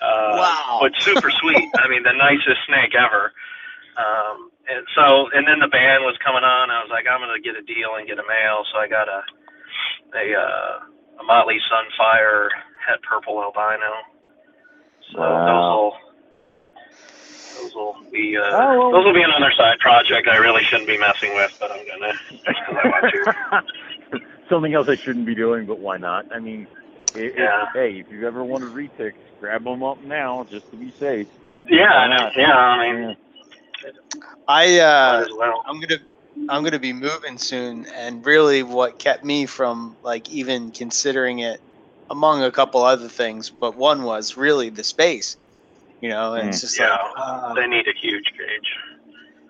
Uh, 0.00 0.36
Wow. 0.36 0.78
But 0.80 0.92
super 1.00 1.30
sweet. 1.30 1.68
I 1.78 1.88
mean, 1.88 2.02
the 2.02 2.12
nicest 2.16 2.60
snake 2.66 2.94
ever. 2.94 3.32
Um, 3.96 4.50
and 4.68 4.86
so, 4.94 5.28
and 5.32 5.46
then 5.46 5.60
the 5.60 5.68
band 5.68 6.02
was 6.04 6.16
coming 6.24 6.42
on. 6.44 6.70
I 6.70 6.80
was 6.82 6.90
like, 6.90 7.06
I'm 7.06 7.20
gonna 7.20 7.40
get 7.40 7.56
a 7.56 7.62
deal 7.62 7.94
and 7.96 8.06
get 8.06 8.18
a 8.18 8.26
male. 8.26 8.64
So 8.72 8.78
I 8.78 8.88
got 8.88 9.08
a 9.08 9.22
a 10.16 10.26
uh, 10.34 10.78
a 11.20 11.22
Motley 11.24 11.58
Sunfire 11.68 12.48
het 12.86 13.00
purple 13.02 13.42
albino. 13.42 13.92
So 15.12 15.20
Wow. 15.20 15.46
those 15.46 15.68
will 15.74 15.92
those 17.62 17.74
will 17.74 17.96
be 18.10 18.36
uh, 18.36 18.50
Oh, 18.52 18.92
those 18.92 19.04
will 19.04 19.14
be 19.14 19.22
another 19.22 19.52
side 19.56 19.78
project 19.80 20.28
I 20.28 20.36
really 20.36 20.62
shouldn't 20.70 20.88
be 20.88 20.98
messing 20.98 21.34
with, 21.34 21.50
but 21.60 21.70
I'm 21.70 21.84
gonna 21.86 22.12
I 22.82 22.88
want 22.88 23.04
to. 23.12 24.10
Something 24.50 24.74
else 24.74 24.88
I 24.90 24.96
shouldn't 25.04 25.26
be 25.26 25.34
doing, 25.34 25.66
but 25.66 25.78
why 25.78 25.96
not? 25.96 26.26
I 26.32 26.38
mean, 26.38 26.66
it, 27.14 27.32
it- 27.32 27.34
Yeah. 27.38 27.64
hey, 27.72 28.02
if 28.04 28.06
you've 28.10 28.24
ever 28.24 28.44
wanted 28.44 28.68
retics, 28.74 29.14
grab 29.40 29.64
them 29.64 29.82
up 29.82 30.02
now 30.04 30.46
just 30.50 30.68
to 30.70 30.76
be 30.76 30.92
safe. 31.00 31.26
Yeah, 31.66 31.92
I 31.94 32.08
know. 32.08 32.30
Yeah, 32.36 32.54
I 32.54 32.92
mean, 32.92 33.16
I 34.48 34.78
uh, 34.80 35.24
well. 35.38 35.62
I'm 35.66 35.80
gonna 35.80 35.96
I'm 36.48 36.62
gonna 36.64 36.78
be 36.78 36.92
moving 36.92 37.38
soon, 37.38 37.86
and 37.86 38.24
really, 38.26 38.62
what 38.62 38.98
kept 38.98 39.24
me 39.24 39.46
from 39.46 39.96
like 40.02 40.28
even 40.30 40.70
considering 40.72 41.38
it, 41.40 41.60
among 42.10 42.42
a 42.42 42.50
couple 42.50 42.82
other 42.82 43.08
things, 43.08 43.50
but 43.50 43.76
one 43.76 44.02
was 44.04 44.36
really 44.36 44.68
the 44.68 44.84
space. 44.84 45.36
You 46.00 46.10
know, 46.10 46.34
and 46.34 46.48
it's 46.50 46.60
just 46.60 46.78
Yeah. 46.78 46.90
like, 46.90 47.00
uh, 47.16 47.54
They 47.54 47.66
need 47.66 47.86
a 47.88 47.92
huge 47.98 48.26
cage. 48.36 48.76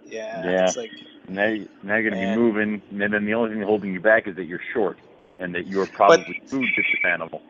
yeah, 0.06 0.44
Yeah. 0.44 0.64
it's 0.64 0.76
like, 0.76 0.92
now, 1.28 1.52
now 1.82 1.96
you're 1.96 2.10
going 2.10 2.22
to 2.22 2.30
be 2.30 2.36
moving, 2.36 2.80
and 2.90 3.12
then 3.12 3.24
the 3.24 3.34
only 3.34 3.50
thing 3.54 3.62
holding 3.62 3.92
you 3.92 3.98
back 4.00 4.28
is 4.28 4.36
that 4.36 4.44
you're 4.44 4.60
short, 4.72 4.96
and 5.40 5.52
that 5.54 5.66
you're 5.66 5.86
probably 5.86 6.40
food 6.46 6.68
to 6.76 6.82
this 6.82 7.00
animal. 7.04 7.42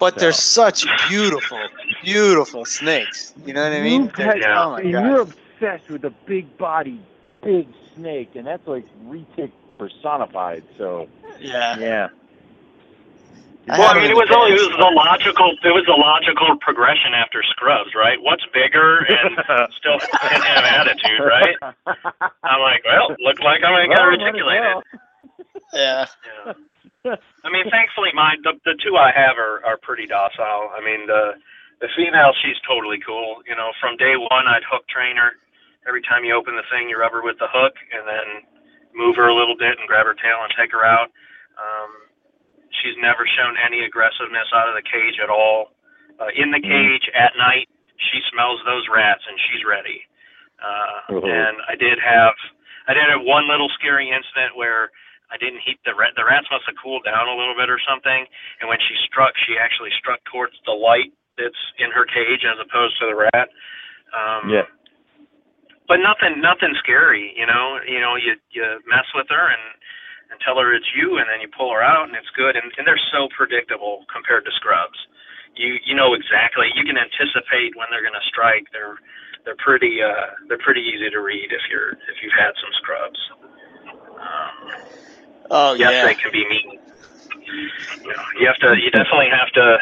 but 0.00 0.16
they're 0.16 0.32
such 0.32 0.86
beautiful, 1.08 1.58
beautiful 2.02 2.64
snakes. 2.64 3.32
You 3.44 3.52
know 3.52 3.62
what 3.64 3.72
I 3.72 3.80
mean? 3.80 4.04
You've 4.04 4.12
They're- 4.14 4.36
Yeah. 4.38 4.64
Oh 4.64 4.70
my 4.70 4.80
and 4.80 4.92
god. 4.92 5.06
you're 5.06 5.20
obsessed 5.20 5.88
with 5.88 6.04
a 6.04 6.10
big 6.26 6.56
body, 6.56 7.00
big 7.42 7.68
snake, 7.94 8.30
and 8.36 8.46
that's 8.46 8.66
like 8.66 8.84
retic 9.06 9.52
personified. 9.78 10.64
So 10.76 11.08
Yeah. 11.40 11.78
yeah, 11.78 12.08
Well, 13.66 13.82
I 13.82 13.94
have 13.94 13.96
mean, 13.96 14.10
it 14.10 14.10
it 14.12 14.16
was 14.16 14.28
only 14.34 14.52
it 14.56 14.60
was 14.60 14.76
the 14.78 14.92
logical 14.96 15.52
it 15.62 15.74
was 15.74 15.84
the 15.86 15.96
logical 15.98 16.56
progression 16.60 17.14
after 17.14 17.42
Scrubs, 17.42 17.94
right? 17.94 18.18
What's 18.20 18.44
bigger 18.54 18.98
and 19.08 19.38
still 19.78 19.98
can 20.00 20.42
have 20.42 20.64
attitude, 20.64 21.20
right? 21.20 21.56
I'm 22.44 22.60
like, 22.60 22.84
well, 22.84 23.14
look 23.20 23.40
like 23.40 23.62
I'm 23.64 23.72
gonna 23.74 23.88
get 23.88 23.98
Well, 23.98 24.10
might 24.18 24.24
reticulated. 24.24 24.62
well. 24.76 24.82
Yeah. 25.74 26.06
Yeah. 27.04 27.16
I 27.44 27.50
mean, 27.50 27.70
thankfully, 27.70 28.10
my 28.14 28.36
the, 28.42 28.54
the 28.64 28.74
two 28.84 28.96
I 28.96 29.12
have 29.14 29.38
are, 29.38 29.64
are 29.64 29.78
pretty 29.78 30.06
docile. 30.06 30.70
I 30.76 30.80
mean, 30.84 31.06
the 31.06 31.34
the 31.80 31.88
female, 31.96 32.32
she's 32.42 32.56
totally 32.66 32.98
cool. 33.06 33.42
You 33.46 33.54
know, 33.54 33.70
from 33.80 33.96
day 33.96 34.16
one, 34.16 34.46
I'd 34.48 34.64
hook 34.68 34.86
train 34.88 35.16
her. 35.16 35.32
Every 35.88 36.04
time 36.04 36.22
you 36.22 36.36
open 36.36 36.52
the 36.54 36.68
thing, 36.68 36.86
you 36.92 37.00
rub 37.00 37.16
her 37.16 37.24
with 37.24 37.40
the 37.40 37.48
hook, 37.48 37.72
and 37.90 38.04
then 38.04 38.44
move 38.92 39.16
her 39.16 39.28
a 39.32 39.34
little 39.36 39.56
bit 39.56 39.80
and 39.80 39.88
grab 39.88 40.04
her 40.04 40.14
tail 40.14 40.44
and 40.44 40.52
take 40.52 40.70
her 40.76 40.84
out. 40.84 41.08
Um, 41.56 41.90
she's 42.82 42.94
never 43.00 43.24
shown 43.26 43.56
any 43.58 43.82
aggressiveness 43.88 44.52
out 44.52 44.68
of 44.68 44.76
the 44.76 44.84
cage 44.84 45.16
at 45.22 45.32
all. 45.32 45.72
Uh, 46.20 46.28
in 46.36 46.50
the 46.52 46.60
cage 46.60 47.06
at 47.16 47.32
night, 47.38 47.68
she 48.12 48.20
smells 48.30 48.60
those 48.68 48.84
rats 48.92 49.22
and 49.26 49.38
she's 49.48 49.64
ready. 49.64 50.04
Uh, 50.60 51.18
Oh. 51.18 51.24
And 51.24 51.56
I 51.70 51.74
did 51.78 51.98
have 51.98 52.34
I 52.88 52.94
did 52.94 53.04
have 53.08 53.20
one 53.22 53.46
little 53.48 53.68
scary 53.78 54.08
incident 54.10 54.56
where 54.56 54.90
I 55.30 55.36
didn't 55.36 55.60
heat 55.60 55.78
the 55.84 55.92
rat. 55.94 56.16
The 56.16 56.24
rats 56.24 56.48
must 56.50 56.64
have 56.66 56.74
cooled 56.80 57.04
down 57.04 57.28
a 57.28 57.36
little 57.36 57.54
bit 57.54 57.68
or 57.68 57.78
something. 57.84 58.24
And 58.60 58.68
when 58.68 58.80
she 58.80 58.96
struck, 59.04 59.36
she 59.44 59.56
actually 59.60 59.92
struck 60.00 60.24
towards 60.24 60.56
the 60.64 60.72
light 60.72 61.12
that's 61.36 61.60
in 61.78 61.92
her 61.92 62.04
cage 62.08 62.44
as 62.48 62.56
opposed 62.58 62.96
to 62.98 63.06
the 63.06 63.14
rat. 63.28 63.48
Um, 64.16 64.48
Yeah. 64.48 64.64
But 65.88 65.98
nothing, 66.04 66.40
nothing 66.40 66.76
scary. 66.84 67.32
You 67.36 67.46
know, 67.46 67.80
you 67.88 68.00
know, 68.00 68.14
you 68.16 68.36
you 68.52 68.62
mess 68.86 69.08
with 69.14 69.26
her 69.30 69.48
and 69.50 69.64
and 70.30 70.36
tell 70.44 70.60
her 70.60 70.74
it's 70.76 70.88
you, 70.94 71.16
and 71.16 71.26
then 71.28 71.40
you 71.40 71.48
pull 71.48 71.72
her 71.72 71.82
out, 71.82 72.06
and 72.08 72.14
it's 72.16 72.28
good. 72.36 72.56
And 72.56 72.68
and 72.76 72.86
they're 72.86 73.00
so 73.12 73.28
predictable 73.36 74.04
compared 74.12 74.44
to 74.44 74.52
scrubs. 74.60 74.98
you 75.56 75.78
you 75.84 75.94
know 75.96 76.14
exactly 76.14 76.68
you 76.76 76.84
can 76.84 76.98
anticipate 77.00 77.72
when 77.76 77.88
they're 77.90 78.04
going 78.04 78.16
to 78.20 78.28
strike. 78.28 78.68
They're 78.72 78.96
they're 79.44 79.58
pretty 79.64 79.98
uh, 80.04 80.36
they're 80.48 80.60
pretty 80.62 80.82
easy 80.84 81.08
to 81.10 81.20
read 81.20 81.48
if 81.50 81.64
you're 81.72 81.92
if 82.12 82.16
you've 82.22 82.36
had 82.36 82.52
some 82.60 82.72
scrubs. 82.80 83.20
Um, 84.20 84.56
Oh 85.50 85.74
yes, 85.74 85.92
yeah. 85.92 86.04
they 86.06 86.14
can 86.14 86.32
be 86.32 86.44
mean. 86.48 86.78
You 88.04 88.12
know, 88.12 88.24
you 88.40 88.46
have 88.46 88.60
to 88.60 88.76
you 88.76 88.90
definitely 88.90 89.30
have 89.32 89.50
to 89.56 89.78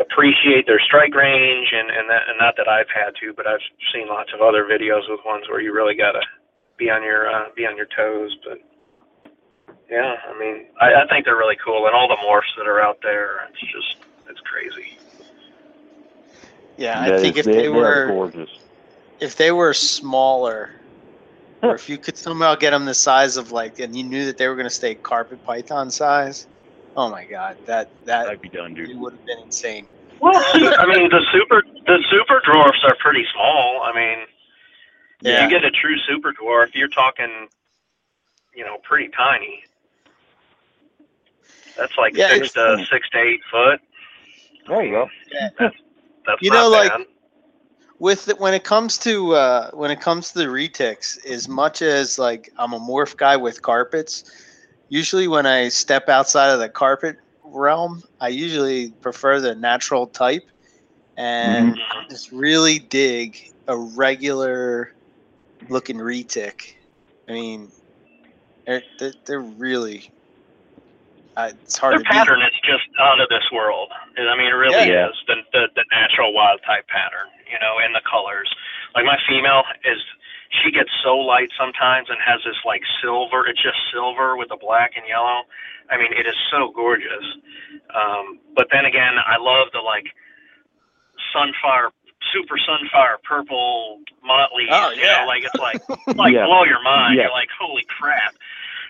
appreciate 0.00 0.66
their 0.66 0.80
strike 0.80 1.14
range 1.14 1.68
and 1.72 1.90
and 1.90 2.08
that 2.10 2.22
and 2.28 2.38
not 2.38 2.54
that 2.56 2.68
I've 2.68 2.90
had 2.94 3.14
to, 3.20 3.32
but 3.34 3.46
I've 3.46 3.60
seen 3.92 4.08
lots 4.08 4.30
of 4.34 4.40
other 4.40 4.64
videos 4.64 5.08
with 5.08 5.20
ones 5.24 5.48
where 5.48 5.60
you 5.60 5.72
really 5.72 5.94
gotta 5.94 6.22
be 6.78 6.90
on 6.90 7.02
your 7.02 7.30
uh, 7.30 7.48
be 7.54 7.66
on 7.66 7.76
your 7.76 7.86
toes. 7.96 8.36
But 8.46 8.58
yeah, 9.90 10.14
I 10.28 10.38
mean, 10.38 10.66
I, 10.80 11.02
I 11.02 11.06
think 11.08 11.24
they're 11.26 11.36
really 11.36 11.58
cool, 11.64 11.86
and 11.86 11.94
all 11.94 12.08
the 12.08 12.16
morphs 12.16 12.54
that 12.56 12.66
are 12.66 12.80
out 12.80 12.98
there, 13.02 13.46
it's 13.50 13.60
just 13.72 13.96
it's 14.28 14.40
crazy. 14.40 14.98
Yeah, 16.78 16.98
That 17.04 17.14
I 17.14 17.20
think 17.20 17.36
is- 17.36 17.46
if 17.46 17.52
they 17.54 17.66
are 17.66 17.72
were 17.72 18.06
gorgeous. 18.08 18.50
if 19.20 19.36
they 19.36 19.52
were 19.52 19.74
smaller, 19.74 20.70
or 21.62 21.74
if 21.74 21.88
you 21.88 21.98
could 21.98 22.16
somehow 22.16 22.54
get 22.54 22.70
them 22.70 22.86
the 22.86 22.94
size 22.94 23.36
of 23.36 23.52
like, 23.52 23.78
and 23.78 23.94
you 23.96 24.02
knew 24.04 24.24
that 24.24 24.38
they 24.38 24.48
were 24.48 24.54
going 24.56 24.66
to 24.66 24.70
stay 24.70 24.94
carpet 24.94 25.44
python 25.44 25.90
size, 25.90 26.46
oh 26.96 27.10
my 27.10 27.24
god, 27.24 27.56
that 27.66 27.90
that 28.04 28.28
I'd 28.28 28.40
be 28.40 28.48
done, 28.48 28.74
dude. 28.74 28.98
would 28.98 29.12
have 29.14 29.26
been 29.26 29.38
insane. 29.40 29.86
Well, 30.20 30.34
I 30.36 30.86
mean, 30.86 31.08
the 31.08 31.20
super 31.32 31.62
the 31.86 31.98
super 32.10 32.40
dwarfs 32.50 32.78
are 32.84 32.96
pretty 33.00 33.24
small. 33.32 33.82
I 33.82 33.92
mean, 33.94 34.26
Yeah. 35.20 35.44
you 35.44 35.50
get 35.50 35.64
a 35.64 35.70
true 35.70 35.96
super 36.08 36.32
dwarf, 36.32 36.74
you're 36.74 36.88
talking, 36.88 37.48
you 38.54 38.64
know, 38.64 38.78
pretty 38.84 39.08
tiny. 39.16 39.64
That's 41.76 41.96
like 41.96 42.14
Yeah, 42.16 42.28
six 42.28 42.50
it's- 42.50 42.78
to 42.78 42.86
six 42.90 43.08
to 43.10 43.18
eight 43.18 43.40
foot. 43.50 43.80
There 44.68 44.84
you 44.84 44.92
go. 44.92 45.08
That's 45.58 46.40
You 46.40 46.50
not 46.50 46.62
know, 46.62 46.68
like- 46.70 47.08
with 47.98 48.24
the, 48.26 48.34
when 48.36 48.52
it 48.54 48.64
comes 48.64 48.98
to 48.98 49.34
uh, 49.34 49.70
when 49.72 49.90
it 49.90 50.00
comes 50.00 50.32
to 50.32 50.38
the 50.38 50.46
retics, 50.46 51.24
as 51.24 51.48
much 51.48 51.82
as 51.82 52.18
like 52.18 52.52
I'm 52.58 52.72
a 52.72 52.78
morph 52.80 53.16
guy 53.16 53.36
with 53.36 53.62
carpets, 53.62 54.24
usually 54.92 55.26
when 55.26 55.46
I 55.46 55.68
step 55.70 56.10
outside 56.10 56.50
of 56.52 56.60
the 56.60 56.68
carpet 56.68 57.16
realm, 57.42 58.02
I 58.20 58.28
usually 58.28 58.92
prefer 59.00 59.40
the 59.40 59.54
natural 59.54 60.06
type, 60.06 60.42
and 61.16 61.76
Mhm. 61.76 62.10
just 62.10 62.30
really 62.30 62.78
dig 62.78 63.38
a 63.66 63.76
regular 63.76 64.90
looking 65.70 65.96
retic. 65.96 66.60
I 67.28 67.32
mean, 67.32 67.72
they're 68.66 68.82
they're, 68.98 69.14
they're 69.26 69.40
really. 69.40 70.04
Uh, 71.36 71.52
it's 71.62 71.78
hard 71.78 71.92
Their 71.92 72.00
to 72.00 72.04
beat. 72.04 72.12
pattern 72.12 72.42
is 72.42 72.52
just 72.62 72.84
out 73.00 73.20
of 73.20 73.28
this 73.30 73.50
world. 73.50 73.90
I 74.18 74.36
mean, 74.36 74.48
it 74.48 74.58
really 74.60 74.88
Yeah. 74.88 75.08
is 75.08 75.16
the, 75.26 75.36
the 75.52 75.68
the 75.74 75.84
natural 75.90 76.34
wild 76.34 76.60
type 76.66 76.86
pattern. 76.88 77.28
You 77.50 77.58
know, 77.60 77.78
in 77.84 77.92
the 77.92 78.02
colors. 78.04 78.52
Like 78.94 79.04
my 79.06 79.16
female 79.26 79.64
is, 79.84 79.98
she 80.62 80.70
gets 80.70 80.90
so 81.04 81.16
light 81.16 81.48
sometimes 81.58 82.08
and 82.10 82.18
has 82.20 82.40
this 82.44 82.58
like 82.66 82.82
silver. 83.02 83.46
It's 83.48 83.62
just 83.62 83.78
silver 83.92 84.36
with 84.36 84.48
the 84.48 84.60
black 84.60 84.92
and 84.96 85.06
yellow. 85.08 85.48
I 85.90 85.96
mean, 85.96 86.12
it 86.12 86.26
is 86.28 86.36
so 86.52 86.70
gorgeous. 86.74 87.24
Um, 87.94 88.40
but 88.54 88.68
then 88.72 88.84
again, 88.84 89.16
I 89.18 89.36
love 89.40 89.68
the 89.72 89.80
like 89.80 90.06
sunfire, 91.34 91.90
super 92.32 92.56
sunfire 92.58 93.20
purple 93.24 94.00
motley. 94.24 94.68
Oh, 94.70 94.90
You 94.94 95.02
yeah. 95.02 95.22
know, 95.22 95.26
like 95.26 95.42
it's 95.44 95.58
like 95.58 95.80
like 96.18 96.34
Yeah. 96.34 96.44
blow 96.46 96.64
your 96.64 96.82
mind. 96.82 97.18
Yeah. 97.18 97.28
You're 97.28 97.36
like, 97.36 97.48
holy 97.58 97.86
crap. 97.88 98.34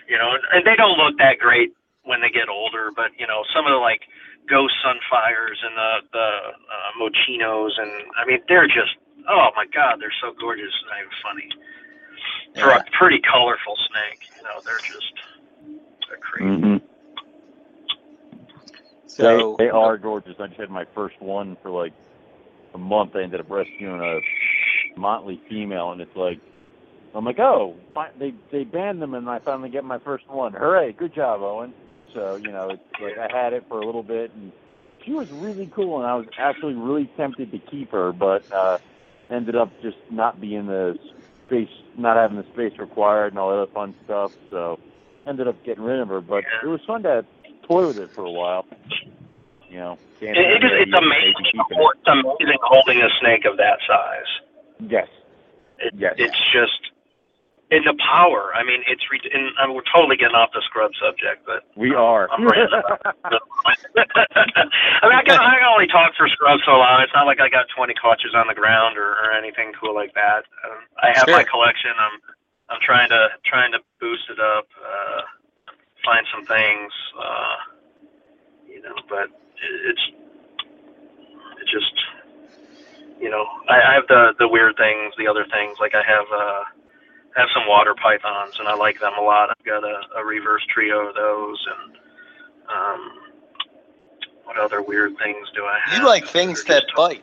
You 0.09 0.19
know, 0.19 0.35
and 0.53 0.67
they 0.67 0.77
don't 0.77 0.99
look 0.99 1.19
that 1.19 1.39
great 1.39 1.73
when 2.05 2.21
they 2.21 2.31
get 2.31 2.49
older, 2.49 2.91
but 2.95 3.13
you 3.19 3.27
know, 3.27 3.45
some 3.55 3.67
of 3.67 3.73
the 3.73 3.79
like 3.83 4.03
ghost 4.51 4.75
sunfires 4.85 5.59
and 5.63 5.75
the 5.77 5.93
the 6.13 6.29
uh, 6.67 6.91
mochinos, 6.99 7.79
and 7.79 7.91
I 8.19 8.27
mean, 8.27 8.41
they're 8.49 8.67
just 8.69 8.99
oh 9.29 9.49
my 9.57 9.67
god, 9.75 9.99
they're 10.01 10.15
so 10.23 10.33
gorgeous 10.41 10.73
and 10.83 10.91
they're 10.91 11.19
funny. 11.23 11.49
For 12.61 12.71
Yeah. 12.71 12.79
a 12.79 12.85
pretty 12.99 13.21
colorful 13.31 13.77
snake, 13.91 14.21
you 14.37 14.43
know, 14.45 14.61
they're 14.65 14.83
just 14.83 15.15
they're 16.09 16.19
crazy. 16.23 16.63
hmm 16.63 16.77
So 19.19 19.57
they, 19.59 19.65
they 19.65 19.71
are 19.71 19.99
gorgeous. 19.99 20.35
I 20.39 20.47
just 20.49 20.61
had 20.61 20.71
my 20.71 20.85
first 20.95 21.17
one 21.21 21.57
for 21.63 21.71
like 21.71 21.93
a 22.75 22.79
month. 22.79 23.17
I 23.17 23.23
ended 23.23 23.41
up 23.41 23.51
rescuing 23.51 24.01
a 24.01 24.21
motley 25.01 25.43
female, 25.49 25.93
and 25.93 26.01
it's 26.01 26.17
like 26.17 26.39
I'm 27.15 27.25
like, 27.25 27.39
oh, 27.39 27.77
fi- 27.95 28.11
they 28.19 28.33
they 28.51 28.65
banned 28.65 29.03
them, 29.03 29.15
and 29.15 29.29
I 29.29 29.39
finally 29.41 29.69
get 29.71 29.85
my 29.85 29.99
first 29.99 30.25
one. 30.29 30.53
Hooray! 30.53 30.93
Good 30.93 31.15
job, 31.15 31.43
Owen. 31.43 31.75
So 32.15 32.37
you 32.37 32.53
know, 32.53 32.69
it's 32.71 32.83
like 33.03 33.19
I 33.19 33.35
had 33.37 33.53
it 33.53 33.65
for 33.69 33.81
a 33.81 33.87
little 33.87 34.03
bit, 34.03 34.33
and 34.35 34.53
she 35.05 35.13
was 35.13 35.29
really 35.33 35.71
cool, 35.75 35.99
and 35.99 36.07
I 36.07 36.15
was 36.15 36.27
actually 36.39 36.75
really 36.75 37.11
tempted 37.17 37.51
to 37.53 37.59
keep 37.71 37.91
her, 37.93 38.13
but 38.13 38.45
uh, 38.55 38.79
ended 39.33 39.57
up 39.57 39.71
just 39.83 39.97
not 40.11 40.41
being 40.41 40.67
the 40.67 40.99
space, 41.47 41.69
not 41.97 42.17
having 42.17 42.37
the 42.37 42.47
space 42.53 42.79
required, 42.79 43.33
and 43.33 43.39
all 43.39 43.51
that 43.51 43.63
other 43.63 43.73
fun 43.73 43.95
stuff. 44.05 44.33
So 44.51 44.79
ended 45.27 45.49
up 45.49 45.63
getting 45.65 45.85
rid 45.85 46.01
of 46.01 46.09
her, 46.09 46.21
but 46.21 46.45
it 46.63 46.67
was 46.67 46.81
fun 46.87 47.03
to 47.05 47.25
toy 47.67 47.87
with 47.87 47.99
it 47.99 48.11
for 48.11 48.25
a 48.25 48.31
while. 48.31 48.67
You 49.69 49.79
know, 49.79 49.99
It, 50.21 50.37
it 50.37 50.65
is, 50.65 50.71
it's 50.87 50.93
amazing. 50.93 51.35
It's 51.55 52.07
amazing 52.07 52.59
holding 52.63 53.01
a 53.01 53.09
snake 53.21 53.45
of 53.47 53.57
that 53.57 53.79
size. 53.89 54.31
Yes. 54.81 55.09
It, 55.79 55.95
Yes. 55.97 56.15
It's 56.19 56.53
just 56.53 56.92
in 57.73 57.83
the 57.89 57.97
power. 58.05 58.53
I 58.53 58.61
mean, 58.63 58.85
it's 58.87 59.01
re- 59.09 59.25
and 59.33 59.49
I 59.57 59.65
mean, 59.67 59.73
we're 59.75 59.89
totally 59.89 60.21
getting 60.21 60.37
off 60.37 60.53
the 60.53 60.61
scrub 60.69 60.93
subject, 61.01 61.49
but 61.49 61.65
We 61.75 61.97
are. 61.97 62.29
I'm 62.31 62.45
ranting 62.45 62.69
I 62.85 65.09
mean, 65.09 65.17
I 65.17 65.25
can, 65.25 65.41
I 65.41 65.57
can 65.57 65.65
only 65.73 65.89
talk 65.89 66.13
for 66.15 66.29
scrubs 66.29 66.63
so 66.69 66.77
long. 66.77 67.01
It's 67.01 67.15
not 67.17 67.25
like 67.25 67.41
I 67.41 67.49
got 67.49 67.65
20 67.75 67.95
clutches 67.97 68.37
on 68.37 68.47
the 68.47 68.55
ground 68.55 68.99
or, 68.99 69.17
or 69.17 69.33
anything 69.33 69.73
cool 69.81 69.95
like 69.95 70.13
that. 70.15 70.45
Um, 70.69 70.85
I 71.01 71.17
have 71.17 71.27
my 71.29 71.45
collection. 71.45 71.91
I'm 71.97 72.21
I'm 72.69 72.81
trying 72.85 73.09
to 73.09 73.29
trying 73.45 73.73
to 73.73 73.79
boost 74.01 74.29
it 74.29 74.39
up, 74.39 74.69
uh, 74.77 75.23
find 76.05 76.27
some 76.33 76.45
things, 76.45 76.93
uh, 77.17 77.57
you 78.69 78.83
know. 78.83 78.97
But 79.09 79.29
it, 79.61 79.97
it's 79.97 80.05
it 81.61 81.67
just 81.73 81.93
you 83.21 83.31
know 83.31 83.45
I, 83.69 83.81
I 83.81 83.95
have 83.95 84.07
the 84.09 84.35
the 84.39 84.49
weird 84.49 84.77
things, 84.77 85.15
the 85.17 85.29
other 85.29 85.47
things. 85.53 85.79
Like 85.81 85.95
I 85.95 86.03
have 86.05 86.27
uh, 86.33 86.65
have 87.37 87.49
some 87.55 87.67
water 87.69 87.95
pythons, 87.95 88.55
and 88.59 88.69
I 88.69 88.75
like 88.75 89.01
them 89.01 89.13
a 89.19 89.23
lot. 89.23 89.51
I've 89.51 89.65
got 89.65 89.85
a, 89.85 90.21
a 90.21 90.25
reverse 90.25 90.63
trio 90.73 91.09
of 91.09 91.15
those, 91.15 91.67
and 91.67 91.97
um, 92.69 93.11
what 94.45 94.59
other 94.59 94.83
weird 94.83 95.13
things 95.23 95.49
do 95.55 95.65
I 95.65 95.79
have? 95.87 96.01
you 96.01 96.07
like 96.07 96.27
things 96.27 96.65
that 96.65 96.85
bite. 96.97 97.23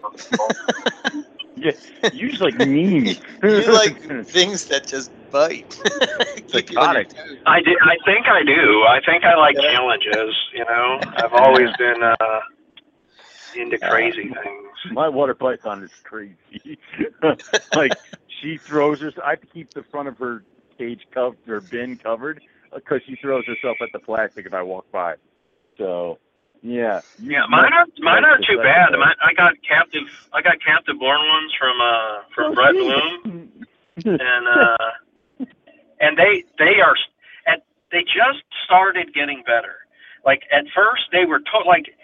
yeah. 1.55 1.71
You 2.13 2.29
just 2.29 2.41
like 2.41 2.55
memes. 2.55 3.19
you 3.43 3.71
like 3.73 4.25
things 4.25 4.65
that 4.65 4.87
just 4.87 5.11
bite. 5.31 5.77
Keep 6.35 6.71
you 6.71 6.77
Psychotic. 6.77 7.11
I 7.45 7.61
do. 7.61 7.75
I 7.83 7.95
think 8.05 8.27
I 8.27 8.43
do. 8.43 8.83
I 8.87 8.99
think 9.05 9.23
I 9.23 9.35
like 9.35 9.55
Yeah. 9.55 9.71
challenges. 9.71 10.35
You 10.53 10.65
know, 10.65 10.99
I've 11.17 11.33
always 11.33 11.69
been 11.77 12.01
uh, 12.03 12.39
into 13.55 13.77
crazy 13.77 14.23
things. 14.23 14.93
My 14.93 15.09
water 15.09 15.33
python 15.35 15.83
is 15.83 15.91
crazy. 16.03 16.35
like 17.75 17.93
she 18.41 18.57
throws 18.57 18.99
herself. 19.01 19.25
I 19.25 19.31
have 19.31 19.41
to 19.41 19.47
keep 19.47 19.73
the 19.73 19.83
front 19.83 20.07
of 20.07 20.17
her 20.17 20.43
cage 20.77 21.01
covered 21.13 21.37
or 21.47 21.61
bin 21.61 21.97
covered 21.97 22.41
because 22.73 23.01
she 23.05 23.15
throws 23.15 23.45
herself 23.45 23.77
at 23.81 23.89
the 23.93 23.99
plastic 23.99 24.45
if 24.45 24.53
I 24.53 24.61
walk 24.63 24.89
by. 24.91 25.15
So 25.77 26.19
yeah. 26.61 27.01
Yeah, 27.19 27.45
mine 27.49 27.73
are 27.73 27.85
mine 27.99 28.25
aren't 28.25 28.45
too 28.45 28.57
bad. 28.57 28.91
Mine, 28.91 29.15
I 29.21 29.33
got 29.33 29.53
captive. 29.67 30.03
I 30.33 30.41
got 30.41 30.57
captive 30.63 30.99
born 30.99 31.19
ones 31.27 31.53
from 31.57 31.79
uh 31.81 32.21
from 32.35 32.55
Brett 32.55 32.73
Bloom. 32.73 33.65
and 34.05 34.47
uh, 34.47 35.45
and 35.99 36.17
they 36.17 36.43
they 36.57 36.79
are 36.81 36.95
at 37.47 37.63
they 37.91 38.03
just 38.03 38.43
started 38.65 39.13
getting 39.13 39.43
better. 39.45 39.75
Like 40.25 40.43
at 40.51 40.65
first 40.75 41.03
they 41.11 41.25
were 41.25 41.39
to- 41.39 41.65
like 41.67 41.95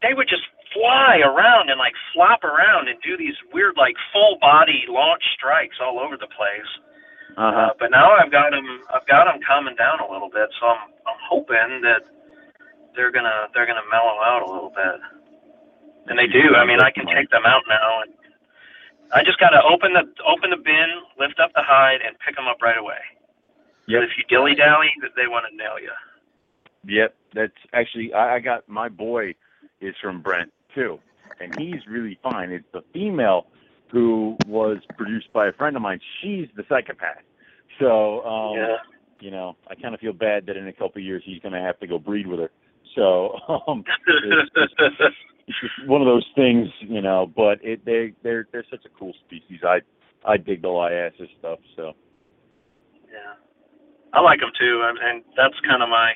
they 0.00 0.14
would 0.14 0.28
just 0.28 0.42
fly 0.74 1.20
around 1.24 1.70
and 1.70 1.78
like 1.78 1.94
flop 2.12 2.44
around 2.44 2.88
and 2.88 3.00
do 3.02 3.16
these 3.16 3.36
weird 3.52 3.76
like 3.76 3.94
full 4.12 4.38
body 4.40 4.84
launch 4.88 5.22
strikes 5.34 5.76
all 5.80 5.98
over 5.98 6.16
the 6.16 6.28
place. 6.28 6.70
Uh-huh. 7.36 7.48
Uh, 7.48 7.72
but 7.78 7.90
now 7.90 8.12
I've 8.12 8.30
got 8.30 8.50
them 8.50 8.66
I've 8.92 9.06
got 9.06 9.24
them 9.24 9.40
calming 9.46 9.76
down 9.76 10.00
a 10.00 10.10
little 10.10 10.28
bit, 10.28 10.48
so 10.60 10.66
I'm 10.66 10.92
I'm 11.06 11.20
hoping 11.28 11.80
that 11.82 12.04
they're 12.94 13.12
gonna 13.12 13.48
they're 13.54 13.66
gonna 13.66 13.86
mellow 13.90 14.20
out 14.20 14.42
a 14.44 14.50
little 14.52 14.72
bit. 14.74 15.00
And 16.08 16.18
they 16.18 16.26
do. 16.26 16.56
I 16.58 16.66
mean, 16.66 16.80
I 16.80 16.90
can 16.90 17.06
take 17.06 17.30
them 17.30 17.46
out 17.46 17.62
now, 17.68 18.02
and 18.02 18.12
I 19.14 19.22
just 19.22 19.38
gotta 19.38 19.62
open 19.62 19.92
the 19.94 20.04
open 20.26 20.50
the 20.50 20.60
bin, 20.60 20.88
lift 21.18 21.38
up 21.40 21.52
the 21.54 21.62
hide, 21.62 22.00
and 22.04 22.16
pick 22.26 22.36
them 22.36 22.48
up 22.48 22.60
right 22.60 22.76
away. 22.76 23.00
Yep. 23.86 24.00
But 24.00 24.04
if 24.04 24.10
you 24.18 24.24
dilly 24.28 24.54
dally, 24.54 24.88
they 25.16 25.26
want 25.26 25.46
to 25.50 25.56
nail 25.56 25.78
you. 25.80 25.92
Yep, 26.84 27.14
that's 27.34 27.60
actually 27.72 28.12
I, 28.12 28.36
I 28.36 28.38
got 28.40 28.68
my 28.68 28.88
boy 28.88 29.34
is 29.80 29.94
from 30.00 30.22
Brent 30.22 30.52
too, 30.74 30.98
and 31.40 31.52
he's 31.58 31.86
really 31.88 32.18
fine. 32.22 32.50
It's 32.50 32.64
the 32.72 32.82
female 32.92 33.46
who 33.90 34.36
was 34.46 34.78
produced 34.96 35.32
by 35.32 35.48
a 35.48 35.52
friend 35.52 35.76
of 35.76 35.82
mine. 35.82 36.00
She's 36.22 36.48
the 36.56 36.64
psychopath. 36.68 37.22
So 37.78 38.24
um, 38.24 38.56
yeah. 38.56 38.76
you 39.20 39.30
know, 39.30 39.56
I 39.68 39.74
kind 39.74 39.94
of 39.94 40.00
feel 40.00 40.12
bad 40.12 40.46
that 40.46 40.56
in 40.56 40.68
a 40.68 40.72
couple 40.72 40.96
of 40.96 41.04
years 41.04 41.22
he's 41.24 41.40
going 41.40 41.52
to 41.52 41.60
have 41.60 41.78
to 41.80 41.86
go 41.86 41.98
breed 41.98 42.26
with 42.26 42.40
her. 42.40 42.50
So 42.94 43.36
um, 43.68 43.84
it's, 44.06 44.50
it's, 44.54 45.14
it's 45.46 45.56
just 45.60 45.88
one 45.88 46.00
of 46.00 46.06
those 46.06 46.26
things, 46.34 46.68
you 46.80 47.00
know. 47.00 47.30
But 47.34 47.58
it 47.62 47.84
they 47.84 48.12
they're 48.22 48.46
they're 48.52 48.66
such 48.70 48.84
a 48.84 48.98
cool 48.98 49.12
species. 49.26 49.60
I 49.64 49.80
I 50.24 50.36
dig 50.36 50.62
the 50.62 50.68
liasis 50.68 51.28
stuff. 51.38 51.58
So 51.76 51.92
Yeah, 53.04 53.34
I 54.12 54.20
like 54.20 54.40
them 54.40 54.52
too, 54.58 54.82
and, 54.84 54.98
and 54.98 55.24
that's 55.36 55.54
kind 55.68 55.82
of 55.82 55.88
my 55.88 56.14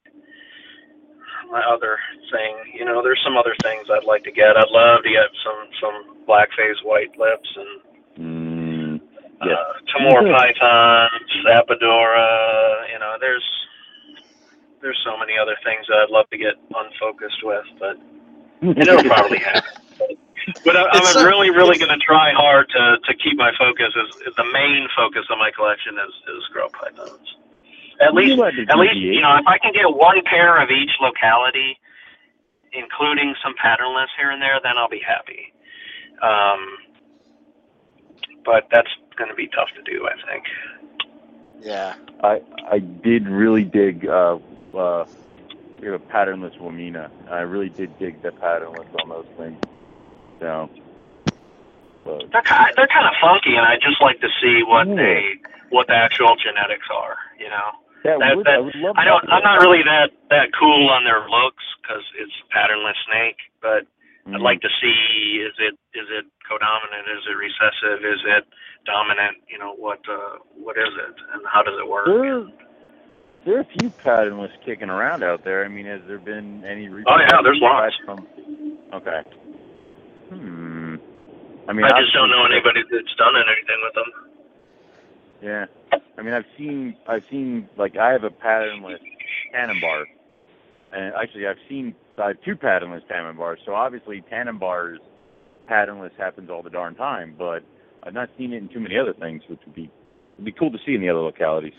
my 1.51 1.63
other 1.63 1.99
thing. 2.33 2.57
You 2.75 2.85
know, 2.85 3.03
there's 3.03 3.21
some 3.25 3.37
other 3.37 3.55
things 3.63 3.87
I'd 3.91 4.05
like 4.05 4.25
to 4.25 4.33
get. 4.33 4.57
I'd 4.57 4.71
love 4.71 5.03
to 5.03 5.11
get 5.11 5.29
some 5.45 5.69
some 5.81 6.27
black 6.27 6.49
phase 6.57 6.77
white 6.83 7.17
lips 7.19 7.49
and 7.57 9.01
mm, 9.01 9.01
yeah. 9.45 9.53
uh, 9.53 9.73
Timor 9.93 10.23
pythons, 10.23 11.31
apodora. 11.47 12.91
You 12.93 12.99
know, 12.99 13.17
there's 13.21 13.45
there's 14.83 15.01
so 15.05 15.17
many 15.19 15.35
other 15.39 15.57
things 15.65 15.87
that 15.89 15.99
I'd 15.99 16.11
love 16.11 16.29
to 16.31 16.39
get 16.39 16.55
unfocused 16.75 17.43
with, 17.43 17.67
but 17.79 17.97
it'll 18.63 19.03
probably 19.11 19.39
happen. 19.39 20.17
But 20.65 20.77
I, 20.77 20.87
I'm 20.93 21.05
so- 21.07 21.25
really, 21.25 21.51
really 21.51 21.79
going 21.79 21.91
to 21.91 22.05
try 22.05 22.33
hard 22.33 22.69
to, 22.71 22.99
to 23.03 23.15
keep 23.19 23.37
my 23.37 23.51
focus. 23.59 23.93
Is, 23.97 24.29
is 24.29 24.35
the 24.37 24.45
main 24.45 24.87
focus 24.97 25.25
of 25.31 25.39
my 25.39 25.51
collection 25.51 25.95
is 25.99 26.15
is 26.37 26.45
grow 26.53 26.69
pythons. 26.69 27.37
At 28.01 28.13
you 28.13 28.37
least, 28.37 28.43
at 28.69 28.79
least 28.79 28.97
you 28.97 29.21
know, 29.21 29.37
if 29.37 29.47
I 29.47 29.59
can 29.59 29.73
get 29.73 29.87
one 29.89 30.23
pair 30.25 30.63
of 30.63 30.71
each 30.71 30.91
locality, 31.01 31.79
including 32.73 33.35
some 33.43 33.55
patternless 33.61 34.11
here 34.19 34.31
and 34.31 34.41
there, 34.43 34.61
then 34.63 34.77
I'll 34.77 34.89
be 34.89 35.01
happy. 35.01 35.53
Um, 36.23 36.79
but 38.45 38.69
that's 38.71 38.89
going 39.17 39.31
to 39.31 39.35
be 39.35 39.49
tough 39.49 39.69
to 39.77 39.83
do, 39.91 40.07
I 40.07 40.31
think. 40.31 40.45
Yeah. 41.63 41.95
I 42.23 42.41
I 42.71 42.79
did 42.79 43.29
really 43.29 43.65
dig 43.65 44.07
uh 44.07 44.39
uh 44.75 45.05
you 45.83 45.91
know, 45.91 45.99
patternless 45.99 46.55
Wamena. 46.57 47.11
I 47.31 47.41
really 47.41 47.69
did 47.69 47.99
dig 47.99 48.23
the 48.23 48.33
patternless 48.33 48.89
on 49.03 49.09
those 49.09 49.27
things. 49.37 49.61
So 50.41 50.71
but 52.05 52.31
They're 52.31 52.43
kind, 52.43 52.73
they're 52.77 52.87
kind 52.87 53.07
of 53.07 53.15
funky, 53.21 53.57
and 53.57 53.67
I 53.67 53.77
just 53.77 54.01
like 54.01 54.21
to 54.21 54.29
see 54.41 54.63
what 54.63 54.87
Yeah. 54.87 54.95
they 54.97 55.35
what 55.71 55.89
the 55.89 55.95
actual 55.95 56.37
genetics 56.37 56.87
are. 56.95 57.17
You 57.39 57.49
know. 57.49 57.71
That, 58.07 58.19
That- 58.23 58.37
would, 58.37 58.47
that- 58.47 58.55
I 58.55 58.61
would 58.63 58.75
love 58.77 58.95
I 58.97 59.05
don't. 59.05 59.25
that. 59.27 59.33
I'm 59.35 59.43
not 59.43 59.61
really 59.61 59.83
that 59.83 60.11
that 60.31 60.49
cool 60.59 60.89
on 60.91 61.05
their 61.05 61.27
looks 61.29 61.65
because 61.83 62.03
it's 62.19 62.33
a 62.33 62.47
patternless 62.55 62.97
snake. 63.11 63.39
But 63.61 63.87
Mhm. 64.27 64.35
I'd 64.37 64.41
like 64.47 64.61
to 64.63 64.71
see 64.81 65.43
is 65.43 65.55
it 65.59 65.75
is 65.95 66.07
it 66.11 66.27
codominant? 66.49 67.07
Is 67.19 67.27
it 67.27 67.37
recessive? 67.37 68.05
Is 68.05 68.21
it 68.27 68.45
dominant? 68.87 69.39
You 69.49 69.59
know 69.59 69.75
what 69.75 70.01
uh, 70.09 70.39
what 70.55 70.77
is 70.79 70.89
it 70.91 71.15
and 71.35 71.43
how 71.47 71.63
does 71.63 71.79
it 71.79 71.87
work? 71.87 72.07
There, 72.07 72.47
there 73.45 73.57
are 73.59 73.61
a 73.61 73.71
few 73.79 73.91
patternless 74.03 74.51
kicking 74.65 74.91
around 74.91 75.23
out 75.23 75.45
there. 75.45 75.65
I 75.65 75.69
mean, 75.69 75.87
has 75.87 76.01
there 76.09 76.19
been 76.19 76.65
any? 76.65 76.89
Oh, 76.89 77.19
yeah, 77.19 77.39
there's 77.43 77.61
lots. 77.63 77.95
From, 78.05 78.27
okay. 78.93 79.23
Hmm. 80.31 80.97
I 81.69 81.73
mean, 81.73 81.85
I 81.87 81.95
just 82.01 82.13
don't 82.15 82.31
know 82.31 82.45
anybody 82.47 82.83
that's 82.91 83.15
done 83.15 83.35
anything 83.37 83.79
with 83.83 83.95
them. 83.95 84.26
Yeah. 85.43 85.67
I 86.19 86.23
mean, 86.23 86.33
I've 86.33 86.45
seen, 86.57 86.97
I've 87.07 87.23
seen, 87.31 87.69
like, 87.77 87.97
I 87.97 88.13
have 88.13 88.25
a 88.25 88.31
patternless 88.31 89.01
Tanimbar, 89.55 90.05
and 90.93 91.15
actually, 91.15 91.47
I've 91.47 91.59
seen, 91.69 91.95
I 92.19 92.29
have 92.29 92.37
two 92.45 92.57
patternless 92.57 93.03
Tanimbars. 93.11 93.59
So 93.65 93.75
obviously, 93.75 94.25
Tanimbars 94.33 94.97
patternless 95.67 96.13
happens 96.17 96.49
all 96.49 96.63
the 96.63 96.71
darn 96.71 96.95
time, 96.95 97.35
but 97.37 97.63
I've 98.03 98.15
not 98.15 98.31
seen 98.39 98.53
it 98.53 98.59
in 98.59 98.69
too 98.69 98.81
many 98.81 98.97
other 98.97 99.13
things, 99.13 99.43
which 99.49 99.61
would 99.67 99.75
be, 99.75 99.91
would 100.37 100.45
be 100.45 100.53
cool 100.53 100.71
to 100.71 100.79
see 100.87 100.95
in 100.95 101.01
the 101.01 101.11
other 101.11 101.21
localities. 101.21 101.75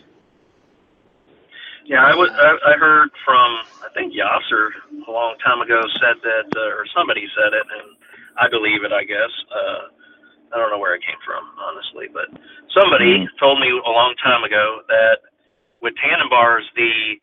Yeah, 1.84 2.04
I 2.04 2.14
was. 2.14 2.28
I, 2.36 2.74
I 2.74 2.76
heard 2.76 3.08
from 3.24 3.64
I 3.80 3.88
think 3.94 4.12
Yasser 4.12 4.68
a 5.08 5.10
long 5.10 5.36
time 5.40 5.62
ago 5.62 5.80
said 5.96 6.20
that, 6.22 6.52
uh, 6.54 6.76
or 6.76 6.84
somebody 6.94 7.26
said 7.34 7.54
it, 7.56 7.64
and 7.64 7.96
I 8.36 8.46
believe 8.50 8.84
it. 8.84 8.92
I 8.92 9.04
guess. 9.04 9.32
Uh, 9.48 9.88
I 10.52 10.56
don't 10.56 10.70
know 10.70 10.78
where 10.78 10.94
it 10.94 11.02
came 11.04 11.18
from, 11.24 11.44
honestly, 11.60 12.08
but 12.12 12.28
somebody 12.72 13.18
Mhm. 13.26 13.38
told 13.38 13.60
me 13.60 13.68
a 13.70 13.90
long 13.90 14.14
time 14.16 14.44
ago 14.44 14.82
that 14.88 15.20
with 15.80 15.94
Tanimbars, 15.96 16.70
the 16.74 17.20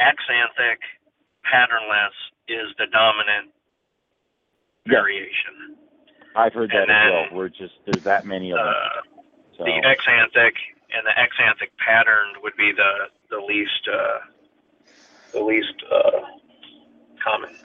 axanthic 0.00 0.78
patternless 1.44 2.14
is 2.48 2.74
the 2.76 2.86
dominant 2.88 3.52
Yeah. 4.86 4.94
variation. 5.00 5.76
I've 6.34 6.52
heard 6.52 6.70
that 6.70 6.82
And 6.82 6.90
as 6.90 6.96
then, 7.04 7.12
well. 7.12 7.28
We're 7.32 7.48
just 7.48 7.74
there's 7.86 8.02
that 8.02 8.24
many 8.26 8.50
of 8.50 8.58
them. 8.58 8.66
Uh, 8.68 9.00
So 9.56 9.62
the 9.64 9.80
axanthic 9.82 10.56
and 10.90 11.06
the 11.06 11.12
axanthic 11.12 11.70
patterned 11.78 12.38
would 12.38 12.56
be 12.56 12.72
the 12.72 13.10
the 13.30 13.38
least 13.40 13.86
uh, 13.88 14.18
the 15.32 15.40
least 15.40 15.82
uh, 15.90 16.20
common. 17.20 17.56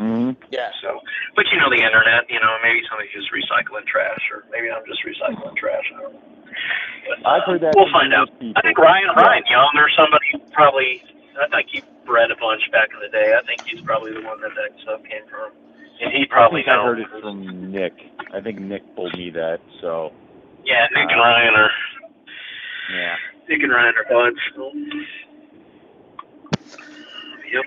Mhm. 0.00 0.36
Yeah. 0.50 0.70
So, 0.80 1.00
but 1.36 1.44
you 1.52 1.58
know 1.60 1.68
the 1.68 1.82
internet. 1.84 2.24
You 2.30 2.40
know, 2.40 2.56
maybe 2.64 2.80
somebody's 2.88 3.12
just 3.12 3.28
recycling 3.32 3.84
trash, 3.86 4.20
or 4.32 4.44
maybe 4.50 4.70
I'm 4.72 4.84
just 4.88 5.04
recycling 5.04 5.54
trash. 5.56 5.84
I 5.94 6.00
don't 6.00 6.12
know. 6.14 6.20
But, 7.06 7.26
I've 7.28 7.44
heard 7.44 7.60
that 7.60 7.74
We'll 7.76 7.90
find 7.92 8.12
out. 8.14 8.28
people. 8.40 8.52
I 8.56 8.62
think 8.62 8.78
Ryan 8.78 9.08
Yeah. 9.16 9.22
Ryan 9.22 9.44
Young 9.50 9.72
or 9.76 9.88
somebody 9.96 10.32
probably. 10.52 11.04
I 11.40 11.46
think 11.48 11.68
he 11.70 11.82
bred 12.06 12.30
a 12.30 12.36
bunch 12.36 12.60
back 12.72 12.88
in 12.92 13.00
the 13.00 13.08
day. 13.08 13.32
I 13.36 13.40
think 13.46 13.62
he's 13.68 13.80
probably 13.82 14.12
the 14.12 14.20
one 14.22 14.40
that 14.40 14.50
that 14.56 14.78
stuff 14.82 15.00
came 15.04 15.24
from, 15.30 15.52
and 16.02 16.12
he 16.12 16.26
probably 16.26 16.60
I 16.62 16.64
think 16.64 16.72
I 16.72 16.76
knows. 16.76 16.84
heard 16.86 17.00
it 17.00 17.08
from 17.22 17.70
Nick. 17.72 17.94
I 18.34 18.40
think 18.40 18.58
Nick 18.58 18.82
told 18.96 19.16
me 19.16 19.30
that. 19.30 19.60
So 19.80 20.12
Yeah, 20.64 20.86
Nick 20.92 21.10
and 21.10 21.20
Uh, 21.20 21.24
Ryan 21.24 21.54
are 21.54 21.70
yeah. 22.92 23.16
Nick 23.48 23.62
and 23.62 23.72
Ryan 23.72 23.94
are 23.96 24.04
buds. 24.10 24.40
So. 24.56 24.72
Yep. 27.52 27.64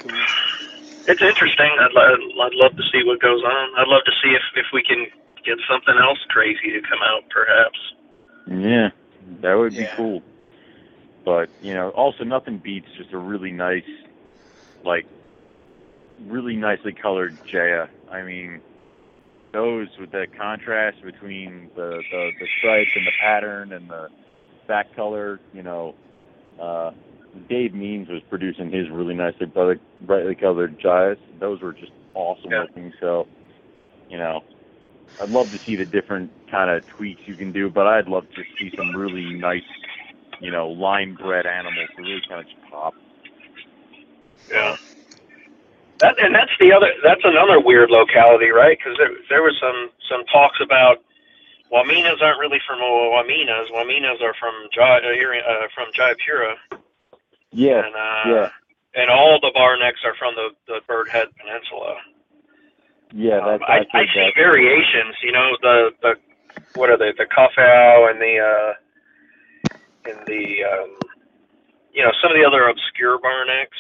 It's 1.08 1.22
interesting. 1.22 1.70
I'd, 1.80 1.92
lo- 1.94 2.46
I'd 2.46 2.56
love 2.56 2.76
to 2.78 2.84
see 2.92 3.04
what 3.04 3.20
goes 3.22 3.44
on. 3.44 3.70
I'd 3.78 3.88
love 3.88 4.04
to 4.06 4.12
see 4.24 4.32
if, 4.32 4.44
if 4.56 4.66
we 4.74 4.84
can 4.84 5.06
get 5.46 5.58
something 5.70 5.96
else 6.02 6.20
crazy 6.30 6.72
to 6.72 6.82
come 6.82 7.00
out, 7.04 7.24
perhaps. 7.30 7.80
Yeah, 8.48 8.90
that 9.42 9.56
would 9.56 9.76
be 9.76 9.84
Yeah. 9.84 9.96
cool. 9.96 10.22
But 11.26 11.50
you 11.62 11.74
know, 11.74 11.90
also 11.92 12.24
nothing 12.24 12.58
beats 12.58 12.88
just 12.98 13.14
a 13.14 13.18
really 13.18 13.52
nice, 13.52 13.88
like, 14.84 15.06
really 16.28 16.56
nicely 16.56 16.94
colored 16.94 17.38
Jaya. 17.52 17.88
I 18.12 18.24
mean, 18.24 18.62
those 19.54 19.88
with 20.00 20.12
the 20.12 20.28
contrast 20.38 21.02
between 21.04 21.70
the 21.76 22.02
the, 22.12 22.32
the 22.40 22.48
stripes 22.60 22.92
and 22.96 23.08
the 23.08 23.12
pattern 23.22 23.72
and 23.72 23.90
the 23.90 24.10
back 24.68 24.94
color. 24.96 25.40
You 25.54 25.64
know, 25.64 25.96
uh, 26.60 26.92
Dave 27.50 27.74
Means 27.74 28.10
was 28.10 28.22
producing 28.30 28.72
his 28.72 28.90
really 28.90 29.14
nicely 29.14 29.46
bright- 29.46 29.82
brightly 30.02 30.36
colored 30.36 30.80
Jayas. 30.80 31.18
Those 31.40 31.62
were 31.62 31.74
just 31.74 31.92
awesome 32.14 32.52
Yeah. 32.52 32.62
looking. 32.62 32.94
So, 33.00 33.28
you 34.10 34.18
know, 34.18 34.44
I'd 35.22 35.30
love 35.30 35.52
to 35.52 35.60
see 35.66 35.76
the 35.76 35.86
different 35.86 36.32
kind 36.50 36.70
of 36.70 36.88
tweaks 36.88 37.22
you 37.26 37.36
can 37.36 37.52
do, 37.52 37.70
but 37.70 37.88
I'd 37.88 38.08
love 38.08 38.26
to 38.36 38.44
see 38.58 38.72
some 38.76 38.96
really 38.96 39.34
nice, 39.34 39.64
you 40.40 40.52
know, 40.52 40.70
line 40.70 41.14
bred 41.16 41.46
animals 41.46 41.90
to 41.96 42.02
really 42.02 42.22
kind 42.28 42.42
of 42.42 42.48
just 42.48 42.62
pop. 42.72 42.94
Yeah. 44.52 44.76
That 46.00 46.20
and 46.20 46.36
that's 46.36 46.52
the 46.60 46.74
other. 46.74 46.92
That's 47.04 47.24
another 47.24 47.60
weird 47.60 47.90
locality, 47.90 48.50
right? 48.50 48.78
Because 48.78 48.98
there 48.98 49.12
there 49.30 49.44
was 49.44 49.56
some 49.60 49.90
some 50.10 50.26
talks 50.26 50.60
about 50.60 51.02
Wamenas 51.72 52.22
aren't 52.22 52.40
really 52.40 52.60
from 52.68 52.80
Wamenas. 52.80 53.72
Wamenas 53.72 54.22
are 54.22 54.34
from 54.40 54.54
Jai, 54.74 55.00
uh, 55.00 55.50
uh, 55.50 55.68
from 55.74 55.88
Jayapura, 55.94 56.56
Yeah, 57.54 57.86
and 57.86 57.96
uh, 57.96 58.24
yeah, 58.34 58.50
and 59.02 59.10
all 59.12 59.40
the 59.40 59.52
bar 59.54 59.78
necks 59.78 60.02
are 60.04 60.16
from 60.18 60.34
the 60.36 60.50
the 60.68 60.82
Bird 60.88 61.08
Head 61.10 61.28
Peninsula. 61.38 61.96
yeah. 63.14 63.38
Um, 63.40 63.60
That's 63.60 63.64
I, 63.70 63.78
I've 63.80 63.88
I 63.94 64.06
see 64.14 64.20
that. 64.20 64.34
variations. 64.36 65.16
You 65.22 65.32
know, 65.32 65.50
the 65.62 65.78
the 66.02 66.12
what 66.76 66.90
are 66.90 66.98
they? 66.98 67.12
The 67.14 67.26
Kofiau 67.30 68.10
and 68.10 68.20
the 68.20 68.34
uh, 68.42 68.74
and 70.10 70.18
the 70.26 70.46
um, 70.66 70.90
you 71.94 72.02
know 72.04 72.12
some 72.22 72.32
of 72.32 72.38
the 72.38 72.46
other 72.46 72.68
obscure 72.68 73.20
barnecks. 73.22 73.78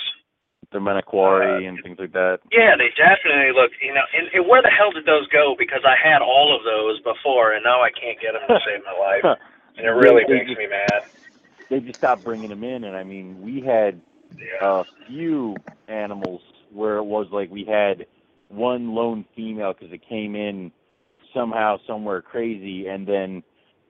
the 0.71 0.79
Manokwari 0.79 1.67
and 1.67 1.81
things 1.83 1.97
like 1.99 2.13
that. 2.13 2.39
Yeah, 2.51 2.75
they 2.77 2.89
definitely 2.93 3.53
look. 3.57 3.71
You 3.81 3.93
know, 3.93 4.05
and, 4.13 4.29
and 4.33 4.47
where 4.47 4.61
the 4.61 4.69
hell 4.69 4.91
did 4.91 5.05
those 5.05 5.27
go? 5.29 5.55
Because 5.57 5.81
I 5.85 5.97
had 5.97 6.21
all 6.21 6.53
of 6.55 6.63
those 6.63 7.01
before, 7.01 7.53
and 7.53 7.63
now 7.63 7.81
I 7.81 7.89
can't 7.89 8.19
get 8.21 8.33
them 8.33 8.45
to 8.47 8.59
save 8.65 8.85
my 8.85 8.93
life, 8.97 9.25
and 9.77 9.85
it 9.85 9.89
really 9.97 10.23
They- 10.27 10.45
they 10.45 10.45
makes 10.45 10.57
me 10.57 10.67
mad. 10.69 11.09
They 11.69 11.79
just 11.79 11.97
stopped 11.97 12.23
bringing 12.23 12.49
them 12.49 12.63
in, 12.63 12.83
and 12.83 12.95
I 12.95 13.03
mean, 13.03 13.41
we 13.41 13.61
had 13.65 14.01
a 14.61 14.83
few 15.07 15.55
animals 15.87 16.41
where 16.71 16.97
it 16.97 17.03
was 17.03 17.27
like 17.31 17.49
we 17.49 17.65
had 17.65 18.05
one 18.49 18.93
lone 18.93 19.25
female 19.35 19.73
because 19.73 19.93
it 19.93 20.01
came 20.07 20.35
in 20.35 20.71
somehow 21.33 21.77
somewhere 21.87 22.21
crazy, 22.21 22.87
and 22.87 23.07
then 23.07 23.43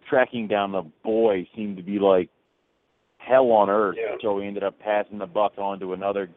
tracking 0.09 0.47
down 0.47 0.71
the 0.71 0.83
boy 1.03 1.47
seemed 1.55 1.77
to 1.77 1.83
be 1.83 1.99
like 1.99 2.29
hell 3.17 3.51
on 3.51 3.69
earth. 3.69 3.95
Yeah. 3.97 4.15
So 4.21 4.35
we 4.35 4.47
ended 4.47 4.63
up 4.63 4.79
passing 4.79 5.17
the 5.17 5.25
buck 5.25 5.53
on 5.57 5.79
to 5.79 5.93
another 5.93 6.29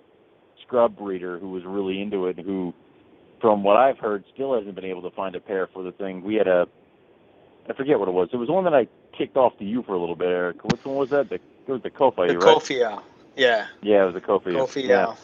scrub 0.67 0.97
breeder 0.97 1.39
who 1.39 1.51
was 1.51 1.63
really 1.67 2.01
into 2.01 2.27
it, 2.27 2.39
who, 2.39 2.73
from 3.41 3.63
what 3.63 3.77
I've 3.77 3.99
heard, 3.99 4.25
still 4.35 4.57
hasn't 4.57 4.75
been 4.75 4.85
able 4.85 5.03
to 5.03 5.15
find 5.15 5.35
a 5.37 5.41
pair 5.41 5.69
for 5.73 5.83
the 5.83 5.93
thing. 5.93 6.23
We 6.23 6.35
had 6.35 6.49
a, 6.49 6.67
I 7.69 7.75
forget 7.75 7.99
what 7.99 8.09
it 8.09 8.13
was. 8.13 8.29
It 8.33 8.37
was 8.37 8.49
one 8.49 8.65
that 8.65 8.75
I 8.75 8.89
kicked 9.17 9.37
off 9.37 9.57
to 9.59 9.65
you 9.65 9.83
for 9.83 9.95
a 9.95 9.99
little 9.99 10.17
bit, 10.17 10.29
Eric. 10.29 10.65
Which 10.65 10.85
one 10.85 10.97
was 10.97 11.11
that? 11.11 11.29
The, 11.29 11.37
it 11.37 11.69
was 11.69 11.83
the 11.83 11.91
Kofi, 11.91 12.29
The 12.29 12.39
right? 12.39 12.57
Kofi. 12.57 13.03
Yeah. 13.37 13.67
Yeah, 13.83 14.05
it 14.05 14.07
was 14.07 14.17
a 14.17 14.21
Kofi. 14.21 14.53
Kofi. 14.55 14.83
yeah. 14.83 14.89
Yeah. 14.89 15.15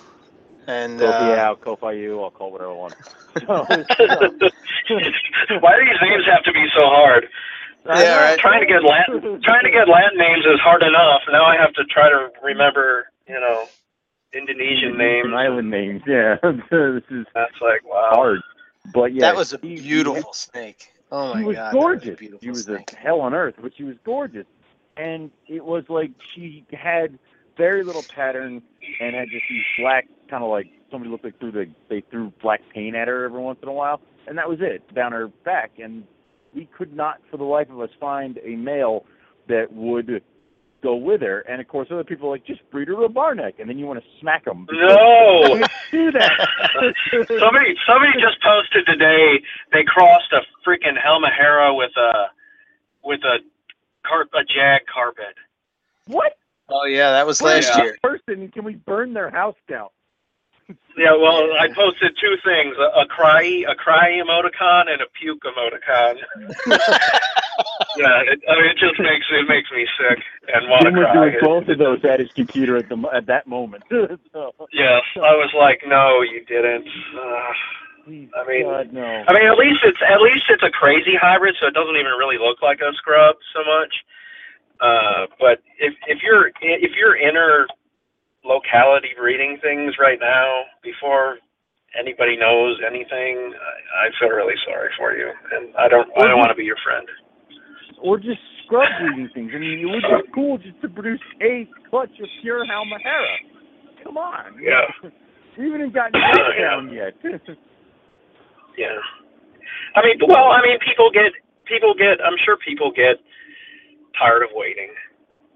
And 0.66 1.00
Kofi 1.00 1.36
uh, 1.36 1.40
out, 1.40 1.60
Kofi 1.60 2.00
you, 2.00 2.22
I'll 2.22 2.30
call 2.30 2.52
whatever 2.52 2.70
I 2.70 2.74
want. 2.74 2.94
Why 3.46 3.64
do 3.78 5.84
these 5.84 6.00
names 6.02 6.24
have 6.30 6.44
to 6.44 6.52
be 6.52 6.66
so 6.76 6.84
hard? 6.86 7.28
Yeah, 7.86 8.30
right. 8.30 8.38
Trying 8.38 8.60
to 8.60 8.66
get 8.66 8.84
Latin, 8.84 9.40
trying 9.42 9.64
to 9.64 9.70
get 9.70 9.88
Latin 9.88 10.18
names 10.18 10.44
is 10.44 10.60
hard 10.60 10.82
enough. 10.82 11.22
Now 11.30 11.44
I 11.44 11.56
have 11.56 11.72
to 11.74 11.84
try 11.84 12.08
to 12.08 12.30
remember, 12.42 13.06
you 13.26 13.40
know, 13.40 13.64
Indonesian 14.32 14.96
names. 14.96 15.28
Island 15.34 15.70
names, 15.70 16.02
yeah. 16.06 16.36
this 16.42 17.02
is 17.10 17.26
That's 17.34 17.60
like 17.60 17.84
wow. 17.84 18.10
hard. 18.12 18.40
But 18.94 19.14
yeah, 19.14 19.22
that 19.22 19.36
was 19.36 19.52
a 19.52 19.58
he- 19.58 19.76
he- 19.76 19.80
beautiful 19.80 20.32
snake. 20.32 20.92
Oh 21.12 21.34
my 21.34 21.40
she 21.40 21.44
was 21.44 21.56
god, 21.56 21.74
that 21.74 21.76
was 21.76 22.00
gorgeous. 22.00 22.18
She 22.42 22.50
was 22.50 22.64
snake. 22.64 22.88
a 22.92 22.96
hell 22.96 23.20
on 23.20 23.34
earth, 23.34 23.54
but 23.60 23.72
she 23.76 23.84
was 23.84 23.96
gorgeous. 24.04 24.46
And 24.96 25.30
it 25.46 25.64
was 25.64 25.84
like 25.88 26.10
she 26.34 26.64
had 26.72 27.18
very 27.56 27.84
little 27.84 28.02
pattern 28.02 28.62
and 29.00 29.14
had 29.14 29.28
just 29.30 29.44
these 29.48 29.62
black 29.78 30.08
kind 30.30 30.42
of 30.42 30.50
like 30.50 30.66
somebody 30.90 31.10
looked 31.10 31.24
like 31.24 31.38
threw 31.38 31.52
the 31.52 31.66
they 31.90 32.02
threw 32.10 32.32
black 32.42 32.60
paint 32.74 32.96
at 32.96 33.08
her 33.08 33.26
every 33.26 33.40
once 33.40 33.58
in 33.62 33.68
a 33.68 33.72
while, 33.72 34.00
and 34.26 34.38
that 34.38 34.48
was 34.48 34.58
it 34.62 34.82
down 34.94 35.12
her 35.12 35.28
back. 35.44 35.72
And 35.78 36.04
we 36.54 36.66
could 36.66 36.94
not, 36.94 37.18
for 37.30 37.36
the 37.36 37.44
life 37.44 37.68
of 37.70 37.80
us, 37.80 37.90
find 38.00 38.38
a 38.44 38.56
male 38.56 39.04
that 39.48 39.72
would 39.72 40.22
go 40.82 40.94
with 40.96 41.20
her. 41.22 41.40
And 41.40 41.60
of 41.60 41.68
course, 41.68 41.88
other 41.90 42.04
people 42.04 42.28
are 42.28 42.32
like 42.32 42.46
just 42.46 42.68
breed 42.70 42.88
her 42.88 43.04
a 43.04 43.08
barneck, 43.08 43.60
and 43.60 43.68
then 43.68 43.78
you 43.78 43.86
want 43.86 44.00
to 44.02 44.06
smack 44.20 44.44
them. 44.44 44.66
No. 44.70 45.64
do 45.90 46.10
that. 46.12 46.48
Somebody, 47.40 47.74
somebody 47.86 48.12
just 48.20 48.42
posted 48.42 48.86
today. 48.86 49.40
They 49.72 49.84
crossed 49.84 50.32
a 50.32 50.40
freaking 50.68 50.96
Halmahera 50.98 51.76
with 51.76 51.92
a, 51.96 52.26
with 53.04 53.20
a, 53.24 53.38
car, 54.06 54.22
a 54.34 54.44
Jag 54.44 54.82
carpet. 54.92 55.34
what? 56.06 56.36
Oh 56.68 56.86
yeah, 56.86 57.10
that 57.10 57.26
was 57.26 57.40
What 57.42 57.56
last 57.56 57.76
year. 57.78 57.96
person 58.02 58.48
can 58.48 58.64
we 58.64 58.76
burn 58.76 59.12
their 59.12 59.30
house 59.30 59.56
down? 59.68 59.88
Yeah, 60.96 61.16
well, 61.16 61.48
I 61.58 61.68
posted 61.74 62.16
two 62.20 62.36
things: 62.44 62.76
a, 62.78 63.00
a 63.00 63.06
cry, 63.06 63.64
a 63.68 63.74
cry 63.74 64.10
emoticon, 64.22 64.88
and 64.90 65.00
a 65.00 65.06
puke 65.18 65.42
emoticon. 65.42 66.16
yeah, 67.96 68.22
it, 68.32 68.40
I 68.48 68.54
mean, 68.56 68.66
it 68.70 68.78
just 68.78 68.98
makes 68.98 69.26
it 69.30 69.48
makes 69.48 69.70
me 69.70 69.86
sick 69.98 70.18
and 70.54 70.68
want 70.68 70.82
to 70.84 70.92
cry. 70.92 71.12
doing 71.12 71.36
both 71.40 71.68
of 71.68 71.78
those 71.78 72.04
at 72.04 72.20
his 72.20 72.32
computer 72.32 72.76
at 72.76 72.88
the 72.88 72.96
at 73.12 73.26
that 73.26 73.46
moment. 73.46 73.84
so, 73.90 74.52
Yes, 74.72 75.02
I 75.16 75.34
was 75.36 75.50
like, 75.56 75.82
no, 75.86 76.22
you 76.22 76.44
didn't. 76.44 76.88
Uh, 77.14 77.52
I 78.06 78.42
mean- 78.48 78.64
God, 78.64 78.92
no. 78.92 79.24
I 79.28 79.32
mean, 79.32 79.46
at 79.46 79.58
least 79.58 79.80
it's 79.84 80.00
at 80.02 80.20
least 80.20 80.44
it's 80.48 80.62
a 80.62 80.70
crazy 80.70 81.14
hybrid, 81.20 81.54
so 81.60 81.66
it 81.68 81.74
doesn't 81.74 81.96
even 81.96 82.12
really 82.18 82.38
look 82.38 82.62
like 82.62 82.80
a 82.80 82.92
scrub 82.94 83.36
so 83.54 83.60
much. 83.64 83.94
Uh, 84.80 85.26
but 85.38 85.62
if 85.78 85.94
if 86.08 86.18
you're 86.22 86.48
if 86.60 86.92
you're 86.98 87.16
inner 87.16 87.66
locality 88.44 89.10
breeding 89.16 89.58
things 89.62 89.94
right 90.00 90.18
now 90.20 90.62
before 90.82 91.38
anybody 91.98 92.36
knows 92.36 92.80
anything, 92.84 93.54
I, 93.54 94.08
I 94.08 94.10
feel 94.18 94.30
really 94.30 94.58
sorry 94.66 94.90
for 94.98 95.14
you, 95.16 95.30
and 95.54 95.74
I 95.76 95.86
don't 95.88 96.08
I 96.18 96.26
don't 96.26 96.38
want 96.38 96.50
to 96.50 96.56
be 96.58 96.64
your 96.64 96.80
friend. 96.82 97.06
Or 98.02 98.18
just 98.18 98.40
scrub 98.64 98.88
breeding 99.00 99.30
things. 99.34 99.50
I 99.54 99.58
mean, 99.58 99.78
it 99.80 99.86
would 99.86 100.02
be 100.02 100.32
cool 100.34 100.58
just 100.58 100.80
to 100.82 100.88
produce 100.88 101.22
a 101.40 101.68
clutch 101.88 102.12
of 102.20 102.28
pure 102.42 102.66
Halmahera. 102.66 104.04
Come 104.04 104.16
on. 104.16 104.58
Yeah. 104.60 105.10
We 105.52 105.68
haven't 105.68 105.84
even 105.84 105.92
gotten 105.92 106.16
that 106.16 106.56
down 106.56 106.88
yet. 106.96 107.12
Yeah. 108.78 108.96
I 109.92 110.00
mean, 110.00 110.16
well, 110.24 110.48
I 110.48 110.64
mean, 110.64 110.80
people 110.80 111.12
get 111.12 111.36
people 111.68 111.92
get. 111.92 112.24
I'm 112.24 112.40
sure 112.40 112.56
people 112.56 112.88
get 112.88 113.20
tired 114.16 114.42
of 114.42 114.48
waiting 114.56 114.88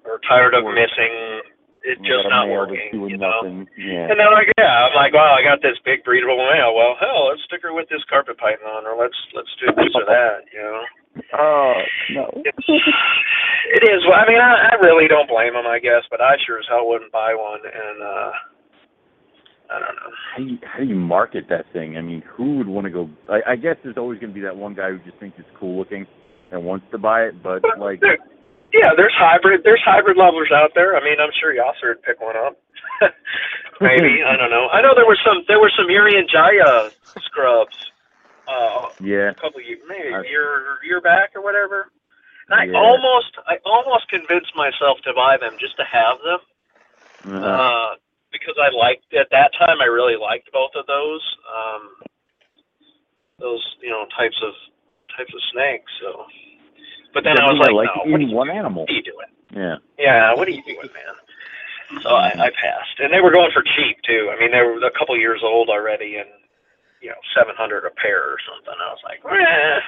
or 0.05 0.20
tired 0.28 0.52
of 0.52 0.68
missing 0.68 1.40
It's 1.81 2.01
just 2.05 2.28
not 2.28 2.52
working. 2.52 2.93
You 2.93 3.16
know. 3.16 3.40
nothing. 3.40 3.64
Yeah. 3.78 4.10
And 4.10 4.20
they're 4.20 4.35
like, 4.36 4.52
yeah, 4.59 4.90
I'm 4.90 4.94
like, 4.94 5.14
wow, 5.14 5.32
I 5.32 5.43
got 5.43 5.62
this 5.62 5.78
big 5.81 6.05
breedable 6.05 6.44
male. 6.44 6.74
Well, 6.77 6.98
hell, 7.01 7.32
let's 7.32 7.40
stick 7.48 7.62
her 7.64 7.73
with 7.73 7.89
this 7.89 8.05
carpet 8.10 8.36
python, 8.36 8.85
or 8.85 8.98
let's 8.98 9.16
let's 9.32 9.51
do 9.56 9.73
this 9.73 9.97
or 9.97 10.05
that. 10.05 10.44
You 10.52 10.60
know, 10.60 10.82
Oh 11.38 11.74
no. 12.12 12.30
it's, 12.44 12.68
it 12.68 13.82
is. 13.84 14.05
Well, 14.09 14.18
I 14.18 14.26
mean, 14.28 14.40
I, 14.40 14.70
I 14.72 14.74
really 14.84 15.09
don't 15.09 15.28
blame 15.28 15.55
them, 15.55 15.66
I 15.66 15.78
guess, 15.78 16.02
but 16.10 16.20
I 16.20 16.36
sure 16.47 16.59
as 16.59 16.66
hell 16.68 16.86
wouldn't 16.88 17.12
buy 17.12 17.34
one. 17.34 17.60
And 17.64 18.02
uh 18.02 18.30
I 19.68 19.80
don't 19.80 19.97
know. 19.97 20.12
How 20.30 20.38
do 20.38 20.44
you 20.44 20.59
how 20.62 20.78
do 20.80 20.84
you 20.86 20.94
market 20.94 21.47
that 21.48 21.64
thing? 21.72 21.97
I 21.97 22.01
mean, 22.02 22.22
who 22.22 22.59
would 22.59 22.68
want 22.68 22.84
to 22.86 22.90
go? 22.90 23.10
I, 23.28 23.52
I 23.52 23.56
guess 23.56 23.76
there's 23.82 23.97
always 23.97 24.20
going 24.20 24.30
to 24.32 24.34
be 24.34 24.43
that 24.43 24.56
one 24.56 24.74
guy 24.74 24.90
who 24.90 24.98
just 25.01 25.18
thinks 25.18 25.38
it's 25.38 25.48
cool 25.59 25.76
looking 25.78 26.06
and 26.52 26.64
wants 26.64 26.86
to 26.93 26.98
buy 26.98 27.22
it, 27.22 27.43
but 27.43 27.62
like, 27.78 28.01
There- 28.01 28.18
yeah, 28.72 28.90
there's 28.97 29.14
hybrid. 29.16 29.62
There's 29.64 29.80
hybrid 29.84 30.16
lovers 30.16 30.51
out 30.55 30.70
there. 30.74 30.97
I 30.97 31.01
mean, 31.02 31.16
I'm 31.20 31.30
sure 31.40 31.55
Yasser 31.55 31.94
would 31.97 32.02
pick 32.02 32.20
one 32.20 32.36
up. 32.36 32.59
Maybe 33.80 34.22
I 34.26 34.36
don't 34.36 34.51
know. 34.51 34.68
I 34.68 34.82
know 34.82 34.90
there 34.94 35.06
were 35.06 35.18
some. 35.24 35.44
There 35.48 35.59
were 35.60 35.70
some 35.76 35.88
Yuri 35.88 36.18
and 36.18 36.28
Jaya 36.28 36.90
scrubs. 37.24 37.76
Uh, 38.47 38.94
yeah, 39.02 39.31
a 39.31 39.39
couple 39.43 39.60
years, 39.60 39.82
maybe 39.89 40.14
a 40.14 40.23
year 40.23 40.78
year 40.86 41.01
back 41.01 41.35
or 41.35 41.43
whatever. 41.43 41.90
And 42.48 42.60
I 42.60 42.66
Yeah. 42.66 42.78
almost, 42.78 43.35
I 43.47 43.59
almost 43.66 44.09
convinced 44.09 44.55
myself 44.55 45.01
to 45.02 45.12
buy 45.14 45.36
them 45.36 45.59
just 45.59 45.77
to 45.78 45.85
have 45.85 46.23
them, 46.23 46.40
uh, 47.27 47.47
uh, 47.47 47.97
because 48.31 48.55
I 48.55 48.70
liked 48.70 49.12
at 49.14 49.31
that 49.31 49.51
time. 49.59 49.81
I 49.81 49.86
really 49.86 50.16
liked 50.16 50.51
both 50.52 50.70
of 50.77 50.86
those, 50.86 51.24
um, 51.51 51.97
those 53.39 53.62
you 53.82 53.90
know 53.90 54.06
types 54.16 54.39
of 54.43 54.55
types 55.16 55.35
of 55.35 55.43
snakes. 55.52 55.90
So, 56.01 56.27
but 57.12 57.24
then 57.24 57.39
I 57.40 57.51
was 57.51 57.59
like, 57.59 57.74
like 57.74 57.90
no, 57.90 58.12
what 58.12 58.20
are, 58.20 58.23
in 58.23 58.28
you, 58.31 58.36
one 58.36 58.51
animal. 58.51 58.82
what 58.82 58.90
are 58.90 58.94
you 58.94 59.02
doing? 59.02 59.32
Yeah. 59.51 59.77
Yeah, 59.98 60.35
what 60.35 60.47
are 60.47 60.52
you 60.52 60.62
doing, 60.62 60.93
man? 60.94 61.14
So 62.02 62.10
I, 62.10 62.31
I 62.35 62.51
passed, 62.51 62.98
and 62.98 63.12
they 63.12 63.20
were 63.20 63.32
going 63.32 63.51
for 63.52 63.62
cheap 63.62 63.97
too. 64.06 64.31
I 64.31 64.39
mean, 64.39 64.52
they 64.52 64.62
were 64.62 64.78
a 64.86 64.98
couple 64.98 65.18
years 65.18 65.40
old 65.43 65.68
already, 65.68 66.16
and 66.16 66.28
you 67.01 67.09
know, 67.09 67.16
seven 67.36 67.55
hundred 67.56 67.85
a 67.86 67.90
pair 67.90 68.23
or 68.23 68.36
something. 68.48 68.74
I 68.81 68.90
was 68.90 69.01
like, 69.05 69.20
eh, 69.24 69.81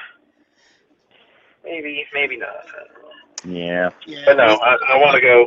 maybe, 1.64 2.04
maybe 2.12 2.36
not. 2.36 2.48
I 2.48 2.78
don't 2.86 3.54
know. 3.54 3.58
Yeah. 3.60 3.90
Yeah, 4.06 4.24
But 4.26 4.36
no, 4.36 4.56
I, 4.56 4.76
I 4.94 4.96
want 4.98 5.14
to 5.14 5.20
go. 5.20 5.46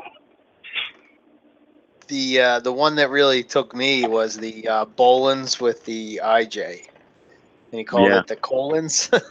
the 2.08 2.40
uh, 2.42 2.60
the 2.60 2.72
one 2.74 2.96
that 2.96 3.10
really 3.10 3.44
took 3.44 3.76
me 3.76 4.08
was 4.08 4.38
the 4.38 4.68
uh, 4.68 4.86
Boelens 4.86 5.60
with 5.62 5.86
the 5.86 6.22
IJ. 6.24 6.88
And 7.72 7.80
he 7.80 7.84
called 7.86 8.12
Yeah. 8.12 8.18
it 8.20 8.28
the 8.28 8.36
Colons. 8.36 9.08
that 9.10 9.22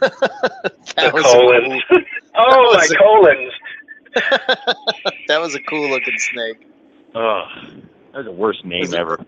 The 0.95 1.11
was 1.13 1.23
colons. 1.23 1.83
A 1.91 1.95
oh, 2.37 2.61
was 2.71 2.89
my 2.89 2.95
a- 2.95 2.97
colons. 2.97 3.53
cool, 4.15 4.75
that 5.27 5.39
was 5.39 5.53
a 5.55 5.59
cool 5.59 5.89
looking 5.89 6.17
snake. 6.17 6.67
Oh, 7.13 7.43
that 8.13 8.17
was 8.19 8.25
the 8.25 8.31
worst 8.31 8.65
name 8.65 8.93
ever. 8.93 9.19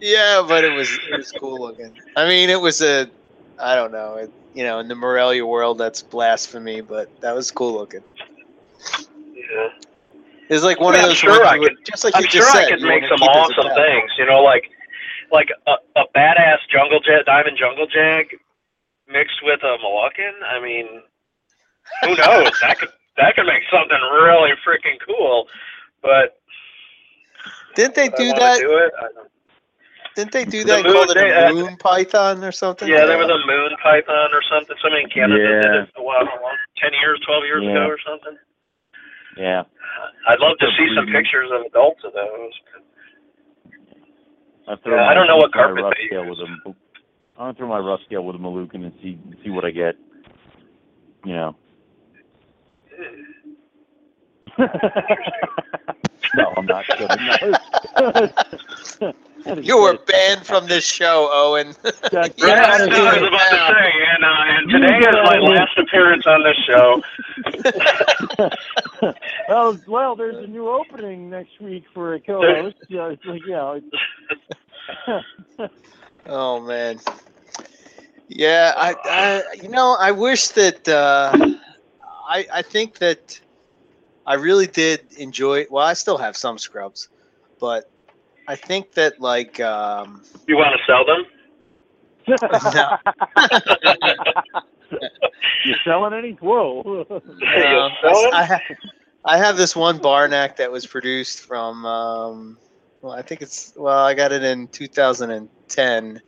Yeah, 0.00 0.44
but 0.46 0.64
it 0.64 0.72
was 0.72 0.88
it 1.10 1.16
was 1.16 1.32
cool 1.32 1.60
looking. 1.60 1.92
I 2.16 2.26
mean, 2.28 2.50
it 2.50 2.60
was 2.60 2.80
a 2.82 3.10
I 3.58 3.74
don't 3.74 3.92
know. 3.92 4.14
It, 4.14 4.30
you 4.54 4.64
know, 4.64 4.78
in 4.78 4.88
the 4.88 4.94
Morelia 4.94 5.44
world, 5.46 5.78
that's 5.78 6.02
blasphemy, 6.02 6.80
but 6.80 7.08
that 7.20 7.34
was 7.34 7.50
cool 7.50 7.74
looking. 7.74 8.02
Yeah. 9.34 9.68
It's 10.48 10.64
like 10.64 10.80
one 10.80 10.94
Yeah, 10.94 11.00
of 11.00 11.04
I'm 11.04 11.08
those 11.10 11.16
sure 11.18 11.30
ones 11.40 11.42
I 11.52 11.58
could- 11.58 11.84
just 11.84 12.04
like 12.04 12.16
I'm 12.16 12.22
you 12.22 12.28
sure 12.30 12.40
just 12.42 12.56
I 12.56 12.68
could 12.70 12.82
make 12.82 13.02
some 13.08 13.18
keep 13.18 13.28
as 13.30 13.36
a 13.36 13.38
awesome 13.38 13.74
things. 13.74 14.10
You 14.18 14.26
know, 14.26 14.42
like 14.42 14.70
like 15.30 15.48
a, 15.66 15.72
a 15.96 16.04
badass 16.16 16.58
jungle 16.70 17.00
jet 17.00 17.26
diamond 17.26 17.56
jungle 17.58 17.86
jag 17.86 18.26
mixed 19.08 19.40
with 19.42 19.62
a 19.62 19.76
Moluccan. 19.84 20.32
I 20.46 20.60
mean, 20.62 21.02
who 22.02 22.08
knows? 22.16 22.50
that 22.62 22.78
could 22.78 22.88
that 23.16 23.34
could 23.36 23.46
make 23.46 23.62
something 23.70 23.98
really 24.22 24.52
freaking 24.66 24.96
cool. 25.06 25.48
But 26.02 26.38
Didn't 27.74 27.94
they 27.96 28.08
do 28.08 28.32
that? 28.32 28.58
Do 28.60 28.76
it? 28.78 28.92
I 28.98 29.02
don't, 29.14 29.28
Didn't 30.18 30.32
they 30.34 30.44
do 30.44 30.64
The 30.66 30.82
that? 30.82 30.82
and 30.82 30.90
Called 30.92 31.08
moon- 31.14 31.16
it 31.16 31.30
they- 31.30 31.30
a 31.30 31.46
uh, 31.46 31.52
moon 31.54 31.76
python 31.78 32.42
or 32.42 32.50
something? 32.50 32.88
yeah, 32.90 33.06
there 33.06 33.18
was 33.22 33.30
a 33.30 33.38
moon 33.46 33.70
python 33.80 34.30
or 34.34 34.42
something. 34.50 34.74
Somebody 34.82 35.04
in 35.04 35.10
Canada 35.10 35.46
did 35.62 35.74
it 35.86 35.88
a 35.96 36.02
while, 36.02 36.26
ten 36.76 36.90
years, 37.00 37.20
twelve 37.24 37.44
years 37.44 37.62
Yeah. 37.62 37.70
ago 37.70 37.86
or 37.86 37.98
something. 38.04 38.36
Yeah. 39.36 39.62
I'd 40.26 40.40
love 40.40 40.58
to 40.58 40.66
see 40.76 40.88
some 40.96 41.04
breeding. 41.06 41.22
pictures 41.22 41.50
of 41.54 41.62
adults 41.70 42.02
of 42.02 42.12
those. 42.14 42.52
I 44.66 44.74
throw 44.82 44.96
Yeah, 44.96 45.02
my, 45.06 45.10
I 45.12 45.14
don't 45.14 45.28
know 45.28 45.36
what 45.36 45.54
my 45.54 45.62
carpet 45.62 45.84
rough 45.84 45.94
they 45.96 46.06
scale 46.08 46.24
use. 46.26 46.38
with 46.42 46.48
a. 46.48 46.50
I'm 46.66 46.74
gonna 47.38 47.54
throw 47.54 47.68
my 47.68 47.78
rough 47.78 48.00
scale 48.04 48.24
with 48.24 48.34
a 48.34 48.38
Moluccan 48.40 48.82
and 48.84 48.92
see 49.00 49.20
see 49.44 49.50
what 49.50 49.64
I 49.64 49.70
get. 49.70 49.94
You 51.24 51.34
know. 51.34 51.56
no, 56.38 56.52
I'm 56.56 56.66
not 56.66 56.86
kidding. 56.96 57.24
No. 57.24 57.58
You 59.60 59.82
were 59.82 59.94
banned 60.06 60.46
from 60.46 60.66
this 60.66 60.84
show, 60.86 61.28
Owen. 61.32 61.74
Get 62.38 62.58
Yeah, 62.58 62.58
out 62.58 62.78
that's 62.78 62.98
what 62.98 63.06
I 63.08 63.18
was 63.18 63.28
about 63.28 63.48
to 63.50 63.58
say, 63.68 63.90
and, 64.14 64.24
uh, 64.24 64.42
and 64.56 64.68
You 64.68 64.78
today 64.80 64.98
is 65.08 65.16
my 65.22 65.34
out 65.34 65.38
of 65.38 65.42
here. 65.42 65.60
last 65.60 65.76
appearance 65.78 66.24
on 66.26 66.42
this 66.44 66.56
show. 66.68 67.00
well, 69.48 69.78
well, 69.86 70.16
there's 70.16 70.40
a 70.40 70.46
new 70.46 70.68
opening 70.68 71.30
next 71.30 71.60
week 71.60 71.84
for 71.94 72.14
a 72.14 72.20
co-host. 72.20 72.76
Yeah, 72.88 73.08
it's 73.08 73.24
like, 73.24 73.42
you 73.44 73.52
know, 73.52 73.80
it's, 73.80 73.86
Oh 76.26 76.60
man. 76.60 76.98
Yeah, 78.28 78.72
I, 78.76 78.94
I 79.04 79.42
you 79.56 79.68
know, 79.68 79.96
I 79.98 80.12
wish 80.12 80.48
that 80.48 80.88
uh 80.88 81.36
I 82.28 82.46
I 82.52 82.62
think 82.62 82.98
that 82.98 83.40
I 84.28 84.34
really 84.34 84.66
did 84.66 85.00
enjoy 85.16 85.64
well, 85.70 85.86
I 85.86 85.94
still 85.94 86.18
have 86.18 86.36
some 86.36 86.58
scrubs, 86.58 87.08
but 87.58 87.90
I 88.46 88.56
think 88.56 88.92
that 88.92 89.18
like 89.20 89.58
um, 89.58 90.22
You 90.46 90.56
want 90.56 90.78
to 90.78 90.84
sell 90.86 91.06
them? 91.06 91.24
you 95.64 95.74
selling 95.84 96.12
any? 96.12 96.32
Whoa. 96.32 97.06
You 97.40 97.78
Um, 97.78 97.92
sell 98.02 98.26
'em? 98.26 98.34
I, 98.34 98.44
ha- 98.44 98.60
I 99.24 99.38
have 99.38 99.56
this 99.56 99.74
one 99.74 99.96
bar 99.96 100.28
neck 100.28 100.56
that 100.56 100.70
was 100.70 100.86
produced 100.86 101.40
from, 101.40 101.86
um, 101.86 102.58
well, 103.00 103.12
I 103.12 103.22
think 103.22 103.40
it's, 103.40 103.72
well, 103.76 104.04
I 104.04 104.12
got 104.12 104.30
it 104.32 104.44
in 104.44 104.68
2010, 104.68 106.20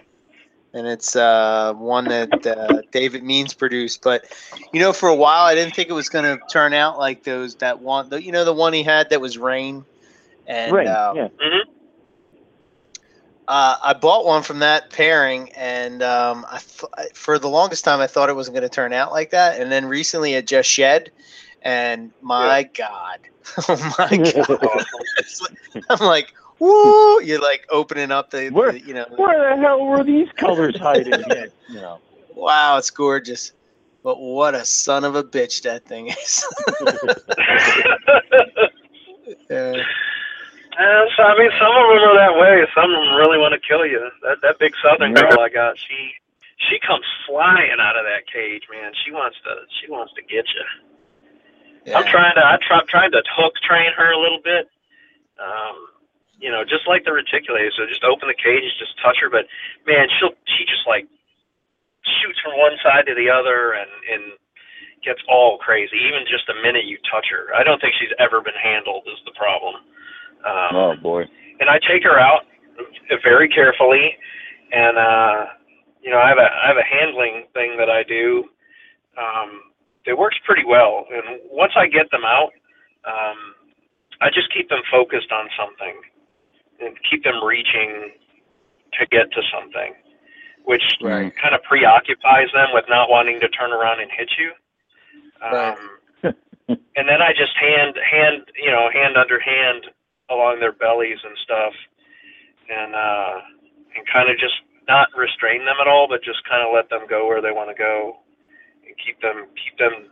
and 0.72 0.86
it's 0.86 1.16
uh, 1.16 1.72
one 1.74 2.05
that 2.06 2.47
uh, 2.47 2.82
David 2.92 3.24
Means 3.24 3.55
produced. 3.55 4.02
But, 4.02 4.24
you 4.72 4.80
know, 4.80 4.92
for 4.92 5.09
a 5.09 5.14
while, 5.14 5.44
I 5.44 5.55
didn't 5.55 5.74
think 5.74 5.88
it 5.88 5.94
was 5.94 6.09
going 6.09 6.24
to 6.24 6.38
turn 6.47 6.72
out 6.72 6.98
like 6.98 7.24
those, 7.24 7.56
that 7.56 7.80
one, 7.80 8.09
the, 8.09 8.22
you 8.22 8.32
know, 8.32 8.44
the 8.44 8.52
one 8.52 8.72
he 8.72 8.82
had 8.82 9.10
that 9.10 9.20
was 9.20 9.36
Rain. 9.36 9.84
And 10.47 10.72
right. 10.72 10.86
uh, 10.86 11.12
yeah. 11.16 11.28
uh, 13.51 13.76
I 13.82 13.94
bought 13.94 14.24
one 14.24 14.42
from 14.42 14.60
that 14.60 14.90
pairing, 14.90 15.51
and 15.56 16.02
um, 16.02 16.47
I 16.48 16.59
th- 16.59 17.12
for 17.14 17.38
the 17.38 17.48
longest 17.48 17.84
time 17.84 18.01
I 18.01 18.06
thought 18.06 18.28
it 18.28 18.36
wasn't 18.36 18.56
going 18.56 18.68
to 18.68 18.74
turn 18.74 18.92
out 18.92 19.10
like 19.10 19.30
that. 19.30 19.60
And 19.60 19.72
then 19.72 19.86
recently 19.86 20.34
it 20.34 20.47
just 20.47 20.68
shed, 20.70 21.10
and 21.62 22.12
my 22.20 22.62
God, 22.62 23.18
oh 23.68 23.94
my 23.98 24.16
God, 24.16 24.84
I'm 25.90 26.06
like, 26.06 26.32
woo! 26.61 27.20
You're 27.23 27.41
like 27.41 27.66
opening 27.70 28.11
up 28.12 28.31
the, 28.31 28.51
Where- 28.51 28.73
the- 28.73 28.81
you 28.81 28.95
know, 28.95 29.07
Where 29.16 29.57
the 29.57 29.61
hell 29.61 29.85
were 29.85 30.05
these 30.05 30.28
colors 30.37 30.78
hiding? 30.81 31.12
yeah, 31.28 31.47
you 31.69 31.77
know. 31.81 31.99
wow, 32.35 32.77
it's 32.78 32.91
gorgeous. 32.91 33.53
But 34.03 34.19
what 34.20 34.55
a 34.55 34.65
son 34.65 35.05
of 35.05 35.15
a 35.15 35.23
bitch 35.24 35.62
that 35.62 35.85
thing 35.87 36.09
is. 36.09 36.45
Yeah. 39.49 39.74
Uh, 40.78 41.05
so 41.16 41.23
I 41.23 41.39
mean, 41.39 41.51
some 41.59 41.70
of 41.70 41.85
them 41.91 42.03
are 42.09 42.16
that 42.16 42.35
way. 42.39 42.66
Some 42.74 42.91
of 42.91 42.97
them 43.05 43.15
really 43.16 43.39
want 43.39 43.53
to 43.55 43.61
kill 43.61 43.85
you. 43.87 44.09
That 44.23 44.39
that 44.43 44.59
big 44.59 44.73
Southern 44.82 45.15
girl 45.15 45.39
I 45.41 45.49
got, 45.49 45.78
she 45.78 46.12
she 46.69 46.78
comes 46.78 47.05
flying 47.27 47.77
out 47.81 47.97
of 47.97 48.05
that 48.05 48.27
cage, 48.32 48.62
man. 48.73 48.93
She 49.05 49.12
wants 49.12 49.37
to 49.45 49.51
she 49.81 49.91
wants 49.91 50.12
to 50.15 50.23
get 50.23 50.47
you. 50.55 51.95
I'm 51.95 52.07
trying 52.07 52.35
to 52.37 52.45
I 52.45 52.59
try 52.62 52.81
trying 52.89 53.11
to 53.12 53.23
hook 53.37 53.55
train 53.62 53.93
her 53.97 54.11
a 54.12 54.19
little 54.19 54.41
bit. 54.43 54.69
Um, 55.39 55.87
you 56.40 56.50
know, 56.50 56.64
just 56.64 56.88
like 56.88 57.04
the 57.04 57.12
reticulated. 57.12 57.72
So 57.76 57.84
just 57.86 58.02
open 58.04 58.28
the 58.28 58.34
cage, 58.38 58.64
just 58.80 58.96
touch 59.04 59.20
her. 59.20 59.28
But 59.30 59.46
man, 59.86 60.08
she'll 60.18 60.34
she 60.56 60.64
just 60.64 60.88
like 60.88 61.04
shoots 62.20 62.40
from 62.40 62.56
one 62.56 62.74
side 62.82 63.04
to 63.06 63.14
the 63.14 63.28
other 63.28 63.76
and 63.76 63.90
and 64.08 64.22
gets 65.04 65.20
all 65.28 65.56
crazy. 65.60 65.96
Even 66.08 66.24
just 66.28 66.48
the 66.48 66.56
minute 66.64 66.84
you 66.88 66.96
touch 67.12 67.28
her, 67.30 67.52
I 67.54 67.62
don't 67.62 67.80
think 67.80 67.94
she's 68.00 68.12
ever 68.18 68.40
been 68.40 68.56
handled. 68.56 69.04
Is 69.06 69.20
the 69.24 69.36
problem. 69.36 69.76
Um, 70.44 70.72
Oh 70.76 70.92
boy. 70.96 71.28
and 71.60 71.68
I 71.68 71.78
take 71.84 72.02
her 72.04 72.18
out 72.18 72.48
very 73.22 73.48
carefully, 73.48 74.16
and 74.72 74.96
uh, 74.96 75.52
you 76.00 76.10
know 76.10 76.18
I 76.18 76.28
have 76.28 76.38
a 76.40 76.48
I 76.48 76.66
have 76.68 76.80
a 76.80 76.88
handling 76.88 77.44
thing 77.52 77.76
that 77.76 77.90
I 77.92 78.02
do. 78.02 78.48
Um, 79.20 79.68
it 80.06 80.16
works 80.16 80.36
pretty 80.46 80.64
well, 80.64 81.04
and 81.12 81.40
once 81.52 81.72
I 81.76 81.86
get 81.86 82.10
them 82.10 82.24
out, 82.24 82.50
um, 83.04 83.36
I 84.22 84.28
just 84.32 84.48
keep 84.52 84.68
them 84.70 84.80
focused 84.90 85.30
on 85.30 85.48
something 85.60 86.00
and 86.81 86.97
keep 87.09 87.24
them 87.24 87.43
reaching 87.44 88.12
to 88.98 89.07
get 89.07 89.31
to 89.32 89.43
something, 89.52 89.94
which 90.65 90.82
Right. 91.01 91.35
kind 91.36 91.55
of 91.55 91.62
preoccupies 91.62 92.48
them 92.52 92.69
with 92.73 92.85
not 92.89 93.09
wanting 93.09 93.40
to 93.40 93.48
turn 93.48 93.73
around 93.73 94.01
and 94.01 94.11
hit 94.11 94.31
you. 94.39 94.52
Right. 95.40 95.77
Um, 95.78 95.98
and 96.69 97.09
then 97.09 97.23
I 97.23 97.32
just 97.32 97.57
hand 97.57 97.97
hand 97.98 98.51
you 98.57 98.70
know 98.70 98.90
hand 98.93 99.16
under 99.16 99.40
hand 99.40 99.86
along 100.31 100.61
their 100.61 100.73
bellies 100.73 101.19
and 101.24 101.36
stuff, 101.43 101.74
and 102.70 102.94
uh, 102.94 103.40
and 103.97 104.07
kind 104.12 104.31
of 104.31 104.39
just 104.39 104.55
not 104.89 105.09
restrain 105.16 105.65
them 105.65 105.77
at 105.81 105.89
all, 105.89 106.07
but 106.09 106.23
just 106.23 106.43
kind 106.48 106.66
of 106.66 106.74
let 106.74 106.89
them 106.90 107.07
go 107.09 107.27
where 107.27 107.43
they 107.43 107.51
want 107.51 107.70
to 107.70 107.78
go, 107.78 108.19
and 108.86 108.94
keep 109.05 109.20
them 109.20 109.47
keep 109.59 109.78
them 109.78 110.11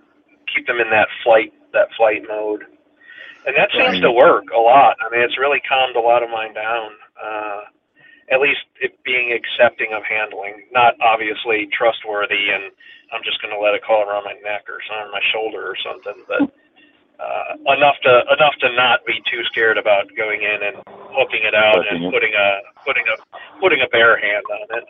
keep 0.55 0.67
them 0.67 0.81
in 0.81 0.91
that 0.91 1.09
flight 1.23 1.53
that 1.73 1.89
flight 1.97 2.23
mode, 2.27 2.65
and 3.47 3.57
that 3.57 3.71
seems 3.73 4.01
to 4.01 4.13
work 4.13 4.45
a 4.55 4.61
lot. 4.61 4.97
I 5.01 5.11
mean, 5.11 5.23
it's 5.23 5.39
really 5.39 5.61
calmed 5.69 5.97
a 5.97 6.01
lot 6.01 6.23
of 6.23 6.31
mine 6.31 6.55
down. 6.55 6.91
Uh, 7.17 7.61
at 8.31 8.41
least 8.41 8.61
it 8.81 8.93
being 9.05 9.33
accepting 9.33 9.93
of 9.97 10.03
handling, 10.05 10.69
not 10.73 10.95
obviously 11.01 11.69
trustworthy, 11.73 12.51
and 12.53 12.71
I'm 13.13 13.25
just 13.25 13.41
going 13.41 13.55
to 13.55 13.61
let 13.61 13.75
it 13.75 13.83
crawl 13.83 14.05
around 14.05 14.25
my 14.25 14.37
neck 14.45 14.69
or 14.69 14.81
on 14.93 15.11
my 15.13 15.21
shoulder 15.33 15.65
or 15.65 15.77
something, 15.81 16.23
but 16.29 16.43
uh, 17.19 17.73
enough 17.75 17.97
to 18.05 18.23
enough 18.37 18.55
to 18.61 18.71
not 18.77 19.05
be 19.07 19.21
too 19.31 19.43
scared 19.51 19.79
about 19.79 20.07
going 20.17 20.43
in 20.43 20.63
and 20.63 20.77
hooking 20.87 21.43
it 21.43 21.55
out 21.55 21.83
Hooking 21.83 22.05
and 22.05 22.05
it. 22.05 22.13
putting 22.13 22.35
a 22.35 22.49
putting 22.85 23.05
a 23.09 23.17
putting 23.61 23.81
a 23.83 23.89
bare 23.89 24.19
hand 24.19 24.45
on 24.53 24.79
it. 24.79 24.85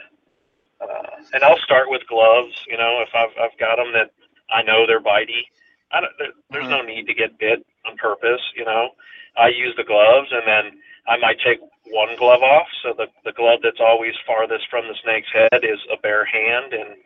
Uh, 0.81 1.23
and 1.33 1.43
I'll 1.43 1.59
start 1.59 1.89
with 1.89 2.03
gloves. 2.07 2.55
You 2.69 2.77
know, 2.77 3.03
if 3.07 3.09
I've 3.15 3.33
I've 3.41 3.59
got 3.59 3.77
them 3.77 3.93
that 3.95 4.11
I 4.51 4.62
know 4.62 4.87
they're 4.87 5.01
bitey, 5.01 5.49
I 5.91 6.01
don't, 6.01 6.12
there, 6.19 6.33
there's 6.51 6.69
no 6.69 6.83
need 6.83 7.07
to 7.07 7.15
get 7.15 7.39
bit 7.39 7.65
on 7.89 7.97
purpose. 7.97 8.40
You 8.56 8.65
know, 8.65 8.90
I 9.36 9.48
use 9.48 9.74
the 9.77 9.85
gloves, 9.85 10.28
and 10.31 10.44
then 10.47 10.81
I 11.06 11.16
might 11.16 11.40
take 11.40 11.59
one 11.89 12.16
glove 12.19 12.43
off. 12.43 12.69
So 12.82 12.93
the 12.97 13.06
the 13.24 13.32
glove 13.32 13.60
that's 13.62 13.81
always 13.81 14.15
farthest 14.27 14.69
from 14.70 14.86
the 14.89 14.97
snake's 15.02 15.32
head 15.32 15.65
is 15.65 15.81
a 15.93 15.97
bare 16.01 16.24
hand, 16.24 16.73
and 16.73 16.97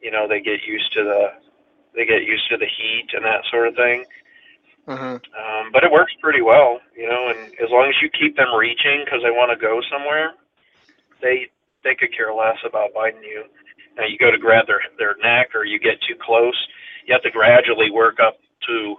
you 0.00 0.10
know 0.10 0.28
they 0.28 0.40
get 0.40 0.62
used 0.66 0.92
to 0.94 1.02
the 1.02 1.32
they 1.94 2.06
get 2.06 2.22
used 2.22 2.48
to 2.50 2.56
the 2.56 2.66
heat 2.70 3.08
and 3.12 3.24
that 3.24 3.42
sort 3.50 3.68
of 3.68 3.74
thing. 3.74 4.04
Mhm. 4.86 5.20
Um, 5.36 5.70
but 5.72 5.84
it 5.84 5.90
works 5.90 6.14
pretty 6.22 6.40
well, 6.40 6.80
you 6.96 7.06
know. 7.08 7.28
And 7.28 7.52
as 7.60 7.68
long 7.70 7.88
as 7.88 8.00
you 8.00 8.08
keep 8.08 8.36
them 8.36 8.54
reaching 8.54 9.04
because 9.04 9.22
they 9.22 9.30
want 9.30 9.50
to 9.50 9.56
go 9.56 9.80
somewhere, 9.90 10.32
they 11.20 11.48
they 11.84 11.94
could 11.94 12.14
care 12.16 12.32
less 12.32 12.58
about 12.64 12.94
biting 12.94 13.22
you. 13.22 13.44
Now 13.96 14.06
you 14.06 14.16
go 14.18 14.30
to 14.30 14.38
grab 14.38 14.66
their 14.66 14.80
their 14.98 15.16
neck 15.22 15.54
or 15.54 15.64
you 15.64 15.78
get 15.78 16.00
too 16.02 16.16
close, 16.20 16.56
you 17.06 17.12
have 17.12 17.22
to 17.22 17.30
gradually 17.30 17.90
work 17.90 18.20
up 18.20 18.38
to 18.66 18.96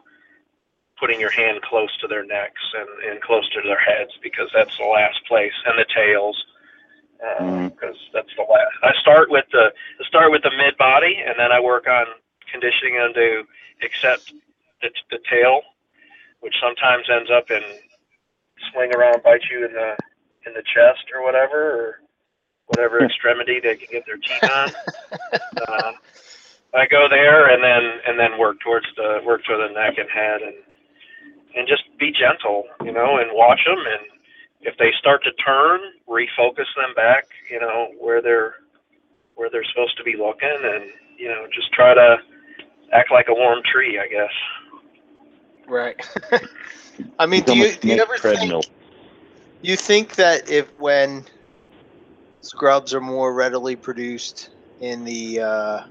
putting 1.00 1.20
your 1.20 1.32
hand 1.32 1.62
close 1.62 1.96
to 1.98 2.08
their 2.08 2.26
necks 2.26 2.62
and, 2.74 3.12
and 3.12 3.22
close 3.22 3.48
to 3.50 3.62
their 3.62 3.80
heads 3.80 4.12
because 4.22 4.50
that's 4.54 4.78
the 4.78 4.86
last 4.86 5.20
place 5.28 5.54
and 5.66 5.80
the 5.80 5.86
tails 5.96 6.46
uh, 7.24 7.42
mm-hmm. 7.42 7.68
because 7.70 7.96
that's 8.14 8.34
the 8.36 8.44
last. 8.44 8.76
I 8.84 8.94
start 9.02 9.30
with 9.30 9.46
the 9.52 9.72
I 10.00 10.08
start 10.08 10.32
with 10.32 10.44
the 10.44 10.52
mid 10.52 10.78
body 10.78 11.18
and 11.26 11.36
then 11.38 11.52
I 11.52 11.60
work 11.60 11.88
on 11.88 12.06
conditioning 12.52 12.96
them 12.96 13.14
to 13.14 13.44
accept 13.84 14.34
the, 14.82 14.90
the 15.12 15.20
tail, 15.30 15.62
which 16.42 16.56
sometimes 16.62 17.06
ends 17.10 17.30
up 17.32 17.52
in 17.52 17.62
swing 18.72 18.94
around, 18.96 19.24
bite 19.24 19.42
you 19.52 19.66
in 19.66 19.74
the 19.74 19.96
in 20.46 20.54
the 20.54 20.64
chest 20.64 21.12
or 21.14 21.24
whatever, 21.24 21.58
or 21.58 22.02
whatever 22.68 23.00
hmm. 23.00 23.06
extremity 23.06 23.60
they 23.60 23.76
can 23.76 23.88
get 23.92 24.06
their 24.06 24.18
teeth 24.18 24.44
on. 24.44 24.72
uh, 25.68 25.92
I 26.74 26.86
go 26.86 27.08
there 27.10 27.50
and 27.50 27.64
then 27.64 28.00
and 28.08 28.20
then 28.20 28.40
work 28.40 28.60
towards 28.62 28.86
the 28.96 29.22
work 29.26 29.44
toward 29.46 29.70
the 29.70 29.74
neck 29.74 29.98
and 29.98 30.10
head 30.10 30.42
and 30.42 30.56
and 31.60 31.68
just 31.68 31.84
be 32.00 32.12
gentle, 32.12 32.64
you 32.84 32.94
know, 32.94 33.18
and 33.18 33.30
watch 33.34 33.60
them 33.66 33.78
and 33.78 34.08
if 34.62 34.78
they 34.78 34.92
start 35.00 35.24
to 35.24 35.32
turn, 35.44 35.80
refocus 36.08 36.68
them 36.76 36.94
back, 36.96 37.28
you 37.52 37.60
know, 37.60 37.90
where 38.00 38.22
they're 38.22 38.56
where 39.36 39.50
they're 39.50 39.64
supposed 39.66 39.98
to 39.98 40.04
be 40.04 40.16
looking 40.18 40.58
and 40.64 40.86
you 41.18 41.28
know, 41.28 41.46
just 41.54 41.72
try 41.74 41.94
to 41.94 42.18
act 42.94 43.12
like 43.12 43.28
a 43.28 43.34
warm 43.34 43.62
tree, 43.64 44.00
I 44.00 44.08
guess. 44.08 44.32
Right. 45.68 45.96
I 47.20 47.26
mean, 47.26 47.44
do 47.44 47.56
you 47.56 47.76
do 47.76 47.90
you 47.90 47.94
snake 47.96 48.00
ever 48.00 48.18
think 48.18 48.66
you 49.62 49.76
think 49.76 50.16
that 50.16 50.50
if 50.50 50.68
when 50.80 51.26
scrubs 52.42 52.94
are 52.94 53.02
more 53.02 53.34
readily 53.34 53.76
produced 53.76 54.50
in 54.80 55.04
the 55.04 55.42
uh, 55.42 55.84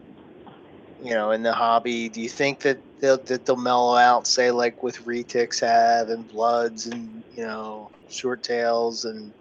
you 1.02 1.14
know 1.14 1.30
in 1.30 1.42
the 1.42 1.52
hobby, 1.52 2.08
do 2.08 2.20
you 2.20 2.28
think 2.28 2.60
that 2.60 2.78
they'll 3.00 3.18
that 3.24 3.46
they'll 3.46 3.56
mellow 3.56 3.96
out, 3.96 4.26
say 4.26 4.50
like 4.50 4.82
with 4.82 5.04
retics 5.04 5.60
have 5.60 6.08
and 6.10 6.28
bloods 6.28 6.86
and 6.86 7.22
you 7.36 7.44
know 7.44 7.90
short 8.08 8.42
tails 8.42 9.04
and 9.04 9.32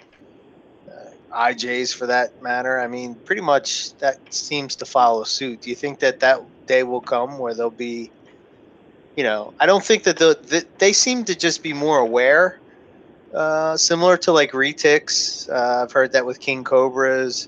uh, 0.88 1.10
IJs 1.36 1.96
for 1.96 2.08
that 2.08 2.42
matter? 2.42 2.80
I 2.80 2.88
mean, 2.88 3.16
pretty 3.26 3.42
much 3.42 3.94
that 3.98 4.20
seems 4.34 4.76
to 4.78 4.86
follow 4.86 5.24
suit. 5.24 5.62
Do 5.62 5.70
you 5.70 5.76
think 5.76 6.00
that 6.00 6.20
that 6.22 6.42
day 6.68 6.84
will 6.84 7.02
come 7.02 7.40
where 7.40 7.54
they'll 7.54 7.70
be 7.70 8.12
you 9.18 9.24
know, 9.24 9.52
I 9.60 9.66
don't 9.66 9.84
think 9.84 10.04
that 10.04 10.18
the, 10.18 10.38
the 10.44 10.66
they 10.78 10.94
seem 10.94 11.26
to 11.26 11.36
just 11.36 11.64
be 11.64 11.74
more 11.74 11.98
aware, 11.98 12.60
uh, 13.34 13.76
similar 13.76 14.16
to 14.18 14.32
like 14.32 14.52
retics. 14.52 15.50
Uh, 15.50 15.84
I've 15.84 15.92
heard 15.92 16.12
that 16.14 16.26
with 16.26 16.40
king 16.40 16.64
cobras. 16.64 17.48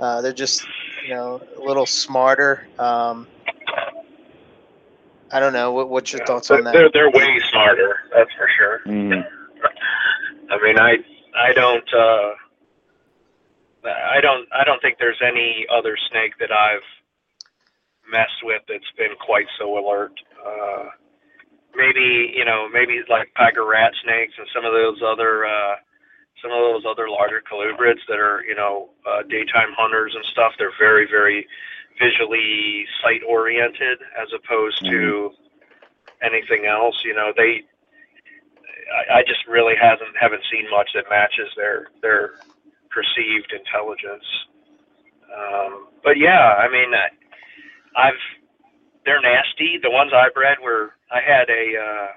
Uh, 0.00 0.22
they're 0.22 0.32
just 0.32 0.64
you 1.06 1.14
know 1.14 1.42
a 1.58 1.62
little 1.62 1.84
smarter. 1.84 2.66
Um, 2.78 3.28
I 5.32 5.40
don't 5.40 5.52
know. 5.52 5.72
What, 5.72 5.88
what's 5.88 6.12
your 6.12 6.24
thoughts 6.24 6.50
on 6.50 6.64
that? 6.64 6.72
They're 6.72 6.90
they're 6.92 7.10
way 7.10 7.40
smarter, 7.50 8.00
that's 8.12 8.30
for 8.34 8.48
sure. 8.58 8.80
Mhm. 8.86 9.24
I 10.50 10.62
mean, 10.62 10.78
I 10.78 10.96
I 11.36 11.52
don't 11.52 11.94
uh, 11.94 12.34
I 13.84 14.20
don't 14.20 14.48
I 14.52 14.64
don't 14.64 14.80
think 14.82 14.98
there's 14.98 15.20
any 15.22 15.66
other 15.72 15.96
snake 16.10 16.32
that 16.40 16.50
I've 16.52 16.86
messed 18.10 18.42
with 18.42 18.62
that's 18.68 18.90
been 18.96 19.14
quite 19.24 19.46
so 19.58 19.78
alert. 19.78 20.12
Uh, 20.44 20.86
maybe 21.76 22.32
you 22.36 22.44
know 22.44 22.68
maybe 22.72 23.00
like 23.08 23.28
tiger 23.36 23.64
rat 23.64 23.92
snakes 24.02 24.34
and 24.38 24.48
some 24.54 24.64
of 24.64 24.72
those 24.72 25.00
other 25.06 25.46
uh, 25.46 25.76
some 26.42 26.50
of 26.50 26.58
those 26.58 26.84
other 26.88 27.08
larger 27.08 27.42
colubrids 27.44 28.00
that 28.08 28.18
are, 28.18 28.42
you 28.48 28.54
know, 28.54 28.90
uh, 29.06 29.22
daytime 29.28 29.72
hunters 29.76 30.12
and 30.14 30.24
stuff. 30.32 30.52
They're 30.58 30.72
very, 30.78 31.06
very 31.06 31.46
visually 32.00 32.86
sight 33.04 33.22
oriented 33.28 34.00
as 34.20 34.28
opposed 34.34 34.84
to 34.86 35.32
anything 36.22 36.66
else. 36.66 37.02
You 37.04 37.14
know, 37.14 37.32
they. 37.36 37.62
I, 39.10 39.20
I 39.20 39.22
just 39.22 39.46
really 39.48 39.74
hasn't 39.80 40.16
haven't 40.20 40.42
seen 40.52 40.70
much 40.70 40.90
that 40.94 41.06
matches 41.10 41.50
their 41.56 41.88
their 42.02 42.32
perceived 42.90 43.52
intelligence. 43.52 44.24
Um, 45.30 45.88
but 46.04 46.18
yeah, 46.18 46.54
I 46.58 46.68
mean, 46.70 46.94
I- 46.94 47.14
I've 47.96 48.22
they're 49.04 49.22
nasty. 49.22 49.78
The 49.82 49.90
ones 49.90 50.12
I 50.14 50.28
bred 50.34 50.58
were 50.62 50.92
I 51.10 51.20
had 51.20 51.50
a 51.50 51.64
uh, 51.78 52.08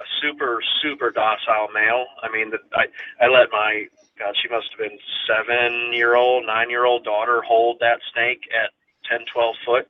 a 0.00 0.06
super 0.22 0.60
super 0.82 1.10
docile 1.10 1.68
male. 1.74 2.06
I 2.22 2.32
mean, 2.32 2.50
the, 2.50 2.58
I 2.74 2.86
I 3.24 3.28
let 3.28 3.48
my 3.52 3.86
God, 4.18 4.34
she 4.42 4.48
must 4.48 4.68
have 4.72 4.78
been 4.80 4.98
seven 5.28 5.92
year 5.92 6.16
old, 6.16 6.46
nine 6.46 6.70
year 6.70 6.84
old 6.86 7.04
daughter 7.04 7.42
hold 7.42 7.78
that 7.80 8.00
snake 8.14 8.42
at 8.54 8.70
10, 9.10 9.20
12 9.32 9.54
foot 9.66 9.88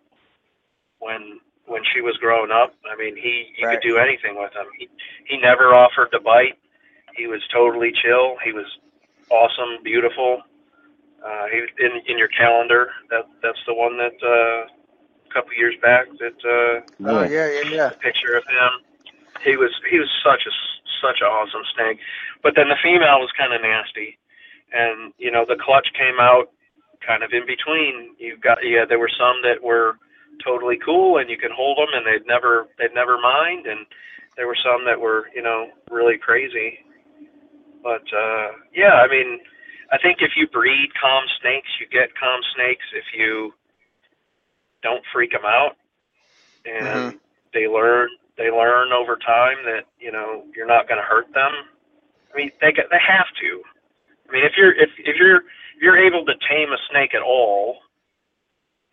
when 1.00 1.40
when 1.66 1.82
she 1.94 2.00
was 2.00 2.16
growing 2.18 2.50
up. 2.50 2.74
I 2.90 2.96
mean, 2.96 3.16
he 3.16 3.52
you 3.58 3.66
Right. 3.66 3.80
could 3.80 3.86
do 3.86 3.98
anything 3.98 4.36
with 4.38 4.52
him. 4.54 4.66
He 4.78 4.88
he 5.26 5.38
never 5.38 5.74
offered 5.74 6.12
to 6.12 6.20
bite. 6.20 6.58
He 7.16 7.26
was 7.26 7.42
totally 7.52 7.92
chill. 8.02 8.36
He 8.44 8.52
was 8.52 8.66
awesome, 9.30 9.82
beautiful. 9.82 10.42
Uh, 11.24 11.46
he 11.52 11.58
in 11.84 11.92
in 12.08 12.18
your 12.18 12.28
calendar. 12.28 12.90
That 13.10 13.26
that's 13.42 13.60
the 13.66 13.74
one 13.74 13.96
that 13.98 14.16
uh, 14.22 14.66
a 15.28 15.32
couple 15.34 15.52
years 15.54 15.74
back 15.82 16.06
that 16.20 16.38
uh, 16.44 16.80
Oh 17.08 17.22
yeah, 17.24 17.48
yeah, 17.48 17.62
yeah. 17.70 17.90
picture 18.02 18.36
of 18.36 18.44
him. 18.44 18.72
He 19.44 19.56
was 19.56 19.70
he 19.90 19.98
was 19.98 20.10
such 20.24 20.46
a 20.46 20.52
such 21.02 21.20
an 21.20 21.28
awesome 21.28 21.64
snake, 21.74 21.98
but 22.42 22.54
then 22.56 22.68
the 22.68 22.78
female 22.82 23.20
was 23.20 23.30
kind 23.36 23.52
of 23.52 23.60
nasty, 23.60 24.18
and 24.72 25.12
you 25.18 25.30
know 25.30 25.44
the 25.46 25.56
clutch 25.60 25.88
came 25.98 26.20
out 26.20 26.50
kind 27.04 27.22
of 27.22 27.30
in 27.32 27.46
between. 27.46 28.14
You 28.18 28.36
got 28.38 28.58
yeah, 28.62 28.84
there 28.88 28.98
were 28.98 29.12
some 29.12 29.42
that 29.42 29.62
were 29.62 29.98
totally 30.44 30.78
cool 30.84 31.18
and 31.18 31.30
you 31.30 31.38
could 31.38 31.50
hold 31.50 31.78
them 31.78 31.88
and 31.94 32.04
they'd 32.04 32.26
never 32.26 32.68
they'd 32.78 32.94
never 32.94 33.18
mind, 33.18 33.66
and 33.66 33.86
there 34.36 34.46
were 34.46 34.58
some 34.62 34.84
that 34.84 35.00
were 35.00 35.28
you 35.34 35.42
know 35.42 35.68
really 35.90 36.18
crazy. 36.18 36.78
But 37.82 38.04
uh, 38.12 38.58
yeah, 38.74 39.00
I 39.04 39.08
mean, 39.08 39.40
I 39.92 39.98
think 39.98 40.18
if 40.20 40.32
you 40.36 40.46
breed 40.48 40.90
calm 41.00 41.24
snakes, 41.40 41.68
you 41.80 41.86
get 41.86 42.14
calm 42.18 42.40
snakes. 42.54 42.84
If 42.94 43.04
you 43.16 43.54
don't 44.82 45.04
freak 45.12 45.32
them 45.32 45.44
out, 45.44 45.76
and 46.64 47.18
they 47.54 47.66
learn 47.68 48.08
they 48.36 48.50
learn 48.50 48.92
over 48.92 49.16
time 49.16 49.56
that 49.64 49.84
you 49.98 50.12
know 50.12 50.44
you're 50.54 50.66
not 50.66 50.88
going 50.88 51.00
to 51.00 51.06
hurt 51.06 51.32
them. 51.32 51.52
I 52.32 52.36
mean, 52.36 52.50
they 52.60 52.72
they 52.72 53.00
have 53.00 53.30
to. 53.40 53.62
I 54.28 54.32
mean, 54.32 54.44
if 54.44 54.52
you're 54.56 54.72
if 54.72 54.90
if 54.98 55.16
you're 55.18 55.42
if 55.76 55.82
you're 55.82 55.98
able 55.98 56.24
to 56.24 56.34
tame 56.48 56.72
a 56.72 56.78
snake 56.90 57.14
at 57.14 57.22
all, 57.22 57.76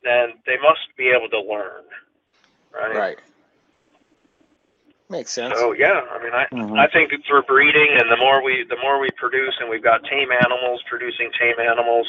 then 0.03 0.35
they 0.45 0.57
must 0.61 0.81
be 0.97 1.10
able 1.10 1.30
to 1.30 1.39
learn, 1.39 1.84
right? 2.73 2.95
Right. 2.95 3.19
Makes 5.10 5.31
sense. 5.31 5.53
So 5.53 5.73
yeah, 5.73 6.01
I 6.11 6.23
mean, 6.23 6.34
I 6.34 6.45
Mhm. 6.51 6.80
I 6.80 6.88
think 6.88 7.14
it's 7.14 7.27
for 7.27 7.41
breeding, 7.43 7.89
and 7.99 8.10
the 8.11 8.18
more 8.18 8.41
we 8.41 8.64
the 8.64 8.77
more 8.77 8.99
we 8.99 9.10
produce, 9.11 9.55
and 9.60 9.69
we've 9.69 9.84
got 9.84 10.03
tame 10.05 10.31
animals 10.31 10.81
producing 10.89 11.31
tame 11.39 11.60
animals. 11.60 12.07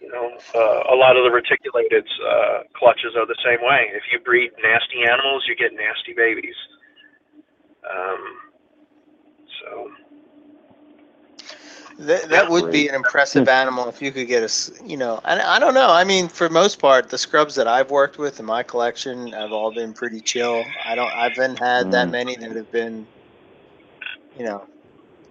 You 0.00 0.08
know, 0.08 0.38
uh, 0.54 0.94
a 0.94 0.96
lot 0.96 1.16
of 1.16 1.24
the 1.24 1.30
reticulated 1.30 2.08
uh, 2.24 2.62
clutches 2.74 3.16
are 3.16 3.26
the 3.26 3.36
same 3.44 3.60
way. 3.62 3.90
If 3.92 4.04
you 4.12 4.20
breed 4.20 4.52
nasty 4.62 5.02
animals, 5.04 5.44
you 5.46 5.54
get 5.56 5.74
nasty 5.74 6.14
babies. 6.14 6.56
Um, 7.88 8.50
so 9.60 9.92
That, 11.98 12.30
that 12.30 12.48
would 12.48 12.70
be 12.70 12.88
an 12.88 12.94
impressive 12.94 13.48
animal 13.48 13.88
if 13.88 14.00
you 14.02 14.12
could 14.12 14.26
get 14.28 14.42
a, 14.42 14.44
s- 14.46 14.70
you 14.84 14.96
know, 14.96 15.20
and 15.24 15.40
I 15.40 15.58
don't 15.58 15.74
know. 15.74 15.90
I 15.90 16.04
mean, 16.04 16.28
for 16.28 16.48
most 16.48 16.78
part, 16.80 17.08
the 17.10 17.18
scrubs 17.18 17.56
that 17.56 17.66
I've 17.68 17.90
worked 17.90 18.18
with 18.18 18.38
in 18.40 18.46
my 18.46 18.62
collection 18.62 19.32
have 19.32 19.52
all 19.52 19.70
been 19.72 19.94
pretty 19.94 20.20
chill. 20.20 20.74
I 20.84 20.94
don't, 20.94 21.12
I 21.12 21.24
haven't 21.24 21.56
had 21.56 21.90
that 21.92 22.08
Mm. 22.08 22.10
many 22.10 22.36
that 22.36 22.56
have 22.56 22.70
been, 22.70 23.08
you 24.34 24.44
know, 24.44 24.66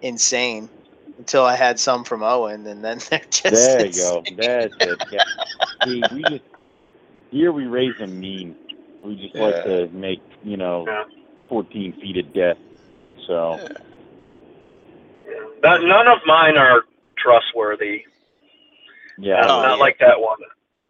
insane 0.01 0.69
until 1.17 1.43
I 1.45 1.55
had 1.55 1.79
some 1.79 2.03
from 2.03 2.23
Owen, 2.23 2.65
and 2.67 2.83
then 2.83 2.99
they're 3.09 3.21
just. 3.31 3.77
There 3.77 3.85
you 3.85 3.93
go. 3.93 4.25
That's 4.35 4.73
it. 4.79 4.99
Yeah. 5.11 5.23
See, 5.83 6.07
we 6.11 6.23
just 6.25 6.43
here 7.31 7.51
we 7.51 7.65
raise 7.65 7.97
them 7.97 8.19
mean. 8.19 8.55
We 9.03 9.15
just 9.15 9.37
like 9.37 9.61
to 9.63 9.87
make 9.89 10.21
you 10.43 10.57
know 10.57 10.91
14 11.49 11.93
feet 12.01 12.17
of 12.17 12.33
death. 12.33 12.57
So 13.27 13.61
Not, 15.63 15.81
none 15.83 16.07
of 16.07 16.19
mine 16.25 16.57
are 16.57 16.83
trustworthy. 17.17 18.05
yeah, 19.17 19.41
not, 19.41 19.49
Oh, 19.49 19.61
not 19.63 19.77
yeah. 19.77 19.83
like 19.83 19.97
that 19.99 20.19
one. 20.21 20.37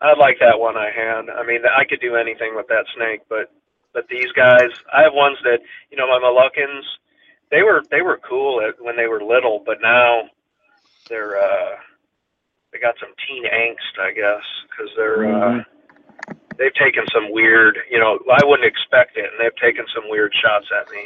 I 0.02 0.14
like 0.14 0.38
that 0.40 0.60
one 0.60 0.78
I 0.78 0.92
had. 0.92 1.30
I 1.30 1.44
mean, 1.44 1.62
I 1.66 1.84
could 1.86 2.00
do 2.02 2.16
anything 2.16 2.56
with 2.56 2.68
that 2.68 2.86
snake, 2.96 3.22
but 3.30 3.52
but 3.94 4.08
these 4.10 4.32
guys, 4.34 4.70
I 4.94 5.02
have 5.04 5.14
ones 5.14 5.38
that 5.44 5.60
you 5.90 5.98
know 5.98 6.08
my 6.08 6.20
Moluccans. 6.20 6.84
They 7.50 7.64
were 7.64 7.82
they 7.90 8.02
were 8.04 8.20
cool 8.28 8.62
at, 8.62 8.76
when 8.84 8.96
they 8.96 9.08
were 9.08 9.24
little, 9.24 9.64
but 9.66 9.78
now 9.82 10.30
they're 11.10 11.38
uh, 11.42 11.78
they 12.72 12.78
got 12.80 12.96
some 13.00 13.10
teen 13.28 13.46
angst, 13.46 14.00
I 14.00 14.12
guess, 14.12 14.44
because 14.70 14.92
they're 14.96 15.26
uh, 15.34 15.64
they've 16.60 16.74
taken 16.76 17.06
some 17.12 17.32
weird. 17.32 17.80
You 17.90 18.00
know, 18.00 18.20
I 18.32 18.46
wouldn't 18.46 18.68
expect 18.68 19.18
it, 19.18 19.26
and 19.32 19.40
they've 19.40 19.56
taken 19.56 19.86
some 19.96 20.04
weird 20.10 20.32
shots 20.36 20.68
at 20.80 20.92
me. 20.92 21.06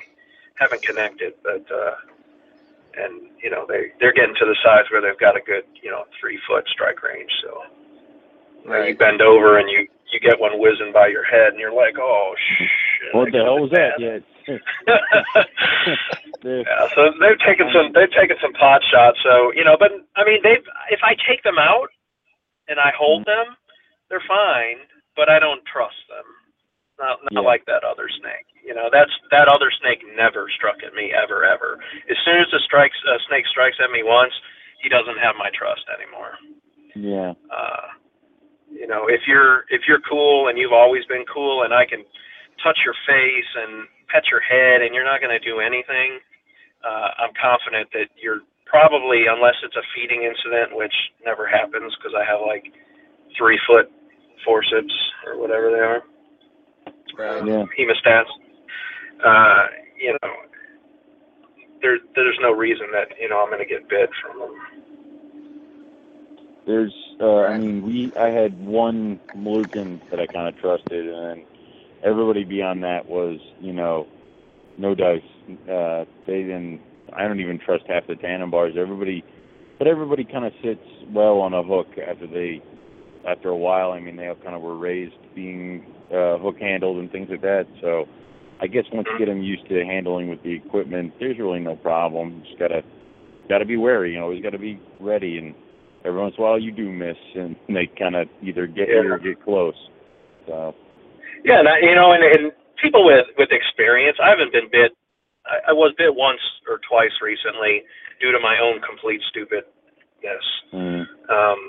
Haven't 0.56 0.82
connected, 0.84 1.34
but 1.44 1.66
uh, 1.72 1.96
and 2.98 3.30
you 3.44 3.50
know 3.50 3.66
they 3.68 3.92
they're 4.00 4.14
getting 4.14 4.36
to 4.36 4.46
the 4.46 4.56
size 4.64 4.86
where 4.92 5.02
they've 5.02 5.20
got 5.20 5.36
a 5.36 5.42
good 5.42 5.64
you 5.82 5.90
know 5.90 6.06
three 6.20 6.40
foot 6.48 6.68
strike 6.68 7.02
range. 7.04 7.32
So 7.44 7.62
you, 8.64 8.70
know, 8.70 8.84
you 8.84 8.96
bend 8.96 9.22
over 9.22 9.58
and 9.58 9.70
you 9.70 9.88
you 10.12 10.20
get 10.20 10.40
one 10.40 10.60
whizzing 10.60 10.92
by 10.94 11.08
your 11.08 11.24
head, 11.24 11.54
and 11.54 11.60
you're 11.60 11.74
like, 11.74 11.96
oh 12.00 12.34
shit. 12.58 13.16
what 13.16 13.32
the 13.32 13.40
hell 13.40 13.60
was 13.60 13.72
that? 13.72 14.00
Yeah. 14.48 14.58
Yeah, 16.44 16.90
so 16.96 17.14
they've 17.22 17.38
taken 17.46 17.70
some 17.70 17.94
they've 17.94 18.10
taken 18.10 18.36
some 18.42 18.54
pot 18.54 18.82
shots. 18.90 19.20
So 19.22 19.54
you 19.54 19.64
know, 19.64 19.78
but 19.78 19.92
I 20.18 20.26
mean, 20.26 20.42
they've 20.42 20.66
if 20.90 21.00
I 21.06 21.14
take 21.14 21.44
them 21.44 21.60
out 21.60 21.94
and 22.68 22.80
I 22.80 22.90
hold 22.98 23.22
mm. 23.22 23.26
them, 23.26 23.56
they're 24.10 24.26
fine, 24.28 24.82
but 25.16 25.30
I 25.30 25.38
don't 25.38 25.62
trust 25.70 26.02
them. 26.10 26.26
Not 27.02 27.18
not 27.34 27.42
Yeah. 27.42 27.50
like 27.50 27.66
that 27.66 27.84
other 27.84 28.08
snake. 28.22 28.46
You 28.64 28.76
know, 28.78 28.90
that's 28.94 29.12
that 29.34 29.48
other 29.50 29.72
snake 29.82 30.06
never 30.16 30.46
struck 30.54 30.84
at 30.86 30.94
me 30.94 31.12
ever 31.12 31.44
ever. 31.44 31.80
As 32.10 32.18
soon 32.24 32.38
as 32.38 32.48
the 32.54 32.60
strikes 32.62 32.96
a 33.10 33.18
snake 33.28 33.48
strikes 33.48 33.78
at 33.82 33.90
me 33.90 34.04
once, 34.06 34.34
he 34.82 34.88
doesn't 34.90 35.18
have 35.18 35.36
my 35.36 35.50
trust 35.58 35.86
anymore. 35.98 36.38
yeah. 36.94 37.34
Uh, 37.50 37.88
you 38.70 38.86
know, 38.88 39.08
if 39.10 39.22
you're 39.28 39.66
if 39.70 39.82
you're 39.88 40.00
cool 40.08 40.48
and 40.48 40.58
you've 40.58 40.72
always 40.78 41.04
been 41.06 41.26
cool, 41.26 41.64
and 41.64 41.74
I 41.74 41.86
can 41.86 42.06
touch 42.64 42.78
your 42.86 42.96
face 43.10 43.50
and 43.58 43.88
pet 44.08 44.24
your 44.30 44.42
head, 44.42 44.82
and 44.86 44.94
you're 44.94 45.04
not 45.08 45.20
going 45.22 45.34
to 45.34 45.40
do 45.44 45.60
anything, 45.60 46.20
uh, 46.86 47.10
I'm 47.18 47.34
confident 47.34 47.90
that 47.94 48.10
you're 48.22 48.42
probably, 48.66 49.26
unless 49.28 49.56
it's 49.64 49.76
a 49.76 49.84
feeding 49.96 50.24
incident, 50.24 50.76
which 50.76 50.94
never 51.26 51.48
happens 51.48 51.92
because 51.98 52.14
I 52.16 52.24
have 52.24 52.40
like 52.46 52.72
three 53.38 53.60
foot 53.68 53.90
forceps 54.46 54.94
or 55.26 55.38
whatever 55.40 55.72
they 55.72 55.80
are, 55.84 56.02
Right. 57.18 57.46
Yeah. 57.46 57.66
hemostats. 57.78 58.32
Uh, 59.24 59.68
you 60.00 60.14
know, 60.14 60.30
there 61.82 61.98
there's 62.16 62.38
no 62.42 62.52
reason 62.52 62.88
that 62.94 63.16
you 63.20 63.30
know 63.30 63.40
I'm 63.40 63.50
going 63.50 63.60
to 63.60 63.66
get 63.66 63.88
bit 63.90 64.10
from 64.22 64.40
them. 64.40 64.56
There's, 66.66 66.94
uh, 67.20 67.42
I 67.46 67.58
mean, 67.58 67.84
we, 67.84 68.14
I 68.20 68.28
had 68.28 68.66
one 68.66 69.20
Moluccan 69.36 70.00
that 70.12 70.20
I 70.20 70.28
kind 70.28 70.48
of 70.48 70.62
trusted, 70.62 71.08
and 71.08 71.40
then 71.40 71.46
everybody 72.04 72.44
beyond 72.44 72.84
that 72.84 73.08
was, 73.08 73.40
you 73.60 73.74
know, 73.74 74.08
no 74.78 74.94
dice. 74.94 75.22
Uh, 75.70 76.06
they 76.28 76.44
didn't, 76.44 76.80
I 77.14 77.28
don't 77.28 77.40
even 77.40 77.60
trust 77.60 77.86
half 77.88 78.06
the 78.08 78.14
Tanimbars. 78.14 78.78
Everybody, 78.78 79.24
but 79.80 79.88
everybody 79.88 80.24
kind 80.24 80.46
of 80.46 80.54
sits 80.64 80.86
well 81.12 81.40
on 81.40 81.54
a 81.54 81.64
hook 81.64 81.88
after 81.98 82.28
they, 82.28 82.62
after 83.28 83.50
a 83.50 83.58
while. 83.58 83.92
I 83.92 84.00
mean, 84.00 84.16
they 84.16 84.28
all 84.28 84.36
kind 84.36 84.56
of 84.56 84.62
were 84.62 84.78
raised 84.78 85.14
being 85.36 85.86
uh, 86.14 86.38
hook 86.38 86.58
handled 86.60 86.98
and 86.98 87.12
things 87.12 87.28
like 87.30 87.42
that. 87.42 87.66
So, 87.82 88.06
I 88.62 88.68
guess 88.68 88.84
once 88.94 89.08
you 89.12 89.18
get 89.18 89.32
them 89.32 89.42
used 89.42 89.68
to 89.70 89.84
handling 89.86 90.30
with 90.30 90.44
the 90.44 90.54
equipment, 90.54 91.14
there's 91.20 91.40
really 91.40 91.60
no 91.60 91.76
problem. 91.76 92.44
Just 92.46 92.60
gotta, 92.60 92.82
gotta 93.50 93.66
be 93.66 93.78
wary. 93.78 94.14
You 94.14 94.20
know, 94.20 94.26
always 94.26 94.44
gotta 94.44 94.60
be 94.60 94.80
ready 95.00 95.38
and 95.38 95.56
every 96.06 96.20
once 96.20 96.36
in 96.38 96.44
a 96.44 96.48
while 96.48 96.60
you 96.60 96.72
do 96.72 96.92
miss 96.92 97.18
and 97.36 97.56
they 97.70 97.90
kind 97.98 98.16
of 98.16 98.28
either 98.42 98.68
get 98.68 98.90
you 98.90 99.14
or 99.14 99.20
get 99.20 99.44
close. 99.44 99.76
So 100.48 100.74
Yeah, 101.46 101.60
and 101.60 101.68
I, 101.70 101.80
you 101.82 101.96
know, 101.96 102.14
and, 102.14 102.24
and 102.24 102.52
people 102.82 103.06
with 103.06 103.26
with 103.38 103.50
experience, 103.52 104.18
I 104.22 104.30
haven't 104.30 104.52
been 104.52 104.70
bit. 104.72 104.92
I, 105.46 105.72
I 105.72 105.74
was 105.74 105.94
bit 105.98 106.14
once 106.14 106.42
or 106.68 106.80
twice 106.88 107.14
recently 107.22 107.82
due 108.20 108.32
to 108.32 108.40
my 108.40 108.58
own 108.62 108.82
complete 108.82 109.22
stupidness. 109.30 110.46
mm, 110.74 111.06
Um, 111.30 111.60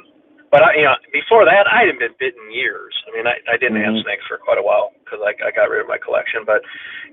but 0.53 0.63
I, 0.63 0.77
you 0.77 0.85
know, 0.85 0.95
before 1.17 1.49
that, 1.49 1.65
I 1.65 1.89
hadn't 1.89 1.99
been 1.99 2.15
bitten 2.21 2.45
in 2.47 2.53
years. 2.53 2.93
I 3.09 3.17
mean, 3.17 3.27
I, 3.27 3.41
I 3.49 3.57
didn't 3.57 3.81
have 3.81 3.97
Mhm. 3.97 4.05
snakes 4.05 4.27
for 4.29 4.37
quite 4.37 4.59
a 4.61 4.63
while 4.63 4.93
because 5.01 5.19
I, 5.25 5.33
I 5.41 5.51
got 5.51 5.73
rid 5.73 5.81
of 5.81 5.89
my 5.89 5.99
collection. 5.99 6.45
But 6.45 6.61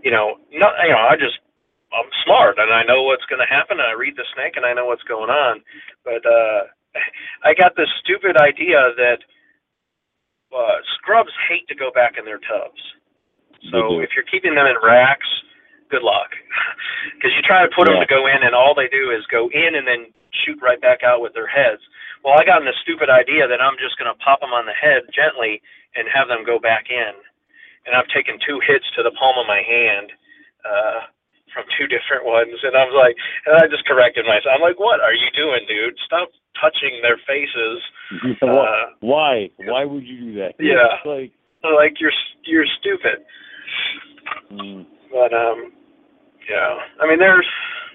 you 0.03 0.11
know, 0.11 0.37
not, 0.51 0.75
you 0.83 0.91
know, 0.91 0.99
I 0.99 1.15
just 1.15 1.39
I'm 1.95 2.11
smart 2.23 2.59
and 2.59 2.69
I 2.71 2.83
know 2.83 3.03
what's 3.03 3.25
going 3.25 3.41
to 3.41 3.47
happen. 3.49 3.79
I 3.79 3.93
read 3.93 4.15
the 4.15 4.27
snake 4.35 4.57
and 4.57 4.65
I 4.65 4.73
know 4.73 4.85
what's 4.85 5.03
going 5.03 5.31
on. 5.31 5.63
But 6.03 6.21
uh, 6.27 6.67
I 7.47 7.55
got 7.55 7.75
this 7.75 7.89
stupid 8.03 8.35
idea 8.37 8.91
that 8.99 9.19
uh, 10.53 10.77
scrubs 10.99 11.31
hate 11.47 11.67
to 11.69 11.75
go 11.75 11.91
back 11.91 12.17
in 12.19 12.25
their 12.25 12.39
tubs. 12.39 12.81
So 13.71 13.99
if 13.99 14.11
you're 14.15 14.27
keeping 14.31 14.55
them 14.55 14.67
in 14.67 14.75
racks, 14.83 15.27
good 15.91 16.03
luck, 16.03 16.31
because 17.15 17.31
you 17.35 17.41
try 17.43 17.63
to 17.63 17.71
put 17.75 17.87
them 17.87 17.99
to 17.99 18.07
go 18.07 18.27
in 18.27 18.43
and 18.43 18.55
all 18.55 18.73
they 18.75 18.87
do 18.87 19.11
is 19.11 19.25
go 19.27 19.49
in 19.51 19.75
and 19.75 19.87
then 19.87 20.13
shoot 20.45 20.57
right 20.61 20.79
back 20.81 21.03
out 21.03 21.21
with 21.21 21.33
their 21.33 21.47
heads. 21.47 21.81
Well, 22.23 22.35
I 22.37 22.43
got 22.43 22.59
in 22.61 22.67
this 22.67 22.77
stupid 22.83 23.07
idea 23.09 23.47
that 23.47 23.61
I'm 23.63 23.79
just 23.79 23.95
going 23.97 24.11
to 24.11 24.17
pop 24.19 24.39
them 24.43 24.51
on 24.51 24.65
the 24.67 24.75
head 24.75 25.07
gently 25.15 25.61
and 25.95 26.07
have 26.11 26.27
them 26.27 26.43
go 26.45 26.59
back 26.59 26.91
in. 26.91 27.15
And 27.87 27.95
I've 27.95 28.11
taken 28.11 28.37
two 28.43 28.59
hits 28.59 28.85
to 28.99 29.03
the 29.03 29.15
palm 29.15 29.39
of 29.39 29.47
my 29.47 29.63
hand 29.63 30.11
uh, 30.67 31.07
from 31.55 31.63
two 31.79 31.87
different 31.87 32.27
ones, 32.27 32.53
and 32.61 32.75
I 32.75 32.83
was 32.85 32.93
like, 32.93 33.15
and 33.47 33.55
I 33.57 33.65
just 33.71 33.87
corrected 33.87 34.27
myself. 34.27 34.53
I'm 34.53 34.61
like, 34.61 34.77
what 34.77 34.99
are 34.99 35.15
you 35.15 35.31
doing, 35.33 35.63
dude? 35.65 35.95
Stop 36.05 36.29
touching 36.59 36.99
their 37.01 37.17
faces. 37.25 37.79
Uh, 38.43 38.93
Why? 38.99 39.49
Why 39.63 39.85
would 39.87 40.03
you 40.05 40.19
do 40.19 40.31
that? 40.43 40.59
Yeah. 40.59 40.99
It's 40.99 41.07
like, 41.07 41.31
like 41.63 41.97
you're 42.03 42.13
you're 42.45 42.67
stupid. 42.79 43.23
mm, 44.51 44.85
But 45.09 45.33
um, 45.33 45.71
yeah. 46.49 46.77
I 47.01 47.07
mean, 47.07 47.17
there's 47.17 47.47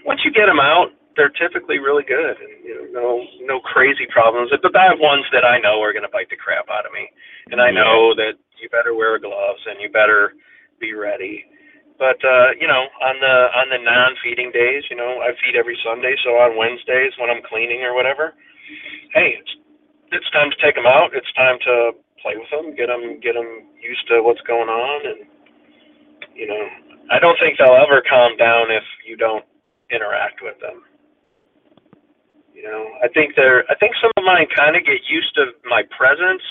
once 0.06 0.20
you 0.24 0.32
get 0.32 0.46
them 0.46 0.60
out, 0.60 0.88
they're 1.16 1.32
typically 1.34 1.78
really 1.78 2.04
good, 2.04 2.36
and 2.38 2.54
you 2.64 2.74
know, 2.74 2.86
no 2.90 3.08
no 3.46 3.60
crazy 3.60 4.06
problems. 4.12 4.50
But 4.50 4.76
I 4.76 4.90
have 4.90 4.98
ones 5.00 5.24
that 5.32 5.44
I 5.44 5.58
know 5.58 5.80
are 5.82 5.92
going 5.92 6.06
to 6.06 6.12
bite 6.12 6.30
the 6.30 6.36
crap 6.38 6.66
out 6.70 6.86
of 6.86 6.92
me, 6.92 7.08
and 7.50 7.60
I 7.60 7.70
know 7.70 8.14
that 8.14 8.38
you 8.60 8.68
better 8.70 8.94
wear 8.94 9.18
gloves 9.18 9.62
and 9.66 9.80
you 9.80 9.88
better 9.90 10.34
be 10.80 10.94
ready. 10.94 11.46
But 11.98 12.18
uh, 12.24 12.58
you 12.58 12.66
know, 12.66 12.90
on 13.02 13.16
the 13.22 13.36
on 13.54 13.66
the 13.70 13.78
non-feeding 13.78 14.50
days, 14.50 14.82
you 14.90 14.96
know, 14.96 15.22
I 15.22 15.30
feed 15.38 15.54
every 15.54 15.78
Sunday, 15.84 16.14
so 16.24 16.38
on 16.42 16.58
Wednesdays 16.58 17.14
when 17.18 17.30
I'm 17.30 17.42
cleaning 17.46 17.82
or 17.86 17.94
whatever, 17.94 18.34
hey, 19.14 19.38
it's 19.38 19.52
it's 20.10 20.30
time 20.30 20.50
to 20.50 20.58
take 20.58 20.74
them 20.74 20.86
out. 20.86 21.14
It's 21.14 21.30
time 21.34 21.58
to 21.66 21.92
play 22.22 22.34
with 22.34 22.50
them, 22.50 22.74
get 22.74 22.88
them 22.90 23.20
get 23.22 23.34
them 23.34 23.70
used 23.78 24.06
to 24.10 24.22
what's 24.22 24.42
going 24.42 24.68
on, 24.68 24.98
and 25.06 25.20
you 26.34 26.46
know, 26.48 26.62
I 27.10 27.18
don't 27.20 27.38
think 27.38 27.58
they'll 27.58 27.78
ever 27.78 28.02
calm 28.08 28.36
down 28.36 28.70
if 28.70 28.84
you 29.06 29.16
don't 29.16 29.44
interact 29.90 30.42
with 30.42 30.58
them. 30.60 30.82
You 32.54 32.62
know, 32.62 32.86
I 33.02 33.08
think 33.08 33.34
they're 33.34 33.64
I 33.70 33.74
think 33.74 33.92
some 34.00 34.10
of 34.16 34.24
mine 34.24 34.46
kind 34.54 34.76
of 34.76 34.84
get 34.84 35.02
used 35.10 35.34
to 35.34 35.46
my 35.68 35.82
presence, 35.96 36.42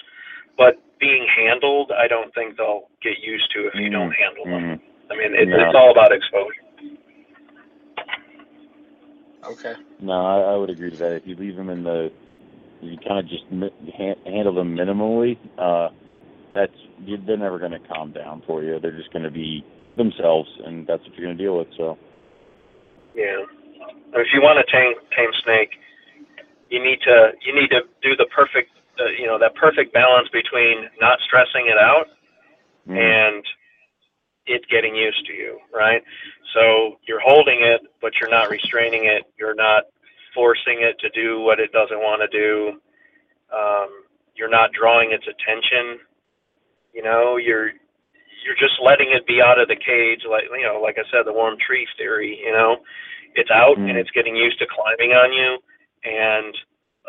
but 0.58 0.76
being 1.00 1.26
handled, 1.28 1.92
I 1.96 2.08
don't 2.08 2.34
think 2.36 2.58
they'll 2.58 2.88
get 3.02 3.24
used 3.24 3.50
to 3.56 3.68
if 3.68 3.74
you 3.76 3.90
don't 3.90 4.12
handle 4.12 4.46
them. 4.46 4.80
mm, 4.80 5.12
I 5.12 5.18
mean, 5.18 5.34
it, 5.36 5.48
Yeah. 5.48 5.68
it's 5.68 5.76
all 5.76 5.92
about 5.92 6.12
exposure. 6.12 6.60
Okay. 9.46 9.74
no, 10.00 10.14
I, 10.14 10.54
I 10.54 10.56
would 10.56 10.70
agree 10.70 10.90
to 10.92 10.98
that. 10.98 11.16
If 11.16 11.24
you 11.26 11.36
leave 11.36 11.58
them 11.58 11.70
in 11.70 11.84
the, 11.84 12.10
you 12.82 12.98
kind 13.06 13.20
of 13.20 13.28
just 13.28 13.44
mi- 13.52 13.74
ha- 13.98 14.20
handle 14.26 14.56
them 14.56 14.76
minimally. 14.76 15.38
Uh, 15.58 15.90
that's 16.56 16.72
you, 17.04 17.18
they're 17.26 17.36
never 17.38 17.60
going 17.60 17.72
to 17.72 17.80
calm 17.80 18.14
down 18.14 18.42
for 18.48 18.64
you. 18.64 18.80
They're 18.80 18.96
just 18.96 19.12
going 19.12 19.24
to 19.24 19.32
be 19.32 19.66
themselves, 19.98 20.50
and 20.66 20.88
that's 20.88 21.04
what 21.04 21.16
you're 21.18 21.28
going 21.28 21.38
to 21.38 21.44
deal 21.44 21.58
with. 21.58 21.68
So, 21.76 21.98
Yeah. 23.16 23.44
If 24.16 24.28
you 24.34 24.42
want 24.42 24.64
to 24.66 24.72
tame 24.72 24.94
tame 25.18 25.32
snake, 25.44 25.72
you 26.74 26.82
need 26.84 26.98
to 27.06 27.38
you 27.46 27.54
need 27.54 27.70
to 27.70 27.86
do 28.02 28.18
the 28.18 28.26
perfect 28.34 28.74
uh, 29.00 29.14
you 29.22 29.28
know 29.30 29.38
that 29.38 29.54
perfect 29.54 29.94
balance 29.94 30.28
between 30.34 30.90
not 31.00 31.20
stressing 31.22 31.70
it 31.70 31.78
out 31.78 32.10
mm, 32.90 32.98
and 32.98 33.46
it 34.46 34.66
getting 34.70 34.96
used 34.96 35.26
to 35.28 35.34
you, 35.34 35.60
right? 35.74 36.02
So 36.54 36.98
you're 37.08 37.22
holding 37.24 37.62
it, 37.62 37.82
but 38.02 38.12
you're 38.20 38.30
not 38.30 38.50
restraining 38.50 39.06
it. 39.06 39.24
You're 39.40 39.56
not 39.56 39.84
forcing 40.36 40.82
it 40.82 41.00
to 41.00 41.10
do 41.12 41.40
what 41.42 41.60
it 41.60 41.72
doesn't 41.72 42.00
want 42.00 42.20
to 42.26 42.28
do. 42.28 42.82
Um, 43.56 44.04
you're 44.36 44.50
not 44.50 44.74
drawing 44.74 45.14
its 45.14 45.24
attention. 45.30 46.00
You 46.94 47.04
know, 47.04 47.38
you're 47.38 47.70
you're 48.44 48.60
just 48.60 48.82
letting 48.84 49.14
it 49.14 49.26
be 49.28 49.42
out 49.42 49.60
of 49.62 49.70
the 49.70 49.78
cage, 49.78 50.26
like 50.30 50.46
you 50.52 50.66
know, 50.66 50.82
like 50.82 50.98
I 50.98 51.06
said, 51.12 51.26
the 51.26 51.34
warm 51.34 51.56
tree 51.66 51.88
theory. 51.98 52.42
You 52.44 52.52
know, 52.52 52.78
it's 53.36 53.52
out 53.52 53.78
Mhm. 53.78 53.90
and 53.90 53.98
it's 53.98 54.12
getting 54.12 54.36
used 54.36 54.60
to 54.60 54.68
climbing 54.68 55.14
on 55.14 55.32
you, 55.32 55.58
and 56.04 56.54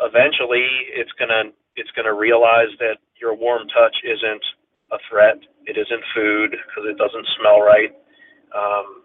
eventually 0.01 0.67
it's 0.95 1.11
gonna 1.19 1.51
it's 1.75 1.91
gonna 1.95 2.13
realize 2.13 2.71
that 2.79 2.97
your 3.19 3.35
warm 3.35 3.67
touch 3.67 3.95
isn't 4.03 4.43
a 4.91 4.97
threat. 5.09 5.39
It 5.65 5.77
isn't 5.77 6.03
food 6.13 6.51
because 6.51 6.85
it 6.87 6.97
doesn't 6.97 7.27
smell 7.39 7.59
right. 7.61 7.91
Um, 8.55 9.03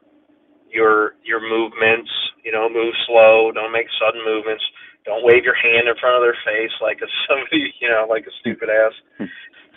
your 0.70 1.16
your 1.24 1.40
movements, 1.40 2.10
you 2.44 2.52
know, 2.52 2.68
move 2.68 2.94
slow. 3.06 3.50
Don't 3.52 3.72
make 3.72 3.86
sudden 3.98 4.22
movements. 4.24 4.62
Don't 5.04 5.24
wave 5.24 5.44
your 5.44 5.56
hand 5.56 5.88
in 5.88 5.96
front 5.98 6.16
of 6.16 6.22
their 6.22 6.36
face 6.44 6.72
like 6.80 6.98
a 7.02 7.08
somebody, 7.28 7.74
you 7.80 7.88
know, 7.88 8.06
like 8.08 8.26
a 8.26 8.34
stupid 8.40 8.68
ass. 8.70 8.94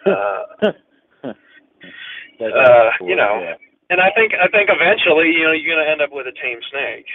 Uh, 0.06 0.44
uh, 2.44 2.90
you 3.02 3.16
know. 3.16 3.40
yeah. 3.42 3.56
and 3.90 4.02
I 4.02 4.12
think 4.14 4.34
I 4.38 4.48
think 4.52 4.70
eventually, 4.70 5.32
you 5.32 5.44
know, 5.48 5.54
you're 5.54 5.74
gonna 5.74 5.90
end 5.90 6.02
up 6.02 6.12
with 6.12 6.28
a 6.28 6.36
tame 6.36 6.60
snake. 6.70 7.08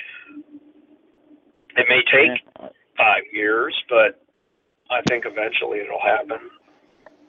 It 1.77 1.87
may 1.87 2.03
take. 2.11 2.43
Five 2.99 3.23
years, 3.33 3.75
but 3.89 4.21
I 4.91 5.01
think 5.09 5.25
eventually 5.27 5.79
it'll 5.81 6.01
happen. 6.01 6.39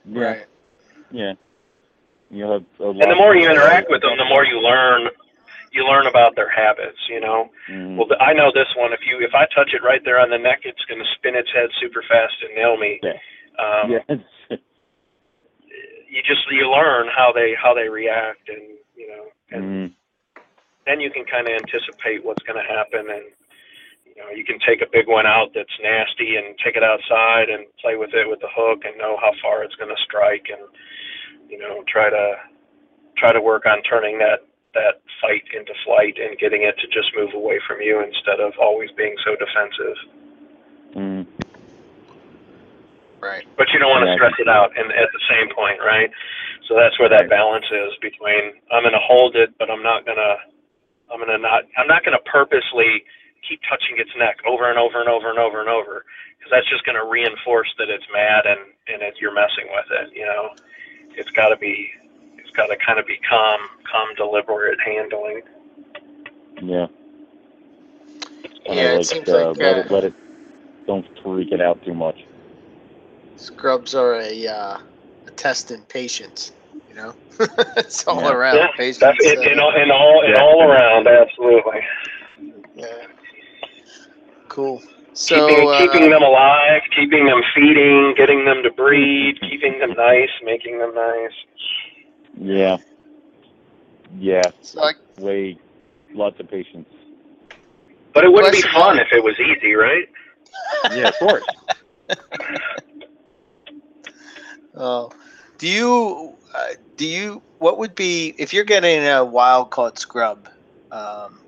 Right. 0.04 0.44
Yeah. 1.10 1.34
You'll 2.30 2.52
have 2.52 2.64
a 2.80 2.88
And 2.90 3.10
the 3.10 3.16
more 3.16 3.34
you 3.34 3.50
interact 3.50 3.88
with 3.90 4.02
them, 4.02 4.16
the 4.18 4.24
more 4.24 4.44
you 4.44 4.60
learn. 4.60 5.08
You 5.72 5.84
learn 5.86 6.06
about 6.06 6.34
their 6.36 6.50
habits. 6.50 6.98
You 7.08 7.20
know. 7.20 7.50
Mhm. 7.68 7.96
Well, 7.96 8.08
I 8.20 8.32
know 8.32 8.50
this 8.52 8.68
one. 8.76 8.92
If 8.92 9.00
you 9.06 9.20
if 9.20 9.34
I 9.34 9.46
touch 9.54 9.72
it 9.72 9.82
right 9.82 10.02
there 10.04 10.18
on 10.18 10.30
the 10.30 10.38
neck, 10.38 10.60
it's 10.64 10.84
going 10.86 11.00
to 11.00 11.06
spin 11.16 11.34
its 11.36 11.50
head 11.52 11.70
super 11.80 12.02
fast 12.08 12.34
and 12.42 12.54
nail 12.54 12.76
me. 12.76 13.00
Yeah. 13.02 13.18
Um, 13.58 13.90
yeah. 13.92 14.56
You 16.12 16.22
just 16.26 16.40
you 16.50 16.68
learn 16.68 17.06
how 17.16 17.30
they 17.32 17.54
how 17.54 17.72
they 17.72 17.88
react, 17.88 18.48
and 18.48 18.62
you 18.96 19.06
know, 19.08 19.24
and 19.52 19.62
Mhm. 19.64 19.94
then 20.84 20.98
you 21.00 21.08
can 21.08 21.24
kind 21.24 21.46
of 21.46 21.54
anticipate 21.54 22.24
what's 22.24 22.42
going 22.42 22.60
to 22.60 22.68
happen, 22.68 23.08
and 23.10 23.22
you 24.20 24.26
know, 24.26 24.36
you 24.36 24.44
can 24.44 24.58
take 24.60 24.82
a 24.82 24.92
big 24.92 25.08
one 25.08 25.24
out 25.24 25.48
that's 25.54 25.72
nasty 25.80 26.36
and 26.36 26.52
take 26.60 26.76
it 26.76 26.84
outside 26.84 27.48
and 27.48 27.64
play 27.80 27.96
with 27.96 28.12
it 28.12 28.28
with 28.28 28.40
the 28.40 28.52
hook 28.52 28.84
and 28.84 28.96
know 28.98 29.16
how 29.16 29.32
far 29.40 29.64
it's 29.64 29.74
going 29.76 29.88
to 29.88 30.02
strike, 30.04 30.44
and 30.52 30.60
you 31.48 31.56
know, 31.56 31.82
try 31.88 32.10
to 32.10 32.36
try 33.16 33.32
to 33.32 33.40
work 33.40 33.64
on 33.64 33.82
turning 33.82 34.18
that 34.18 34.44
that 34.74 35.00
fight 35.20 35.42
into 35.56 35.72
flight 35.84 36.14
and 36.20 36.38
getting 36.38 36.62
it 36.62 36.76
to 36.78 36.86
just 36.92 37.10
move 37.16 37.32
away 37.34 37.58
from 37.66 37.80
you 37.80 37.98
instead 38.04 38.38
of 38.38 38.52
always 38.60 38.90
being 38.92 39.16
so 39.24 39.34
defensive. 39.34 39.96
Mhm. 40.94 41.26
Right. 43.20 43.44
But 43.56 43.72
you 43.72 43.80
don't 43.80 43.90
want 43.90 44.04
to 44.04 44.10
Yeah. 44.10 44.14
stress 44.14 44.38
it 44.38 44.48
out 44.48 44.76
and 44.76 44.92
at 44.92 45.10
the 45.12 45.20
same 45.28 45.48
point, 45.50 45.80
right? 45.80 46.10
So 46.68 46.76
that's 46.76 46.96
where 47.00 47.08
that 47.08 47.22
Right. 47.22 47.30
balance 47.30 47.66
is 47.70 47.96
between 47.96 48.60
I'm 48.70 48.84
going 48.84 48.94
to 48.94 49.00
hold 49.00 49.34
it, 49.34 49.50
but 49.58 49.70
I'm 49.70 49.82
not 49.82 50.04
going 50.04 50.18
to 50.18 50.40
I'm 51.10 51.18
going 51.18 51.30
to 51.30 51.38
not 51.38 51.64
I'm 51.76 51.88
not 51.88 52.04
going 52.04 52.16
to 52.16 52.22
purposely 52.30 53.04
keep 53.48 53.60
touching 53.68 53.98
its 53.98 54.10
neck 54.18 54.38
over 54.46 54.68
and 54.68 54.78
over 54.78 55.00
and 55.00 55.08
over 55.08 55.30
and 55.30 55.38
over 55.38 55.60
and 55.60 55.68
over 55.68 56.04
because 56.38 56.50
that's 56.50 56.68
just 56.70 56.84
going 56.84 56.96
to 56.96 57.06
reinforce 57.08 57.68
that 57.78 57.88
it's 57.88 58.06
mad 58.12 58.46
and 58.46 58.60
and 58.88 59.02
it, 59.02 59.14
you're 59.20 59.34
messing 59.34 59.66
with 59.70 59.86
it, 59.90 60.16
you 60.16 60.26
know. 60.26 60.50
It's 61.16 61.30
got 61.32 61.48
to 61.48 61.56
be 61.56 61.90
it's 62.38 62.50
got 62.56 62.66
to 62.66 62.76
kind 62.84 62.98
of 62.98 63.06
be 63.06 63.18
calm, 63.28 63.60
calm, 63.90 64.08
deliberate 64.16 64.78
handling. 64.84 65.42
Yeah. 66.62 66.86
Kinda 68.66 68.82
Yeah, 68.82 68.98
it 68.98 69.06
seems 69.06 69.28
uh, 69.28 69.50
like 69.50 69.56
let 69.56 69.76
uh, 69.76 69.80
it 69.80 69.90
let 69.90 70.04
it 70.04 70.14
don't 70.86 71.06
freak 71.22 71.52
it 71.52 71.60
out 71.60 71.82
too 71.84 71.94
much. 71.94 72.16
scrubs 73.36 73.94
are 73.94 74.14
a 74.20 74.46
uh, 74.46 74.78
a 75.26 75.30
test 75.36 75.70
in 75.70 75.82
patience. 75.84 76.52
You 76.88 76.96
know, 76.96 77.14
it's 77.76 78.06
all 78.06 78.20
Yeah. 78.20 78.32
around 78.32 78.56
Yeah, 78.56 78.66
patience. 78.76 78.98
That's 78.98 79.18
it, 79.20 79.38
uh, 79.38 79.42
in 79.52 79.60
all 79.60 79.74
in 79.80 79.90
all 79.90 80.24
in 80.24 80.32
Yeah. 80.34 80.42
all 80.42 80.62
around, 80.62 81.06
absolutely. 81.06 81.80
yeah. 82.74 83.06
Cool. 84.60 84.82
So 85.14 85.48
keeping, 85.48 85.68
uh, 85.68 85.78
keeping 85.78 86.10
them 86.10 86.22
alive, 86.22 86.82
keeping 86.94 87.24
them 87.24 87.40
feeding, 87.54 88.12
getting 88.14 88.44
them 88.44 88.62
to 88.62 88.70
breed, 88.70 89.40
keeping 89.40 89.78
them 89.78 89.94
nice, 89.94 90.28
making 90.42 90.78
them 90.78 90.94
nice. 90.94 91.32
Yeah. 92.38 92.76
Yeah. 94.18 94.50
so 94.60 94.82
I, 94.82 94.92
Way 95.18 95.56
lots 96.12 96.38
of 96.40 96.50
patience. 96.50 96.90
But 98.12 98.24
it 98.24 98.32
wouldn't 98.32 98.52
be 98.52 98.60
fun 98.60 98.98
if 98.98 99.08
it 99.12 99.24
was 99.24 99.34
easy, 99.40 99.72
right? 99.72 100.06
Yeah, 100.94 101.08
of 101.08 101.18
course. 101.18 101.44
Oh, 104.74 105.10
do 105.58 105.66
you 105.68 106.36
uh, 106.54 106.74
do 106.96 107.06
you 107.06 107.42
what 107.58 107.78
would 107.78 107.94
be 107.94 108.34
if 108.38 108.52
you're 108.52 108.64
getting 108.64 109.06
a 109.06 109.24
wild 109.24 109.70
caught 109.70 109.98
scrub? 109.98 110.48
Um, 110.92 111.40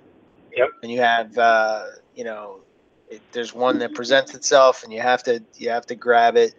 Yep. 0.56 0.68
And 0.82 0.92
you 0.92 1.00
have 1.00 1.36
uh, 1.38 1.84
you 2.14 2.24
know, 2.24 2.61
it, 3.12 3.22
there's 3.32 3.54
one 3.54 3.78
that 3.78 3.94
presents 3.94 4.34
itself, 4.34 4.84
and 4.84 4.92
you 4.92 5.00
have 5.00 5.22
to 5.24 5.42
you 5.56 5.70
have 5.70 5.86
to 5.86 5.94
grab 5.94 6.36
it. 6.36 6.54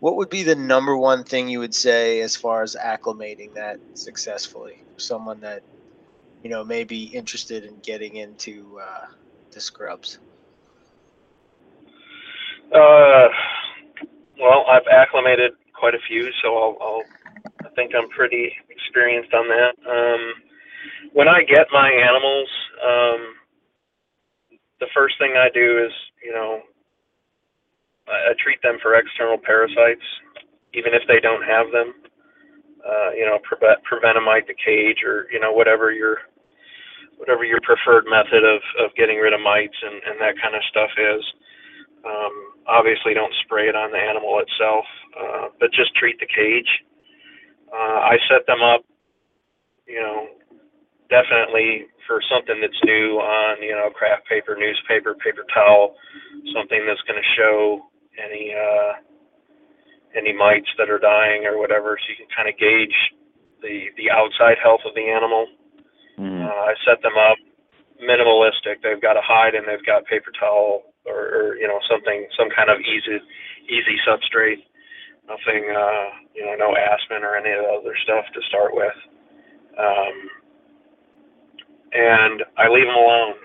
What 0.00 0.16
would 0.16 0.30
be 0.30 0.42
the 0.42 0.54
number 0.54 0.96
one 0.96 1.24
thing 1.24 1.48
you 1.48 1.60
would 1.60 1.74
say 1.74 2.20
as 2.20 2.36
far 2.36 2.62
as 2.62 2.76
acclimating 2.76 3.54
that 3.54 3.78
successfully? 3.94 4.82
Someone 4.96 5.40
that 5.40 5.62
you 6.44 6.50
know, 6.50 6.62
may 6.62 6.84
be 6.84 7.04
interested 7.04 7.64
in 7.64 7.78
getting 7.82 8.16
into 8.16 8.78
uh, 8.80 9.06
the 9.50 9.60
scrubs? 9.60 10.18
Uh, 12.70 13.28
well, 14.38 14.66
I've 14.68 14.86
acclimated 14.92 15.52
quite 15.72 15.94
a 15.94 15.98
few, 16.06 16.30
so 16.42 16.54
I'll, 16.54 16.76
I'll 16.82 17.02
I 17.64 17.70
think 17.74 17.92
I'm 17.96 18.10
pretty 18.10 18.52
experienced 18.68 19.32
on 19.32 19.48
that. 19.48 19.74
Um, 19.90 20.34
when 21.14 21.28
I 21.28 21.42
get 21.44 21.66
my 21.72 21.90
animals, 21.90 22.48
um, 22.86 23.34
the 24.84 24.92
first 24.92 25.16
thing 25.16 25.32
I 25.40 25.48
do 25.48 25.80
is, 25.80 25.92
you 26.20 26.36
know, 26.36 26.60
I, 28.04 28.30
I 28.30 28.32
treat 28.36 28.60
them 28.60 28.76
for 28.84 28.92
external 28.92 29.40
parasites, 29.40 30.04
even 30.76 30.92
if 30.92 31.08
they 31.08 31.24
don't 31.24 31.40
have 31.40 31.72
them. 31.72 31.96
Uh, 32.84 33.16
you 33.16 33.24
know, 33.24 33.40
prevent 33.40 33.80
Provent-a-Mite 33.88 34.44
the 34.44 34.60
cage, 34.60 35.00
or 35.08 35.24
you 35.32 35.40
know, 35.40 35.56
whatever 35.56 35.88
your 35.88 36.28
whatever 37.16 37.48
your 37.48 37.64
preferred 37.64 38.04
method 38.04 38.44
of 38.44 38.60
of 38.76 38.92
getting 38.92 39.16
rid 39.16 39.32
of 39.32 39.40
mites 39.40 39.76
and 39.80 40.04
and 40.04 40.20
that 40.20 40.36
kind 40.36 40.52
of 40.52 40.60
stuff 40.68 40.92
is. 41.00 41.24
Um, 42.04 42.34
obviously, 42.68 43.16
don't 43.16 43.32
spray 43.48 43.72
it 43.72 43.76
on 43.76 43.88
the 43.88 43.96
animal 43.96 44.36
itself, 44.44 44.84
uh, 45.16 45.48
but 45.56 45.72
just 45.72 45.96
treat 45.96 46.20
the 46.20 46.28
cage. 46.28 46.68
Uh, 47.72 48.12
I 48.12 48.20
set 48.28 48.44
them 48.44 48.60
up, 48.60 48.84
definitely 51.14 51.86
for 52.10 52.18
something 52.26 52.58
that's 52.58 52.76
new 52.82 53.22
on, 53.22 53.62
you 53.62 53.72
know, 53.72 53.94
craft 53.94 54.26
paper, 54.26 54.58
newspaper, 54.58 55.14
paper 55.14 55.46
towel, 55.54 55.94
something 56.50 56.82
that's 56.82 57.00
going 57.06 57.18
to 57.18 57.30
show 57.38 57.86
any 58.18 58.50
uh, 58.50 58.98
any 60.18 60.34
mites 60.34 60.70
that 60.78 60.90
are 60.90 60.98
dying 60.98 61.46
or 61.46 61.58
whatever, 61.58 61.98
so 61.98 62.06
you 62.10 62.18
can 62.18 62.30
kind 62.34 62.50
of 62.50 62.58
gauge 62.58 62.98
the 63.62 63.94
the 63.98 64.10
outside 64.10 64.58
health 64.58 64.82
of 64.86 64.94
the 64.94 65.06
animal. 65.06 65.46
Mm. 66.18 66.46
Uh, 66.46 66.70
I 66.70 66.74
set 66.86 67.02
them 67.02 67.18
up 67.18 67.38
minimalistic. 67.98 68.82
They've 68.82 69.02
got 69.02 69.18
a 69.18 69.24
hide 69.24 69.54
and 69.54 69.66
they've 69.66 69.86
got 69.86 70.06
paper 70.06 70.30
towel 70.38 70.94
or, 71.06 71.18
or 71.18 71.46
you 71.56 71.66
know 71.66 71.78
something, 71.90 72.26
some 72.38 72.50
kind 72.50 72.70
of 72.70 72.82
easy 72.82 73.18
easy 73.70 73.96
substrate. 74.02 74.62
Nothing, 75.24 75.64
uh, 75.72 76.06
you 76.36 76.44
know, 76.44 76.68
no 76.68 76.76
aspen 76.76 77.24
or 77.24 77.32
any 77.34 77.48
of 77.48 77.64
the 77.64 77.72
other 77.80 77.96
stuff 78.04 78.28
to 78.36 78.40
start 78.44 78.76
with. 78.76 78.92
Um, 79.80 80.14
and 81.94 82.42
I 82.58 82.68
leave 82.68 82.86
them 82.86 82.96
alone. 82.96 83.38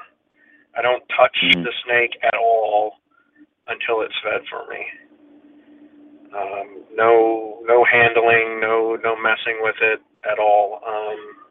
I 0.75 0.81
don't 0.81 1.07
touch 1.09 1.37
Mhm. 1.41 1.63
the 1.63 1.73
snake 1.85 2.17
at 2.23 2.35
all 2.35 2.99
until 3.67 4.01
it's 4.01 4.17
fed 4.19 4.45
for 4.47 4.65
me. 4.67 4.91
Um, 6.33 6.85
no, 6.93 7.59
no 7.65 7.83
handling, 7.83 8.59
no, 8.59 8.95
no 8.97 9.15
messing 9.15 9.61
with 9.61 9.79
it 9.81 10.01
at 10.25 10.39
all. 10.39 10.81
Um, 10.85 11.45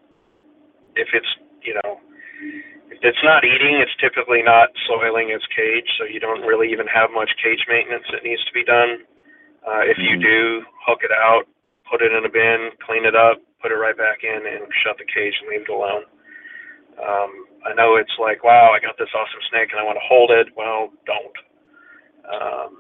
if 0.95 1.09
it's, 1.15 1.37
you 1.63 1.75
know, 1.75 2.01
if 2.91 3.03
it's 3.03 3.23
not 3.23 3.45
eating, 3.45 3.77
it's 3.77 3.95
typically 3.97 4.43
not 4.43 4.71
soiling 4.87 5.31
its 5.31 5.47
cage, 5.47 5.89
so 5.99 6.05
you 6.05 6.21
don't 6.21 6.43
really 6.43 6.71
even 6.73 6.87
have 6.87 7.11
much 7.11 7.31
cage 7.43 7.65
maintenance 7.69 8.07
that 8.11 8.23
needs 8.23 8.45
to 8.45 8.53
be 8.53 8.65
done. 8.65 9.05
Uh, 9.67 9.83
if 9.85 9.99
you 9.99 10.17
Mhm. 10.17 10.23
do, 10.23 10.67
hook 10.87 11.03
it 11.05 11.13
out, 11.13 11.47
put 11.91 12.03
it 12.03 12.13
in 12.13 12.25
a 12.25 12.29
bin, 12.29 12.71
clean 12.79 13.05
it 13.05 13.15
up, 13.15 13.41
put 13.61 13.73
it 13.73 13.77
right 13.77 13.97
back 13.97 14.25
in, 14.25 14.47
and 14.47 14.73
shut 14.83 14.97
the 14.99 15.05
cage 15.05 15.39
and 15.41 15.49
leave 15.51 15.63
it 15.63 15.69
alone. 15.69 16.05
Um, 16.99 17.31
I 17.67 17.75
know 17.75 17.97
it's 17.97 18.15
like, 18.19 18.45
wow, 18.45 18.73
I 18.75 18.81
got 18.81 18.99
this 18.99 19.11
awesome 19.15 19.45
snake 19.51 19.71
and 19.73 19.81
I 19.81 19.85
want 19.85 19.99
to 19.99 20.09
hold 20.09 20.31
it. 20.31 20.49
Well, 20.57 20.91
don't. 21.07 21.37
Um, 22.29 22.71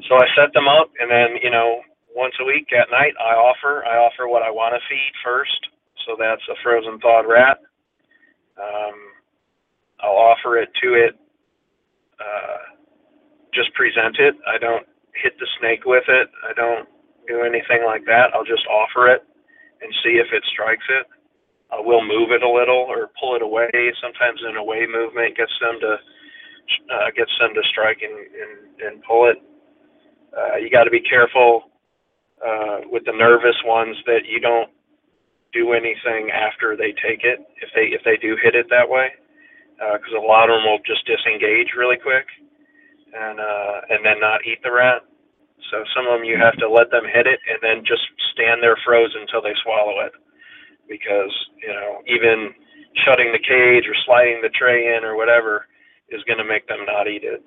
so 0.08 0.14
I 0.16 0.26
set 0.36 0.52
them 0.54 0.68
up, 0.68 0.90
and 1.00 1.10
then 1.10 1.40
you 1.42 1.50
know, 1.50 1.82
once 2.14 2.34
a 2.40 2.44
week 2.46 2.68
at 2.72 2.90
night, 2.90 3.14
I 3.18 3.34
offer 3.34 3.84
I 3.84 3.96
offer 3.98 4.28
what 4.28 4.42
I 4.42 4.50
want 4.50 4.74
to 4.74 4.80
feed 4.88 5.12
first. 5.24 5.58
So 6.06 6.16
that's 6.18 6.42
a 6.50 6.56
frozen 6.62 6.98
thawed 7.00 7.26
rat. 7.28 7.58
Um, 8.58 8.96
I'll 10.00 10.16
offer 10.16 10.58
it 10.58 10.70
to 10.82 10.94
it. 10.94 11.14
Uh, 12.20 12.76
just 13.54 13.72
present 13.74 14.16
it. 14.18 14.34
I 14.46 14.58
don't 14.58 14.86
hit 15.22 15.34
the 15.38 15.46
snake 15.60 15.84
with 15.86 16.04
it. 16.08 16.28
I 16.48 16.52
don't 16.54 16.88
do 17.28 17.42
anything 17.42 17.84
like 17.86 18.04
that. 18.06 18.30
I'll 18.34 18.44
just 18.44 18.66
offer 18.68 19.08
it 19.12 19.22
and 19.82 19.92
see 20.04 20.20
if 20.20 20.28
it 20.32 20.42
strikes 20.52 20.84
it. 20.88 21.06
I 21.72 21.80
will 21.80 22.02
move 22.02 22.30
it 22.32 22.42
a 22.42 22.50
little 22.50 22.86
or 22.88 23.10
pull 23.18 23.36
it 23.36 23.42
away. 23.42 23.70
Sometimes 24.02 24.40
an 24.44 24.56
away 24.56 24.86
movement 24.90 25.36
gets 25.36 25.52
them 25.60 25.78
to 25.80 25.92
uh, 26.90 27.10
gets 27.16 27.30
them 27.38 27.50
to 27.54 27.62
strike 27.70 27.98
and, 28.02 28.14
and, 28.14 28.54
and 28.80 29.02
pull 29.02 29.30
it. 29.30 29.38
Uh, 30.30 30.56
you 30.56 30.70
got 30.70 30.84
to 30.84 30.90
be 30.90 31.00
careful 31.02 31.70
uh, 32.44 32.86
with 32.90 33.04
the 33.06 33.12
nervous 33.12 33.56
ones 33.64 33.96
that 34.06 34.22
you 34.26 34.40
don't 34.40 34.70
do 35.52 35.72
anything 35.72 36.30
after 36.30 36.76
they 36.76 36.94
take 37.02 37.26
it 37.26 37.42
if 37.58 37.70
they 37.74 37.90
if 37.90 38.02
they 38.04 38.16
do 38.22 38.38
hit 38.38 38.54
it 38.54 38.66
that 38.70 38.88
way 38.88 39.10
because 39.98 40.14
a 40.14 40.22
lot 40.22 40.46
of 40.46 40.62
them 40.62 40.70
will 40.70 40.78
just 40.86 41.02
disengage 41.06 41.74
really 41.76 41.98
quick 41.98 42.26
and 43.14 43.40
uh, 43.40 43.80
and 43.90 44.06
then 44.06 44.20
not 44.20 44.46
eat 44.46 44.62
the 44.62 44.70
rat. 44.70 45.02
So 45.70 45.82
some 45.94 46.06
of 46.06 46.18
them 46.18 46.24
you 46.24 46.38
have 46.38 46.54
to 46.62 46.70
let 46.70 46.90
them 46.90 47.02
hit 47.02 47.26
it 47.26 47.40
and 47.50 47.58
then 47.62 47.82
just 47.82 48.02
stand 48.32 48.62
there 48.62 48.78
frozen 48.86 49.26
until 49.26 49.42
they 49.42 49.54
swallow 49.62 50.06
it 50.06 50.14
because 50.90 51.32
you 51.62 51.70
know 51.72 52.02
even 52.10 52.50
shutting 53.06 53.32
the 53.32 53.40
cage 53.40 53.86
or 53.88 53.96
sliding 54.04 54.42
the 54.42 54.50
tray 54.58 54.96
in 54.98 55.04
or 55.04 55.16
whatever 55.16 55.66
is 56.10 56.24
going 56.24 56.38
to 56.38 56.44
make 56.44 56.66
them 56.68 56.84
not 56.86 57.08
eat 57.08 57.24
it. 57.24 57.42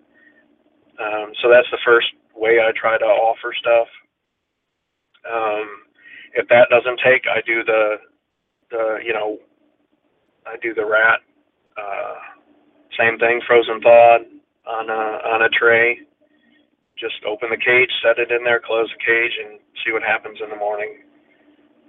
Um, 0.99 1.33
so 1.43 1.49
that's 1.51 1.69
the 1.71 1.83
first 1.85 2.07
way 2.35 2.59
I 2.63 2.71
try 2.79 2.97
to 2.97 3.05
offer 3.05 3.53
stuff. 3.59 3.87
Um, 5.27 5.67
if 6.35 6.47
that 6.49 6.69
doesn't 6.71 7.01
take, 7.05 7.23
I 7.27 7.41
do 7.45 7.63
the 7.63 7.97
the 8.71 8.97
you 9.05 9.13
know 9.13 9.39
I 10.47 10.57
do 10.61 10.73
the 10.73 10.85
rat. 10.85 11.19
Uh, 11.77 12.15
same 12.99 13.17
thing, 13.19 13.41
frozen 13.47 13.81
thawed 13.81 14.21
on 14.67 14.89
a 14.89 15.03
on 15.35 15.41
a 15.43 15.49
tray. 15.49 15.99
Just 16.99 17.25
open 17.27 17.49
the 17.49 17.57
cage, 17.57 17.89
set 18.03 18.19
it 18.19 18.31
in 18.31 18.43
there, 18.43 18.61
close 18.63 18.89
the 18.89 19.03
cage, 19.03 19.33
and 19.43 19.59
see 19.83 19.91
what 19.91 20.03
happens 20.03 20.39
in 20.43 20.49
the 20.49 20.55
morning. 20.55 21.02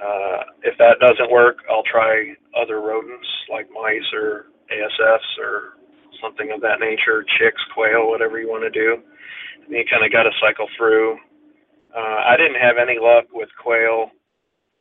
Uh, 0.04 0.44
if 0.62 0.76
that 0.76 1.00
doesn't 1.00 1.30
work, 1.30 1.58
I'll 1.70 1.86
try 1.90 2.34
other 2.60 2.80
rodents 2.80 3.26
like 3.50 3.68
mice 3.72 4.04
or 4.12 4.46
ASFs 4.68 5.38
or 5.40 5.80
something 6.20 6.52
of 6.52 6.60
that 6.60 6.80
nature, 6.80 7.24
chicks, 7.38 7.60
quail, 7.74 8.10
whatever 8.10 8.38
you 8.38 8.48
want 8.48 8.64
to 8.64 8.70
do. 8.70 9.00
And 9.64 9.72
you 9.72 9.84
kind 9.90 10.04
of 10.04 10.12
got 10.12 10.24
to 10.24 10.30
cycle 10.40 10.68
through. 10.76 11.16
Uh, 11.96 12.20
I 12.26 12.36
didn't 12.36 12.60
have 12.60 12.76
any 12.76 12.98
luck 13.00 13.24
with 13.32 13.48
quail 13.62 14.10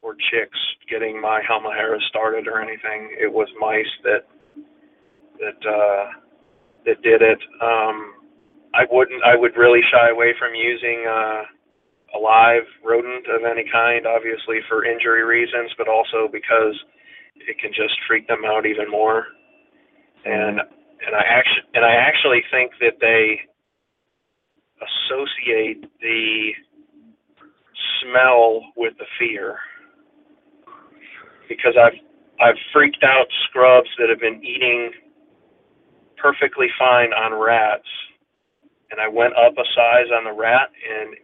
or 0.01 0.15
chicks 0.15 0.59
getting 0.89 1.21
my 1.21 1.41
Halmahera 1.47 2.01
started 2.09 2.47
or 2.47 2.61
anything. 2.61 3.15
It 3.19 3.31
was 3.31 3.47
mice 3.59 3.93
that 4.03 4.27
that 5.39 5.59
uh, 5.69 6.05
that 6.85 7.01
did 7.01 7.21
it. 7.21 7.39
Um, 7.61 8.15
I 8.73 8.83
wouldn't. 8.91 9.23
I 9.23 9.35
would 9.35 9.55
really 9.55 9.81
shy 9.91 10.09
away 10.09 10.33
from 10.37 10.53
using 10.55 11.05
uh, 11.07 11.41
a 12.15 12.19
live 12.19 12.63
rodent 12.83 13.25
of 13.27 13.43
any 13.43 13.65
kind, 13.71 14.05
obviously 14.05 14.59
for 14.69 14.85
injury 14.85 15.23
reasons, 15.23 15.71
but 15.77 15.87
also 15.87 16.29
because 16.31 16.75
it 17.35 17.57
can 17.59 17.71
just 17.73 17.93
freak 18.07 18.27
them 18.27 18.45
out 18.45 18.65
even 18.65 18.89
more. 18.89 19.25
And 20.25 20.59
and 21.05 21.15
I 21.15 21.23
actually 21.27 21.67
and 21.73 21.85
I 21.85 21.95
actually 21.95 22.43
think 22.51 22.71
that 22.79 22.99
they 23.01 23.39
associate 24.81 25.85
the 26.01 26.51
smell 28.01 28.61
with 28.75 28.93
the 28.97 29.05
fear 29.19 29.57
because 31.49 31.75
I've 31.79 31.99
I've 32.41 32.59
freaked 32.73 33.03
out 33.03 33.27
scrubs 33.49 33.89
that 33.99 34.09
have 34.09 34.19
been 34.19 34.43
eating 34.43 34.91
perfectly 36.17 36.67
fine 36.79 37.11
on 37.13 37.33
rats, 37.39 37.87
and 38.91 38.99
I 38.99 39.07
went 39.07 39.33
up 39.33 39.53
a 39.57 39.67
size 39.75 40.09
on 40.15 40.23
the 40.23 40.31
rat, 40.31 40.69
and 40.71 41.15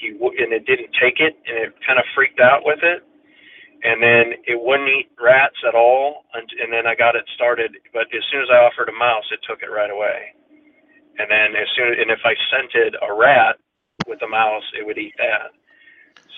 he 0.00 0.14
and 0.14 0.52
it 0.52 0.66
didn't 0.66 0.90
take 1.00 1.20
it, 1.20 1.36
and 1.46 1.58
it 1.58 1.74
kind 1.86 1.98
of 1.98 2.04
freaked 2.14 2.40
out 2.40 2.62
with 2.64 2.80
it, 2.82 3.02
and 3.84 4.02
then 4.02 4.38
it 4.46 4.58
wouldn't 4.58 4.88
eat 4.88 5.10
rats 5.20 5.58
at 5.66 5.74
all, 5.74 6.24
and, 6.34 6.46
and 6.62 6.72
then 6.72 6.86
I 6.86 6.94
got 6.94 7.16
it 7.16 7.24
started. 7.34 7.76
But 7.92 8.10
as 8.14 8.24
soon 8.30 8.42
as 8.42 8.50
I 8.50 8.64
offered 8.64 8.88
a 8.88 8.96
mouse, 8.96 9.26
it 9.30 9.40
took 9.46 9.62
it 9.62 9.70
right 9.70 9.90
away, 9.90 10.34
and 11.18 11.30
then 11.30 11.54
as 11.58 11.68
soon 11.76 11.94
and 11.98 12.10
if 12.10 12.22
I 12.24 12.34
scented 12.50 12.96
a 13.02 13.12
rat 13.14 13.56
with 14.06 14.22
a 14.22 14.28
mouse, 14.28 14.64
it 14.78 14.86
would 14.86 14.98
eat 14.98 15.14
that. 15.18 15.52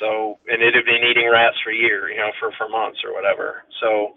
So, 0.00 0.38
and 0.48 0.62
it 0.62 0.74
had 0.74 0.88
been 0.88 1.04
eating 1.04 1.28
rats 1.28 1.56
for 1.62 1.70
a 1.70 1.76
year, 1.76 2.08
you 2.10 2.18
know, 2.18 2.32
for 2.40 2.52
for 2.56 2.68
months 2.68 3.04
or 3.04 3.12
whatever. 3.12 3.64
So, 3.80 4.16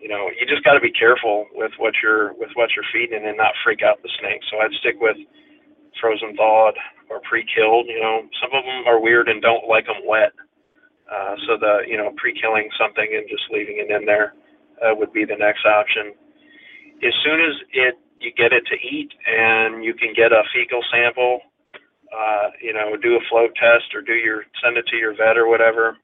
you 0.00 0.08
know, 0.08 0.28
you 0.34 0.46
just 0.46 0.64
got 0.64 0.74
to 0.74 0.82
be 0.82 0.90
careful 0.90 1.46
with 1.54 1.70
what 1.78 1.94
you're 2.02 2.34
with 2.34 2.50
what 2.54 2.70
you're 2.74 2.88
feeding 2.92 3.26
and 3.26 3.36
not 3.36 3.54
freak 3.62 3.82
out 3.82 4.02
the 4.02 4.10
snake. 4.18 4.42
So 4.50 4.58
I'd 4.58 4.74
stick 4.82 4.96
with 4.98 5.16
frozen 6.00 6.34
thawed 6.36 6.74
or 7.10 7.20
pre-killed. 7.28 7.86
You 7.86 8.00
know, 8.00 8.22
some 8.40 8.52
of 8.56 8.64
them 8.64 8.86
are 8.86 9.00
weird 9.00 9.28
and 9.28 9.42
don't 9.42 9.68
like 9.68 9.86
them 9.86 10.02
wet. 10.06 10.32
Uh, 11.10 11.36
so 11.46 11.56
the 11.58 11.84
you 11.86 11.96
know 11.96 12.12
pre-killing 12.16 12.68
something 12.80 13.06
and 13.06 13.28
just 13.28 13.44
leaving 13.50 13.78
it 13.78 13.90
in 13.90 14.06
there 14.06 14.34
uh, 14.82 14.94
would 14.94 15.12
be 15.12 15.24
the 15.24 15.36
next 15.36 15.64
option. 15.66 16.14
As 17.04 17.14
soon 17.24 17.40
as 17.40 17.54
it 17.72 17.94
you 18.20 18.32
get 18.36 18.52
it 18.52 18.64
to 18.66 18.76
eat 18.80 19.12
and 19.26 19.84
you 19.84 19.92
can 19.92 20.14
get 20.16 20.32
a 20.32 20.42
fecal 20.54 20.80
sample 20.90 21.40
uh, 22.14 22.50
you 22.60 22.72
know, 22.72 22.96
do 22.96 23.16
a 23.16 23.22
float 23.28 23.50
test 23.56 23.94
or 23.94 24.00
do 24.02 24.14
your 24.14 24.44
send 24.62 24.76
it 24.76 24.86
to 24.86 24.96
your 24.96 25.12
vet 25.16 25.36
or 25.36 25.48
whatever. 25.48 25.96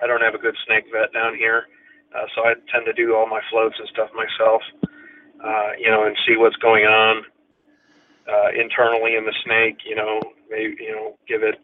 I 0.00 0.06
don't 0.06 0.22
have 0.22 0.34
a 0.34 0.38
good 0.38 0.56
snake 0.66 0.84
vet 0.92 1.12
down 1.12 1.34
here, 1.34 1.66
Uh, 2.14 2.26
so 2.34 2.42
I 2.42 2.54
tend 2.72 2.86
to 2.86 2.92
do 2.92 3.14
all 3.14 3.26
my 3.26 3.40
floats 3.50 3.76
and 3.78 3.88
stuff 3.88 4.10
myself, 4.14 4.62
uh, 5.44 5.70
you 5.78 5.90
know, 5.90 6.06
and 6.06 6.16
see 6.26 6.36
what's 6.36 6.56
going 6.56 6.84
on 6.84 7.24
uh, 8.30 8.50
internally 8.54 9.16
in 9.16 9.24
the 9.26 9.34
snake. 9.44 9.78
You 9.84 9.96
know, 9.96 10.20
maybe 10.50 10.76
you 10.80 10.94
know, 10.94 11.18
give 11.28 11.42
it 11.42 11.56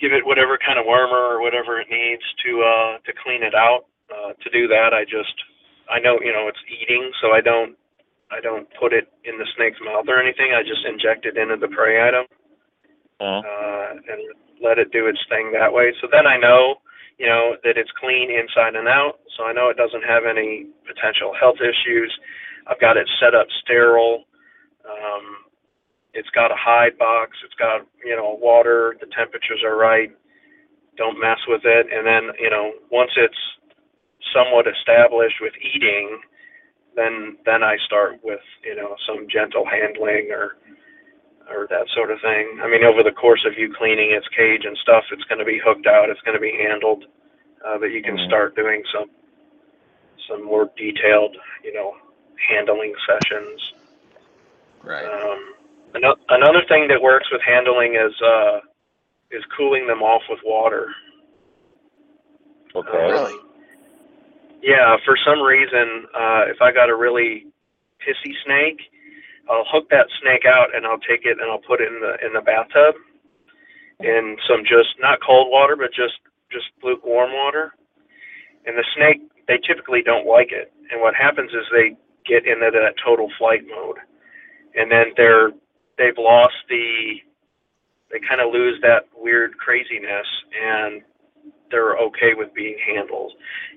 give 0.00 0.12
it 0.12 0.26
whatever 0.26 0.58
kind 0.58 0.78
of 0.78 0.86
wormer 0.86 1.38
or 1.38 1.42
whatever 1.42 1.80
it 1.80 1.88
needs 1.90 2.24
to 2.44 2.62
uh, 2.62 2.92
to 3.06 3.12
clean 3.24 3.42
it 3.42 3.54
out. 3.54 3.86
Uh, 4.12 4.34
to 4.44 4.50
do 4.50 4.68
that, 4.68 4.92
I 4.94 5.04
just 5.04 5.34
I 5.90 6.00
know 6.00 6.18
you 6.22 6.32
know 6.32 6.48
it's 6.48 6.60
eating, 6.68 7.10
so 7.22 7.32
I 7.32 7.40
don't 7.40 7.76
I 8.30 8.40
don't 8.40 8.68
put 8.80 8.92
it 8.92 9.08
in 9.24 9.38
the 9.38 9.46
snake's 9.56 9.80
mouth 9.84 10.06
or 10.08 10.20
anything. 10.22 10.52
I 10.54 10.62
just 10.62 10.84
inject 10.86 11.26
it 11.26 11.36
into 11.38 11.56
the 11.56 11.68
prey 11.68 12.00
item 12.02 12.26
Uh, 13.20 13.40
uh, 13.40 13.90
and 13.94 14.20
let 14.62 14.78
it 14.78 14.92
do 14.92 15.06
its 15.08 15.20
thing 15.28 15.52
that 15.52 15.72
way. 15.72 15.92
So 16.00 16.08
then 16.10 16.26
I 16.26 16.38
know, 16.38 16.76
you 17.18 17.26
know, 17.26 17.56
that 17.64 17.78
it's 17.78 17.90
clean 18.00 18.30
inside 18.30 18.76
and 18.76 18.88
out. 18.88 19.20
So 19.36 19.44
I 19.44 19.52
know 19.52 19.70
it 19.70 19.76
doesn't 19.78 20.04
have 20.04 20.24
any 20.26 20.66
potential 20.86 21.32
health 21.38 21.58
issues. 21.62 22.12
I've 22.68 22.80
got 22.80 22.96
it 22.96 23.08
set 23.20 23.34
up 23.34 23.46
sterile. 23.62 24.24
Um, 24.86 25.44
it's 26.14 26.30
got 26.30 26.52
a 26.52 26.56
hide 26.58 26.98
box. 26.98 27.36
It's 27.44 27.54
got, 27.54 27.86
you 28.04 28.16
know, 28.16 28.38
water. 28.40 28.96
The 29.00 29.06
temperatures 29.16 29.62
are 29.64 29.76
right. 29.76 30.10
Don't 30.96 31.20
mess 31.20 31.38
with 31.48 31.62
it. 31.64 31.86
And 31.92 32.06
then, 32.06 32.34
you 32.40 32.50
know, 32.50 32.72
once 32.90 33.10
it's 33.16 33.38
somewhat 34.34 34.66
established 34.68 35.36
with 35.40 35.54
eating, 35.62 36.20
then 36.96 37.38
then 37.46 37.62
I 37.62 37.76
start 37.86 38.20
with, 38.22 38.40
you 38.64 38.76
know, 38.76 38.96
some 39.06 39.26
gentle 39.32 39.64
handling 39.66 40.30
or 40.30 40.56
or 41.50 41.66
that 41.70 41.86
sort 41.94 42.10
of 42.10 42.20
thing. 42.22 42.60
I 42.62 42.68
mean, 42.68 42.84
over 42.84 43.02
the 43.02 43.12
course 43.12 43.44
of 43.46 43.58
you 43.58 43.74
cleaning 43.76 44.12
its 44.12 44.28
cage 44.36 44.64
and 44.64 44.76
stuff, 44.78 45.04
it's 45.12 45.24
going 45.24 45.40
to 45.40 45.44
be 45.44 45.60
hooked 45.64 45.86
out. 45.86 46.10
It's 46.10 46.20
going 46.22 46.36
to 46.36 46.42
be 46.42 46.52
handled. 46.56 47.04
Uh, 47.64 47.78
but 47.78 47.90
you 47.92 48.02
can 48.02 48.16
Mhm. 48.16 48.26
start 48.26 48.56
doing 48.56 48.84
some 48.92 49.10
some 50.28 50.44
more 50.44 50.70
detailed, 50.76 51.36
you 51.64 51.72
know, 51.74 51.96
handling 52.48 52.94
sessions. 53.06 53.74
Right. 54.84 55.06
Um, 55.06 55.54
another 56.28 56.62
thing 56.68 56.88
that 56.88 57.00
works 57.00 57.26
with 57.30 57.40
handling 57.46 57.94
is 57.94 58.12
uh, 58.20 58.58
is 59.30 59.42
cooling 59.56 59.86
them 59.86 60.02
off 60.02 60.22
with 60.28 60.40
water. 60.44 60.88
okay. 62.74 62.90
Really? 62.90 63.38
Yeah, 64.62 64.96
for 65.04 65.16
some 65.26 65.42
reason, 65.42 66.06
uh, 66.14 66.46
if 66.46 66.62
I 66.62 66.72
got 66.72 66.88
a 66.88 66.96
really 66.96 67.46
pissy 67.98 68.32
snake, 68.46 68.78
I'll 69.50 69.66
hook 69.66 69.88
that 69.90 70.06
snake 70.22 70.44
out 70.46 70.74
and 70.74 70.86
I'll 70.86 71.02
take 71.02 71.24
it 71.24 71.38
and 71.40 71.50
I'll 71.50 71.62
put 71.66 71.80
it 71.80 71.88
in 71.88 71.98
the 72.00 72.14
in 72.24 72.32
the 72.32 72.40
bathtub 72.40 72.94
in 74.00 74.36
some 74.48 74.62
just 74.62 74.98
not 75.00 75.18
cold 75.24 75.48
water, 75.50 75.76
but 75.76 75.90
just 75.90 76.18
just 76.50 76.66
lukewarm 76.82 77.32
water. 77.32 77.74
And 78.66 78.76
the 78.78 78.84
snake, 78.94 79.22
they 79.48 79.58
typically 79.66 80.02
don't 80.02 80.26
like 80.26 80.52
it. 80.52 80.72
And 80.90 81.00
what 81.00 81.14
happens 81.14 81.50
is 81.50 81.66
they 81.72 81.96
get 82.26 82.46
into 82.46 82.70
that 82.70 82.94
total 83.02 83.28
flight 83.38 83.62
mode, 83.66 83.98
and 84.76 84.90
then 84.90 85.06
they're 85.16 85.50
they've 85.98 86.18
lost 86.18 86.54
the 86.68 87.14
they 88.10 88.20
kind 88.28 88.40
of 88.40 88.52
lose 88.52 88.78
that 88.82 89.08
weird 89.16 89.56
craziness 89.58 90.26
and 90.52 91.02
they're 91.70 91.96
okay 91.96 92.34
with 92.36 92.52
being 92.54 92.76
handled 92.86 93.32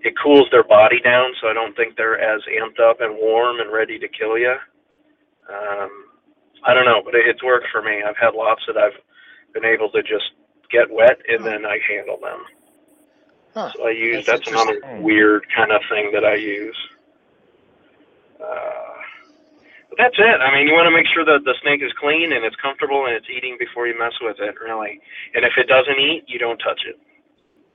it 0.06 0.14
cools 0.22 0.48
their 0.52 0.64
body 0.64 1.02
down, 1.02 1.32
so 1.42 1.48
I 1.48 1.54
don't 1.54 1.76
think 1.76 1.98
they're 1.98 2.20
as 2.20 2.42
amped 2.44 2.80
up 2.80 3.02
and 3.02 3.16
warm 3.18 3.60
and 3.60 3.72
ready 3.74 3.98
to 3.98 4.08
kill 4.08 4.38
you. 4.38 4.54
Um, 5.50 5.90
I 6.64 6.76
don't 6.76 6.86
know, 6.86 7.02
but 7.04 7.16
it, 7.16 7.28
it's 7.28 7.44
worked 7.44 7.68
for 7.72 7.82
me. 7.82 8.04
I've 8.08 8.18
had 8.18 8.36
lots 8.36 8.62
that 8.68 8.78
I've 8.78 8.94
been 9.54 9.66
able 9.66 9.90
to 9.90 10.04
just 10.04 10.32
get 10.72 10.92
wet 10.92 11.18
and 11.28 11.44
then 11.44 11.66
I 11.66 11.80
handle 11.90 12.20
them. 12.22 12.40
Huh. 13.56 13.72
So 13.76 13.88
I 13.88 13.92
use 13.92 14.26
That's 14.28 14.46
that's, 14.46 14.52
another 14.52 15.02
weird 15.02 15.46
kind 15.56 15.72
of 15.72 15.82
thing 15.90 16.12
that 16.14 16.24
I 16.24 16.36
use. 16.36 16.78
Uh, 18.40 18.85
that's 19.98 20.18
it. 20.18 20.38
I 20.42 20.54
mean, 20.54 20.68
you 20.68 20.74
want 20.74 20.88
to 20.88 20.96
make 20.96 21.08
sure 21.08 21.26
that 21.26 21.44
the 21.46 21.56
snake 21.62 21.82
is 21.82 21.92
clean 22.00 22.34
and 22.34 22.44
it's 22.44 22.56
comfortable 22.58 23.06
and 23.06 23.16
it's 23.16 23.28
eating 23.30 23.56
before 23.60 23.88
you 23.88 23.98
mess 23.98 24.14
with 24.22 24.38
it, 24.40 24.56
really. 24.60 25.00
And 25.34 25.46
if 25.46 25.54
it 25.58 25.68
doesn't 25.68 26.00
eat, 26.00 26.24
you 26.28 26.40
don't 26.40 26.58
touch 26.58 26.82
it. 26.88 27.00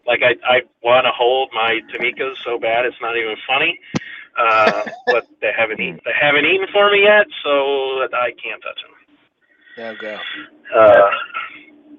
Like 0.06 0.22
I, 0.22 0.34
I 0.44 0.62
want 0.82 1.04
to 1.04 1.12
hold 1.12 1.50
my 1.52 1.80
Timikas 1.92 2.36
so 2.44 2.58
bad 2.58 2.86
it's 2.86 2.96
not 3.00 3.16
even 3.16 3.36
funny, 3.46 3.78
uh, 4.38 4.88
but 5.06 5.26
they 5.40 5.52
haven't 5.56 5.80
eaten. 5.80 6.00
They 6.04 6.16
haven't 6.18 6.46
eaten 6.46 6.66
for 6.72 6.90
me 6.90 7.04
yet, 7.04 7.26
so 7.44 8.08
I 8.12 8.32
can't 8.42 8.62
touch 8.62 8.80
them. 8.82 8.96
There 9.76 9.92
you 9.92 9.98
go. 9.98 10.18
Uh, 10.74 11.10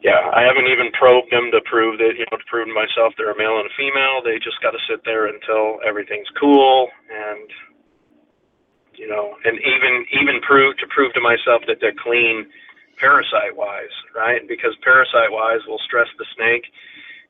yeah, 0.04 0.34
I 0.34 0.42
haven't 0.42 0.66
even 0.68 0.92
probed 0.98 1.32
them 1.32 1.52
to 1.54 1.62
prove 1.62 2.00
that 2.00 2.18
you 2.18 2.26
know 2.32 2.38
to 2.38 2.46
prove 2.50 2.68
to 2.68 2.74
myself 2.74 3.14
they're 3.18 3.32
a 3.32 3.38
male 3.38 3.62
and 3.62 3.70
a 3.70 3.76
female. 3.78 4.22
They 4.26 4.42
just 4.42 4.60
got 4.62 4.72
to 4.72 4.82
sit 4.90 5.06
there 5.06 5.28
until 5.28 5.80
everything's 5.86 6.30
cool 6.40 6.90
and 7.10 7.48
you 9.02 9.10
know, 9.10 9.34
and 9.44 9.58
even 9.58 10.06
even 10.14 10.40
prove 10.46 10.78
to 10.78 10.86
prove 10.94 11.12
to 11.18 11.22
myself 11.22 11.66
that 11.66 11.82
they're 11.82 11.98
clean 11.98 12.46
parasite 13.02 13.58
wise, 13.58 13.96
right? 14.14 14.48
Because 14.48 14.78
parasite 14.84 15.34
wise 15.34 15.66
will 15.68 15.82
stress 15.82 16.06
the 16.20 16.26
snake. 16.38 16.70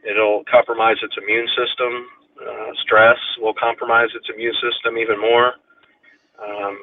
It'll 0.03 0.43
compromise 0.52 0.98
its 1.02 1.15
immune 1.15 1.48
system. 1.56 2.11
Uh, 2.35 2.76
stress 2.84 3.18
will 3.39 3.53
compromise 3.53 4.10
its 4.14 4.27
immune 4.27 4.56
system 4.60 4.98
even 4.98 5.15
more. 5.15 5.56
Um, 6.43 6.76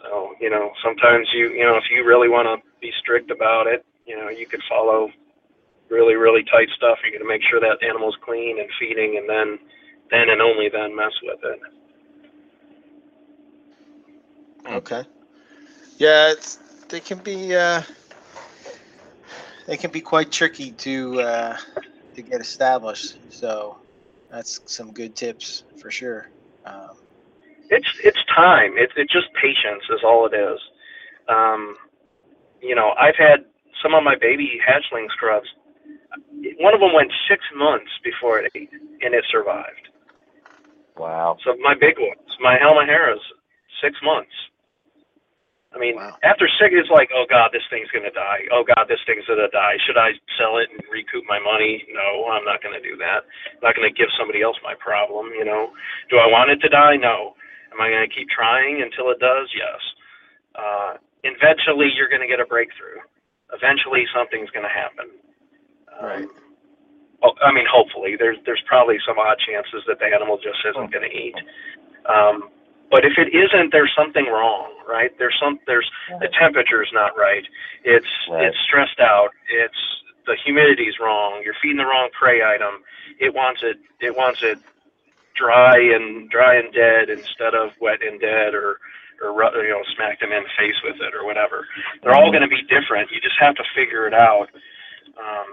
so 0.00 0.32
you 0.40 0.48
know, 0.48 0.72
sometimes 0.82 1.28
you 1.34 1.52
you 1.52 1.64
know 1.68 1.76
if 1.76 1.84
you 1.92 2.06
really 2.08 2.30
want 2.30 2.48
to 2.48 2.56
be 2.80 2.90
strict 3.04 3.30
about 3.30 3.66
it, 3.66 3.84
you 4.06 4.16
know, 4.16 4.30
you 4.30 4.46
could 4.46 4.62
follow 4.66 5.10
really 5.90 6.14
really 6.14 6.42
tight 6.44 6.72
stuff. 6.74 7.04
You're 7.04 7.12
going 7.12 7.20
to 7.20 7.28
make 7.28 7.44
sure 7.50 7.60
that 7.60 7.84
animal's 7.84 8.16
clean 8.24 8.58
and 8.58 8.70
feeding, 8.80 9.20
and 9.20 9.28
then 9.28 9.58
then 10.10 10.30
and 10.32 10.40
only 10.40 10.70
then 10.72 10.96
mess 10.96 11.12
with 11.22 11.44
it. 11.44 11.60
Okay. 14.68 15.04
Yeah, 15.98 16.32
it's, 16.32 16.58
they 16.88 17.00
can 17.00 17.18
be 17.18 17.54
uh, 17.54 17.82
they 19.66 19.76
can 19.76 19.90
be 19.90 20.00
quite 20.00 20.32
tricky 20.32 20.72
to 20.72 21.20
uh, 21.20 21.56
to 22.14 22.22
get 22.22 22.40
established. 22.40 23.16
So 23.30 23.78
that's 24.30 24.60
some 24.66 24.92
good 24.92 25.14
tips 25.14 25.64
for 25.78 25.90
sure. 25.90 26.28
Um, 26.64 26.96
It's 27.70 27.88
it's 28.04 28.18
time. 28.34 28.72
It's 28.76 28.92
it's 28.96 29.12
just 29.12 29.26
patience 29.34 29.82
is 29.90 30.00
all 30.04 30.26
it 30.26 30.34
is. 30.34 30.58
Um, 31.28 31.76
you 32.60 32.74
know, 32.74 32.92
I've 32.98 33.16
had 33.16 33.44
some 33.82 33.94
of 33.94 34.02
my 34.04 34.16
baby 34.16 34.60
hatchling 34.66 35.10
scrubs. 35.10 35.48
One 36.58 36.74
of 36.74 36.80
them 36.80 36.92
went 36.94 37.10
six 37.28 37.42
months 37.56 37.90
before 38.04 38.38
it 38.40 38.50
ate, 38.54 38.70
and 39.02 39.14
it 39.14 39.24
survived. 39.30 39.88
Wow. 40.96 41.38
So 41.44 41.56
my 41.60 41.74
big 41.74 41.98
ones, 41.98 42.28
my 42.40 42.58
Halmaheras, 42.58 43.22
six 43.82 43.96
months. 44.02 44.30
I 45.74 45.78
mean, 45.78 45.96
Wow. 45.96 46.16
after 46.22 46.46
six, 46.60 46.74
it's 46.76 46.90
like, 46.92 47.10
oh 47.16 47.24
god, 47.28 47.50
this 47.52 47.64
thing's 47.70 47.90
gonna 47.90 48.10
die. 48.12 48.44
Oh 48.52 48.62
god, 48.64 48.86
this 48.88 49.00
thing's 49.06 49.24
gonna 49.26 49.48
die. 49.48 49.76
Should 49.86 49.96
I 49.96 50.12
sell 50.36 50.58
it 50.58 50.68
and 50.70 50.80
recoup 50.92 51.24
my 51.28 51.38
money? 51.38 51.84
No, 51.90 52.28
I'm 52.28 52.44
not 52.44 52.62
gonna 52.62 52.80
do 52.80 52.96
that. 52.98 53.24
I'm 53.56 53.62
not 53.62 53.74
gonna 53.74 53.90
give 53.90 54.08
somebody 54.18 54.42
else 54.42 54.56
my 54.62 54.74
problem. 54.76 55.32
You 55.32 55.44
know, 55.44 55.72
do 56.10 56.18
I 56.18 56.26
want 56.26 56.50
it 56.50 56.60
to 56.60 56.68
die? 56.68 56.96
No. 56.96 57.34
Am 57.72 57.80
I 57.80 57.88
gonna 57.90 58.08
keep 58.08 58.28
trying 58.28 58.82
until 58.82 59.08
it 59.10 59.18
does? 59.18 59.48
Yes. 59.56 59.80
Uh, 60.54 60.92
eventually, 61.24 61.88
you're 61.96 62.08
gonna 62.12 62.28
get 62.28 62.40
a 62.40 62.44
breakthrough. 62.46 63.00
Eventually, 63.52 64.04
something's 64.14 64.50
gonna 64.50 64.68
happen. 64.72 65.08
Um, 65.98 66.04
Right. 66.04 66.28
Well, 67.22 67.34
I 67.40 67.52
mean, 67.52 67.66
hopefully, 67.70 68.16
there's 68.18 68.38
there's 68.44 68.60
probably 68.66 68.98
some 69.06 69.16
odd 69.18 69.38
chances 69.46 69.84
that 69.86 70.00
the 70.00 70.06
animal 70.06 70.36
just 70.38 70.58
isn't 70.66 70.90
going 70.92 71.08
to 71.08 71.16
eat. 71.16 71.36
Um, 72.06 72.50
but 72.92 73.04
if 73.04 73.14
it 73.18 73.34
isn't, 73.34 73.72
there's 73.72 73.92
something 73.98 74.26
wrong, 74.26 74.70
right? 74.88 75.10
There's 75.18 75.36
some 75.42 75.58
there's 75.66 75.90
the 76.20 76.28
temperature's 76.38 76.90
not 76.94 77.16
right. 77.18 77.44
It's 77.84 78.06
Right. 78.30 78.44
it's 78.46 78.58
stressed 78.68 79.00
out. 79.00 79.30
It's 79.50 79.80
the 80.26 80.36
humidity's 80.44 81.00
wrong. 81.00 81.42
You're 81.44 81.56
feeding 81.62 81.78
the 81.78 81.86
wrong 81.88 82.10
prey 82.12 82.42
item. 82.44 82.84
It 83.18 83.34
wants 83.34 83.62
it 83.64 83.78
it 84.00 84.14
wants 84.16 84.42
it 84.44 84.58
dry 85.36 85.78
and 85.80 86.30
dry 86.30 86.56
and 86.56 86.72
dead 86.72 87.10
instead 87.10 87.54
of 87.54 87.70
wet 87.80 88.02
and 88.02 88.20
dead 88.20 88.54
or 88.54 88.78
or 89.22 89.32
ru- 89.34 89.62
you 89.62 89.70
know 89.70 89.82
smack 89.96 90.20
them 90.20 90.32
in 90.32 90.42
the 90.44 90.50
face 90.58 90.76
with 90.84 90.96
it 91.00 91.14
or 91.14 91.24
whatever. 91.24 91.66
They're 92.02 92.14
all 92.14 92.30
going 92.30 92.42
to 92.42 92.48
be 92.48 92.62
different. 92.68 93.10
You 93.10 93.20
just 93.20 93.38
have 93.40 93.54
to 93.56 93.64
figure 93.74 94.06
it 94.06 94.14
out. 94.14 94.48
Um, 95.18 95.50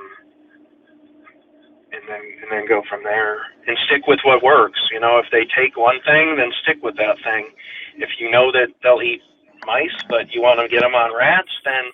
and 1.91 2.03
then 2.07 2.21
and 2.41 2.51
then 2.51 2.67
go 2.67 2.81
from 2.89 3.03
there 3.03 3.39
and 3.67 3.77
stick 3.85 4.07
with 4.07 4.19
what 4.23 4.43
works. 4.43 4.79
You 4.91 4.99
know, 4.99 5.17
if 5.19 5.25
they 5.31 5.45
take 5.45 5.77
one 5.77 5.99
thing, 6.05 6.35
then 6.37 6.51
stick 6.63 6.81
with 6.83 6.97
that 6.97 7.17
thing. 7.23 7.49
If 7.97 8.09
you 8.19 8.29
know 8.31 8.51
that 8.51 8.69
they'll 8.83 9.01
eat 9.01 9.21
mice, 9.65 9.95
but 10.09 10.33
you 10.33 10.41
want 10.41 10.59
to 10.59 10.67
get 10.67 10.81
them 10.81 10.95
on 10.95 11.15
rats, 11.15 11.51
then 11.65 11.91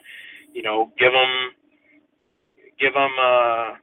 you 0.53 0.61
know, 0.63 0.91
give 0.97 1.11
them 1.11 1.51
give 2.79 2.93
them. 2.93 3.11
Uh, 3.19 3.75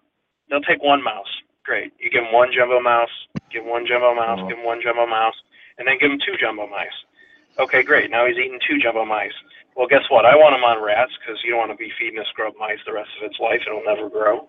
they'll 0.51 0.63
take 0.63 0.83
one 0.83 1.03
mouse. 1.03 1.31
Great. 1.65 1.93
You 2.01 2.11
give 2.11 2.25
them 2.25 2.33
one 2.33 2.51
jumbo 2.53 2.81
mouse. 2.81 3.13
Give 3.51 3.63
'em 3.65 3.71
one 3.71 3.87
jumbo 3.87 4.15
mouse. 4.15 4.41
Mhm. 4.41 4.49
Give 4.49 4.57
them 4.57 4.67
one 4.67 4.81
jumbo 4.83 5.07
mouse, 5.07 5.37
and 5.79 5.87
then 5.87 5.99
give 5.99 6.11
them 6.11 6.19
two 6.25 6.37
jumbo 6.37 6.67
mice. 6.67 7.05
Okay, 7.59 7.83
great. 7.83 8.11
Now 8.11 8.27
he's 8.27 8.39
eating 8.39 8.59
two 8.67 8.79
jumbo 8.79 9.05
mice. 9.05 9.35
Well, 9.77 9.87
guess 9.87 10.09
what? 10.11 10.25
I 10.27 10.37
want 10.37 10.55
him 10.55 10.65
on 10.65 10.81
rats 10.83 11.13
because 11.19 11.43
you 11.45 11.51
don't 11.51 11.61
want 11.61 11.71
to 11.71 11.77
be 11.77 11.91
feeding 11.99 12.19
a 12.19 12.25
scrub 12.27 12.55
mice 12.59 12.79
the 12.85 12.93
rest 12.93 13.11
of 13.19 13.25
its 13.25 13.39
life. 13.39 13.63
It'll 13.67 13.85
never 13.85 14.09
grow. 14.09 14.49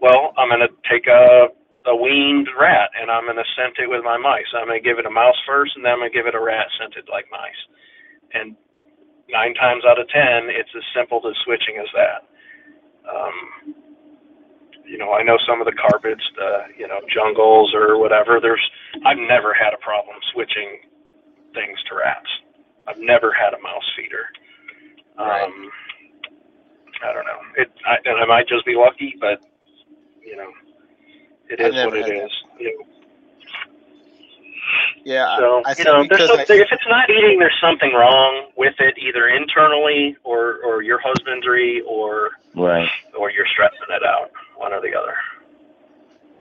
Well, 0.00 0.32
I'm 0.36 0.48
going 0.48 0.60
to 0.60 0.72
take 0.90 1.06
a, 1.06 1.48
a 1.86 1.94
weaned 1.96 2.48
rat, 2.58 2.90
and 3.00 3.10
I'm 3.10 3.24
going 3.24 3.40
to 3.40 3.52
scent 3.56 3.78
it 3.78 3.88
with 3.88 4.04
my 4.04 4.18
mice. 4.18 4.46
I'm 4.54 4.68
going 4.68 4.82
to 4.82 4.84
give 4.86 4.98
it 4.98 5.06
a 5.06 5.10
mouse 5.10 5.38
first, 5.46 5.72
and 5.76 5.84
then 5.84 5.92
I'm 5.92 6.00
going 6.00 6.12
to 6.12 6.16
give 6.16 6.26
it 6.26 6.34
a 6.34 6.42
rat 6.42 6.66
scented 6.78 7.08
like 7.10 7.26
mice. 7.32 7.62
And 8.34 8.56
nine 9.30 9.54
times 9.54 9.84
out 9.88 10.00
of 10.00 10.08
ten, 10.08 10.50
it's 10.52 10.70
as 10.76 10.84
simple 10.94 11.20
to 11.22 11.32
switching 11.44 11.78
as 11.80 11.90
that. 11.94 12.20
Um, 13.08 13.74
you 14.86 14.98
know, 14.98 15.12
I 15.12 15.22
know 15.22 15.38
some 15.48 15.60
of 15.60 15.66
the 15.66 15.74
carpets, 15.74 16.22
the 16.36 16.70
you 16.78 16.86
know 16.86 17.00
jungles 17.12 17.74
or 17.74 17.98
whatever. 17.98 18.38
There's, 18.40 18.62
I've 19.04 19.18
never 19.18 19.54
had 19.54 19.74
a 19.74 19.82
problem 19.82 20.16
switching 20.32 20.78
things 21.54 21.78
to 21.88 21.96
rats. 21.96 22.30
I've 22.86 23.00
never 23.00 23.32
had 23.32 23.54
a 23.54 23.62
mouse 23.62 23.86
feeder. 23.96 24.26
Um, 25.18 25.70
I 27.02 27.12
don't 27.12 27.26
know. 27.26 27.40
It, 27.56 27.68
I, 27.86 27.96
and 28.04 28.18
I 28.22 28.26
might 28.26 28.48
just 28.48 28.64
be 28.64 28.74
lucky, 28.76 29.14
but 29.20 29.40
you 30.26 30.36
know, 30.36 30.50
it 31.48 31.60
I've 31.60 31.68
is 31.70 31.74
never 31.74 31.96
what 31.96 31.98
it 31.98 32.06
had 32.06 32.16
that. 32.16 32.24
is. 32.26 32.32
You 32.58 32.78
know, 32.78 32.84
Yeah, 35.04 35.36
so 35.38 35.62
I 35.64 35.74
you 35.78 35.84
know, 35.84 36.02
there's 36.08 36.08
because 36.10 36.28
something, 36.28 36.58
I, 36.58 36.62
if 36.62 36.68
it's 36.72 36.88
not 36.88 37.10
eating, 37.10 37.38
there's 37.38 37.56
something 37.60 37.92
wrong 37.92 38.50
with 38.56 38.74
it, 38.80 38.94
either 38.98 39.28
internally 39.28 40.16
or 40.24 40.58
or 40.64 40.82
your 40.82 40.98
husbandry 41.02 41.82
or 41.86 42.30
Right. 42.54 42.88
or 43.16 43.30
you're 43.30 43.46
stressing 43.46 43.78
it 43.90 44.02
out, 44.04 44.30
one 44.56 44.72
or 44.72 44.80
the 44.80 44.94
other. 44.98 45.14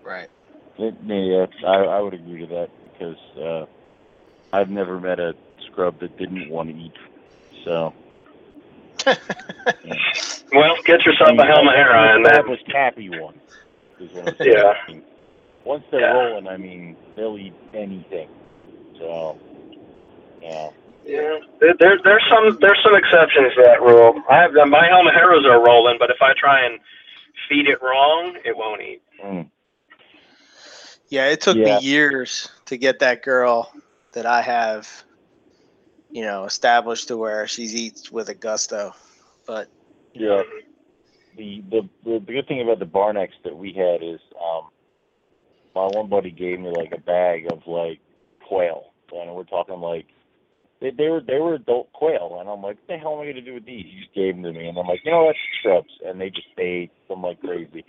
right. 0.03 0.29
It, 0.77 0.95
yeah, 1.05 1.45
I, 1.67 1.75
I 1.85 2.01
would 2.01 2.13
agree 2.13 2.41
to 2.41 2.47
that 2.47 2.69
because 2.91 3.17
uh, 3.39 3.65
I've 4.51 4.69
never 4.69 4.99
met 4.99 5.19
a 5.19 5.35
scrub 5.67 5.99
that 5.99 6.17
didn't 6.17 6.49
want 6.49 6.69
to 6.69 6.75
eat. 6.75 6.93
So 7.63 7.93
Well, 10.53 10.75
get 10.85 11.05
yourself 11.05 11.31
a 11.37 11.43
Halmahera 11.43 12.15
and 12.15 12.25
then 12.25 12.33
established 12.33 12.71
happy 12.71 13.09
ones 13.09 13.41
is 13.99 14.11
what 14.13 14.27
I'm 14.29 14.35
saying. 14.37 14.51
Yeah. 14.53 14.99
Once 15.63 15.83
they're 15.91 16.01
Yeah. 16.01 16.13
rolling, 16.13 16.47
I 16.47 16.57
mean, 16.57 16.95
they'll 17.15 17.37
eat 17.37 17.53
anything. 17.73 18.29
So, 18.99 19.37
yeah. 20.41 20.69
Yeah, 21.07 21.37
there, 21.59 21.75
there 21.79 21.99
there's 22.03 22.23
some 22.29 22.57
there's 22.61 22.79
some 22.83 22.95
exceptions 22.95 23.53
to 23.53 23.61
that 23.61 23.79
rule. 23.79 24.19
I 24.27 24.37
have 24.41 24.53
my 24.53 24.87
Halmaheras 24.87 25.45
are 25.45 25.63
rolling, 25.63 25.97
but 25.99 26.09
if 26.09 26.19
I 26.19 26.33
try 26.33 26.65
and 26.65 26.79
feed 27.47 27.67
it 27.67 27.79
wrong, 27.83 28.35
it 28.43 28.57
won't 28.57 28.81
eat. 28.81 29.03
Mm. 29.23 29.49
Yeah, 31.09 31.29
it 31.29 31.41
took 31.41 31.57
Yeah. 31.57 31.77
me 31.77 31.79
years 31.81 32.49
to 32.65 32.77
get 32.77 32.97
that 32.99 33.21
girl 33.21 33.71
that 34.13 34.25
I 34.25 34.41
have, 34.41 34.89
you 36.09 36.23
know, 36.23 36.45
established 36.45 37.09
to 37.09 37.17
where 37.17 37.47
she 37.47 37.63
eats 37.63 38.11
with 38.11 38.29
a 38.29 38.33
gusto. 38.33 38.95
But 39.45 39.69
Yeah. 40.13 40.41
The, 41.37 41.63
the 41.69 41.89
the 42.03 42.19
good 42.19 42.47
thing 42.47 42.61
about 42.61 42.79
the 42.79 42.85
Barnex 42.85 43.29
that 43.43 43.57
we 43.57 43.73
had 43.73 44.03
is 44.03 44.19
um 44.39 44.69
my 45.75 45.85
one 45.85 46.09
buddy 46.09 46.31
gave 46.31 46.59
me 46.59 46.71
like 46.75 46.93
a 46.93 47.01
bag 47.01 47.45
of 47.51 47.59
like 47.67 47.99
quail. 48.47 48.93
And 49.11 49.35
we're 49.35 49.43
talking 49.43 49.79
like 49.79 50.07
they, 50.81 50.91
they 50.91 51.07
were 51.09 51.21
they 51.21 51.39
were 51.39 51.55
adult 51.55 51.91
quail 51.93 52.37
and 52.39 52.49
I'm 52.49 52.61
like, 52.61 52.77
what 52.77 52.87
the 52.87 52.97
hell 52.97 53.15
am 53.15 53.21
I 53.21 53.31
gonna 53.31 53.41
do 53.41 53.55
with 53.55 53.65
these? 53.65 53.85
He 53.85 53.99
just 54.01 54.15
gave 54.15 54.35
them 54.35 54.43
to 54.43 54.51
me 54.51 54.67
and 54.67 54.77
I'm 54.77 54.87
like, 54.87 55.01
you 55.03 55.11
know 55.11 55.27
that's 55.27 55.39
shrubs 55.61 55.91
and 56.05 56.19
they 56.19 56.29
just 56.29 56.47
ate 56.57 56.91
them 57.09 57.21
like 57.21 57.39
crazy. 57.41 57.83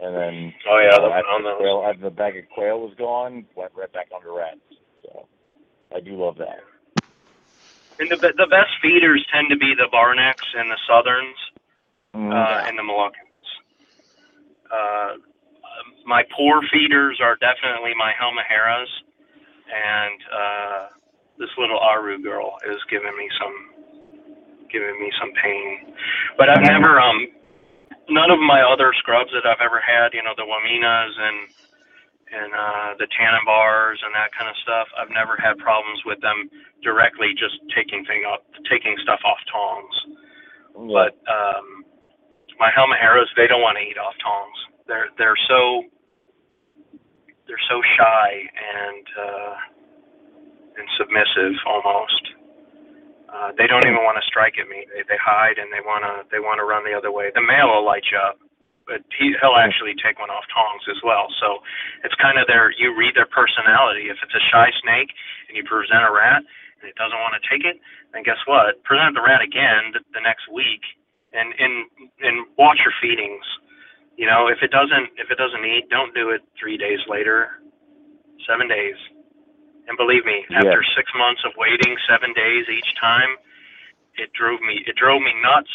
And 0.00 0.14
then 0.14 0.54
Oh 0.70 0.78
yeah, 0.78 0.96
you 0.96 1.02
know, 1.02 1.08
the, 1.08 1.14
after 1.14 1.34
on 1.34 1.42
the 1.42 1.54
quail 1.58 1.84
after 1.86 2.02
the 2.02 2.14
bag 2.14 2.36
of 2.38 2.44
quail 2.54 2.80
was 2.80 2.94
gone, 2.96 3.44
went 3.56 3.72
right 3.76 3.92
back 3.92 4.08
under 4.14 4.32
rats. 4.32 4.62
So 5.02 5.26
I 5.94 6.00
do 6.00 6.14
love 6.14 6.38
that. 6.38 6.62
And 7.98 8.10
the 8.10 8.16
the 8.16 8.46
best 8.46 8.70
feeders 8.82 9.26
tend 9.34 9.50
to 9.50 9.58
be 9.58 9.74
the 9.74 9.90
Barnecks 9.92 10.46
and 10.54 10.70
the 10.70 10.78
Southerns 10.86 11.38
Mm. 12.18 12.34
uh, 12.34 12.66
and 12.66 12.74
the 12.74 12.82
Moluccans. 12.82 13.46
Uh, 14.66 15.22
my 16.04 16.24
poor 16.36 16.60
feeders 16.72 17.20
are 17.22 17.36
definitely 17.38 17.94
my 17.94 18.10
Halmaheras, 18.18 18.90
and 19.70 20.18
uh, 20.26 20.82
this 21.38 21.50
little 21.56 21.78
Aru 21.78 22.20
girl 22.20 22.58
is 22.66 22.82
giving 22.90 23.14
me 23.16 23.28
some 23.38 23.56
giving 24.66 24.98
me 25.00 25.10
some 25.20 25.30
pain. 25.40 25.94
But 26.36 26.50
I've 26.50 26.66
never 26.66 26.98
um 26.98 27.28
none 28.10 28.30
of 28.30 28.40
my 28.40 28.66
other 28.66 28.92
scrubs 28.98 29.30
that 29.30 29.46
I've 29.46 29.62
ever 29.62 29.80
had, 29.80 30.12
you 30.12 30.22
know, 30.22 30.34
the 30.36 30.42
Wamenas 30.42 31.14
and 31.14 31.38
and 32.34 32.52
uh, 32.52 32.90
the 32.98 33.06
Tanimbars 33.14 34.02
and 34.02 34.12
that 34.12 34.34
kind 34.36 34.50
of 34.50 34.56
stuff. 34.60 34.88
I've 34.98 35.14
never 35.14 35.38
had 35.38 35.56
problems 35.58 36.02
with 36.04 36.20
them 36.20 36.50
directly 36.82 37.32
just 37.38 37.56
taking 37.72 38.04
thing 38.04 38.26
up, 38.26 38.44
taking 38.68 38.96
stuff 39.00 39.20
off 39.24 39.38
tongs. 39.48 39.96
But 40.92 41.16
um, 41.30 41.87
my 42.58 42.70
Halmaheras, 42.74 43.30
they 43.36 43.46
don't 43.46 43.62
want 43.62 43.78
to 43.78 43.84
eat 43.86 43.98
off 43.98 44.14
tongs. 44.22 44.58
They're 44.86 45.08
they're 45.18 45.38
so 45.48 45.86
they're 47.46 47.66
so 47.70 47.78
shy 47.96 48.28
and 48.50 49.04
uh, 49.16 49.54
and 50.78 50.86
submissive 50.98 51.54
almost. 51.66 52.24
Uh, 53.28 53.52
they 53.60 53.68
don't 53.68 53.84
even 53.84 54.02
want 54.02 54.16
to 54.18 54.24
strike 54.26 54.56
at 54.58 54.68
me. 54.68 54.84
They 54.90 55.04
they 55.06 55.20
hide 55.20 55.58
and 55.60 55.70
they 55.70 55.84
wanna 55.84 56.24
they 56.32 56.40
wanna 56.40 56.64
run 56.64 56.84
the 56.84 56.96
other 56.96 57.12
way. 57.12 57.30
The 57.34 57.44
male 57.44 57.70
will 57.70 57.86
light 57.86 58.04
you 58.10 58.18
up, 58.18 58.40
but 58.88 59.04
he 59.14 59.36
he'll 59.40 59.60
actually 59.60 59.94
take 60.00 60.18
one 60.18 60.32
off 60.32 60.48
tongs 60.50 60.84
as 60.90 60.98
well. 61.04 61.28
So 61.38 61.60
it's 62.02 62.16
kind 62.18 62.40
of 62.40 62.48
their 62.48 62.72
you 62.74 62.96
read 62.96 63.14
their 63.14 63.28
personality. 63.30 64.10
If 64.10 64.18
it's 64.24 64.34
a 64.34 64.44
shy 64.50 64.72
snake 64.82 65.12
and 65.48 65.54
you 65.54 65.62
present 65.68 66.08
a 66.08 66.12
rat 66.12 66.42
and 66.80 66.86
it 66.88 66.96
doesn't 66.96 67.20
want 67.20 67.36
to 67.36 67.44
take 67.46 67.68
it, 67.68 67.78
then 68.16 68.24
guess 68.24 68.40
what? 68.48 68.80
Present 68.82 69.12
the 69.14 69.22
rat 69.22 69.44
again 69.44 69.92
the, 69.92 70.00
the 70.16 70.24
next 70.24 70.48
week 70.48 70.82
and 71.38 71.54
and 71.58 71.74
and 72.20 72.46
watch 72.58 72.78
your 72.84 72.92
feedings. 73.00 73.44
You 74.16 74.26
know, 74.26 74.48
if 74.48 74.58
it 74.62 74.70
doesn't 74.70 75.08
if 75.16 75.30
it 75.30 75.38
doesn't 75.38 75.64
eat, 75.64 75.88
don't 75.90 76.14
do 76.14 76.30
it 76.30 76.42
three 76.58 76.76
days 76.76 76.98
later, 77.08 77.62
seven 78.46 78.66
days. 78.68 78.96
And 79.86 79.96
believe 79.96 80.24
me, 80.26 80.44
Yeah. 80.50 80.58
after 80.58 80.84
six 80.96 81.10
months 81.16 81.42
of 81.46 81.52
waiting 81.56 81.96
seven 82.08 82.32
days 82.34 82.66
each 82.68 82.90
time, 83.00 83.36
it 84.16 84.32
drove 84.34 84.60
me 84.60 84.82
it 84.86 84.96
drove 84.96 85.22
me 85.22 85.32
nuts. 85.42 85.70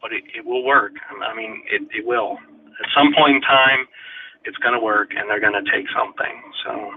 But 0.00 0.12
it, 0.12 0.24
it 0.36 0.44
will 0.44 0.62
work. 0.64 0.92
I 1.08 1.34
mean, 1.34 1.62
it, 1.72 1.80
it 1.96 2.04
will. 2.04 2.36
At 2.36 2.88
some 2.94 3.14
point 3.16 3.36
in 3.36 3.40
time, 3.40 3.88
it's 4.44 4.58
going 4.58 4.74
to 4.74 4.80
work, 4.80 5.12
and 5.16 5.30
they're 5.30 5.40
going 5.40 5.56
to 5.56 5.64
take 5.72 5.86
something. 5.96 6.42
So 6.62 6.92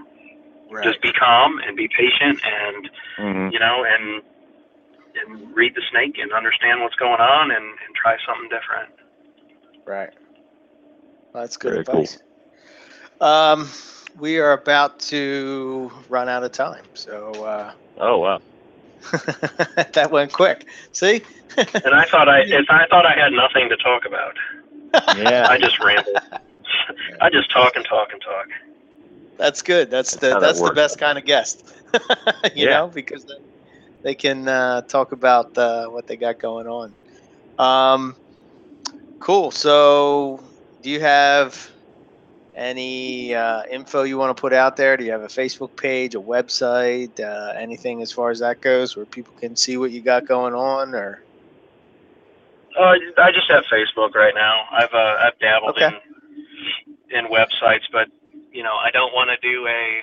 right. 0.70 0.84
just 0.84 1.00
be 1.00 1.10
calm 1.12 1.56
and 1.66 1.74
be 1.74 1.88
patient, 1.88 2.38
and 2.44 2.90
Mhm. 3.18 3.52
you 3.52 3.58
know, 3.58 3.84
and 3.88 4.20
and 5.14 5.54
read 5.54 5.74
the 5.74 5.82
snake 5.90 6.18
and 6.18 6.32
understand 6.32 6.80
what's 6.82 6.96
going 6.96 7.20
on, 7.20 7.50
and, 7.50 7.64
and 7.64 7.94
try 7.94 8.16
something 8.26 8.48
different. 8.48 8.90
Right. 9.86 10.10
Well, 11.32 11.42
that's 11.42 11.56
good 11.56 11.74
Very 11.74 11.84
cool. 11.84 12.00
advice. 12.00 12.18
Um, 13.20 13.68
we 14.18 14.38
are 14.38 14.52
about 14.52 14.98
to 15.00 15.90
run 16.08 16.28
out 16.28 16.44
of 16.44 16.52
time, 16.52 16.84
so 16.94 17.44
uh, 17.44 17.72
Oh 17.98 18.18
wow. 18.18 18.38
that 19.92 20.10
went 20.10 20.32
quick. 20.32 20.66
See? 20.92 21.22
And 21.84 21.94
I 21.94 22.04
thought 22.10 22.28
I 22.28 22.40
if 22.46 22.66
I 22.70 22.86
thought 22.90 23.06
I 23.06 23.14
had 23.18 23.32
nothing 23.32 23.68
to 23.70 23.76
talk 23.76 24.04
about. 24.06 24.34
Yeah. 25.08 25.46
I 25.50 25.58
just 25.58 25.80
ramble. 25.80 26.20
I 27.20 27.30
just 27.30 27.50
talk 27.52 27.74
and 27.76 27.84
talk 27.84 28.08
and 28.12 28.20
talk. 28.22 28.46
That's 29.38 29.62
good. 29.62 29.90
That's 29.90 30.14
That's 30.14 30.16
the 30.16 30.34
how 30.34 30.40
that 30.40 30.40
that's 30.40 30.62
the 30.62 30.70
best 30.70 30.98
kind 30.98 31.18
of 31.18 31.24
guest. 31.24 31.72
you 32.54 32.66
Yeah. 32.66 32.68
know, 32.68 32.88
because 32.88 33.24
then 33.24 33.38
they 34.02 34.14
can 34.14 34.48
uh, 34.48 34.82
talk 34.82 35.12
about 35.12 35.56
uh, 35.58 35.86
what 35.86 36.06
they 36.06 36.16
got 36.16 36.38
going 36.38 36.66
on. 36.66 36.94
Um, 37.58 38.16
cool. 39.18 39.50
So, 39.50 40.42
do 40.82 40.90
you 40.90 41.00
have 41.00 41.70
any 42.54 43.34
uh, 43.34 43.62
info 43.70 44.02
you 44.02 44.18
want 44.18 44.36
to 44.36 44.40
put 44.40 44.52
out 44.52 44.76
there? 44.76 44.96
Do 44.96 45.04
you 45.04 45.12
have 45.12 45.22
a 45.22 45.28
Facebook 45.28 45.76
page, 45.76 46.14
a 46.14 46.20
website, 46.20 47.18
uh, 47.20 47.52
anything 47.56 48.02
as 48.02 48.12
far 48.12 48.30
as 48.30 48.40
that 48.40 48.60
goes, 48.60 48.96
where 48.96 49.06
people 49.06 49.34
can 49.38 49.56
see 49.56 49.76
what 49.76 49.90
you 49.90 50.00
got 50.00 50.26
going 50.26 50.54
on? 50.54 50.94
Or 50.94 51.22
Uh, 52.78 52.94
I 53.18 53.32
just 53.32 53.50
have 53.50 53.64
Facebook 53.72 54.14
right 54.14 54.34
now. 54.34 54.64
I've 54.72 54.94
uh, 54.94 55.16
I've 55.20 55.38
dabbled 55.40 55.76
Okay. 55.76 55.86
in 55.86 57.18
in 57.18 57.26
websites, 57.26 57.84
but 57.92 58.08
you 58.52 58.62
know 58.62 58.74
I 58.74 58.90
don't 58.92 59.12
want 59.14 59.30
to 59.30 59.36
do 59.48 59.66
a 59.66 60.02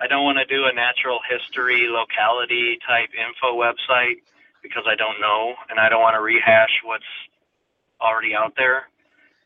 I 0.00 0.06
don't 0.06 0.24
want 0.24 0.38
to 0.38 0.44
do 0.44 0.64
a 0.64 0.72
natural 0.72 1.20
history 1.28 1.88
locality 1.88 2.78
type 2.86 3.10
info 3.16 3.56
website 3.56 4.20
because 4.62 4.84
I 4.86 4.94
don't 4.94 5.20
know 5.20 5.54
and 5.70 5.78
I 5.80 5.88
don't 5.88 6.02
want 6.02 6.14
to 6.14 6.20
rehash 6.20 6.80
what's 6.84 7.04
already 8.00 8.34
out 8.34 8.54
there. 8.56 8.88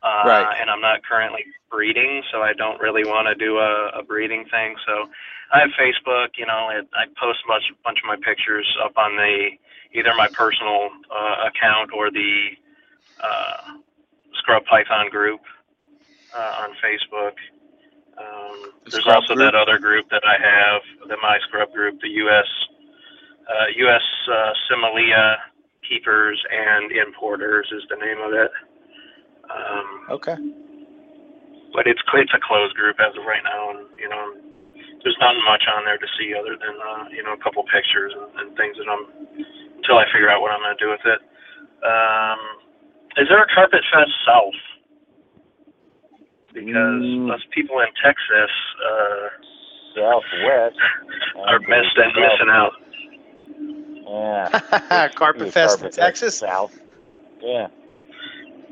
Uh, 0.03 0.23
Right. 0.27 0.57
And 0.61 0.71
I'm 0.71 0.81
not 0.81 1.05
currently 1.05 1.45
breeding, 1.71 2.23
so 2.33 2.43
I 2.43 2.53
don't 2.55 2.81
really 2.81 3.05
want 3.05 3.29
to 3.29 3.35
do 3.35 3.59
a, 3.59 4.01
a 4.01 4.03
breeding 4.03 4.45
thing. 4.51 4.75
So 4.87 5.09
I 5.53 5.61
have 5.61 5.71
Facebook. 5.79 6.39
You 6.39 6.47
know, 6.47 6.71
it, 6.73 6.89
I 6.95 7.07
post 7.21 7.41
a 7.45 7.49
bunch, 7.49 7.65
bunch 7.85 7.99
of 8.03 8.07
my 8.07 8.17
pictures 8.17 8.67
up 8.83 8.97
on 8.97 9.17
the 9.17 9.51
either 9.93 10.15
my 10.17 10.29
personal 10.29 10.89
uh, 11.11 11.49
account 11.49 11.91
or 11.93 12.11
the 12.11 12.51
uh, 13.23 13.75
Scrub 14.35 14.65
Python 14.65 15.11
group 15.11 15.41
uh, 16.37 16.63
on 16.65 16.71
Facebook. 16.83 17.35
Um, 18.21 18.73
The 18.85 18.91
there's 18.93 19.07
also 19.09 19.35
group? 19.35 19.53
that 19.53 19.55
other 19.57 19.79
group 19.79 20.07
that 20.11 20.23
I 20.25 20.37
have, 20.37 21.09
the 21.09 21.17
My 21.23 21.39
Scrub 21.49 21.73
group, 21.73 22.01
the 22.01 22.13
U.S. 22.29 22.49
Uh, 23.49 23.67
U.S. 23.89 24.03
Uh, 24.29 24.53
Simalia 24.69 25.37
Keepers 25.89 26.39
and 26.53 26.93
Importers 26.93 27.67
is 27.73 27.83
the 27.89 27.97
name 27.97 28.21
of 28.21 28.33
it. 28.33 28.53
Um, 29.51 29.89
okay, 30.11 30.37
but 31.75 31.87
it's 31.87 32.03
it's 32.15 32.35
a 32.35 32.43
closed 32.43 32.75
group 32.77 32.97
as 33.01 33.15
of 33.19 33.25
right 33.27 33.43
now, 33.43 33.71
and 33.75 33.87
you 33.99 34.09
know, 34.09 34.35
there's 35.03 35.19
not 35.19 35.35
much 35.47 35.65
on 35.67 35.85
there 35.85 35.99
to 35.99 36.09
see 36.19 36.35
other 36.35 36.55
than 36.55 36.77
uh, 36.79 37.05
you 37.11 37.23
know 37.23 37.33
a 37.35 37.41
couple 37.43 37.65
pictures 37.67 38.13
and, 38.15 38.29
and 38.39 38.47
things 38.57 38.77
that 38.79 38.87
I'm 38.87 39.03
until 39.83 39.99
I 39.99 40.05
figure 40.13 40.31
out 40.31 40.43
what 40.43 40.53
I'm 40.53 40.61
going 40.63 40.77
to 40.77 40.83
do 40.85 40.91
with 40.91 41.03
it. 41.07 41.21
Um, 41.83 42.39
is 43.19 43.27
there 43.27 43.43
a 43.43 43.49
Carpet 43.51 43.83
Fest 43.91 44.13
South? 44.27 44.61
Because 46.53 47.03
Mm. 47.03 47.33
us 47.33 47.41
people 47.53 47.79
in 47.81 47.87
Texas 48.03 48.51
uh, 48.85 49.29
Southwest. 49.95 50.77
are 51.47 51.57
and 51.57 51.69
missed 51.69 51.97
and 51.97 52.13
missing 52.15 52.51
out. 52.51 52.73
Yeah. 54.09 55.09
Carpet 55.15 55.41
There's 55.43 55.55
Fest 55.55 55.83
in 55.83 55.91
Texas. 55.91 56.39
South. 56.39 56.77
Yeah. 57.41 57.69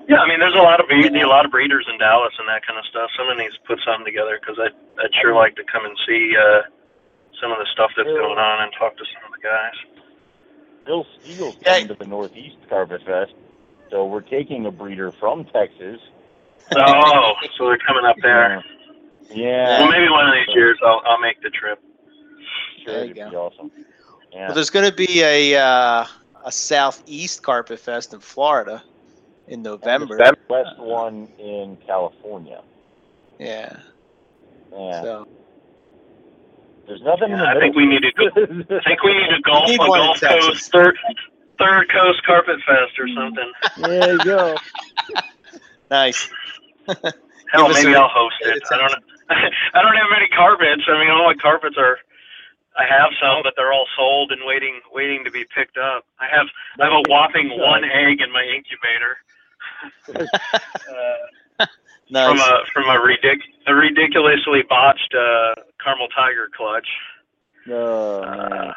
Yeah, 0.09 0.19
I 0.25 0.29
mean, 0.29 0.41
there's 0.41 0.55
a 0.55 0.65
lot 0.65 0.81
of 0.81 0.89
breed, 0.89 1.15
a 1.15 1.29
lot 1.29 1.45
of 1.45 1.51
breeders 1.51 1.87
in 1.93 1.99
Dallas 1.99 2.33
and 2.39 2.49
that 2.49 2.67
kind 2.67 2.79
of 2.79 2.85
stuff. 2.87 3.11
Someone 3.17 3.37
needs 3.37 3.55
to 3.55 3.61
put 3.67 3.79
something 3.85 4.07
together 4.07 4.39
because 4.41 4.57
I'd 4.59 4.73
I'd 5.05 5.13
sure 5.21 5.35
like 5.35 5.55
to 5.57 5.65
come 5.71 5.85
and 5.85 5.95
see 6.09 6.33
uh, 6.35 6.63
some 7.41 7.53
of 7.53 7.59
the 7.59 7.67
stuff 7.73 7.91
that's 7.97 8.09
going 8.09 8.39
on 8.39 8.63
and 8.65 8.73
talk 8.79 8.97
to 8.97 9.05
some 9.05 9.23
of 9.31 9.37
the 9.37 9.45
guys. 9.47 9.77
Bill 10.87 11.07
Steele's 11.21 11.57
Yeah. 11.61 11.75
coming 11.75 11.89
to 11.89 11.95
the 11.95 12.07
Northeast 12.07 12.57
Carpet 12.71 13.03
Fest, 13.05 13.33
so 13.91 14.07
we're 14.07 14.23
taking 14.23 14.65
a 14.67 14.71
breeder 14.73 15.13
from 15.21 15.45
Texas. 15.45 16.01
Oh, 16.77 17.33
so 17.57 17.67
they're 17.67 17.79
coming 17.79 18.05
up 18.05 18.17
there. 18.23 18.63
Yeah. 19.31 19.81
Well, 19.81 19.91
maybe 19.91 20.09
one 20.09 20.27
of 20.29 20.35
these 20.35 20.55
years 20.55 20.79
I'll 20.85 21.03
I'll 21.07 21.21
make 21.21 21.41
the 21.43 21.51
trip. 21.51 21.81
Sure, 22.85 22.95
There 22.95 23.05
you 23.05 23.11
it'd 23.11 23.17
go. 23.25 23.31
be 23.31 23.37
awesome. 23.37 23.71
Yeah. 24.33 24.47
Well, 24.47 24.55
there's 24.55 24.71
going 24.71 24.89
to 24.89 24.95
be 24.95 25.23
a 25.23 25.57
uh, 25.61 26.07
a 26.45 26.53
Southeast 26.53 27.43
Carpet 27.43 27.79
Fest 27.79 28.13
in 28.15 28.21
Florida 28.21 28.83
in 29.47 29.55
And 29.55 29.65
the 29.67 29.71
November. 29.71 30.19
Southwest 30.19 30.79
one 30.79 31.29
in 31.39 31.77
California. 31.87 32.63
Yeah. 33.39 33.77
Yeah. 34.73 35.03
So 35.03 35.29
There's 36.87 37.03
nothing 37.03 37.33
in 37.33 37.39
the 37.39 37.45
Yeah, 37.45 37.55
I 37.57 37.61
think 37.61 37.75
we 37.77 37.87
need 37.87 38.03
to 38.03 38.13
go. 38.13 38.27
I 38.77 38.83
think 38.85 39.03
we 39.03 39.15
need 39.15 39.29
to 39.31 39.41
golf 39.45 39.69
Need 39.69 39.81
a 39.81 39.87
one 39.89 40.01
in 40.01 40.07
Gulf 40.07 40.19
Texas. 40.21 40.47
Coast 40.49 40.73
third 40.73 40.99
third 41.59 41.91
coast 41.91 42.23
carpet 42.25 42.57
fest 42.67 42.99
or 42.99 43.09
something. 43.09 43.53
there 43.79 44.13
you 44.13 44.19
go. 44.19 44.55
nice. 45.91 46.29
Hell, 47.53 47.69
maybe 47.69 47.95
I'll 47.95 48.09
host 48.09 48.37
it. 48.43 48.63
I 48.71 48.77
don't 48.77 48.93
know. 48.93 48.99
I 49.75 49.83
don't 49.83 49.97
have 49.97 50.11
many 50.11 50.29
carpets. 50.29 50.83
I 50.89 50.99
mean, 50.99 51.11
all 51.11 51.25
my 51.25 51.35
carpets 51.35 51.77
are. 51.79 51.99
I 52.77 52.85
have 52.87 53.11
some, 53.21 53.43
but 53.43 53.55
they're 53.57 53.73
all 53.73 53.87
sold 53.97 54.31
and 54.31 54.43
waiting, 54.45 54.81
waiting 54.93 55.25
to 55.25 55.33
be 55.33 55.45
picked 55.53 55.77
up. 55.77 56.05
I 56.21 56.29
have, 56.31 56.47
I 56.79 56.85
have 56.85 56.93
a 56.93 57.11
whopping 57.11 57.51
one 57.59 57.83
egg 57.85 58.21
in 58.21 58.31
my 58.31 58.45
incubator. 58.45 59.19
uh, 60.89 61.67
Nice. 62.11 62.29
from 62.29 62.39
a 62.39 62.65
from 62.73 62.85
a 62.85 62.99
ridic 63.01 63.41
a 63.67 63.75
ridiculously 63.75 64.63
botched 64.63 65.15
uh, 65.15 65.55
caramel 65.83 66.09
tiger 66.09 66.49
clutch. 66.57 66.89
Oh, 67.69 68.23
man. 68.23 68.73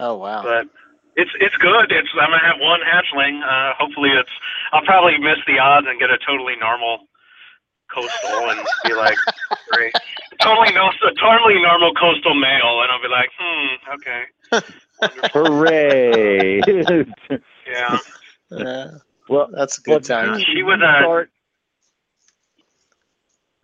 oh 0.00 0.16
wow. 0.16 0.42
But 0.42 0.66
it's 1.14 1.30
it's 1.38 1.56
good. 1.56 1.92
It's 1.92 2.08
I'm 2.20 2.30
gonna 2.30 2.42
have 2.44 2.58
one 2.58 2.80
hatchling. 2.80 3.42
Uh, 3.42 3.74
hopefully, 3.78 4.10
it's 4.10 4.30
I'll 4.72 4.82
probably 4.82 5.18
miss 5.18 5.38
the 5.46 5.60
odds 5.60 5.86
and 5.88 6.00
get 6.00 6.10
a 6.10 6.18
totally 6.26 6.56
normal 6.56 7.06
coastal 7.94 8.50
and 8.50 8.60
be 8.84 8.94
like, 8.94 9.16
great, 9.72 9.92
totally 10.40 10.72
no, 10.74 10.88
a 10.88 11.14
totally 11.20 11.60
normal 11.60 11.92
coastal 11.94 12.34
male, 12.34 12.82
and 12.82 12.90
I'll 12.90 13.02
be 13.02 13.08
like, 13.08 13.30
hmm, 13.38 13.76
okay, 13.94 14.24
Hooray! 15.32 16.60
yeah. 17.66 17.98
Uh, 18.50 18.98
well, 19.28 19.48
that's 19.52 19.78
a 19.78 19.82
good 19.82 19.94
but 20.02 20.04
time. 20.04 20.38
She 20.40 20.58
you 20.58 20.66
was, 20.66 20.80
uh, 20.82 21.00
start- 21.02 21.30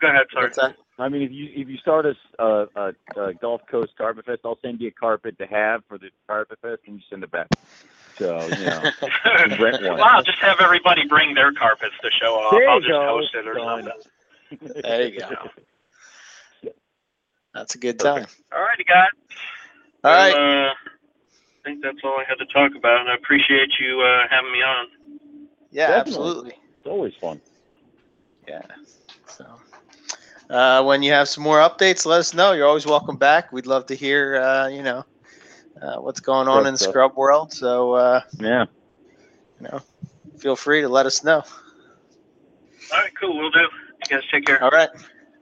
Go 0.00 0.08
ahead, 0.08 0.26
sorry. 0.32 0.44
What's 0.46 0.58
that? 0.58 0.76
I 1.00 1.08
mean, 1.08 1.22
if 1.22 1.30
you 1.32 1.48
if 1.54 1.68
you 1.68 1.76
start 1.78 2.06
a 2.06 2.14
a 2.40 3.34
Gulf 3.40 3.62
Coast 3.70 3.92
Carpet 3.96 4.26
Fest, 4.26 4.40
I'll 4.44 4.58
send 4.62 4.80
you 4.80 4.88
a 4.88 4.90
carpet 4.92 5.38
to 5.38 5.46
have 5.46 5.84
for 5.88 5.98
the 5.98 6.10
Carpet 6.26 6.58
Fest, 6.60 6.82
and 6.86 6.96
you 6.96 7.02
send 7.08 7.22
it 7.22 7.30
back. 7.30 7.48
So 8.16 8.40
you 8.46 8.64
know, 8.66 8.82
can 9.36 9.62
rent 9.62 9.82
one. 9.84 9.98
Wow, 9.98 10.22
just 10.24 10.38
have 10.38 10.56
everybody 10.60 11.06
bring 11.08 11.34
their 11.34 11.52
carpets 11.52 11.94
to 12.02 12.10
show 12.20 12.34
off. 12.34 12.52
There 12.52 12.68
I'll 12.68 12.80
just 12.80 12.90
go. 12.90 13.06
host 13.06 13.34
it 13.34 13.46
or 13.46 13.54
something. 13.58 13.92
There 14.82 15.08
you 15.08 15.20
go. 15.20 15.34
That's 17.54 17.74
a 17.74 17.78
good 17.78 17.98
time. 17.98 18.26
All 18.54 18.62
righty, 18.62 18.84
guys. 18.84 19.08
All 20.04 20.12
right. 20.12 20.34
Uh, 20.34 20.72
I 20.72 21.64
think 21.64 21.82
that's 21.82 21.98
all 22.04 22.16
I 22.18 22.24
had 22.28 22.36
to 22.36 22.46
talk 22.46 22.72
about, 22.76 23.00
and 23.00 23.10
I 23.10 23.14
appreciate 23.14 23.70
you 23.80 24.00
uh, 24.00 24.28
having 24.30 24.52
me 24.52 24.62
on. 24.62 24.86
Yeah, 25.70 25.88
Definitely. 25.88 26.00
absolutely. 26.00 26.50
It's 26.50 26.86
always 26.86 27.14
fun. 27.20 27.40
Yeah. 28.46 28.62
So, 29.26 29.44
uh, 30.50 30.82
when 30.84 31.02
you 31.02 31.12
have 31.12 31.28
some 31.28 31.44
more 31.44 31.58
updates, 31.58 32.06
let 32.06 32.20
us 32.20 32.32
know. 32.32 32.52
You're 32.52 32.66
always 32.66 32.86
welcome 32.86 33.16
back. 33.16 33.52
We'd 33.52 33.66
love 33.66 33.86
to 33.86 33.94
hear, 33.94 34.36
uh, 34.36 34.68
you 34.68 34.82
know, 34.82 35.04
uh, 35.82 35.96
what's 35.96 36.20
going 36.20 36.48
on 36.48 36.62
Scrub 36.62 36.66
in 36.66 36.74
the 36.74 36.78
scrub 36.78 37.16
world. 37.16 37.52
So, 37.52 37.92
uh, 37.92 38.20
Yeah. 38.38 38.66
you 39.60 39.68
know, 39.68 39.80
feel 40.38 40.56
free 40.56 40.82
to 40.82 40.88
let 40.88 41.06
us 41.06 41.22
know. 41.24 41.42
All 42.92 42.98
right, 42.98 43.12
cool. 43.20 43.36
We'll 43.36 43.50
do. 43.50 43.68
You 44.04 44.16
guys 44.16 44.22
take 44.32 44.46
care. 44.46 44.62
All 44.62 44.70
right. 44.70 44.88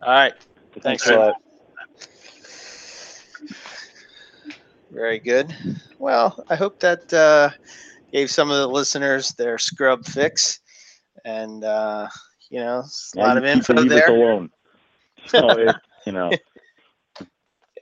All 0.02 0.12
right. 0.12 0.34
Thanks, 0.80 1.08
a 1.08 1.16
lot. 1.16 1.34
Very 4.90 5.18
good. 5.18 5.54
Well, 5.98 6.44
I 6.48 6.56
hope 6.56 6.78
that 6.80 7.12
uh, 7.12 7.50
gave 8.12 8.30
some 8.30 8.50
of 8.50 8.58
the 8.58 8.68
listeners 8.68 9.32
their 9.32 9.58
scrub 9.58 10.04
fix, 10.04 10.60
and 11.24 11.64
uh, 11.64 12.08
you 12.50 12.60
know, 12.60 12.84
a 13.16 13.18
lot 13.18 13.36
of 13.36 13.44
info 13.44 13.74
the 13.74 13.80
Leave 13.82 13.92
Us 13.92 14.02
there. 14.06 14.16
alone. 14.16 14.50
So 15.26 15.50
it, 15.50 15.76
you 16.06 16.12
know, 16.12 16.30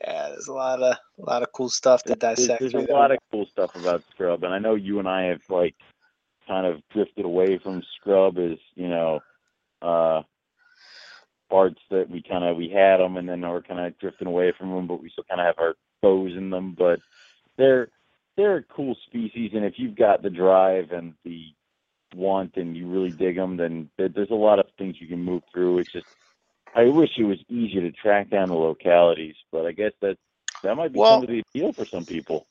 Yeah, 0.06 0.28
there's 0.28 0.48
a 0.48 0.52
lot 0.52 0.82
of 0.82 0.96
a 0.96 1.30
lot 1.30 1.42
of 1.42 1.52
cool 1.52 1.70
stuff 1.70 2.02
to 2.04 2.14
there's, 2.14 2.36
dissect. 2.36 2.60
there's 2.60 2.72
through 2.72 2.86
a 2.86 2.92
lot 2.92 3.10
of 3.10 3.18
cool 3.30 3.46
stuff 3.46 3.74
about 3.74 4.02
Scrub, 4.10 4.44
and 4.44 4.52
I 4.52 4.58
know 4.58 4.74
you 4.74 4.98
and 4.98 5.08
I 5.08 5.24
have 5.24 5.40
like 5.48 5.74
kind 6.46 6.66
of 6.66 6.82
drifted 6.92 7.24
away 7.24 7.58
from 7.58 7.82
Scrub 7.96 8.38
as 8.38 8.58
you 8.74 8.88
know 8.88 9.20
uh, 9.80 10.22
parts 11.50 11.80
that 11.90 12.10
we 12.10 12.22
kind 12.22 12.44
of 12.44 12.56
we 12.56 12.68
had 12.68 12.98
them, 12.98 13.16
and 13.16 13.28
then 13.28 13.42
we're 13.42 13.62
kind 13.62 13.80
of 13.80 13.98
drifting 13.98 14.28
away 14.28 14.52
from 14.56 14.70
them, 14.70 14.86
but 14.86 15.02
we 15.02 15.10
still 15.10 15.24
kind 15.24 15.40
of 15.40 15.46
have 15.46 15.58
our 15.58 15.74
toes 16.02 16.32
in 16.36 16.50
them. 16.50 16.74
But 16.76 17.00
they're 17.56 17.88
they're 18.36 18.56
a 18.56 18.62
cool 18.62 18.96
species, 19.06 19.52
and 19.54 19.64
if 19.64 19.74
you've 19.76 19.96
got 19.96 20.22
the 20.22 20.30
drive 20.30 20.92
and 20.92 21.14
the 21.24 21.46
want 22.14 22.56
and 22.56 22.76
you 22.76 22.86
really 22.86 23.10
dig 23.10 23.36
them, 23.36 23.56
then 23.56 23.90
there's 23.96 24.30
a 24.30 24.34
lot 24.34 24.58
of 24.58 24.66
things 24.78 24.96
you 25.00 25.06
can 25.08 25.22
move 25.22 25.42
through. 25.52 25.78
It's 25.78 25.92
just 25.92 26.06
I 26.74 26.84
wish 26.84 27.10
it 27.18 27.24
was 27.24 27.38
easier 27.48 27.82
to 27.82 27.92
track 27.92 28.30
down 28.30 28.48
the 28.48 28.54
localities, 28.54 29.36
but 29.52 29.66
I 29.66 29.72
guess 29.72 29.92
that 30.00 30.18
that 30.62 30.76
might 30.76 30.92
be 30.92 30.98
Well- 30.98 31.16
some 31.20 31.24
of 31.24 31.28
the 31.30 31.40
appeal 31.40 31.72
for 31.72 31.84
some 31.84 32.04
people. 32.04 32.46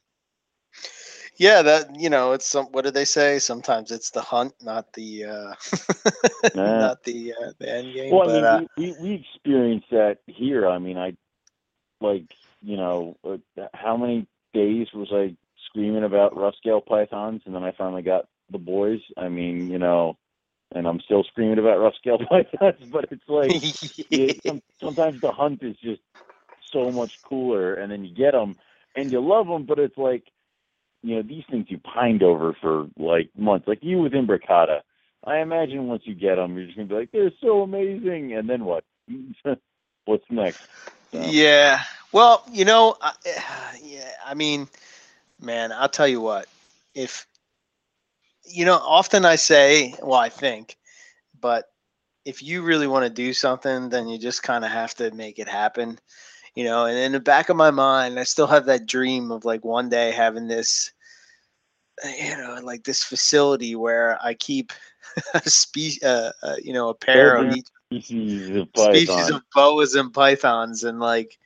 Yeah, 1.38 1.64
that 1.64 2.00
you 2.00 2.10
know, 2.10 2.34
it's 2.34 2.48
some. 2.48 2.68
What 2.68 2.86
do 2.86 2.92
they 2.92 3.06
say? 3.06 3.40
Sometimes 3.40 3.92
it's 3.92 4.12
the 4.12 4.22
hunt, 4.22 4.54
not 4.62 4.94
the 4.94 5.26
uh, 5.26 5.54
Nah. 6.56 6.80
not 6.80 7.04
the 7.04 7.34
uh, 7.34 7.52
the 7.60 7.70
end 7.70 7.94
game. 7.94 8.12
Well, 8.12 8.26
but 8.26 8.36
I 8.36 8.42
uh, 8.42 8.60
mean, 8.60 8.70
we, 8.78 8.94
we 8.94 8.96
we 9.02 9.14
experienced 9.16 9.90
that 9.92 10.20
here. 10.28 10.68
I 10.68 10.78
mean, 10.80 10.98
I 10.98 11.16
like 12.02 12.26
you 12.62 12.78
know 12.78 13.18
uh, 13.24 13.38
how 13.74 13.98
many 13.98 14.28
days 14.54 14.88
was 14.94 15.10
I 15.12 15.36
screaming 15.70 16.04
about 16.04 16.38
rough 16.38 16.56
scale 16.58 16.82
pythons, 16.82 17.42
and 17.46 17.56
then 17.56 17.64
I 17.64 17.72
finally 17.78 18.04
got 18.04 18.28
the 18.52 18.60
boys. 18.60 19.02
I 19.18 19.30
mean, 19.30 19.70
you 19.70 19.80
know, 19.80 20.18
and 20.76 20.88
I'm 20.88 21.00
still 21.02 21.24
screaming 21.24 21.60
about 21.60 21.80
rough 21.80 21.96
scale 21.96 22.20
pythons, 22.30 22.84
but 22.92 23.06
it's 23.12 23.28
like 23.28 23.60
it, 24.12 24.42
sometimes 24.80 25.22
the 25.22 25.32
hunt 25.32 25.64
is 25.64 25.76
just 25.84 26.02
so 26.72 26.92
much 26.92 27.14
cooler, 27.28 27.76
and 27.76 27.92
then 27.92 28.06
you 28.06 28.14
get 28.14 28.34
them 28.34 28.56
and 28.96 29.12
you 29.12 29.20
love 29.20 29.48
them, 29.48 29.66
but 29.66 29.80
it's 29.80 29.98
like 29.98 30.24
you 31.04 31.16
know 31.16 31.22
these 31.22 31.44
things 31.52 31.68
you 31.70 31.78
pined 31.80 32.24
over 32.24 32.56
for 32.60 32.88
like 32.98 33.30
months, 33.38 33.68
like 33.68 33.80
you 33.84 34.00
with 34.00 34.14
imbricata. 34.14 34.82
I 35.26 35.38
imagine 35.40 35.88
once 35.88 36.04
you 36.06 36.16
get 36.16 36.36
them, 36.36 36.58
you're 36.58 36.66
just 36.66 36.78
gonna 36.78 36.88
be 36.88 36.96
like, 36.96 37.12
they're 37.12 37.32
so 37.42 37.62
amazing, 37.62 38.34
and 38.34 38.50
then 38.50 38.66
what? 38.66 38.84
What's 40.06 40.26
next? 40.30 40.62
So, 41.12 41.20
Yeah. 41.22 41.82
Well, 42.12 42.44
you 42.52 42.66
know, 42.66 42.96
I, 43.02 43.14
yeah. 43.84 44.12
I 44.26 44.34
mean, 44.34 44.68
man, 45.40 45.72
I'll 45.72 45.90
tell 45.90 46.08
you 46.08 46.22
what. 46.22 46.48
If 46.96 47.28
you 48.46 48.66
know, 48.66 48.76
often 48.76 49.26
I 49.26 49.36
say, 49.36 49.96
well, 50.02 50.20
I 50.20 50.30
think, 50.30 50.78
but 51.40 51.66
if 52.26 52.42
you 52.42 52.64
really 52.64 52.88
want 52.88 53.04
to 53.04 53.10
do 53.10 53.34
something, 53.34 53.90
then 53.90 54.08
you 54.08 54.18
just 54.18 54.44
kind 54.44 54.64
of 54.64 54.72
have 54.72 54.94
to 54.96 55.12
make 55.12 55.40
it 55.40 55.48
happen. 55.48 56.00
You 56.56 56.66
know, 56.66 56.86
and 56.86 56.98
in 56.98 57.12
the 57.14 57.20
back 57.20 57.50
of 57.50 57.58
my 57.58 57.72
mind, 57.72 58.20
I 58.20 58.24
still 58.24 58.48
have 58.48 58.66
that 58.66 58.86
dream 58.86 59.32
of 59.32 59.44
like 59.44 59.66
one 59.66 59.90
day 59.90 60.12
having 60.12 60.48
this, 60.48 60.92
you 62.20 62.38
know, 62.38 62.60
like 62.62 62.84
this 62.84 63.04
facility 63.04 63.76
where 63.76 64.20
I 64.24 64.36
keep 64.36 64.72
a 65.34 65.50
spe- 65.50 66.04
uh, 66.04 66.32
uh, 66.44 66.56
you 66.64 66.74
know, 66.74 66.90
a 66.90 66.96
pair 66.96 67.36
of 67.36 67.52
each 67.52 67.68
species 67.94 68.50
of 68.50 68.70
species 68.76 69.30
of 69.30 69.42
boas 69.54 69.96
and 69.96 70.14
pythons 70.14 70.84
and 70.84 71.00
like 71.00 71.38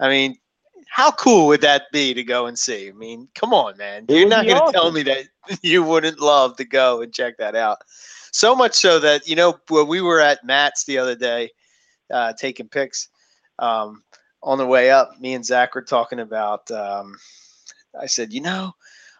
i 0.00 0.08
mean 0.08 0.36
how 0.88 1.10
cool 1.12 1.46
would 1.46 1.60
that 1.60 1.84
be 1.92 2.12
to 2.12 2.24
go 2.24 2.46
and 2.46 2.58
see? 2.58 2.88
I 2.88 2.92
mean 2.92 3.28
come 3.34 3.54
on 3.54 3.76
man. 3.76 4.06
You're 4.08 4.26
not 4.26 4.46
going 4.46 4.60
to 4.60 4.72
tell 4.72 4.90
me 4.90 5.02
that 5.04 5.26
you 5.62 5.84
wouldn't 5.84 6.18
love 6.18 6.56
to 6.56 6.64
go 6.64 7.00
and 7.00 7.12
check 7.12 7.36
that 7.38 7.54
out. 7.54 7.78
So 8.32 8.56
much 8.56 8.74
so 8.74 8.98
that 8.98 9.28
you 9.28 9.36
know 9.36 9.58
when 9.68 9.86
we 9.86 10.00
were 10.00 10.20
at 10.20 10.44
matt's 10.44 10.84
the 10.84 10.98
other 10.98 11.14
day 11.14 11.50
uh, 12.12 12.32
taking 12.32 12.68
pics. 12.68 13.08
Um, 13.60 14.02
on 14.42 14.58
the 14.58 14.66
way 14.66 14.90
up, 14.90 15.20
me 15.20 15.34
and 15.34 15.44
Zach 15.44 15.74
were 15.74 15.82
talking 15.82 16.20
about. 16.20 16.70
Um, 16.70 17.16
I 18.00 18.06
said, 18.06 18.32
you 18.32 18.40
know, 18.40 18.74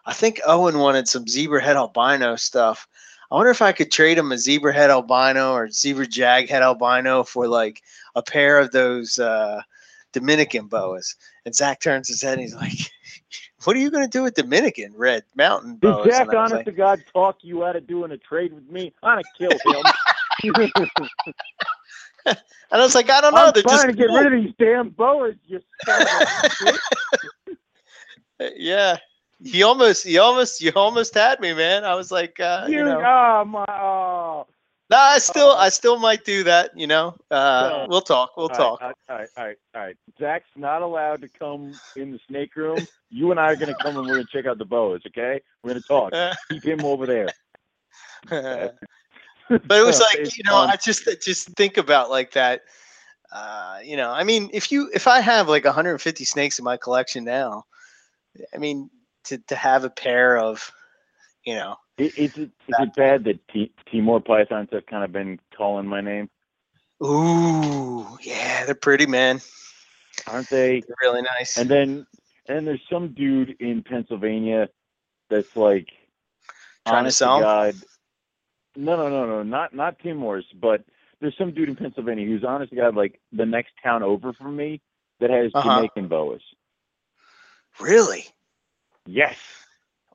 I 0.05 0.13
think 0.13 0.41
Owen 0.45 0.79
wanted 0.79 1.07
some 1.07 1.27
zebra 1.27 1.61
head 1.61 1.75
albino 1.75 2.35
stuff. 2.35 2.87
I 3.31 3.35
wonder 3.35 3.51
if 3.51 3.61
I 3.61 3.71
could 3.71 3.91
trade 3.91 4.17
him 4.17 4.31
a 4.31 4.37
zebra 4.37 4.73
head 4.73 4.89
albino 4.89 5.53
or 5.53 5.69
zebra 5.69 6.07
jag 6.07 6.49
head 6.49 6.63
albino 6.63 7.23
for 7.23 7.47
like 7.47 7.81
a 8.15 8.21
pair 8.21 8.59
of 8.59 8.71
those 8.71 9.19
uh, 9.19 9.61
Dominican 10.11 10.67
boas. 10.67 11.15
And 11.45 11.55
Zach 11.55 11.79
turns 11.79 12.07
his 12.07 12.21
head 12.21 12.33
and 12.33 12.41
he's 12.41 12.55
like, 12.55 12.73
"What 13.63 13.75
are 13.75 13.79
you 13.79 13.89
going 13.89 14.03
to 14.03 14.09
do 14.09 14.23
with 14.23 14.33
Dominican 14.33 14.93
red 14.95 15.23
mountain 15.35 15.73
Did 15.73 15.81
boas?" 15.81 16.07
Jack, 16.07 16.27
And 16.27 16.37
I 16.37 16.41
was 16.43 16.51
honest 16.51 16.53
like, 16.53 16.65
to 16.65 16.71
God, 16.71 17.03
talk 17.13 17.37
you 17.41 17.63
out 17.63 17.75
of 17.75 17.87
doing 17.87 18.11
a 18.11 18.17
trade 18.17 18.53
with 18.53 18.69
me? 18.69 18.93
I'm 19.03 19.21
gonna 19.21 19.23
kill 19.37 19.51
him. 19.51 19.83
and 22.25 22.37
I 22.71 22.77
was 22.79 22.95
like, 22.95 23.09
"I 23.09 23.21
don't 23.21 23.33
know. 23.33 23.47
I'm 23.47 23.51
They're 23.53 23.63
trying 23.63 23.87
to 23.87 23.93
get 23.93 24.07
cool." 24.07 24.17
rid 24.17 24.33
of 24.33 24.43
these 24.43 24.53
damn 24.57 24.89
boas. 24.89 25.35
You 25.47 25.61
son 25.85 26.01
of 26.01 26.07
a 26.07 26.49
bitch. 26.49 27.57
yeah." 28.57 28.97
He 29.43 29.63
almost, 29.63 30.05
he 30.05 30.19
almost, 30.19 30.61
you 30.61 30.71
almost 30.75 31.15
had 31.15 31.39
me, 31.39 31.53
man. 31.53 31.83
I 31.83 31.95
was 31.95 32.11
like, 32.11 32.39
uh, 32.39 32.65
you, 32.69 32.77
you, 32.77 32.85
know, 32.85 33.01
oh 33.01 33.43
my, 33.45 33.65
oh. 33.67 34.45
no, 34.91 34.97
I 34.97 35.17
still, 35.17 35.53
I 35.53 35.69
still 35.69 35.97
might 35.97 36.23
do 36.25 36.43
that. 36.43 36.77
You 36.77 36.85
know, 36.85 37.15
uh, 37.31 37.69
No. 37.71 37.85
we'll 37.89 38.01
talk, 38.01 38.37
we'll 38.37 38.49
All 38.49 38.55
talk. 38.55 38.81
All 38.81 38.87
right, 38.89 38.95
all 39.09 39.17
right, 39.17 39.29
all 39.37 39.45
right, 39.45 39.57
all 39.73 39.81
right. 39.81 39.97
Zach's 40.19 40.49
not 40.55 40.83
allowed 40.83 41.21
to 41.21 41.27
come 41.27 41.73
in 41.95 42.11
the 42.11 42.19
snake 42.27 42.55
room. 42.55 42.85
You 43.09 43.31
and 43.31 43.39
I 43.39 43.51
are 43.51 43.55
gonna 43.55 43.73
come 43.81 43.97
and 43.97 44.05
we're 44.05 44.17
gonna 44.17 44.27
check 44.31 44.45
out 44.45 44.59
the 44.59 44.65
boas. 44.65 45.01
Okay, 45.07 45.41
we're 45.63 45.71
gonna 45.71 45.81
talk. 45.81 46.13
Keep 46.51 46.63
him 46.63 46.85
over 46.85 47.07
there. 47.07 47.29
but 49.49 49.77
it 49.77 49.85
was 49.85 49.99
like 49.99 50.37
you 50.37 50.43
know 50.45 50.51
fun. 50.51 50.69
i 50.69 50.75
just 50.75 51.07
just 51.21 51.49
think 51.49 51.77
about 51.77 52.09
like 52.09 52.31
that 52.31 52.61
uh 53.33 53.79
you 53.83 53.95
know 53.97 54.09
i 54.11 54.23
mean 54.23 54.49
if 54.53 54.71
you 54.71 54.89
if 54.93 55.07
i 55.07 55.19
have 55.19 55.47
like 55.49 55.65
150 55.65 56.25
snakes 56.25 56.59
in 56.59 56.65
my 56.65 56.77
collection 56.77 57.23
now 57.23 57.63
i 58.53 58.57
mean 58.57 58.89
to 59.25 59.37
to 59.47 59.55
have 59.55 59.83
a 59.83 59.89
pair 59.89 60.37
of 60.37 60.71
you 61.45 61.53
know 61.55 61.75
Is 61.97 62.11
it 62.17 62.37
is 62.37 62.51
it 62.67 62.95
bad 62.95 63.23
that 63.25 63.39
T- 63.49 63.73
Timor 63.91 64.19
pythons 64.19 64.69
have 64.71 64.85
kind 64.85 65.03
of 65.03 65.11
been 65.11 65.39
calling 65.55 65.87
my 65.87 66.01
name? 66.01 66.29
ooh 67.03 68.17
yeah 68.21 68.65
they're 68.65 68.75
pretty 68.75 69.05
man 69.05 69.41
Aren't 70.27 70.49
they? 70.49 70.81
they're 70.81 70.95
really 71.01 71.21
nice 71.21 71.57
And 71.57 71.69
then 71.69 72.05
and 72.47 72.67
there's 72.67 72.81
some 72.91 73.13
dude 73.13 73.55
in 73.59 73.81
Pennsylvania 73.81 74.69
that's 75.29 75.55
like 75.55 75.87
Trying 76.87 77.05
to 77.05 77.11
sell? 77.11 77.39
God. 77.39 77.75
No, 78.75 78.95
no, 78.95 79.09
no, 79.09 79.25
no, 79.25 79.43
not 79.43 79.73
not 79.73 79.99
Timor's, 79.99 80.45
but 80.61 80.83
there's 81.19 81.37
some 81.37 81.53
dude 81.53 81.69
in 81.69 81.75
Pennsylvania 81.75 82.25
who's 82.25 82.43
honest 82.43 82.71
to 82.71 82.75
God 82.75 82.95
like 82.95 83.19
the 83.31 83.45
next 83.45 83.71
town 83.83 84.03
over 84.03 84.33
from 84.33 84.55
me 84.55 84.81
that 85.19 85.29
has 85.29 85.51
Uh-huh. 85.53 85.63
Jamaican 85.63 86.07
boas. 86.07 86.41
really 87.79 88.27
Yes. 89.05 89.37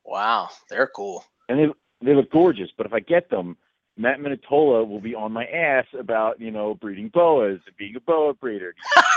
wow 0.04 0.48
they're 0.68 0.86
cool 0.88 1.24
and 1.48 1.58
they 1.58 1.66
they 2.06 2.14
look 2.14 2.30
gorgeous. 2.30 2.70
But 2.76 2.86
if 2.86 2.92
I 2.92 3.00
get 3.00 3.30
them, 3.30 3.56
Matt 3.96 4.18
Minatola 4.18 4.86
will 4.86 5.00
be 5.00 5.14
on 5.14 5.32
my 5.32 5.46
ass 5.46 5.86
about 5.98 6.40
you 6.40 6.50
know 6.50 6.74
breeding 6.74 7.08
boas 7.08 7.60
and 7.66 7.76
being 7.76 7.96
a 7.96 8.00
boa 8.00 8.34
breeder. 8.34 8.74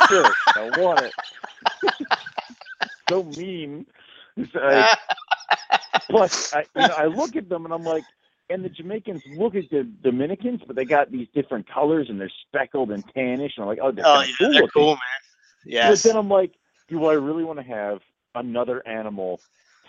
Sure, 0.07 0.35
I 0.55 0.61
want 0.61 1.01
it. 1.01 1.15
so 3.09 3.23
mean. 3.23 3.85
But 6.09 6.31
I, 6.53 6.63
you 6.75 6.85
know, 6.87 6.93
I 6.93 7.05
look 7.05 7.35
at 7.35 7.49
them 7.49 7.65
and 7.65 7.73
I'm 7.73 7.83
like, 7.83 8.05
and 8.49 8.63
the 8.63 8.69
Jamaicans 8.69 9.21
look 9.37 9.55
at 9.55 9.69
the 9.69 9.83
Dominicans, 9.83 10.61
but 10.65 10.75
they 10.75 10.85
got 10.85 11.11
these 11.11 11.27
different 11.33 11.67
colors 11.69 12.07
and 12.09 12.19
they're 12.19 12.31
speckled 12.47 12.91
and 12.91 13.03
tannish, 13.15 13.51
and 13.57 13.63
I'm 13.63 13.67
like, 13.67 13.79
oh, 13.81 13.91
they're 13.91 14.05
oh 14.05 14.21
yeah 14.21 14.35
cool 14.37 14.51
they're 14.53 14.67
cool 14.67 14.89
man 14.91 14.99
yes 15.65 16.03
But 16.03 16.09
then 16.09 16.17
I'm 16.17 16.29
like, 16.29 16.51
do 16.87 17.05
I 17.05 17.13
really 17.13 17.43
want 17.43 17.59
to 17.59 17.65
have 17.65 17.99
another 18.35 18.85
animal 18.87 19.41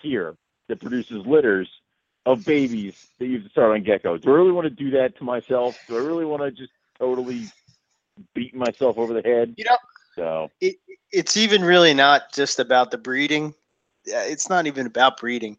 here 0.03 0.37
that 0.69 0.81
produces 0.81 1.27
litters 1.27 1.69
of 2.27 2.45
babies 2.45 2.95
that 3.19 3.27
you 3.27 3.35
have 3.35 3.45
to 3.45 3.51
start 3.51 3.73
on 3.73 3.85
geckos? 3.85 4.23
Do 4.23 4.31
I 4.31 4.35
really 4.35 4.53
want 4.53 4.65
to 4.67 4.71
do 4.71 4.91
that 4.93 5.17
to 5.19 5.25
myself? 5.25 5.77
Do 5.89 5.97
I 5.97 6.01
really 6.01 6.25
want 6.25 6.43
to 6.43 6.51
just 6.51 6.73
totally 6.99 7.51
beat 8.35 8.55
myself 8.55 8.99
over 8.99 9.15
the 9.15 9.23
head? 9.23 9.57
you 9.57 9.65
know 9.65 9.77
So 10.15 10.51
it, 10.61 10.77
it's 11.13 11.37
even 11.37 11.63
really 11.63 11.95
not 11.95 12.33
just 12.33 12.59
about 12.59 12.91
the 12.91 12.99
breeding. 12.99 13.55
Yeah, 14.07 14.25
It's 14.25 14.49
not 14.49 14.67
even 14.67 14.87
about 14.87 15.19
breeding, 15.19 15.57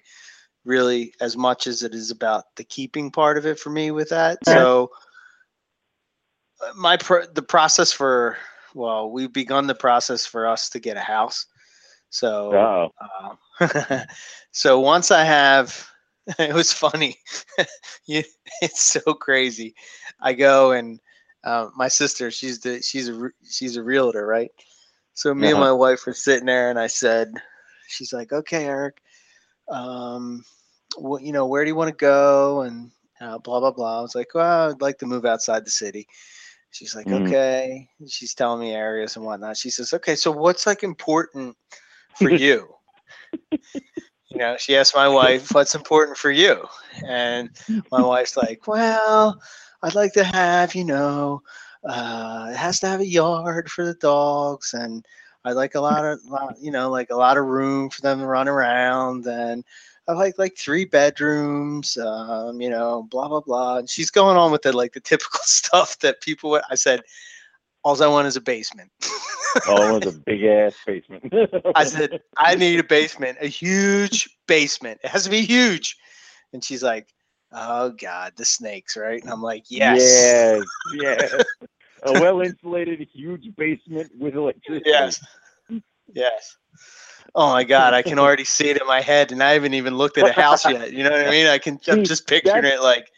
really, 0.65 1.13
as 1.21 1.35
much 1.38 1.67
as 1.67 1.83
it 1.83 1.93
is 1.93 2.11
about 2.11 2.55
the 2.55 2.63
keeping 2.63 3.11
part 3.11 3.38
of 3.38 3.45
it 3.45 3.59
for 3.59 3.69
me 3.69 3.91
with 3.91 4.09
that. 4.09 4.45
So, 4.45 4.91
uh, 6.61 6.73
my 6.75 6.97
pro- 6.97 7.25
the 7.25 7.41
process 7.41 7.91
for 7.91 8.38
well, 8.73 9.09
we've 9.11 9.33
begun 9.33 9.67
the 9.67 9.75
process 9.75 10.25
for 10.25 10.47
us 10.47 10.69
to 10.69 10.79
get 10.79 10.97
a 10.97 11.01
house. 11.01 11.45
So, 12.09 12.71
uh, 12.99 13.35
so 14.51 14.79
once 14.79 15.11
I 15.11 15.23
have, 15.23 15.88
it 16.39 16.53
was 16.53 16.71
funny. 16.73 17.17
you, 18.05 18.23
it's 18.61 18.81
so 18.81 19.13
crazy. 19.13 19.75
I 20.19 20.33
go 20.33 20.71
and 20.71 20.99
uh, 21.43 21.69
my 21.75 21.88
sister, 21.88 22.31
she's 22.31 22.59
the 22.59 22.81
she's 22.81 23.09
a 23.09 23.29
she's 23.49 23.77
a 23.77 23.83
realtor, 23.83 24.25
right? 24.25 24.51
So 25.13 25.33
me 25.33 25.51
and 25.51 25.59
Uh-huh. 25.59 25.59
my 25.59 25.71
wife 25.71 26.05
were 26.05 26.13
sitting 26.13 26.45
there, 26.45 26.69
and 26.69 26.79
I 26.79 26.88
said, 26.88 27.33
she's 27.88 28.13
like, 28.13 28.31
okay, 28.31 28.65
Eric, 28.65 29.01
um, 29.72 30.43
what 30.98 31.23
you 31.23 31.34
know, 31.34 31.48
where 31.48 31.64
do 31.64 31.69
you 31.69 31.76
want 31.76 31.89
to 31.89 31.95
go? 31.95 32.61
And 32.61 32.91
uh, 33.22 33.39
blah 33.39 33.60
blah 33.60 33.72
blah. 33.72 33.99
I 33.99 34.02
was 34.02 34.15
like, 34.15 34.34
well, 34.35 34.69
I'd 34.69 34.81
like 34.81 34.99
to 34.99 35.06
move 35.06 35.26
outside 35.26 35.65
the 35.65 35.72
city. 35.72 36.07
She's 36.72 36.95
like, 36.95 37.07
Mhm. 37.07 37.27
okay. 37.27 37.89
She's 38.07 38.34
telling 38.35 38.61
me 38.61 38.73
areas 38.73 39.15
and 39.15 39.26
whatnot. 39.26 39.57
She 39.57 39.69
says, 39.69 39.93
okay, 39.93 40.15
so 40.15 40.31
what's 40.31 40.65
like 40.68 40.84
important 40.84 41.57
for 42.15 42.30
you? 42.31 42.69
you 44.30 44.38
know, 44.38 44.56
she 44.57 44.76
asked 44.77 44.95
my 44.95 45.07
wife, 45.07 45.53
what's 45.53 45.76
important 45.76 46.18
for 46.18 46.31
you? 46.31 46.65
And 47.07 47.49
my 47.91 48.02
wife's 48.02 48.38
like, 48.38 48.68
well, 48.68 49.41
I'd 49.84 49.95
like 49.95 50.14
to 50.14 50.23
have, 50.23 50.76
you 50.76 50.85
know, 50.85 51.41
uh, 51.88 52.49
it 52.52 52.57
has 52.57 52.80
to 52.81 52.88
have 52.88 53.02
a 53.02 53.07
yard 53.07 53.69
for 53.69 53.85
the 53.85 53.95
dogs, 53.95 54.73
and 54.73 55.06
I 55.43 55.53
like 55.53 55.76
a 55.76 55.81
lot 55.81 56.05
of, 56.05 56.19
lot, 56.26 56.55
you 56.59 56.72
know, 56.72 56.89
like 56.89 57.09
a 57.09 57.15
lot 57.15 57.38
of 57.38 57.45
room 57.45 57.89
for 57.89 58.01
them 58.01 58.19
to 58.19 58.26
run 58.26 58.47
around, 58.47 59.26
and 59.26 59.63
I 60.07 60.13
like 60.13 60.38
like 60.38 60.57
three 60.57 60.85
bedrooms, 60.85 61.97
um, 61.97 62.61
you 62.61 62.69
know, 62.69 63.03
blah 63.09 63.27
blah 63.27 63.41
blah. 63.41 63.77
And 63.77 63.89
she's 63.89 64.11
going 64.11 64.38
on 64.38 64.51
with 64.51 64.61
the 64.63 64.72
like 64.73 64.93
the 64.93 64.99
typical 64.99 65.39
stuff 65.43 65.97
that 65.99 66.22
people. 66.22 66.51
would- 66.51 66.63
I 66.69 66.76
said, 66.76 67.01
all 67.84 68.01
I 68.01 68.07
want 68.07 68.27
is 68.27 68.35
a 68.35 68.41
basement. 68.41 68.91
all 69.68 69.81
I 69.81 69.91
want 69.91 70.05
is 70.05 70.15
a 70.15 70.19
big 70.19 70.43
ass 70.43 70.76
basement. 70.85 71.34
I 71.76 71.84
said, 71.85 72.22
I 72.38 72.55
need 72.55 72.80
a 72.80 72.84
basement, 72.84 73.38
a 73.41 73.47
huge 73.47 74.30
basement. 74.47 74.99
It 75.03 75.09
has 75.09 75.23
to 75.23 75.30
be 75.30 75.41
huge. 75.41 75.97
And 76.53 76.63
she's 76.63 76.84
like, 76.84 77.07
Oh 77.51 77.89
God, 77.91 78.34
the 78.38 78.45
snakes, 78.45 78.95
right? 78.95 79.22
And 79.22 79.31
I'm 79.31 79.41
like, 79.41 79.63
Yes. 79.69 79.99
Yes, 80.01 80.65
yes. 80.93 81.43
A 82.03 82.19
well 82.19 82.41
insulated, 82.41 83.07
huge 83.14 83.56
basement 83.56 84.11
with 84.18 84.36
electricity. 84.36 84.90
Yes. 84.90 85.23
Yes. 86.14 86.57
Oh 87.36 87.49
my 87.49 87.64
God, 87.64 87.94
I 87.94 88.02
can 88.02 88.19
already 88.19 88.44
see 88.44 88.69
it 88.69 88.82
in 88.82 88.88
my 88.88 89.02
head, 89.02 89.32
and 89.32 89.41
I 89.41 89.52
haven't 89.52 89.73
even 89.76 89.95
looked 89.95 90.18
at 90.18 90.28
a 90.28 90.34
house 90.34 90.68
yet. 90.68 90.91
You 90.91 91.03
know 91.03 91.11
what 91.11 91.28
I 91.28 91.30
mean? 91.30 91.48
I 91.48 91.60
can. 91.60 91.80
I'm 91.88 92.03
just 92.03 92.28
picturing 92.28 92.65
it 92.65 92.82
like. 92.82 93.11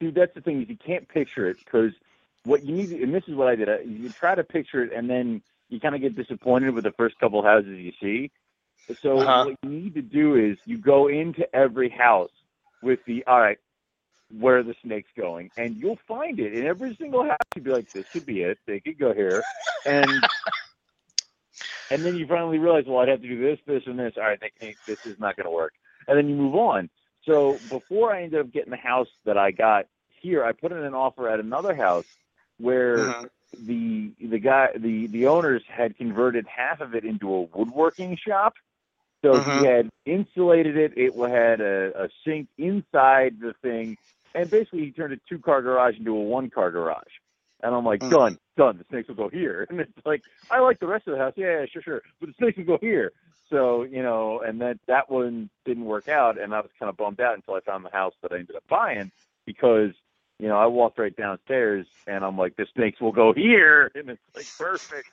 Dude, 0.00 0.14
that's 0.14 0.34
the 0.34 0.40
thing 0.40 0.62
is 0.62 0.68
you 0.68 0.76
can't 0.76 1.08
picture 1.08 1.48
it 1.48 1.58
because 1.64 1.92
what 2.44 2.64
you 2.64 2.74
need, 2.74 2.90
to, 2.90 3.02
and 3.02 3.14
this 3.14 3.24
is 3.28 3.34
what 3.34 3.48
I 3.48 3.56
did. 3.56 3.68
I, 3.68 3.80
you 3.80 4.10
try 4.10 4.34
to 4.34 4.44
picture 4.44 4.82
it, 4.82 4.92
and 4.92 5.08
then 5.10 5.42
you 5.68 5.78
kind 5.80 5.94
of 5.94 6.00
get 6.00 6.16
disappointed 6.16 6.74
with 6.74 6.84
the 6.84 6.92
first 6.92 7.18
couple 7.18 7.42
houses 7.42 7.78
you 7.78 7.92
see. 8.00 8.30
So 9.02 9.18
Uh-huh. 9.18 9.44
what 9.44 9.56
you 9.62 9.70
need 9.70 9.94
to 9.94 10.02
do 10.02 10.36
is 10.36 10.58
you 10.64 10.78
go 10.78 11.08
into 11.08 11.42
every 11.54 11.88
house 11.88 12.30
with 12.82 12.98
the 13.06 13.24
all 13.26 13.40
right, 13.40 13.58
where 14.38 14.62
the 14.62 14.74
snakes 14.82 15.10
going, 15.16 15.50
and 15.56 15.76
you'll 15.76 15.98
find 16.08 16.38
it 16.40 16.54
in 16.54 16.66
every 16.66 16.96
single 17.00 17.24
house. 17.24 17.36
You'd 17.54 17.64
be 17.64 17.70
like, 17.70 17.86
this 17.92 18.04
could 18.12 18.26
be 18.26 18.42
it. 18.42 18.58
They 18.66 18.80
could 18.80 18.98
go 18.98 19.12
here, 19.12 19.42
and 19.84 20.22
and 21.90 22.04
then 22.04 22.14
you 22.14 22.26
finally 22.26 22.58
realize, 22.58 22.84
well, 22.86 22.98
I'd 23.00 23.08
have 23.08 23.22
to 23.22 23.28
do 23.28 23.40
this, 23.40 23.58
this, 23.66 23.82
and 23.86 23.98
this. 23.98 24.14
All 24.16 24.24
right, 24.24 24.40
this 24.86 24.98
is 25.04 25.18
not 25.18 25.36
going 25.36 25.46
to 25.46 25.50
work, 25.50 25.74
and 26.08 26.16
then 26.16 26.28
you 26.28 26.36
move 26.36 26.54
on. 26.54 26.88
So 27.24 27.60
before 27.68 28.12
I 28.12 28.22
ended 28.22 28.40
up 28.40 28.52
getting 28.52 28.70
the 28.70 28.76
house 28.76 29.08
that 29.24 29.36
I 29.36 29.50
got 29.50 29.86
here, 30.20 30.44
I 30.44 30.52
put 30.52 30.72
in 30.72 30.78
an 30.78 30.94
offer 30.94 31.28
at 31.28 31.40
another 31.40 31.74
house 31.74 32.06
where 32.58 33.06
Mhm. 33.06 33.28
the 33.66 34.12
the 34.20 34.38
guy 34.38 34.68
the 34.76 35.08
the 35.08 35.26
owners 35.26 35.62
had 35.68 35.96
converted 35.96 36.46
half 36.46 36.80
of 36.80 36.94
it 36.94 37.04
into 37.04 37.32
a 37.32 37.42
woodworking 37.42 38.16
shop. 38.16 38.54
So 39.24 39.38
Mhm. 39.38 39.58
he 39.58 39.64
had 39.66 39.90
insulated 40.04 40.76
it. 40.76 40.92
It 40.96 41.12
had 41.14 41.60
a, 41.60 42.04
a 42.04 42.08
sink 42.24 42.48
inside 42.58 43.38
the 43.40 43.54
thing, 43.62 43.96
and 44.34 44.50
basically 44.50 44.80
he 44.80 44.92
turned 44.92 45.12
a 45.12 45.18
two 45.28 45.38
car 45.38 45.62
garage 45.62 45.96
into 45.98 46.14
a 46.14 46.20
one 46.20 46.50
car 46.50 46.70
garage. 46.70 47.02
And 47.62 47.74
I'm 47.74 47.84
like, 47.84 48.00
Mhm. 48.00 48.10
done, 48.10 48.38
done. 48.56 48.78
The 48.78 48.84
snakes 48.90 49.08
will 49.08 49.14
go 49.14 49.28
here. 49.28 49.66
And 49.70 49.80
it's 49.80 50.06
like, 50.06 50.22
I 50.50 50.58
like 50.60 50.80
the 50.80 50.86
rest 50.86 51.06
of 51.06 51.12
the 51.12 51.18
house. 51.18 51.34
Yeah, 51.36 51.60
yeah, 51.60 51.66
sure, 51.66 51.82
sure. 51.82 52.02
But 52.20 52.30
the 52.30 52.34
snakes 52.38 52.58
will 52.58 52.64
go 52.64 52.78
here. 52.78 53.12
So 53.50 53.82
you 53.82 54.02
know, 54.02 54.40
and 54.40 54.60
that 54.62 54.78
that 54.86 55.10
one 55.10 55.50
didn't 55.64 55.84
work 55.84 56.08
out, 56.08 56.40
and 56.40 56.54
I 56.54 56.60
was 56.60 56.70
kind 56.78 56.88
of 56.88 56.96
bummed 56.96 57.20
out 57.20 57.34
until 57.34 57.54
I 57.54 57.60
found 57.60 57.84
the 57.84 57.90
house 57.90 58.14
that 58.22 58.32
I 58.32 58.38
ended 58.38 58.56
up 58.56 58.64
buying 58.68 59.12
because 59.44 59.90
you 60.38 60.48
know, 60.48 60.56
I 60.56 60.66
walked 60.66 60.98
right 60.98 61.16
downstairs 61.16 61.86
and 62.08 62.24
I'm 62.24 62.36
like, 62.36 62.56
the 62.56 62.66
snakes 62.74 63.00
will 63.00 63.12
go 63.12 63.32
here, 63.32 63.92
and 63.94 64.10
it's 64.10 64.20
like 64.34 64.46
perfect. 64.58 65.08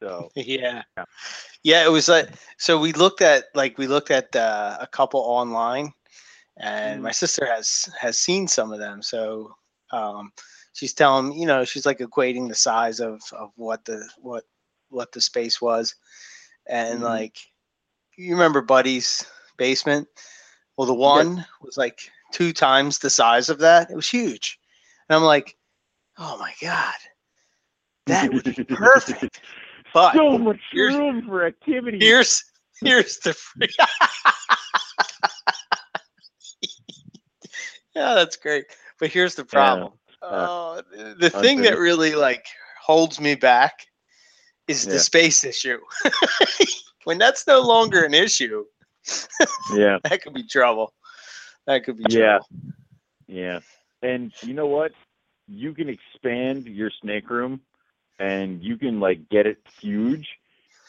So 0.00 0.30
Yeah. 0.34 0.82
Yeah. 0.96 1.04
Yeah, 1.62 1.84
it 1.86 1.90
was 1.90 2.08
like 2.08 2.28
so 2.58 2.78
we 2.78 2.92
looked 2.92 3.22
at 3.22 3.44
like 3.54 3.78
we 3.78 3.86
looked 3.86 4.10
at 4.10 4.34
uh, 4.36 4.76
a 4.80 4.86
couple 4.86 5.20
online 5.20 5.92
and 6.56 7.02
my 7.02 7.10
sister 7.12 7.46
has 7.46 7.88
has 7.98 8.18
seen 8.18 8.46
some 8.48 8.72
of 8.72 8.78
them. 8.78 9.02
So 9.02 9.54
um 9.92 10.32
she's 10.72 10.94
telling 10.94 11.32
you 11.32 11.46
know, 11.46 11.64
she's 11.64 11.86
like 11.86 11.98
equating 11.98 12.48
the 12.48 12.54
size 12.54 13.00
of 13.00 13.20
of 13.32 13.50
what 13.56 13.84
the 13.84 14.08
what 14.18 14.44
what 14.90 15.12
the 15.12 15.20
space 15.20 15.60
was. 15.60 15.94
And 16.66 17.00
Mhm. 17.00 17.02
like 17.02 17.36
you 18.16 18.32
remember 18.32 18.60
Buddy's 18.62 19.26
basement? 19.56 20.08
Well, 20.76 20.86
the 20.86 20.94
one 20.94 21.44
was 21.60 21.76
like 21.76 22.10
two 22.32 22.52
times 22.52 22.98
the 22.98 23.10
size 23.10 23.48
of 23.48 23.58
that. 23.58 23.90
It 23.90 23.96
was 23.96 24.08
huge. 24.08 24.58
And 25.08 25.16
I'm 25.16 25.22
like, 25.24 25.56
"Oh 26.18 26.36
my 26.38 26.52
god. 26.60 26.94
That 28.06 28.32
would 28.32 28.44
be 28.44 28.64
perfect." 28.64 29.40
But 29.94 30.14
so 30.14 30.38
much 30.38 30.60
room 30.74 31.22
for 31.26 31.46
activity. 31.46 31.98
here's 31.98 32.42
here's 32.82 33.18
the 33.18 33.32
free 33.34 33.68
yeah 37.94 38.14
that's 38.14 38.36
great 38.36 38.64
but 38.98 39.10
here's 39.10 39.34
the 39.34 39.44
problem 39.44 39.92
uh, 40.22 40.82
the- 40.92 41.16
the 41.18 41.30
thing 41.30 41.60
that 41.62 41.78
really 41.78 42.14
like 42.14 42.46
holds 42.82 43.20
me 43.20 43.34
back 43.34 43.86
is 44.68 44.86
the 44.86 44.98
space 44.98 45.44
issue 45.44 45.78
when 47.04 47.18
that's 47.18 47.46
no 47.46 47.60
longer 47.60 48.04
an 48.04 48.14
issue 48.14 48.64
yeah, 49.74 49.98
that 50.04 50.22
could 50.22 50.34
be 50.34 50.42
trouble 50.46 50.92
that 51.66 51.84
could 51.84 51.96
be 51.98 52.04
Yeah. 52.08 52.38
trouble 52.38 52.48
yeah. 53.26 53.60
And 54.02 54.32
you 54.42 54.52
know 54.52 54.66
what? 54.66 54.92
You 55.48 55.72
can 55.72 55.88
expand 55.88 56.66
your 56.66 56.90
snake 57.02 57.30
room, 57.30 57.60
and 58.18 58.62
you 58.62 58.76
can 58.76 59.00
like 59.00 59.28
get 59.30 59.46
it 59.46 59.58
huge, 59.80 60.28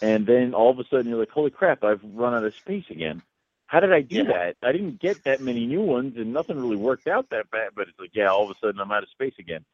and 0.02 0.26
then 0.28 0.54
all 0.54 0.70
of 0.70 0.80
a 0.80 0.84
sudden 0.90 1.08
you're 1.10 1.20
like, 1.20 1.30
"Holy 1.30 1.50
crap! 1.50 1.84
I've 1.84 2.02
run 2.04 2.34
out 2.34 2.44
of 2.44 2.54
space 2.56 2.84
again." 2.90 3.22
How 3.68 3.80
did 3.80 3.94
I 3.94 4.02
do 4.02 4.24
Yeah. 4.24 4.28
that? 4.28 4.56
I 4.64 4.72
didn't 4.72 5.00
get 5.00 5.24
that 5.26 5.42
many 5.42 5.66
new 5.66 5.82
ones, 5.82 6.16
and 6.18 6.34
nothing 6.34 6.58
really 6.60 6.78
worked 6.78 7.08
out 7.08 7.30
that 7.32 7.50
bad. 7.52 7.70
But 7.76 7.88
it's 7.90 8.00
like, 8.00 8.12
yeah, 8.14 8.30
all 8.30 8.44
of 8.44 8.52
a 8.52 8.60
sudden 8.60 8.80
I'm 8.80 8.92
out 8.92 9.04
of 9.04 9.10
space 9.10 9.36
again. 9.40 9.66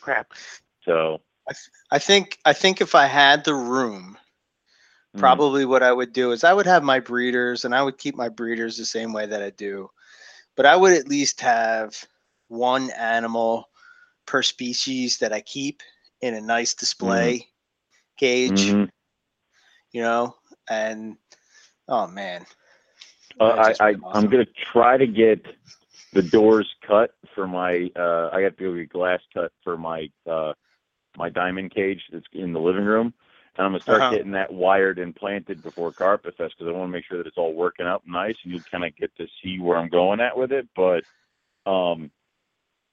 Crap. 0.00 0.32
So 0.84 1.20
i 1.48 1.52
I 1.90 1.98
think 1.98 2.38
i 2.44 2.52
think 2.52 2.80
if 2.80 2.94
i 2.94 3.06
had 3.06 3.44
the 3.44 3.54
room 3.54 4.16
mm, 5.14 5.42
probably 5.42 5.64
what 5.64 5.82
I 5.82 5.92
would 5.92 6.12
do 6.12 6.32
is 6.32 6.44
I 6.44 6.52
would 6.52 6.66
have 6.66 6.82
my 6.82 7.00
breeders 7.00 7.64
and 7.64 7.74
I 7.74 7.82
would 7.82 7.98
keep 7.98 8.16
my 8.16 8.28
breeders 8.28 8.76
the 8.76 8.84
same 8.84 9.12
way 9.12 9.26
that 9.26 9.42
I 9.42 9.50
do. 9.50 9.90
But 10.56 10.66
I 10.66 10.76
would 10.76 10.92
at 10.92 11.08
least 11.08 11.40
have 11.40 11.94
one 12.48 12.90
animal 12.90 13.68
per 14.26 14.42
species 14.42 15.18
that 15.18 15.32
I 15.32 15.40
keep 15.40 15.82
in 16.20 16.34
a 16.34 16.40
nice 16.40 16.74
display 16.74 17.46
cage, 18.18 18.76
mhm. 18.76 18.90
you 19.92 20.02
know, 20.02 20.34
and 20.68 21.16
oh 21.88 22.06
man. 22.08 22.46
Uh, 23.40 23.44
I, 23.44 23.74
I 23.80 23.92
be 23.94 24.00
I'm 24.12 24.30
gonna 24.30 24.46
try 24.72 24.96
to 24.96 25.06
get 25.06 25.44
the 26.12 26.22
doors 26.22 26.68
cut 26.86 27.14
for 27.34 27.46
my. 27.46 27.90
Uh, 27.96 28.30
I 28.32 28.42
got 28.42 28.56
to 28.58 28.74
get 28.74 28.74
the 28.74 28.86
glass 28.90 29.20
cut 29.34 29.52
for 29.64 29.76
my 29.76 30.08
uh, 30.30 30.52
my 31.16 31.28
diamond 31.30 31.74
cage 31.74 32.00
that's 32.12 32.26
in 32.32 32.52
the 32.52 32.60
living 32.60 32.84
room, 32.84 33.12
and 33.56 33.66
I'm 33.66 33.72
gonna 33.72 33.82
start 33.82 34.02
Uh-huh. 34.02 34.16
getting 34.16 34.32
that 34.32 34.52
wired 34.52 34.98
and 34.98 35.14
planted 35.14 35.62
before 35.62 35.92
Carpet 35.92 36.36
Fest 36.36 36.54
because 36.58 36.70
I 36.72 36.76
want 36.76 36.88
to 36.88 36.92
make 36.92 37.04
sure 37.06 37.18
that 37.18 37.26
it's 37.26 37.38
all 37.38 37.54
working 37.54 37.86
out 37.86 38.02
nice, 38.06 38.36
and 38.44 38.52
you 38.52 38.60
kind 38.70 38.84
of 38.84 38.96
get 38.96 39.14
to 39.16 39.26
see 39.42 39.58
where 39.60 39.76
I'm 39.78 39.90
going 39.90 40.20
at 40.20 40.36
with 40.36 40.52
it. 40.52 40.68
But 40.76 41.04
um, 41.70 42.10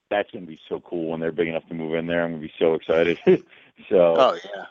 that's 0.10 0.30
gonna 0.32 0.46
be 0.46 0.60
so 0.70 0.82
cool 0.82 1.10
when 1.12 1.20
they're 1.20 1.32
big 1.32 1.48
enough 1.48 1.68
to 1.70 1.74
move 1.76 1.94
in 1.96 2.08
there. 2.08 2.24
I'm 2.26 2.32
gonna 2.32 2.42
be 2.42 2.54
so 2.60 2.76
excited. 2.76 3.18
so 3.90 4.16
Oh 4.18 4.34
yeah. 4.44 4.66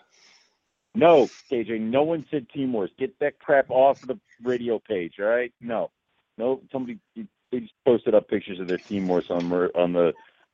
No, 0.94 1.28
KJ, 1.50 1.80
no 1.80 2.02
one 2.02 2.26
said 2.30 2.46
Timors. 2.54 2.90
Get 2.98 3.18
that 3.20 3.38
crap 3.38 3.70
off 3.70 4.00
the 4.02 4.18
radio 4.42 4.78
page, 4.78 5.14
all 5.18 5.26
right? 5.26 5.52
No. 5.60 5.90
No, 6.38 6.60
somebody 6.70 6.98
they 7.16 7.60
just 7.60 7.72
posted 7.84 8.14
up 8.14 8.28
pictures 8.28 8.60
of 8.60 8.68
their 8.68 8.78
Timors 8.78 9.30
on 9.30 9.46
Mer, 9.46 9.70
on 9.74 9.92
the 9.92 10.12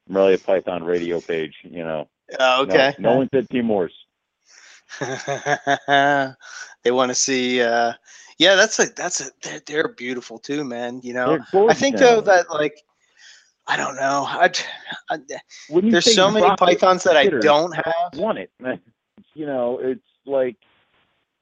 Morelia 0.09 0.39
Python 0.39 0.85
radio 0.85 1.20
page, 1.20 1.55
you 1.62 1.85
know. 1.85 2.09
Oh, 2.39 2.62
okay. 2.62 2.94
No, 2.98 3.16
one 3.16 3.28
said 3.32 3.48
Timors. 3.48 3.90
they 6.82 6.90
want 6.90 7.10
to 7.10 7.15
see 7.15 7.60
uh 7.60 7.93
yeah, 8.39 8.55
that's 8.55 8.78
a 8.78 8.86
that's 8.97 9.20
a 9.20 9.31
they're, 9.43 9.60
they're 9.66 9.89
beautiful 9.89 10.39
too, 10.39 10.65
man. 10.65 11.01
You 11.02 11.12
know. 11.12 11.39
I 11.69 11.74
think 11.74 11.98
though 11.98 12.20
that 12.23 12.51
like 12.51 12.81
I 13.66 13.77
don't 13.77 13.97
know. 13.97 14.24
I, 14.27 14.51
I 15.10 15.19
there's 15.69 16.15
so 16.15 16.31
many 16.31 16.48
pythons 16.56 17.02
that 17.05 17.16
I 17.16 17.27
don't 17.27 17.74
have. 17.74 18.15
want 18.16 18.39
it. 18.39 18.51
You 19.35 19.47
know, 19.47 19.78
it's 19.82 20.01
like 20.29 20.57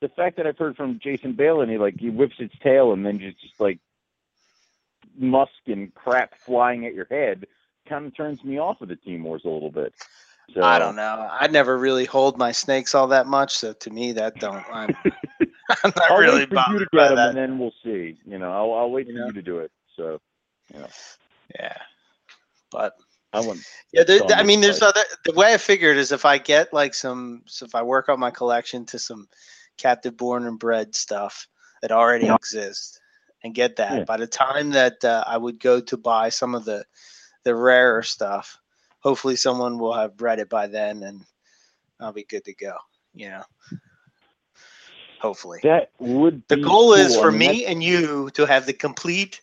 the 0.01 0.09
fact 0.09 0.37
that 0.37 0.47
I've 0.47 0.59
heard 0.59 0.77
from 0.77 0.99
Jason 0.99 1.33
Bale 1.33 1.61
and 1.61 1.71
he 1.71 1.79
like 1.79 1.99
he 1.99 2.11
whips 2.11 2.37
its 2.39 2.57
tail 2.59 2.93
and 2.93 3.05
then 3.05 3.19
just, 3.19 3.41
just 3.41 3.61
like 3.61 3.79
musk 5.19 5.53
and 5.67 5.95
crap 5.95 6.35
flying 6.39 6.87
at 6.87 6.95
your 6.95 7.07
head 7.11 7.47
kind 7.89 8.07
of 8.07 8.17
turns 8.17 8.43
me 8.45 8.59
off 8.59 8.81
of 8.81 8.89
the 8.89 8.97
Timors 8.97 9.45
a 9.45 9.49
little 9.49 9.71
bit. 9.71 9.95
So 10.55 10.63
I 10.63 10.79
don't 10.79 10.97
know. 10.97 11.29
I 11.31 11.49
never 11.49 11.77
really 11.77 12.05
hold 12.05 12.39
my 12.39 12.53
snakes 12.53 12.95
all 12.95 13.09
that 13.09 13.27
much, 13.27 13.57
so 13.57 13.73
to 13.73 13.91
me 13.91 14.13
that 14.13 14.39
don't. 14.39 14.65
I'm, 14.73 14.95
I'm 15.85 15.93
not 15.97 16.11
I'll 16.11 16.19
really 16.19 16.41
wait 16.41 16.49
for 16.49 16.55
you 16.55 16.61
to 16.61 16.71
bothered 16.71 16.89
get 16.93 16.97
by 16.97 17.09
them, 17.09 17.17
that. 17.17 17.29
and 17.31 17.37
then 17.37 17.59
we'll 17.59 17.75
see. 17.83 18.17
You 18.25 18.39
know, 18.39 18.53
I'll, 18.53 18.73
I'll 18.73 18.91
wait 18.91 19.09
You 19.09 19.15
for 19.15 19.19
know? 19.21 19.27
you 19.27 19.33
to 19.33 19.43
do 19.43 19.59
it. 19.59 19.73
So, 19.97 20.21
you 20.73 20.81
know, 20.81 20.89
Yeah, 21.59 21.77
but 22.71 22.95
I 23.33 23.41
want. 23.41 23.61
yeah, 23.93 24.05
there, 24.05 24.21
I 24.35 24.43
mean, 24.43 24.61
there's 24.61 24.83
other. 24.83 25.03
The 25.25 25.33
way 25.33 25.53
I 25.53 25.59
figured 25.59 25.97
is 25.97 26.13
if 26.13 26.25
I 26.25 26.39
get 26.39 26.73
like 26.73 26.95
some, 26.95 27.43
so 27.47 27.67
if 27.67 27.75
I 27.75 27.83
work 27.83 28.09
on 28.09 28.21
my 28.21 28.31
collection 28.31 28.85
to 28.87 28.99
some 28.99 29.29
captive 29.77 30.17
born 30.17 30.47
and 30.47 30.59
bred 30.59 30.95
stuff 30.95 31.47
that 31.83 31.93
already 31.93 32.27
Yeah. 32.27 32.37
exists, 32.37 33.01
and 33.43 33.55
get 33.55 33.77
that 33.77 33.99
Yeah. 33.99 34.05
by 34.05 34.17
the 34.17 34.27
time 34.27 34.71
that 34.71 35.05
uh, 35.05 35.25
I 35.27 35.37
would 35.37 35.61
go 35.61 35.81
to 35.81 35.97
buy 35.97 36.31
some 36.31 36.55
of 36.55 36.65
the 36.65 36.85
the 37.45 37.55
rarer 37.55 38.03
stuff, 38.03 38.59
hopefully 39.01 39.37
someone 39.37 39.79
will 39.79 39.93
have 39.93 40.17
bred 40.17 40.39
it 40.39 40.49
by 40.49 40.67
then, 40.67 41.03
and 41.03 41.25
I'll 42.01 42.13
be 42.13 42.25
good 42.25 42.45
to 42.45 42.55
go. 42.55 42.77
You 43.15 43.31
know, 43.31 43.45
hopefully. 45.21 45.61
That 45.63 45.91
would. 45.99 46.43
The 46.49 46.57
goal 46.57 46.93
is 46.95 47.15
cool. 47.15 47.21
I 47.21 47.23
for 47.23 47.33
mean, 47.33 47.51
me 47.51 47.67
and 47.67 47.83
you 47.83 48.31
to 48.35 48.47
have 48.47 48.67
the 48.67 48.73
complete 48.73 49.43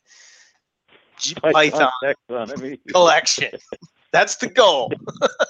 Python 1.41 1.89
taxonomy. 2.03 2.79
collection. 2.91 3.51
That's 4.11 4.35
the 4.37 4.47
goal. 4.47 4.91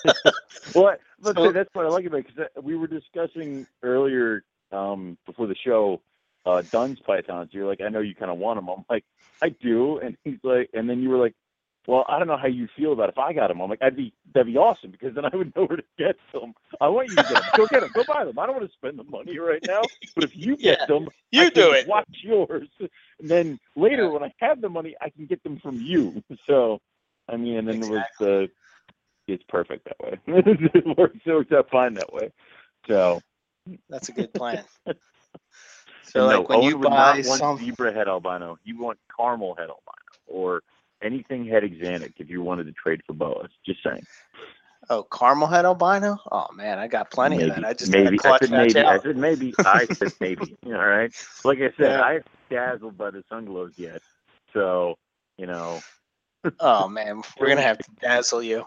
Well, 0.73 0.95
but 1.21 1.35
So- 1.35 1.51
that's 1.51 1.69
what 1.73 1.85
I 1.85 1.89
like 1.89 2.05
about 2.05 2.21
it 2.21 2.27
because 2.35 2.47
we 2.63 2.75
were 2.75 2.87
discussing 2.87 3.67
earlier 3.83 4.43
um, 4.71 5.17
before 5.25 5.47
the 5.47 5.55
show. 5.55 6.01
Uh, 6.45 6.61
Dunn's 6.71 6.99
pythons. 6.99 7.49
You're 7.53 7.67
like, 7.67 7.79
I 7.81 7.87
know 7.89 7.99
you 7.99 8.15
kind 8.15 8.29
of 8.31 8.37
want 8.37 8.57
them. 8.57 8.69
I'm 8.69 8.83
like, 8.89 9.05
I 9.41 9.49
do, 9.49 9.97
and 9.99 10.17
he's 10.23 10.39
like, 10.43 10.69
and 10.73 10.89
then 10.89 11.01
you 11.01 11.09
were 11.09 11.17
like, 11.17 11.33
well, 11.87 12.05
I 12.07 12.17
don't 12.19 12.27
know 12.27 12.37
how 12.37 12.47
you 12.47 12.67
feel 12.77 12.93
about 12.93 13.09
it. 13.09 13.13
if 13.13 13.19
I 13.19 13.33
got 13.33 13.49
them. 13.49 13.61
I'm 13.61 13.69
like, 13.69 13.81
I'd 13.81 13.95
be 13.97 14.13
that'd 14.33 14.47
be 14.51 14.57
awesome 14.57 14.91
because 14.91 15.15
then 15.15 15.25
I 15.25 15.35
would 15.35 15.53
know 15.57 15.65
where 15.65 15.77
to 15.77 15.83
get 15.97 16.15
them. 16.33 16.53
I 16.81 16.87
want 16.89 17.09
you 17.09 17.17
to 17.17 17.23
get 17.25 17.39
them. 17.39 17.51
Go 17.55 17.67
get 17.67 17.81
them. 17.81 17.91
Go 17.93 18.03
buy 18.03 18.25
them. 18.25 18.39
I 18.39 18.45
don't 18.45 18.55
want 18.55 18.67
to 18.69 18.73
spend 18.77 18.99
the 18.99 19.03
money 19.03 19.37
right 19.39 19.63
now. 19.65 19.89
But 20.15 20.25
if 20.25 20.31
you 20.35 20.57
get 20.57 20.79
Yeah, 20.79 20.85
them, 20.87 21.09
You 21.31 21.45
I 21.45 21.49
do 21.51 21.71
it. 21.71 21.87
Watch 21.87 22.07
yours. 22.23 22.69
And 23.19 23.29
then 23.31 23.59
later, 23.75 24.05
Yeah. 24.05 24.09
when 24.09 24.23
I 24.23 24.33
have 24.39 24.61
the 24.61 24.69
money, 24.69 24.95
I 25.01 25.09
can 25.09 25.25
get 25.25 25.43
them 25.43 25.59
from 25.61 25.79
you. 25.81 26.23
So, 26.47 26.79
I 27.29 27.37
mean, 27.37 27.57
and 27.57 27.67
then 27.67 27.81
it 27.83 27.87
was 27.87 28.05
the. 28.19 28.43
Uh, 28.43 28.47
it's 29.27 29.43
perfect 29.49 29.85
that 29.85 29.99
way. 29.99 30.19
it 30.27 30.97
works, 30.97 31.17
it 31.25 31.31
works 31.31 31.51
out 31.53 31.69
fine 31.71 31.95
that 31.95 32.13
way. 32.13 32.31
So, 32.87 33.21
That's 33.89 34.09
a 34.09 34.13
good 34.13 34.33
plan. 34.33 34.65
and 34.85 34.95
So 36.01 36.27
no, 36.27 36.41
like 36.41 36.49
when 36.49 36.59
Owen 36.59 36.63
you 36.63 36.77
would 36.79 36.91
buy 36.91 36.93
not 36.93 37.23
want 37.23 37.39
some, 37.39 37.57
zebra 37.57 37.93
head 37.93 38.07
albino. 38.07 38.57
You 38.63 38.79
want 38.79 38.99
caramel 39.15 39.55
head 39.55 39.69
albino 39.69 40.17
or 40.27 40.61
anything 41.03 41.45
head 41.45 41.63
axanthic 41.63 42.13
if 42.17 42.29
you 42.29 42.41
wanted 42.41 42.65
to 42.65 42.71
trade 42.73 43.01
for 43.05 43.13
boas. 43.13 43.49
Just 43.65 43.79
saying. 43.83 44.05
oh 44.89 45.03
caramel 45.03 45.47
head 45.47 45.65
albino. 45.65 46.17
Oh 46.31 46.47
man, 46.53 46.79
I 46.79 46.87
got 46.87 47.11
plenty 47.11 47.37
maybe, 47.37 47.49
of 47.49 47.55
that. 47.57 47.65
I 47.65 47.73
just 47.73 47.91
maybe. 47.91 48.17
I 48.19 48.21
clutch 48.21 48.41
said 48.41 48.51
maybe. 48.51 48.79
I 48.79 48.99
said 49.01 49.17
maybe. 49.17 49.53
I 49.65 49.85
said 49.87 50.13
maybe. 50.19 50.57
All 50.65 50.71
right. 50.73 51.11
Like 51.43 51.59
I 51.59 51.71
said, 51.77 51.91
Yeah. 51.91 52.01
I 52.01 52.19
dazzled 52.49 52.97
by 52.97 53.11
the 53.11 53.23
sunglows 53.31 53.73
yet. 53.77 54.01
So, 54.53 54.95
you 55.37 55.45
know, 55.47 55.79
Oh 56.59 56.87
man, 56.89 57.21
we're 57.39 57.47
gonna 57.47 57.61
have 57.61 57.77
to 57.79 57.89
dazzle 58.01 58.43
you. 58.43 58.65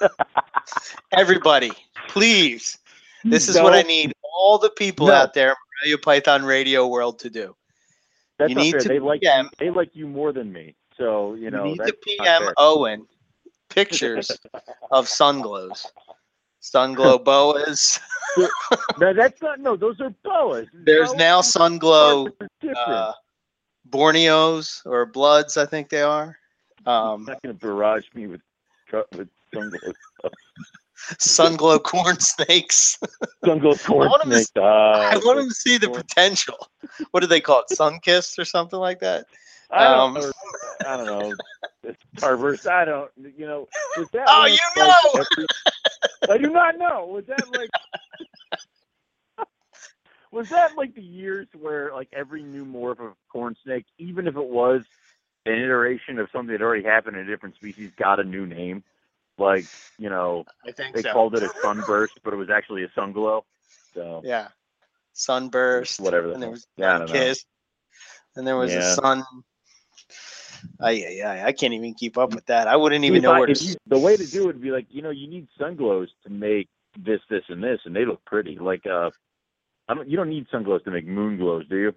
Everybody, 1.12 1.72
please. 2.08 2.78
This 3.24 3.48
is 3.48 3.60
what 3.60 3.74
I 3.74 3.82
need 3.82 4.12
all 4.38 4.58
the 4.58 4.70
people 4.70 5.06
No. 5.08 5.12
out 5.14 5.34
there 5.34 5.50
in 5.50 5.54
Radio 5.84 5.98
Python 6.02 6.44
Radio 6.44 6.86
world 6.88 7.18
to 7.20 7.30
do. 7.30 7.54
That's 8.38 8.48
You 8.48 8.54
not 8.56 8.62
need 8.62 8.70
fair. 8.72 8.80
to 8.80 8.88
They 8.88 8.98
like 8.98 9.20
PM. 9.20 9.44
you, 9.44 9.50
they 9.58 9.70
like 9.70 9.90
you 9.92 10.06
more 10.08 10.32
than 10.32 10.52
me. 10.52 10.74
So 10.96 11.34
you 11.34 11.50
know 11.50 11.64
you 11.64 11.70
need 11.72 11.78
to 11.86 11.92
PM. 12.02 12.52
Owen 12.58 13.06
pictures 13.68 14.30
of 14.90 15.06
sunglows, 15.06 15.86
sunglow 16.60 17.18
boas. 17.24 18.00
No, 18.98 19.12
that's 19.14 19.40
not. 19.42 19.60
No, 19.60 19.76
those 19.76 20.00
are 20.00 20.10
boas. 20.24 20.66
There's 20.72 21.10
Boas 21.10 21.18
now 21.18 21.40
sunglow 21.40 22.32
uh, 22.76 23.12
Borneos 23.88 24.84
or 24.86 25.06
Bloods, 25.06 25.56
I 25.56 25.66
think 25.66 25.88
they 25.88 26.02
are. 26.02 26.38
Um, 26.86 27.24
not 27.26 27.42
going 27.42 27.54
to 27.56 27.66
barrage 27.66 28.06
me 28.14 28.26
with 28.26 28.40
with 29.16 29.28
sunglow 29.54 29.92
Sunglow 31.18 31.82
corn 31.82 32.18
snakes. 32.20 32.98
sunglow 33.44 33.82
corn 33.84 34.08
want 34.08 34.24
'em 34.24 34.30
to 34.30 34.36
snake. 34.38 34.62
Uh, 34.62 35.10
I 35.12 35.16
want 35.24 35.38
them 35.38 35.48
to 35.48 35.54
see 35.54 35.78
the 35.78 35.88
potential. 35.88 36.68
What 37.10 37.20
do 37.20 37.26
they 37.26 37.40
call 37.40 37.60
it? 37.62 37.70
Sun 37.70 38.00
kissed 38.00 38.38
or 38.38 38.44
something 38.44 38.78
like 38.78 39.00
that? 39.00 39.26
I 39.72 39.88
don't, 39.88 40.16
um, 40.16 40.16
or, 40.16 40.32
I 40.86 40.96
don't 40.96 41.06
know. 41.06 41.32
Starburst. 42.16 42.66
I 42.70 42.84
don't. 42.84 43.10
You 43.36 43.46
know. 43.46 43.68
Was 43.96 44.08
that 44.12 44.26
Oh, 44.28 44.46
you 44.46 44.58
like 44.76 44.94
know! 45.14 45.24
every- 45.36 45.46
I 46.28 46.38
do 46.38 46.50
not 46.50 46.78
know. 46.78 47.06
Was 47.06 47.24
that 47.26 47.48
like? 47.48 47.70
was 50.32 50.48
that 50.50 50.76
like 50.76 50.94
the 50.94 51.02
years 51.02 51.46
where 51.60 51.92
like 51.92 52.08
every 52.12 52.42
new 52.42 52.64
morph 52.64 53.00
of 53.00 53.14
corn 53.30 53.56
snake, 53.64 53.86
even 53.98 54.26
if 54.26 54.36
it 54.36 54.44
was 54.46 54.82
an 55.46 55.54
iteration 55.54 56.18
of 56.18 56.28
something 56.32 56.52
that 56.56 56.62
already 56.62 56.84
happened 56.84 57.16
in 57.16 57.22
a 57.22 57.26
different 57.26 57.56
species, 57.56 57.90
got 57.98 58.20
a 58.20 58.24
new 58.24 58.46
name? 58.46 58.82
Like 59.38 59.64
you 59.98 60.08
know, 60.10 60.44
I 60.66 60.72
think 60.72 60.96
they 60.96 61.02
so. 61.02 61.12
called 61.12 61.34
it 61.34 61.42
a 61.42 61.50
sunburst, 61.62 62.14
but 62.24 62.32
it 62.32 62.36
was 62.36 62.50
actually 62.50 62.84
a 62.84 62.88
sunglow. 62.88 63.44
So 63.94 64.20
yeah. 64.24 64.48
Sunburst. 65.14 66.00
whatever. 66.00 66.28
The 66.28 66.34
And 66.34 66.42
there 66.42 66.50
was 66.50 66.66
yeah, 66.76 66.94
I 66.94 66.98
know. 66.98 67.06
kiss. 67.06 67.44
And 68.36 68.46
there 68.46 68.56
was 68.56 68.74
a 68.74 68.82
sun. 68.82 69.24
I 70.80 70.90
yeah, 70.92 71.42
I 71.44 71.52
can't 71.52 71.74
even 71.74 71.94
keep 71.94 72.16
up 72.18 72.34
with 72.34 72.46
that. 72.46 72.68
I 72.68 72.76
wouldn't 72.76 73.04
even 73.04 73.18
If 73.18 73.22
know 73.24 73.32
I- 73.32 73.38
where 73.40 73.46
to. 73.48 73.64
you- 73.64 73.74
the 73.86 73.98
way 73.98 74.16
to 74.16 74.26
do 74.26 74.42
it 74.44 74.46
would 74.46 74.60
be 74.60 74.70
like 74.70 74.86
you 74.90 75.02
know 75.02 75.10
you 75.10 75.26
need 75.28 75.48
sunglows 75.60 76.08
to 76.24 76.30
make 76.30 76.68
this 76.98 77.20
this 77.30 77.42
and 77.48 77.62
this 77.62 77.80
and 77.84 77.96
they 77.96 78.04
look 78.04 78.24
pretty 78.26 78.58
like 78.58 78.86
uh 78.86 79.10
I 79.88 79.94
don't 79.94 80.08
you 80.08 80.16
don't 80.16 80.28
need 80.28 80.46
sunglows 80.50 80.84
to 80.84 80.90
make 80.90 81.06
moon 81.06 81.36
glows 81.38 81.66
do 81.68 81.76
you 81.76 81.94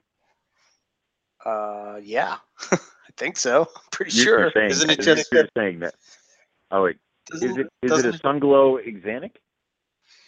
Uh, 1.45 1.99
yeah, 2.02 2.38
I 2.72 2.77
think 3.18 3.38
so. 3.38 3.68
Pretty 3.91 4.11
You're- 4.18 4.26
sure. 4.26 4.52
saying, 4.53 4.72
Isn't 4.72 4.90
it 4.90 5.02
just? 5.02 5.32
you're 5.32 5.48
saying 5.57 5.80
that 5.80 5.94
oh 6.72 6.84
wait 6.84 6.98
is 7.34 7.44
it 7.57 7.68
is 7.84 7.91
it 7.91 8.06
a 8.06 8.18
sunglow 8.19 8.77
axanthic 8.84 9.36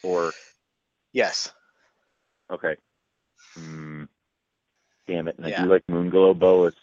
or 0.03 0.31
Yes. 1.13 1.51
okay 2.51 2.75
hmm. 3.55 4.03
damn 5.07 5.27
it 5.27 5.37
and 5.37 5.47
I 5.47 5.63
do 5.63 5.69
like 5.69 5.83
moon 5.89 6.09
glow 6.09 6.33
boas 6.33 6.73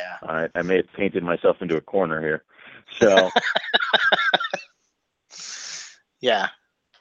Yeah. 0.00 0.28
all 0.28 0.34
right 0.34 0.50
I 0.54 0.62
may 0.62 0.76
have 0.76 0.92
painted 0.96 1.22
myself 1.22 1.56
into 1.60 1.76
a 1.76 1.80
corner 1.80 2.20
here 2.20 2.44
so 2.98 3.30
Yeah. 6.20 6.48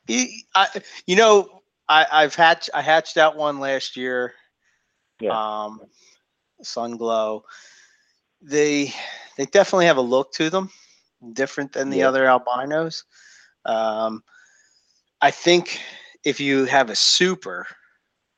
You, 0.08 0.28
I, 0.56 0.68
you 1.06 1.16
know, 1.16 1.62
I, 1.88 2.06
I've 2.12 2.36
hatched 2.36 2.70
I 2.74 2.82
hatched 2.82 3.18
out 3.18 3.36
one 3.36 3.60
last 3.60 3.98
year. 3.98 4.34
Yeah. 5.20 5.64
Um, 5.66 5.82
Sun 6.64 6.98
Glow. 6.98 7.44
They 8.42 8.94
they 9.38 9.46
definitely 9.46 9.86
have 9.88 9.98
a 9.98 10.02
look 10.02 10.32
to 10.34 10.50
them, 10.50 10.70
different 11.34 11.74
than 11.74 11.90
the 11.90 12.00
Yeah. 12.00 12.08
other 12.08 12.26
albinos. 12.26 13.04
Um, 13.66 14.24
I 15.22 15.32
think 15.32 15.82
if 16.24 16.40
you 16.40 16.66
have 16.66 16.90
a 16.90 16.96
super, 16.96 17.68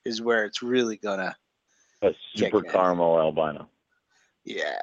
is 0.04 0.22
where 0.22 0.46
it's 0.46 0.64
really 0.64 0.98
gonna. 0.98 1.36
a 2.02 2.12
super 2.36 2.62
caramel 2.64 3.20
albino 3.20 3.70
Yeah. 4.44 4.80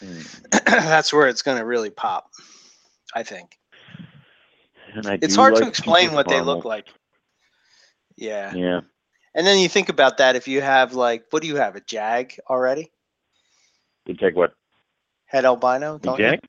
Hmm. 0.00 0.20
That's 0.64 1.12
where 1.12 1.28
it's 1.28 1.42
gonna 1.42 1.64
really 1.64 1.90
pop. 1.90 2.30
I 3.14 3.22
think. 3.22 3.58
and 4.94 5.06
I 5.06 5.18
It's 5.20 5.36
hard 5.36 5.56
to 5.56 5.66
explain 5.66 6.12
what 6.12 6.28
they 6.28 6.40
look 6.40 6.64
like. 6.64 6.86
Yeah. 8.16 8.52
yeah 8.54 8.80
And 9.34 9.46
then 9.46 9.58
you 9.58 9.68
think 9.68 9.88
about 9.88 10.18
that 10.18 10.36
if 10.36 10.48
you 10.48 10.60
have 10.60 10.94
like 10.94 11.24
what 11.30 11.42
do 11.42 11.48
you 11.48 11.56
have 11.56 11.76
a 11.76 11.80
jag 11.80 12.36
already? 12.48 12.90
you 14.06 14.14
take 14.14 14.34
what 14.34 14.54
Head 15.26 15.44
albino, 15.44 15.98
don't? 15.98 16.18
Jag? 16.18 16.40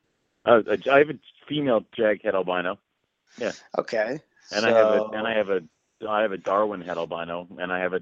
Uh, 0.45 0.61
I 0.89 0.99
have 0.99 1.09
a 1.09 1.19
female 1.47 1.85
jag 1.95 2.21
head 2.23 2.33
albino, 2.33 2.77
Yeah. 3.37 3.51
Okay. 3.77 4.19
and 4.51 4.65
I 4.65 4.69
have 4.69 4.87
a 4.87 5.03
and 5.13 5.27
I 5.27 5.33
have 5.33 5.49
a 5.49 5.61
I 6.07 6.21
have 6.21 6.31
a 6.31 6.37
Darwin 6.37 6.81
head 6.81 6.97
albino, 6.97 7.47
and 7.59 7.73
I 7.73 7.79
have 7.79 7.93
a 7.93 7.99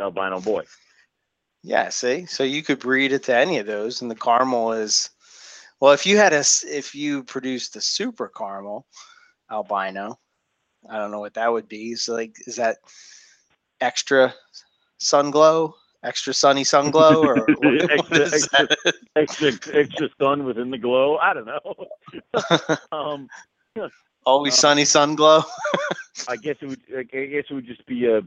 albino 0.00 0.40
boy. 0.40 0.64
Yeah, 1.64 1.88
see? 1.88 2.26
So 2.26 2.44
you 2.44 2.62
could 2.62 2.78
breed 2.78 3.12
it 3.12 3.22
to 3.24 3.34
any 3.34 3.58
of 3.58 3.66
those 3.66 4.02
and 4.02 4.10
the 4.10 4.14
caramel 4.14 4.72
is 4.72 5.08
well 5.80 5.92
if 5.92 6.04
you 6.04 6.18
had 6.18 6.34
a, 6.34 6.44
if 6.66 6.94
you 6.94 7.24
produced 7.24 7.74
a 7.76 7.80
super 7.80 8.28
caramel 8.28 8.86
albino, 9.50 10.18
I 10.88 10.98
don't 10.98 11.10
know 11.10 11.20
what 11.20 11.34
that 11.34 11.50
would 11.50 11.66
be. 11.66 11.94
So 11.94 12.12
like 12.12 12.36
is 12.46 12.56
that 12.56 12.76
extra 13.80 14.34
sun 14.98 15.30
glow? 15.30 15.74
Extra 16.02 16.34
sunny 16.34 16.64
sun 16.64 16.90
glow 16.90 17.22
or 17.24 17.48
Extra- 17.90 18.24
extra-? 18.32 18.68
Extra 19.16 19.52
extra 19.74 20.08
sun 20.20 20.44
within 20.44 20.70
the 20.70 20.78
glow. 20.78 21.16
I 21.16 21.32
don't 21.32 21.46
know. 21.46 21.86
um, 22.92 23.30
Always 24.26 24.54
Um, 24.54 24.58
sunny 24.58 24.84
sun 24.84 25.14
glow? 25.14 25.42
I 26.28 26.36
guess 26.36 26.56
it 26.60 26.66
would. 26.66 26.80
I 26.96 27.02
guess 27.04 27.44
it 27.50 27.54
would 27.54 27.66
just 27.66 27.86
be 27.86 28.06
a 28.06 28.22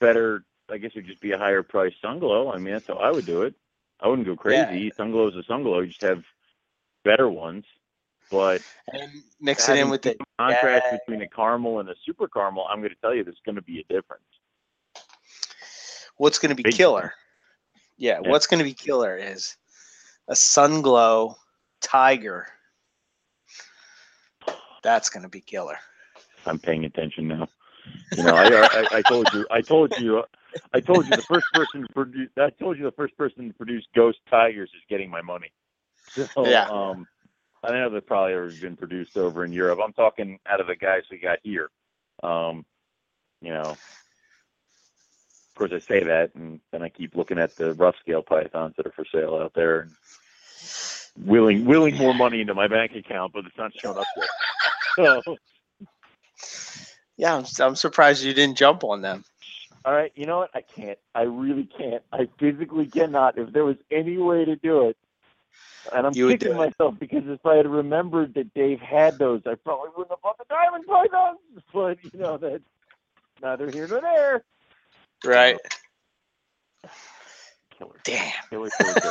better. 0.00 0.44
I 0.70 0.78
guess 0.78 0.92
it 0.94 0.98
would 1.00 1.06
just 1.06 1.20
be 1.20 1.32
a 1.32 1.38
higher 1.38 1.62
price 1.62 1.92
sunglow. 2.02 2.54
I 2.54 2.58
mean, 2.58 2.74
that's 2.74 2.86
how 2.86 2.94
I 2.94 3.10
would 3.10 3.26
do 3.26 3.42
it. 3.42 3.54
I 4.00 4.08
wouldn't 4.08 4.26
go 4.26 4.36
crazy. 4.36 4.92
Sunglow 4.98 5.28
is 5.28 5.36
a 5.36 5.50
sunglow. 5.50 5.80
You 5.80 5.88
just 5.88 6.02
have 6.02 6.22
better 7.04 7.28
ones, 7.28 7.64
but 8.30 8.62
and 8.92 9.22
mix 9.40 9.68
it 9.68 9.76
in 9.76 9.90
with 9.90 10.02
the 10.02 10.16
contrast 10.38 10.86
Yeah. 10.90 10.98
between 10.98 11.22
a 11.22 11.28
caramel 11.28 11.80
and 11.80 11.88
a 11.88 11.94
super 12.04 12.28
caramel, 12.28 12.66
I'm 12.68 12.78
going 12.78 12.90
to 12.90 12.96
tell 12.96 13.14
you 13.14 13.24
there's 13.24 13.40
going 13.44 13.56
to 13.56 13.62
be 13.62 13.80
a 13.80 13.92
difference. 13.92 14.24
what's 16.16 16.38
going 16.38 16.50
to 16.50 16.54
be 16.54 16.62
Big 16.62 16.74
killer 16.74 17.14
yeah, 17.96 18.20
Yeah. 18.22 18.30
what's 18.30 18.46
going 18.46 18.58
to 18.58 18.64
be 18.64 18.74
killer 18.74 19.16
is 19.16 19.56
a 20.28 20.34
Sunglow 20.34 21.36
tiger 21.80 22.46
that's 24.82 25.08
going 25.10 25.22
to 25.22 25.28
be 25.28 25.40
killer 25.40 25.78
I'm 26.46 26.58
paying 26.58 26.84
attention 26.86 27.28
now. 27.28 27.48
You 28.16 28.22
know, 28.22 28.34
I, 28.34 28.80
I, 28.80 28.86
I 28.98 29.02
told 29.02 29.32
you, 29.32 29.46
I 29.50 29.60
told 29.60 29.96
you, 29.98 30.22
I 30.72 30.80
told 30.80 31.06
you 31.06 31.16
the 31.16 31.22
first 31.22 31.46
person 31.52 31.82
to 31.82 31.92
produce. 31.92 32.30
I 32.36 32.50
told 32.50 32.78
you 32.78 32.84
the 32.84 32.92
first 32.92 33.16
person 33.16 33.48
to 33.48 33.54
produce 33.54 33.84
ghost 33.94 34.18
tigers 34.28 34.70
is 34.74 34.82
getting 34.88 35.10
my 35.10 35.22
money. 35.22 35.52
So, 36.14 36.46
Yeah. 36.46 36.68
Um, 36.68 37.06
I 37.62 37.72
know 37.72 37.90
they've 37.90 38.06
probably 38.06 38.32
ever 38.32 38.50
been 38.60 38.76
produced 38.76 39.16
over 39.16 39.44
in 39.44 39.52
Europe. 39.52 39.80
I'm 39.84 39.92
talking 39.92 40.38
out 40.46 40.60
of 40.60 40.66
the 40.66 40.76
guys 40.76 41.02
we 41.10 41.18
got 41.18 41.38
here. 41.42 41.70
Um, 42.22 42.64
you 43.42 43.50
know, 43.50 43.70
of 43.70 43.78
course 45.56 45.72
I 45.72 45.78
say 45.78 46.02
that, 46.04 46.34
and 46.34 46.60
then 46.72 46.82
I 46.82 46.88
keep 46.88 47.14
looking 47.14 47.38
at 47.38 47.54
the 47.56 47.74
rough 47.74 47.96
scale 48.00 48.22
pythons 48.22 48.74
that 48.76 48.86
are 48.86 48.92
for 48.92 49.04
sale 49.12 49.34
out 49.36 49.52
there, 49.54 49.80
and 49.80 49.92
willing 51.26 51.66
willing 51.66 51.96
more 51.96 52.14
money 52.14 52.40
into 52.40 52.54
my 52.54 52.66
bank 52.66 52.92
account, 52.94 53.32
but 53.34 53.44
it's 53.44 53.58
not 53.58 53.72
showing 53.78 53.98
up 53.98 54.06
yet. 54.16 54.28
So. 54.96 55.36
yeah 57.16 57.36
I'm, 57.36 57.44
I'm 57.60 57.76
surprised 57.76 58.24
you 58.24 58.32
didn't 58.32 58.56
jump 58.56 58.82
on 58.82 59.02
them 59.02 59.24
All 59.84 59.94
right, 59.94 60.12
you 60.14 60.26
know 60.26 60.38
what? 60.38 60.50
I 60.54 60.62
can't. 60.62 60.98
I 61.14 61.22
really 61.22 61.68
can't. 61.76 62.02
I 62.12 62.28
physically 62.38 62.86
cannot. 62.86 63.38
If 63.38 63.52
there 63.52 63.64
was 63.64 63.76
any 63.90 64.18
way 64.18 64.44
to 64.44 64.56
do 64.56 64.88
it, 64.88 64.96
and 65.92 66.06
I'm 66.06 66.14
You 66.14 66.28
kicking 66.28 66.56
myself 66.56 66.94
because 66.98 67.22
if 67.26 67.44
I 67.46 67.56
had 67.56 67.66
remembered 67.66 68.34
that 68.34 68.52
Dave 68.54 68.80
had 68.80 69.18
those, 69.18 69.42
I 69.46 69.54
probably 69.54 69.90
wouldn't 69.96 70.10
have 70.12 70.22
bought 70.22 70.38
the 70.38 70.44
diamond 70.48 70.86
pythons. 70.86 71.38
But 71.72 71.98
you 72.12 72.18
know 72.20 72.36
that's 72.38 72.62
neither 73.42 73.70
here 73.70 73.86
nor 73.88 74.00
there. 74.00 74.44
right 75.24 75.58
Killer. 77.78 78.04
damn 78.04 78.32
They 78.50 78.56
always, 78.56 78.72
always 78.80 78.98
do. 79.02 79.10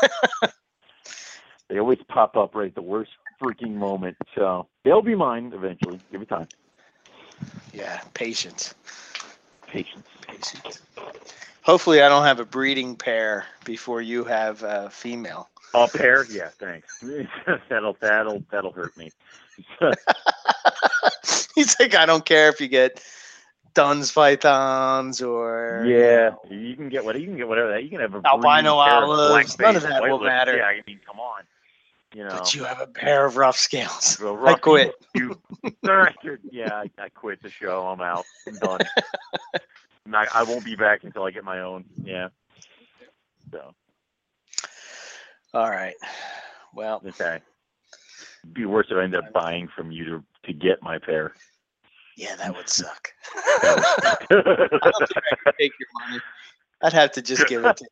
they 1.70 1.80
always 1.80 2.00
pop 2.10 2.36
up 2.38 2.56
right 2.56 2.68
at 2.70 2.76
the 2.76 2.82
worst 2.82 3.12
freaking 3.42 3.74
moment. 3.76 4.18
So 4.36 4.68
they'll 4.84 5.02
be 5.02 5.16
mine 5.16 5.52
eventually. 5.56 6.00
Give 6.12 6.22
it 6.22 6.30
time. 6.30 6.48
yeah 7.74 8.02
patience 8.14 8.74
Patience. 9.68 10.08
Patience 10.32 10.82
hopefully 11.61 12.01
i 12.01 12.09
don't 12.09 12.24
have 12.24 12.40
a 12.40 12.45
breeding 12.45 12.95
pair 12.95 13.45
before 13.64 14.01
you 14.01 14.24
have 14.24 14.64
a 14.64 14.90
female 14.90 15.49
A 15.75 15.88
pair? 15.88 16.25
Yeah, 16.32 16.49
thanks. 16.58 17.03
that'll 17.69 17.95
that'll 17.99 18.43
that'll 18.49 18.72
hurt 18.72 18.98
me. 18.98 19.11
he's 21.56 21.80
like 21.80 21.93
i 21.93 22.06
don't 22.08 22.25
care 22.25 22.49
if 22.49 22.59
you 22.59 22.67
get 22.67 23.03
Dunn's 23.75 24.11
pythons 24.11 25.22
or 25.22 25.85
Yeah, 25.85 26.32
you 26.49 26.75
can 26.75 26.90
get 26.90 27.06
what 27.06 27.19
you 27.19 27.27
can 27.27 27.38
get 27.38 27.48
whatever 27.48 27.69
that 27.69 27.83
you 27.83 27.90
can 27.90 27.99
have 27.99 28.16
a 28.16 28.22
Albino 28.25 28.75
olives, 28.75 29.59
none 29.59 29.75
of 29.75 29.83
that 29.83 30.01
will 30.01 30.19
matter. 30.19 30.58
Yeah, 30.58 30.64
I 30.66 30.82
mean, 30.88 30.99
come 31.06 31.19
on, 31.19 31.43
you 32.16 32.24
know. 32.24 32.30
but 32.32 32.56
you 32.56 32.64
have 32.64 32.82
a 32.82 32.88
pair 32.88 33.25
of 33.25 33.38
rough 33.38 33.58
scales 33.58 34.17
Well, 34.19 34.43
i 34.48 34.56
quit 34.56 34.95
You. 35.14 35.40
Yeah, 36.51 36.74
I, 36.74 36.90
I 36.98 37.09
quit 37.09 37.43
the 37.43 37.51
show. 37.51 37.85
I'm 37.88 38.01
out. 38.01 38.25
I'm 38.48 38.58
done. 38.58 38.80
Not- 40.10 40.28
I 40.34 40.44
won't 40.44 40.66
be 40.66 40.76
back 40.76 41.04
until 41.04 41.24
I 41.24 41.32
get 41.32 41.44
my 41.44 41.62
own. 41.62 41.86
Yeah. 42.04 42.30
So 43.52 43.74
all 45.54 45.70
right 45.70 45.96
well 46.76 47.02
okay. 47.06 47.40
It'd 48.44 48.54
be 48.54 48.66
worse 48.66 48.88
if 48.92 48.98
I 48.98 49.04
end 49.04 49.16
up 49.16 49.34
buying 49.34 49.68
from 49.76 49.92
you 49.92 50.06
to 50.06 50.24
to 50.46 50.54
get 50.54 50.82
my 50.84 51.00
pair. 51.00 51.34
yeah 52.16 52.36
that 52.36 52.56
would 52.56 52.70
suck 52.70 53.10
I 53.36 54.16
don't 54.30 54.44
think 54.70 55.24
I 55.32 55.36
could 55.44 55.54
take 55.60 55.72
your 55.80 55.90
money 56.08 56.22
i'd 56.84 56.94
have 56.94 57.12
to 57.14 57.22
just 57.22 57.48
give 57.48 57.66
it 57.66 57.78
to 57.78 57.86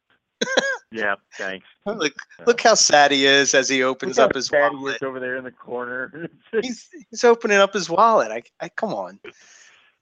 Yeah, 0.91 1.15
thanks. 1.37 1.65
Look, 1.85 2.13
look 2.45 2.61
how 2.61 2.75
sad 2.75 3.11
he 3.11 3.25
is 3.25 3.53
as 3.53 3.67
he 3.67 3.83
opens 3.83 4.17
up 4.19 4.33
his 4.33 4.49
wallet. 4.51 5.03
over 5.03 5.19
there 5.19 5.35
in 5.35 5.43
the 5.43 5.51
corner. 5.51 6.29
He's 6.61 6.87
he's 7.09 7.25
opening 7.25 7.57
up 7.57 7.73
his 7.73 7.89
wallet. 7.89 8.31
I, 8.31 8.43
I 8.61 8.69
come 8.69 8.93
on. 8.93 9.19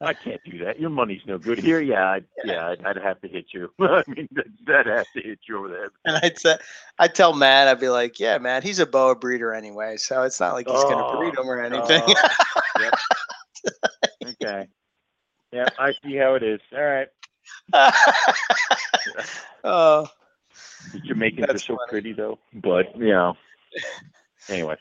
I 0.02 0.14
can't 0.14 0.42
do 0.44 0.58
that. 0.66 0.80
Your 0.80 0.90
money's 0.90 1.22
no 1.26 1.38
good 1.38 1.58
here. 1.58 1.80
Yeah, 1.80 2.10
I'd, 2.12 2.26
yeah, 2.44 2.68
I'd, 2.68 2.84
I'd 2.86 2.98
have 2.98 3.22
to 3.22 3.28
hit 3.30 3.46
you. 3.54 3.72
I 3.80 4.04
mean, 4.08 4.28
that 4.68 4.86
has 4.88 5.06
to 5.16 5.22
hit 5.22 5.40
you 5.48 5.58
over 5.58 5.70
the 5.70 5.76
head. 5.78 5.90
And 6.04 6.18
I'd 6.18 6.38
say, 6.38 6.58
I'd 7.00 7.16
tell 7.16 7.34
Matt, 7.34 7.68
I'd 7.70 7.80
be 7.80 7.88
like, 7.90 8.20
yeah, 8.20 8.38
Matt, 8.38 8.64
he's 8.64 8.80
a 8.80 8.86
boa 8.86 9.16
breeder 9.16 9.54
anyway, 9.54 9.96
so 9.98 10.24
it's 10.24 10.40
not 10.40 10.54
like 10.54 10.68
he's 10.68 10.76
Oh, 10.78 10.90
gonna 10.90 11.18
breed 11.18 11.34
them 11.36 11.50
or 11.50 11.62
oh, 11.62 11.66
anything. 11.66 12.04
oh, 12.08 12.62
yep. 12.82 12.94
Okay. 14.42 14.68
Yeah, 15.54 15.70
I 15.80 15.94
see 16.04 16.16
how 16.18 16.36
it 16.36 16.44
is. 16.44 16.60
All 16.74 16.84
right. 16.84 17.08
oh, 19.64 20.08
The 20.92 21.00
Jamaicans 21.00 21.50
are 21.50 21.58
so 21.58 21.76
funny. 21.78 21.90
pretty, 21.90 22.14
though. 22.14 22.38
But 22.54 22.98
you 22.98 23.08
know. 23.12 23.38
Anyway, 24.48 24.76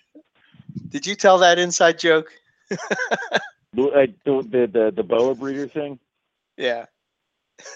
did 0.91 1.07
you 1.07 1.15
tell 1.15 1.39
that 1.39 1.59
inside 1.59 1.99
joke? 1.99 2.31
The 3.75 3.83
uh, 3.83 4.07
the 4.25 4.43
the, 4.43 4.67
the, 4.73 4.93
the 4.97 5.03
boa 5.03 5.35
breeder 5.35 5.69
thing. 5.69 5.99
Yeah. 6.57 6.87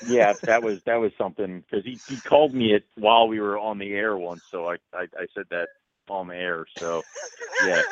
Yeah, 0.07 0.33
that 0.43 0.65
was 0.65 0.83
that 0.86 0.97
was 0.97 1.12
something 1.17 1.60
because 1.60 1.85
he, 1.85 2.01
he 2.09 2.20
called 2.20 2.52
me 2.52 2.75
it 2.75 2.85
while 2.97 3.28
we 3.28 3.41
were 3.41 3.57
on 3.57 3.78
the 3.78 3.93
air 3.93 4.17
once, 4.17 4.43
so 4.51 4.68
I, 4.68 4.77
I 4.93 5.02
I 5.17 5.27
said 5.35 5.44
that 5.51 5.68
on 6.09 6.27
the 6.27 6.35
air. 6.35 6.67
So 6.77 7.05
yeah, 7.65 7.83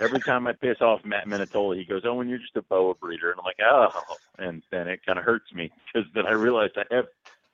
every 0.00 0.20
time 0.20 0.46
I 0.46 0.52
piss 0.52 0.80
off 0.80 1.04
Matt 1.04 1.26
Minatola, 1.26 1.76
he 1.76 1.84
goes, 1.84 2.02
"Oh, 2.06 2.20
and 2.20 2.30
you're 2.30 2.38
just 2.38 2.56
a 2.56 2.62
boa 2.62 2.94
breeder," 2.94 3.30
and 3.30 3.38
I'm 3.38 3.44
like, 3.44 3.60
"Oh," 3.62 4.16
and 4.38 4.62
then 4.70 4.88
it 4.88 5.04
kind 5.04 5.18
of 5.18 5.26
hurts 5.26 5.52
me 5.52 5.70
because 5.92 6.08
then 6.14 6.26
I 6.26 6.32
realized 6.32 6.72
I 6.78 6.94
have 6.94 7.06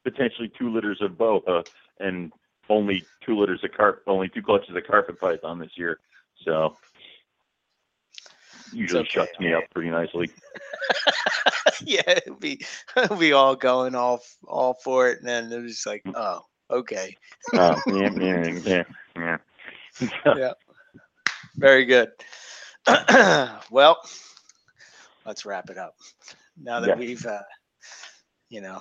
potentially 0.05 0.51
two 0.57 0.73
litters 0.73 1.01
of 1.03 1.19
boa 1.19 1.65
and 1.99 2.33
only 2.69 3.05
two 3.27 3.37
litters 3.39 3.63
of 3.65 3.73
carp, 3.73 4.03
only 4.07 4.29
two 4.29 4.43
clutches 4.43 4.75
of 4.75 4.87
carpet 4.87 5.21
python 5.21 5.59
this 5.59 5.77
year. 5.77 5.99
So 6.45 6.77
usually 8.73 9.01
okay, 9.01 9.11
shuts 9.11 9.39
me 9.41 9.53
up 9.53 9.65
pretty 9.75 9.91
nicely. 9.91 10.31
yeah, 11.85 12.03
it'd 12.07 12.41
be 12.41 12.65
it'd 12.97 13.19
be 13.19 13.33
all 13.33 13.57
going 13.57 13.95
off 13.95 14.37
all 14.47 14.75
for 14.83 15.09
it, 15.09 15.19
and 15.19 15.29
then 15.29 15.53
it 15.53 15.63
was 15.63 15.85
like, 15.87 16.03
oh, 16.15 16.41
okay, 16.71 17.17
Uh, 17.53 17.81
yeah, 17.89 18.11
yeah, 18.19 18.85
yeah, 19.17 19.37
yeah. 20.37 20.53
very 21.57 21.85
good. 21.85 22.11
well, 23.71 23.99
let's 25.27 25.45
wrap 25.45 25.71
it 25.71 25.79
up. 25.79 25.95
Now 26.63 26.81
that 26.81 26.89
Yeah. 26.91 26.95
we've, 26.97 27.25
uh, 27.27 27.43
you 28.49 28.61
know, 28.61 28.81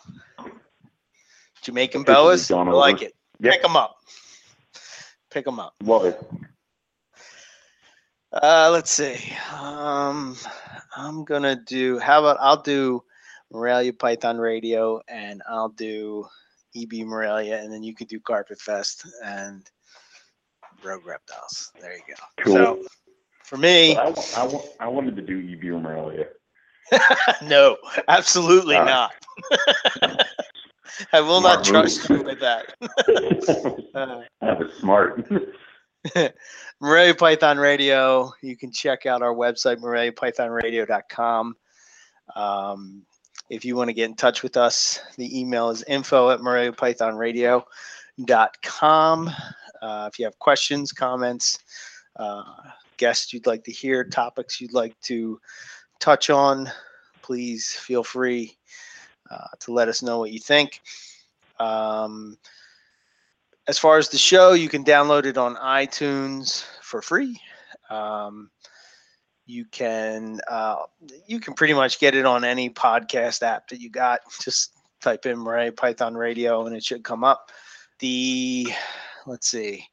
Jamaican 1.61 2.03
boas, 2.03 2.49
I 2.51 2.63
like 2.63 3.01
it. 3.01 3.13
Yep. 3.39 3.53
Pick 3.53 3.61
them 3.61 3.75
up. 3.75 3.95
Pick 5.31 5.45
them 5.45 5.59
up. 5.59 5.73
Love 5.83 6.05
it. 6.05 6.21
Uh, 8.31 8.69
let's 8.71 8.91
see. 8.91 9.17
Um, 9.59 10.35
I'm 10.95 11.23
gonna 11.23 11.55
do. 11.55 11.97
How 11.99 12.19
about 12.19 12.37
I'll 12.39 12.61
do 12.61 13.03
Morelia 13.51 13.93
Python 13.93 14.37
Radio, 14.37 15.01
and 15.07 15.41
I'll 15.49 15.69
do 15.69 16.25
EB 16.75 17.05
Morelia, 17.05 17.57
and 17.57 17.71
then 17.73 17.81
you 17.83 17.95
can 17.95 18.07
do 18.07 18.19
Carpet 18.19 18.59
Fest 18.61 19.07
and 19.23 19.67
Rogue 20.83 21.05
Reptiles. 21.07 21.71
There 21.81 21.93
you 21.93 22.01
go. 22.07 22.43
Cool. 22.43 22.53
So 22.55 22.83
for 23.43 23.57
me, 23.57 23.95
I, 23.95 24.13
I, 24.35 24.61
I 24.81 24.87
wanted 24.87 25.15
to 25.15 25.21
do 25.23 25.39
EB 25.51 25.71
Romelia. 25.71 26.25
no, 27.43 27.77
absolutely 28.07 28.75
Ah. 28.75 29.09
not. 29.51 30.25
I 31.13 31.21
will 31.21 31.39
not 31.41 31.65
Smart 31.65 31.85
trust 31.87 32.09
move. 32.09 32.19
you 32.19 32.25
with 32.25 32.39
that. 32.41 32.73
Uh, 33.95 34.21
that 34.41 34.59
was 34.59 34.71
smart. 34.79 35.27
Morelia 36.79 37.15
Python 37.15 37.57
Radio. 37.57 38.31
You 38.41 38.55
can 38.55 38.71
check 38.71 39.05
out 39.05 39.21
our 39.21 39.33
website, 39.33 39.77
moreliapythonradio.com. 39.77 41.55
Um, 42.35 43.01
if 43.49 43.65
you 43.65 43.75
want 43.75 43.89
to 43.89 43.93
get 43.93 44.09
in 44.09 44.15
touch 44.15 44.43
with 44.43 44.55
us, 44.57 44.99
the 45.17 45.39
email 45.39 45.69
is 45.69 45.83
info 45.87 46.29
at 46.29 46.39
moreliapythonradio.com. 46.39 49.31
Uh, 49.81 50.09
if 50.11 50.19
you 50.19 50.25
have 50.25 50.37
questions, 50.39 50.91
comments, 50.91 51.59
uh, 52.17 52.43
guests 52.97 53.31
you'd 53.33 53.47
like 53.47 53.63
to 53.63 53.71
hear, 53.71 54.03
topics 54.03 54.61
you'd 54.61 54.73
like 54.73 54.99
to 55.01 55.39
touch 55.99 56.29
on, 56.29 56.69
please 57.21 57.71
feel 57.73 58.03
free 58.03 58.57
uh, 59.31 59.47
to 59.59 59.73
let 59.73 59.87
us 59.87 60.01
know 60.01 60.19
what 60.19 60.31
you 60.31 60.39
think. 60.39 60.81
Um, 61.59 62.37
as 63.69 63.77
far 63.77 63.99
as 63.99 64.09
the 64.09 64.17
show, 64.17 64.53
you 64.53 64.67
can 64.67 64.83
download 64.83 65.25
it 65.25 65.37
on 65.37 65.55
iTunes 65.57 66.65
for 66.81 67.03
free. 67.03 67.39
Um, 67.91 68.49
you 69.45 69.63
can 69.65 70.39
uh, 70.49 70.77
you 71.27 71.39
can 71.39 71.53
pretty 71.53 71.75
much 71.75 71.99
get 71.99 72.15
it 72.15 72.25
on 72.25 72.43
any 72.43 72.71
podcast 72.71 73.43
app 73.43 73.67
that 73.67 73.79
you 73.79 73.91
got. 73.91 74.21
Just 74.41 74.71
type 75.01 75.27
in 75.27 75.37
Moray 75.37 75.69
Python 75.69 76.15
Radio 76.15 76.65
and 76.65 76.75
it 76.75 76.83
should 76.83 77.03
come 77.03 77.23
up. 77.23 77.51
The 77.99 78.69
let's 79.27 79.47
see, 79.47 79.85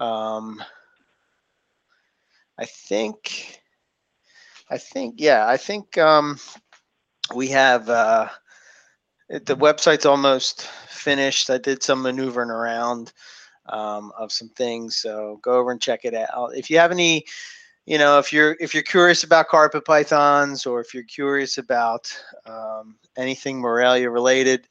um, 0.00 0.60
I 2.58 2.64
think 2.64 3.60
I 4.68 4.78
think 4.78 5.14
yeah 5.18 5.46
I 5.46 5.56
think 5.56 5.96
um, 5.98 6.40
we 7.32 7.46
have 7.48 7.88
uh, 7.88 8.28
it- 9.34 9.46
the 9.46 9.56
website's 9.56 10.06
almost 10.06 10.62
finished. 10.88 11.50
I 11.50 11.58
did 11.58 11.82
some 11.82 12.02
maneuvering 12.02 12.50
around 12.50 13.12
um, 13.66 14.12
of 14.16 14.30
some 14.30 14.50
things, 14.50 14.96
so 14.96 15.38
go 15.42 15.52
over 15.52 15.70
and 15.70 15.80
check 15.80 16.04
it 16.04 16.14
out. 16.14 16.54
If 16.54 16.70
you 16.70 16.78
have 16.78 16.92
any, 16.92 17.24
you 17.86 17.98
know, 17.98 18.18
if 18.18 18.32
you're 18.32 18.56
if 18.60 18.74
you're 18.74 18.82
curious 18.82 19.24
about 19.24 19.48
carpet 19.48 19.84
pythons 19.84 20.66
or 20.66 20.80
if 20.80 20.94
you're 20.94 21.02
curious 21.04 21.58
about 21.58 22.12
um, 22.46 22.96
anything 23.16 23.58
Morelia 23.60 24.10
related, 24.10 24.68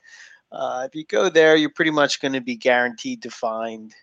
uh, 0.51 0.83
if 0.87 0.95
you 0.95 1.03
go 1.05 1.29
there, 1.29 1.55
you're 1.55 1.69
pretty 1.71 1.91
much 1.91 2.21
going 2.21 2.33
to 2.33 2.41
be 2.41 2.55
guaranteed 2.55 3.21
to 3.23 3.31
find. 3.31 3.93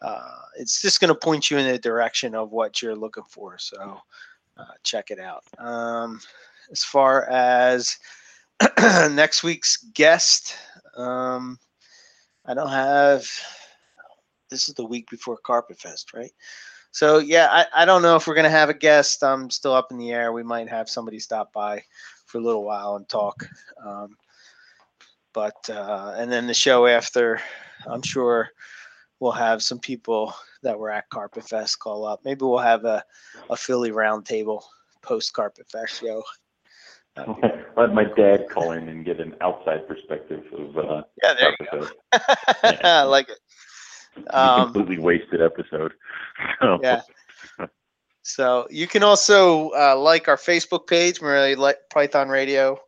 Uh, 0.00 0.42
it's 0.58 0.80
just 0.80 1.00
going 1.00 1.08
to 1.08 1.14
point 1.14 1.50
you 1.50 1.58
in 1.58 1.66
the 1.66 1.78
direction 1.78 2.34
of 2.34 2.52
what 2.52 2.80
you're 2.80 2.96
looking 2.96 3.24
for. 3.28 3.58
So 3.58 4.00
uh, 4.56 4.64
check 4.82 5.10
it 5.10 5.18
out. 5.18 5.44
Um, 5.58 6.20
as 6.70 6.84
far 6.84 7.24
as 7.30 7.98
next 9.10 9.42
week's 9.42 9.76
guest, 9.94 10.56
um, 10.96 11.58
I 12.46 12.54
don't 12.54 12.70
have. 12.70 13.28
This 14.50 14.68
is 14.68 14.74
the 14.74 14.84
week 14.84 15.10
before 15.10 15.38
Carpet 15.38 15.78
Fest, 15.78 16.12
right? 16.14 16.30
So 16.92 17.18
yeah, 17.18 17.48
I, 17.50 17.82
I 17.82 17.84
don't 17.84 18.02
know 18.02 18.14
if 18.14 18.26
we're 18.26 18.36
gonna 18.36 18.50
have 18.50 18.68
a 18.68 18.74
guest. 18.74 19.24
I'm 19.24 19.50
still 19.50 19.72
up 19.72 19.90
in 19.90 19.98
the 19.98 20.12
air. 20.12 20.32
We 20.32 20.44
might 20.44 20.68
have 20.68 20.88
somebody 20.88 21.18
stop 21.18 21.52
by 21.52 21.82
for 22.26 22.38
a 22.38 22.42
little 22.42 22.64
while 22.64 22.96
and 22.96 23.08
talk. 23.08 23.44
Um, 23.84 24.16
but 25.32 25.68
uh, 25.68 26.14
and 26.16 26.30
then 26.30 26.46
the 26.46 26.54
show 26.54 26.86
after, 26.86 27.40
I'm 27.86 28.02
sure 28.02 28.50
we'll 29.18 29.32
have 29.32 29.62
some 29.62 29.80
people 29.80 30.34
that 30.62 30.78
were 30.78 30.90
at 30.90 31.08
Carpet 31.10 31.48
Fest 31.48 31.80
call 31.80 32.04
up. 32.04 32.20
Maybe 32.24 32.44
we'll 32.44 32.58
have 32.58 32.84
a, 32.84 33.04
a 33.50 33.56
Philly 33.56 33.90
roundtable 33.90 34.62
post 35.02 35.32
Carpet 35.32 35.68
Fest 35.70 36.00
show. 36.00 36.22
That'd 37.16 37.36
be- 37.40 37.48
Let 37.76 37.92
my 37.92 38.04
dad 38.04 38.48
call 38.48 38.72
in 38.72 38.88
and 38.88 39.04
get 39.04 39.20
an 39.20 39.34
outside 39.40 39.86
perspective 39.88 40.44
of 40.56 40.78
uh, 40.78 41.02
Yeah, 41.22 41.34
there 41.34 41.54
you 41.58 41.66
episode. 41.72 41.90
I 42.84 43.02
like 43.02 43.28
it. 43.28 43.38
Um, 44.32 44.72
completely 44.72 44.98
wasted 45.02 45.42
episode. 45.42 45.92
So, 46.60 46.78
yeah. 46.82 47.00
So 48.22 48.66
you 48.70 48.86
can 48.86 49.02
also 49.02 49.70
uh, 49.70 49.96
like 49.96 50.28
our 50.28 50.36
Facebook 50.36 50.86
page, 50.86 51.20
Morelia 51.20 51.58
Li- 51.60 51.74
Python 51.92 52.28
Radio, 52.28 52.78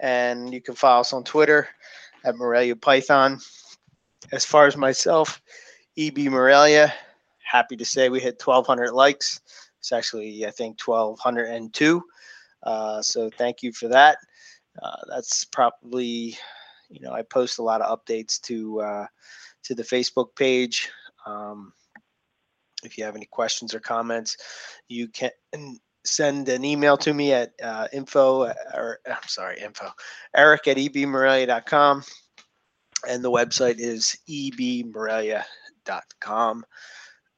and 0.00 0.52
you 0.52 0.60
can 0.60 0.74
follow 0.74 1.00
us 1.02 1.12
on 1.12 1.22
Twitter 1.24 1.68
at 2.24 2.36
Morelia 2.36 2.74
Python. 2.74 3.38
As 4.32 4.44
far 4.44 4.66
as 4.66 4.76
myself, 4.76 5.40
EB 5.96 6.18
Morelia, 6.30 6.92
happy 7.44 7.76
to 7.76 7.84
say 7.84 8.08
we 8.08 8.18
hit 8.18 8.42
1,200 8.44 8.92
likes. 8.92 9.40
It's 9.78 9.92
actually, 9.92 10.46
I 10.46 10.50
think, 10.50 10.80
1,202. 10.84 12.02
Uh, 12.62 13.02
so 13.02 13.30
thank 13.38 13.62
you 13.62 13.72
for 13.72 13.88
that. 13.88 14.18
Uh, 14.82 14.96
that's 15.08 15.44
probably, 15.44 16.36
you 16.88 17.00
know, 17.00 17.12
I 17.12 17.22
post 17.22 17.58
a 17.58 17.62
lot 17.62 17.80
of 17.82 17.98
updates 17.98 18.40
to 18.42 18.80
uh, 18.80 19.06
to 19.64 19.74
the 19.74 19.82
Facebook 19.82 20.34
page. 20.36 20.90
Um, 21.26 21.72
if 22.84 22.98
you 22.98 23.04
have 23.04 23.16
any 23.16 23.26
questions 23.26 23.74
or 23.74 23.80
comments, 23.80 24.36
you 24.88 25.08
can 25.08 25.30
send 26.04 26.48
an 26.48 26.64
email 26.64 26.96
to 26.96 27.14
me 27.14 27.32
at 27.32 27.52
uh, 27.62 27.86
info 27.92 28.52
or 28.74 28.98
I'm 29.06 29.28
sorry, 29.28 29.60
info 29.60 29.88
Eric 30.34 30.66
at 30.68 30.76
ebmorelia.com. 30.76 32.02
And 33.08 33.24
the 33.24 33.30
website 33.30 33.78
is 33.78 34.16
ebmorelia.com. 34.28 35.44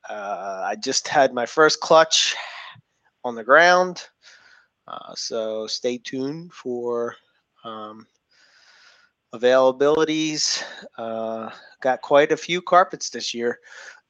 Uh, 0.09 0.63
I 0.67 0.77
just 0.77 1.09
had 1.09 1.33
my 1.33 1.47
first 1.47 1.81
clutch 1.81 2.37
on 3.25 3.35
the 3.35 3.45
ground. 3.45 4.07
Uh, 4.87 5.15
so 5.15 5.67
stay 5.67 5.99
tuned 5.99 6.53
for 6.53 7.17
um, 7.65 8.07
availabilities. 9.35 10.63
Uh, 10.99 11.51
got 11.81 12.03
quite 12.03 12.33
a 12.33 12.37
few 12.37 12.61
carpets 12.61 13.11
this 13.11 13.35
year, 13.35 13.61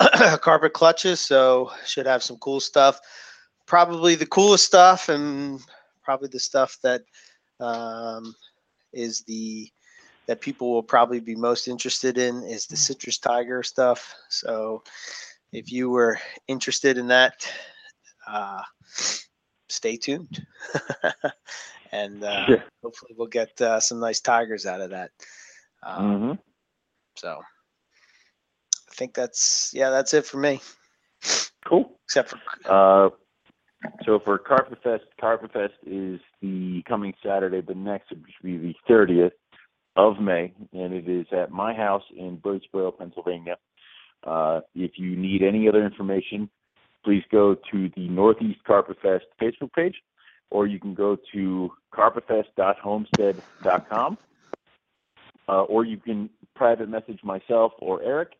carpet 0.41 0.73
clutches. 0.73 1.21
So 1.21 1.71
should 1.87 2.07
have 2.07 2.23
some 2.23 2.37
cool 2.39 2.61
stuff. 2.61 3.01
Probably 3.67 4.15
the 4.15 4.27
coolest 4.27 4.67
stuff, 4.67 5.09
and 5.09 5.61
probably 6.03 6.29
the 6.29 6.41
stuff 6.41 6.77
that 6.83 7.03
um, 7.61 8.35
is 8.93 9.23
the 9.23 9.71
that 10.27 10.41
people 10.41 10.73
will 10.73 10.83
probably 10.83 11.21
be 11.21 11.35
most 11.35 11.69
interested 11.69 12.17
in 12.17 12.43
is 12.45 12.67
the 12.67 12.77
citrus 12.77 13.19
tiger 13.19 13.63
stuff. 13.63 14.15
So 14.31 14.83
if 15.53 15.71
you 15.71 15.91
were 15.91 16.19
interested 16.49 16.97
in 16.97 17.07
that, 17.09 17.47
uh, 18.27 18.63
stay 19.75 19.97
tuned. 19.97 20.47
and 21.93 22.23
uh, 22.25 22.47
Sure. 22.47 22.65
hopefully 22.83 23.15
we'll 23.17 23.27
get 23.29 23.61
uh, 23.61 23.81
some 23.81 24.01
nice 24.01 24.21
tigers 24.21 24.67
out 24.67 24.81
of 24.81 24.91
that. 24.91 25.11
Um, 25.83 26.19
hmm 26.21 26.33
So 27.17 27.41
I 28.91 28.95
think 28.95 29.15
that's 29.15 29.71
yeah, 29.75 29.91
that's 29.91 30.15
it 30.15 30.25
for 30.27 30.39
me. 30.39 30.61
Cool. 31.67 31.99
Except 32.05 32.31
for 32.31 32.39
Uh, 32.71 33.11
so 34.05 34.19
for 34.25 34.39
Carpet 34.39 34.79
Fest, 34.83 35.05
Carpet 35.21 35.53
Fest 35.53 35.75
is 35.87 36.21
the 36.41 36.83
coming 36.89 37.13
Saturday, 37.23 37.61
but 37.61 37.77
next 37.77 38.11
it 38.13 38.19
should 38.35 38.45
be 38.45 38.57
the 38.57 38.75
30th 38.89 39.33
of 39.97 40.19
May, 40.21 40.53
and 40.73 40.93
it 40.95 41.09
is 41.09 41.27
at 41.33 41.51
my 41.51 41.75
house 41.75 42.03
in 42.17 42.39
Birdsboro, 42.39 42.97
Pennsylvania. 42.97 43.57
Uh, 44.27 44.61
if 44.75 44.93
you 44.97 45.17
need 45.17 45.43
any 45.43 45.69
other 45.69 45.85
information, 45.85 46.49
please 47.05 47.23
go 47.31 47.55
to 47.71 47.91
the 47.97 48.09
Northeast 48.09 48.59
Carpet 48.67 48.97
Fest 49.03 49.27
Facebook 49.41 49.73
page, 49.75 49.95
or 50.51 50.67
you 50.67 50.81
can 50.81 50.95
go 50.95 51.17
to 51.33 51.71
carpetfest.homestead.com, 51.93 54.19
uh, 55.49 55.63
or 55.63 55.85
you 55.85 55.99
can 55.99 56.31
private 56.55 56.89
message 56.89 57.21
myself 57.23 57.73
or 57.79 58.03
Eric, 58.03 58.31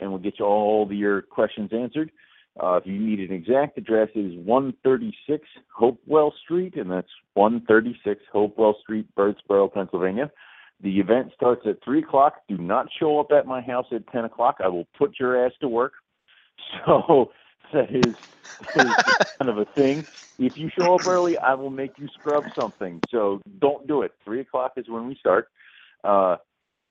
and 0.00 0.10
we'll 0.10 0.18
get 0.18 0.38
you 0.38 0.44
all 0.44 0.86
your 0.92 1.22
questions 1.22 1.70
answered. 1.72 2.10
Uh, 2.60 2.76
if 2.76 2.86
you 2.86 2.98
need 2.98 3.20
an 3.20 3.32
exact 3.32 3.78
address, 3.78 4.08
it 4.14 4.20
is 4.20 4.36
136 4.44 5.46
Hopewell 5.72 6.34
Street, 6.42 6.76
and 6.76 6.90
that's 6.90 7.08
136 7.34 8.20
Hopewell 8.32 8.76
Street, 8.82 9.06
Birdsboro, 9.16 9.72
Pennsylvania. 9.72 10.30
The 10.82 10.98
event 10.98 11.30
starts 11.34 11.62
at 11.66 11.82
3 11.84 12.00
o'clock. 12.00 12.42
Do 12.48 12.58
not 12.58 12.88
show 12.98 13.20
up 13.20 13.30
at 13.32 13.46
my 13.46 13.60
house 13.60 13.86
at 13.92 14.06
10 14.08 14.24
o'clock. 14.24 14.56
I 14.62 14.68
will 14.68 14.86
put 14.96 15.20
your 15.20 15.44
ass 15.44 15.52
to 15.60 15.68
work. 15.68 15.92
So 16.84 17.30
that 17.72 17.90
is, 17.94 18.14
kind 19.38 19.50
of 19.50 19.58
a 19.58 19.64
thing. 19.76 20.06
If 20.38 20.56
you 20.56 20.70
show 20.76 20.94
up 20.94 21.06
early, 21.06 21.36
I 21.36 21.54
will 21.54 21.70
make 21.70 21.98
you 21.98 22.08
scrub 22.18 22.44
something. 22.58 23.00
So 23.10 23.40
don't 23.60 23.86
do 23.86 24.02
it. 24.02 24.12
3 24.24 24.40
o'clock 24.40 24.72
is 24.76 24.88
when 24.88 25.06
we 25.08 25.16
start. 25.16 25.48
Uh, 26.04 26.36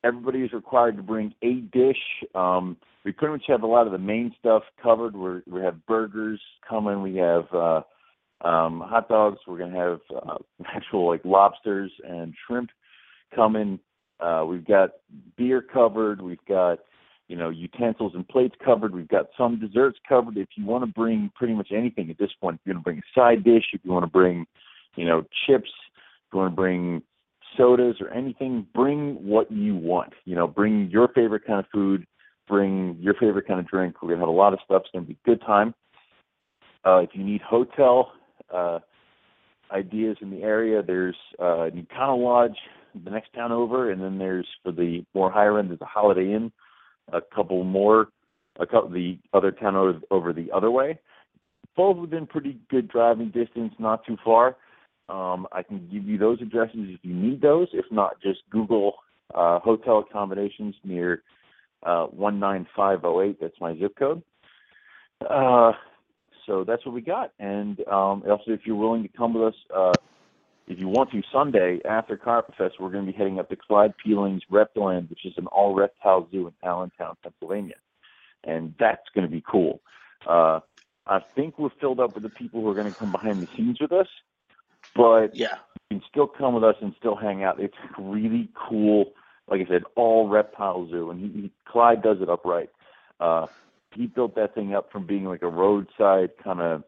everybody 0.04 0.40
is 0.40 0.54
required 0.54 0.98
to 0.98 1.04
bring 1.04 1.34
a 1.42 1.56
dish. 1.56 2.02
Um, 2.36 2.78
we 3.04 3.12
pretty 3.12 3.34
much 3.34 3.46
have 3.48 3.64
a 3.64 3.68
lot 3.68 3.86
of 3.86 3.94
the 3.94 3.98
main 3.98 4.36
stuff 4.40 4.64
covered. 4.82 5.16
We're, 5.16 5.42
we 5.48 5.62
have 5.62 5.86
burgers 5.86 6.42
coming. 6.68 7.02
We 7.02 7.16
have 7.16 7.46
uh, 7.54 7.82
um, 8.42 8.82
hot 8.82 9.08
dogs. 9.08 9.40
We're 9.48 9.60
gonna 9.60 9.78
have 9.78 10.00
uh, 10.14 10.38
actual 10.66 11.08
like 11.08 11.22
lobsters 11.24 11.92
and 12.08 12.34
shrimp 12.46 12.70
coming. 13.34 13.80
Uh, 14.20 14.46
we've 14.48 14.66
got 14.66 14.92
beer 15.38 15.62
covered. 15.62 16.22
We've 16.22 16.44
got 16.48 16.80
you 17.28 17.36
know 17.36 17.50
utensils 17.50 18.14
and 18.16 18.28
plates 18.28 18.56
covered. 18.64 18.94
We've 18.94 19.08
got 19.08 19.28
some 19.38 19.60
desserts 19.60 20.00
covered. 20.08 20.38
If 20.38 20.50
you 20.56 20.66
want 20.66 20.84
to 20.84 20.92
bring 20.92 21.32
pretty 21.36 21.54
much 21.54 21.70
anything 21.76 22.10
at 22.10 22.18
this 22.18 22.32
point, 22.40 22.56
if 22.56 22.68
you 22.68 22.74
want 22.74 22.84
to 22.84 22.90
bring 22.90 23.00
a 23.00 23.20
side 23.20 23.44
dish, 23.44 23.66
if 23.74 23.82
you 23.84 23.92
want 23.92 24.04
to 24.04 24.12
bring 24.12 24.46
you 24.96 25.06
know 25.06 25.24
chips, 25.46 25.70
if 25.70 26.34
you 26.34 26.40
want 26.40 26.52
to 26.52 26.56
bring 26.56 27.02
sodas 27.58 27.98
or 28.00 28.10
anything, 28.10 28.66
bring 28.74 29.16
what 29.26 29.52
you 29.52 29.76
want. 29.76 30.14
You 30.26 30.36
know, 30.36 30.48
bring 30.48 30.90
your 30.92 31.08
favorite 31.10 31.46
kind 31.46 31.60
of 31.60 31.66
food, 31.72 32.06
bring 32.48 32.98
your 33.00 33.14
favorite 33.16 33.48
kind 33.48 33.60
of 33.60 33.68
drink. 33.68 34.02
We're 34.02 34.10
gonna 34.10 34.22
have 34.22 34.30
a 34.30 34.32
lot 34.32 34.54
of 34.54 34.60
stuff. 34.64 34.84
It's 34.86 34.92
gonna 34.94 35.06
be 35.06 35.18
a 35.24 35.30
good 35.30 35.42
time. 35.42 35.74
Uh, 36.86 37.00
if 37.00 37.10
you 37.14 37.24
need 37.24 37.42
hotel 37.42 38.14
uh, 38.54 38.80
ideas 39.72 40.18
in 40.22 40.30
the 40.30 40.44
area, 40.44 40.82
there's 40.82 41.16
uh, 41.40 41.70
Nikana 41.74 42.18
Lodge, 42.18 42.58
the 43.04 43.10
next 43.10 43.34
town 43.34 43.52
over, 43.52 43.92
and 43.92 44.02
then 44.02 44.18
there's 44.18 44.48
for 44.64 44.72
the 44.72 45.04
more 45.14 45.32
higher 45.32 45.60
end, 45.60 45.70
there's 45.70 45.82
a 45.82 45.86
Holiday 45.86 46.34
Inn, 46.34 46.52
a 47.11 47.22
couple 47.22 47.64
more, 47.64 48.10
a 48.60 48.66
couple 48.66 48.90
the 48.90 49.18
other 49.34 49.52
town 49.52 49.76
over, 49.76 50.00
over 50.11 50.34
the 50.34 50.52
other 50.52 50.72
way. 50.72 51.00
Both 51.76 51.98
within 51.98 52.26
pretty 52.26 52.60
good 52.69 52.88
driving 52.88 53.30
distance, 53.30 53.74
not 53.77 54.06
too 54.06 54.18
far. 54.24 54.58
Um, 55.10 55.48
I 55.52 55.64
can 55.64 55.88
give 55.92 56.03
you 56.03 56.18
those 56.18 56.42
addresses 56.42 56.90
if 56.90 57.00
you 57.03 57.14
need 57.14 57.42
those. 57.42 57.68
If 57.72 57.86
not, 57.92 58.22
just 58.22 58.40
Google 58.50 58.95
uh, 59.34 59.60
hotel 59.60 60.00
accommodations 60.00 60.76
near 60.84 61.24
uh, 61.84 62.08
19508. 62.11 63.38
That's 63.40 63.61
my 63.61 63.77
zip 63.77 63.95
code. 63.98 64.22
Uh, 65.30 65.72
so 66.45 66.64
that's 66.64 66.86
what 66.86 66.95
we 66.95 67.02
got. 67.02 67.32
And 67.40 67.80
um, 67.88 68.24
also, 68.30 68.52
if 68.52 68.61
you're 68.66 68.76
willing 68.76 69.03
to 69.03 69.10
come 69.10 69.34
with 69.34 69.53
us, 69.53 69.60
uh, 69.76 69.94
if 70.68 70.78
you 70.80 70.88
want 70.88 71.12
to, 71.12 71.22
Sunday 71.32 71.80
after 71.86 72.18
Carpet 72.18 72.56
Fest, 72.58 72.76
we're 72.80 72.90
going 72.90 73.06
to 73.06 73.12
be 73.12 73.18
heading 73.18 73.40
up 73.40 73.50
to 73.50 73.56
Clyde 73.56 73.94
Peeling's 74.04 74.44
Reptiland, 74.52 75.10
which 75.10 75.26
is 75.26 75.34
an 75.38 75.48
all 75.48 75.74
reptile 75.74 76.28
zoo 76.30 76.48
in 76.48 76.54
Allentown, 76.68 77.16
Pennsylvania. 77.24 77.76
And 78.44 78.76
that's 78.78 79.08
going 79.16 79.26
to 79.26 79.32
be 79.32 79.44
cool. 79.50 79.82
Uh, 80.28 80.60
I 81.06 81.20
think 81.36 81.58
we're 81.58 81.70
filled 81.80 82.00
up 82.00 82.14
with 82.14 82.24
the 82.24 82.30
people 82.30 82.62
who 82.62 82.70
are 82.70 82.74
going 82.74 82.92
to 82.92 82.98
come 82.98 83.12
behind 83.12 83.42
the 83.42 83.48
scenes 83.56 83.80
with 83.80 83.94
us, 83.94 84.08
but 84.94 85.36
yeah, 85.36 85.56
you 85.90 86.00
can 86.00 86.08
still 86.10 86.28
come 86.28 86.54
with 86.54 86.64
us 86.64 86.76
and 86.82 86.94
still 87.00 87.16
hang 87.16 87.44
out. 87.44 87.62
It's 87.62 87.78
really 87.98 88.50
cool. 88.54 89.14
Like 89.50 89.62
I 89.62 89.70
said, 89.70 89.84
all 89.96 90.28
reptile 90.28 90.90
zoo, 90.90 91.10
and 91.10 91.20
he, 91.20 91.42
he 91.42 91.52
Clyde 91.66 92.02
does 92.02 92.18
it 92.22 92.30
upright. 92.30 92.70
Uh, 93.22 93.48
he 93.94 94.08
built 94.08 94.36
that 94.36 94.54
thing 94.54 94.76
up 94.76 94.92
from 94.92 95.08
being 95.08 95.24
like 95.24 95.44
a 95.44 95.48
roadside 95.48 96.32
kind 96.44 96.60
of, 96.60 96.84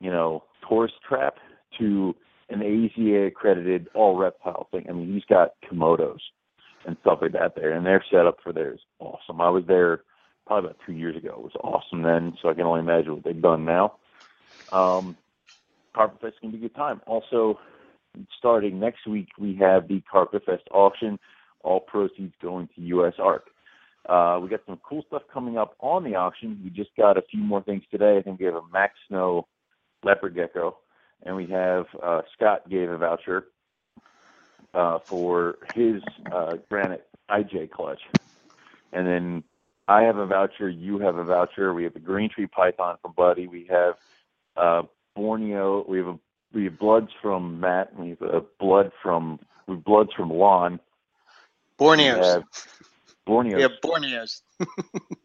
you 0.00 0.10
know, 0.10 0.44
tourist 0.68 0.94
trap 1.06 1.38
to 1.78 2.14
an 2.50 2.60
AZA 2.60 3.28
accredited 3.28 3.88
all 3.94 4.16
reptile 4.16 4.68
thing. 4.70 4.86
I 4.88 4.92
mean, 4.92 5.12
he's 5.12 5.24
got 5.24 5.54
komodos 5.70 6.20
and 6.86 6.96
stuff 7.00 7.18
like 7.20 7.32
that 7.32 7.54
there, 7.54 7.72
and 7.72 7.84
their 7.84 8.04
setup 8.10 8.38
for 8.42 8.52
there 8.52 8.72
is 8.72 8.80
awesome. 8.98 9.40
I 9.40 9.50
was 9.50 9.64
there 9.66 10.02
probably 10.46 10.70
about 10.70 10.80
two 10.86 10.92
years 10.92 11.16
ago. 11.16 11.34
It 11.36 11.42
was 11.42 11.56
awesome 11.62 12.02
then, 12.02 12.36
so 12.40 12.48
I 12.48 12.54
can 12.54 12.62
only 12.62 12.80
imagine 12.80 13.14
what 13.14 13.24
they've 13.24 13.40
done 13.40 13.64
now. 13.64 13.94
Um, 14.72 15.16
Carpet 15.94 16.20
Fest 16.20 16.40
can 16.40 16.50
be 16.50 16.58
a 16.58 16.60
good 16.60 16.74
time. 16.74 17.00
Also, 17.06 17.58
starting 18.38 18.78
next 18.80 19.06
week, 19.06 19.28
we 19.38 19.56
have 19.56 19.88
the 19.88 20.00
Carpet 20.10 20.44
Fest 20.44 20.62
auction. 20.70 21.18
All 21.62 21.80
proceeds 21.80 22.34
going 22.40 22.68
to 22.76 22.80
U.S. 22.82 23.14
Ark. 23.18 23.48
Uh, 24.08 24.38
we 24.40 24.48
got 24.48 24.60
some 24.66 24.80
cool 24.88 25.04
stuff 25.06 25.22
coming 25.32 25.58
up 25.58 25.74
on 25.80 26.02
the 26.02 26.14
auction. 26.14 26.60
We 26.64 26.70
just 26.70 26.90
got 26.96 27.18
a 27.18 27.22
few 27.22 27.40
more 27.40 27.62
things 27.62 27.82
today. 27.90 28.16
I 28.16 28.22
think 28.22 28.40
we 28.40 28.46
have 28.46 28.54
a 28.54 28.62
Mack 28.72 28.92
Snow 29.06 29.46
leopard 30.02 30.34
gecko, 30.34 30.78
and 31.24 31.36
we 31.36 31.46
have 31.46 31.86
uh, 32.02 32.22
Scott 32.34 32.68
gave 32.68 32.90
a 32.90 32.96
voucher 32.96 33.46
uh, 34.74 34.98
for 35.04 35.56
his 35.74 36.02
uh, 36.32 36.56
granite 36.68 37.06
IJ 37.30 37.70
clutch, 37.70 38.00
and 38.92 39.06
then 39.06 39.44
I 39.86 40.02
have 40.02 40.16
a 40.16 40.26
voucher. 40.26 40.68
You 40.68 40.98
have 40.98 41.16
a 41.16 41.24
voucher. 41.24 41.72
We 41.74 41.84
have 41.84 41.94
the 41.94 42.00
green 42.00 42.30
tree 42.30 42.46
python 42.46 42.96
from 43.02 43.12
Buddy. 43.16 43.46
We 43.46 43.68
have 43.70 43.94
uh, 44.56 44.82
Borneo. 45.16 45.84
We 45.88 45.98
have 45.98 46.08
a 46.08 46.18
we 46.52 46.64
have 46.64 46.78
bloods 46.78 47.10
from 47.20 47.60
Matt. 47.60 47.98
We 47.98 48.10
have 48.10 48.22
a 48.22 48.42
blood 48.58 48.92
from 49.02 49.38
we 49.66 49.74
have 49.74 49.84
bloods 49.84 50.10
from 50.16 50.30
Lon. 50.30 50.80
Borneos. 51.78 52.44
Borneos. 53.26 53.60
Yeah, 53.60 53.68
Borneos. 53.82 54.42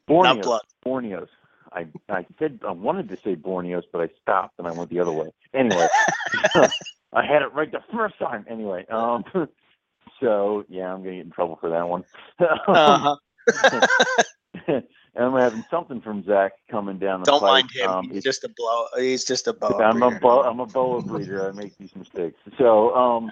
Borneos. 0.09 0.23
Not 0.23 0.41
blood. 0.41 0.61
Borneos. 0.85 1.27
I 1.73 1.87
I 2.09 2.25
said 2.39 2.59
I 2.67 2.71
wanted 2.71 3.09
to 3.09 3.17
say 3.23 3.35
Borneos, 3.35 3.83
but 3.91 4.01
I 4.01 4.09
stopped 4.21 4.55
and 4.59 4.67
I 4.67 4.71
went 4.71 4.89
the 4.89 4.99
other 4.99 5.11
way. 5.11 5.29
Anyway, 5.53 5.87
I 6.55 7.25
had 7.25 7.41
it 7.41 7.53
right 7.53 7.71
the 7.71 7.79
first 7.93 8.17
time. 8.19 8.45
Anyway, 8.49 8.85
um, 8.91 9.23
so 10.21 10.63
yeah, 10.69 10.93
I'm 10.93 11.03
gonna 11.03 11.17
get 11.17 11.25
in 11.25 11.31
trouble 11.31 11.57
for 11.59 11.69
that 11.69 11.87
one. 11.87 12.03
Uh-huh. 12.39 13.15
and 14.67 14.83
I'm 15.15 15.33
having 15.33 15.63
something 15.69 16.01
from 16.01 16.23
Zach 16.25 16.53
coming 16.71 16.97
down 16.99 17.21
the 17.21 17.27
Don't 17.27 17.41
pipe. 17.41 17.51
mind 17.51 17.69
him. 17.73 17.89
Um, 17.89 18.09
he's 18.11 18.23
just 18.23 18.43
a 18.43 18.49
blow. 18.55 18.85
He's 18.97 19.23
just 19.23 19.47
a 19.47 19.53
boa. 19.53 19.77
I'm 19.83 20.01
a 20.01 20.09
breeder. 20.09 20.19
bo- 20.21 20.43
I'm 20.43 20.59
a 20.59 20.65
boa 20.65 21.01
breeder. 21.01 21.47
I 21.47 21.51
make 21.51 21.77
these 21.77 21.95
mistakes. 21.95 22.39
So 22.57 22.95
um, 22.95 23.31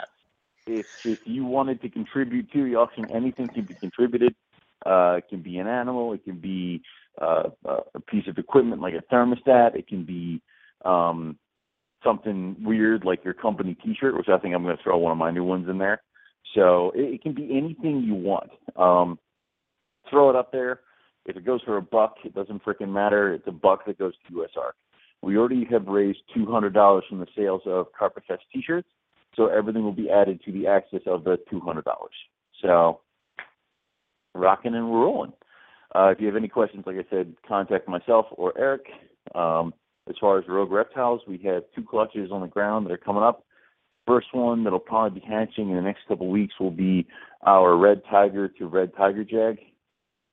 if 0.68 0.86
if 1.04 1.20
you 1.26 1.46
wanted 1.46 1.82
to 1.82 1.90
contribute 1.90 2.52
to 2.52 2.64
the 2.64 2.76
auction, 2.76 3.10
anything 3.14 3.50
can 3.50 3.66
be 3.66 3.76
contributed. 3.76 4.36
Uh, 4.86 5.16
it 5.18 5.26
can 5.30 5.42
be 5.42 5.58
an 5.58 5.68
animal. 5.68 6.14
It 6.14 6.24
can 6.24 6.40
be 6.40 6.82
uh, 7.20 7.44
a 7.66 8.00
piece 8.00 8.28
of 8.28 8.38
equipment 8.38 8.82
like 8.82 8.94
a 8.94 9.14
thermostat. 9.14 9.76
It 9.76 9.88
can 9.88 10.06
be 10.06 10.42
um, 10.86 11.38
something 12.04 12.56
weird 12.64 13.06
like 13.06 13.24
your 13.24 13.34
company 13.34 13.76
T-shirt, 13.84 14.16
which 14.16 14.30
I 14.30 14.38
think 14.38 14.56
I'm 14.56 14.64
going 14.64 14.78
to 14.78 14.84
throw 14.84 14.98
one 14.98 15.12
of 15.12 15.18
my 15.18 15.32
new 15.32 15.44
ones 15.44 15.68
in 15.70 15.78
there. 15.78 16.02
So 16.56 16.92
it, 16.96 17.16
it 17.16 17.22
can 17.22 17.34
be 17.34 17.58
anything 17.58 18.02
you 18.02 18.16
want. 18.16 18.50
Um, 18.76 19.20
throw 20.10 20.30
it 20.30 20.36
up 20.36 20.52
there. 20.52 20.82
If 21.26 21.38
it 21.38 21.46
goes 21.46 21.62
for 21.64 21.78
a 21.78 21.82
buck, 21.82 22.16
it 22.26 22.34
doesn't 22.34 22.64
freaking 22.64 22.92
matter. 22.92 23.34
It's 23.34 23.48
a 23.48 23.52
buck 23.52 23.86
that 23.86 24.00
goes 24.00 24.14
to 24.28 24.42
US 24.42 24.50
Ark. 24.58 24.76
We 25.22 25.38
already 25.38 25.68
have 25.70 25.86
raised 25.86 26.20
two 26.34 26.52
hundred 26.52 26.74
dollars 26.74 27.04
from 27.08 27.20
the 27.20 27.28
sales 27.38 27.62
of 27.68 27.88
Carpet 27.98 28.24
Fest 28.28 28.42
T-shirts, 28.52 28.88
so 29.36 29.48
everything 29.48 29.84
will 29.84 29.92
be 29.92 30.10
added 30.10 30.42
to 30.46 30.52
the 30.52 30.66
access 30.66 31.02
of 31.06 31.24
the 31.24 31.38
two 31.50 31.60
hundred 31.60 31.86
dollars. 31.86 32.14
So 32.62 33.02
rocking 34.34 34.74
and 34.74 34.92
rolling. 34.92 35.34
Uh, 35.94 36.08
if 36.10 36.22
you 36.22 36.28
have 36.28 36.36
any 36.36 36.48
questions, 36.48 36.84
like 36.86 36.96
I 36.96 37.06
said, 37.10 37.34
contact 37.48 37.88
myself 37.88 38.28
or 38.32 38.58
Eric. 38.58 38.86
Um, 39.36 39.74
as 40.10 40.16
far 40.20 40.40
as 40.40 40.46
rogue 40.48 40.72
reptiles, 40.72 41.22
we 41.28 41.38
have 41.40 41.64
two 41.76 41.84
clutches 41.84 42.32
on 42.32 42.42
the 42.42 42.48
ground 42.48 42.86
that 42.86 42.94
are 42.94 42.98
coming 42.98 43.24
up. 43.24 43.44
First 44.08 44.28
one 44.34 44.64
that'll 44.64 44.80
probably 44.80 45.20
be 45.20 45.26
hatching 45.26 45.70
in 45.70 45.76
the 45.76 45.82
next 45.82 46.08
couple 46.08 46.28
of 46.28 46.32
weeks 46.32 46.56
will 46.60 46.72
be 46.72 47.08
our 47.46 47.78
red 47.78 48.02
tiger 48.10 48.48
to 48.48 48.68
red 48.68 48.92
tiger 48.98 49.24
jag 49.24 49.60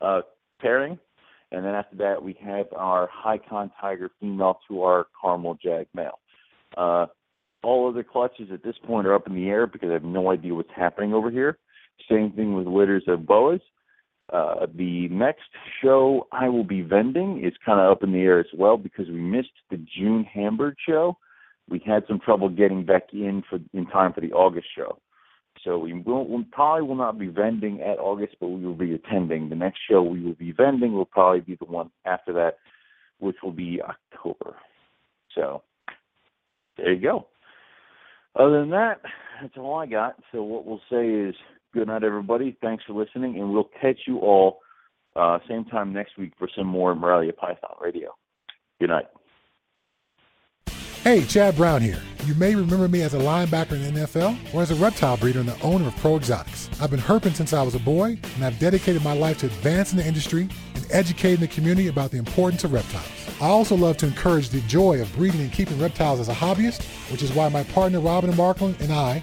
uh, 0.00 0.22
pairing. 0.60 0.98
And 1.50 1.64
then 1.64 1.74
after 1.74 1.96
that, 1.96 2.22
we 2.22 2.36
have 2.44 2.66
our 2.76 3.08
Hicon 3.24 3.70
Tiger 3.80 4.10
female 4.20 4.60
to 4.68 4.82
our 4.82 5.06
Caramel 5.20 5.58
Jag 5.62 5.86
male. 5.94 6.18
Uh, 6.76 7.06
all 7.62 7.88
other 7.88 8.04
clutches 8.04 8.50
at 8.52 8.62
this 8.62 8.76
point 8.86 9.06
are 9.06 9.14
up 9.14 9.26
in 9.26 9.34
the 9.34 9.48
air 9.48 9.66
because 9.66 9.88
I 9.90 9.94
have 9.94 10.04
no 10.04 10.30
idea 10.30 10.54
what's 10.54 10.68
happening 10.76 11.14
over 11.14 11.30
here. 11.30 11.58
Same 12.08 12.32
thing 12.32 12.54
with 12.54 12.66
litters 12.66 13.04
of 13.08 13.26
boas. 13.26 13.60
Uh, 14.32 14.66
the 14.74 15.08
next 15.08 15.48
show 15.82 16.26
I 16.32 16.48
will 16.48 16.64
be 16.64 16.82
vending 16.82 17.42
is 17.42 17.54
kind 17.64 17.80
of 17.80 17.90
up 17.90 18.02
in 18.02 18.12
the 18.12 18.18
air 18.18 18.38
as 18.38 18.46
well 18.54 18.76
because 18.76 19.08
we 19.08 19.20
missed 19.20 19.48
the 19.70 19.78
June 19.96 20.24
Hamburg 20.24 20.74
show. 20.86 21.16
We 21.68 21.82
had 21.84 22.04
some 22.06 22.20
trouble 22.20 22.48
getting 22.48 22.84
back 22.84 23.04
in 23.12 23.42
for 23.48 23.58
in 23.72 23.86
time 23.86 24.12
for 24.12 24.20
the 24.20 24.32
August 24.32 24.66
show. 24.76 24.98
So 25.64 25.78
we 25.78 25.94
will 25.94 26.26
we 26.26 26.44
probably 26.44 26.86
will 26.86 26.94
not 26.94 27.18
be 27.18 27.28
vending 27.28 27.80
at 27.80 27.98
August, 27.98 28.36
but 28.40 28.48
we 28.48 28.64
will 28.64 28.74
be 28.74 28.94
attending. 28.94 29.48
The 29.48 29.56
next 29.56 29.80
show 29.88 30.02
we 30.02 30.22
will 30.22 30.34
be 30.34 30.52
vending 30.52 30.92
will 30.92 31.06
probably 31.06 31.40
be 31.40 31.56
the 31.56 31.64
one 31.64 31.90
after 32.04 32.32
that, 32.34 32.58
which 33.18 33.36
will 33.42 33.52
be 33.52 33.80
October. 33.82 34.56
So 35.34 35.62
there 36.76 36.92
you 36.92 37.00
go. 37.00 37.26
Other 38.36 38.60
than 38.60 38.70
that, 38.70 39.00
that's 39.40 39.56
all 39.56 39.76
I 39.76 39.86
got. 39.86 40.16
So 40.32 40.42
what 40.42 40.64
we'll 40.64 40.80
say 40.90 41.08
is 41.08 41.34
good 41.72 41.88
night, 41.88 42.04
everybody. 42.04 42.56
Thanks 42.60 42.84
for 42.86 42.92
listening, 42.92 43.38
and 43.38 43.52
we'll 43.52 43.70
catch 43.80 44.00
you 44.06 44.18
all 44.18 44.60
uh, 45.16 45.38
same 45.48 45.64
time 45.64 45.92
next 45.92 46.16
week 46.16 46.32
for 46.38 46.48
some 46.56 46.66
more 46.66 46.94
Morelia 46.94 47.32
Python 47.32 47.74
Radio. 47.80 48.14
Good 48.80 48.90
night. 48.90 49.06
Hey, 51.02 51.24
Chad 51.24 51.56
Brown 51.56 51.80
here. 51.80 52.02
You 52.26 52.34
may 52.34 52.54
remember 52.54 52.88
me 52.88 53.02
as 53.02 53.14
a 53.14 53.18
linebacker 53.18 53.72
in 53.72 53.94
the 53.94 54.00
NFL 54.00 54.54
or 54.54 54.62
as 54.62 54.70
a 54.70 54.74
reptile 54.74 55.16
breeder 55.16 55.40
and 55.40 55.48
the 55.48 55.60
owner 55.62 55.88
of 55.88 55.96
Pro 55.96 56.16
Exotics. 56.16 56.68
I've 56.82 56.90
been 56.90 57.00
herping 57.00 57.34
since 57.34 57.52
I 57.52 57.62
was 57.62 57.74
a 57.74 57.80
boy, 57.80 58.18
and 58.34 58.44
I've 58.44 58.58
dedicated 58.58 59.02
my 59.02 59.14
life 59.14 59.38
to 59.38 59.46
advancing 59.46 59.98
the 59.98 60.06
industry 60.06 60.48
and 60.74 60.86
educating 60.90 61.40
the 61.40 61.48
community 61.48 61.88
about 61.88 62.10
the 62.10 62.18
importance 62.18 62.64
of 62.64 62.72
reptiles. 62.72 63.08
I 63.40 63.46
also 63.46 63.76
love 63.76 63.96
to 63.98 64.06
encourage 64.06 64.50
the 64.50 64.60
joy 64.62 65.00
of 65.00 65.14
breeding 65.14 65.40
and 65.40 65.52
keeping 65.52 65.78
reptiles 65.80 66.20
as 66.20 66.28
a 66.28 66.34
hobbyist, 66.34 66.82
which 67.10 67.22
is 67.22 67.32
why 67.32 67.48
my 67.48 67.62
partner 67.62 68.00
Robyn 68.00 68.30
and 68.30 68.38
Markland 68.38 68.80
and 68.80 68.92
I 68.92 69.22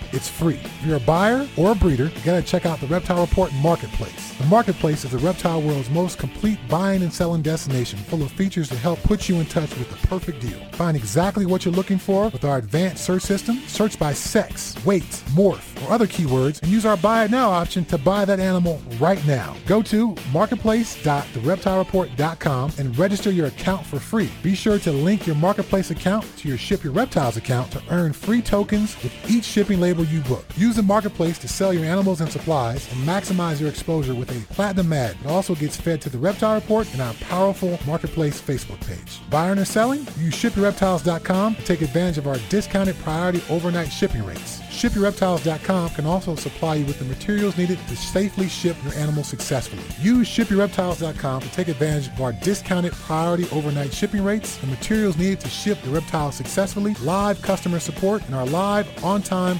it's 0.13 0.27
free. 0.27 0.59
If 0.63 0.85
you're 0.85 0.97
a 0.97 1.01
buyer 1.01 1.47
or 1.57 1.71
a 1.71 1.75
breeder, 1.75 2.05
you 2.05 2.21
gotta 2.23 2.41
check 2.41 2.65
out 2.65 2.79
the 2.79 2.87
Reptile 2.87 3.21
Report 3.21 3.53
Marketplace. 3.55 4.33
The 4.37 4.45
Marketplace 4.47 5.05
is 5.05 5.11
the 5.11 5.17
reptile 5.19 5.61
world's 5.61 5.89
most 5.89 6.17
complete 6.17 6.59
buying 6.67 7.03
and 7.03 7.13
selling 7.13 7.41
destination, 7.41 7.99
full 7.99 8.23
of 8.23 8.31
features 8.31 8.69
to 8.69 8.75
help 8.75 9.01
put 9.03 9.29
you 9.29 9.35
in 9.35 9.45
touch 9.45 9.69
with 9.77 9.89
the 9.89 10.07
perfect 10.07 10.41
deal. 10.41 10.59
Find 10.71 10.97
exactly 10.97 11.45
what 11.45 11.63
you're 11.63 11.73
looking 11.73 11.97
for 11.97 12.29
with 12.29 12.43
our 12.43 12.57
advanced 12.57 13.05
search 13.05 13.21
system. 13.21 13.57
Search 13.67 13.99
by 13.99 14.13
sex, 14.13 14.75
weight, 14.85 15.23
morph, 15.33 15.85
or 15.85 15.93
other 15.93 16.07
keywords, 16.07 16.61
and 16.61 16.71
use 16.71 16.85
our 16.85 16.97
Buy 16.97 17.25
It 17.25 17.31
Now 17.31 17.49
option 17.49 17.85
to 17.85 17.97
buy 17.97 18.25
that 18.25 18.39
animal 18.39 18.81
right 18.99 19.25
now. 19.25 19.55
Go 19.65 19.81
to 19.83 20.15
marketplace.thereptilereport.com 20.31 22.71
and 22.77 22.97
register 22.97 23.31
your 23.31 23.47
account 23.47 23.85
for 23.85 23.99
free. 23.99 24.29
Be 24.43 24.55
sure 24.55 24.79
to 24.79 24.91
link 24.91 25.27
your 25.27 25.35
Marketplace 25.35 25.91
account 25.91 26.25
to 26.37 26.47
your 26.47 26.57
Ship 26.57 26.81
Your 26.83 26.93
Reptiles 26.93 27.37
account 27.37 27.71
to 27.71 27.81
earn 27.89 28.13
free 28.13 28.41
tokens 28.41 28.95
with 29.03 29.13
each 29.29 29.45
shipping 29.45 29.79
label 29.79 30.00
you 30.03 30.21
book. 30.21 30.45
Use 30.55 30.75
the 30.75 30.83
Marketplace 30.83 31.37
to 31.39 31.47
sell 31.47 31.73
your 31.73 31.85
animals 31.85 32.21
and 32.21 32.31
supplies 32.31 32.91
and 32.91 33.07
maximize 33.07 33.59
your 33.59 33.69
exposure 33.69 34.15
with 34.15 34.29
a 34.31 34.53
platinum 34.53 34.91
ad. 34.93 35.15
It 35.23 35.27
also 35.27 35.55
gets 35.55 35.77
fed 35.77 36.01
to 36.01 36.09
the 36.09 36.17
Reptile 36.17 36.55
Report 36.55 36.91
and 36.93 37.01
our 37.01 37.13
powerful 37.15 37.79
Marketplace 37.85 38.41
Facebook 38.41 38.79
page. 38.87 39.19
Buying 39.29 39.59
or 39.59 39.65
selling? 39.65 39.99
Use 40.17 40.35
ShipYourReptiles.com 40.35 41.55
to 41.55 41.63
take 41.63 41.81
advantage 41.81 42.17
of 42.17 42.27
our 42.27 42.37
discounted 42.49 42.97
priority 42.99 43.41
overnight 43.49 43.91
shipping 43.91 44.25
rates. 44.25 44.59
ShipYourReptiles.com 44.71 45.89
can 45.91 46.05
also 46.05 46.35
supply 46.35 46.75
you 46.75 46.85
with 46.85 46.99
the 46.99 47.05
materials 47.05 47.57
needed 47.57 47.77
to 47.87 47.95
safely 47.95 48.47
ship 48.47 48.75
your 48.83 48.93
animal 48.95 49.23
successfully. 49.23 49.83
Use 50.01 50.27
ShipYourReptiles.com 50.27 51.41
to 51.41 51.51
take 51.51 51.67
advantage 51.67 52.07
of 52.07 52.21
our 52.21 52.33
discounted 52.33 52.93
priority 52.93 53.47
overnight 53.51 53.93
shipping 53.93 54.23
rates, 54.23 54.57
the 54.57 54.67
materials 54.67 55.17
needed 55.17 55.39
to 55.41 55.49
ship 55.49 55.77
your 55.83 55.93
reptiles 55.93 56.35
successfully, 56.35 56.93
live 57.01 57.41
customer 57.41 57.79
support, 57.79 58.25
and 58.25 58.35
our 58.35 58.45
live, 58.45 58.87
on-time 59.03 59.59